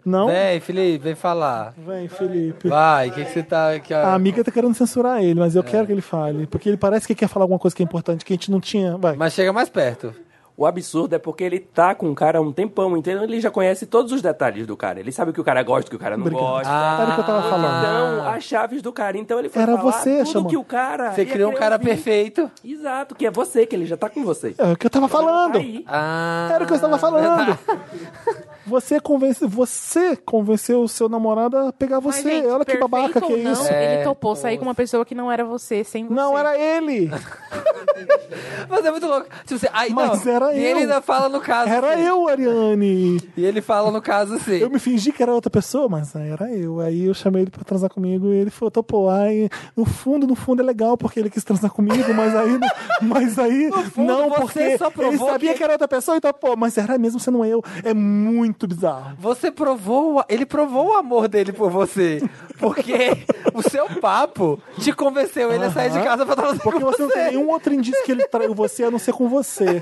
Não? 0.10 0.27
Vem, 0.27 0.60
Felipe, 0.60 1.03
vem 1.03 1.15
falar. 1.15 1.73
Vem, 1.77 2.07
Felipe. 2.07 2.68
Vai, 2.68 3.10
o 3.10 3.11
que, 3.11 3.23
que 3.26 3.31
você 3.31 3.44
tá 3.44 3.72
aqui? 3.73 3.94
A 3.94 4.14
amiga 4.14 4.44
tá 4.44 4.52
querendo 4.52 4.73
censurar 4.73 5.23
ele, 5.23 5.40
mas 5.40 5.56
eu 5.56 5.61
É. 5.61 5.65
quero 5.65 5.86
que 5.86 5.91
ele 5.94 6.02
fale. 6.02 6.48
Porque 6.48 6.68
ele 6.68 6.77
parece 6.77 7.06
que 7.07 7.14
quer 7.15 7.27
falar 7.27 7.44
alguma 7.45 7.60
coisa 7.60 7.76
que 7.76 7.84
é 7.84 7.86
importante, 7.86 8.26
que 8.26 8.34
a 8.34 8.36
gente 8.36 8.49
não 8.52 8.60
tinha. 8.60 8.98
Vai. 8.98 9.15
Mas 9.15 9.34
chega 9.34 9.53
mais 9.53 9.69
perto. 9.69 10.14
O 10.57 10.65
absurdo 10.65 11.15
é 11.15 11.18
porque 11.18 11.41
ele 11.41 11.57
tá 11.57 11.95
com 11.95 12.11
o 12.11 12.14
cara 12.14 12.40
há 12.40 12.41
um 12.41 12.52
tempão, 12.52 12.98
então 12.98 13.23
ele 13.23 13.40
já 13.40 13.49
conhece 13.49 13.86
todos 13.86 14.11
os 14.11 14.22
detalhes 14.22 14.68
do 14.68 14.76
cara. 14.76 14.99
Ele 14.99 15.10
sabe 15.10 15.31
o 15.31 15.34
que 15.34 15.40
o 15.40 15.44
cara 15.44 15.64
gosta, 15.64 15.88
o 15.88 15.90
que 15.90 15.95
o 15.95 15.99
cara 15.99 16.18
não 16.18 16.26
Obrigado. 16.26 16.45
gosta. 16.49 16.69
Era 16.69 17.11
o 17.11 17.15
que 17.15 17.22
eu 17.22 17.26
tava 17.26 17.49
falando. 17.49 17.80
Então, 17.80 18.27
as 18.30 18.44
chaves 18.44 18.81
do 18.81 18.91
cara. 18.91 19.18
Então 19.18 19.40
ele 19.40 19.48
foi 19.48 19.61
Era 19.61 19.77
falar 19.77 19.90
você, 19.90 20.22
tudo 20.26 20.49
que 20.49 20.57
o 20.57 20.64
cara... 20.65 21.11
Você 21.14 21.23
criou 21.26 21.52
um 21.52 21.56
cara 21.56 21.76
ouvir. 21.76 21.86
perfeito. 21.86 22.52
Exato, 22.61 23.15
que 23.15 23.26
é 23.26 23.31
você, 23.31 23.65
que 23.65 23.73
ele 23.73 23.86
já 23.86 23.95
tá 23.95 24.10
com 24.10 24.22
você. 24.26 24.53
É 24.57 24.65
o 24.73 24.76
que 24.76 24.86
eu 24.86 24.90
tava 24.90 25.07
falando. 25.07 25.53
Tá 25.53 25.60
aí. 25.60 25.86
Ah. 25.88 26.49
Era 26.53 26.65
o 26.65 26.68
que 26.68 26.73
eu 26.73 26.76
estava 26.76 26.98
falando. 26.98 27.57
Você, 28.70 29.00
convence, 29.00 29.46
você 29.46 30.16
convenceu 30.16 30.82
o 30.82 30.88
seu 30.88 31.10
namorado 31.10 31.58
a 31.58 31.74
pegar 31.74 32.00
Mas, 32.02 32.16
você. 32.18 32.22
gente, 32.24 32.48
Olha 32.48 32.64
que 32.66 32.78
babaca 32.78 33.20
que 33.20 33.32
é 33.34 33.36
ou 33.36 33.38
isso. 33.38 33.64
não, 33.64 33.70
É, 33.70 33.96
Ele 33.96 34.04
topou 34.04 34.36
sair 34.36 34.58
com 34.58 34.64
uma 34.66 34.76
pessoa 34.76 35.04
que 35.06 35.14
não 35.16 35.32
era 35.32 35.44
você, 35.44 35.84
sem 35.84 36.06
você. 36.06 36.14
Não, 36.14 36.38
era 36.38 36.58
ele. 36.58 37.10
Mas 38.70 38.86
é 38.86 38.91
muito 38.91 39.08
louco. 39.08 39.28
Tipo 39.46 39.56
assim, 39.56 39.68
aí, 39.74 39.91
Mas 39.94 40.24
não. 40.26 40.32
era 40.34 40.54
e 40.54 40.58
eu. 40.64 40.70
ele 40.72 40.80
ainda 40.82 41.02
fala 41.02 41.30
no 41.30 41.41
caso. 41.41 41.70
Era 41.72 41.94
assim. 41.94 42.04
eu, 42.04 42.28
Ariane. 42.28 43.22
E 43.36 43.46
ele 43.46 43.62
fala 43.62 43.91
no 43.91 44.02
caso 44.02 44.36
assim. 44.36 44.58
Eu 44.58 44.70
me 44.70 44.80
fingi 44.80 45.12
que 45.12 45.22
era 45.24 45.34
outra 45.34 45.50
pessoa, 45.50 45.88
mas 45.90 46.14
era 46.16 46.52
eu. 46.52 46.80
Aí 46.80 47.06
eu 47.06 47.14
chamei 47.14 47.44
ele 47.44 47.52
pra 47.52 47.64
transar 47.64 47.90
comigo 47.90 48.28
e 48.32 48.38
ele 48.38 48.50
falou, 48.50 48.72
topou. 48.72 49.10
Aí, 49.10 49.50
no 49.76 49.86
fundo, 49.86 50.28
no 50.28 50.36
fundo 50.36 50.62
é 50.62 50.66
legal 50.66 50.98
porque 50.98 51.20
ele 51.20 51.30
quis 51.30 51.44
transar 51.44 51.72
comigo, 51.72 52.14
mas 52.14 52.36
aí, 52.36 52.58
não- 52.58 52.68
mas 53.02 53.40
aí 53.40 53.72
fundo, 53.91 54.08
não, 54.08 54.30
você 54.30 54.38
porque 54.40 54.78
só 54.78 54.91
ele 55.08 55.18
sabia 55.18 55.52
que- 55.54 55.58
que... 55.58 55.64
era 55.64 55.74
outra 55.74 55.88
pessoa 55.88 56.18
e 56.18 56.22
topou. 56.22 56.56
Mas 56.56 56.78
era 56.78 56.98
mesmo 56.98 57.20
sendo 57.20 57.44
eu. 57.44 57.64
É 57.84 57.94
muito 57.94 58.59
bizarro. 58.68 59.15
Você 59.19 59.52
provou, 59.52 60.23
ele 60.30 60.45
provou 60.45 60.90
o 60.90 60.94
amor 60.98 61.27
dele 61.27 61.52
por 61.52 61.69
você. 61.69 62.22
Porque 62.57 63.26
o 63.53 63.61
seu 63.61 63.88
papo 64.02 64.61
te 64.80 64.91
convenceu 64.91 65.52
ele 65.53 65.64
a 65.65 65.72
sair 65.72 65.91
de 65.91 65.99
casa 66.03 66.26
pra 66.26 66.36
transar 66.36 66.60
Porque 66.61 66.80
com 66.80 66.86
você 66.91 67.03
não 67.03 67.10
tem 67.10 67.27
nenhum 67.27 67.49
outro 67.49 67.73
indício 67.73 68.03
que 68.03 68.11
ele 68.11 68.27
traiu 68.27 68.53
você 68.53 68.84
a 68.84 68.91
não 68.91 68.99
ser 68.99 69.14
com 69.14 69.30
você. 69.30 69.81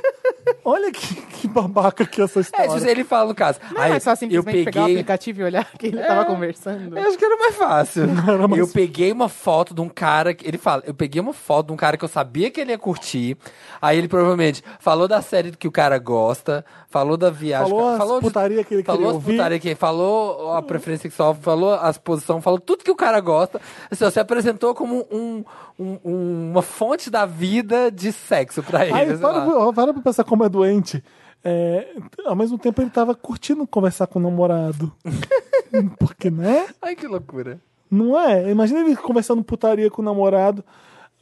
Olha 0.63 0.91
que, 0.91 1.15
que 1.15 1.47
babaca 1.47 2.05
que 2.05 2.21
é 2.21 2.23
essa 2.25 2.39
É, 2.39 2.41
história. 2.41 2.89
ele 2.91 3.03
fala 3.03 3.29
no 3.29 3.35
caso. 3.35 3.59
Não 3.71 3.81
aí, 3.81 3.93
é 3.93 3.99
só 3.99 4.11
eu 4.11 4.15
simplesmente 4.15 4.65
pegar 4.65 4.81
o 4.81 4.83
peguei. 4.85 4.95
aplicativo 4.97 5.41
e 5.41 5.43
olhar 5.43 5.65
que 5.77 5.87
ele 5.87 6.01
tava 6.03 6.25
conversando. 6.25 6.97
Eu 6.97 7.07
acho 7.07 7.17
que 7.17 7.25
era 7.25 7.35
mais 7.37 7.55
fácil. 7.55 8.03
Era 8.03 8.47
mais 8.47 8.59
Eu 8.59 8.67
peguei 8.67 9.11
uma 9.11 9.27
foto 9.27 9.73
de 9.73 9.81
um 9.81 9.89
cara. 9.89 10.33
que- 10.33 10.47
Ele 10.47 10.57
fala, 10.57 10.83
eu 10.85 10.93
peguei 10.93 11.19
uma 11.21 11.33
foto 11.33 11.67
de 11.67 11.73
um 11.73 11.77
cara 11.77 11.97
que 11.97 12.05
eu 12.05 12.09
sabia 12.09 12.51
que 12.51 12.61
ele 12.61 12.71
ia 12.71 12.77
curtir. 12.77 13.35
Aí 13.81 13.97
ele 13.97 14.07
provavelmente 14.07 14.63
falou 14.79 15.07
da 15.07 15.21
série 15.21 15.51
que 15.51 15.67
o 15.67 15.71
cara 15.71 15.97
gosta, 15.97 16.63
falou 16.89 17.17
da 17.17 17.29
viagem. 17.29 17.69
Falou 17.69 17.89
as 17.89 18.15
de- 18.15 18.21
putaria 18.21 18.63
que 18.63 18.73
ele 18.73 18.83
falou 18.83 18.97
queria 18.99 19.09
as 19.09 19.15
ouvir. 19.15 19.31
putaria 19.33 19.59
que 19.59 19.75
falou 19.75 20.51
a 20.53 20.61
preferência 20.61 21.03
sexual, 21.03 21.35
falou 21.35 21.73
as 21.73 21.97
posições, 21.97 22.43
falou 22.43 22.59
tudo 22.59 22.83
que 22.83 22.91
o 22.91 22.95
cara 22.95 23.19
gosta. 23.19 23.59
Assim, 23.91 24.05
ó, 24.05 24.09
você 24.09 24.19
apresentou 24.19 24.73
como 24.73 25.05
um, 25.11 25.43
um- 25.79 25.99
um- 26.03 26.51
uma 26.51 26.61
fonte 26.61 27.09
da 27.09 27.25
vida 27.25 27.91
de 27.91 28.11
sexo 28.11 28.63
pra 28.63 28.85
ele. 28.85 28.93
Aí, 28.93 29.17
para, 29.17 29.31
lá. 29.45 29.73
para 29.73 29.93
pra 29.93 30.01
pensar 30.03 30.23
como 30.23 30.43
é 30.43 30.49
doente. 30.49 31.03
É, 31.43 31.87
ao 32.25 32.35
mesmo 32.35 32.57
tempo 32.57 32.81
ele 32.81 32.89
tava 32.89 33.13
curtindo 33.15 33.65
conversar 33.67 34.07
com 34.07 34.19
o 34.19 34.21
namorado. 34.21 34.91
Porque, 35.99 36.29
né? 36.29 36.67
Ai, 36.81 36.95
que 36.95 37.07
loucura. 37.07 37.59
Não 37.89 38.19
é? 38.19 38.49
Imagina 38.51 38.81
ele 38.81 38.95
conversando 38.95 39.43
putaria 39.43 39.89
com 39.89 40.01
o 40.01 40.05
namorado 40.05 40.63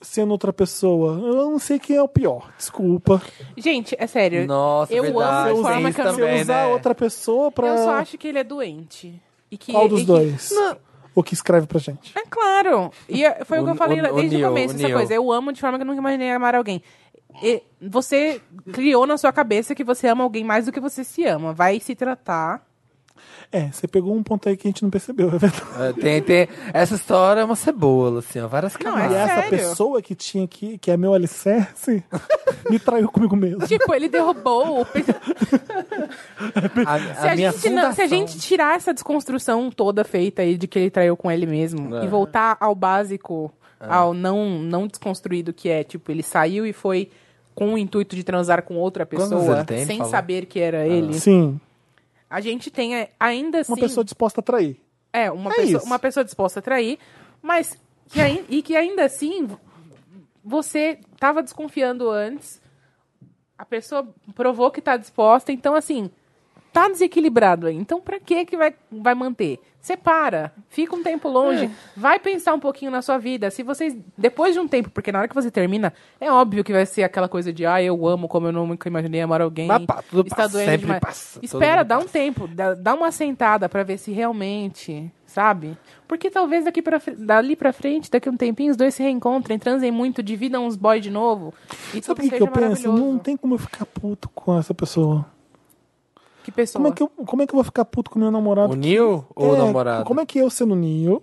sendo 0.06 0.32
outra 0.32 0.53
pessoa. 0.53 1.14
Eu 1.19 1.52
não 1.52 1.60
sei 1.60 1.77
quem 1.80 1.95
é 1.95 2.02
o 2.02 2.07
pior. 2.07 2.52
Desculpa. 2.57 3.22
Gente, 3.57 3.95
é 3.99 4.07
sério. 4.07 4.45
Nossa, 4.48 4.94
eu 4.94 5.03
verdade, 5.03 5.49
amo 5.49 5.60
a 5.60 5.64
forma 5.72 5.91
que 5.91 6.02
eu 6.02 6.06
também, 6.06 6.41
usar 6.41 6.68
né? 6.68 6.73
outra 6.73 6.95
pessoa 6.95 7.52
pra. 7.52 7.68
Eu 7.68 7.77
só 7.77 7.91
acho 7.95 8.18
que 8.18 8.27
ele 8.27 8.40
é 8.40 8.44
doente. 8.44 9.22
E 9.52 9.57
que, 9.57 9.72
Qual 9.72 9.88
dos 9.88 9.99
e 9.99 10.03
que- 10.03 10.07
dois? 10.07 10.49
Não, 10.52 10.77
O 11.14 11.23
que 11.23 11.34
escreve 11.34 11.65
pra 11.65 11.80
gente. 11.80 12.11
É 12.18 12.23
claro. 12.30 12.91
E 13.07 13.23
é- 13.23 13.45
foi 13.45 13.60
o, 13.60 13.61
O- 13.61 13.65
que 13.65 13.72
eu 13.72 13.76
falei 13.76 14.02
o- 14.02 14.11
o 14.11 14.15
desde 14.15 14.36
o 14.36 14.40
Neil, 14.40 14.49
começo, 14.49 14.73
o 14.73 14.77
essa 14.77 14.84
Neil. 14.84 14.98
coisa. 14.98 15.14
Eu 15.14 15.32
amo 15.32 15.53
de 15.53 15.61
forma 15.61 15.77
que 15.77 15.82
eu 15.84 15.86
nunca 15.88 15.99
imaginei 15.99 16.30
amar 16.32 16.56
alguém. 16.56 16.82
e 17.44 17.61
você 17.82 18.41
criou 18.72 19.06
na 19.06 19.18
sua 19.18 19.32
cabeça 19.34 19.76
que 19.76 19.84
você 19.84 20.07
ama 20.07 20.23
alguém 20.23 20.44
mais 20.44 20.65
do 20.65 20.72
que 20.72 20.80
você 20.80 21.03
se 21.03 21.23
ama. 21.26 21.53
Vai 21.53 21.80
se 21.82 21.94
tratar. 21.95 22.65
É, 23.52 23.70
você 23.72 23.88
pegou 23.88 24.14
um 24.16 24.22
ponto 24.24 24.50
aí 24.50 24.58
que 24.58 24.68
a 24.68 24.70
gente 24.70 24.84
não 24.84 24.90
percebeu, 24.90 25.28
é 25.28 25.38
verdade. 25.38 25.64
É, 25.80 25.94
tem, 25.94 26.22
tem, 26.22 26.48
essa 26.74 26.96
história 26.96 27.42
é 27.42 27.44
uma 27.46 27.56
cebola, 27.56 28.20
assim, 28.20 28.40
ó, 28.40 28.48
várias 28.48 28.74
Não, 28.74 28.80
camadas. 28.94 29.12
E 29.12 29.16
é 29.16 29.18
essa 29.20 29.34
sério? 29.36 29.50
pessoa 29.50 30.02
que 30.02 30.16
tinha 30.16 30.44
aqui, 30.44 30.78
que 30.78 30.92
é 30.92 30.98
meu 30.98 31.14
alicerce, 31.14 32.04
me 32.70 32.80
traiu 32.80 33.08
comigo 33.10 33.36
mesmo. 33.36 33.66
Tipo, 33.66 33.94
ele 33.94 34.10
derrubou 34.10 34.82
o. 34.82 34.86
Se 34.86 35.06
A, 36.86 36.94
a 37.28 37.32
a, 37.32 37.36
minha 37.36 37.52
gente 37.52 37.70
não- 37.70 37.94
se 37.94 38.02
a 38.02 38.08
gente 38.08 38.38
tirar 38.40 38.76
essa 38.76 38.94
desconstrução 38.94 39.70
toda 39.72 40.04
feita 40.04 40.42
aí 40.42 40.58
de 40.58 40.68
que 40.68 40.78
ele 40.80 40.90
traiu 40.90 41.16
com 41.16 41.32
ele 41.32 41.46
mesmo 41.46 41.96
É. 41.98 42.06
e 42.06 42.08
voltar 42.08 42.58
ao 42.60 42.76
básico, 42.76 43.52
ao 43.80 44.14
não, 44.14 44.60
não 44.60 44.88
desconstruído 44.88 45.54
que 45.54 45.70
é, 45.70 45.84
tipo, 45.84 46.12
ele 46.12 46.24
saiu 46.24 46.66
e 46.66 46.74
foi 46.74 47.10
com 47.54 47.74
o 47.74 47.78
intuito 47.78 48.16
de 48.16 48.24
transar 48.24 48.64
com 48.64 48.76
outra 48.76 49.06
pessoa, 49.06 49.64
tem, 49.64 49.86
sem 49.86 49.98
falou? 49.98 50.12
saber 50.12 50.46
que 50.46 50.60
era 50.60 50.86
ele. 50.86 51.14
Sim, 51.14 51.60
A 52.30 52.42
gente 52.42 52.72
tem 52.72 52.96
é, 52.96 53.12
ainda 53.20 53.60
assim. 53.60 53.72
uma 53.72 53.78
pessoa 53.80 54.04
disposta 54.04 54.40
a 54.42 54.44
trair. 54.44 54.80
É, 55.14 55.32
uma, 55.32 55.52
É 55.52 55.56
pessoa, 55.56 55.78
isso. 55.78 55.86
uma 55.86 56.00
pessoa 56.00 56.24
disposta 56.24 56.60
a 56.60 56.62
trair, 56.64 57.00
mas 57.42 57.78
que 58.10 58.20
e 58.50 58.62
que 58.62 58.76
ainda 58.76 59.06
assim 59.06 59.48
você 60.44 61.00
estava 61.14 61.42
desconfiando 61.42 62.10
antes, 62.10 62.62
a 63.58 63.66
pessoa 63.66 64.08
provou 64.36 64.70
que 64.70 64.82
tá 64.82 64.98
disposta, 64.98 65.52
então 65.52 65.74
assim, 65.74 66.10
tá 66.74 66.88
desequilibrado 66.90 67.68
aí. 67.68 67.76
Então 67.76 68.02
pra 68.02 68.20
que 68.20 68.46
que 68.46 68.58
vai, 68.58 68.76
vai 68.92 69.16
manter? 69.16 69.60
Separa, 69.86 70.52
fica 70.68 70.95
um 70.95 71.03
tempo 71.03 71.30
longe, 71.30 71.70
vai 71.95 72.18
pensar 72.18 72.56
um 72.56 72.60
pouquinho 72.60 72.90
na 72.90 73.03
sua 73.03 73.20
vida. 73.20 73.52
Se 73.52 73.62
vocês, 73.62 73.95
depois 74.18 74.56
de 74.56 74.60
um 74.60 74.68
tempo, 74.68 74.90
porque 74.90 75.12
na 75.12 75.20
hora 75.20 75.28
que 75.28 75.36
você 75.36 75.52
termina, 75.52 75.94
é 76.20 76.32
óbvio 76.32 76.64
que 76.64 76.74
vai 76.74 76.88
ser 76.88 77.03
aquela 77.03 77.30
coisa 77.30 77.53
de, 77.53 77.68
ah, 77.68 77.80
eu 77.84 78.07
amo 78.07 78.28
como 78.28 78.48
eu 78.48 78.52
nunca 78.52 78.90
imaginei 78.90 79.22
amar 79.22 79.41
alguém. 79.41 79.68
Mas 79.68 79.86
pá, 79.86 80.02
tudo 80.10 80.24
está 80.28 80.38
passa, 80.38 80.57
sempre 80.57 80.78
demais. 80.80 80.99
passa, 81.02 81.36
todo 81.36 81.44
Espera, 81.45 81.78
mundo 81.82 81.88
dá 81.88 81.99
um 81.99 82.07
tempo, 82.07 82.48
dá, 82.48 82.74
dá 82.74 82.94
uma 82.95 83.12
sentada 83.12 83.70
pra 83.70 83.84
ver 83.84 83.99
se 83.99 84.12
realmente, 84.12 85.12
sabe? 85.28 85.78
Porque 86.07 86.32
talvez 86.32 86.66
daqui 86.66 86.82
pra, 86.82 86.99
fre- 86.99 87.16
dali 87.16 87.56
pra 87.56 87.72
frente, 87.72 88.10
daqui 88.10 88.28
a 88.28 88.32
um 88.32 88.38
tempinho, 88.38 88.72
os 88.72 88.78
dois 88.78 88.95
se 88.95 89.03
reencontrem, 89.03 89.60
transem 89.60 89.91
muito, 89.91 90.24
dividam 90.24 90.66
uns 90.66 90.76
boy 90.76 90.99
de 90.99 91.12
novo. 91.12 91.53
E 91.94 92.02
Sabe 92.02 92.02
o 92.02 92.02
tudo 92.02 92.16
que, 92.16 92.24
que 92.24 92.30
seja 92.30 92.44
eu 92.44 92.48
penso? 92.48 92.62
maravilhoso. 92.90 92.98
Não 93.03 93.20
tem 93.20 93.38
como 93.38 93.53
eu 93.53 93.60
ficar 93.60 93.86
puto 93.86 94.30
com 94.30 94.57
essa 94.57 94.74
pessoa. 94.74 95.26
Que 96.46 96.52
pessoa. 96.52 96.80
Como 96.82 96.94
é 96.94 96.96
que 96.96 97.02
eu, 97.04 97.08
como 97.26 97.42
é 97.42 97.48
que 97.48 97.54
eu 97.54 97.58
vou 97.58 97.64
ficar 97.64 97.84
puto 97.86 98.12
com 98.12 98.20
meu 98.20 98.30
namorado? 98.30 98.74
O 98.74 98.76
Neil 98.76 99.26
ou 99.36 99.52
o 99.52 99.56
É, 99.56 99.58
namorado? 99.58 100.06
Como 100.06 100.22
é 100.22 100.26
que 100.26 100.38
eu, 100.38 100.50
sendo 100.50 100.76
Nil, 100.76 101.22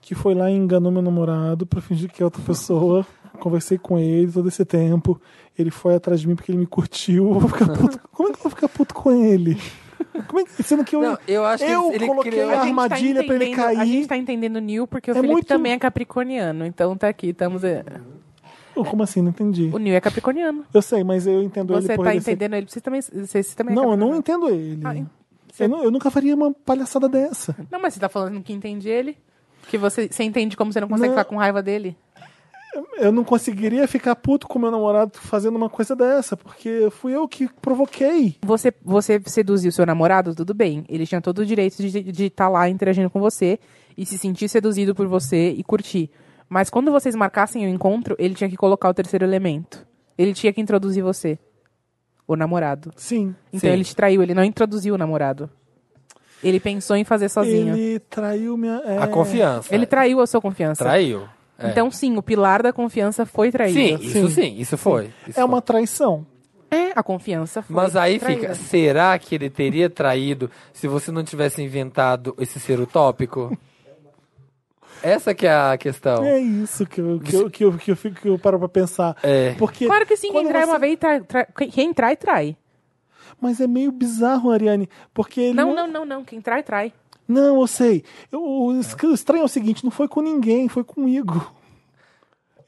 que 0.00 0.14
foi 0.14 0.34
lá 0.34 0.50
e 0.50 0.54
enganou 0.56 0.90
meu 0.90 1.02
namorado 1.02 1.64
pra 1.64 1.80
fingir 1.80 2.10
que 2.10 2.20
é 2.20 2.24
outra 2.24 2.42
pessoa, 2.42 3.06
conversei 3.38 3.78
com 3.78 3.96
ele 3.98 4.30
todo 4.32 4.48
esse 4.48 4.64
tempo, 4.64 5.20
ele 5.56 5.70
foi 5.70 5.94
atrás 5.94 6.20
de 6.20 6.26
mim 6.28 6.34
porque 6.34 6.50
ele 6.50 6.58
me 6.58 6.66
curtiu, 6.66 7.28
eu 7.32 7.38
vou 7.40 7.48
ficar 7.48 7.68
puto. 7.72 8.00
Como 8.12 8.28
é 8.28 8.32
que 8.32 8.38
eu 8.38 8.42
vou 8.42 8.50
ficar 8.50 8.68
puto 8.68 8.92
com 8.94 9.12
ele? 9.12 9.56
Como 10.26 10.40
é 10.40 10.44
que, 10.44 10.62
sendo 10.64 10.84
que 10.84 10.96
eu, 10.96 11.00
Não, 11.02 11.18
eu 11.28 11.44
acho 11.44 11.64
que 11.64 11.70
eu 11.70 11.92
ele 11.92 12.06
coloquei 12.06 12.32
criou- 12.32 12.48
a 12.50 12.52
A 12.52 12.64
gente 12.64 12.74
tá 12.74 12.82
armadilha 12.82 13.24
pra 13.24 13.34
ele 13.36 13.44
entendendo- 13.44 13.60
A 13.60 13.74
cair. 13.76 13.86
gente 13.92 14.08
tá 14.08 14.16
entendendo 14.16 14.56
o 14.56 14.60
Neil 14.60 14.86
porque 14.88 15.10
o 15.10 15.12
É 15.12 15.14
Felipe 15.14 15.32
muito- 15.32 15.46
também 15.46 15.72
é 15.72 15.78
capricorniano. 15.78 16.66
Então 16.66 16.96
tá 16.96 17.08
aqui, 17.08 17.28
estamos... 17.28 17.62
Como 18.84 19.02
assim? 19.02 19.20
Não 19.22 19.30
entendi. 19.30 19.70
O 19.72 19.78
Neil 19.78 19.96
é 19.96 20.00
capricorniano. 20.00 20.64
Eu 20.72 20.82
sei, 20.82 21.02
mas 21.04 21.26
eu 21.26 21.42
entendo 21.42 21.72
ele 21.74 21.82
Você 21.82 21.96
por 21.96 22.04
tá 22.04 22.12
ele 22.14 22.20
ser- 22.20 22.32
entendendo 22.32 22.54
ele. 22.54 22.66
Você 22.68 22.80
também, 22.80 23.00
você, 23.00 23.42
você 23.42 23.54
também 23.56 23.72
é 23.72 23.76
Não, 23.76 23.90
eu 23.90 23.96
não 23.96 24.16
entendo 24.16 24.48
ele. 24.48 24.80
Ah, 24.84 24.94
eu, 25.58 25.68
nu- 25.68 25.82
eu 25.82 25.90
nunca 25.90 26.10
faria 26.10 26.34
uma 26.34 26.52
palhaçada 26.52 27.08
dessa. 27.08 27.54
Não, 27.70 27.80
mas 27.80 27.94
você 27.94 28.00
tá 28.00 28.08
falando 28.08 28.40
que 28.42 28.52
entende 28.52 28.88
ele? 28.88 29.16
Que 29.68 29.76
você, 29.78 30.08
você 30.10 30.24
entende 30.24 30.56
como 30.56 30.72
você 30.72 30.80
não 30.80 30.88
consegue 30.88 31.08
Não. 31.08 31.14
ficar 31.14 31.24
com 31.24 31.36
raiva 31.36 31.62
dele? 31.62 31.96
Eu 32.98 33.10
não 33.10 33.24
conseguiria 33.24 33.88
ficar 33.88 34.14
puto 34.14 34.46
com 34.46 34.56
meu 34.56 34.70
namorado 34.70 35.18
fazendo 35.18 35.56
uma 35.56 35.68
coisa 35.68 35.96
dessa, 35.96 36.36
porque 36.36 36.88
fui 36.92 37.12
eu 37.12 37.26
que 37.26 37.48
provoquei. 37.60 38.36
Você, 38.42 38.72
você 38.84 39.20
seduziu 39.26 39.72
seu 39.72 39.84
namorado, 39.84 40.36
tudo 40.36 40.54
bem. 40.54 40.84
Ele 40.88 41.04
tinha 41.04 41.20
todo 41.20 41.40
o 41.40 41.46
direito 41.46 41.82
de 41.82 42.26
estar 42.26 42.48
lá 42.48 42.68
interagindo 42.68 43.10
com 43.10 43.18
você 43.18 43.58
e 43.98 44.06
se 44.06 44.16
sentir 44.16 44.48
seduzido 44.48 44.94
por 44.94 45.08
você 45.08 45.50
e 45.50 45.64
curtir. 45.64 46.10
Mas 46.52 46.68
quando 46.68 46.90
vocês 46.90 47.14
marcassem 47.14 47.64
o 47.64 47.68
encontro, 47.68 48.16
ele 48.18 48.34
tinha 48.34 48.50
que 48.50 48.56
colocar 48.56 48.88
o 48.88 48.94
terceiro 48.94 49.24
elemento. 49.24 49.86
Ele 50.18 50.34
tinha 50.34 50.52
que 50.52 50.60
introduzir 50.60 51.00
você. 51.02 51.38
O 52.26 52.34
namorado. 52.34 52.92
Sim. 52.96 53.34
Então 53.52 53.70
Sim. 53.70 53.74
ele 53.74 53.84
te 53.84 53.94
traiu, 53.94 54.20
ele 54.22 54.34
não 54.34 54.42
introduziu 54.44 54.94
o 54.94 54.98
namorado. 54.98 55.48
Ele 56.42 56.58
pensou 56.58 56.96
em 56.96 57.04
fazer 57.04 57.28
sozinho. 57.28 57.74
Ele, 57.74 57.80
Ele 57.80 57.98
traiu 58.00 58.56
minha. 58.56 58.82
é, 58.84 58.98
A 58.98 59.06
confiança. 59.06 59.86
traiu 59.86 60.20
a 60.20 60.26
sua 60.26 60.40
confiança. 60.40 60.82
Traiu. 60.84 61.22
É. 61.58 61.68
Então, 61.70 61.90
sim, 61.90 62.16
o 62.16 62.22
pilar 62.22 62.62
da 62.62 62.72
confiança 62.72 63.24
foi 63.24 63.52
traído. 63.52 63.78
sim, 63.78 63.94
isso 64.06 64.28
sim, 64.30 64.56
isso 64.58 64.76
foi. 64.76 65.10
Isso 65.28 65.38
É 65.38 65.44
uma 65.44 65.58
foi. 65.58 65.62
traição. 65.62 66.26
É, 66.70 66.92
a 66.96 67.02
confiança 67.02 67.62
foi 67.62 67.76
Mas 67.76 67.94
aí 67.96 68.18
traída. 68.18 68.40
fica, 68.40 68.54
será 68.54 69.18
que 69.18 69.34
ele 69.34 69.50
teria 69.50 69.90
traído 69.90 70.50
se 70.72 70.88
você 70.88 71.10
não 71.12 71.22
tivesse 71.24 71.62
inventado 71.62 72.34
esse 72.38 72.58
ser 72.58 72.80
utópico? 72.80 73.56
Essa 75.02 75.34
que 75.34 75.46
é 75.46 75.52
a 75.52 75.76
questão. 75.78 76.24
É 76.24 76.38
isso 76.38 76.86
que 76.86 77.00
eu, 77.00 77.20
que 77.20 77.34
eu, 77.36 77.50
que 77.50 77.64
eu, 77.64 77.72
que 77.78 77.90
eu, 77.92 77.96
fico, 77.96 78.20
que 78.20 78.28
eu 78.28 78.38
paro 78.38 78.58
pra 78.58 78.68
pensar. 78.68 79.16
É. 79.22 79.54
Porque 79.54 79.86
Claro 79.86 80.06
que 80.06 80.16
sim, 80.16 80.30
quem 80.32 80.46
trai 80.48 80.62
você- 80.64 80.70
uma 80.70 80.78
vez, 80.78 80.98
trai, 80.98 81.20
trai- 81.20 81.46
quem 81.70 81.92
trai, 81.94 82.16
trai. 82.16 82.56
Mas 83.40 83.60
é 83.60 83.66
meio 83.66 83.90
bizarro, 83.90 84.50
Ariane. 84.50 84.88
Porque 85.14 85.40
ele. 85.40 85.54
Não, 85.54 85.74
não, 85.74 85.86
não, 85.86 86.04
não. 86.04 86.24
Quem 86.24 86.40
trai, 86.40 86.62
trai. 86.62 86.92
Não, 87.26 87.60
eu 87.60 87.66
sei. 87.66 88.04
Eu- 88.30 88.42
o 88.42 88.80
estranho 89.14 89.42
é 89.42 89.44
o 89.44 89.48
seguinte: 89.48 89.84
não 89.84 89.90
foi 89.90 90.08
com 90.08 90.20
ninguém, 90.20 90.68
foi 90.68 90.84
comigo. 90.84 91.52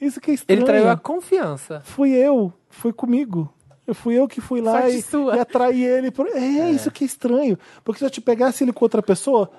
Isso 0.01 0.21
que 0.21 0.31
é 0.31 0.35
estranho. 0.35 0.59
Ele 0.61 0.67
traiu 0.67 0.89
a 0.89 0.97
confiança. 0.97 1.81
Fui 1.85 2.11
eu, 2.11 2.53
foi 2.71 2.93
comigo. 2.93 3.53
Eu 3.93 3.95
fui 3.95 4.19
eu 4.19 4.27
que 4.27 4.41
fui 4.41 4.63
lá 4.63 4.89
e, 4.89 4.99
e 5.37 5.39
atraí 5.39 5.85
ele. 5.85 6.11
Por... 6.11 6.27
É, 6.29 6.71
isso 6.71 6.91
que 6.91 7.05
é 7.05 7.07
estranho. 7.07 7.59
Porque 7.85 7.99
se 7.99 8.05
eu 8.07 8.11
te 8.11 8.23
pegasse 8.23 8.65
ele 8.65 8.73
com 8.73 8.83
outra 8.85 9.03
pessoa, 9.03 9.51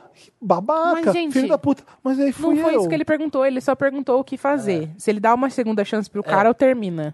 babaca, 0.41 1.01
Mas, 1.05 1.13
gente, 1.13 1.33
filho 1.33 1.47
da 1.49 1.57
puta. 1.57 1.83
Mas 2.03 2.19
aí 2.19 2.31
fui 2.31 2.55
Não 2.55 2.63
foi 2.63 2.73
eu. 2.75 2.79
isso 2.79 2.89
que 2.89 2.95
ele 2.95 3.05
perguntou, 3.05 3.45
ele 3.45 3.61
só 3.61 3.75
perguntou 3.75 4.19
o 4.19 4.23
que 4.23 4.35
fazer. 4.35 4.89
Se 4.97 5.11
ele 5.11 5.19
dá 5.19 5.33
uma 5.35 5.51
segunda 5.51 5.85
chance 5.85 6.09
pro 6.09 6.23
cara, 6.23 6.49
ou 6.49 6.55
termina. 6.55 7.13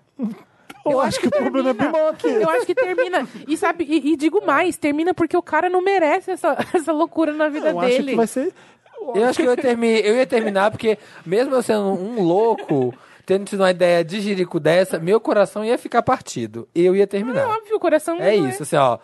Eu, 0.86 1.02
acho 1.02 1.20
que, 1.20 1.28
o 1.28 1.32
problema 1.32 1.72
é 1.72 1.74
bem 1.74 1.92
maior 1.92 2.16
que. 2.16 2.26
Eu 2.26 2.50
acho 2.50 2.66
que 2.66 2.74
termina. 2.74 3.28
E 3.48 3.58
sabe, 3.58 3.84
e, 3.84 4.14
e 4.14 4.16
digo 4.16 4.44
mais, 4.46 4.78
termina 4.78 5.14
porque 5.14 5.36
o 5.36 5.42
cara 5.42 5.70
não 5.70 5.84
merece 5.84 6.32
essa, 6.32 6.58
essa 6.74 6.94
loucura 6.94 7.34
na 7.34 7.50
vida 7.50 7.70
Eu 7.72 7.80
acho 7.82 7.90
dele. 7.90 8.12
que 8.12 8.16
vai 8.16 8.28
ser. 8.28 8.54
Eu 9.14 9.26
acho 9.26 9.40
que 9.40 9.46
eu 9.46 9.52
ia, 9.52 9.58
termi- 9.58 10.00
eu 10.02 10.16
ia 10.16 10.26
terminar 10.26 10.72
porque, 10.72 10.98
mesmo 11.26 11.54
eu 11.56 11.62
sendo 11.64 11.82
um 11.82 12.22
louco, 12.24 12.94
tendo 13.30 13.46
tido 13.46 13.60
uma 13.60 13.70
ideia 13.70 14.04
de 14.04 14.20
jirico 14.22 14.60
dessa, 14.60 14.98
meu 14.98 15.22
coração 15.22 15.64
ia 15.64 15.78
ficar 15.78 16.02
partido. 16.02 16.68
Eu 16.74 16.96
ia 16.96 17.04
É 17.04 17.06
terminar. 17.06 17.46
óbvio, 17.48 17.76
o 17.76 17.80
coração 17.80 18.18
É 18.20 18.36
não 18.36 18.50
isso, 18.50 18.64
assim, 18.64 18.76
ó. 18.76 18.98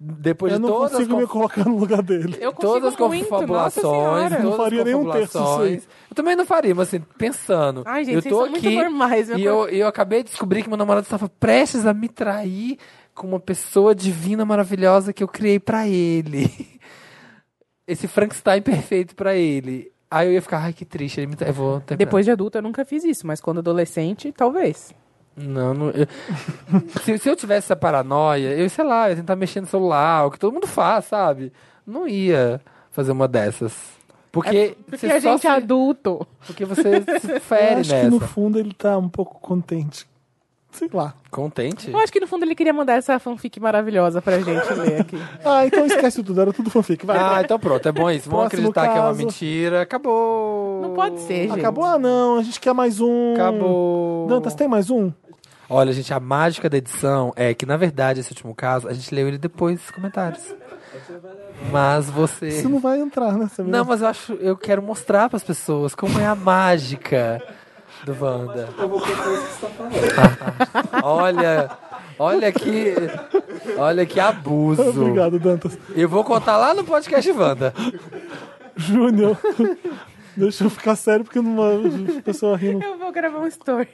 Depois 0.00 0.54
Eu 0.54 0.58
de 0.58 0.62
não 0.62 0.68
todas 0.70 0.92
consigo 0.92 1.14
as 1.16 1.20
me 1.20 1.26
conf- 1.26 1.32
colocar 1.54 1.64
no 1.68 1.76
lugar 1.78 2.02
dele. 2.02 2.38
Eu 2.40 2.50
consigo 2.52 2.72
todas 2.80 2.94
as 2.94 2.98
muito, 2.98 3.28
confabulações, 3.28 3.84
senhora. 3.86 4.38
Não 4.38 4.56
faria 4.56 4.84
nenhum 4.84 5.10
terço 5.10 5.38
disso. 5.38 5.88
Eu 6.10 6.14
também 6.14 6.34
não 6.34 6.46
faria, 6.46 6.74
mas 6.74 6.88
assim, 6.88 7.04
pensando. 7.18 7.82
Ai, 7.84 8.04
gente, 8.04 8.14
eu 8.14 8.22
vocês 8.22 8.32
tô 8.34 8.40
são 8.40 8.50
muito 8.50 8.66
aqui 8.66 8.74
normais, 8.74 9.28
e 9.28 9.44
eu, 9.44 9.68
e 9.68 9.78
eu 9.80 9.86
acabei 9.86 10.22
de 10.22 10.30
descobrir 10.30 10.62
que 10.62 10.68
meu 10.68 10.78
namorado 10.78 11.04
estava 11.04 11.28
prestes 11.28 11.84
a 11.84 11.92
me 11.92 12.08
trair 12.08 12.78
com 13.14 13.26
uma 13.28 13.38
pessoa 13.38 13.94
divina, 13.94 14.46
maravilhosa 14.46 15.12
que 15.12 15.22
eu 15.22 15.28
criei 15.28 15.60
pra 15.60 15.86
ele. 15.86 16.50
Esse 17.86 18.08
Frankenstein 18.08 18.62
perfeito 18.62 19.14
pra 19.14 19.34
ele. 19.36 19.92
Aí 20.10 20.26
eu 20.28 20.32
ia 20.32 20.42
ficar, 20.42 20.58
ai, 20.64 20.72
que 20.72 20.84
triste. 20.84 21.20
Ele 21.20 21.26
me. 21.28 21.36
Eu 21.40 21.52
vou 21.52 21.80
terminar. 21.80 22.06
Depois 22.06 22.24
de 22.24 22.30
adulto 22.32 22.56
eu 22.58 22.62
nunca 22.62 22.84
fiz 22.84 23.04
isso, 23.04 23.26
mas 23.26 23.40
quando 23.40 23.58
adolescente, 23.58 24.32
talvez. 24.32 24.94
Não, 25.36 25.72
não 25.74 25.90
eu- 25.90 26.06
se, 27.04 27.18
se 27.18 27.28
eu 27.28 27.36
tivesse 27.36 27.66
essa 27.66 27.76
paranoia, 27.76 28.48
eu, 28.56 28.68
sei 28.70 28.84
lá, 28.84 29.08
ia 29.10 29.16
tentar 29.16 29.36
mexer 29.36 29.60
no 29.60 29.66
celular, 29.66 30.26
o 30.26 30.30
que 30.30 30.38
todo 30.38 30.52
mundo 30.52 30.66
faz, 30.66 31.04
sabe? 31.04 31.52
Não 31.86 32.08
ia 32.08 32.60
fazer 32.90 33.12
uma 33.12 33.28
dessas. 33.28 33.76
Porque, 34.32 34.76
Porque 34.84 34.96
você 34.98 35.06
a 35.12 35.18
gente 35.20 35.34
é 35.46 35.50
se- 35.50 35.56
adulto. 35.56 36.26
Porque 36.46 36.64
você 36.64 37.02
se 37.20 37.32
Eu 37.32 37.40
fere 37.40 37.80
acho 37.80 37.90
que 37.90 37.96
nessa. 37.96 38.10
no 38.10 38.20
fundo 38.20 38.58
ele 38.58 38.74
tá 38.74 38.96
um 38.98 39.08
pouco 39.08 39.38
contente. 39.40 40.06
Sei 40.70 40.88
lá. 40.92 41.14
Contente? 41.30 41.90
Eu 41.90 41.98
acho 41.98 42.12
que 42.12 42.20
no 42.20 42.26
fundo 42.26 42.44
ele 42.44 42.54
queria 42.54 42.72
mandar 42.72 42.94
essa 42.94 43.18
fanfic 43.18 43.58
maravilhosa 43.58 44.20
pra 44.22 44.38
gente 44.38 44.72
ler 44.74 45.00
aqui. 45.00 45.16
Ah, 45.44 45.66
então 45.66 45.84
esquece 45.86 46.22
tudo, 46.22 46.40
era 46.40 46.52
tudo 46.52 46.70
fanfic. 46.70 47.04
Vai, 47.06 47.18
Ah, 47.18 47.40
então 47.42 47.58
pronto, 47.58 47.88
é 47.88 47.92
bom 47.92 48.10
isso. 48.10 48.28
Vamos 48.28 48.48
Próximo 48.48 48.68
acreditar 48.68 48.92
que 48.92 48.98
é 48.98 49.00
uma 49.00 49.08
caso. 49.08 49.18
mentira. 49.18 49.82
Acabou. 49.82 50.80
Não 50.82 50.94
pode 50.94 51.20
ser, 51.20 51.48
gente. 51.48 51.58
Acabou? 51.58 51.84
Ah, 51.84 51.98
não, 51.98 52.38
a 52.38 52.42
gente 52.42 52.60
quer 52.60 52.74
mais 52.74 53.00
um. 53.00 53.34
Acabou. 53.34 54.26
Dantas, 54.28 54.54
tem 54.54 54.68
mais 54.68 54.90
um? 54.90 55.10
Olha, 55.70 55.92
gente, 55.92 56.12
a 56.14 56.20
mágica 56.20 56.68
da 56.70 56.76
edição 56.78 57.32
é 57.36 57.52
que, 57.52 57.66
na 57.66 57.76
verdade, 57.76 58.20
esse 58.20 58.30
último 58.30 58.54
caso, 58.54 58.88
a 58.88 58.92
gente 58.94 59.14
leu 59.14 59.26
ele 59.28 59.36
depois 59.38 59.78
dos 59.80 59.90
comentários. 59.90 60.54
Mas 61.70 62.08
você. 62.08 62.50
Você 62.50 62.68
não 62.68 62.78
vai 62.78 62.98
entrar, 63.00 63.32
né? 63.32 63.48
Samir? 63.54 63.70
Não, 63.70 63.84
mas 63.84 64.00
eu 64.00 64.06
acho, 64.08 64.32
eu 64.34 64.56
quero 64.56 64.82
mostrar 64.82 65.28
pras 65.28 65.42
pessoas 65.44 65.94
como 65.94 66.18
é 66.18 66.26
a 66.26 66.34
mágica 66.34 67.42
do 68.08 68.24
Wanda. 68.24 68.68
Eu 68.78 68.88
vou 68.88 69.00
propor 69.00 69.32
isso 69.34 69.42
que 69.42 69.52
você 69.52 69.66
tá 69.66 69.68
falando. 69.68 71.04
Olha, 71.04 71.70
olha 72.18 72.52
que, 72.52 72.94
olha 73.76 74.06
que 74.06 74.18
abuso. 74.18 74.88
Obrigado, 74.88 75.38
Dantas. 75.38 75.78
Eu 75.94 76.08
vou 76.08 76.24
contar 76.24 76.56
lá 76.56 76.74
no 76.74 76.84
podcast 76.84 77.30
Wanda. 77.32 77.72
Júnior. 78.76 79.36
Deixa 80.36 80.64
eu 80.64 80.70
ficar 80.70 80.94
sério, 80.94 81.24
porque 81.24 81.40
não 81.40 81.56
a 82.18 82.22
pessoa 82.22 82.56
rindo. 82.56 82.84
Eu 82.84 82.96
vou 82.96 83.10
gravar 83.10 83.40
um 83.40 83.46
story. 83.48 83.88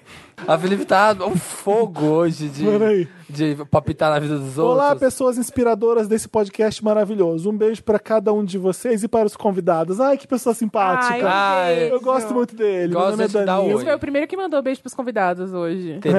A 0.47 0.59
Felipe 0.59 0.85
tá 0.85 1.17
um 1.27 1.37
fogo 1.37 2.05
hoje 2.05 2.49
de, 2.51 2.65
Peraí. 2.65 3.09
de 3.31 3.57
palpitar 3.71 4.11
na 4.11 4.19
vida 4.19 4.39
dos 4.39 4.59
Olá, 4.59 4.91
outros. 4.91 5.01
pessoas 5.01 5.39
inspiradoras 5.39 6.07
desse 6.07 6.29
podcast 6.29 6.85
maravilhoso. 6.85 7.49
Um 7.49 7.57
beijo 7.57 7.83
pra 7.83 7.99
cada 7.99 8.31
um 8.31 8.45
de 8.45 8.59
vocês 8.59 9.03
e 9.03 9.09
para 9.09 9.27
os 9.27 9.37
convidados. 9.37 10.01
Ai, 10.01 10.19
que 10.19 10.27
pessoa 10.29 10.55
simpática. 10.55 11.15
Ai, 11.15 11.23
um 11.23 11.27
Ai, 11.29 11.77
beijo. 11.77 11.95
eu 11.95 12.01
gosto 12.03 12.35
muito 12.35 12.55
dele. 12.55 12.93
Gosto 12.93 13.17
Meu 13.17 13.27
nome 13.29 13.41
é 13.43 13.45
Danilo. 13.47 13.75
Esse 13.77 13.85
foi 13.85 13.95
o 13.95 13.99
primeiro 13.99 14.27
que 14.29 14.37
mandou 14.37 14.61
beijo 14.61 14.83
pros 14.83 14.93
convidados 14.93 15.55
hoje. 15.55 15.99
Teve- 16.03 16.19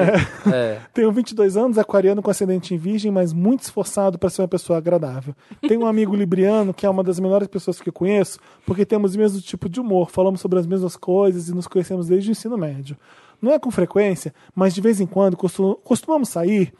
É. 0.52 0.80
Tenho 0.92 1.12
22 1.12 1.56
anos, 1.56 1.78
aquariano 1.78 2.20
com 2.20 2.30
ascendente 2.30 2.74
em 2.74 2.78
virgem, 2.78 3.12
mas 3.12 3.32
muito 3.32 3.60
esforçado 3.62 4.18
para 4.18 4.28
ser 4.28 4.42
uma 4.42 4.48
pessoa 4.48 4.78
agradável. 4.78 5.34
Tenho 5.68 5.82
um 5.82 5.86
amigo 5.86 6.16
libriano 6.16 6.74
que 6.74 6.84
é 6.84 6.90
uma 6.90 7.04
das 7.04 7.20
melhores 7.20 7.46
pessoas 7.46 7.80
que 7.80 7.90
eu 7.90 7.92
conheço, 7.92 8.40
porque 8.64 8.84
temos 8.84 9.14
o 9.14 9.18
mesmo 9.18 9.40
tipo 9.40 9.68
de 9.68 9.78
humor, 9.78 10.10
falamos 10.10 10.40
sobre 10.40 10.58
as 10.58 10.66
mesmas 10.66 10.96
coisas 10.96 11.48
e 11.48 11.54
nos 11.54 11.68
conhecemos 11.68 12.08
desde 12.08 12.30
o 12.30 12.32
ensino 12.32 12.58
médio. 12.58 12.96
Não 13.40 13.52
é 13.52 13.58
com 13.58 13.70
frequência, 13.70 14.34
mas 14.54 14.74
de 14.74 14.80
vez 14.80 15.00
em 15.00 15.06
quando 15.06 15.36
costu- 15.36 15.78
costumamos 15.84 16.28
sair 16.28 16.72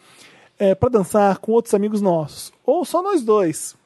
para 0.80 0.88
dançar 0.88 1.36
com 1.38 1.52
outros 1.52 1.74
amigos 1.74 2.00
nossos, 2.00 2.50
ou 2.64 2.84
só 2.84 3.02
nós 3.02 3.22
dois. 3.22 3.76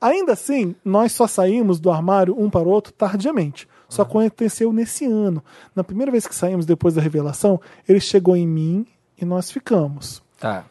Ainda 0.00 0.32
assim, 0.32 0.74
nós 0.84 1.12
só 1.12 1.28
saímos 1.28 1.78
do 1.78 1.90
armário 1.90 2.34
um 2.36 2.50
para 2.50 2.66
o 2.68 2.70
outro 2.72 2.92
tardiamente. 2.92 3.68
Só 3.88 4.02
aconteceu 4.02 4.72
nesse 4.72 5.04
ano. 5.04 5.40
Na 5.74 5.84
primeira 5.84 6.10
vez 6.10 6.26
que 6.26 6.34
saímos 6.34 6.66
depois 6.66 6.94
da 6.94 7.00
revelação, 7.00 7.60
ele 7.88 8.00
chegou 8.00 8.36
em 8.36 8.44
mim 8.46 8.84
e 9.16 9.24
nós 9.24 9.48
ficamos. 9.52 10.20
Tá. 10.40 10.64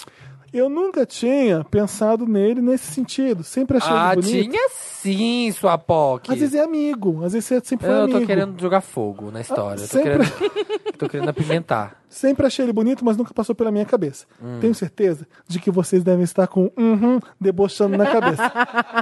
Eu 0.57 0.69
nunca 0.69 1.05
tinha 1.05 1.65
pensado 1.69 2.25
nele 2.25 2.61
nesse 2.61 2.91
sentido. 2.91 3.43
Sempre 3.43 3.77
achei 3.77 3.91
Ah, 3.93 4.13
ele 4.13 4.21
bonito. 4.21 4.51
tinha 4.51 4.69
sim, 4.69 5.51
sua 5.51 5.77
POC. 5.77 6.31
Às 6.31 6.39
vezes 6.39 6.55
é 6.55 6.63
amigo, 6.63 7.23
às 7.25 7.33
vezes 7.33 7.45
você 7.47 7.61
sempre 7.61 7.85
foi 7.87 7.95
Eu 7.95 8.03
amigo. 8.03 8.19
tô 8.21 8.25
querendo 8.25 8.61
jogar 8.61 8.79
fogo 8.81 9.29
na 9.31 9.41
história. 9.41 9.81
Eu 9.81 9.87
tô, 9.87 9.97
sempre- 9.97 10.11
querendo, 10.11 10.31
tô 10.97 11.09
querendo 11.09 11.29
apimentar. 11.29 12.01
Sempre 12.15 12.47
achei 12.47 12.63
ele 12.63 12.71
bonito, 12.71 13.03
mas 13.03 13.17
nunca 13.17 13.33
passou 13.33 13.53
pela 13.53 13.69
minha 13.71 13.83
cabeça. 13.83 14.25
Hum. 14.41 14.57
Tenho 14.61 14.73
certeza 14.73 15.27
de 15.49 15.59
que 15.59 15.69
vocês 15.69 16.01
devem 16.01 16.23
estar 16.23 16.47
com 16.47 16.71
uhum 16.77 17.19
debochando 17.37 17.97
na 17.97 18.05
cabeça. 18.05 18.53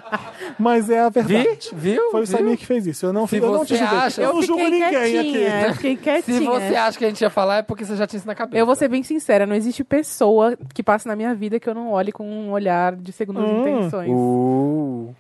mas 0.57 0.89
é 0.89 0.99
a 0.99 1.09
Vi? 1.09 1.21
verdade. 1.21 1.69
Viu? 1.73 2.09
Foi 2.09 2.23
o 2.23 2.25
Viu? 2.25 2.37
Samir 2.37 2.57
que 2.57 2.65
fez 2.65 2.87
isso. 2.87 3.05
Eu 3.05 3.13
não, 3.13 3.27
Se 3.27 3.37
eu 3.37 3.51
não 3.51 3.63
te 3.63 3.75
julguei. 3.75 3.97
acha- 3.99 4.19
eu 4.19 4.33
não 4.33 4.41
julgo 4.41 4.63
ninguém 4.63 4.89
quietinha, 4.89 5.65
aqui. 5.67 5.73
Fiquei 5.75 5.95
quietinha. 5.95 6.39
Se 6.39 6.43
você 6.43 6.75
acha 6.75 6.97
que 6.97 7.05
a 7.05 7.07
gente 7.07 7.21
ia 7.21 7.29
falar, 7.29 7.57
é 7.57 7.61
porque 7.61 7.85
você 7.85 7.95
já 7.95 8.07
tinha 8.07 8.17
isso 8.17 8.25
na 8.27 8.33
cabeça. 8.33 8.57
Eu 8.57 8.65
vou 8.65 8.75
ser 8.75 8.87
bem 8.87 9.03
sincera, 9.03 9.45
não 9.45 9.55
existe 9.55 9.83
pessoa 9.83 10.57
que 10.73 10.81
passe 10.81 11.07
na 11.07 11.15
minha 11.15 11.35
vida 11.35 11.59
que 11.59 11.69
eu 11.69 11.75
não 11.75 11.91
olhe 11.91 12.11
com 12.11 12.27
um 12.27 12.49
olhar 12.51 12.95
de 12.95 13.11
segundas 13.11 13.43
Hum. 13.43 13.59
intenções. 13.61 14.09
Uh. 14.11 15.13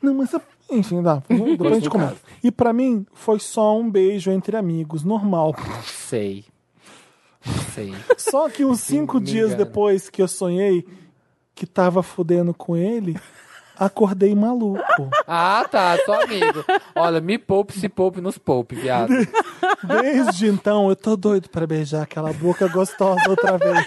Não, 0.00 0.14
mas 0.14 0.30
enfim, 0.70 1.02
dá. 1.02 1.20
Depois 1.28 1.72
a 1.72 1.74
gente 1.74 1.90
comenta. 1.90 2.16
E 2.44 2.52
pra 2.52 2.72
mim, 2.72 3.04
foi 3.12 3.40
só 3.40 3.76
um 3.76 3.90
beijo 3.90 4.30
entre 4.30 4.56
amigos, 4.56 5.02
normal. 5.02 5.56
Sei. 5.84 6.44
Sei. 7.74 7.94
Só 8.16 8.48
que 8.48 8.64
uns 8.64 8.80
cinco 8.80 9.18
me 9.18 9.26
dias 9.26 9.54
depois 9.54 10.08
que 10.08 10.22
eu 10.22 10.28
sonhei 10.28 10.86
que 11.54 11.66
tava 11.66 12.02
fudendo 12.02 12.52
com 12.52 12.76
ele, 12.76 13.18
acordei 13.78 14.34
maluco. 14.34 14.82
Ah, 15.26 15.66
tá, 15.70 15.96
sou 16.04 16.14
amigo. 16.14 16.64
Olha, 16.94 17.20
me 17.20 17.38
poupe, 17.38 17.78
se 17.78 17.88
poupe, 17.88 18.20
nos 18.20 18.38
poupe, 18.38 18.74
viado. 18.74 19.12
Desde 19.82 20.48
então, 20.48 20.88
eu 20.88 20.96
tô 20.96 21.16
doido 21.16 21.48
pra 21.48 21.66
beijar 21.66 22.02
aquela 22.02 22.32
boca 22.32 22.68
gostosa 22.68 23.28
outra 23.28 23.56
vez. 23.58 23.84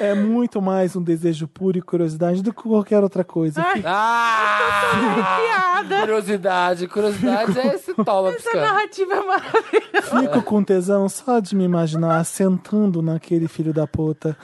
É 0.00 0.14
muito 0.14 0.62
mais 0.62 0.96
um 0.96 1.02
desejo 1.02 1.46
puro 1.46 1.76
e 1.78 1.82
curiosidade 1.82 2.42
do 2.42 2.52
que 2.54 2.62
qualquer 2.62 3.02
outra 3.02 3.22
coisa. 3.22 3.60
Ai, 3.62 3.82
Ah! 3.84 5.80
Curiosidade, 6.00 6.86
curiosidade 6.88 7.58
é 7.58 7.74
esse 7.74 7.92
tola 7.94 8.30
essa 8.30 8.38
piscando. 8.38 8.64
narrativa 8.64 9.14
é 9.14 9.22
maravilhosa. 9.22 10.20
Fico 10.20 10.42
com 10.42 10.62
tesão 10.62 11.08
só 11.08 11.40
de 11.40 11.54
me 11.54 11.64
imaginar 11.64 12.24
sentando 12.24 13.02
naquele 13.02 13.48
filho 13.48 13.72
da 13.72 13.86
puta. 13.86 14.36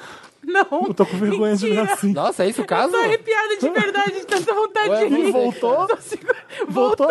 Não. 0.46 0.84
Eu 0.86 0.94
tô 0.94 1.04
com 1.04 1.16
vergonha 1.16 1.56
de 1.56 1.66
ver 1.68 1.74
Mentira. 1.74 1.92
assim. 1.94 2.12
Nossa, 2.12 2.44
é 2.44 2.48
isso 2.48 2.62
o 2.62 2.66
caso? 2.66 2.92
Tô 2.92 2.98
arrepiada 2.98 3.56
de 3.56 3.68
verdade, 3.68 4.12
de 4.12 4.26
tanta 4.26 4.54
vontade 4.54 4.90
Ué, 4.90 5.06
de 5.06 5.14
rir. 5.14 5.32
Voltou? 5.32 5.88
Segura- 6.00 6.36
Voltou? 6.68 7.08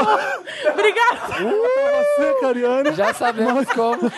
Obrigada. 0.72 1.20
Você, 1.40 2.40
Cariane, 2.42 2.94
Já 2.94 3.14
sabemos 3.14 3.68
como. 3.70 4.12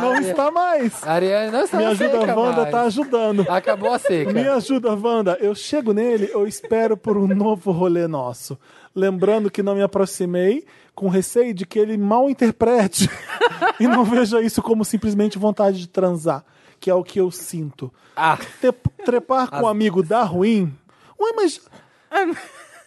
não 0.00 0.14
está 0.16 0.50
mais. 0.50 1.06
Ariane 1.06 1.50
não 1.52 1.62
está 1.64 1.76
Me 1.76 1.84
na 1.84 1.90
ajuda, 1.90 2.20
seca 2.20 2.36
Wanda, 2.38 2.56
mais. 2.62 2.70
tá 2.70 2.82
ajudando. 2.82 3.46
Acabou 3.48 3.92
a 3.92 3.98
seca. 3.98 4.32
Me 4.32 4.46
ajuda, 4.48 4.94
Wanda. 4.94 5.36
Eu 5.40 5.54
chego 5.54 5.92
nele, 5.92 6.30
eu 6.32 6.46
espero 6.46 6.96
por 6.96 7.16
um 7.16 7.26
novo 7.26 7.70
rolê 7.70 8.06
nosso. 8.06 8.58
Lembrando 8.94 9.50
que 9.50 9.62
não 9.62 9.74
me 9.74 9.82
aproximei 9.82 10.64
com 10.94 11.08
receio 11.08 11.54
de 11.54 11.64
que 11.64 11.78
ele 11.78 11.96
mal 11.96 12.28
interprete 12.28 13.08
e 13.78 13.86
não 13.86 14.04
veja 14.04 14.40
isso 14.40 14.60
como 14.60 14.84
simplesmente 14.84 15.38
vontade 15.38 15.78
de 15.78 15.88
transar, 15.88 16.44
que 16.80 16.90
é 16.90 16.94
o 16.94 17.02
que 17.04 17.20
eu 17.20 17.30
sinto. 17.30 17.92
Ah, 18.16 18.36
Te- 18.60 18.72
trepar 19.04 19.48
com 19.50 19.62
um 19.62 19.66
amigo 19.68 20.02
dá 20.02 20.22
ruim? 20.22 20.72
Ué, 21.18 21.32
mas. 21.36 21.60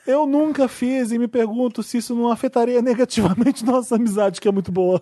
Eu 0.07 0.25
nunca 0.25 0.67
fiz 0.67 1.11
e 1.11 1.19
me 1.19 1.27
pergunto 1.27 1.83
se 1.83 1.97
isso 1.99 2.15
não 2.15 2.31
afetaria 2.31 2.81
negativamente 2.83 3.63
nossa 3.63 3.95
amizade, 3.95 4.41
que 4.41 4.47
é 4.47 4.51
muito 4.51 4.71
boa. 4.71 5.01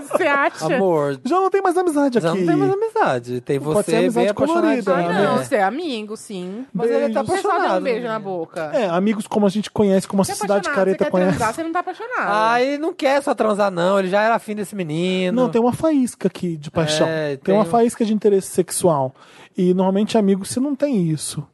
Você 0.00 0.22
acha? 0.24 0.74
amor. 0.76 1.20
Já 1.24 1.36
não 1.36 1.50
tem 1.50 1.60
mais 1.60 1.76
amizade 1.76 2.18
Já 2.18 2.30
aqui. 2.30 2.40
não 2.40 2.46
tem 2.46 2.56
mais 2.56 2.72
amizade. 2.72 3.40
Tem 3.42 3.60
Pode 3.60 3.84
ser 3.84 3.90
você 3.92 3.96
amizade 3.96 4.26
bem 4.26 4.34
colorida? 4.34 4.94
Ah, 4.96 5.02
não, 5.02 5.36
né? 5.36 5.44
você 5.44 5.56
é 5.56 5.62
amigo, 5.62 6.16
sim. 6.16 6.64
Mas 6.72 6.90
ele 6.90 7.12
tá. 7.12 7.22
Você 7.22 7.42
só 7.42 7.48
um 7.48 7.50
apaixonado. 7.52 7.82
beijo 7.82 8.06
na 8.06 8.18
boca. 8.18 8.70
É, 8.74 8.86
amigos 8.88 9.26
como 9.26 9.46
a 9.46 9.50
gente 9.50 9.70
conhece, 9.70 10.08
como 10.08 10.22
a 10.22 10.24
Você 10.24 10.32
é 10.32 10.34
sociedade 10.34 10.68
apaixonado, 10.68 10.76
careta 10.86 10.98
você 10.98 11.04
quer 11.04 11.10
conhece. 11.10 11.36
transar, 11.36 11.54
você 11.54 11.62
não 11.62 11.72
tá 11.72 11.78
apaixonado. 11.80 12.28
Ah, 12.28 12.62
ele 12.62 12.78
não 12.78 12.94
quer 12.94 13.22
só 13.22 13.34
transar, 13.34 13.70
não. 13.70 13.98
Ele 13.98 14.08
já 14.08 14.22
era 14.22 14.34
afim 14.34 14.54
desse 14.54 14.74
menino. 14.74 15.42
Não, 15.42 15.48
tem 15.50 15.60
uma 15.60 15.72
faísca 15.72 16.28
aqui 16.28 16.56
de 16.56 16.70
paixão. 16.70 17.06
É, 17.06 17.28
tem, 17.36 17.38
tem 17.38 17.54
uma 17.54 17.62
um- 17.64 17.66
faísca 17.66 18.04
de 18.04 18.14
interesse 18.14 18.48
sexual. 18.48 19.14
E 19.56 19.74
normalmente, 19.74 20.16
amigo, 20.16 20.44
você 20.46 20.58
não 20.60 20.74
tem 20.74 21.02
isso. 21.08 21.46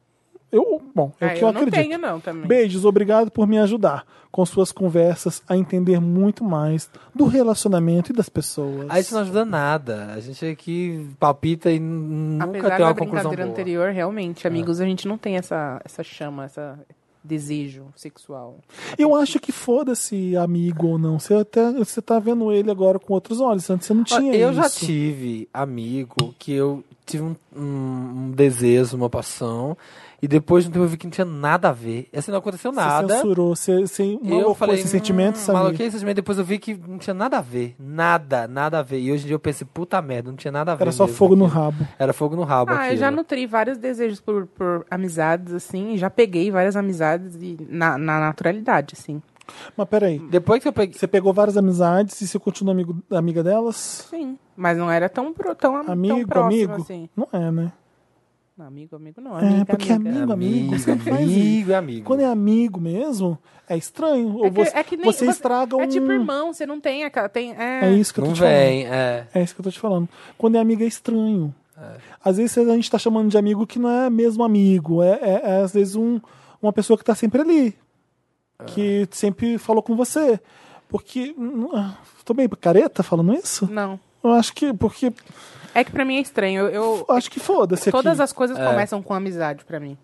Eu, 0.50 0.80
bom, 0.94 1.12
é 1.20 1.26
Ah, 1.26 1.28
o 1.28 1.34
que 1.34 1.42
eu, 1.44 1.48
eu 1.48 1.52
não 1.52 1.60
acredito. 1.62 1.82
tenho, 1.82 1.98
não, 1.98 2.20
também. 2.20 2.46
Beijos, 2.46 2.84
obrigado 2.84 3.30
por 3.30 3.46
me 3.46 3.58
ajudar 3.58 4.04
com 4.30 4.44
suas 4.46 4.70
conversas 4.70 5.42
a 5.48 5.56
entender 5.56 6.00
muito 6.00 6.44
mais 6.44 6.88
do 7.14 7.24
relacionamento 7.26 8.12
e 8.12 8.14
das 8.14 8.28
pessoas. 8.28 8.86
A 8.90 9.00
gente 9.00 9.12
não 9.14 9.20
ajuda 9.22 9.44
nada. 9.44 10.12
A 10.14 10.20
gente 10.20 10.44
aqui 10.46 11.08
palpita 11.18 11.70
e 11.70 11.80
nunca 11.80 12.44
Apesar 12.44 12.68
tem 12.68 12.78
da 12.78 12.84
uma 12.86 12.94
conclusão 12.94 13.08
brincadeira 13.30 13.42
boa. 13.44 13.52
anterior, 13.52 13.90
realmente, 13.92 14.46
amigos, 14.46 14.80
a 14.80 14.84
gente 14.84 15.08
não 15.08 15.18
tem 15.18 15.36
essa, 15.36 15.80
essa 15.84 16.02
chama, 16.04 16.44
essa 16.44 16.78
desejo 17.24 17.86
sexual. 17.96 18.58
Eu 18.96 19.14
acho 19.16 19.40
que 19.40 19.50
foda-se 19.50 20.36
amigo 20.36 20.86
ou 20.86 20.98
não. 20.98 21.18
Você 21.18 21.34
até 21.34 21.72
você 21.72 22.00
tá 22.00 22.20
vendo 22.20 22.52
ele 22.52 22.70
agora 22.70 23.00
com 23.00 23.12
outros 23.14 23.40
olhos. 23.40 23.68
Antes 23.68 23.86
você 23.88 23.94
não 23.94 24.04
tinha 24.04 24.32
eu 24.32 24.50
isso. 24.50 24.60
já 24.62 24.70
tive 24.70 25.48
amigo 25.52 26.32
que 26.38 26.52
eu 26.52 26.84
tive 27.04 27.24
um, 27.24 27.34
um- 27.56 27.62
um 28.26 28.30
desejo, 28.30 28.96
uma 28.96 29.10
paixão, 29.10 29.76
e 30.22 30.26
depois 30.28 30.64
de 30.64 30.70
um 30.70 30.72
tempo 30.72 30.84
eu 30.84 30.88
vi 30.88 30.96
que 30.96 31.06
não 31.06 31.10
tinha 31.10 31.24
nada 31.24 31.68
a 31.68 31.72
ver. 31.72 32.08
Assim, 32.16 32.30
não 32.30 32.38
aconteceu 32.38 32.72
Você 32.72 32.80
nada. 32.80 33.14
censurou, 33.16 33.54
você, 33.54 33.80
você 33.82 34.18
eu 34.24 34.54
falei, 34.54 34.76
esse 34.76 34.88
sentimento, 34.88 35.36
hum, 35.36 35.40
Samir. 35.40 35.62
maloquei 35.62 35.86
esse 35.86 35.96
sentimento, 35.96 36.16
depois 36.16 36.38
eu 36.38 36.44
vi 36.44 36.58
que 36.58 36.74
não 36.74 36.98
tinha 36.98 37.14
nada 37.14 37.38
a 37.38 37.40
ver. 37.40 37.74
Nada, 37.78 38.48
nada 38.48 38.78
a 38.78 38.82
ver. 38.82 38.98
E 39.00 39.12
hoje 39.12 39.24
em 39.24 39.26
dia 39.26 39.34
eu 39.34 39.40
pensei, 39.40 39.66
puta 39.72 40.00
merda, 40.00 40.30
não 40.30 40.36
tinha 40.36 40.50
nada 40.52 40.72
a 40.72 40.74
ver. 40.74 40.82
Era 40.84 40.92
só 40.92 41.06
fogo 41.06 41.36
no 41.36 41.44
aquilo. 41.46 41.60
rabo. 41.60 41.86
Era 41.98 42.12
fogo 42.12 42.34
no 42.36 42.44
rabo 42.44 42.72
Ah, 42.72 42.90
eu 42.92 42.96
já 42.96 43.06
aquilo. 43.08 43.22
nutri 43.22 43.46
vários 43.46 43.78
desejos 43.78 44.20
por, 44.20 44.46
por 44.46 44.86
amizades, 44.90 45.52
assim, 45.52 45.96
já 45.96 46.08
peguei 46.10 46.50
várias 46.50 46.76
amizades 46.76 47.34
e 47.40 47.56
na, 47.68 47.96
na 47.98 48.18
naturalidade, 48.20 48.94
assim. 48.98 49.20
Mas 49.76 49.88
peraí. 49.88 50.18
Depois 50.18 50.60
que 50.60 50.66
eu 50.68 50.72
peguei... 50.72 50.98
Você 50.98 51.06
pegou 51.06 51.32
várias 51.32 51.56
amizades 51.56 52.20
e 52.20 52.26
você 52.26 52.36
continua 52.38 52.72
amigo, 52.72 52.96
amiga 53.10 53.44
delas? 53.44 53.76
Sim. 54.10 54.36
Mas 54.56 54.76
não 54.76 54.90
era 54.90 55.08
tão, 55.08 55.32
tão, 55.32 55.54
tão 55.54 55.76
Amigo, 55.92 56.26
próximo, 56.26 56.46
amigo? 56.64 56.72
assim. 56.82 57.08
Não 57.14 57.28
é, 57.32 57.50
né? 57.52 57.72
Não, 58.56 58.66
amigo, 58.66 58.96
amigo 58.96 59.20
não. 59.20 59.38
É, 59.38 59.46
Amiga, 59.46 59.64
porque 59.66 59.92
amiga. 59.92 60.16
amigo, 60.16 60.32
amigo, 60.32 60.78
você 60.78 60.96
faz 60.96 61.22
amigo, 61.22 61.74
amigo. 61.74 62.06
Quando 62.06 62.20
é 62.20 62.24
amigo 62.24 62.80
mesmo, 62.80 63.38
é 63.68 63.76
estranho. 63.76 64.34
Ou 64.34 64.46
É 64.46 64.50
que, 64.50 64.56
você, 64.56 64.76
é 64.78 64.84
que 64.84 64.96
nem, 64.96 65.04
você 65.04 65.26
estraga 65.26 65.76
um... 65.76 65.82
É 65.82 65.86
tipo 65.86 66.10
irmão, 66.10 66.54
você 66.54 66.64
não 66.64 66.80
tem 66.80 67.04
aquela... 67.04 67.28
Tem, 67.28 67.52
é, 67.54 67.84
É 67.84 67.92
isso 67.92 68.14
que 68.14 68.20
eu 68.20 68.24
tô 68.24 68.28
Não 68.30 68.34
te 68.34 68.40
falando. 68.40 68.54
vem, 68.56 68.86
é. 68.86 69.26
É 69.34 69.42
isso 69.42 69.54
que 69.54 69.60
eu 69.60 69.64
tô 69.64 69.70
te 69.70 69.78
falando. 69.78 70.08
Quando 70.38 70.54
é 70.56 70.58
amigo 70.58 70.82
é 70.82 70.86
estranho. 70.86 71.54
Às 72.24 72.38
vezes 72.38 72.56
a 72.56 72.74
gente 72.74 72.90
tá 72.90 72.98
chamando 72.98 73.28
de 73.28 73.36
amigo 73.36 73.66
que 73.66 73.78
não 73.78 73.90
é 73.90 74.08
mesmo 74.08 74.42
amigo. 74.42 75.02
É, 75.02 75.18
é- 75.20 75.40
é, 75.44 75.56
às 75.60 75.74
vezes 75.74 75.94
um, 75.94 76.18
uma 76.62 76.72
pessoa 76.72 76.96
que 76.96 77.04
tá 77.04 77.14
sempre 77.14 77.42
ali. 77.42 77.76
Que 78.68 79.06
sempre 79.10 79.58
falou 79.58 79.82
com 79.82 79.94
você. 79.94 80.40
Porque. 80.88 81.34
hum, 81.36 81.68
ah, 81.74 81.98
Tô 82.24 82.32
bem 82.32 82.48
careta 82.48 83.02
falando 83.02 83.34
isso? 83.34 83.70
Não. 83.70 84.00
Eu 84.24 84.30
acho 84.32 84.54
que. 84.54 84.72
Porque. 84.72 85.12
É 85.78 85.84
que 85.84 85.90
pra 85.92 86.04
mim 86.04 86.16
é 86.16 86.20
estranho. 86.20 86.62
Eu, 86.68 87.04
eu- 87.08 87.14
acho 87.14 87.30
que 87.30 87.38
foda-se. 87.38 87.90
todas 87.90 88.14
aqui. 88.14 88.22
as 88.22 88.32
coisas 88.32 88.56
começam 88.56 89.02
com 89.02 89.12
amizade 89.14 89.64
pra 89.64 89.78
mim. 89.78 89.96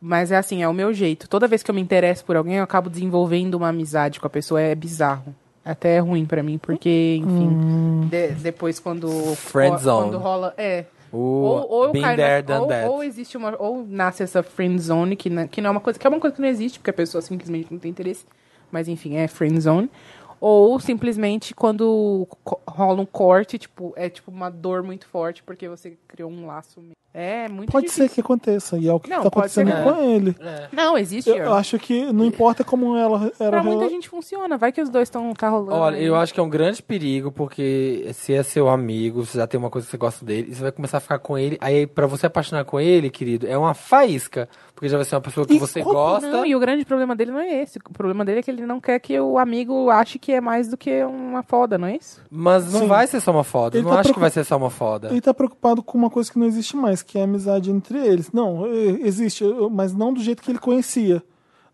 Mas 0.00 0.30
é 0.30 0.36
assim, 0.36 0.62
é 0.62 0.68
o 0.68 0.74
meu 0.74 0.92
jeito. 0.92 1.28
Toda 1.28 1.48
vez 1.48 1.62
que 1.62 1.70
eu 1.70 1.74
me 1.74 1.80
interesso 1.80 2.24
por 2.24 2.36
alguém, 2.36 2.56
eu 2.56 2.62
acabo 2.64 2.88
desenvolvendo 2.90 3.54
uma 3.54 3.68
amizade 3.68 4.20
com 4.20 4.26
a 4.26 4.30
pessoa. 4.30 4.60
É 4.60 4.74
bizarro. 4.74 5.34
Até 5.64 5.96
é 5.96 5.98
ruim 5.98 6.24
pra 6.24 6.42
mim, 6.44 6.58
porque, 6.58 7.16
enfim, 7.20 7.48
Hum. 7.48 8.08
de- 8.08 8.28
depois 8.34 8.78
quando 8.78 9.08
Friend 9.34 9.82
zone. 9.82 10.10
quando 10.10 10.18
rola, 10.22 10.54
é, 10.56 10.84
O 11.10 11.18
ou, 11.18 11.70
ou 11.70 11.90
there, 11.92 12.44
na, 12.46 12.60
ou, 12.60 12.66
that. 12.68 12.88
ou 12.88 13.02
existe 13.02 13.36
uma 13.36 13.56
ou 13.60 13.84
nasce 13.84 14.22
essa 14.22 14.44
friend 14.44 14.80
zone 14.80 15.16
que, 15.16 15.28
não- 15.28 15.48
que 15.48 15.60
não 15.60 15.68
é 15.68 15.70
uma 15.72 15.80
coisa 15.80 15.98
que 15.98 16.06
é 16.06 16.10
uma 16.10 16.20
coisa 16.20 16.36
que 16.36 16.42
não 16.42 16.48
existe 16.48 16.78
porque 16.78 16.90
a 16.90 16.92
pessoa 16.94 17.20
simplesmente 17.20 17.72
não 17.72 17.80
tem 17.80 17.90
interesse 17.90 18.24
mas 18.70 18.86
enfim, 18.88 19.16
é 19.16 19.26
friend 19.26 19.60
zone. 19.60 19.90
Ou 20.40 20.78
simplesmente 20.78 21.54
quando 21.54 22.28
rola 22.68 23.00
um 23.00 23.06
corte, 23.06 23.58
tipo, 23.58 23.92
é 23.96 24.08
tipo 24.08 24.30
uma 24.30 24.50
dor 24.50 24.82
muito 24.82 25.06
forte 25.06 25.42
porque 25.42 25.68
você 25.68 25.96
criou 26.06 26.30
um 26.30 26.46
laço. 26.46 26.82
É 27.18 27.48
muito 27.48 27.72
Pode 27.72 27.86
difícil. 27.86 28.08
ser 28.08 28.14
que 28.14 28.20
aconteça, 28.20 28.76
e 28.76 28.86
é 28.86 28.92
o 28.92 29.00
que 29.00 29.08
Não, 29.08 29.22
ser 29.22 29.28
acontecendo 29.28 29.72
que- 29.72 29.82
com 29.82 30.02
ele. 30.02 30.36
Não, 30.70 30.98
existe. 30.98 31.30
Eu 31.30 31.54
acho 31.54 31.78
que 31.78 32.12
não 32.12 32.26
importa 32.26 32.62
como 32.62 32.94
ela 32.94 33.32
era 33.40 33.50
Pra 33.52 33.62
muita 33.62 33.88
gente 33.88 34.06
funciona. 34.06 34.58
Vai 34.58 34.70
que 34.70 34.82
os 34.82 34.90
dois 34.90 35.08
estão 35.08 35.32
tá 35.32 35.48
rolando. 35.48 35.72
Olha, 35.80 35.96
aí. 35.96 36.04
eu 36.04 36.14
acho 36.14 36.34
que 36.34 36.38
é 36.40 36.42
um 36.42 36.48
grande 36.50 36.82
perigo, 36.82 37.32
porque 37.32 38.10
se 38.12 38.34
é 38.34 38.42
seu 38.42 38.68
amigo, 38.68 39.24
você 39.24 39.38
já 39.38 39.46
tem 39.46 39.58
uma 39.58 39.70
coisa 39.70 39.86
que 39.86 39.90
você 39.92 39.96
gosta 39.96 40.26
dele, 40.26 40.48
e 40.50 40.54
você 40.54 40.60
vai 40.62 40.72
começar 40.72 40.98
a 40.98 41.00
ficar 41.00 41.18
com 41.18 41.38
ele, 41.38 41.56
aí 41.58 41.86
pra 41.86 42.06
você 42.06 42.26
apaixonar 42.26 42.66
com 42.66 42.78
ele, 42.78 43.08
querido, 43.08 43.46
é 43.46 43.56
uma 43.56 43.72
faísca, 43.72 44.46
porque 44.74 44.86
já 44.90 44.98
vai 44.98 45.06
ser 45.06 45.14
uma 45.14 45.22
pessoa 45.22 45.46
que 45.46 45.54
E 45.54 45.58
você 45.58 45.80
como 45.82 45.94
gosta. 45.94 46.28
Não, 46.30 46.44
e 46.44 46.54
o 46.54 46.60
grande 46.60 46.84
problema 46.84 47.16
dele 47.16 47.30
não 47.30 47.40
é 47.40 47.62
esse. 47.62 47.78
O 47.78 47.92
problema 47.94 48.26
dele 48.26 48.40
é 48.40 48.42
que 48.42 48.50
ele 48.50 48.66
não 48.66 48.78
quer 48.78 48.98
que 49.00 49.18
o 49.18 49.38
amigo 49.38 49.88
ache 49.88 50.18
que 50.18 50.32
é 50.32 50.40
mais 50.42 50.68
do 50.68 50.76
que 50.76 51.02
uma 51.04 51.42
foda, 51.42 51.78
não 51.78 51.88
é 51.88 51.96
isso? 51.96 52.20
Mas 52.30 52.70
não 52.70 52.80
Sim. 52.80 52.86
vai 52.88 53.06
ser 53.06 53.20
só 53.20 53.30
uma 53.30 53.42
foda. 53.42 53.78
Eu 53.78 53.80
Ele 53.80 53.86
não 53.88 53.94
tá 53.94 54.00
acho 54.00 54.08
que 54.08 54.12
preocup- 54.12 54.20
vai 54.20 54.30
ser 54.30 54.44
só 54.44 54.56
uma 54.58 54.68
foda. 54.68 55.08
Ele 55.08 55.20
tá 55.22 55.32
preocupado 55.32 55.82
com 55.82 55.96
uma 55.96 56.10
coisa 56.10 56.30
que 56.30 56.38
não 56.38 56.46
existe 56.46 56.76
mais, 56.76 57.02
que 57.06 57.16
é 57.18 57.22
a 57.22 57.24
amizade 57.24 57.70
entre 57.70 57.98
eles. 57.98 58.30
Não, 58.32 58.66
existe, 58.66 59.44
mas 59.70 59.94
não 59.94 60.12
do 60.12 60.20
jeito 60.20 60.42
que 60.42 60.50
ele 60.50 60.58
conhecia. 60.58 61.22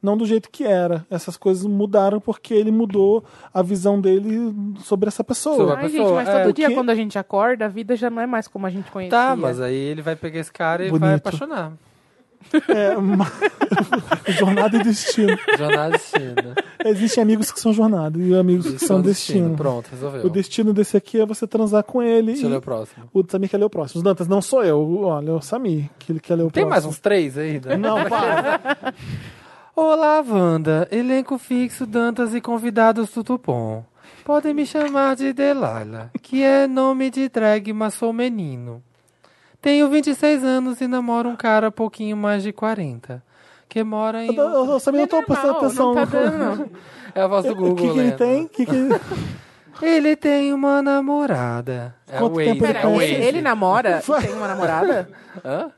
Não 0.02 0.16
do 0.16 0.26
jeito 0.26 0.50
que 0.50 0.64
era. 0.64 1.06
Essas 1.08 1.36
coisas 1.36 1.64
mudaram 1.64 2.20
porque 2.20 2.52
ele 2.52 2.72
mudou 2.72 3.24
a 3.54 3.62
visão 3.62 4.00
dele 4.00 4.52
sobre 4.80 5.06
essa 5.06 5.22
pessoa. 5.22 5.56
Sobre 5.56 5.74
a 5.74 5.76
Ai, 5.76 5.82
pessoa, 5.88 6.08
gente, 6.08 6.14
mas 6.14 6.28
é. 6.28 6.42
todo 6.42 6.50
O 6.50 6.52
dia 6.52 6.74
quando 6.74 6.90
a 6.90 6.94
gente 6.94 7.18
acorda, 7.18 7.66
a 7.66 7.68
vida 7.68 7.94
já 7.94 8.10
não 8.10 8.20
é 8.20 8.26
mais 8.26 8.48
como 8.48 8.66
a 8.66 8.70
gente 8.70 8.90
conhecia. 8.90 9.16
Tá, 9.16 9.36
mas 9.36 9.60
aí 9.60 9.74
ele 9.76 10.02
vai 10.02 10.16
pegar 10.16 10.40
esse 10.40 10.52
cara 10.52 10.84
e 10.84 10.90
vai 10.90 10.98
Bonito. 10.98 11.18
apaixonar. 11.18 11.72
É, 12.68 12.96
uma- 12.96 13.30
jornada 14.28 14.76
e 14.76 14.82
destino. 14.82 15.38
Jornada 15.56 15.90
destino. 15.90 16.54
Existem 16.84 17.22
amigos 17.22 17.50
que 17.52 17.60
são 17.60 17.72
jornada 17.72 18.18
e 18.18 18.34
amigos 18.34 18.70
que 18.70 18.78
são 18.84 19.00
destino. 19.00 19.56
Pronto, 19.56 19.88
resolveu. 19.90 20.26
O 20.26 20.30
destino 20.30 20.72
desse 20.72 20.96
aqui 20.96 21.20
é 21.20 21.26
você 21.26 21.46
transar 21.46 21.82
com 21.84 22.02
ele. 22.02 22.32
Deixa 22.32 22.42
eu 22.42 22.48
e 22.48 22.50
ler 22.52 22.58
o 22.58 22.62
próximo. 22.62 23.08
o 23.12 23.24
Samir 23.28 23.48
quer 23.50 23.58
ler 23.58 23.64
o 23.64 23.70
próximo. 23.70 23.98
Os 23.98 24.02
Dantas, 24.04 24.28
não 24.28 24.42
sou 24.42 24.62
eu. 24.64 25.02
Olha, 25.04 25.30
é 25.30 25.32
o 25.32 25.40
Samir 25.40 25.88
que 25.98 26.12
ele 26.12 26.20
quer 26.20 26.34
ler 26.34 26.44
o 26.44 26.50
Tem 26.50 26.64
mais 26.64 26.84
próximo. 26.84 26.90
uns 26.92 27.00
três 27.00 27.36
aí, 27.38 27.60
né? 27.64 27.76
Não, 27.76 28.04
para. 28.08 28.94
Olá, 29.74 30.20
Wanda. 30.26 30.86
Elenco 30.90 31.38
fixo, 31.38 31.86
Dantas 31.86 32.34
e 32.34 32.40
convidados 32.40 33.10
do 33.12 33.24
Tupom. 33.24 33.84
Podem 34.24 34.54
me 34.54 34.64
chamar 34.66 35.16
de 35.16 35.32
Delilah, 35.32 36.10
que 36.20 36.42
é 36.42 36.66
nome 36.68 37.10
de 37.10 37.28
drag, 37.28 37.72
mas 37.72 37.94
sou 37.94 38.12
menino. 38.12 38.82
Tenho 39.62 39.88
26 39.88 40.42
anos 40.42 40.80
e 40.80 40.88
namoro 40.88 41.28
um 41.28 41.36
cara 41.36 41.70
pouquinho 41.70 42.16
mais 42.16 42.42
de 42.42 42.52
40. 42.52 43.22
Que 43.68 43.84
mora 43.84 44.24
em. 44.24 44.34
Eu, 44.34 44.48
eu, 44.50 44.70
eu, 44.72 44.80
Samir, 44.80 45.02
eu 45.02 45.06
tô 45.06 45.22
prestando 45.22 45.56
atenção. 45.56 45.94
Não 45.94 45.94
tá 45.94 46.04
dando, 46.04 46.38
não. 46.38 46.70
É 47.14 47.20
a 47.22 47.26
voz 47.28 47.44
do 47.46 47.52
O 47.52 47.54
Google, 47.54 47.76
que, 47.76 47.82
que 47.82 47.88
ele 47.88 48.02
lendo. 48.02 48.16
tem? 48.18 48.48
Que 48.48 48.66
que... 48.66 48.88
Ele 49.80 50.16
tem 50.16 50.52
uma 50.52 50.82
namorada. 50.82 51.94
É 52.06 52.18
Quanto 52.18 52.34
o 52.34 52.36
Waze. 52.36 52.50
tempo 52.50 52.64
ele 52.64 52.72
é 52.72 52.74
Pera, 52.74 52.88
o 52.88 53.00
ele, 53.00 53.24
ele 53.24 53.40
namora 53.40 54.02
e 54.06 54.22
tem 54.22 54.34
uma 54.34 54.48
namorada? 54.48 55.08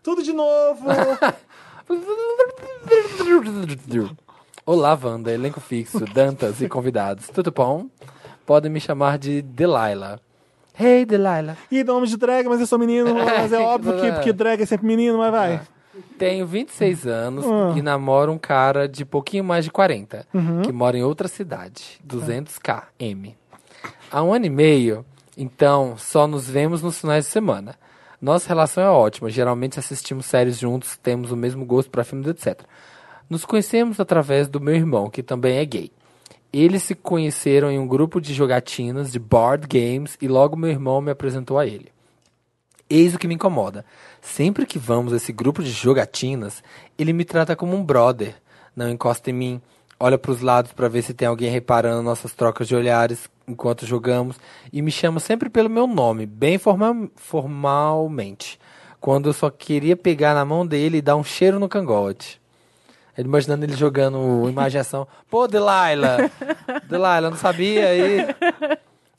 Tudo 0.03 0.23
de 0.23 0.33
novo. 0.33 0.87
Olá, 4.67 4.99
Wanda, 5.01 5.31
elenco 5.31 5.61
fixo, 5.61 6.01
Dantas 6.07 6.61
e 6.63 6.69
convidados. 6.69 7.29
Tudo 7.29 7.53
bom? 7.53 7.87
Podem 8.47 8.71
me 8.71 8.81
chamar 8.81 9.19
de 9.19 9.43
Delilah. 9.43 10.19
Hey, 10.79 11.05
Delilah. 11.05 11.57
e 11.71 11.85
nome 11.85 12.07
de 12.07 12.17
drag, 12.17 12.49
mas 12.49 12.61
eu 12.61 12.67
sou 12.67 12.79
menino. 12.79 13.15
Mas 13.25 13.53
é 13.53 13.59
óbvio 13.61 13.99
que 14.01 14.07
É. 14.07 14.13
porque 14.13 14.33
drag 14.33 14.61
é 14.63 14.67
sempre 14.67 14.87
menino, 14.87 15.19
mas 15.19 15.31
vai. 15.31 15.61
Tenho 16.19 16.45
26 16.47 17.07
anos 17.07 17.45
Ah. 17.47 17.73
e 17.77 17.83
namoro 17.83 18.33
um 18.33 18.39
cara 18.39 18.89
de 18.89 19.05
pouquinho 19.05 19.45
mais 19.45 19.65
de 19.65 19.71
40, 19.71 20.27
Uhum. 20.35 20.63
que 20.63 20.73
mora 20.73 20.99
em 20.99 21.03
outra 21.05 21.29
cidade, 21.29 22.01
200k 22.05 22.85
M. 22.99 23.37
Há 24.11 24.23
um 24.23 24.33
ano 24.33 24.47
e 24.47 24.51
meio, 24.51 25.05
então, 25.39 25.95
só 25.97 26.27
nos 26.27 26.49
vemos 26.51 26.83
nos 26.83 26.99
finais 27.01 27.25
de 27.27 27.31
semana. 27.31 27.77
Nossa 28.21 28.49
relação 28.49 28.83
é 28.83 28.89
ótima, 28.89 29.31
geralmente 29.31 29.79
assistimos 29.79 30.27
séries 30.27 30.59
juntos, 30.59 30.97
temos 30.97 31.31
o 31.31 31.37
mesmo 31.37 31.65
gosto 31.65 31.91
para 31.91 32.03
filmes, 32.05 32.27
etc. 32.27 32.63
Nos 33.31 33.45
conhecemos 33.45 34.01
através 34.01 34.49
do 34.49 34.61
meu 34.61 34.75
irmão, 34.75 35.09
que 35.09 35.23
também 35.23 35.59
é 35.59 35.65
gay. 35.65 35.93
Eles 36.57 36.85
se 36.85 36.95
conheceram 36.95 37.69
em 37.69 37.81
um 37.81 37.87
grupo 37.89 38.21
de 38.21 38.33
jogatinas 38.33 39.11
de 39.11 39.19
board 39.19 39.67
games 39.67 40.17
e 40.23 40.29
logo 40.29 40.57
meu 40.57 40.71
irmão 40.71 41.01
me 41.01 41.11
apresentou 41.11 41.59
a 41.59 41.67
ele. 41.67 41.91
Eis 42.89 43.13
o 43.13 43.19
que 43.19 43.27
me 43.27 43.35
incomoda. 43.35 43.85
Sempre 44.21 44.65
que 44.65 44.79
vamos 44.79 45.13
a 45.13 45.17
esse 45.17 45.33
grupo 45.33 45.65
de 45.65 45.73
jogatinas, 45.73 46.63
ele 46.97 47.13
me 47.13 47.25
trata 47.25 47.57
como 47.57 47.75
um 47.75 47.83
brother. 47.83 48.37
Não 48.77 48.89
encosta 48.89 49.31
em 49.31 49.33
mim, 49.33 49.61
olha 49.99 50.17
para 50.17 50.31
os 50.31 50.43
lados 50.43 50.71
para 50.71 50.87
ver 50.87 51.03
se 51.03 51.13
tem 51.13 51.27
alguém 51.27 51.51
reparando 51.51 52.05
nossas 52.05 52.33
trocas 52.35 52.69
de 52.69 52.77
olhares 52.77 53.29
enquanto 53.49 53.85
jogamos 53.85 54.39
e 54.73 54.81
me 54.81 54.93
chama 54.93 55.19
sempre 55.19 55.51
pelo 55.51 55.69
meu 55.69 55.89
nome, 55.89 56.25
bem 56.25 56.57
forma- 56.57 57.11
formalmente. 57.17 58.61
Quando 59.01 59.29
eu 59.29 59.33
só 59.33 59.51
queria 59.51 59.97
pegar 59.97 60.35
na 60.35 60.45
mão 60.45 60.65
dele 60.65 60.99
e 60.99 61.03
dar 61.03 61.17
um 61.17 61.25
cheiro 61.25 61.59
no 61.59 61.69
cangote. 61.69 62.41
Ele 63.17 63.29
imaginando 63.29 63.65
ele 63.65 63.75
jogando 63.75 64.49
imaginação. 64.49 65.07
Pô, 65.31 65.47
Delilah! 65.47 66.31
Delilah, 66.89 67.21
não 67.31 67.37
sabia 67.37 67.87
aí. 67.89 68.27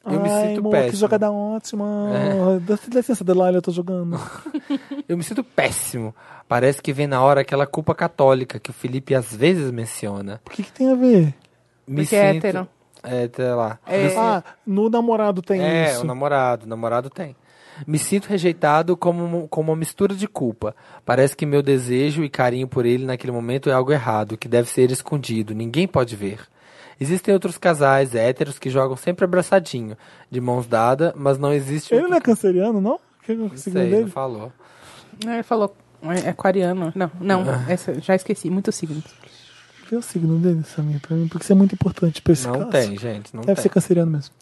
Eu 0.05 0.19
me 0.19 0.29
Ai, 0.29 0.47
sinto 0.49 0.59
amor, 0.59 0.71
péssimo. 0.71 0.91
que 0.91 0.97
jogada 0.97 1.31
ótima. 1.31 1.85
É. 2.13 2.59
Dá 2.59 2.77
licença, 2.93 3.23
Delilah, 3.23 3.51
eu 3.53 3.61
tô 3.61 3.71
jogando. 3.71 4.19
Eu 5.07 5.17
me 5.17 5.23
sinto 5.23 5.43
péssimo. 5.43 6.13
Parece 6.47 6.81
que 6.81 6.91
vem 6.93 7.07
na 7.07 7.21
hora 7.23 7.41
aquela 7.41 7.65
culpa 7.67 7.93
católica 7.95 8.59
que 8.59 8.69
o 8.69 8.73
Felipe 8.73 9.13
às 9.15 9.35
vezes 9.35 9.71
menciona. 9.71 10.41
O 10.45 10.49
que, 10.49 10.63
que 10.63 10.71
tem 10.71 10.91
a 10.91 10.95
ver? 10.95 11.33
Me 11.87 12.01
Porque 12.03 12.15
é 12.15 12.35
hétero. 12.35 12.67
É, 13.03 13.29
sei 13.33 13.45
lá. 13.53 13.79
É. 13.85 14.15
Ah, 14.17 14.43
no 14.65 14.89
namorado 14.89 15.41
tem 15.43 15.61
É, 15.61 15.91
isso. 15.91 16.01
o 16.01 16.03
namorado, 16.03 16.65
o 16.65 16.69
namorado 16.69 17.09
tem. 17.09 17.35
Me 17.85 17.97
sinto 17.99 18.27
rejeitado 18.27 18.95
como, 18.95 19.47
como 19.47 19.71
uma 19.71 19.77
mistura 19.77 20.15
de 20.15 20.27
culpa. 20.27 20.75
Parece 21.05 21.35
que 21.35 21.45
meu 21.45 21.61
desejo 21.61 22.23
e 22.23 22.29
carinho 22.29 22.67
por 22.67 22.85
ele 22.85 23.05
naquele 23.05 23.31
momento 23.33 23.69
é 23.69 23.73
algo 23.73 23.91
errado, 23.91 24.37
que 24.37 24.47
deve 24.47 24.69
ser 24.69 24.91
escondido, 24.91 25.53
ninguém 25.53 25.87
pode 25.87 26.15
ver. 26.15 26.39
Existem 26.99 27.33
outros 27.33 27.57
casais 27.57 28.15
héteros 28.15 28.57
que 28.57 28.69
jogam 28.69 28.95
sempre 28.95 29.25
abraçadinho, 29.25 29.97
de 30.31 30.39
mãos 30.39 30.65
dadas, 30.65 31.11
mas 31.15 31.37
não 31.37 31.51
existe 31.51 31.93
Ele 31.93 32.07
não 32.07 32.15
é 32.17 32.21
canceriano, 32.21 32.79
não? 32.79 32.99
Que 33.23 33.33
é 33.33 33.35
o 33.35 33.39
Não 33.39 33.49
signo 33.57 33.79
sei, 33.81 33.89
dele? 33.89 34.01
não 34.03 34.09
falou. 34.09 34.53
Ele 35.21 35.43
falou, 35.43 35.75
é 36.25 36.29
aquariano. 36.29 36.93
Não, 36.95 37.11
não, 37.19 37.41
Ah. 37.49 37.65
essa, 37.67 37.99
já 37.99 38.15
esqueci, 38.15 38.49
muitos 38.49 38.75
signos. 38.75 39.03
Vê 39.89 39.97
o 39.97 40.01
signo 40.01 40.39
dele, 40.39 40.63
Samir, 40.63 40.99
pra 41.01 41.15
mim, 41.17 41.27
porque 41.27 41.43
isso 41.43 41.51
é 41.51 41.55
muito 41.55 41.73
importante 41.73 42.21
pra 42.21 42.31
esse 42.33 42.47
Não 42.47 42.59
caso. 42.59 42.69
tem, 42.71 42.97
gente, 42.97 43.35
não 43.35 43.41
Deve 43.41 43.55
tem. 43.55 43.63
ser 43.63 43.69
canceriano 43.69 44.09
mesmo. 44.11 44.33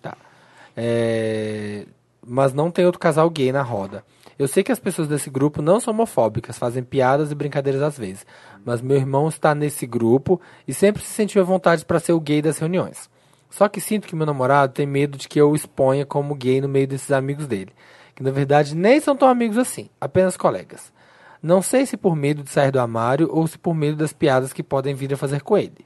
É, 0.76 1.86
Mas 2.26 2.53
não 2.53 2.72
tem 2.72 2.85
outro 2.85 3.00
casal 3.00 3.30
gay 3.30 3.52
na 3.52 3.61
roda. 3.61 4.03
Eu 4.38 4.48
sei 4.48 4.64
que 4.64 4.72
as 4.72 4.80
pessoas 4.80 5.08
desse 5.08 5.30
grupo 5.30 5.61
não 5.61 5.80
são 5.80 5.93
homofóbicas, 5.93 6.58
fazem 6.58 6.84
piadas 6.84 7.32
e 7.32 7.35
brincadeiras 7.35 7.82
às 7.82 7.98
vezes. 7.98 8.26
Mas 8.66 8.82
meu 8.82 8.98
irmão 8.98 9.27
está 9.27 9.53
nesse 9.53 9.85
grupo 9.85 10.42
e 10.68 10.74
sempre 10.74 11.03
se 11.03 11.10
sentiu 11.10 11.42
à 11.42 11.45
vontade 11.45 11.85
para 11.85 12.00
ser 12.00 12.14
o 12.14 12.19
gay 12.19 12.42
das 12.42 12.58
reuniões. 12.58 13.10
Só 13.50 13.68
que 13.68 13.80
sinto 13.80 14.08
que 14.08 14.16
meu 14.16 14.26
namorado 14.26 14.74
tem 14.74 14.88
medo 14.88 15.18
de 15.18 15.27
que 15.27 15.40
eu 15.40 15.52
o 15.52 15.56
exponha 15.56 16.06
como 16.06 16.34
gay 16.34 16.60
no 16.60 16.68
meio 16.68 16.88
desses 16.88 17.11
amigos 17.11 17.45
dele. 17.45 17.72
Que 18.16 18.24
na 18.24 18.32
verdade 18.32 18.76
nem 18.76 19.00
são 19.00 19.16
tão 19.16 19.27
amigos 19.27 19.58
assim, 19.58 19.90
apenas 20.02 20.35
colegas. 20.35 20.92
Não 21.42 21.61
sei 21.61 21.85
se 21.85 21.95
por 21.95 22.16
medo 22.16 22.42
de 22.42 22.50
sair 22.50 22.72
do 22.72 22.80
armário 22.80 23.30
ou 23.32 23.45
se 23.45 23.58
por 23.60 23.76
medo 23.76 23.98
das 23.98 24.14
piadas 24.14 24.53
que 24.53 24.64
podem 24.64 24.95
vir 24.95 25.14
a 25.14 25.18
fazer 25.18 25.42
com 25.42 25.58
ele. 25.58 25.85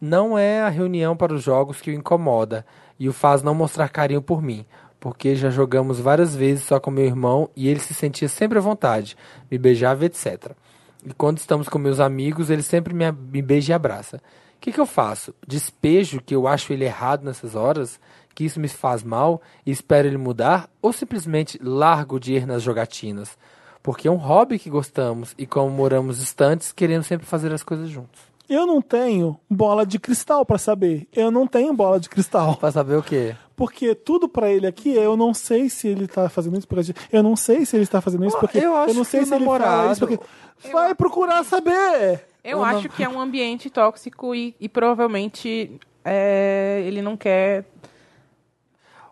Não 0.00 0.38
é 0.38 0.62
a 0.62 0.68
reunião 0.68 1.16
para 1.16 1.34
os 1.34 1.42
jogos 1.42 1.80
que 1.80 1.90
o 1.90 1.94
incomoda 1.94 2.64
e 2.98 3.08
o 3.08 3.12
faz 3.12 3.42
não 3.42 3.54
mostrar 3.54 3.88
carinho 3.88 4.22
por 4.22 4.40
mim, 4.40 4.64
porque 5.00 5.36
já 5.36 5.50
jogamos 5.50 6.00
várias 6.00 6.34
vezes 6.34 6.64
só 6.64 6.80
com 6.80 6.90
meu 6.90 7.04
irmão 7.04 7.50
e 7.56 7.68
ele 7.68 7.80
se 7.80 7.94
sentia 7.94 8.28
sempre 8.28 8.58
à 8.58 8.60
vontade, 8.60 9.16
me 9.50 9.58
beijava, 9.58 10.04
etc. 10.04 10.52
E 11.04 11.12
quando 11.12 11.38
estamos 11.38 11.68
com 11.68 11.78
meus 11.78 12.00
amigos, 12.00 12.50
ele 12.50 12.62
sempre 12.62 12.92
me, 12.92 13.10
me 13.12 13.40
beija 13.40 13.72
e 13.72 13.74
abraça. 13.74 14.16
O 14.16 14.60
que, 14.60 14.72
que 14.72 14.80
eu 14.80 14.86
faço? 14.86 15.32
Despejo 15.46 16.20
que 16.20 16.34
eu 16.34 16.48
acho 16.48 16.72
ele 16.72 16.84
errado 16.84 17.24
nessas 17.24 17.54
horas, 17.54 18.00
que 18.34 18.44
isso 18.44 18.58
me 18.58 18.68
faz 18.68 19.02
mal 19.04 19.40
e 19.64 19.70
espero 19.70 20.08
ele 20.08 20.18
mudar, 20.18 20.68
ou 20.82 20.92
simplesmente 20.92 21.58
largo 21.62 22.18
de 22.18 22.34
ir 22.34 22.46
nas 22.46 22.62
jogatinas? 22.62 23.38
Porque 23.82 24.08
é 24.08 24.10
um 24.10 24.16
hobby 24.16 24.58
que 24.58 24.68
gostamos 24.68 25.34
e 25.38 25.46
como 25.46 25.70
moramos 25.70 26.18
distantes, 26.18 26.72
queremos 26.72 27.06
sempre 27.06 27.26
fazer 27.26 27.52
as 27.52 27.62
coisas 27.62 27.88
juntos. 27.88 28.20
Eu 28.48 28.66
não 28.66 28.80
tenho 28.80 29.38
bola 29.50 29.84
de 29.84 29.98
cristal 29.98 30.44
pra 30.44 30.56
saber. 30.56 31.06
Eu 31.14 31.30
não 31.30 31.46
tenho 31.46 31.72
bola 31.74 32.00
de 32.00 32.08
cristal. 32.08 32.56
Pra 32.56 32.72
saber 32.72 32.96
o 32.96 33.02
quê? 33.02 33.36
Porque 33.54 33.94
tudo 33.94 34.28
pra 34.28 34.50
ele 34.50 34.66
aqui, 34.66 34.94
eu 34.94 35.16
não 35.16 35.34
sei 35.34 35.68
se 35.68 35.88
ele 35.88 36.06
tá 36.06 36.28
fazendo 36.28 36.56
isso 36.56 36.66
porque 36.68 36.94
eu 37.12 37.22
não 37.22 37.34
sei 37.36 37.66
se 37.66 37.76
ele 37.76 37.82
está 37.82 38.00
fazendo 38.00 38.24
isso 38.24 38.38
porque 38.38 38.58
eu 38.58 38.74
acho 38.76 38.94
não 38.94 39.04
sei 39.04 39.20
que 39.20 39.26
se 39.26 39.32
o 39.32 39.36
ele 39.36 39.44
fala 39.44 39.58
namorado- 39.58 39.92
isso 39.92 40.06
porque 40.06 40.72
vai 40.72 40.94
procurar 40.94 41.44
saber. 41.44 42.24
Eu 42.44 42.58
Ou 42.58 42.64
não- 42.66 42.76
acho 42.78 42.88
que 42.88 43.02
é 43.02 43.08
um 43.08 43.20
ambiente 43.20 43.68
tóxico 43.68 44.34
e, 44.34 44.54
e 44.60 44.68
provavelmente 44.68 45.78
é, 46.04 46.82
ele 46.86 47.02
não 47.02 47.16
quer. 47.16 47.64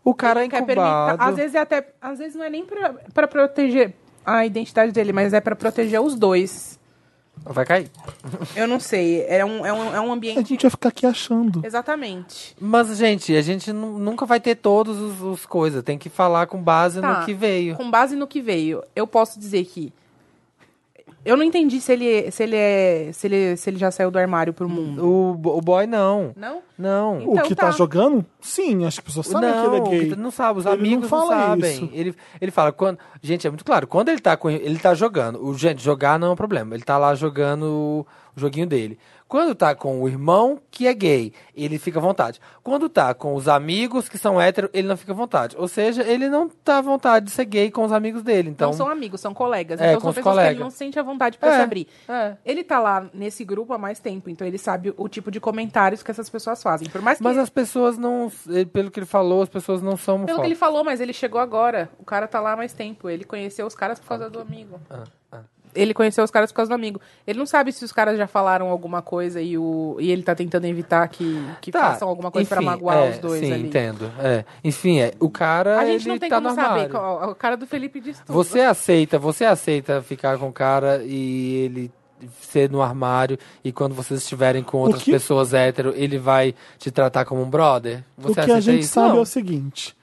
O 0.04 0.14
cara 0.14 0.40
é 0.40 0.42
ele 0.44 0.50
quer 0.50 0.64
permitir- 0.64 0.80
incubado. 0.88 1.22
Às 1.22 1.36
vezes 1.36 1.54
é 1.56 1.58
até. 1.58 1.88
Às 2.00 2.18
vezes 2.18 2.36
não 2.36 2.44
é 2.44 2.48
nem 2.50 2.64
pra 3.12 3.26
proteger 3.26 3.92
a 4.24 4.46
identidade 4.46 4.92
dele, 4.92 5.12
mas 5.12 5.32
é 5.34 5.40
pra 5.40 5.56
proteger 5.56 6.00
os 6.00 6.14
dois. 6.14 6.78
Vai 7.44 7.64
cair. 7.64 7.90
Eu 8.56 8.66
não 8.66 8.80
sei. 8.80 9.24
É 9.28 9.44
um, 9.44 9.64
é 9.64 9.72
um, 9.72 9.94
é 9.94 10.00
um 10.00 10.10
A 10.10 10.14
ambiente. 10.14 10.48
gente 10.48 10.62
vai 10.62 10.70
ficar 10.70 10.88
aqui 10.88 11.06
achando. 11.06 11.64
Exatamente. 11.64 12.56
Mas, 12.60 12.96
gente, 12.96 13.34
a 13.36 13.42
gente 13.42 13.72
nu- 13.72 13.98
nunca 13.98 14.26
vai 14.26 14.40
ter 14.40 14.56
todos 14.56 14.98
os, 15.00 15.20
os 15.22 15.46
coisas. 15.46 15.82
Tem 15.84 15.96
que 15.96 16.08
falar 16.08 16.46
com 16.48 16.60
base 16.60 17.00
Tá. 17.00 17.20
no 17.20 17.24
que 17.26 17.32
veio. 17.34 17.76
Com 17.76 17.88
base 17.90 18.16
no 18.16 18.26
que 18.26 18.40
veio, 18.40 18.82
eu 18.96 19.06
posso 19.06 19.38
dizer 19.38 19.64
que. 19.64 19.92
Eu 21.26 21.36
não 21.36 21.42
entendi 21.42 21.80
se 21.80 21.92
ele, 21.92 22.30
se 22.30 22.42
ele 22.44 22.56
é. 22.56 23.10
Se 23.12 23.26
ele, 23.26 23.56
se 23.56 23.68
ele 23.68 23.78
já 23.78 23.90
saiu 23.90 24.10
do 24.10 24.18
armário 24.18 24.52
pro 24.52 24.68
mundo. 24.68 25.04
O, 25.04 25.32
o 25.32 25.60
boy 25.60 25.86
não. 25.86 26.32
Não? 26.36 26.62
Não. 26.78 27.18
O 27.26 27.32
Então 27.32 27.44
que 27.48 27.54
tá. 27.54 27.66
tá. 27.66 27.70
jogando? 27.72 28.24
Sim, 28.40 28.86
acho 28.86 29.00
que 29.02 29.08
as 29.08 29.14
pessoas 29.14 29.26
sabem 29.26 29.50
não, 29.50 29.60
que 29.62 29.66
ele 29.66 29.76
é 29.76 29.80
o 29.80 29.90
gay. 30.08 30.16
não 30.16 30.30
sabe, 30.30 30.60
os 30.60 30.66
Ele 30.66 30.76
não 30.76 30.80
amigos 30.80 31.02
não, 31.02 31.08
fala 31.08 31.36
sabem. 31.36 31.70
isso. 31.72 31.90
Ele, 31.92 32.14
ele 32.40 32.50
fala, 32.52 32.70
quando. 32.70 32.98
Gente, 33.20 33.46
é 33.46 33.50
muito 33.50 33.64
claro, 33.64 33.86
quando 33.88 34.08
ele 34.08 34.20
tá 34.20 34.36
com. 34.36 34.48
Ele 34.48 34.78
tá 34.78 34.94
jogando. 34.94 35.44
O, 35.44 35.52
gente, 35.58 35.82
jogar 35.82 36.18
não 36.18 36.28
é 36.28 36.30
um 36.30 36.36
problema. 36.36 36.74
Ele 36.74 36.84
tá 36.84 36.96
lá 36.96 37.12
jogando 37.16 37.64
o, 37.64 38.06
o 38.36 38.40
joguinho 38.40 38.66
dele. 38.66 38.96
Quando 39.28 39.54
tá 39.56 39.74
com 39.74 40.00
o 40.02 40.08
irmão 40.08 40.60
que 40.70 40.86
é 40.86 40.94
gay, 40.94 41.32
ele 41.54 41.78
fica 41.80 41.98
à 41.98 42.02
vontade. 42.02 42.40
Quando 42.62 42.88
tá 42.88 43.12
com 43.12 43.34
os 43.34 43.48
amigos 43.48 44.08
que 44.08 44.16
são 44.16 44.40
héteros, 44.40 44.70
ele 44.72 44.86
não 44.86 44.96
fica 44.96 45.10
à 45.12 45.14
vontade. 45.16 45.56
Ou 45.58 45.66
seja, 45.66 46.02
ele 46.04 46.28
não 46.28 46.48
tá 46.48 46.78
à 46.78 46.80
vontade 46.80 47.26
de 47.26 47.32
ser 47.32 47.44
gay 47.44 47.70
com 47.70 47.84
os 47.84 47.90
amigos 47.90 48.22
dele. 48.22 48.50
Então, 48.50 48.68
não 48.70 48.76
são 48.76 48.88
amigos, 48.88 49.20
são 49.20 49.34
colegas. 49.34 49.80
É, 49.80 49.88
então 49.88 50.00
são 50.00 50.10
pessoas 50.12 50.22
que 50.24 50.30
colegas. 50.30 50.50
ele 50.54 50.60
não 50.62 50.70
sente 50.70 50.96
a 50.98 51.02
vontade 51.02 51.38
pra 51.38 51.48
É, 51.54 51.56
se 51.56 51.60
abrir. 51.62 51.88
é. 52.08 52.36
Ele 52.44 52.62
tá 52.62 52.78
lá 52.78 53.10
nesse 53.12 53.44
grupo 53.44 53.72
há 53.72 53.78
mais 53.78 53.98
tempo, 53.98 54.30
então 54.30 54.46
ele 54.46 54.58
sabe 54.58 54.94
o 54.96 55.08
tipo 55.08 55.30
de 55.30 55.40
comentários 55.40 56.04
que 56.04 56.10
essas 56.10 56.30
pessoas 56.30 56.62
fazem. 56.62 56.88
Por 56.88 57.02
mais 57.02 57.18
que. 57.18 57.24
Mas 57.24 57.36
as 57.36 57.50
pessoas 57.50 57.98
não. 57.98 58.30
ele- 58.48 58.66
Pelo 58.66 58.90
que 58.92 59.00
ele 59.00 59.06
falou, 59.06 59.42
as 59.42 59.48
pessoas 59.48 59.82
não 59.82 59.96
são 59.96 60.24
Pelo 60.24 60.40
que 60.40 60.46
ele 60.46 60.54
falou, 60.54 60.84
mas 60.84 61.00
ele 61.00 61.12
chegou 61.12 61.40
agora. 61.40 61.90
O 61.98 62.04
cara 62.04 62.28
tá 62.28 62.40
lá 62.40 62.52
há 62.52 62.56
mais 62.56 62.72
tempo. 62.72 63.10
Ele 63.10 63.24
conheceu 63.24 63.66
os 63.66 63.74
caras 63.74 63.98
por 63.98 64.06
causa 64.08 64.30
do 64.30 64.38
amigo. 64.38 64.80
Ah, 64.88 65.02
ah. 65.32 65.40
Ele 65.76 65.94
conheceu 65.94 66.24
os 66.24 66.30
caras 66.30 66.50
por 66.50 66.56
causa 66.56 66.70
do 66.70 66.74
amigo. 66.74 67.00
Ele 67.26 67.38
não 67.38 67.46
sabe 67.46 67.70
se 67.72 67.84
os 67.84 67.92
caras 67.92 68.16
já 68.18 68.26
falaram 68.26 68.68
alguma 68.68 69.02
coisa 69.02 69.40
e, 69.40 69.56
o, 69.58 69.96
e 70.00 70.10
ele 70.10 70.22
tá 70.22 70.34
tentando 70.34 70.64
evitar 70.64 71.06
que, 71.08 71.40
que 71.60 71.70
Tá, 71.70 71.92
façam 71.92 72.08
alguma 72.08 72.30
coisa 72.30 72.48
pra 72.48 72.58
enfim, 72.58 72.66
magoar 72.66 72.96
é, 72.98 73.10
os 73.10 73.18
dois 73.18 73.40
sim, 73.40 73.52
ali. 73.52 73.66
entendo. 73.68 74.10
É. 74.18 74.44
Enfim, 74.64 75.00
é, 75.00 75.12
o 75.20 75.28
cara. 75.30 75.78
A 75.78 75.84
gente 75.86 76.02
ele 76.02 76.08
não 76.10 76.18
tem 76.18 76.30
tá 76.30 76.36
como 76.40 76.54
saber. 76.54 76.90
O 76.96 77.34
cara 77.34 77.56
do 77.56 77.66
Felipe 77.66 78.00
diz 78.00 78.18
tudo. 78.20 78.32
Você 78.34 78.60
aceita, 78.60 79.18
você 79.18 79.44
aceita 79.44 80.02
ficar 80.02 80.38
com 80.38 80.48
o 80.48 80.52
cara 80.52 81.02
e 81.04 81.54
ele 81.64 81.92
ser 82.40 82.70
no 82.70 82.80
armário 82.80 83.38
e 83.62 83.70
quando 83.70 83.94
vocês 83.94 84.22
estiverem 84.22 84.62
com 84.62 84.78
outras 84.78 85.02
que- 85.02 85.12
pessoas 85.12 85.52
hétero, 85.52 85.92
ele 85.94 86.16
vai 86.18 86.54
te 86.78 86.90
tratar 86.90 87.26
como 87.26 87.42
um 87.42 87.50
brother? 87.50 88.02
Você 88.16 88.40
o 88.40 88.44
que 88.44 88.52
a 88.52 88.60
gente 88.60 88.80
isso? 88.80 88.94
sabe 88.94 89.10
Não. 89.10 89.18
é 89.18 89.20
o 89.20 89.26
seguinte: 89.26 89.94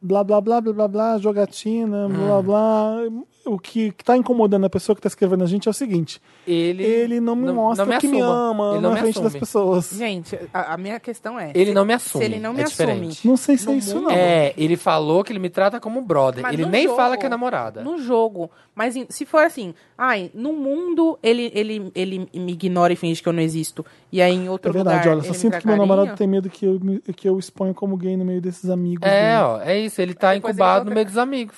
blá 0.00 0.22
blá 0.22 0.38
blá 0.40 0.60
blá 0.60 0.72
blá 0.74 0.88
blá, 0.88 1.18
jogatina, 1.18 2.06
Hum. 2.08 2.26
blá 2.26 2.42
blá. 2.42 2.96
O 3.44 3.58
que 3.58 3.92
tá 4.04 4.16
incomodando 4.16 4.64
a 4.66 4.70
pessoa 4.70 4.94
que 4.94 5.02
tá 5.02 5.08
escrevendo 5.08 5.42
a 5.42 5.46
gente 5.46 5.66
é 5.66 5.70
o 5.70 5.74
seguinte: 5.74 6.22
ele, 6.46 6.84
ele 6.84 7.20
não 7.20 7.34
me 7.34 7.50
mostra 7.50 7.84
não 7.84 7.92
me 7.94 7.98
que 8.00 8.06
me 8.06 8.20
ama 8.20 8.70
Ele 8.74 8.80
não 8.82 8.90
na 8.90 8.94
me 8.94 9.00
frente 9.00 9.16
das 9.16 9.26
assume. 9.26 9.40
pessoas. 9.40 9.90
Gente, 9.92 10.38
a, 10.54 10.74
a 10.74 10.76
minha 10.76 11.00
questão 11.00 11.38
é... 11.40 11.50
Ele 11.54 11.66
se- 11.70 11.74
não 11.74 11.84
me 11.84 11.92
assume, 11.92 12.24
Se 12.24 12.30
ele 12.30 12.40
não 12.40 12.52
me 12.52 12.60
é 12.60 12.64
assume... 12.64 12.86
diferente. 12.92 13.26
Não 13.26 13.36
sei 13.36 13.56
se 13.58 13.68
é 13.68 13.72
No 13.72 13.78
isso, 13.78 13.94
mundo- 13.96 14.04
não. 14.04 14.10
É, 14.12 14.54
ele 14.56 14.76
falou 14.76 15.24
que 15.24 15.32
ele 15.32 15.40
me 15.40 15.50
trata 15.50 15.80
como 15.80 16.00
brother. 16.02 16.42
Mas 16.42 16.52
ele 16.54 16.66
nem 16.66 16.84
jogo- 16.84 16.96
fala 16.96 17.16
que 17.16 17.26
é 17.26 17.28
namorada. 17.28 17.82
No 17.82 17.98
jogo. 17.98 18.48
Mas 18.76 18.94
se 19.08 19.26
for 19.26 19.44
assim, 19.44 19.74
ai, 19.98 20.30
no 20.34 20.52
mundo 20.52 21.18
ele, 21.22 21.50
ele, 21.54 21.90
ele 21.96 22.18
me 22.32 22.52
ignora 22.52 22.92
e 22.92 22.96
finge 22.96 23.20
que 23.22 23.28
eu 23.28 23.32
não 23.32 23.42
existo. 23.42 23.84
E 24.12 24.22
aí 24.22 24.32
em 24.34 24.48
outro 24.48 24.70
É 24.70 24.72
verdade, 24.72 24.98
lugar. 25.00 25.12
olha, 25.16 25.22
só 25.22 25.28
ele 25.30 25.38
sinto 25.38 25.58
que 25.58 25.66
meu 25.66 25.76
carinho, 25.76 25.88
namorado 25.96 26.16
tem 26.16 26.26
medo 26.28 26.48
que 26.48 26.64
eu, 26.64 26.78
me- 26.80 27.00
que 27.00 27.28
eu 27.28 27.36
exponha 27.38 27.74
como 27.74 27.96
gay 27.96 28.16
no 28.16 28.24
meio 28.24 28.40
desses 28.40 28.70
amigos. 28.70 29.06
É, 29.06 29.32
dele. 29.32 29.42
ó, 29.42 29.60
é 29.62 29.78
isso. 29.80 30.00
Ele 30.00 30.14
tá 30.14 30.30
ele 30.30 30.38
incubado 30.38 30.74
volta- 30.76 30.84
no 30.84 30.94
meio 30.94 31.06
dos 31.06 31.18
amigos. 31.18 31.56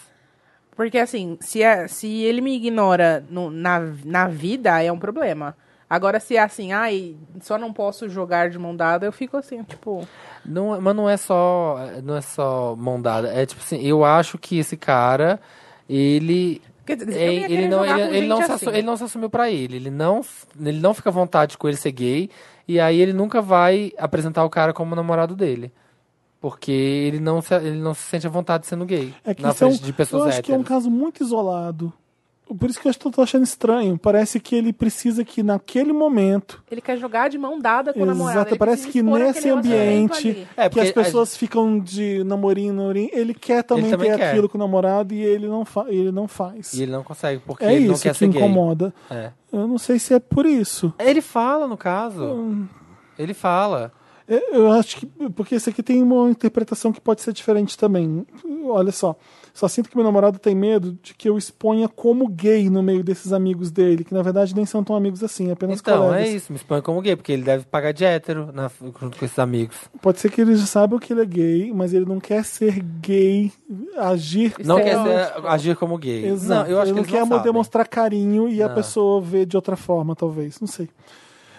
Porque 0.76 0.98
assim, 0.98 1.36
se, 1.40 1.62
é, 1.62 1.86
se 1.88 2.08
ele 2.22 2.40
me 2.40 2.56
ignora 2.56 3.24
no- 3.30 3.50
na, 3.50 3.80
na 4.04 4.26
vida, 4.28 4.82
é 4.82 4.90
um 4.90 4.98
problema. 4.98 5.56
Agora, 5.88 6.18
se 6.18 6.36
é 6.36 6.40
assim, 6.42 6.72
ai, 6.72 7.14
só 7.40 7.56
não 7.56 7.72
posso 7.72 8.08
jogar 8.08 8.50
de 8.50 8.58
mão 8.58 8.74
dada, 8.74 9.06
eu 9.06 9.12
fico 9.12 9.36
assim, 9.36 9.62
tipo. 9.62 10.06
Não, 10.44 10.80
mas 10.80 10.96
não 10.96 11.08
é 11.08 11.16
só 11.16 11.78
não 12.02 12.16
é 12.16 12.20
só 12.20 12.74
mão 12.76 13.00
dada. 13.00 13.28
É 13.32 13.46
tipo 13.46 13.62
assim, 13.62 13.80
eu 13.80 14.04
acho 14.04 14.36
que 14.38 14.58
esse 14.58 14.76
cara, 14.76 15.38
ele 15.88 16.60
Quer 16.84 16.96
dizer, 16.96 17.16
É, 17.16 17.50
ele, 17.50 17.68
não, 17.68 17.84
ele, 17.84 18.16
ele 18.16 18.32
assim. 18.32 18.68
ele 18.68 18.82
não 18.82 18.96
se 18.96 19.04
assumiu 19.04 19.30
pra 19.30 19.50
ele. 19.50 19.76
Ele 19.76 19.90
não, 19.90 20.20
ele 20.60 20.80
não 20.80 20.92
fica 20.92 21.08
à 21.08 21.12
vontade 21.12 21.56
com 21.56 21.66
ele 21.68 21.76
ser 21.76 21.92
gay. 21.92 22.28
E 22.68 22.78
aí 22.80 23.00
ele 23.00 23.12
nunca 23.12 23.40
vai 23.40 23.92
apresentar 23.96 24.44
o 24.44 24.50
cara 24.50 24.72
como 24.72 24.94
namorado 24.94 25.34
dele. 25.36 25.72
Porque 26.44 26.70
ele 26.70 27.20
não 27.20 27.40
se, 27.40 27.54
ele 27.54 27.78
não 27.78 27.94
se 27.94 28.02
sente 28.02 28.26
à 28.26 28.28
vontade 28.28 28.66
sendo 28.66 28.84
gay. 28.84 29.14
É 29.24 29.32
que 29.32 29.40
na 29.40 29.48
isso 29.48 29.64
é 29.64 29.66
um, 29.66 29.70
frente 29.70 29.82
de 29.82 29.94
pessoas 29.94 30.24
eu 30.24 30.28
acho 30.28 30.42
que 30.42 30.52
é 30.52 30.54
um 30.54 30.60
héteros. 30.60 30.68
caso 30.76 30.90
muito 30.90 31.24
isolado. 31.24 31.90
Por 32.58 32.68
isso 32.68 32.78
que 32.78 32.86
eu 32.86 32.90
estou 32.90 33.10
tô 33.10 33.22
achando 33.22 33.44
estranho. 33.44 33.96
Parece 33.96 34.38
que 34.38 34.54
ele 34.54 34.70
precisa 34.70 35.24
que 35.24 35.42
naquele 35.42 35.90
momento, 35.90 36.62
Ele 36.70 36.82
quer 36.82 36.98
jogar 36.98 37.30
de 37.30 37.38
mão 37.38 37.58
dada 37.58 37.94
com 37.94 38.02
o 38.02 38.04
namorado. 38.04 38.36
exato, 38.36 38.50
ele 38.50 38.58
parece 38.58 38.88
que 38.88 39.02
nesse 39.02 39.48
ambiente. 39.48 40.46
É, 40.54 40.68
que 40.68 40.80
as 40.80 40.92
pessoas 40.92 41.34
ficam 41.34 41.80
de 41.80 42.22
namorinho, 42.24 42.74
namorinho, 42.74 43.08
ele 43.10 43.32
quer 43.32 43.62
também, 43.62 43.90
também 43.90 44.10
ter 44.10 44.18
quer. 44.18 44.28
aquilo 44.32 44.46
com 44.46 44.58
o 44.58 44.60
namorado 44.60 45.14
e 45.14 45.22
ele 45.22 45.48
não, 45.48 45.64
fa 45.64 45.86
ele 45.88 46.12
não 46.12 46.28
faz. 46.28 46.74
E 46.74 46.82
ele 46.82 46.92
não 46.92 47.02
consegue, 47.02 47.40
porque 47.46 47.64
é 47.64 47.72
ele 47.72 47.86
não 47.86 47.94
isso 47.94 48.02
quer 48.02 48.12
que 48.12 48.18
ser 48.18 48.28
gay. 48.28 48.38
incomoda. 48.38 48.92
É. 49.10 49.30
Eu 49.50 49.66
não 49.66 49.78
sei 49.78 49.98
se 49.98 50.12
é 50.12 50.20
por 50.20 50.44
isso. 50.44 50.92
Ele 50.98 51.22
fala, 51.22 51.66
no 51.66 51.78
caso. 51.78 52.22
Hum. 52.22 52.68
Ele 53.18 53.32
fala. 53.32 53.90
É, 54.26 54.56
Eu 54.56 54.72
acho 54.72 54.96
que. 54.96 55.06
Porque 55.34 55.54
esse 55.54 55.68
aqui 55.70 55.82
tem 55.82 56.02
uma 56.02 56.30
interpretação 56.30 56.92
que 56.92 57.00
pode 57.00 57.20
ser 57.22 57.32
diferente 57.32 57.76
também. 57.76 58.26
Olha 58.66 58.92
só. 58.92 59.14
Só 59.52 59.68
sinto 59.68 59.88
que 59.88 59.94
meu 59.96 60.04
namorado 60.04 60.36
tem 60.38 60.52
medo 60.52 60.98
de 61.00 61.14
que 61.14 61.28
eu 61.28 61.38
exponha 61.38 61.88
como 61.88 62.26
gay 62.28 62.68
no 62.68 62.82
meio 62.82 63.04
desses 63.04 63.32
amigos 63.32 63.70
dele, 63.70 64.02
que 64.02 64.12
na 64.12 64.20
verdade 64.20 64.52
nem 64.52 64.66
são 64.66 64.82
tão 64.82 64.96
amigos 64.96 65.22
assim, 65.22 65.52
apenas 65.52 65.78
então, 65.78 66.06
colegas. 66.08 66.26
é 66.28 66.32
isso. 66.32 66.52
Me 66.52 66.56
expõe 66.56 66.80
como 66.82 67.00
gay, 67.00 67.14
porque 67.14 67.30
ele 67.30 67.42
deve 67.44 67.64
pagar 67.64 67.92
de 67.92 68.04
hétero 68.04 68.50
na- 68.52 68.68
junto 69.00 69.16
com 69.16 69.24
esses 69.24 69.38
amigos. 69.38 69.76
Pode 70.02 70.18
ser 70.18 70.32
que 70.32 70.40
ele 70.40 70.56
já 70.56 70.66
saiba 70.66 70.98
que 70.98 71.12
ele 71.12 71.22
é 71.22 71.26
gay, 71.26 71.72
mas 71.72 71.94
ele 71.94 72.04
não 72.04 72.18
quer 72.18 72.44
ser 72.44 72.82
gay, 72.82 73.52
agir 73.96 74.54
Não 74.64 74.76
quer 74.78 75.00
ser- 75.04 75.46
agir 75.46 75.76
como 75.76 75.96
gay. 75.98 76.26
Exato. 76.26 76.68
Não, 76.68 76.76
eu 76.76 76.80
acho 76.80 76.90
ele 76.90 77.04
que 77.04 77.12
não 77.12 77.18
quer 77.20 77.26
não 77.36 77.42
demonstrar 77.42 77.86
carinho 77.86 78.48
e 78.48 78.60
a 78.60 78.66
Não. 78.68 78.74
pessoa 78.74 79.20
vê 79.20 79.46
de 79.46 79.54
outra 79.56 79.76
forma, 79.76 80.16
talvez. 80.16 80.58
Não 80.60 80.66
sei. 80.66 80.88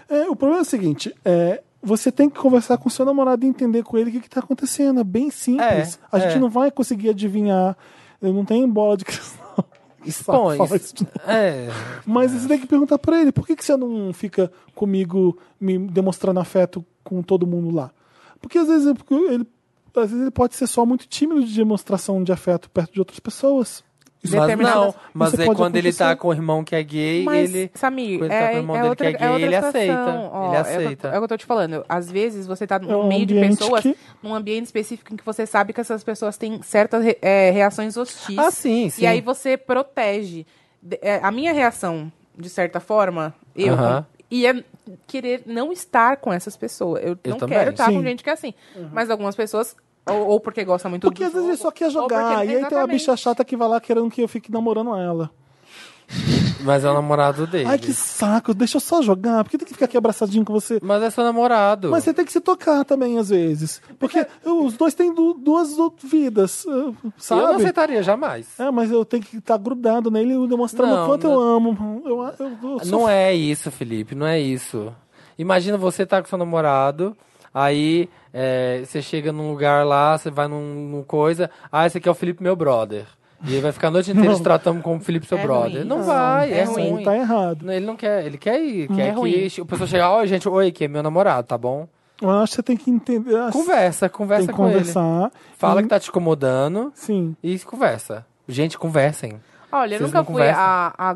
É, 0.10 0.30
o 0.30 0.36
problema 0.36 0.60
é 0.60 0.64
o 0.64 0.66
seguinte: 0.66 1.16
é, 1.24 1.62
você 1.86 2.12
tem 2.12 2.30
que 2.30 2.40
conversar 2.40 2.78
com 2.78 2.90
seu 2.90 3.06
namorado 3.06 3.46
e 3.46 3.48
entender 3.48 3.84
com 3.84 3.98
ele 3.98 4.10
o 4.10 4.22
que 4.22 4.28
está 4.28 4.40
acontecendo. 4.40 5.00
É 5.00 5.04
bem 5.04 5.30
simples. 5.30 6.00
É, 6.02 6.08
a 6.12 6.20
gente 6.20 6.38
é. 6.38 6.40
não 6.40 6.50
vai 6.50 6.72
conseguir 6.72 7.10
adivinhar. 7.10 7.78
Eu 8.22 8.34
não 8.34 8.44
tenho 8.44 8.68
bola 8.68 8.98
de 8.98 9.06
cristal. 9.06 9.70
Expõe. 10.04 10.58
É. 11.26 11.68
Mas 12.06 12.32
você 12.32 12.48
tem 12.48 12.60
que 12.60 12.68
perguntar 12.68 12.98
pra 12.98 13.22
ele: 13.22 13.32
por 13.32 13.46
que, 13.46 13.56
que 13.56 13.64
você 13.64 13.78
não 13.78 14.12
fica 14.14 14.52
comigo 14.74 15.38
me 15.60 15.78
demonstrando 15.78 16.40
afeto 16.40 16.86
com 17.04 17.22
todo 17.22 17.48
mundo 17.48 17.74
lá? 17.74 17.92
Porque 18.40 18.58
às 18.58 18.68
vezes, 18.68 18.88
é 18.88 19.14
ele, 19.34 19.48
às 19.96 20.10
vezes 20.10 20.22
ele 20.22 20.32
pode 20.32 20.56
ser 20.56 20.68
só 20.68 20.86
muito 20.86 21.08
tímido 21.08 21.44
de 21.44 21.56
demonstração 21.56 22.24
de 22.24 22.32
afeto 22.32 22.70
perto 22.70 22.94
de 22.94 23.00
outras 23.00 23.20
pessoas. 23.20 23.84
Mas 24.32 24.42
Determinadas- 24.42 24.86
não, 24.86 24.96
mas 25.14 25.34
isso 25.34 25.42
é 25.42 25.46
quando 25.56 25.76
ele 25.76 25.94
tá 25.94 26.16
com 26.16 26.28
o 26.30 26.34
irmão 26.34 26.64
que 26.64 26.76
é 26.76 26.84
gay, 26.84 27.24
Mas, 27.24 27.54
ele. 27.54 27.72
Samir, 27.74 28.20
quando 28.20 28.32
ele 28.32 28.40
tá 28.40 28.46
é, 28.46 28.48
com 28.50 28.56
o 28.56 28.60
irmão 28.60 28.76
é 28.76 28.80
dele 28.80 28.90
outra, 28.90 29.06
que 29.06 29.12
é 29.12 29.16
é 29.16 29.20
gay, 29.20 29.28
outra 29.30 29.46
ele 29.46 29.56
situação. 29.56 29.82
aceita, 29.82 30.30
Ó, 30.32 30.46
ele 30.48 30.56
é 30.56 30.58
o- 30.58 30.62
aceita. 30.62 31.08
É, 31.08 31.12
o 31.12 31.14
que 31.18 31.24
eu 31.24 31.28
tô 31.28 31.38
te 31.38 31.46
falando. 31.46 31.86
Às 31.88 32.12
vezes 32.12 32.48
você 32.48 32.66
tá 32.68 32.76
É 32.76 32.80
no 32.80 33.02
um 33.02 33.08
meio 33.08 33.26
de 33.26 33.34
pessoas, 33.34 33.82
que- 33.84 33.98
num 34.24 34.34
ambiente 34.36 34.66
específico 34.66 35.14
em 35.14 35.18
que 35.18 35.26
você 35.26 35.46
sabe 35.46 35.74
que 35.74 35.82
essas 35.82 36.04
pessoas 36.04 36.38
têm 36.38 36.62
certas 36.62 37.04
re- 37.04 37.18
é, 37.22 37.52
reações 37.52 37.96
hostis. 37.98 38.38
Ah, 38.38 38.52
sim, 38.52 38.90
sim. 38.90 39.04
E 39.04 39.08
aí 39.08 39.22
você 39.22 39.58
protege. 39.58 40.46
É, 41.02 41.20
a 41.24 41.32
minha 41.32 41.52
reação, 41.54 42.12
de 42.38 42.50
certa 42.50 42.80
forma, 42.80 43.34
eu 43.56 43.74
Aham. 43.74 44.06
ia 44.30 44.64
querer 45.08 45.42
não 45.46 45.72
estar 45.72 46.18
com 46.18 46.32
essas 46.32 46.56
pessoas. 46.56 47.02
Eu, 47.04 47.18
Eu 47.24 47.32
não 47.32 47.38
também. 47.38 47.58
quero 47.58 47.72
estar 47.72 47.86
Sim. 47.88 47.96
com 47.96 48.04
gente 48.04 48.24
que 48.24 48.30
é 48.30 48.34
assim. 48.34 48.54
Mas 48.92 49.10
algumas 49.10 49.36
pessoas, 49.36 49.76
ou, 50.08 50.28
ou 50.28 50.40
porque 50.40 50.64
gosta 50.64 50.88
muito 50.90 51.02
Porque 51.04 51.24
do 51.24 51.28
às 51.28 51.34
vezes 51.34 51.48
ele 51.50 51.58
só 51.58 51.72
quer 51.72 51.90
jogar. 51.90 52.38
porque- 52.40 52.52
E 52.54 52.56
aí 52.58 52.66
tem 52.66 52.78
uma 52.78 52.88
bicha 52.88 53.16
chata 53.18 53.44
que 53.46 53.56
vai 53.58 53.68
lá 53.68 53.80
querendo 53.82 54.10
que 54.10 54.22
eu 54.22 54.28
fique 54.28 54.52
namorando 54.52 54.96
ela. 54.96 55.30
Mas 56.62 56.84
é 56.84 56.90
o 56.90 56.94
namorado 56.94 57.48
dele. 57.48 57.66
Ai, 57.68 57.78
que 57.80 57.92
saco, 57.94 58.54
deixa 58.54 58.78
eu 58.78 58.82
só 58.82 59.02
jogar. 59.02 59.44
Por 59.44 59.50
que 59.50 59.58
tem 59.58 59.68
que 59.68 59.74
ficar 59.74 59.86
aqui 59.86 59.98
abraçadinho 59.98 60.46
com 60.46 60.54
você? 60.54 60.80
Mas 60.82 61.02
é 61.02 61.10
seu 61.10 61.24
namorado. 61.24 61.90
Mas 61.90 62.04
você 62.04 62.14
tem 62.14 62.24
que 62.26 62.32
se 62.32 62.40
tocar 62.40 62.84
também, 62.86 63.18
às 63.18 63.30
vezes. 63.30 63.82
Porque 64.00 64.26
os 64.44 64.74
dois 64.78 64.94
têm 64.94 65.14
du- 65.14 65.34
duas 65.34 65.76
vidas, 66.04 66.64
uh, 66.66 66.70
Eu 66.70 66.96
não 67.04 67.14
sabe? 67.18 67.56
aceitaria 67.56 68.04
jamais. 68.04 68.48
É, 68.60 68.70
mas 68.72 68.92
eu 68.92 69.04
tenho 69.04 69.24
que 69.24 69.38
estar 69.38 69.58
grudado 69.58 70.10
nele, 70.12 70.48
demonstrando 70.48 70.96
Não, 70.96 71.04
o 71.04 71.08
quanto 71.08 71.28
não. 71.28 71.34
eu 71.34 71.40
amo. 71.42 72.02
Eu, 72.06 72.22
eu, 72.24 72.58
eu 72.72 72.80
sou 72.86 73.00
Não 73.00 73.10
é 73.10 73.34
isso, 73.34 73.70
Felipe, 73.72 74.14
não 74.16 74.26
é 74.28 74.40
isso. 74.40 74.94
Imagina 75.38 75.78
você 75.78 76.06
tá 76.06 76.22
com 76.22 76.28
seu 76.30 76.38
namorado, 76.38 77.16
aí 77.56 78.08
é, 78.34 78.84
você 78.86 79.02
chega 79.02 79.32
num 79.32 79.50
lugar 79.50 79.84
lá, 79.86 80.16
você 80.18 80.30
vai 80.30 80.48
num, 80.48 80.62
num 80.92 81.04
coisa, 81.04 81.50
ah, 81.72 81.88
esse 81.88 81.98
aqui 81.98 82.08
é 82.08 82.12
o 82.12 82.16
Felipe, 82.16 82.44
meu 82.44 82.56
brother. 82.56 83.06
E 83.48 83.52
ele 83.54 83.62
vai 83.62 83.72
ficar 83.72 83.88
a 83.88 83.92
noite 83.92 84.12
inteira 84.12 84.30
Não. 84.32 84.36
te 84.38 84.44
tratando 84.44 84.82
como 84.82 85.00
Felipe, 85.00 85.26
seu 85.26 85.38
É 85.38 85.42
brother. 85.42 85.72
ruim. 85.78 85.84
Não, 85.86 85.98
Não, 86.00 86.04
vai, 86.06 86.52
é, 86.52 86.60
é 86.60 86.64
ruim. 86.66 86.98
aí 86.98 87.04
tá 87.04 87.16
errado. 87.16 87.72
Ele 87.72 87.86
não 87.86 87.96
quer, 87.96 88.26
ele 88.26 88.38
quer 88.38 88.60
ir, 88.62 88.88
quer 88.90 89.08
É 89.08 89.12
que 89.12 89.16
ruim. 89.18 89.48
o 89.60 89.66
pessoal 89.66 89.88
chegar, 89.88 90.12
oi, 90.18 90.28
gente, 90.28 90.48
oi, 90.50 90.72
que 90.72 90.86
é 90.86 90.88
meu 90.88 91.02
namorado, 91.02 91.48
tá 91.48 91.58
bom? 91.58 91.88
Eu 92.22 92.30
acho 92.30 92.52
que 92.52 92.56
você 92.58 92.64
tem 92.64 92.78
que 92.78 92.90
entender. 92.90 93.52
Conversa, 93.52 94.08
conversa 94.08 94.46
tem 94.48 94.56
que 94.56 94.58
com 94.62 94.68
ele. 94.68 94.78
conversar. 94.80 95.32
Fala 95.58 95.82
E- 95.82 95.84
que 95.84 95.90
tá 95.90 96.00
te 96.00 96.10
incomodando 96.10 96.92
Sim. 96.96 97.36
e 97.44 97.60
conversa. 97.60 98.26
Gente, 98.48 98.78
conversem. 98.78 99.34
Olha, 99.72 99.96
eu 99.96 100.00
Vocês 100.00 100.12
nunca 100.14 100.20
não 100.20 100.26
fui 100.26 100.48
a, 100.48 100.94
a, 100.98 101.16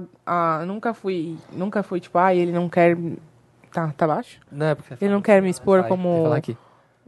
a- 0.59 0.65
Nunca 0.65 0.93
fui. 0.93 1.37
Nunca 1.53 1.81
fui, 1.83 2.01
tipo, 2.01 2.17
ah, 2.17 2.35
ele 2.35 2.51
não 2.51 2.67
quer. 2.67 2.97
Tá, 3.71 3.93
tá 3.95 4.07
baixo? 4.07 4.39
Não 4.51 4.65
é 4.67 4.75
porque 4.75 4.95
Ele 5.03 5.13
não 5.13 5.21
quer 5.21 5.41
me 5.41 5.49
expor 5.49 5.83
como 5.85 6.25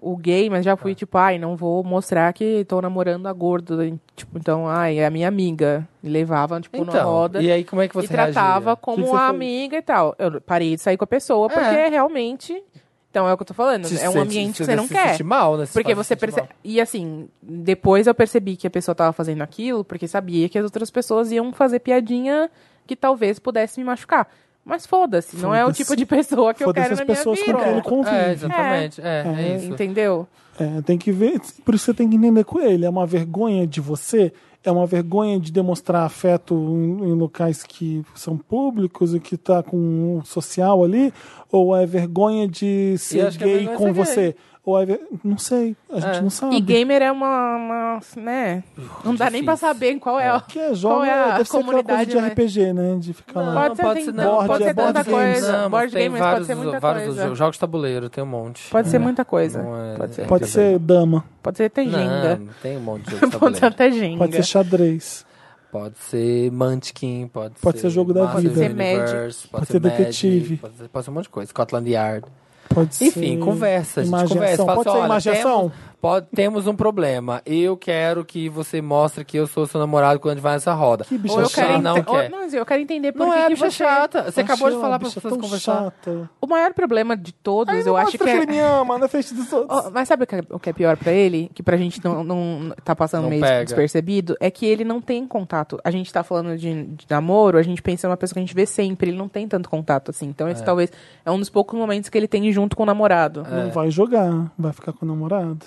o 0.04 0.18
gay, 0.18 0.50
mas 0.50 0.66
já 0.66 0.76
Tá. 0.76 0.82
fui, 0.82 0.96
tipo, 0.96 1.16
ai, 1.18 1.38
não 1.38 1.56
vou 1.56 1.84
mostrar 1.84 2.32
que 2.34 2.66
tô 2.66 2.82
namorando 2.82 3.28
a 3.28 3.34
gorda. 3.34 3.76
Tipo, 4.16 4.38
então, 4.40 4.68
ai, 4.68 4.98
é 4.98 5.06
a 5.06 5.10
minha 5.12 5.28
amiga. 5.28 5.88
Me 6.02 6.10
levava, 6.10 6.60
tipo, 6.60 6.84
na 6.84 6.92
Então, 6.92 7.10
roda. 7.10 7.42
e 7.42 7.52
aí 7.52 7.64
como 7.64 7.82
é 7.82 7.88
que 7.88 7.94
você 7.94 8.06
e 8.06 8.10
tratava 8.10 8.66
reagia? 8.66 8.76
como 8.78 9.04
Que 9.06 9.10
que 9.12 9.16
a 9.16 9.28
amiga 9.28 9.78
e 9.78 9.82
tal. 9.82 10.16
Eu 10.18 10.42
parei 10.42 10.76
de 10.76 10.82
sair 10.82 10.98
com 10.98 11.04
a 11.04 11.08
pessoa 11.08 11.48
porque 11.50 11.64
É. 11.76 11.88
realmente. 11.90 12.64
Então 13.12 13.28
é 13.28 13.34
o 13.34 13.38
que 13.38 13.44
eu 13.44 13.48
tô 13.48 13.54
falando. 13.54 13.86
Se 13.86 14.00
é 14.02 14.10
um 14.10 14.22
ambiente 14.22 14.52
que 14.54 14.58
se 14.60 14.66
você 14.66 14.76
não 14.76 14.88
se 14.88 14.94
quer. 14.94 15.10
sente 15.10 15.24
mal, 15.24 15.58
né? 15.58 15.66
Se 15.66 15.74
Porque 15.74 15.94
você 15.94 16.16
se 16.16 16.20
percebe. 16.20 16.48
E 16.64 16.80
assim, 16.80 17.28
depois 17.42 18.08
eu 18.08 18.16
percebi 18.16 18.56
que 18.56 18.66
a 18.66 18.70
pessoa 18.70 18.96
tava 18.96 19.12
fazendo 19.12 19.42
aquilo 19.42 19.84
porque 19.84 20.08
sabia 20.08 20.48
que 20.48 20.58
as 20.58 20.64
outras 20.64 20.90
pessoas 20.90 21.30
iam 21.32 21.52
fazer 21.52 21.80
piadinha 21.80 22.50
que 22.88 22.96
talvez 22.96 23.38
pudesse 23.38 23.80
me 23.82 23.86
machucar. 23.86 24.28
Mas 24.64 24.86
foda-se, 24.86 25.36
não 25.38 25.54
é 25.56 25.64
o 25.64 25.68
Foda-se. 25.68 25.84
tipo 25.84 25.96
de 25.96 26.06
pessoa 26.06 26.54
que 26.54 26.64
eu 26.64 26.68
Foda-se 26.68 26.84
quero 26.90 26.94
as 26.94 27.00
na 27.00 27.06
minha 27.06 27.18
pessoas 27.18 27.40
com 27.40 27.46
vida. 27.46 27.58
quem 27.58 27.68
ele 27.68 27.74
mal. 27.76 27.84
convive. 27.84 28.16
É, 28.16 28.32
exatamente. 28.32 29.02
É, 29.02 29.06
é, 29.06 29.42
É. 29.54 29.56
isso. 29.58 29.72
Entendeu? 29.72 30.28
É, 30.60 30.82
tem 30.84 30.98
que 30.98 31.12
ver. 31.12 31.40
Por 31.66 31.74
isso 31.74 31.86
você 31.86 31.94
tem 31.94 32.08
que 32.10 32.16
entender 32.16 32.44
com 32.44 32.60
ele. 32.60 32.86
É 32.86 32.90
uma 32.90 33.08
vergonha 33.08 33.66
de 33.66 33.82
você, 33.82 34.32
é 34.64 34.72
uma 34.72 34.86
vergonha 34.86 35.40
de 35.40 35.52
demonstrar 35.52 36.04
afeto 36.06 36.54
em, 36.54 37.10
em 37.10 37.14
locais 37.14 37.64
que 37.64 38.04
são 38.14 38.38
públicos 38.38 39.16
e 39.16 39.20
que 39.20 39.36
tá 39.36 39.64
com 39.64 40.20
o 40.20 40.26
social 40.26 40.84
ali, 40.84 41.12
ou 41.52 41.76
é 41.76 41.86
vergonha 41.88 42.48
de 42.48 42.96
ser 43.00 43.20
é 43.26 43.32
gay 43.32 43.54
vergonha 43.66 43.78
com 43.78 43.86
ser 43.86 43.94
você? 43.94 44.36
Ou 44.64 44.80
é 44.80 44.86
ver... 44.86 45.02
Não 45.24 45.40
sei, 45.40 45.76
a 45.92 46.00
gente 46.00 46.18
É. 46.18 46.22
não 46.22 46.30
sabe. 46.30 46.56
E 46.56 46.62
gamer 46.62 47.02
é 47.02 47.12
uma. 47.12 47.56
uma, 47.56 48.00
né? 48.16 48.64
Não 49.04 49.16
dá 49.16 49.28
nem 49.28 49.44
pra 49.44 49.56
Difícil. 49.56 49.74
saber 49.74 49.98
qual 50.00 50.20
é. 50.20 50.40
Que 50.48 50.60
é 50.60 50.74
joga, 50.76 50.96
Qual 50.98 51.04
é 51.04 51.10
a 51.12 51.16
deve 51.16 51.26
ser 51.26 51.42
aquela 51.58 51.64
coisa 51.64 51.84
comunidade, 51.84 52.10
de 52.12 52.16
né? 52.22 52.28
RPG, 52.28 52.74
né? 52.74 52.96
De 53.00 53.14
ficar 53.14 53.42
lá. 53.42 53.54
Pode 53.64 53.76
ser, 53.78 53.82
pode 53.82 53.96
tem- 53.96 54.06
ser, 54.06 54.12
não, 54.14 54.24
board, 54.32 54.48
pode 54.48 54.64
é 54.64 54.68
ser 54.68 54.74
tanta 54.76 55.04
coisa. 55.04 55.62
Não, 55.64 55.70
board 55.72 55.92
tem 55.94 56.04
games 56.04 56.20
vários, 56.20 56.36
pode 56.38 56.46
ser 56.60 56.64
muita 56.64 56.80
vários 56.80 57.06
coisa. 57.06 57.28
jo- 57.30 57.36
jogos 57.36 57.56
de 57.56 57.60
tabuleiro, 57.60 58.10
tem 58.10 58.24
um 58.24 58.28
monte. 58.28 58.70
Pode 58.70 58.88
ser 58.90 59.00
muita 59.00 59.26
coisa. 59.26 59.64
Não 59.64 59.84
é- 59.94 59.98
Pode 59.98 60.14
ser. 60.16 60.28
Pode 60.28 60.48
ser 60.48 60.78
dama, 60.78 61.26
Pode 61.42 61.58
ser 61.58 61.64
até 61.64 61.84
Jenga. 61.84 62.36
Não, 62.36 62.48
tem 62.62 62.78
um 62.78 62.82
monte 62.82 63.06
de 63.06 63.12
jogos 63.18 63.30
de 63.32 63.38
Pode 63.40 63.58
ser 63.58 63.66
até 63.66 63.90
Jenga. 63.92 64.18
pode 64.20 64.36
ser 64.36 64.44
xadrez. 64.44 65.26
Pode 65.72 65.98
ser 65.98 66.52
Munchkin, 66.52 67.30
pode, 67.34 67.56
Pode 67.62 67.80
ser 67.80 67.90
jogo 67.90 68.14
da 68.14 68.26
Master 68.26 68.42
vida. 68.42 68.54
Pode 68.54 68.66
ser 68.68 68.72
Universe, 68.74 69.48
Pode 69.48 69.66
ser 69.66 69.82
Magic, 69.82 69.98
detetive. 69.98 70.58
Pode 70.58 70.76
ser, 70.78 70.88
pode 70.90 71.06
ser 71.06 71.10
um 71.12 71.14
monte 71.16 71.24
de 71.24 71.30
coisa. 71.30 71.50
Scotland 71.50 71.90
Yard. 71.90 72.26
Pode 72.74 72.96
Enfim, 73.06 73.36
ser 73.36 73.38
conversa, 73.40 74.02
gente, 74.02 74.08
imaginação. 74.10 74.66
conversa. 74.66 74.66
Pode 74.66 74.90
assim, 74.90 75.00
ser 75.00 75.06
imaginação? 75.06 75.60
Temos, 75.60 75.91
pode- 76.02 76.28
temos 76.36 76.68
um 76.68 76.76
problema. 76.76 77.42
Eu 77.46 77.78
quero 77.78 78.26
que 78.26 78.50
você 78.50 78.82
mostre 78.82 79.24
que 79.24 79.38
eu 79.38 79.46
sou 79.48 79.66
seu 79.68 79.80
namorado 79.80 80.20
quando 80.20 80.32
a 80.32 80.36
gente 80.36 80.44
vai 80.44 80.54
nessa 80.54 80.74
roda. 80.74 81.06
Que 81.06 81.18
bicha 81.18 81.36
Ou 81.36 81.42
eu 81.42 81.48
Você 81.48 81.56
quero, 81.56 81.68
chata. 81.74 81.82
não 81.82 81.98
ente- 81.98 82.10
ou- 82.10 82.16
quer. 82.16 82.30
não, 82.30 82.44
eu 82.48 82.66
quero 82.66 82.82
entender 82.82 83.12
por 83.12 83.20
Não 83.28 83.32
que 83.32 83.38
é, 83.38 83.44
que 83.44 83.50
bicha 83.50 83.66
você... 83.70 83.78
chata. 83.78 84.32
Você 84.32 84.42
acabou 84.42 84.68
de 84.70 84.76
Achei 84.76 84.82
falar 84.82 85.00
para 85.00 85.08
as 85.08 85.14
pessoas 85.14 85.34
conversar. 85.38 85.84
chata. 85.84 86.30
O 86.42 86.48
maior 86.48 86.74
problema 86.74 87.16
de 87.16 87.32
todos, 87.34 87.74
Aí 87.74 87.86
eu 87.86 87.96
acho 87.96 88.12
que 88.12 88.18
que 88.18 88.30
é... 88.30 88.38
ele 88.38 88.46
me 88.48 88.60
ama 88.60 88.98
na 88.98 89.08
frente 89.08 89.34
dos 89.34 89.52
outros. 89.54 89.86
Oh, 89.86 89.92
mas 89.92 90.08
sabe 90.08 90.24
o 90.24 90.28
que, 90.28 90.36
é, 90.36 90.42
o 90.50 90.60
que 90.60 90.70
é 90.70 90.74
pior 90.74 90.98
pra 90.98 91.12
ele? 91.12 91.50
Que 91.54 91.62
pra 91.64 91.78
gente 91.78 92.04
não, 92.04 92.24
não 92.24 92.74
tá 92.84 92.96
passando 92.96 93.24
Não 93.24 93.30
meio 93.30 93.42
pega. 93.42 93.66
despercebido? 93.66 94.36
É 94.40 94.50
que 94.50 94.66
ele 94.66 94.84
não 94.84 95.00
tem 95.00 95.26
contato. 95.28 95.80
A 95.84 95.92
gente 95.92 96.12
tá 96.12 96.24
falando 96.24 96.58
de, 96.58 96.84
de 96.84 97.06
namoro, 97.10 97.58
a 97.58 97.64
gente 97.64 97.82
pensa 97.82 98.08
em 98.08 98.10
uma 98.10 98.18
pessoa 98.18 98.34
que 98.36 98.40
a 98.40 98.44
gente 98.44 98.56
vê 98.56 98.66
sempre. 98.66 99.12
Ele 99.12 99.18
não 99.18 99.30
tem 99.30 99.48
tanto 99.48 99.70
contato 99.70 100.10
assim. 100.12 100.28
Então 100.28 100.48
esse 100.50 100.64
talvez 100.64 100.92
é 101.26 101.30
um 101.32 101.38
dos 101.40 101.50
poucos 101.50 101.78
momentos 101.78 102.10
que 102.10 102.18
ele 102.18 102.28
tem 102.28 102.52
junto 102.52 102.76
com 102.76 102.84
o 102.84 102.86
namorado. 102.86 103.46
É. 103.50 103.64
Não 103.66 103.72
vai 103.72 103.92
jogar, 103.92 104.52
vai 104.58 104.74
ficar 104.74 104.94
com 104.94 105.06
o 105.06 105.08
namorado. 105.08 105.66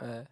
É. 0.00 0.22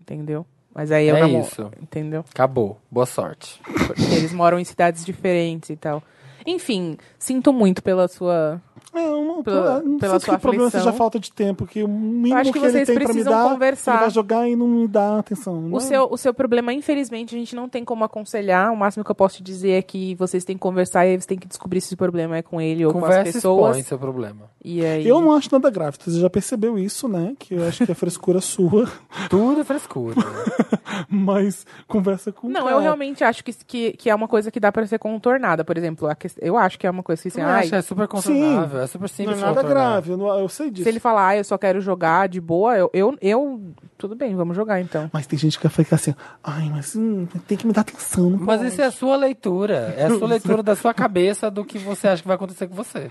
Entendeu? 0.00 0.46
Mas 0.74 0.92
aí 0.92 1.08
é, 1.08 1.12
o 1.12 1.16
É 1.16 1.20
namoro. 1.20 1.44
isso. 1.46 1.70
Entendeu? 1.80 2.24
Acabou. 2.30 2.78
Boa 2.90 3.06
sorte. 3.06 3.60
Porque 3.86 4.02
eles 4.02 4.32
moram 4.32 4.58
em 4.58 4.64
cidades 4.64 5.04
diferentes 5.04 5.70
e 5.70 5.76
tal. 5.76 6.02
Enfim, 6.44 6.96
sinto 7.18 7.52
muito 7.52 7.82
pela 7.82 8.06
sua. 8.08 8.60
É, 8.98 9.10
não, 9.10 9.42
Pela- 9.42 9.80
não 9.82 9.98
pela 9.98 10.18
sei 10.20 10.28
que 10.30 10.34
o 10.36 10.38
problema 10.40 10.70
seja 10.70 10.92
falta 10.92 11.18
de 11.18 11.32
tempo, 11.32 11.66
que 11.66 11.82
o 11.82 11.88
mínimo 11.88 12.36
acho 12.40 12.52
que 12.52 12.58
que, 12.58 12.64
ele 12.64 12.72
vocês 12.72 12.86
tem 12.86 12.94
pra 12.94 13.04
me 13.04 13.12
precisam 13.12 13.32
dar, 13.32 13.50
conversar. 13.50 13.92
ele 13.92 14.00
vai 14.00 14.10
jogar 14.10 14.48
e 14.48 14.56
não 14.56 14.66
me 14.66 14.88
dá 14.88 15.18
atenção. 15.18 15.60
Não 15.60 15.74
O 15.74 15.78
é? 15.78 15.80
seu, 15.80 16.08
o 16.10 16.16
seu 16.16 16.32
problema, 16.34 16.72
infelizmente, 16.72 17.34
a 17.34 17.38
gente 17.38 17.54
não 17.54 17.68
tem 17.68 17.84
como 17.84 18.04
aconselhar. 18.04 18.72
O 18.72 18.76
máximo 18.76 19.04
que 19.04 19.10
eu 19.10 19.14
posso 19.14 19.36
te 19.38 19.42
dizer 19.42 19.72
é 19.72 19.82
que 19.82 20.14
vocês 20.16 20.44
têm 20.44 20.56
que 20.56 20.60
conversar 20.62 21.06
e 21.06 21.10
aí 21.10 21.20
você 21.20 21.26
tem 21.28 21.38
que 21.38 21.46
descobrir 21.46 21.80
se 21.80 21.94
o 21.94 21.96
problema 21.96 22.36
é 22.36 22.42
com 22.42 22.60
ele 22.60 22.84
ou 22.86 22.92
com 22.92 23.00
Conversa 23.00 23.22
as 23.22 23.28
e 23.28 23.32
pessoas. 23.34 23.70
expõe 23.76 23.82
seu 23.82 23.98
problema. 23.98 24.50
E 24.64 24.84
aí... 24.84 25.06
Eu 25.06 25.20
não 25.20 25.32
acho 25.32 25.48
nada 25.52 25.70
grave, 25.70 25.96
você 26.00 26.18
já 26.20 26.28
percebeu 26.30 26.78
isso, 26.78 27.06
né? 27.08 27.34
Que 27.38 27.54
eu 27.54 27.66
acho 27.68 27.84
que 27.86 27.92
é 27.92 27.94
frescura 27.94 28.40
sua, 28.42 28.88
Tudo 29.30 29.60
é 29.60 29.64
frescura. 29.64 30.16
mas 31.08 31.66
conversa 31.86 32.32
com 32.32 32.48
Não, 32.48 32.64
cara. 32.64 32.76
eu 32.76 32.80
realmente 32.80 33.22
acho 33.24 33.44
que, 33.44 33.52
que, 33.52 33.92
que 33.92 34.10
é 34.10 34.14
uma 34.14 34.28
coisa 34.28 34.50
que 34.50 34.58
dá 34.60 34.72
pra 34.72 34.86
ser 34.86 34.98
contornada. 34.98 35.64
Por 35.64 35.76
exemplo, 35.76 36.08
a 36.08 36.14
que- 36.14 36.28
eu 36.40 36.56
acho 36.56 36.78
que 36.78 36.86
é 36.86 36.90
uma 36.90 37.02
coisa 37.02 37.22
que 37.22 37.28
assim, 37.28 37.40
ai, 37.40 37.64
acho, 37.64 37.74
é 37.74 37.82
super 37.82 38.08
contornável. 38.08 38.80
É 38.86 38.92
super 38.92 39.02
Não 39.04 39.08
simples 39.08 39.36
é 39.36 39.40
de 39.40 39.44
nada 39.46 39.62
grave, 39.62 40.10
eu, 40.12 40.16
não- 40.16 40.38
eu 40.38 40.48
sei 40.48 40.70
disso. 40.70 40.84
se 40.84 40.88
ele 40.88 41.00
falar, 41.00 41.28
ah, 41.28 41.36
eu 41.36 41.44
só 41.44 41.58
quero 41.58 41.80
jogar 41.80 42.28
de 42.28 42.40
boa, 42.40 42.76
eu, 42.76 42.90
eu, 42.92 43.16
eu- 43.20 43.60
tudo 43.98 44.14
bem, 44.14 44.34
vamos 44.34 44.56
jogar 44.56 44.80
então. 44.80 45.10
Mas 45.12 45.26
tem 45.26 45.38
gente 45.38 45.58
que 45.58 45.66
vai 45.66 45.72
ficar 45.84 45.96
assim, 45.96 46.14
ai, 46.42 46.68
mas 46.70 46.94
hum, 46.96 47.26
tem 47.46 47.56
que 47.58 47.66
me 47.66 47.72
dar 47.72 47.80
atenção. 47.82 48.30
Não 48.30 48.38
Mas 48.38 48.58
pode. 48.60 48.68
isso 48.72 48.80
é 48.82 48.86
a 48.86 48.90
sua 48.90 49.16
leitura. 49.16 49.94
É 49.96 50.04
a 50.06 50.10
sua 50.18 50.26
leitura 50.28 50.62
da 50.62 50.74
sua 50.76 50.94
cabeça 50.94 51.50
do 51.50 51.64
que 51.64 51.78
você 51.78 52.08
acha 52.08 52.22
que 52.22 52.28
vai 52.28 52.36
acontecer 52.36 52.66
com 52.68 52.74
você. 52.74 53.10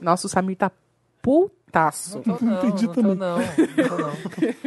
Nossa, 0.00 0.26
o 0.26 0.30
Samir 0.30 0.56
tá 0.56 0.70
putaço. 1.22 2.20
Não, 2.26 2.36
tô 2.38 2.44
não, 2.44 2.58
entendi 2.58 2.86
não, 2.86 2.94
tô 2.94 3.00
também. 3.02 3.16
não, 3.16 3.38
não 3.38 3.88
tô 3.88 3.96
não. 3.98 4.12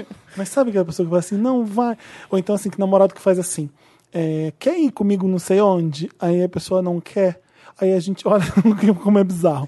Mas 0.37 0.49
sabe 0.49 0.69
aquela 0.69 0.85
pessoa 0.85 1.05
que 1.05 1.09
vai 1.11 1.19
assim, 1.19 1.37
não 1.37 1.65
vai. 1.65 1.97
Ou 2.29 2.37
então 2.39 2.55
assim, 2.55 2.69
que 2.69 2.79
namorado 2.79 3.13
que 3.13 3.21
faz 3.21 3.37
assim, 3.39 3.69
é, 4.13 4.51
quer 4.59 4.77
ir 4.79 4.91
comigo 4.91 5.27
não 5.27 5.39
sei 5.39 5.59
onde? 5.61 6.09
Aí 6.19 6.43
a 6.43 6.49
pessoa 6.49 6.81
não 6.81 6.99
quer. 6.99 7.41
Aí 7.79 7.93
a 7.93 7.99
gente, 7.99 8.27
olha 8.27 8.43
como 9.01 9.19
é 9.19 9.23
bizarro. 9.23 9.67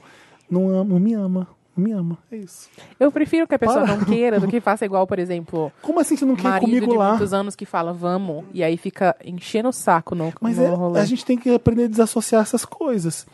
Não 0.49 0.69
ama, 0.69 0.83
não 0.83 0.99
me 0.99 1.13
ama, 1.13 1.47
não 1.75 1.83
me 1.83 1.91
ama. 1.91 2.17
É 2.31 2.37
isso. 2.37 2.69
Eu 2.99 3.11
prefiro 3.11 3.47
que 3.47 3.55
a 3.55 3.59
pessoa 3.59 3.83
Para. 3.85 3.95
não 3.97 4.05
queira 4.05 4.39
do 4.39 4.47
que 4.47 4.59
faça 4.61 4.85
igual, 4.85 5.05
por 5.07 5.19
exemplo, 5.19 5.71
Como 5.81 5.99
assim 5.99 6.15
você 6.15 6.25
não 6.25 6.35
quer 6.35 6.43
marido 6.49 6.65
comigo 6.69 6.91
de 6.91 6.97
lá? 6.97 7.09
muitos 7.09 7.33
anos 7.33 7.55
que 7.55 7.65
fala 7.65 7.91
vamos, 7.93 8.45
e 8.53 8.63
aí 8.63 8.77
fica 8.77 9.15
enchendo 9.25 9.69
o 9.69 9.73
saco 9.73 10.13
no, 10.15 10.31
Mas 10.39 10.57
no 10.57 10.63
é, 10.63 10.69
rolê. 10.69 10.99
a 10.99 11.05
gente 11.05 11.25
tem 11.25 11.37
que 11.37 11.49
aprender 11.53 11.85
a 11.85 11.87
desassociar 11.87 12.41
essas 12.41 12.63
coisas. 12.65 13.25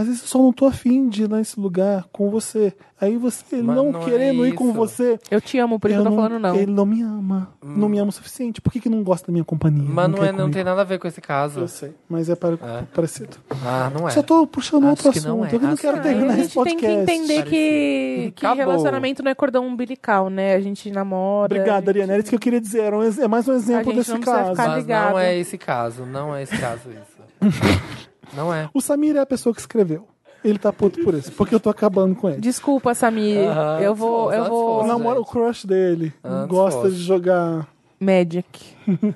Às 0.00 0.06
vezes 0.06 0.22
eu 0.22 0.28
só 0.28 0.38
não 0.38 0.52
tô 0.52 0.66
afim 0.66 1.08
de 1.08 1.24
ir 1.24 1.28
nesse 1.28 1.58
lugar 1.60 2.04
com 2.12 2.30
você. 2.30 2.72
Aí 3.00 3.16
você, 3.16 3.62
Mas 3.62 3.76
não, 3.76 3.92
não 3.92 4.02
é 4.02 4.04
querendo 4.04 4.46
ir 4.46 4.52
com 4.52 4.72
você. 4.74 5.18
Eu 5.30 5.40
te 5.40 5.58
amo, 5.58 5.80
por 5.80 5.90
isso 5.90 5.98
eu 6.00 6.04
eu 6.04 6.10
tô 6.10 6.16
falando 6.16 6.38
não. 6.38 6.54
Ele 6.54 6.70
não 6.70 6.84
me 6.84 7.00
ama. 7.02 7.48
Não 7.62 7.88
me 7.88 7.98
ama 7.98 8.10
o 8.10 8.12
suficiente. 8.12 8.60
Por 8.60 8.70
que, 8.70 8.78
que 8.78 8.90
não 8.90 9.02
gosta 9.02 9.26
da 9.28 9.32
minha 9.32 9.44
companhia? 9.44 9.82
Mas 9.88 10.08
não, 10.10 10.18
quer 10.18 10.26
é, 10.28 10.32
não 10.32 10.50
tem 10.50 10.62
nada 10.62 10.82
a 10.82 10.84
ver 10.84 10.98
com 10.98 11.08
esse 11.08 11.20
caso. 11.20 11.60
Eu 11.60 11.68
sei, 11.68 11.94
mas 12.08 12.28
é, 12.28 12.32
É. 12.34 12.82
parecido. 12.94 13.38
Ah, 13.64 13.90
não 13.94 14.06
é. 14.06 14.10
Só 14.10 14.22
tô 14.22 14.46
puxando 14.46 14.84
Acho 14.84 14.90
outro 15.08 15.12
que 15.12 15.20
não 15.26 15.42
assunto. 15.42 15.52
é. 15.52 15.56
Eu 15.56 15.60
não 15.62 15.72
Acho 15.72 15.80
quero 15.82 15.96
que 15.96 16.02
terminar 16.02 16.34
a 16.34 16.38
esse 16.40 16.42
gente 16.42 16.52
tem 16.52 16.62
podcast. 16.76 17.06
que 17.06 17.12
entender 17.12 17.42
que, 17.44 18.32
que 18.36 18.46
Acabou. 18.46 18.64
relacionamento 18.66 19.22
não 19.22 19.30
é 19.30 19.34
cordão 19.34 19.66
umbilical, 19.66 20.28
né? 20.28 20.54
A 20.54 20.60
gente 20.60 20.90
namora. 20.90 21.54
Obrigado, 21.54 21.70
a 21.70 21.78
gente- 21.78 21.88
Ariana. 21.88 22.12
Era 22.12 22.20
isso 22.20 22.28
que 22.30 22.36
eu 22.36 22.40
queria 22.40 22.60
dizer. 22.60 22.80
Era 22.80 22.98
um 22.98 23.02
é 23.02 23.28
mais 23.28 23.48
um 23.48 23.52
exemplo 23.54 23.84
gente 23.92 23.96
desse 23.96 24.10
não 24.12 24.20
caso. 24.20 24.50
ficar- 24.50 24.68
Mas 24.68 24.86
não 24.86 25.18
é 25.18 25.38
esse 25.38 25.56
caso. 25.56 26.04
Não 26.04 26.34
é 26.36 26.42
esse 26.42 26.56
caso 26.58 26.82
isso. 26.90 27.20
não 28.34 28.52
é. 28.52 28.68
O 28.72 28.80
Samir 28.80 29.16
é 29.16 29.20
a 29.20 29.26
pessoa 29.26 29.54
que 29.54 29.60
escreveu. 29.60 30.06
Ele 30.42 30.58
tá 30.58 30.72
puto 30.72 31.02
por 31.04 31.12
isso, 31.12 31.32
porque 31.32 31.54
eu 31.54 31.60
tô 31.60 31.68
acabando 31.68 32.14
com 32.14 32.28
ele. 32.28 32.40
Desculpa, 32.40 32.94
Samir. 32.94 33.46
Aham, 33.48 33.80
eu 33.80 33.94
vou. 33.94 34.32
Eu 34.32 34.46
vou. 34.46 34.86
Namoro, 34.86 35.20
o 35.20 35.24
crush 35.24 35.66
dele. 35.66 36.12
Ah, 36.24 36.46
gosta 36.46 36.90
de 36.90 36.96
jogar. 36.96 37.68
Magic. 37.98 38.74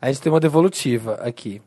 A 0.00 0.08
gente 0.08 0.20
tem 0.20 0.32
uma 0.32 0.40
devolutiva 0.40 1.14
aqui. 1.14 1.62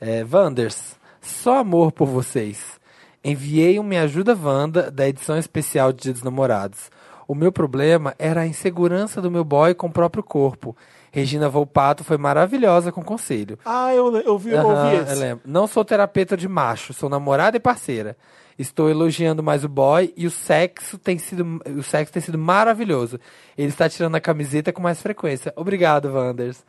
É, 0.00 0.24
Wanders, 0.24 0.96
só 1.20 1.58
amor 1.58 1.92
por 1.92 2.06
vocês. 2.06 2.78
Enviei 3.22 3.78
um 3.78 3.82
Me 3.82 3.96
Ajuda 3.96 4.34
Wanda 4.34 4.90
da 4.90 5.08
edição 5.08 5.38
especial 5.38 5.92
de 5.92 6.02
Dia 6.02 6.12
dos 6.12 6.22
Namorados. 6.22 6.90
O 7.28 7.34
meu 7.34 7.52
problema 7.52 8.14
era 8.18 8.40
a 8.40 8.46
insegurança 8.46 9.22
do 9.22 9.30
meu 9.30 9.44
boy 9.44 9.72
com 9.72 9.86
o 9.86 9.92
próprio 9.92 10.22
corpo. 10.22 10.76
Regina 11.10 11.48
Volpato 11.48 12.04
foi 12.04 12.16
maravilhosa 12.16 12.92
com 12.92 13.00
o 13.00 13.04
conselho. 13.04 13.58
Ah, 13.64 13.92
eu, 13.94 14.16
eu, 14.18 14.38
vi, 14.38 14.50
eu 14.50 14.66
ouvi 14.66 14.96
eu 14.96 15.02
esse. 15.02 15.14
lembro. 15.14 15.42
Não 15.44 15.66
sou 15.66 15.84
terapeuta 15.84 16.36
de 16.36 16.48
macho, 16.48 16.92
sou 16.92 17.08
namorada 17.08 17.56
e 17.56 17.60
parceira. 17.60 18.16
Estou 18.58 18.90
elogiando 18.90 19.42
mais 19.42 19.64
o 19.64 19.68
boy 19.68 20.12
e 20.16 20.26
o 20.26 20.30
sexo 20.30 20.98
tem 20.98 21.18
sido, 21.18 21.60
o 21.76 21.82
sexo 21.82 22.12
tem 22.12 22.22
sido 22.22 22.38
maravilhoso. 22.38 23.18
Ele 23.56 23.68
está 23.68 23.88
tirando 23.88 24.14
a 24.14 24.20
camiseta 24.20 24.72
com 24.72 24.82
mais 24.82 25.00
frequência. 25.00 25.52
Obrigado, 25.56 26.12
Wanders. 26.12 26.64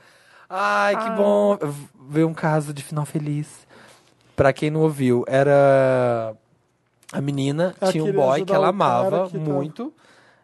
Ai, 0.50 0.96
que 0.98 1.10
bom 1.12 1.58
ver 2.10 2.26
um 2.26 2.34
caso 2.34 2.74
de 2.74 2.84
final 2.84 3.06
feliz. 3.06 3.68
Pra 4.36 4.52
quem 4.52 4.72
não 4.72 4.82
ouviu, 4.82 5.24
era 5.28 6.34
a 7.12 7.22
menina 7.22 7.76
Ela 7.80 7.92
tinha 7.92 8.04
um 8.04 8.12
boy 8.12 8.44
que 8.44 8.54
ela 8.54 8.70
amava 8.70 9.30
que 9.30 9.38
muito. 9.38 9.94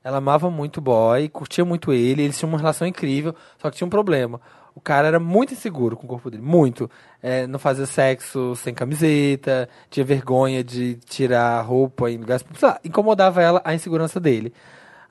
Ela 0.08 0.20
amava 0.20 0.50
muito 0.50 0.78
o 0.78 0.82
boy, 0.82 1.28
curtia 1.28 1.66
muito 1.66 1.92
ele, 1.92 2.22
eles 2.22 2.40
tinham 2.40 2.48
uma 2.48 2.58
relação 2.58 2.88
incrível, 2.88 3.36
só 3.62 3.70
que 3.70 3.76
tinha 3.76 3.86
um 3.86 3.90
problema. 3.90 4.40
O 4.74 4.80
cara 4.80 5.06
era 5.06 5.20
muito 5.20 5.54
inseguro 5.54 5.98
com 5.98 6.06
o 6.06 6.08
corpo 6.08 6.32
dele, 6.32 6.42
muito. 6.42 6.90
É, 7.22 7.46
não 7.46 7.60
fazia 7.60 7.86
sexo 7.86 8.56
sem 8.56 8.74
camiseta, 8.74 9.68
tinha 9.90 10.06
vergonha 10.06 10.64
de 10.64 10.96
tirar 10.96 11.60
a 11.60 11.62
roupa 11.62 12.10
em 12.10 12.18
lugares. 12.20 12.46
sei 12.58 12.70
lá, 12.70 12.80
incomodava 12.86 13.42
ela 13.42 13.62
a 13.66 13.76
insegurança 13.76 14.18
dele. 14.18 14.54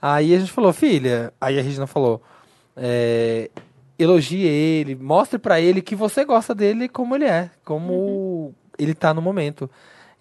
Aí 0.01 0.35
a 0.35 0.39
gente 0.39 0.51
falou, 0.51 0.73
filha. 0.73 1.31
Aí 1.39 1.59
a 1.59 1.63
Regina 1.63 1.87
falou: 1.87 2.23
é, 2.75 3.51
elogie 3.99 4.47
ele, 4.47 4.95
mostre 4.95 5.39
pra 5.39 5.61
ele 5.61 5.83
que 5.83 5.95
você 5.95 6.25
gosta 6.25 6.55
dele 6.55 6.89
como 6.89 7.15
ele 7.15 7.27
é, 7.27 7.51
como 7.67 8.55
ele 8.79 8.95
tá 8.95 9.13
no 9.13 9.21
momento. 9.21 9.71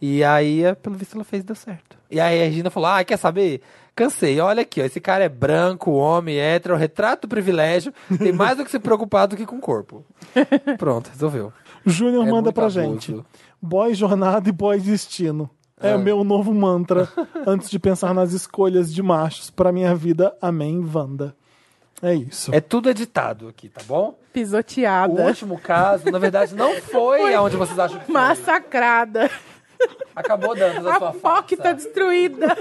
E 0.01 0.21
aí, 0.21 0.63
pelo 0.83 0.97
visto, 0.97 1.15
ela 1.15 1.23
fez 1.23 1.43
e 1.43 1.45
deu 1.45 1.55
certo. 1.55 1.97
E 2.11 2.19
aí 2.19 2.41
a 2.41 2.45
Regina 2.45 2.69
falou: 2.69 2.89
Ah, 2.89 3.03
quer 3.05 3.17
saber? 3.17 3.61
Cansei, 3.95 4.40
olha 4.41 4.61
aqui, 4.64 4.82
ó, 4.82 4.85
esse 4.85 4.99
cara 4.99 5.24
é 5.24 5.30
branco, 5.30 5.91
homem, 5.91 6.38
hétero, 6.38 6.75
retrato 6.75 7.22
do 7.22 7.30
privilégio, 7.30 7.93
tem 8.19 8.32
mais 8.33 8.57
do 8.57 8.65
que 8.65 8.72
se 8.72 8.77
preocupar 8.80 9.25
do 9.27 9.38
que 9.38 9.45
com 9.45 9.56
o 9.56 9.61
corpo. 9.61 10.03
Pronto, 10.77 11.09
resolveu. 11.09 11.53
Júnior 11.85 12.27
É 12.27 12.32
manda 12.32 12.51
pra 12.51 12.64
abuso. 12.64 12.82
gente. 12.82 13.24
Boy 13.61 13.93
jornada 13.93 14.49
e 14.49 14.51
boy 14.51 14.80
destino. 14.80 15.49
É 15.80 15.91
Ah. 15.93 15.95
o 15.95 15.99
meu 15.99 16.24
novo 16.24 16.53
mantra 16.53 17.07
antes 17.48 17.69
de 17.69 17.80
pensar 17.80 18.14
nas 18.14 18.33
escolhas 18.33 18.93
de 18.93 19.01
machos 19.01 19.49
pra 19.49 19.72
minha 19.72 19.95
vida. 19.95 20.35
Amém, 20.41 20.83
Wanda. 20.93 21.35
É 22.01 22.14
isso. 22.14 22.53
É 22.53 22.59
tudo 22.59 22.90
editado 22.90 23.48
aqui, 23.48 23.69
tá 23.69 23.82
bom? 23.88 24.09
O 24.09 24.15
Pisoteada. 24.33 25.25
último 25.27 25.57
caso, 25.57 26.11
na 26.11 26.19
verdade, 26.19 26.53
não 26.53 26.75
foi 26.82 27.33
aonde 27.33 27.56
vocês 27.56 27.80
acham 27.80 27.99
que 27.99 28.06
foi. 28.06 28.14
Massacrada. 28.14 29.30
Acabou 30.15 30.53
dando 30.56 30.83
da 30.83 30.95
A 30.95 30.99
sua 30.99 31.11
POC 31.14 31.22
farsa. 31.22 31.57
tá 31.57 31.72
destruída. 31.74 32.57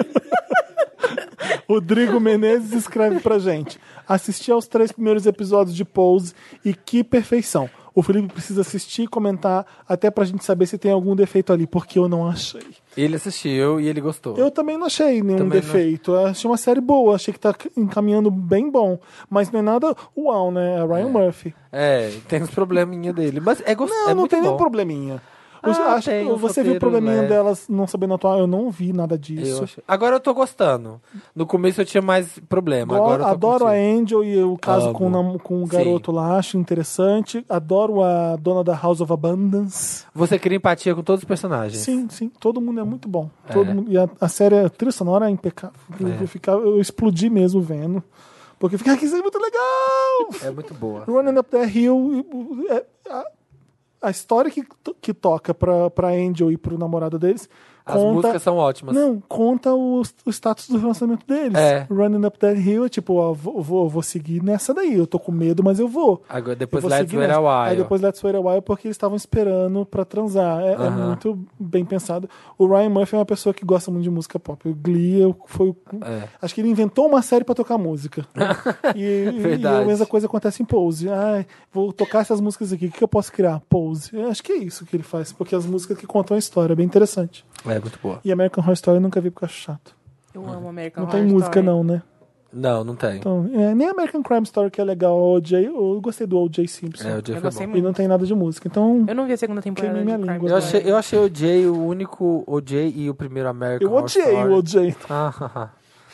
Rodrigo 1.69 2.21
Menezes 2.21 2.73
escreve 2.73 3.21
pra 3.21 3.39
gente. 3.39 3.79
Assisti 4.09 4.51
aos 4.51 4.67
três 4.67 4.93
primeiros 4.93 5.27
episódios 5.27 5.75
de 5.75 5.85
Pose 5.85 6.35
e 6.65 6.75
que 6.75 7.03
perfeição. 7.03 7.69
O 7.97 8.03
Felipe 8.03 8.33
precisa 8.33 8.63
assistir 8.63 9.03
e 9.03 9.07
comentar 9.07 9.65
até 9.89 10.11
pra 10.11 10.25
gente 10.25 10.45
saber 10.45 10.67
se 10.67 10.77
tem 10.77 10.91
algum 10.91 11.15
defeito 11.15 11.53
ali, 11.53 11.65
porque 11.65 11.97
eu 11.97 12.09
não 12.09 12.27
achei. 12.29 12.61
Ele 12.97 13.15
assistiu 13.15 13.81
e 13.81 13.87
ele 13.87 14.01
gostou. 14.01 14.37
Eu 14.37 14.51
também 14.51 14.77
não 14.77 14.87
achei 14.87 15.23
nenhum 15.23 15.39
Também 15.39 15.61
não. 15.61 15.67
defeito. 15.67 16.11
Eu 16.11 16.27
achei 16.27 16.51
uma 16.51 16.57
série 16.57 16.81
boa, 16.81 17.15
achei 17.15 17.33
que 17.33 17.39
tá 17.39 17.55
encaminhando 17.77 18.33
bem 18.33 18.69
bom. 18.69 18.99
Mas 19.31 19.51
não 19.53 19.61
é 19.61 19.63
nada 19.63 19.95
uau, 20.17 20.51
né? 20.51 20.81
É 20.81 20.85
Ryan 20.85 21.09
Murphy. 21.09 21.55
É, 21.71 22.11
tem 22.29 22.43
uns 22.43 22.51
probleminha 22.51 23.13
dele. 23.13 23.39
Mas 23.39 23.63
é 23.65 23.75
gostoso. 23.77 24.01
Não, 24.03 24.11
é 24.11 24.15
não 24.15 24.27
tem 24.27 24.43
nenhum 24.43 24.57
probleminha. 24.57 25.23
Eu 25.67 25.73
Ah, 25.73 25.95
acho- 25.95 26.11
uns 26.11 26.41
você 26.41 26.63
viu 26.63 26.75
o 26.75 26.79
probleminha 26.79 27.15
leves. 27.15 27.29
delas 27.29 27.69
não 27.69 27.87
sabendo 27.87 28.15
atuar? 28.15 28.39
Eu 28.39 28.47
não 28.47 28.71
vi 28.71 28.93
nada 28.93 29.15
Eu 29.15 29.19
disso. 29.19 29.65
acho- 29.65 29.83
Agora 29.89 30.17
eu 30.17 30.21
tô 30.21 30.35
gostando. 30.35 31.01
No 31.35 31.47
começo 31.47 31.81
eu 31.81 31.85
tinha 31.85 32.03
mais 32.03 32.39
problema. 32.49 32.87
Go- 32.97 33.03
Agora 33.03 33.23
eu 33.23 33.27
tô 33.27 33.33
adoro 33.33 33.67
a 33.67 33.71
curtindo. 33.71 34.01
Angel 34.03 34.25
e 34.25 34.43
o 34.43 34.57
caso 34.59 34.89
Amo. 34.89 34.95
com, 34.99 35.39
com 35.39 35.63
o 35.63 35.67
Sim. 35.67 35.73
garoto 35.77 36.13
lá, 36.13 36.37
acho 36.39 36.59
interessante. 36.59 37.45
Adoro 37.49 38.03
a 38.03 38.37
dona 38.37 38.63
da 38.63 38.75
House 38.75 39.01
of 39.01 39.13
Abundance. 39.13 40.05
Você 40.15 40.39
cria 40.39 40.57
empatia 40.57 40.95
com 40.95 41.03
todos 41.03 41.23
os 41.23 41.25
personagens. 41.29 41.81
Sim, 41.83 42.09
sim, 42.11 42.29
todo 42.41 42.61
mundo 42.61 42.81
é 42.81 42.85
muito 42.85 43.09
bom. 43.09 43.31
Todo 43.53 43.71
É. 43.71 43.75
mundo- 43.75 43.91
e 43.91 43.97
a, 43.99 44.09
a 44.21 44.29
série, 44.29 44.59
a 44.59 44.69
trilha 44.69 44.93
sonora 44.93 45.27
é 45.27 45.31
impecável. 45.31 45.77
Eu, 46.01 46.09
eu 46.09 46.29
ficava- 46.29 46.61
eu 46.63 46.81
explodi 46.81 47.31
mesmo 47.31 47.61
vendo. 47.61 48.03
Porque 48.59 48.79
fica 48.79 48.93
aqui, 48.93 49.05
isso 49.05 49.17
é 49.17 49.21
muito 49.21 49.39
legal! 49.39 50.31
É 50.43 50.51
muito 50.51 50.73
boa. 50.75 51.05
Running 51.05 51.39
Up 51.39 51.51
That 51.51 51.79
Hill. 51.79 52.25
e- 52.69 52.73
é- 52.73 52.87
a, 54.07 54.11
história 54.11 54.51
que, 54.51 54.65
que 55.01 55.15
toca 55.15 55.55
pra, 55.55 55.91
pra 55.91 56.09
Angel 56.09 56.51
e 56.51 56.57
pro 56.57 56.79
namorado 56.79 57.19
deles 57.19 57.49
As 57.87 57.97
conta. 57.97 58.13
músicas 58.15 58.43
são 58.43 58.57
ótimas. 58.57 58.95
Não, 58.95 59.21
conta 59.29 59.75
o, 59.75 60.01
o 60.25 60.31
status 60.31 60.69
do 60.71 60.79
relacionamento 60.79 61.27
deles. 61.27 61.55
É. 61.59 61.87
Running 61.91 62.25
Up 62.25 62.39
That 62.39 62.59
Hill 62.59 62.87
é 62.87 62.89
tipo, 62.89 63.15
ó, 63.17 63.33
vou, 63.35 63.61
vou, 63.63 63.89
vou 63.91 64.03
seguir 64.03 64.43
nessa 64.43 64.73
daí. 64.73 64.95
Eu 64.95 65.07
tô 65.07 65.19
com 65.19 65.31
medo, 65.31 65.63
mas 65.63 65.79
eu 65.79 65.87
vou. 65.87 66.23
Agora 66.29 66.53
Eu 66.53 66.57
depois 66.57 66.83
vou 66.83 66.91
Let's 66.91 67.13
Wait 67.13 67.31
a. 67.31 67.39
While. 67.41 67.71
Aí 67.71 67.77
depois 67.77 68.01
Let's 68.01 68.23
Wait 68.25 68.35
a 68.37 68.41
While 68.41 68.63
porque 68.63 68.87
eles 68.89 68.95
estavam 68.97 69.17
esperando 69.17 69.85
pra 69.85 70.05
transar. 70.05 70.63
É, 70.63 70.73
é 70.73 70.77
Aham. 70.77 71.07
muito 71.09 71.39
bem 71.61 71.85
pensado. 71.85 72.29
O 72.57 72.67
Ryan 72.67 72.89
Murphy 72.89 73.17
é 73.17 73.19
uma 73.19 73.27
pessoa 73.27 73.53
que 73.53 73.65
gosta 73.67 73.91
muito 73.91 74.05
de 74.05 74.11
música 74.11 74.39
pop. 74.41 74.67
O 74.67 74.75
Glee 74.75 75.21
eu- 75.21 75.37
foi. 75.47 75.75
É. 76.03 76.29
Acho 76.41 76.55
que 76.55 76.63
ele 76.63 76.71
inventou 76.71 77.07
uma 77.07 77.21
série 77.21 77.45
pra 77.45 77.55
tocar 77.55 77.77
música. 77.77 78.27
e, 78.97 79.01
e- 79.03 79.29
e 79.29 79.41
Verdade. 79.41 79.83
a 79.83 79.87
mesma 79.87 80.07
coisa 80.07 80.27
acontece 80.27 80.63
em 80.63 80.67
Pose. 80.67 81.11
Ai, 81.11 81.47
vou 81.71 81.93
tocar 81.93 82.21
essas 82.21 82.41
músicas 82.41 82.73
aqui. 82.73 82.87
O 82.87 82.91
que 82.91 83.05
eu 83.05 83.09
posso 83.09 83.31
criar? 83.31 83.61
Pose. 83.69 84.09
Eu 84.17 84.29
acho 84.31 84.43
que 84.43 84.53
é 84.53 84.57
isso 84.57 84.87
que 84.87 84.97
ele 84.97 85.03
faz. 85.03 85.33
Porque 85.33 85.55
as 85.55 85.67
músicas 85.67 85.99
que 85.99 86.07
contam 86.07 86.35
a 86.35 86.39
história. 86.39 86.73
É 86.73 86.77
bem 86.77 86.87
interessante. 86.87 87.45
É 87.67 87.79
muito 87.81 87.99
boa. 88.03 88.21
E 88.25 88.31
American 88.33 88.63
Horror 88.63 88.75
Story 88.75 88.97
eu 88.99 89.01
nunca 89.03 89.21
vi 89.21 89.31
porque 89.31 89.45
eu 89.45 89.49
acho 89.49 89.61
chato. 89.61 89.95
Eu 90.35 90.47
amo 90.49 90.69
American 90.69 91.05
Não 91.05 91.11
tem 91.11 91.21
Horror 91.21 91.33
música, 91.33 91.61
Story. 91.61 91.67
não, 91.67 91.85
né? 91.85 92.03
Não, 92.57 92.85
não 92.85 92.95
tem. 92.95 93.17
Então, 93.17 93.51
é, 93.53 93.75
nem 93.75 93.89
American 93.89 94.23
Crime 94.23 94.45
Story 94.45 94.71
que 94.71 94.81
é 94.81 94.85
legal. 94.85 95.19
O 95.19 95.35
OJ, 95.35 95.65
eu 95.67 96.01
gostei 96.01 96.25
do 96.25 96.39
O.J. 96.39 96.69
Simpson. 96.69 97.09
É, 97.09 97.13
o 97.19 97.25
Jay 97.25 97.35
Eu 97.37 97.41
foi 97.41 97.41
gostei 97.41 97.67
bom. 97.67 97.73
E 97.73 97.75
muito. 97.75 97.85
não 97.85 97.93
tem 97.93 98.07
nada 98.07 98.25
de 98.25 98.33
música. 98.33 98.69
Então, 98.69 99.05
Eu 99.09 99.15
não 99.15 99.27
vi 99.27 99.33
a 99.33 99.37
segunda 99.37 99.61
temporada 99.61 99.93
Queimei 99.95 100.13
de 100.15 100.19
minha 100.19 100.19
Crime 100.19 100.35
língua. 100.35 100.51
Eu 100.51 100.57
achei, 100.57 100.83
eu 100.85 100.97
achei 100.97 101.19
o 101.19 101.29
Jay 101.35 101.67
o 101.67 101.77
único 101.85 102.45
o 102.47 102.61
Jay 102.65 102.93
e 102.97 103.11
o 103.11 103.15
primeiro 103.15 103.49
American 103.49 103.89
eu 103.89 103.93
Horror 103.93 104.05
odiei 104.05 104.25
Story. 104.25 104.53
o 104.53 104.57
O.J. 104.57 104.97
Ah. 105.11 105.69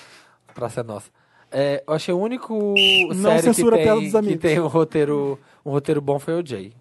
Praça 0.54 0.80
é 0.80 0.82
nossa. 0.84 1.10
É, 1.52 1.82
eu 1.86 1.92
achei 1.94 2.14
o 2.14 2.18
único 2.18 2.54
Não 3.14 3.22
série 3.32 3.36
que 3.36 3.42
censura 3.42 3.76
a 3.76 3.78
piada 3.80 3.94
tem, 3.96 4.02
dos 4.04 4.12
que 4.12 4.16
amigos. 4.18 4.40
tem 4.40 4.60
um 4.60 4.66
roteiro, 4.66 5.38
um 5.66 5.70
roteiro 5.72 6.00
bom 6.00 6.18
foi 6.18 6.40
o 6.40 6.46
Jay. 6.46 6.72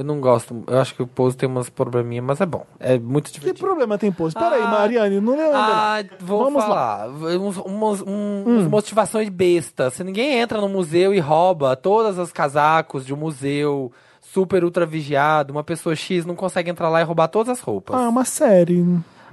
Eu 0.00 0.04
não 0.04 0.18
gosto, 0.18 0.64
eu 0.66 0.78
acho 0.80 0.94
que 0.94 1.02
o 1.02 1.06
Pose 1.06 1.36
tem 1.36 1.46
umas 1.46 1.68
probleminhas, 1.68 2.24
mas 2.24 2.40
é 2.40 2.46
bom. 2.46 2.64
É 2.78 2.98
muito 2.98 3.26
Que 3.30 3.38
divertido. 3.38 3.66
problema 3.66 3.98
tem 3.98 4.10
pose? 4.10 4.34
Peraí, 4.34 4.62
Ah. 4.62 4.66
Mariane, 4.66 5.20
não 5.20 5.36
lembra. 5.36 5.52
Ah, 5.58 6.02
vou 6.20 6.44
Vamos 6.44 6.64
falar. 6.64 7.06
Uns, 7.10 7.58
umas, 7.58 8.00
um- 8.00 8.44
Hum. 8.46 8.68
motivações 8.70 9.28
bestas. 9.28 9.92
Se 9.92 10.02
ninguém 10.02 10.38
entra 10.40 10.58
no 10.58 10.70
museu 10.70 11.12
e 11.12 11.20
rouba 11.20 11.76
todas 11.76 12.18
as 12.18 12.32
casacos 12.32 13.04
de 13.04 13.12
um 13.12 13.16
museu 13.18 13.92
super 14.22 14.64
ultra 14.64 14.86
vigiado, 14.86 15.52
uma 15.52 15.62
pessoa 15.62 15.94
X 15.94 16.24
não 16.24 16.34
consegue 16.34 16.70
entrar 16.70 16.88
lá 16.88 17.02
e 17.02 17.04
roubar 17.04 17.28
todas 17.28 17.50
as 17.58 17.60
roupas. 17.60 17.94
Ah, 18.00 18.08
uma 18.08 18.24
série. 18.24 18.82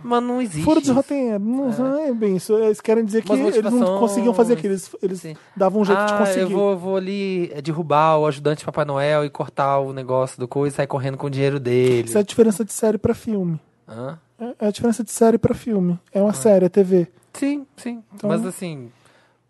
Mas 0.03 0.23
não 0.23 0.41
existe. 0.41 0.63
Furo 0.63 0.81
de 0.81 0.91
roteiro. 0.91 1.39
Não 1.39 1.69
não 1.69 1.99
é 1.99 2.13
bem 2.13 2.35
isso. 2.35 2.53
Eles 2.57 2.79
querem 2.81 3.03
dizer 3.03 3.23
que 3.23 3.31
eles 3.31 3.73
não 3.73 3.99
conseguiam 3.99 4.33
fazer 4.33 4.53
aquilo. 4.53 4.73
Eles, 4.73 4.95
eles 5.01 5.21
Sim. 5.21 5.35
davam 5.55 5.81
um 5.81 5.85
jeito 5.85 6.05
de 6.05 6.13
ah, 6.13 6.17
conseguir. 6.17 6.39
eu 6.41 6.49
vou, 6.49 6.77
vou 6.77 6.95
ali 6.97 7.51
eh, 7.53 7.61
derrubar 7.61 8.17
o 8.17 8.25
ajudante 8.27 8.59
de 8.59 8.65
Papai 8.65 8.85
Noel 8.85 9.25
e 9.25 9.29
cortar 9.29 9.79
o 9.79 9.93
negócio 9.93 10.39
do 10.39 10.47
coisa 10.47 10.73
e 10.73 10.77
sair 10.77 10.87
correndo 10.87 11.17
com 11.17 11.27
o 11.27 11.29
dinheiro 11.29 11.59
dele. 11.59 12.07
Isso 12.07 12.17
é 12.17 12.21
a 12.21 12.23
diferença 12.23 12.63
de 12.63 12.73
série 12.73 12.97
pra 12.97 13.13
filme. 13.13 13.59
Hã? 13.87 14.17
É 14.39 14.53
é 14.59 14.67
a 14.67 14.71
diferença 14.71 15.03
de 15.03 15.11
série 15.11 15.37
pra 15.37 15.55
filme. 15.55 15.99
É 16.11 16.21
uma 16.21 16.33
série, 16.33 16.65
é 16.65 16.69
TV. 16.69 17.07
Sim, 17.33 17.65
sim. 17.75 18.03
Então, 18.13 18.29
Mas 18.29 18.45
assim, 18.45 18.91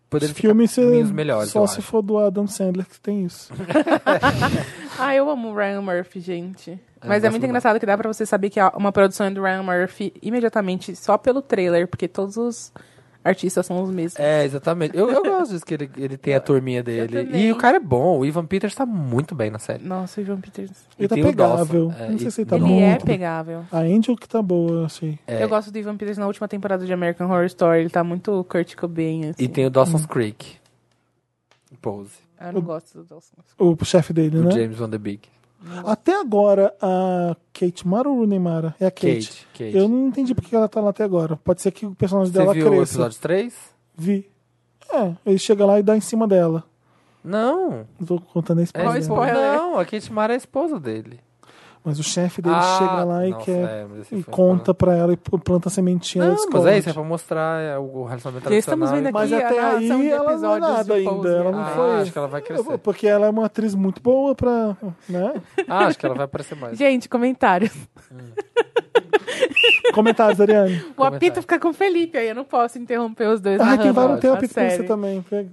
poderia 0.08 0.34
ter 0.34 0.40
filme 0.40 0.66
você, 0.66 0.82
caminhos 0.82 1.10
melhores, 1.10 1.50
só 1.50 1.66
se 1.66 1.78
acho. 1.78 1.82
for 1.82 2.02
do 2.02 2.18
Adam 2.18 2.46
Sandler 2.46 2.86
que 2.86 3.00
tem 3.00 3.24
isso. 3.24 3.52
Ah, 5.00 5.14
eu 5.14 5.30
amo 5.30 5.50
o 5.50 5.54
Ryan 5.54 5.80
Murphy, 5.80 6.18
gente. 6.18 6.76
Eu 7.02 7.08
Mas 7.08 7.24
é 7.24 7.30
muito 7.30 7.44
engraçado 7.44 7.78
que 7.80 7.86
dá 7.86 7.96
pra 7.96 8.12
você 8.12 8.24
saber 8.26 8.50
que 8.50 8.58
é 8.60 8.66
uma 8.68 8.92
produção 8.92 9.26
é 9.26 9.30
do 9.30 9.42
Ryan 9.42 9.62
Murphy 9.62 10.12
imediatamente 10.22 10.94
só 10.96 11.16
pelo 11.18 11.40
trailer, 11.42 11.86
porque 11.88 12.06
todos 12.08 12.36
os 12.36 12.72
artistas 13.24 13.66
são 13.66 13.82
os 13.82 13.90
mesmos. 13.90 14.18
É, 14.18 14.44
exatamente. 14.44 14.96
Eu, 14.96 15.10
eu 15.10 15.22
gosto 15.22 15.50
disso 15.52 15.66
que 15.66 15.74
ele, 15.74 15.90
ele 15.98 16.16
tem 16.16 16.34
a 16.34 16.40
turminha 16.40 16.82
dele. 16.82 17.28
E 17.36 17.52
o 17.52 17.56
cara 17.56 17.76
é 17.76 17.80
bom. 17.80 18.18
O 18.18 18.24
Ivan 18.24 18.46
Peters 18.46 18.74
tá 18.74 18.86
muito 18.86 19.34
bem 19.34 19.50
na 19.50 19.58
série. 19.58 19.84
Nossa, 19.84 20.20
o 20.20 20.24
Ivan 20.24 20.40
Peters. 20.40 20.70
Ele 20.98 21.08
tá 21.08 21.14
tem 21.14 21.24
o 21.24 21.26
pegável. 21.26 21.92
É, 21.98 22.08
não 22.10 22.18
sei 22.18 22.28
e- 22.28 22.30
se 22.30 22.40
ele 22.40 22.48
tá 22.50 22.56
Ele 22.56 22.64
muito. 22.64 23.02
é 23.02 23.04
pegável. 23.04 23.64
A 23.70 23.78
Angel 23.80 24.16
que 24.16 24.28
tá 24.28 24.40
boa, 24.40 24.86
achei. 24.86 25.18
É. 25.26 25.42
Eu 25.42 25.48
gosto 25.48 25.70
do 25.70 25.78
Ivan 25.78 25.96
Peters 25.96 26.16
na 26.16 26.26
última 26.26 26.48
temporada 26.48 26.86
de 26.86 26.92
American 26.92 27.26
Horror 27.28 27.44
Story. 27.46 27.80
Ele 27.80 27.90
tá 27.90 28.02
muito 28.02 28.44
Kurt 28.44 28.74
Cobain, 28.76 29.28
assim. 29.30 29.44
E 29.44 29.48
tem 29.48 29.66
o 29.66 29.70
Dawson's 29.70 30.06
Creek. 30.06 30.56
Pose. 31.82 32.12
Eu 32.40 32.52
não 32.52 32.60
gosto 32.62 32.98
do 32.98 33.04
Dawson. 33.04 33.34
O 33.58 33.76
chefe 33.84 34.12
dele, 34.12 34.30
Do 34.30 34.44
né? 34.44 34.50
James 34.52 34.76
Van 34.78 34.88
Der 34.88 35.00
Beek. 35.60 35.82
Até 35.88 36.20
agora, 36.20 36.74
a 36.80 37.36
Kate 37.52 37.86
Mara 37.86 38.08
ou 38.08 38.16
Rooney 38.18 38.38
Mara? 38.38 38.74
É 38.80 38.86
a 38.86 38.90
Kate. 38.90 39.06
Kate. 39.28 39.46
Kate. 39.52 39.76
Eu 39.76 39.88
não 39.88 40.08
entendi 40.08 40.34
porque 40.34 40.54
ela 40.54 40.68
tá 40.68 40.80
lá 40.80 40.90
até 40.90 41.04
agora. 41.04 41.36
Pode 41.36 41.60
ser 41.62 41.70
que 41.72 41.84
o 41.86 41.94
personagem 41.94 42.32
Você 42.32 42.38
dela 42.38 42.52
viu 42.54 42.66
o 42.66 42.70
cresça. 42.70 42.92
episódio 42.94 43.18
3? 43.20 43.54
Vi. 43.96 44.30
É, 44.90 45.12
ele 45.26 45.38
chega 45.38 45.66
lá 45.66 45.78
e 45.78 45.82
dá 45.82 45.96
em 45.96 46.00
cima 46.00 46.26
dela. 46.26 46.64
Não. 47.22 47.86
Não 47.98 48.06
tô 48.06 48.20
contando 48.20 48.58
a 48.58 48.62
É 48.62 48.64
spoiler. 48.64 49.00
Spoiler? 49.02 49.34
Não, 49.34 49.78
a 49.78 49.84
Kate 49.84 50.12
Mara 50.12 50.32
é 50.32 50.36
a 50.36 50.38
esposa 50.38 50.78
dele. 50.80 51.20
Mas 51.84 51.98
o 51.98 52.02
chefe 52.02 52.42
dele 52.42 52.54
Ah, 52.56 52.76
chega 52.78 53.04
lá 53.04 53.26
e 53.26 53.30
nossa, 53.30 53.44
quer. 53.44 53.64
é, 53.64 53.86
e 54.12 54.22
conta 54.24 54.74
pra 54.74 54.94
ela 54.94 55.12
e 55.12 55.16
planta 55.16 55.68
a 55.68 55.70
sementinha 55.70 56.24
Não, 56.26 56.36
mas 56.52 56.66
é 56.66 56.78
isso, 56.78 56.90
é 56.90 56.92
pra 56.92 57.02
mostrar 57.02 57.60
é, 57.62 57.78
o 57.78 58.04
relacionamento 58.04 58.52
estamos 58.52 58.90
tradicional 58.90 58.94
vendo 58.96 59.04
e- 59.04 59.08
aqui 59.08 59.12
Mas 59.12 59.32
até 59.32 59.60
a 59.60 59.76
aí 59.76 60.08
ela 60.10 60.36
não 60.36 60.56
é 60.56 60.60
nada 60.60 60.94
ainda. 60.94 61.28
Ela 61.28 61.52
não 61.52 61.60
Ah, 61.62 61.66
foi. 61.74 61.90
acho 62.02 62.12
que 62.12 62.18
ela 62.18 62.28
vai 62.28 62.42
crescer. 62.42 62.78
Porque 62.78 63.06
ela 63.06 63.26
é 63.26 63.30
uma 63.30 63.46
atriz 63.46 63.74
muito 63.74 64.02
boa 64.02 64.34
pra. 64.34 64.76
Né? 65.08 65.34
Ah, 65.66 65.86
acho 65.86 65.98
que 65.98 66.04
ela 66.04 66.14
vai 66.14 66.24
aparecer 66.26 66.56
mais. 66.56 66.76
Gente, 66.76 67.08
comentários. 67.08 67.72
Comentários, 69.94 70.40
Ariane. 70.40 70.76
O 70.76 70.94
Comentário. 70.94 71.16
Apito 71.16 71.40
fica 71.40 71.58
com 71.58 71.68
o 71.68 71.72
Felipe, 71.72 72.18
aí 72.18 72.28
eu 72.28 72.34
não 72.34 72.44
posso 72.44 72.78
interromper 72.78 73.28
os 73.28 73.40
dois 73.40 73.60
Ah, 73.60 73.64
tem 73.76 73.76
narrando 73.92 73.94
vários 73.94 74.20
tem 74.20 74.30
a 74.30 74.32
uma 74.34 74.40
com 74.40 74.46
você 74.48 74.82
também. 74.82 75.22
Pega. 75.22 75.50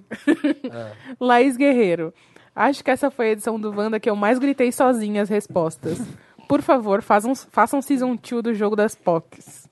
Laís 1.19 1.55
Guerreiro. 1.57 2.13
Acho 2.55 2.83
que 2.83 2.89
essa 2.91 3.11
foi 3.11 3.29
a 3.29 3.31
edição 3.31 3.59
do 3.59 3.69
Wanda 3.75 3.99
que 3.99 4.09
eu 4.09 4.15
mais 4.15 4.39
gritei 4.39 4.71
sozinha 4.71 5.21
as 5.21 5.29
respostas. 5.29 5.99
Por 6.47 6.61
favor, 6.61 7.01
façam, 7.01 7.33
façam 7.35 7.81
season 7.81 8.15
2 8.15 8.41
do 8.43 8.53
jogo 8.53 8.75
das 8.75 8.95
POCs. 8.95 9.67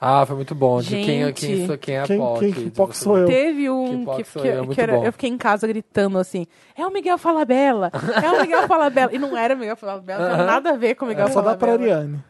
Ah, 0.00 0.24
foi 0.26 0.36
muito 0.36 0.54
bom. 0.54 0.80
De 0.82 0.90
quem, 0.90 1.32
quem, 1.32 1.66
sou- 1.66 1.78
quem 1.78 1.94
é 1.96 2.00
a 2.02 2.06
Quem, 2.06 2.18
POC. 2.18 2.38
quem, 2.40 2.50
de 2.52 2.64
que 2.64 2.70
POC 2.72 2.94
sou 2.96 3.18
eu? 3.18 3.26
Teve 3.26 3.70
um 3.70 4.04
Que 4.04 4.22
que, 4.22 4.38
que- 4.38 4.48
eu, 4.48 4.64
é 4.64 4.66
que 4.66 4.80
era- 4.80 4.96
eu 5.02 5.12
fiquei 5.12 5.30
em 5.30 5.38
casa 5.38 5.66
gritando 5.66 6.18
assim: 6.18 6.46
é 6.76 6.86
o 6.86 6.92
Miguel 6.92 7.16
Falabella! 7.16 7.90
É 8.22 8.30
o 8.30 8.42
Miguel 8.42 8.66
Falabella! 8.68 9.14
E 9.14 9.18
não 9.18 9.34
era 9.36 9.54
o 9.54 9.58
Miguel 9.58 9.76
Falabella, 9.76 10.28
não 10.28 10.34
tinha 10.36 10.46
nada 10.46 10.70
a 10.70 10.76
ver 10.76 10.94
com 10.96 11.06
o 11.06 11.08
Miguel 11.08 11.28
Só 11.28 11.40
dá 11.40 11.56
pra 11.56 11.68
Falabella. 11.68 11.94
Ariane. 11.94 12.24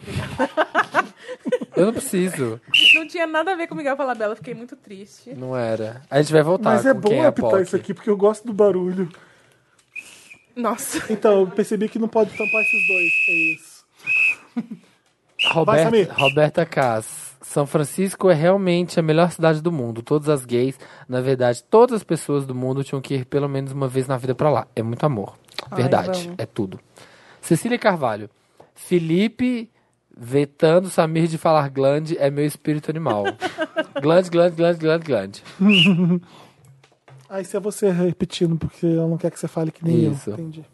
Eu 1.76 1.86
não 1.86 1.92
preciso. 1.92 2.60
Não 2.94 3.06
tinha 3.06 3.26
nada 3.26 3.52
a 3.52 3.56
ver 3.56 3.66
com 3.66 3.74
o 3.74 3.76
Miguel 3.76 3.96
Falabella, 3.96 4.32
eu 4.32 4.36
fiquei 4.36 4.54
muito 4.54 4.76
triste. 4.76 5.34
Não 5.34 5.56
era. 5.56 6.02
A 6.10 6.20
gente 6.20 6.32
vai 6.32 6.42
voltar 6.42 6.70
Mas 6.70 6.86
é 6.86 6.94
bom 6.94 7.08
quem 7.08 7.20
é 7.20 7.26
apitar 7.26 7.62
isso 7.62 7.74
aqui 7.74 7.92
porque 7.92 8.10
eu 8.10 8.16
gosto 8.16 8.46
do 8.46 8.52
barulho. 8.52 9.08
Nossa. 10.54 11.12
Então, 11.12 11.40
eu 11.40 11.46
percebi 11.48 11.88
que 11.88 11.98
não 11.98 12.08
pode 12.08 12.30
tampar 12.30 12.62
esses 12.62 12.86
dois. 12.86 13.12
É 13.28 13.32
isso. 13.54 13.84
Roberta, 15.52 15.84
Samir. 15.84 16.12
Roberta 16.12 16.64
Cass. 16.66 17.34
São 17.42 17.66
Francisco 17.66 18.30
é 18.30 18.34
realmente 18.34 18.98
a 18.98 19.02
melhor 19.02 19.30
cidade 19.30 19.60
do 19.60 19.70
mundo. 19.70 20.02
Todas 20.02 20.28
as 20.28 20.44
gays, 20.44 20.78
na 21.08 21.20
verdade, 21.20 21.62
todas 21.64 21.96
as 21.96 22.04
pessoas 22.04 22.46
do 22.46 22.54
mundo 22.54 22.82
tinham 22.82 23.02
que 23.02 23.14
ir 23.14 23.26
pelo 23.26 23.48
menos 23.48 23.72
uma 23.72 23.86
vez 23.86 24.06
na 24.06 24.16
vida 24.16 24.34
pra 24.34 24.50
lá. 24.50 24.66
É 24.74 24.82
muito 24.82 25.04
amor. 25.04 25.36
Ai, 25.70 25.82
Verdade. 25.82 26.24
vamos. 26.24 26.38
é 26.38 26.46
tudo. 26.46 26.80
Cecília 27.40 27.78
Carvalho. 27.78 28.30
Felipe 28.74 29.70
vetando 30.16 30.88
Samir 30.88 31.26
de 31.26 31.38
falar 31.38 31.68
glande 31.68 32.16
é 32.18 32.30
meu 32.30 32.44
espírito 32.46 32.90
animal. 32.90 33.24
glande, 34.00 34.30
glande, 34.30 34.56
glande, 34.56 34.78
glande, 34.78 35.04
glande. 35.04 35.42
Ah, 37.28 37.40
isso 37.40 37.56
é 37.56 37.60
você 37.60 37.90
repetindo, 37.90 38.56
porque 38.56 38.86
ela 38.86 39.08
não 39.08 39.16
quer 39.16 39.30
que 39.30 39.38
você 39.38 39.48
fale 39.48 39.72
que 39.72 39.84
nem 39.84 40.12
Isso. 40.12 40.30
eu. 40.30 40.34
Entendi. 40.34 40.64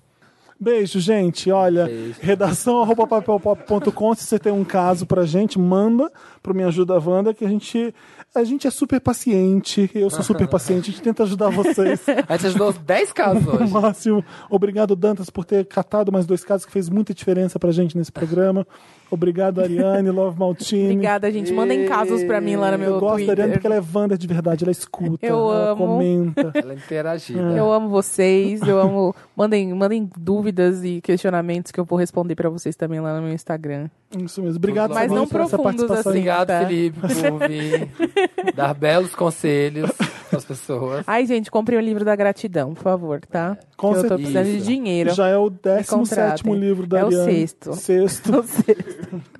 Beijo, 0.62 1.00
gente. 1.00 1.50
Olha, 1.50 1.86
Beijo. 1.86 2.18
redação 2.20 2.82
arroba 2.82 3.06
papelpop.com. 3.06 4.14
Se 4.14 4.24
você 4.24 4.38
tem 4.38 4.52
um 4.52 4.62
caso 4.62 5.06
pra 5.06 5.24
gente, 5.24 5.58
manda 5.58 6.12
pro 6.42 6.54
Me 6.54 6.62
Ajuda 6.64 6.98
Wanda, 6.98 7.32
que 7.32 7.46
a 7.46 7.48
gente, 7.48 7.94
a 8.34 8.44
gente 8.44 8.66
é 8.66 8.70
super 8.70 9.00
paciente. 9.00 9.90
Eu 9.94 10.10
sou 10.10 10.22
super 10.22 10.46
paciente. 10.50 10.90
A 10.90 10.92
gente 10.92 11.00
tenta 11.02 11.22
ajudar 11.22 11.48
vocês 11.48 12.02
A 12.28 12.36
gente 12.36 12.48
ajudou 12.48 12.74
10 12.74 13.12
casos 13.14 13.46
hoje. 13.46 13.72
máximo. 13.72 14.22
Obrigado, 14.50 14.94
Dantas, 14.94 15.30
por 15.30 15.46
ter 15.46 15.64
catado 15.64 16.12
mais 16.12 16.26
dois 16.26 16.44
casos 16.44 16.66
que 16.66 16.72
fez 16.72 16.90
muita 16.90 17.14
diferença 17.14 17.58
pra 17.58 17.72
gente 17.72 17.96
nesse 17.96 18.12
programa. 18.12 18.66
Obrigado, 19.10 19.60
Ariane, 19.60 20.10
Love 20.10 20.38
Maltini. 20.38 20.84
Obrigada, 20.92 21.30
gente. 21.32 21.52
Mandem 21.52 21.86
casos 21.86 22.22
pra 22.24 22.40
mim 22.40 22.56
lá 22.56 22.70
no 22.70 22.78
meu 22.78 22.92
Eu 22.94 23.00
gosto 23.00 23.26
da 23.26 23.32
Ariane 23.32 23.52
Twitter. 23.52 23.52
porque 23.54 23.66
ela 23.66 23.76
é 23.76 23.82
Wanda 23.98 24.16
de 24.16 24.26
verdade, 24.26 24.64
ela 24.64 24.70
escuta, 24.70 25.26
Eu 25.26 25.36
ela 25.36 25.70
amo. 25.72 25.86
comenta. 25.86 26.52
Ela 26.60 26.72
é 26.72 26.76
interagida. 26.76 27.40
Eu 27.40 27.72
amo 27.72 27.88
vocês, 27.88 28.60
eu 28.62 28.78
amo. 28.80 29.14
Mandem, 29.36 29.72
mandem 29.74 30.08
dúvidas 30.16 30.84
e 30.84 31.00
questionamentos 31.00 31.72
que 31.72 31.80
eu 31.80 31.84
vou 31.84 31.98
responder 31.98 32.34
pra 32.34 32.48
vocês 32.48 32.76
também 32.76 33.00
lá 33.00 33.16
no 33.16 33.22
meu 33.22 33.32
Instagram. 33.34 33.88
Isso 34.18 34.42
mesmo. 34.42 34.56
Obrigado, 34.56 34.94
Mas 34.94 35.10
não 35.10 35.26
profundos 35.26 35.90
assim. 35.90 36.08
Obrigado, 36.08 36.48
tá? 36.48 36.60
Felipe, 36.66 36.98
por 37.00 37.48
vir 37.48 37.88
dar 38.54 38.74
belos 38.74 39.14
conselhos 39.14 39.90
às 40.36 40.44
pessoas. 40.44 41.04
Ai, 41.06 41.26
gente, 41.26 41.50
compre 41.50 41.76
o 41.76 41.80
livro 41.80 42.04
da 42.04 42.14
gratidão, 42.16 42.74
por 42.74 42.82
favor, 42.82 43.20
tá? 43.20 43.56
Com 43.76 43.92
Que 43.92 43.98
eu 43.98 44.02
tô 44.02 44.08
certeza. 44.08 44.30
precisando 44.40 44.58
de 44.58 44.64
dinheiro. 44.64 45.14
Já 45.14 45.28
é 45.28 45.36
o 45.36 45.48
17 45.50 45.88
contratem. 45.90 46.54
livro 46.54 46.86
da 46.86 46.98
É 47.00 47.04
o 47.04 47.06
Ariane. 47.06 47.32
sexto. 47.32 47.72
Sexto. 47.74 48.30
Não 48.32 48.42
sei. 48.42 48.76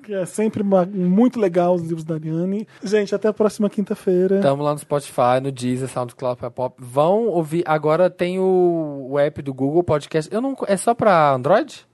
Que 0.03 0.13
é 0.15 0.25
sempre 0.25 0.63
ma- 0.63 0.85
muito 0.85 1.39
legal 1.39 1.75
os 1.75 1.81
livros 1.83 2.03
da 2.03 2.15
Ariane. 2.15 2.67
Gente, 2.83 3.13
até 3.13 3.27
a 3.27 3.33
próxima 3.33 3.69
quinta-feira. 3.69 4.37
Estamos 4.37 4.65
lá 4.65 4.73
no 4.73 4.79
Spotify, 4.79 5.39
no 5.41 5.51
Deezer, 5.51 5.87
SoundCloud, 5.87 6.39
Pop. 6.55 6.75
Vão 6.79 7.27
ouvir. 7.27 7.63
Agora 7.67 8.09
tem 8.09 8.39
o, 8.39 9.07
o 9.11 9.19
app 9.19 9.41
do 9.41 9.53
Google 9.53 9.83
Podcast. 9.83 10.33
Eu 10.33 10.41
não, 10.41 10.55
é 10.67 10.75
só 10.75 10.93
pra 10.93 11.33
Android? 11.33 11.85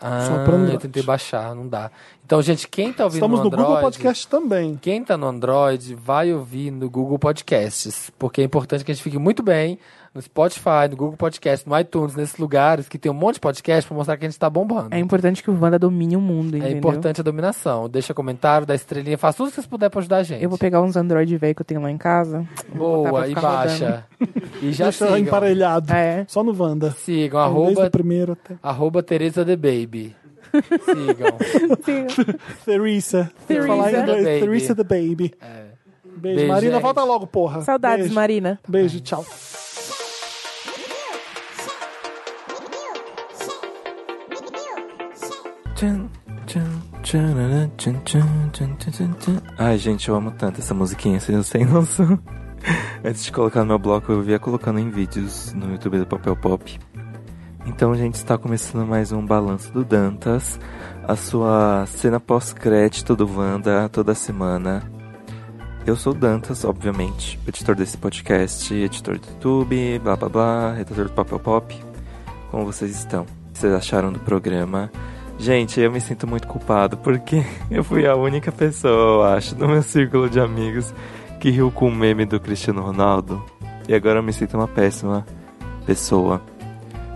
Ah, 0.00 0.20
Só 0.26 0.44
pra 0.44 0.54
Android. 0.54 0.74
eu 0.74 0.80
tentei 0.80 1.02
baixar, 1.02 1.54
não 1.54 1.68
dá. 1.68 1.90
Então, 2.24 2.40
gente, 2.40 2.66
quem 2.68 2.92
tá 2.92 3.04
ouvindo 3.04 3.18
Estamos 3.18 3.38
no 3.40 3.44
no 3.44 3.48
Android... 3.50 3.66
Google 3.66 3.82
Podcast 3.82 4.28
também. 4.28 4.78
Quem 4.80 5.04
tá 5.04 5.16
no 5.16 5.26
Android, 5.26 5.94
vai 5.94 6.32
ouvir 6.32 6.70
no 6.70 6.88
Google 6.88 7.18
Podcasts. 7.18 8.10
Porque 8.18 8.40
é 8.40 8.44
importante 8.44 8.84
que 8.84 8.90
a 8.90 8.94
gente 8.94 9.02
fique 9.02 9.18
muito 9.18 9.42
bem 9.42 9.78
no 10.12 10.20
Spotify, 10.20 10.88
no 10.90 10.96
Google 10.96 11.16
Podcast, 11.16 11.68
no 11.68 11.78
iTunes, 11.78 12.16
nesses 12.16 12.36
lugares 12.36 12.88
que 12.88 12.98
tem 12.98 13.12
um 13.12 13.14
monte 13.14 13.34
de 13.34 13.40
podcast 13.40 13.86
pra 13.86 13.96
mostrar 13.96 14.16
que 14.16 14.24
a 14.26 14.28
gente 14.28 14.38
tá 14.38 14.50
bombando. 14.50 14.92
É 14.94 14.98
importante 14.98 15.40
que 15.42 15.50
o 15.50 15.60
Wanda 15.60 15.78
domine 15.78 16.16
o 16.16 16.20
mundo, 16.20 16.54
É 16.56 16.58
entendeu? 16.58 16.78
importante 16.78 17.20
a 17.20 17.24
dominação. 17.24 17.88
Deixa 17.88 18.12
comentário, 18.12 18.66
dá 18.66 18.74
estrelinha, 18.74 19.16
faz 19.16 19.36
tudo 19.36 19.50
que 19.50 19.54
vocês 19.54 19.66
puderem 19.66 19.90
pra 19.90 20.00
ajudar 20.00 20.16
a 20.16 20.22
gente. 20.24 20.42
Eu 20.42 20.48
vou 20.48 20.58
pegar 20.58 20.82
uns 20.82 20.96
Android 20.96 21.36
velho 21.36 21.54
que 21.54 21.62
eu 21.62 21.66
tenho 21.66 21.80
lá 21.80 21.90
em 21.90 21.96
casa. 21.98 22.44
Boa, 22.74 23.28
e 23.28 23.34
baixa. 23.34 24.04
E 24.62 24.72
já 24.72 24.84
Deixa 24.86 25.06
sigam. 25.06 25.18
emparelhado. 25.18 25.90
É. 25.92 26.24
Só 26.28 26.42
no 26.44 26.52
Wanda. 26.60 26.90
Sigam, 26.90 27.54
Desde 27.54 27.78
arroba, 27.80 27.90
primeiro 27.90 28.32
até. 28.32 28.56
arroba 28.62 29.02
Teresa 29.02 29.42
the 29.44 29.56
Baby. 29.56 30.14
Sigam. 30.84 31.38
Theresa. 32.66 33.32
Theresa. 33.46 33.66
Falar 33.68 33.92
em 33.92 34.00
inglês. 34.02 34.24
The. 34.24 34.40
Theresa 34.40 34.74
the 34.74 34.84
Baby. 34.84 35.34
Beijo. 36.04 36.36
Beijo, 36.36 36.48
Marina, 36.52 36.72
gente. 36.74 36.82
volta 36.82 37.02
logo, 37.04 37.26
porra. 37.26 37.62
Saudades, 37.62 38.00
Beijo. 38.06 38.14
Marina. 38.14 38.60
Beijo, 38.68 39.00
tchau. 39.00 39.24
Ai, 49.56 49.78
gente, 49.78 50.10
eu 50.10 50.14
amo 50.14 50.30
tanto 50.30 50.60
essa 50.60 50.74
musiquinha, 50.74 51.18
vocês 51.18 51.34
não 51.34 51.42
têm 51.42 51.64
noção. 51.72 52.18
Antes 53.02 53.24
de 53.24 53.32
colocar 53.32 53.60
no 53.60 53.66
meu 53.66 53.78
bloco, 53.78 54.12
eu 54.12 54.20
via 54.20 54.38
colocando 54.38 54.78
em 54.78 54.90
vídeos 54.90 55.54
no 55.54 55.72
YouTube 55.72 56.00
do 56.00 56.06
Papel 56.06 56.36
Pop. 56.36 56.78
Então, 57.64 57.94
gente, 57.94 58.16
está 58.16 58.36
começando 58.36 58.86
mais 58.86 59.10
um 59.10 59.24
Balanço 59.24 59.72
do 59.72 59.82
Dantas, 59.82 60.60
a 61.08 61.16
sua 61.16 61.86
cena 61.86 62.20
pós-crédito 62.20 63.16
do 63.16 63.26
Wanda 63.38 63.88
toda 63.88 64.14
semana. 64.14 64.82
Eu 65.86 65.96
sou 65.96 66.12
o 66.12 66.16
Dantas, 66.16 66.62
obviamente, 66.62 67.40
editor 67.48 67.74
desse 67.74 67.96
podcast, 67.96 68.74
editor 68.74 69.18
do 69.18 69.26
YouTube, 69.28 69.98
blá 70.00 70.14
blá 70.14 70.28
blá, 70.28 70.72
redator 70.74 71.06
do 71.06 71.12
Papel 71.12 71.38
Pop. 71.38 71.74
Como 72.50 72.66
vocês 72.66 72.90
estão? 72.90 73.22
O 73.22 73.52
que 73.54 73.60
vocês 73.60 73.72
acharam 73.72 74.12
do 74.12 74.20
programa? 74.20 74.90
Gente, 75.40 75.80
eu 75.80 75.90
me 75.90 76.02
sinto 76.02 76.26
muito 76.26 76.46
culpado 76.46 76.98
porque 76.98 77.42
eu 77.70 77.82
fui 77.82 78.06
a 78.06 78.14
única 78.14 78.52
pessoa, 78.52 78.92
eu 78.92 79.22
acho, 79.22 79.56
no 79.56 79.68
meu 79.68 79.82
círculo 79.82 80.28
de 80.28 80.38
amigos 80.38 80.92
que 81.40 81.48
riu 81.48 81.70
com 81.70 81.88
o 81.88 81.94
meme 81.94 82.26
do 82.26 82.38
Cristiano 82.38 82.82
Ronaldo. 82.82 83.42
E 83.88 83.94
agora 83.94 84.18
eu 84.18 84.22
me 84.22 84.34
sinto 84.34 84.58
uma 84.58 84.68
péssima 84.68 85.24
pessoa. 85.86 86.42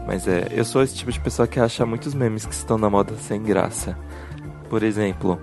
Mas 0.06 0.26
é, 0.26 0.48
eu 0.52 0.64
sou 0.64 0.82
esse 0.82 0.94
tipo 0.94 1.12
de 1.12 1.20
pessoa 1.20 1.46
que 1.46 1.60
acha 1.60 1.84
muitos 1.84 2.14
memes 2.14 2.46
que 2.46 2.54
estão 2.54 2.78
na 2.78 2.88
moda 2.88 3.14
sem 3.16 3.42
graça. 3.42 3.94
Por 4.70 4.82
exemplo, 4.82 5.38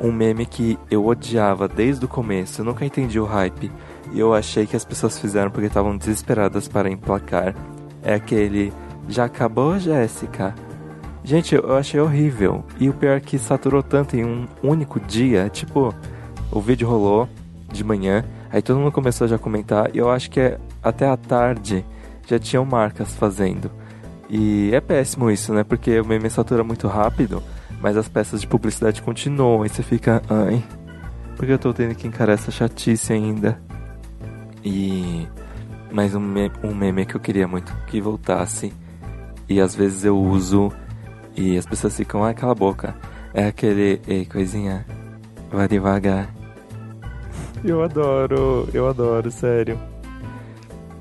um 0.00 0.10
meme 0.10 0.46
que 0.46 0.78
eu 0.90 1.06
odiava 1.06 1.68
desde 1.68 2.06
o 2.06 2.08
começo, 2.08 2.62
eu 2.62 2.64
nunca 2.64 2.86
entendi 2.86 3.20
o 3.20 3.26
hype. 3.26 3.70
E 4.10 4.18
eu 4.18 4.32
achei 4.32 4.66
que 4.66 4.74
as 4.74 4.86
pessoas 4.86 5.18
fizeram 5.18 5.50
porque 5.50 5.66
estavam 5.66 5.94
desesperadas 5.94 6.66
para 6.66 6.90
emplacar. 6.90 7.54
É 8.02 8.14
aquele 8.14 8.72
Já 9.06 9.26
acabou, 9.26 9.78
Jéssica? 9.78 10.54
Gente, 11.26 11.56
eu 11.56 11.76
achei 11.76 11.98
horrível. 11.98 12.64
E 12.78 12.88
o 12.88 12.94
pior 12.94 13.16
é 13.16 13.20
que 13.20 13.36
saturou 13.36 13.82
tanto 13.82 14.16
em 14.16 14.24
um 14.24 14.46
único 14.62 15.00
dia. 15.00 15.48
Tipo, 15.48 15.92
o 16.52 16.60
vídeo 16.60 16.88
rolou 16.88 17.28
de 17.68 17.82
manhã, 17.82 18.24
aí 18.48 18.62
todo 18.62 18.78
mundo 18.78 18.92
começou 18.92 19.26
já 19.26 19.34
a 19.34 19.38
comentar. 19.38 19.90
E 19.92 19.98
eu 19.98 20.08
acho 20.08 20.30
que 20.30 20.38
é, 20.38 20.56
até 20.80 21.04
a 21.08 21.16
tarde 21.16 21.84
já 22.28 22.38
tinham 22.38 22.64
marcas 22.64 23.12
fazendo. 23.16 23.68
E 24.30 24.70
é 24.72 24.80
péssimo 24.80 25.28
isso, 25.28 25.52
né? 25.52 25.64
Porque 25.64 25.98
o 25.98 26.06
meme 26.06 26.30
satura 26.30 26.62
muito 26.62 26.86
rápido, 26.86 27.42
mas 27.80 27.96
as 27.96 28.08
peças 28.08 28.40
de 28.40 28.46
publicidade 28.46 29.02
continuam. 29.02 29.66
E 29.66 29.68
você 29.68 29.82
fica, 29.82 30.22
ai, 30.30 30.62
porque 31.34 31.52
eu 31.52 31.58
tô 31.58 31.74
tendo 31.74 31.96
que 31.96 32.06
encarar 32.06 32.34
essa 32.34 32.52
chatice 32.52 33.12
ainda. 33.12 33.60
E 34.64 35.26
mais 35.90 36.14
um 36.14 36.20
meme, 36.20 36.52
um 36.62 36.72
meme 36.72 37.04
que 37.04 37.16
eu 37.16 37.20
queria 37.20 37.48
muito 37.48 37.76
que 37.88 38.00
voltasse. 38.00 38.72
E 39.48 39.60
às 39.60 39.74
vezes 39.74 40.04
eu 40.04 40.16
uso 40.16 40.70
e 41.36 41.56
as 41.56 41.66
pessoas 41.66 41.96
ficam, 41.96 42.24
ai, 42.24 42.34
cala 42.34 42.52
a 42.52 42.54
boca. 42.54 42.94
É 43.34 43.46
aquele, 43.46 44.00
ei, 44.08 44.24
coisinha, 44.24 44.86
vai 45.50 45.68
devagar. 45.68 46.34
Eu 47.64 47.82
adoro, 47.82 48.68
eu 48.72 48.88
adoro, 48.88 49.30
sério. 49.30 49.78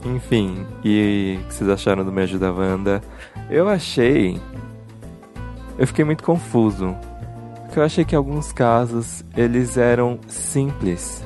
Enfim, 0.03 0.65
e 0.83 1.39
o 1.41 1.47
que 1.47 1.53
vocês 1.53 1.69
acharam 1.69 2.03
do 2.03 2.11
Me 2.11 2.21
Ajuda 2.21 2.51
Wanda? 2.51 3.01
Eu 3.49 3.67
achei. 3.67 4.39
Eu 5.77 5.87
fiquei 5.87 6.05
muito 6.05 6.23
confuso. 6.23 6.95
Porque 7.63 7.79
eu 7.79 7.83
achei 7.83 8.05
que 8.05 8.15
em 8.15 8.17
alguns 8.17 8.51
casos 8.51 9.25
eles 9.35 9.77
eram 9.77 10.19
simples. 10.27 11.23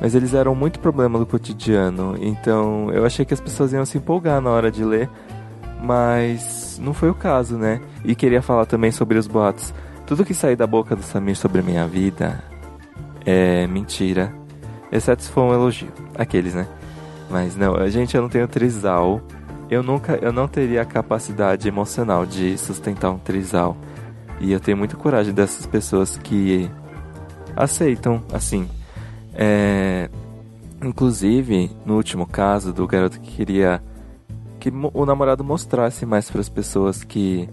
Mas 0.00 0.14
eles 0.14 0.34
eram 0.34 0.54
muito 0.54 0.80
problema 0.80 1.18
do 1.18 1.26
cotidiano. 1.26 2.16
Então 2.20 2.90
eu 2.90 3.04
achei 3.04 3.24
que 3.24 3.34
as 3.34 3.40
pessoas 3.40 3.72
iam 3.72 3.84
se 3.84 3.98
empolgar 3.98 4.40
na 4.40 4.50
hora 4.50 4.70
de 4.70 4.84
ler. 4.84 5.08
Mas 5.82 6.61
não 6.78 6.94
foi 6.94 7.10
o 7.10 7.14
caso, 7.14 7.56
né? 7.56 7.80
E 8.04 8.14
queria 8.14 8.42
falar 8.42 8.66
também 8.66 8.90
sobre 8.90 9.18
os 9.18 9.26
boatos. 9.26 9.72
Tudo 10.06 10.24
que 10.24 10.34
sair 10.34 10.56
da 10.56 10.66
boca 10.66 10.94
do 10.94 11.02
Samir 11.02 11.36
sobre 11.36 11.60
a 11.60 11.62
minha 11.62 11.86
vida 11.86 12.42
é 13.24 13.66
mentira. 13.66 14.32
Exceto 14.90 15.22
se 15.22 15.30
for 15.30 15.42
um 15.42 15.54
elogio. 15.54 15.92
Aqueles, 16.16 16.54
né? 16.54 16.66
Mas 17.30 17.56
não, 17.56 17.88
gente, 17.88 18.14
eu 18.14 18.22
não 18.22 18.28
tenho 18.28 18.46
trisal. 18.46 19.22
Eu 19.70 19.82
nunca, 19.82 20.18
eu 20.20 20.32
não 20.32 20.46
teria 20.46 20.82
a 20.82 20.84
capacidade 20.84 21.66
emocional 21.66 22.26
de 22.26 22.58
sustentar 22.58 23.10
um 23.10 23.18
trisal. 23.18 23.76
E 24.38 24.52
eu 24.52 24.60
tenho 24.60 24.76
muita 24.76 24.96
coragem 24.96 25.32
dessas 25.32 25.64
pessoas 25.64 26.18
que 26.18 26.70
aceitam, 27.56 28.22
assim. 28.32 28.68
É... 29.34 30.10
Inclusive, 30.82 31.70
no 31.86 31.94
último 31.94 32.26
caso 32.26 32.72
do 32.72 32.86
garoto 32.86 33.20
que 33.20 33.36
queria 33.36 33.82
que 34.62 34.72
o 34.94 35.04
namorado 35.04 35.42
mostrasse 35.42 36.06
mais 36.06 36.30
para 36.30 36.40
as 36.40 36.48
pessoas 36.48 37.02
que 37.02 37.48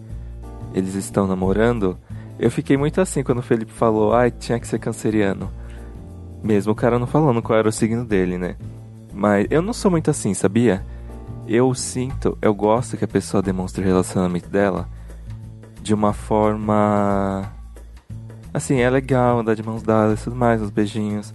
eles 0.75 0.93
estão 0.93 1.25
namorando, 1.25 1.97
eu 2.37 2.51
fiquei 2.51 2.77
muito 2.77 3.01
assim 3.01 3.23
quando 3.23 3.39
o 3.39 3.41
Felipe 3.41 3.71
falou, 3.71 4.13
ai, 4.13 4.29
tinha 4.29 4.59
que 4.59 4.67
ser 4.67 4.77
canceriano. 4.77 5.51
Mesmo 6.43 6.71
o 6.71 6.75
cara 6.75 6.99
não 6.99 7.07
falando 7.07 7.41
qual 7.41 7.57
era 7.57 7.67
o 7.67 7.71
signo 7.71 8.05
dele, 8.05 8.37
né? 8.37 8.55
Mas 9.11 9.47
eu 9.49 9.59
não 9.59 9.73
sou 9.73 9.89
muito 9.89 10.11
assim, 10.11 10.35
sabia? 10.35 10.85
eu 11.47 11.73
sinto, 11.73 12.37
eu 12.43 12.53
gosto 12.53 12.95
que 12.95 13.03
a 13.03 13.07
pessoa 13.07 13.41
demonstre 13.41 13.81
o 13.81 13.87
relacionamento 13.87 14.47
dela 14.47 14.87
de 15.81 15.95
uma 15.95 16.13
forma. 16.13 17.51
Assim, 18.53 18.81
é 18.81 18.87
legal 18.87 19.39
andar 19.39 19.55
de 19.55 19.63
mãos 19.63 19.81
dadas 19.81 20.21
e 20.21 20.23
tudo 20.25 20.35
mais, 20.35 20.61
uns 20.61 20.69
beijinhos. 20.69 21.33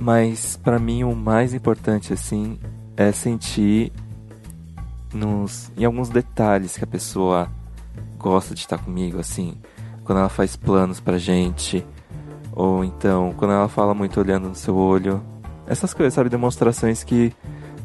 Mas 0.00 0.56
para 0.56 0.78
mim 0.78 1.02
o 1.02 1.16
mais 1.16 1.52
importante, 1.52 2.12
assim, 2.12 2.60
é 2.96 3.10
sentir 3.10 3.92
nos, 5.12 5.70
em 5.76 5.84
alguns 5.84 6.08
detalhes 6.08 6.76
que 6.76 6.84
a 6.84 6.86
pessoa 6.86 7.48
gosta 8.18 8.54
de 8.54 8.60
estar 8.60 8.78
comigo, 8.78 9.18
assim. 9.18 9.56
Quando 10.04 10.18
ela 10.18 10.28
faz 10.28 10.56
planos 10.56 11.00
pra 11.00 11.18
gente. 11.18 11.84
Ou 12.52 12.84
então, 12.84 13.32
quando 13.36 13.52
ela 13.52 13.68
fala 13.68 13.94
muito 13.94 14.20
olhando 14.20 14.48
no 14.48 14.54
seu 14.54 14.76
olho. 14.76 15.22
Essas 15.66 15.94
coisas, 15.94 16.14
sabe? 16.14 16.28
Demonstrações 16.28 17.04
que 17.04 17.32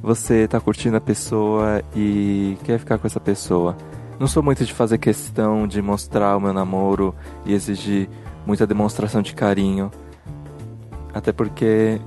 você 0.02 0.48
tá 0.48 0.60
curtindo 0.60 0.98
a 0.98 1.02
pessoa 1.02 1.82
e 1.96 2.58
quer 2.64 2.80
ficar 2.80 2.98
com 2.98 3.08
essa 3.08 3.20
pessoa. 3.20 3.76
Não 4.20 4.28
sou 4.28 4.42
muito 4.42 4.66
de 4.66 4.74
fazer 4.74 4.98
questão 4.98 5.68
de 5.68 5.82
mostrar 5.82 6.38
o 6.38 6.40
meu 6.40 6.54
namoro 6.54 7.14
e 7.46 7.54
exigir 7.54 8.10
muita 8.46 8.66
demonstração 8.66 9.22
de 9.22 9.34
carinho. 9.34 9.92
Até 11.14 11.32
porque 11.32 12.00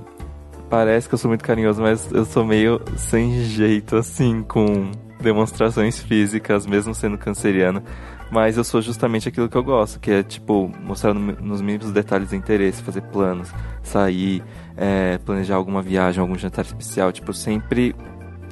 parece 0.69 1.07
que 1.07 1.15
eu 1.15 1.19
sou 1.19 1.29
muito 1.29 1.43
carinhoso, 1.43 1.81
mas 1.81 2.11
eu 2.11 2.25
sou 2.25 2.45
meio 2.45 2.81
sem 2.97 3.41
jeito 3.43 3.95
assim 3.95 4.43
com 4.43 4.91
demonstrações 5.19 5.99
físicas, 5.99 6.65
mesmo 6.65 6.93
sendo 6.93 7.17
canceriano. 7.17 7.83
Mas 8.31 8.57
eu 8.57 8.63
sou 8.63 8.81
justamente 8.81 9.27
aquilo 9.27 9.49
que 9.49 9.57
eu 9.57 9.63
gosto, 9.63 9.99
que 9.99 10.11
é 10.11 10.23
tipo 10.23 10.71
mostrar 10.83 11.13
no, 11.13 11.19
nos 11.19 11.61
mínimos 11.61 11.91
detalhes 11.91 12.29
de 12.29 12.35
interesse, 12.35 12.81
fazer 12.81 13.01
planos, 13.01 13.51
sair, 13.81 14.43
é, 14.77 15.17
planejar 15.19 15.55
alguma 15.55 15.81
viagem, 15.81 16.21
algum 16.21 16.37
jantar 16.37 16.63
especial, 16.63 17.11
tipo 17.11 17.33
sempre 17.33 17.95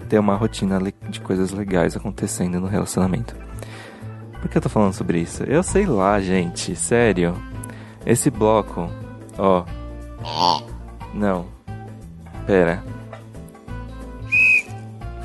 ter 0.09 0.17
uma 0.17 0.35
rotina 0.35 0.79
de 1.09 1.21
coisas 1.21 1.51
legais 1.51 1.95
acontecendo 1.95 2.59
no 2.59 2.67
relacionamento. 2.67 3.35
Por 4.41 4.49
que 4.49 4.57
eu 4.57 4.61
tô 4.61 4.69
falando 4.69 4.93
sobre 4.93 5.19
isso? 5.19 5.43
Eu 5.43 5.61
sei 5.61 5.85
lá, 5.85 6.19
gente, 6.19 6.75
sério. 6.75 7.35
Esse 8.05 8.31
bloco, 8.31 8.89
ó. 9.37 9.65
Não. 11.13 11.45
Pera. 12.45 12.81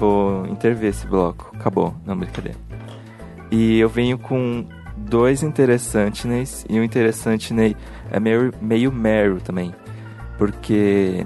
Vou 0.02 0.44
intervir 0.48 0.88
esse 0.88 1.06
bloco. 1.06 1.52
Acabou. 1.54 1.94
Não, 2.04 2.16
brincadeira. 2.16 2.58
E 3.52 3.78
eu 3.78 3.88
venho 3.88 4.18
com 4.18 4.66
dois 4.96 5.44
interessantes 5.44 6.66
e 6.68 6.80
um 6.80 6.82
interessante 6.82 7.54
é 8.10 8.18
meio, 8.18 8.52
meio 8.60 8.90
Meryl 8.90 9.40
também. 9.40 9.72
Porque 10.36 11.24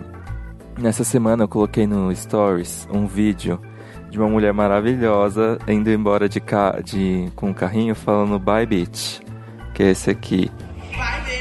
nessa 0.78 1.04
semana 1.04 1.44
eu 1.44 1.48
coloquei 1.48 1.86
no 1.86 2.14
Stories 2.14 2.86
um 2.92 3.06
vídeo 3.06 3.58
de 4.10 4.18
uma 4.18 4.28
mulher 4.28 4.52
maravilhosa 4.52 5.58
indo 5.66 5.90
embora 5.90 6.28
de, 6.28 6.38
ca 6.38 6.78
de 6.84 7.32
com 7.34 7.48
um 7.48 7.54
carrinho 7.54 7.94
falando 7.94 8.38
bye 8.38 8.66
bitch. 8.66 9.20
Que 9.72 9.84
é 9.84 9.90
esse 9.92 10.10
aqui. 10.10 10.50
Bye 10.94 11.35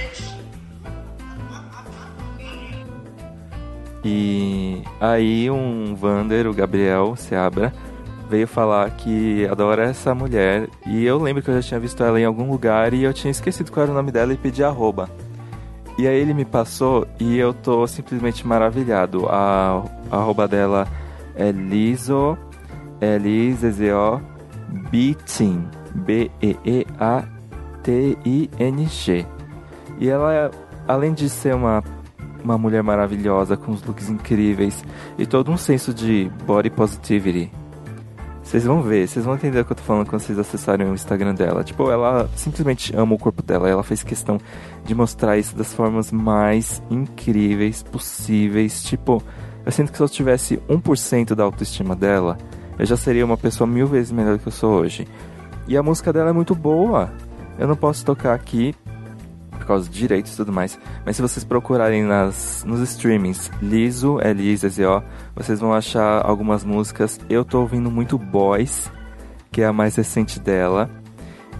E 4.07 4.83
aí 5.01 5.49
um 5.49 5.95
Vander, 5.95 6.45
o 6.45 6.53
Gabriel 6.53 7.15
Seabra, 7.15 7.73
veio 8.29 8.47
falar 8.47 8.91
que 8.91 9.47
adora 9.47 9.85
essa 9.85 10.13
mulher. 10.13 10.69
E 10.85 11.03
eu 11.03 11.17
lembro 11.17 11.41
que 11.41 11.49
eu 11.49 11.55
já 11.55 11.69
tinha 11.69 11.79
visto 11.79 12.03
ela 12.03 12.19
em 12.19 12.25
algum 12.25 12.47
lugar 12.51 12.93
e 12.93 13.03
eu 13.03 13.11
tinha 13.11 13.31
esquecido 13.31 13.71
qual 13.71 13.81
era 13.85 13.91
o 13.91 13.95
nome 13.95 14.11
dela 14.11 14.31
e 14.31 14.37
pedi 14.37 14.63
arroba. 14.63 15.09
E 15.97 16.07
aí 16.07 16.19
ele 16.19 16.35
me 16.35 16.45
passou 16.45 17.07
e 17.19 17.35
eu 17.35 17.51
tô 17.51 17.87
simplesmente 17.87 18.45
maravilhado. 18.45 19.25
A, 19.27 19.83
arroba 20.11 20.47
dela 20.47 20.87
é 21.35 21.51
Liso, 21.51 22.37
L-I-Z-Z-O, 23.01 24.21
Beating, 24.91 25.67
B-E-E-A-T-I-N-G. 25.95 26.85
E 29.97 30.09
ela, 30.09 30.33
é, 30.33 30.51
além 30.87 31.13
de 31.13 31.27
ser 31.27 31.55
uma, 31.55 31.81
uma 32.45 32.57
mulher 32.57 32.83
maravilhosa, 32.83 33.57
com 33.57 33.71
os 33.71 33.83
looks 33.83 34.09
incríveis 34.09 34.85
e 35.17 35.25
todo 35.25 35.51
um 35.51 35.57
senso 35.57 35.93
de 35.93 36.31
body 36.45 36.69
positivity, 36.69 37.51
vocês 38.45 38.63
vão 38.63 38.79
ver, 38.79 39.07
vocês 39.07 39.25
vão 39.25 39.33
entender 39.33 39.59
o 39.59 39.65
que 39.65 39.71
eu 39.71 39.75
tô 39.75 39.81
falando 39.81 40.07
quando 40.07 40.21
vocês 40.21 40.37
acessarem 40.37 40.87
o 40.87 40.93
Instagram 40.93 41.33
dela. 41.33 41.63
Tipo, 41.63 41.89
ela 41.89 42.29
simplesmente 42.35 42.95
ama 42.95 43.15
o 43.15 43.17
corpo 43.17 43.41
dela. 43.41 43.67
Ela 43.67 43.81
fez 43.81 44.03
questão 44.03 44.39
de 44.85 44.93
mostrar 44.93 45.35
isso 45.35 45.55
das 45.55 45.73
formas 45.73 46.11
mais 46.11 46.81
incríveis 46.91 47.81
possíveis. 47.81 48.83
Tipo, 48.83 49.21
eu 49.65 49.71
sinto 49.71 49.91
que 49.91 49.97
se 49.97 50.03
eu 50.03 50.07
tivesse 50.07 50.57
1% 50.69 51.33
da 51.33 51.43
autoestima 51.43 51.95
dela, 51.95 52.37
eu 52.77 52.85
já 52.85 52.95
seria 52.95 53.25
uma 53.25 53.35
pessoa 53.35 53.65
mil 53.65 53.87
vezes 53.87 54.11
melhor 54.11 54.37
do 54.37 54.39
que 54.39 54.47
eu 54.47 54.51
sou 54.51 54.73
hoje. 54.73 55.07
E 55.67 55.75
a 55.75 55.81
música 55.81 56.13
dela 56.13 56.29
é 56.29 56.33
muito 56.33 56.53
boa. 56.53 57.11
Eu 57.57 57.67
não 57.67 57.75
posso 57.75 58.05
tocar 58.05 58.35
aqui 58.35 58.75
por 59.55 59.65
causa 59.65 59.87
dos 59.87 59.97
direitos 59.97 60.33
e 60.33 60.37
tudo 60.37 60.51
mais. 60.51 60.79
Mas 61.05 61.15
se 61.15 61.21
vocês 61.21 61.43
procurarem 61.43 62.03
nas, 62.03 62.63
nos 62.65 62.79
streamings 62.81 63.51
Liso, 63.61 64.19
L-I-Z-Z-O, 64.21 65.01
vocês 65.35 65.59
vão 65.59 65.73
achar 65.73 66.25
algumas 66.25 66.63
músicas. 66.63 67.19
Eu 67.29 67.43
tô 67.43 67.61
ouvindo 67.61 67.89
muito 67.89 68.17
Boys, 68.17 68.91
que 69.51 69.61
é 69.61 69.65
a 69.65 69.73
mais 69.73 69.95
recente 69.95 70.39
dela. 70.39 70.89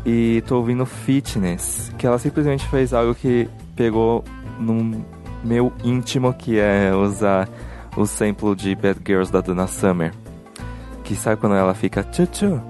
E 0.06 0.44
tô 0.46 0.58
ouvindo 0.58 0.86
Fitness, 0.86 1.92
que 1.98 2.06
ela 2.06 2.20
simplesmente 2.20 2.68
fez 2.68 2.94
algo 2.94 3.16
que 3.16 3.50
pegou 3.76 4.24
no 4.60 5.04
meu 5.44 5.74
íntimo, 5.84 6.32
que 6.34 6.60
é 6.60 6.94
usar 6.94 7.50
o 7.98 8.06
sample 8.06 8.56
de 8.56 8.76
Bad 8.76 9.00
Girls 9.06 9.32
da 9.32 9.42
Donna 9.42 9.66
Summer. 9.66 10.14
Que 11.04 11.16
sabe 11.16 11.42
quando 11.42 11.56
ela 11.56 11.74
fica 11.74 12.04
tchu 12.04 12.28
tchu, 12.28 12.62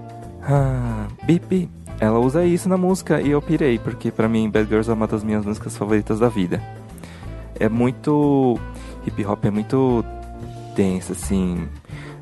ah, 0.44 1.08
bip 1.26 1.70
ela 2.00 2.20
usa 2.20 2.46
isso 2.46 2.68
na 2.68 2.78
música 2.78 3.22
e 3.22 3.32
eu 3.32 3.42
pirei, 3.42 3.80
porque 3.80 4.12
para 4.12 4.28
mim 4.28 4.50
Bad 4.50 4.68
Girls 4.68 4.90
é 4.90 4.94
uma 4.94 5.08
das 5.08 5.24
minhas 5.24 5.46
músicas 5.46 5.78
favoritas 5.78 6.20
da 6.20 6.30
vida. 6.30 6.62
É 7.60 7.70
muito. 7.70 8.60
hip 9.06 9.26
hop 9.26 9.46
é 9.46 9.52
muito 9.52 10.04
denso, 10.76 11.14
assim, 11.14 11.68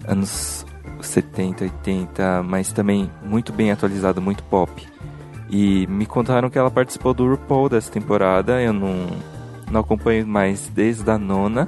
anos 0.08 0.66
70, 1.02 1.64
80, 1.64 2.44
mas 2.44 2.72
também 2.72 3.10
muito 3.24 3.52
bem 3.52 3.72
atualizado, 3.72 4.22
muito 4.22 4.44
pop. 4.44 4.72
E 5.50 5.86
me 5.88 6.06
contaram 6.06 6.50
que 6.50 6.58
ela 6.58 6.72
participou 6.72 7.14
do 7.14 7.28
RuPaul 7.30 7.70
dessa 7.70 7.92
temporada, 7.92 8.62
eu 8.62 8.74
não, 8.74 9.08
não 9.70 9.82
acompanho 9.82 10.26
mais 10.26 10.68
desde 10.74 11.10
a 11.10 11.18
nona. 11.18 11.68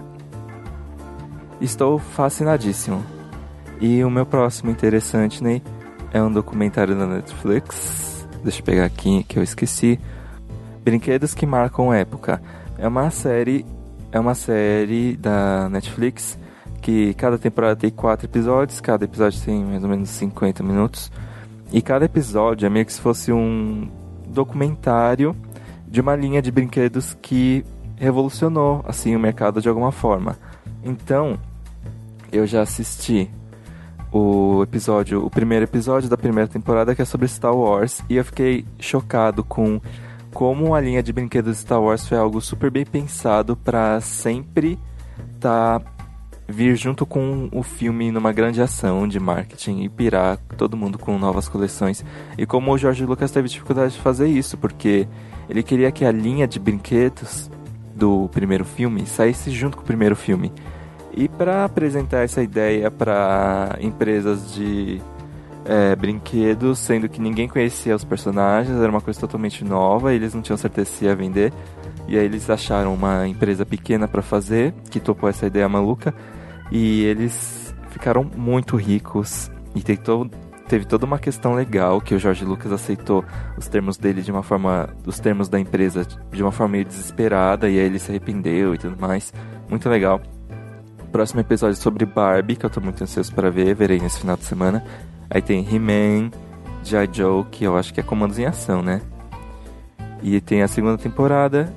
Estou 1.59 1.99
fascinadíssimo. 1.99 3.03
E 3.79 4.03
o 4.03 4.09
meu 4.09 4.25
próximo 4.25 4.71
interessante, 4.71 5.43
né? 5.43 5.61
É 6.15 6.23
um 6.23 6.31
documentário 6.31 6.97
da 6.97 7.05
Netflix. 7.05 8.25
Deixa 8.41 8.61
eu 8.61 8.63
pegar 8.63 8.85
aqui 8.85 9.21
que 9.25 9.37
eu 9.37 9.43
esqueci. 9.43 9.99
Brinquedos 10.81 11.33
que 11.33 11.45
marcam 11.45 11.93
época. 11.93 12.41
É 12.77 12.87
uma 12.87 13.11
série, 13.11 13.65
é 14.13 14.17
uma 14.17 14.33
série 14.33 15.17
da 15.17 15.67
Netflix 15.67 16.39
que 16.81 17.13
cada 17.15 17.37
temporada 17.37 17.75
tem 17.75 17.89
quatro 17.89 18.27
episódios, 18.27 18.79
cada 18.79 19.03
episódio 19.03 19.41
tem 19.41 19.61
mais 19.65 19.83
ou 19.83 19.89
menos 19.89 20.09
50 20.09 20.63
minutos. 20.63 21.11
E 21.69 21.81
cada 21.81 22.05
episódio 22.05 22.65
é 22.65 22.69
meio 22.69 22.85
que 22.85 22.93
se 22.93 23.01
fosse 23.01 23.33
um 23.33 23.91
documentário 24.25 25.35
de 25.85 25.99
uma 25.99 26.15
linha 26.15 26.41
de 26.41 26.49
brinquedos 26.49 27.13
que 27.21 27.65
revolucionou 27.97 28.85
assim 28.87 29.17
o 29.17 29.19
mercado 29.19 29.61
de 29.61 29.67
alguma 29.67 29.91
forma. 29.91 30.37
Então, 30.81 31.37
eu 32.31 32.47
já 32.47 32.61
assisti 32.61 33.29
o 34.17 34.63
episódio, 34.63 35.25
o 35.25 35.29
primeiro 35.29 35.65
episódio 35.65 36.07
da 36.07 36.15
primeira 36.15 36.47
temporada 36.47 36.95
que 36.95 37.01
é 37.01 37.05
sobre 37.05 37.27
Star 37.27 37.53
Wars 37.53 38.01
e 38.09 38.15
eu 38.15 38.23
fiquei 38.23 38.65
chocado 38.79 39.43
com 39.43 39.81
como 40.33 40.73
a 40.73 40.79
linha 40.79 41.03
de 41.03 41.11
brinquedos 41.11 41.57
de 41.57 41.61
Star 41.63 41.81
Wars 41.81 42.07
foi 42.07 42.17
algo 42.17 42.39
super 42.39 42.71
bem 42.71 42.85
pensado 42.85 43.57
para 43.57 43.99
sempre 43.99 44.79
tá 45.37 45.81
vir 46.47 46.77
junto 46.77 47.05
com 47.05 47.49
o 47.51 47.61
filme 47.61 48.09
numa 48.09 48.31
grande 48.31 48.61
ação 48.61 49.05
de 49.05 49.19
marketing 49.19 49.81
e 49.81 49.89
pirar 49.89 50.37
todo 50.57 50.77
mundo 50.77 50.97
com 50.97 51.19
novas 51.19 51.49
coleções. 51.49 52.05
E 52.37 52.45
como 52.45 52.71
o 52.71 52.77
George 52.77 53.05
Lucas 53.05 53.31
teve 53.31 53.49
dificuldade 53.49 53.95
de 53.95 53.99
fazer 53.99 54.27
isso, 54.27 54.57
porque 54.57 55.07
ele 55.49 55.61
queria 55.61 55.91
que 55.91 56.05
a 56.05 56.11
linha 56.11 56.47
de 56.47 56.57
brinquedos 56.57 57.49
do 57.93 58.29
primeiro 58.29 58.63
filme 58.63 59.05
saísse 59.05 59.51
junto 59.51 59.75
com 59.75 59.83
o 59.83 59.85
primeiro 59.85 60.15
filme. 60.15 60.53
E 61.15 61.29
para 61.29 61.63
apresentar 61.63 62.23
essa 62.23 62.43
ideia 62.43 62.91
para 62.91 63.77
empresas 63.79 64.53
de 64.53 65.01
é, 65.63 65.95
brinquedos, 65.95 66.77
sendo 66.79 67.07
que 67.07 67.21
ninguém 67.21 67.47
conhecia 67.47 67.95
os 67.95 68.03
personagens, 68.03 68.77
era 68.77 68.89
uma 68.89 68.99
coisa 68.99 69.19
totalmente 69.19 69.63
nova, 69.63 70.13
eles 70.13 70.33
não 70.33 70.41
tinham 70.41 70.57
certeza 70.57 70.89
se 70.89 71.05
ia 71.05 71.15
vender. 71.15 71.53
E 72.05 72.17
aí 72.17 72.25
eles 72.25 72.49
acharam 72.49 72.93
uma 72.93 73.25
empresa 73.27 73.65
pequena 73.65 74.09
para 74.09 74.21
fazer, 74.21 74.73
que 74.91 74.99
topou 74.99 75.29
essa 75.29 75.47
ideia 75.47 75.69
maluca, 75.69 76.13
e 76.69 77.03
eles 77.05 77.73
ficaram 77.89 78.29
muito 78.35 78.75
ricos 78.75 79.49
e 79.73 79.81
tentou, 79.81 80.29
teve 80.67 80.83
toda 80.83 81.05
uma 81.05 81.17
questão 81.17 81.53
legal 81.55 82.01
que 82.01 82.13
o 82.13 82.19
Jorge 82.19 82.43
Lucas 82.43 82.73
aceitou 82.73 83.23
os 83.57 83.69
termos 83.69 83.95
dele 83.95 84.21
de 84.21 84.31
uma 84.31 84.43
forma, 84.43 84.89
os 85.05 85.17
termos 85.17 85.47
da 85.47 85.57
empresa 85.57 86.05
de 86.31 86.43
uma 86.43 86.51
forma 86.51 86.73
meio 86.73 86.85
desesperada 86.85 87.69
e 87.69 87.79
aí 87.79 87.85
ele 87.85 87.99
se 87.99 88.11
arrependeu 88.11 88.75
e 88.75 88.77
tudo 88.77 88.99
mais. 88.99 89.33
Muito 89.69 89.87
legal 89.89 90.21
próximo 91.15 91.39
episódio 91.39 91.77
sobre 91.77 92.05
Barbie, 92.05 92.57
que 92.57 92.65
eu 92.65 92.69
tô 92.69 92.81
muito 92.81 93.01
ansioso 93.01 93.33
para 93.33 93.49
ver, 93.49 93.73
verei 93.73 94.01
nesse 94.01 94.19
final 94.19 94.35
de 94.35 94.43
semana. 94.43 94.83
Aí 95.29 95.41
tem 95.41 95.65
He-Man, 95.65 96.29
G.I. 96.83 97.09
Joe, 97.09 97.45
que 97.45 97.63
eu 97.63 97.77
acho 97.77 97.93
que 97.93 98.01
é 98.01 98.03
Comandos 98.03 98.37
em 98.37 98.45
Ação, 98.45 98.81
né? 98.81 99.01
E 100.21 100.41
tem 100.41 100.61
a 100.61 100.67
segunda 100.67 100.97
temporada, 100.97 101.73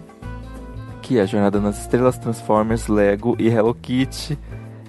que 1.01 1.21
é 1.21 1.25
Jornada 1.25 1.61
nas 1.61 1.79
Estrelas, 1.79 2.19
Transformers, 2.19 2.89
Lego 2.89 3.37
e 3.39 3.47
Hello 3.47 3.73
Kitty. 3.73 4.37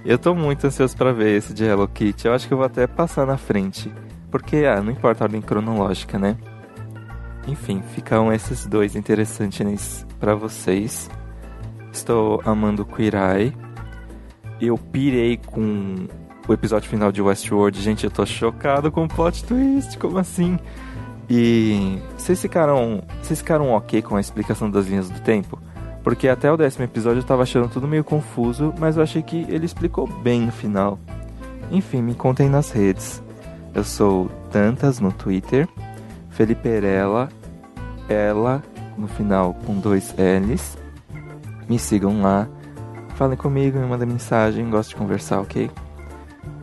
Eu 0.03 0.17
tô 0.17 0.33
muito 0.33 0.65
ansioso 0.65 0.97
para 0.97 1.13
ver 1.13 1.37
esse 1.37 1.53
de 1.53 1.65
Hello 1.65 1.87
Kitty. 1.87 2.25
Eu 2.25 2.33
acho 2.33 2.47
que 2.47 2.53
eu 2.55 2.57
vou 2.57 2.65
até 2.65 2.87
passar 2.87 3.27
na 3.27 3.37
frente. 3.37 3.93
Porque, 4.31 4.65
ah, 4.65 4.81
não 4.81 4.91
importa 4.91 5.23
a 5.23 5.25
ordem 5.25 5.43
cronológica, 5.43 6.17
né? 6.17 6.35
Enfim, 7.47 7.83
ficam 7.93 8.33
esses 8.33 8.65
dois 8.65 8.95
interessantes 8.95 10.07
para 10.19 10.33
vocês. 10.33 11.07
Estou 11.93 12.41
amando 12.43 12.83
Queer 12.83 13.13
Eye. 13.13 13.68
Eu 14.59 14.77
pirei 14.77 15.37
com 15.37 16.07
o 16.47 16.53
episódio 16.53 16.89
final 16.89 17.11
de 17.11 17.21
Westworld. 17.21 17.81
Gente, 17.81 18.03
eu 18.03 18.11
tô 18.11 18.25
chocado 18.25 18.91
com 18.91 19.05
o 19.05 19.07
plot 19.07 19.43
twist. 19.45 19.97
Como 19.97 20.17
assim? 20.17 20.59
E 21.29 21.99
vocês 22.17 22.41
ficaram, 22.41 23.03
vocês 23.21 23.39
ficaram 23.39 23.69
ok 23.71 24.01
com 24.01 24.15
a 24.15 24.19
explicação 24.19 24.69
das 24.69 24.87
linhas 24.87 25.09
do 25.09 25.19
tempo? 25.21 25.59
Porque 26.03 26.27
até 26.27 26.51
o 26.51 26.57
décimo 26.57 26.85
episódio 26.85 27.19
eu 27.19 27.23
tava 27.23 27.43
achando 27.43 27.69
tudo 27.69 27.87
meio 27.87 28.03
confuso, 28.03 28.73
mas 28.79 28.97
eu 28.97 29.03
achei 29.03 29.21
que 29.21 29.45
ele 29.47 29.65
explicou 29.65 30.07
bem 30.07 30.41
no 30.41 30.51
final. 30.51 30.97
Enfim, 31.71 32.01
me 32.01 32.15
contem 32.15 32.49
nas 32.49 32.71
redes. 32.71 33.21
Eu 33.75 33.83
sou 33.83 34.29
Tantas 34.51 34.99
no 34.99 35.11
Twitter, 35.11 35.67
Felipe 36.31 36.67
Erela, 36.67 37.29
ela 38.07 38.63
no 38.97 39.07
final 39.07 39.53
com 39.65 39.79
dois 39.79 40.15
L's. 40.17 40.77
Me 41.67 41.77
sigam 41.77 42.23
lá, 42.23 42.49
falem 43.19 43.35
comigo, 43.35 43.77
me 43.77 43.85
mandem 43.85 44.07
mensagem, 44.07 44.69
gosto 44.69 44.91
de 44.91 44.95
conversar, 44.95 45.41
ok? 45.41 45.69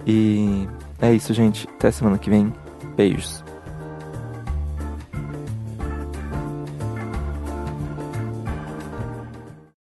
E 0.07 0.67
é 1.03 1.13
isso, 1.13 1.35
gente. 1.35 1.69
Até 1.69 1.91
semana 1.91 2.17
que 2.17 2.31
vem. 2.31 2.51
Beijos. 2.97 3.45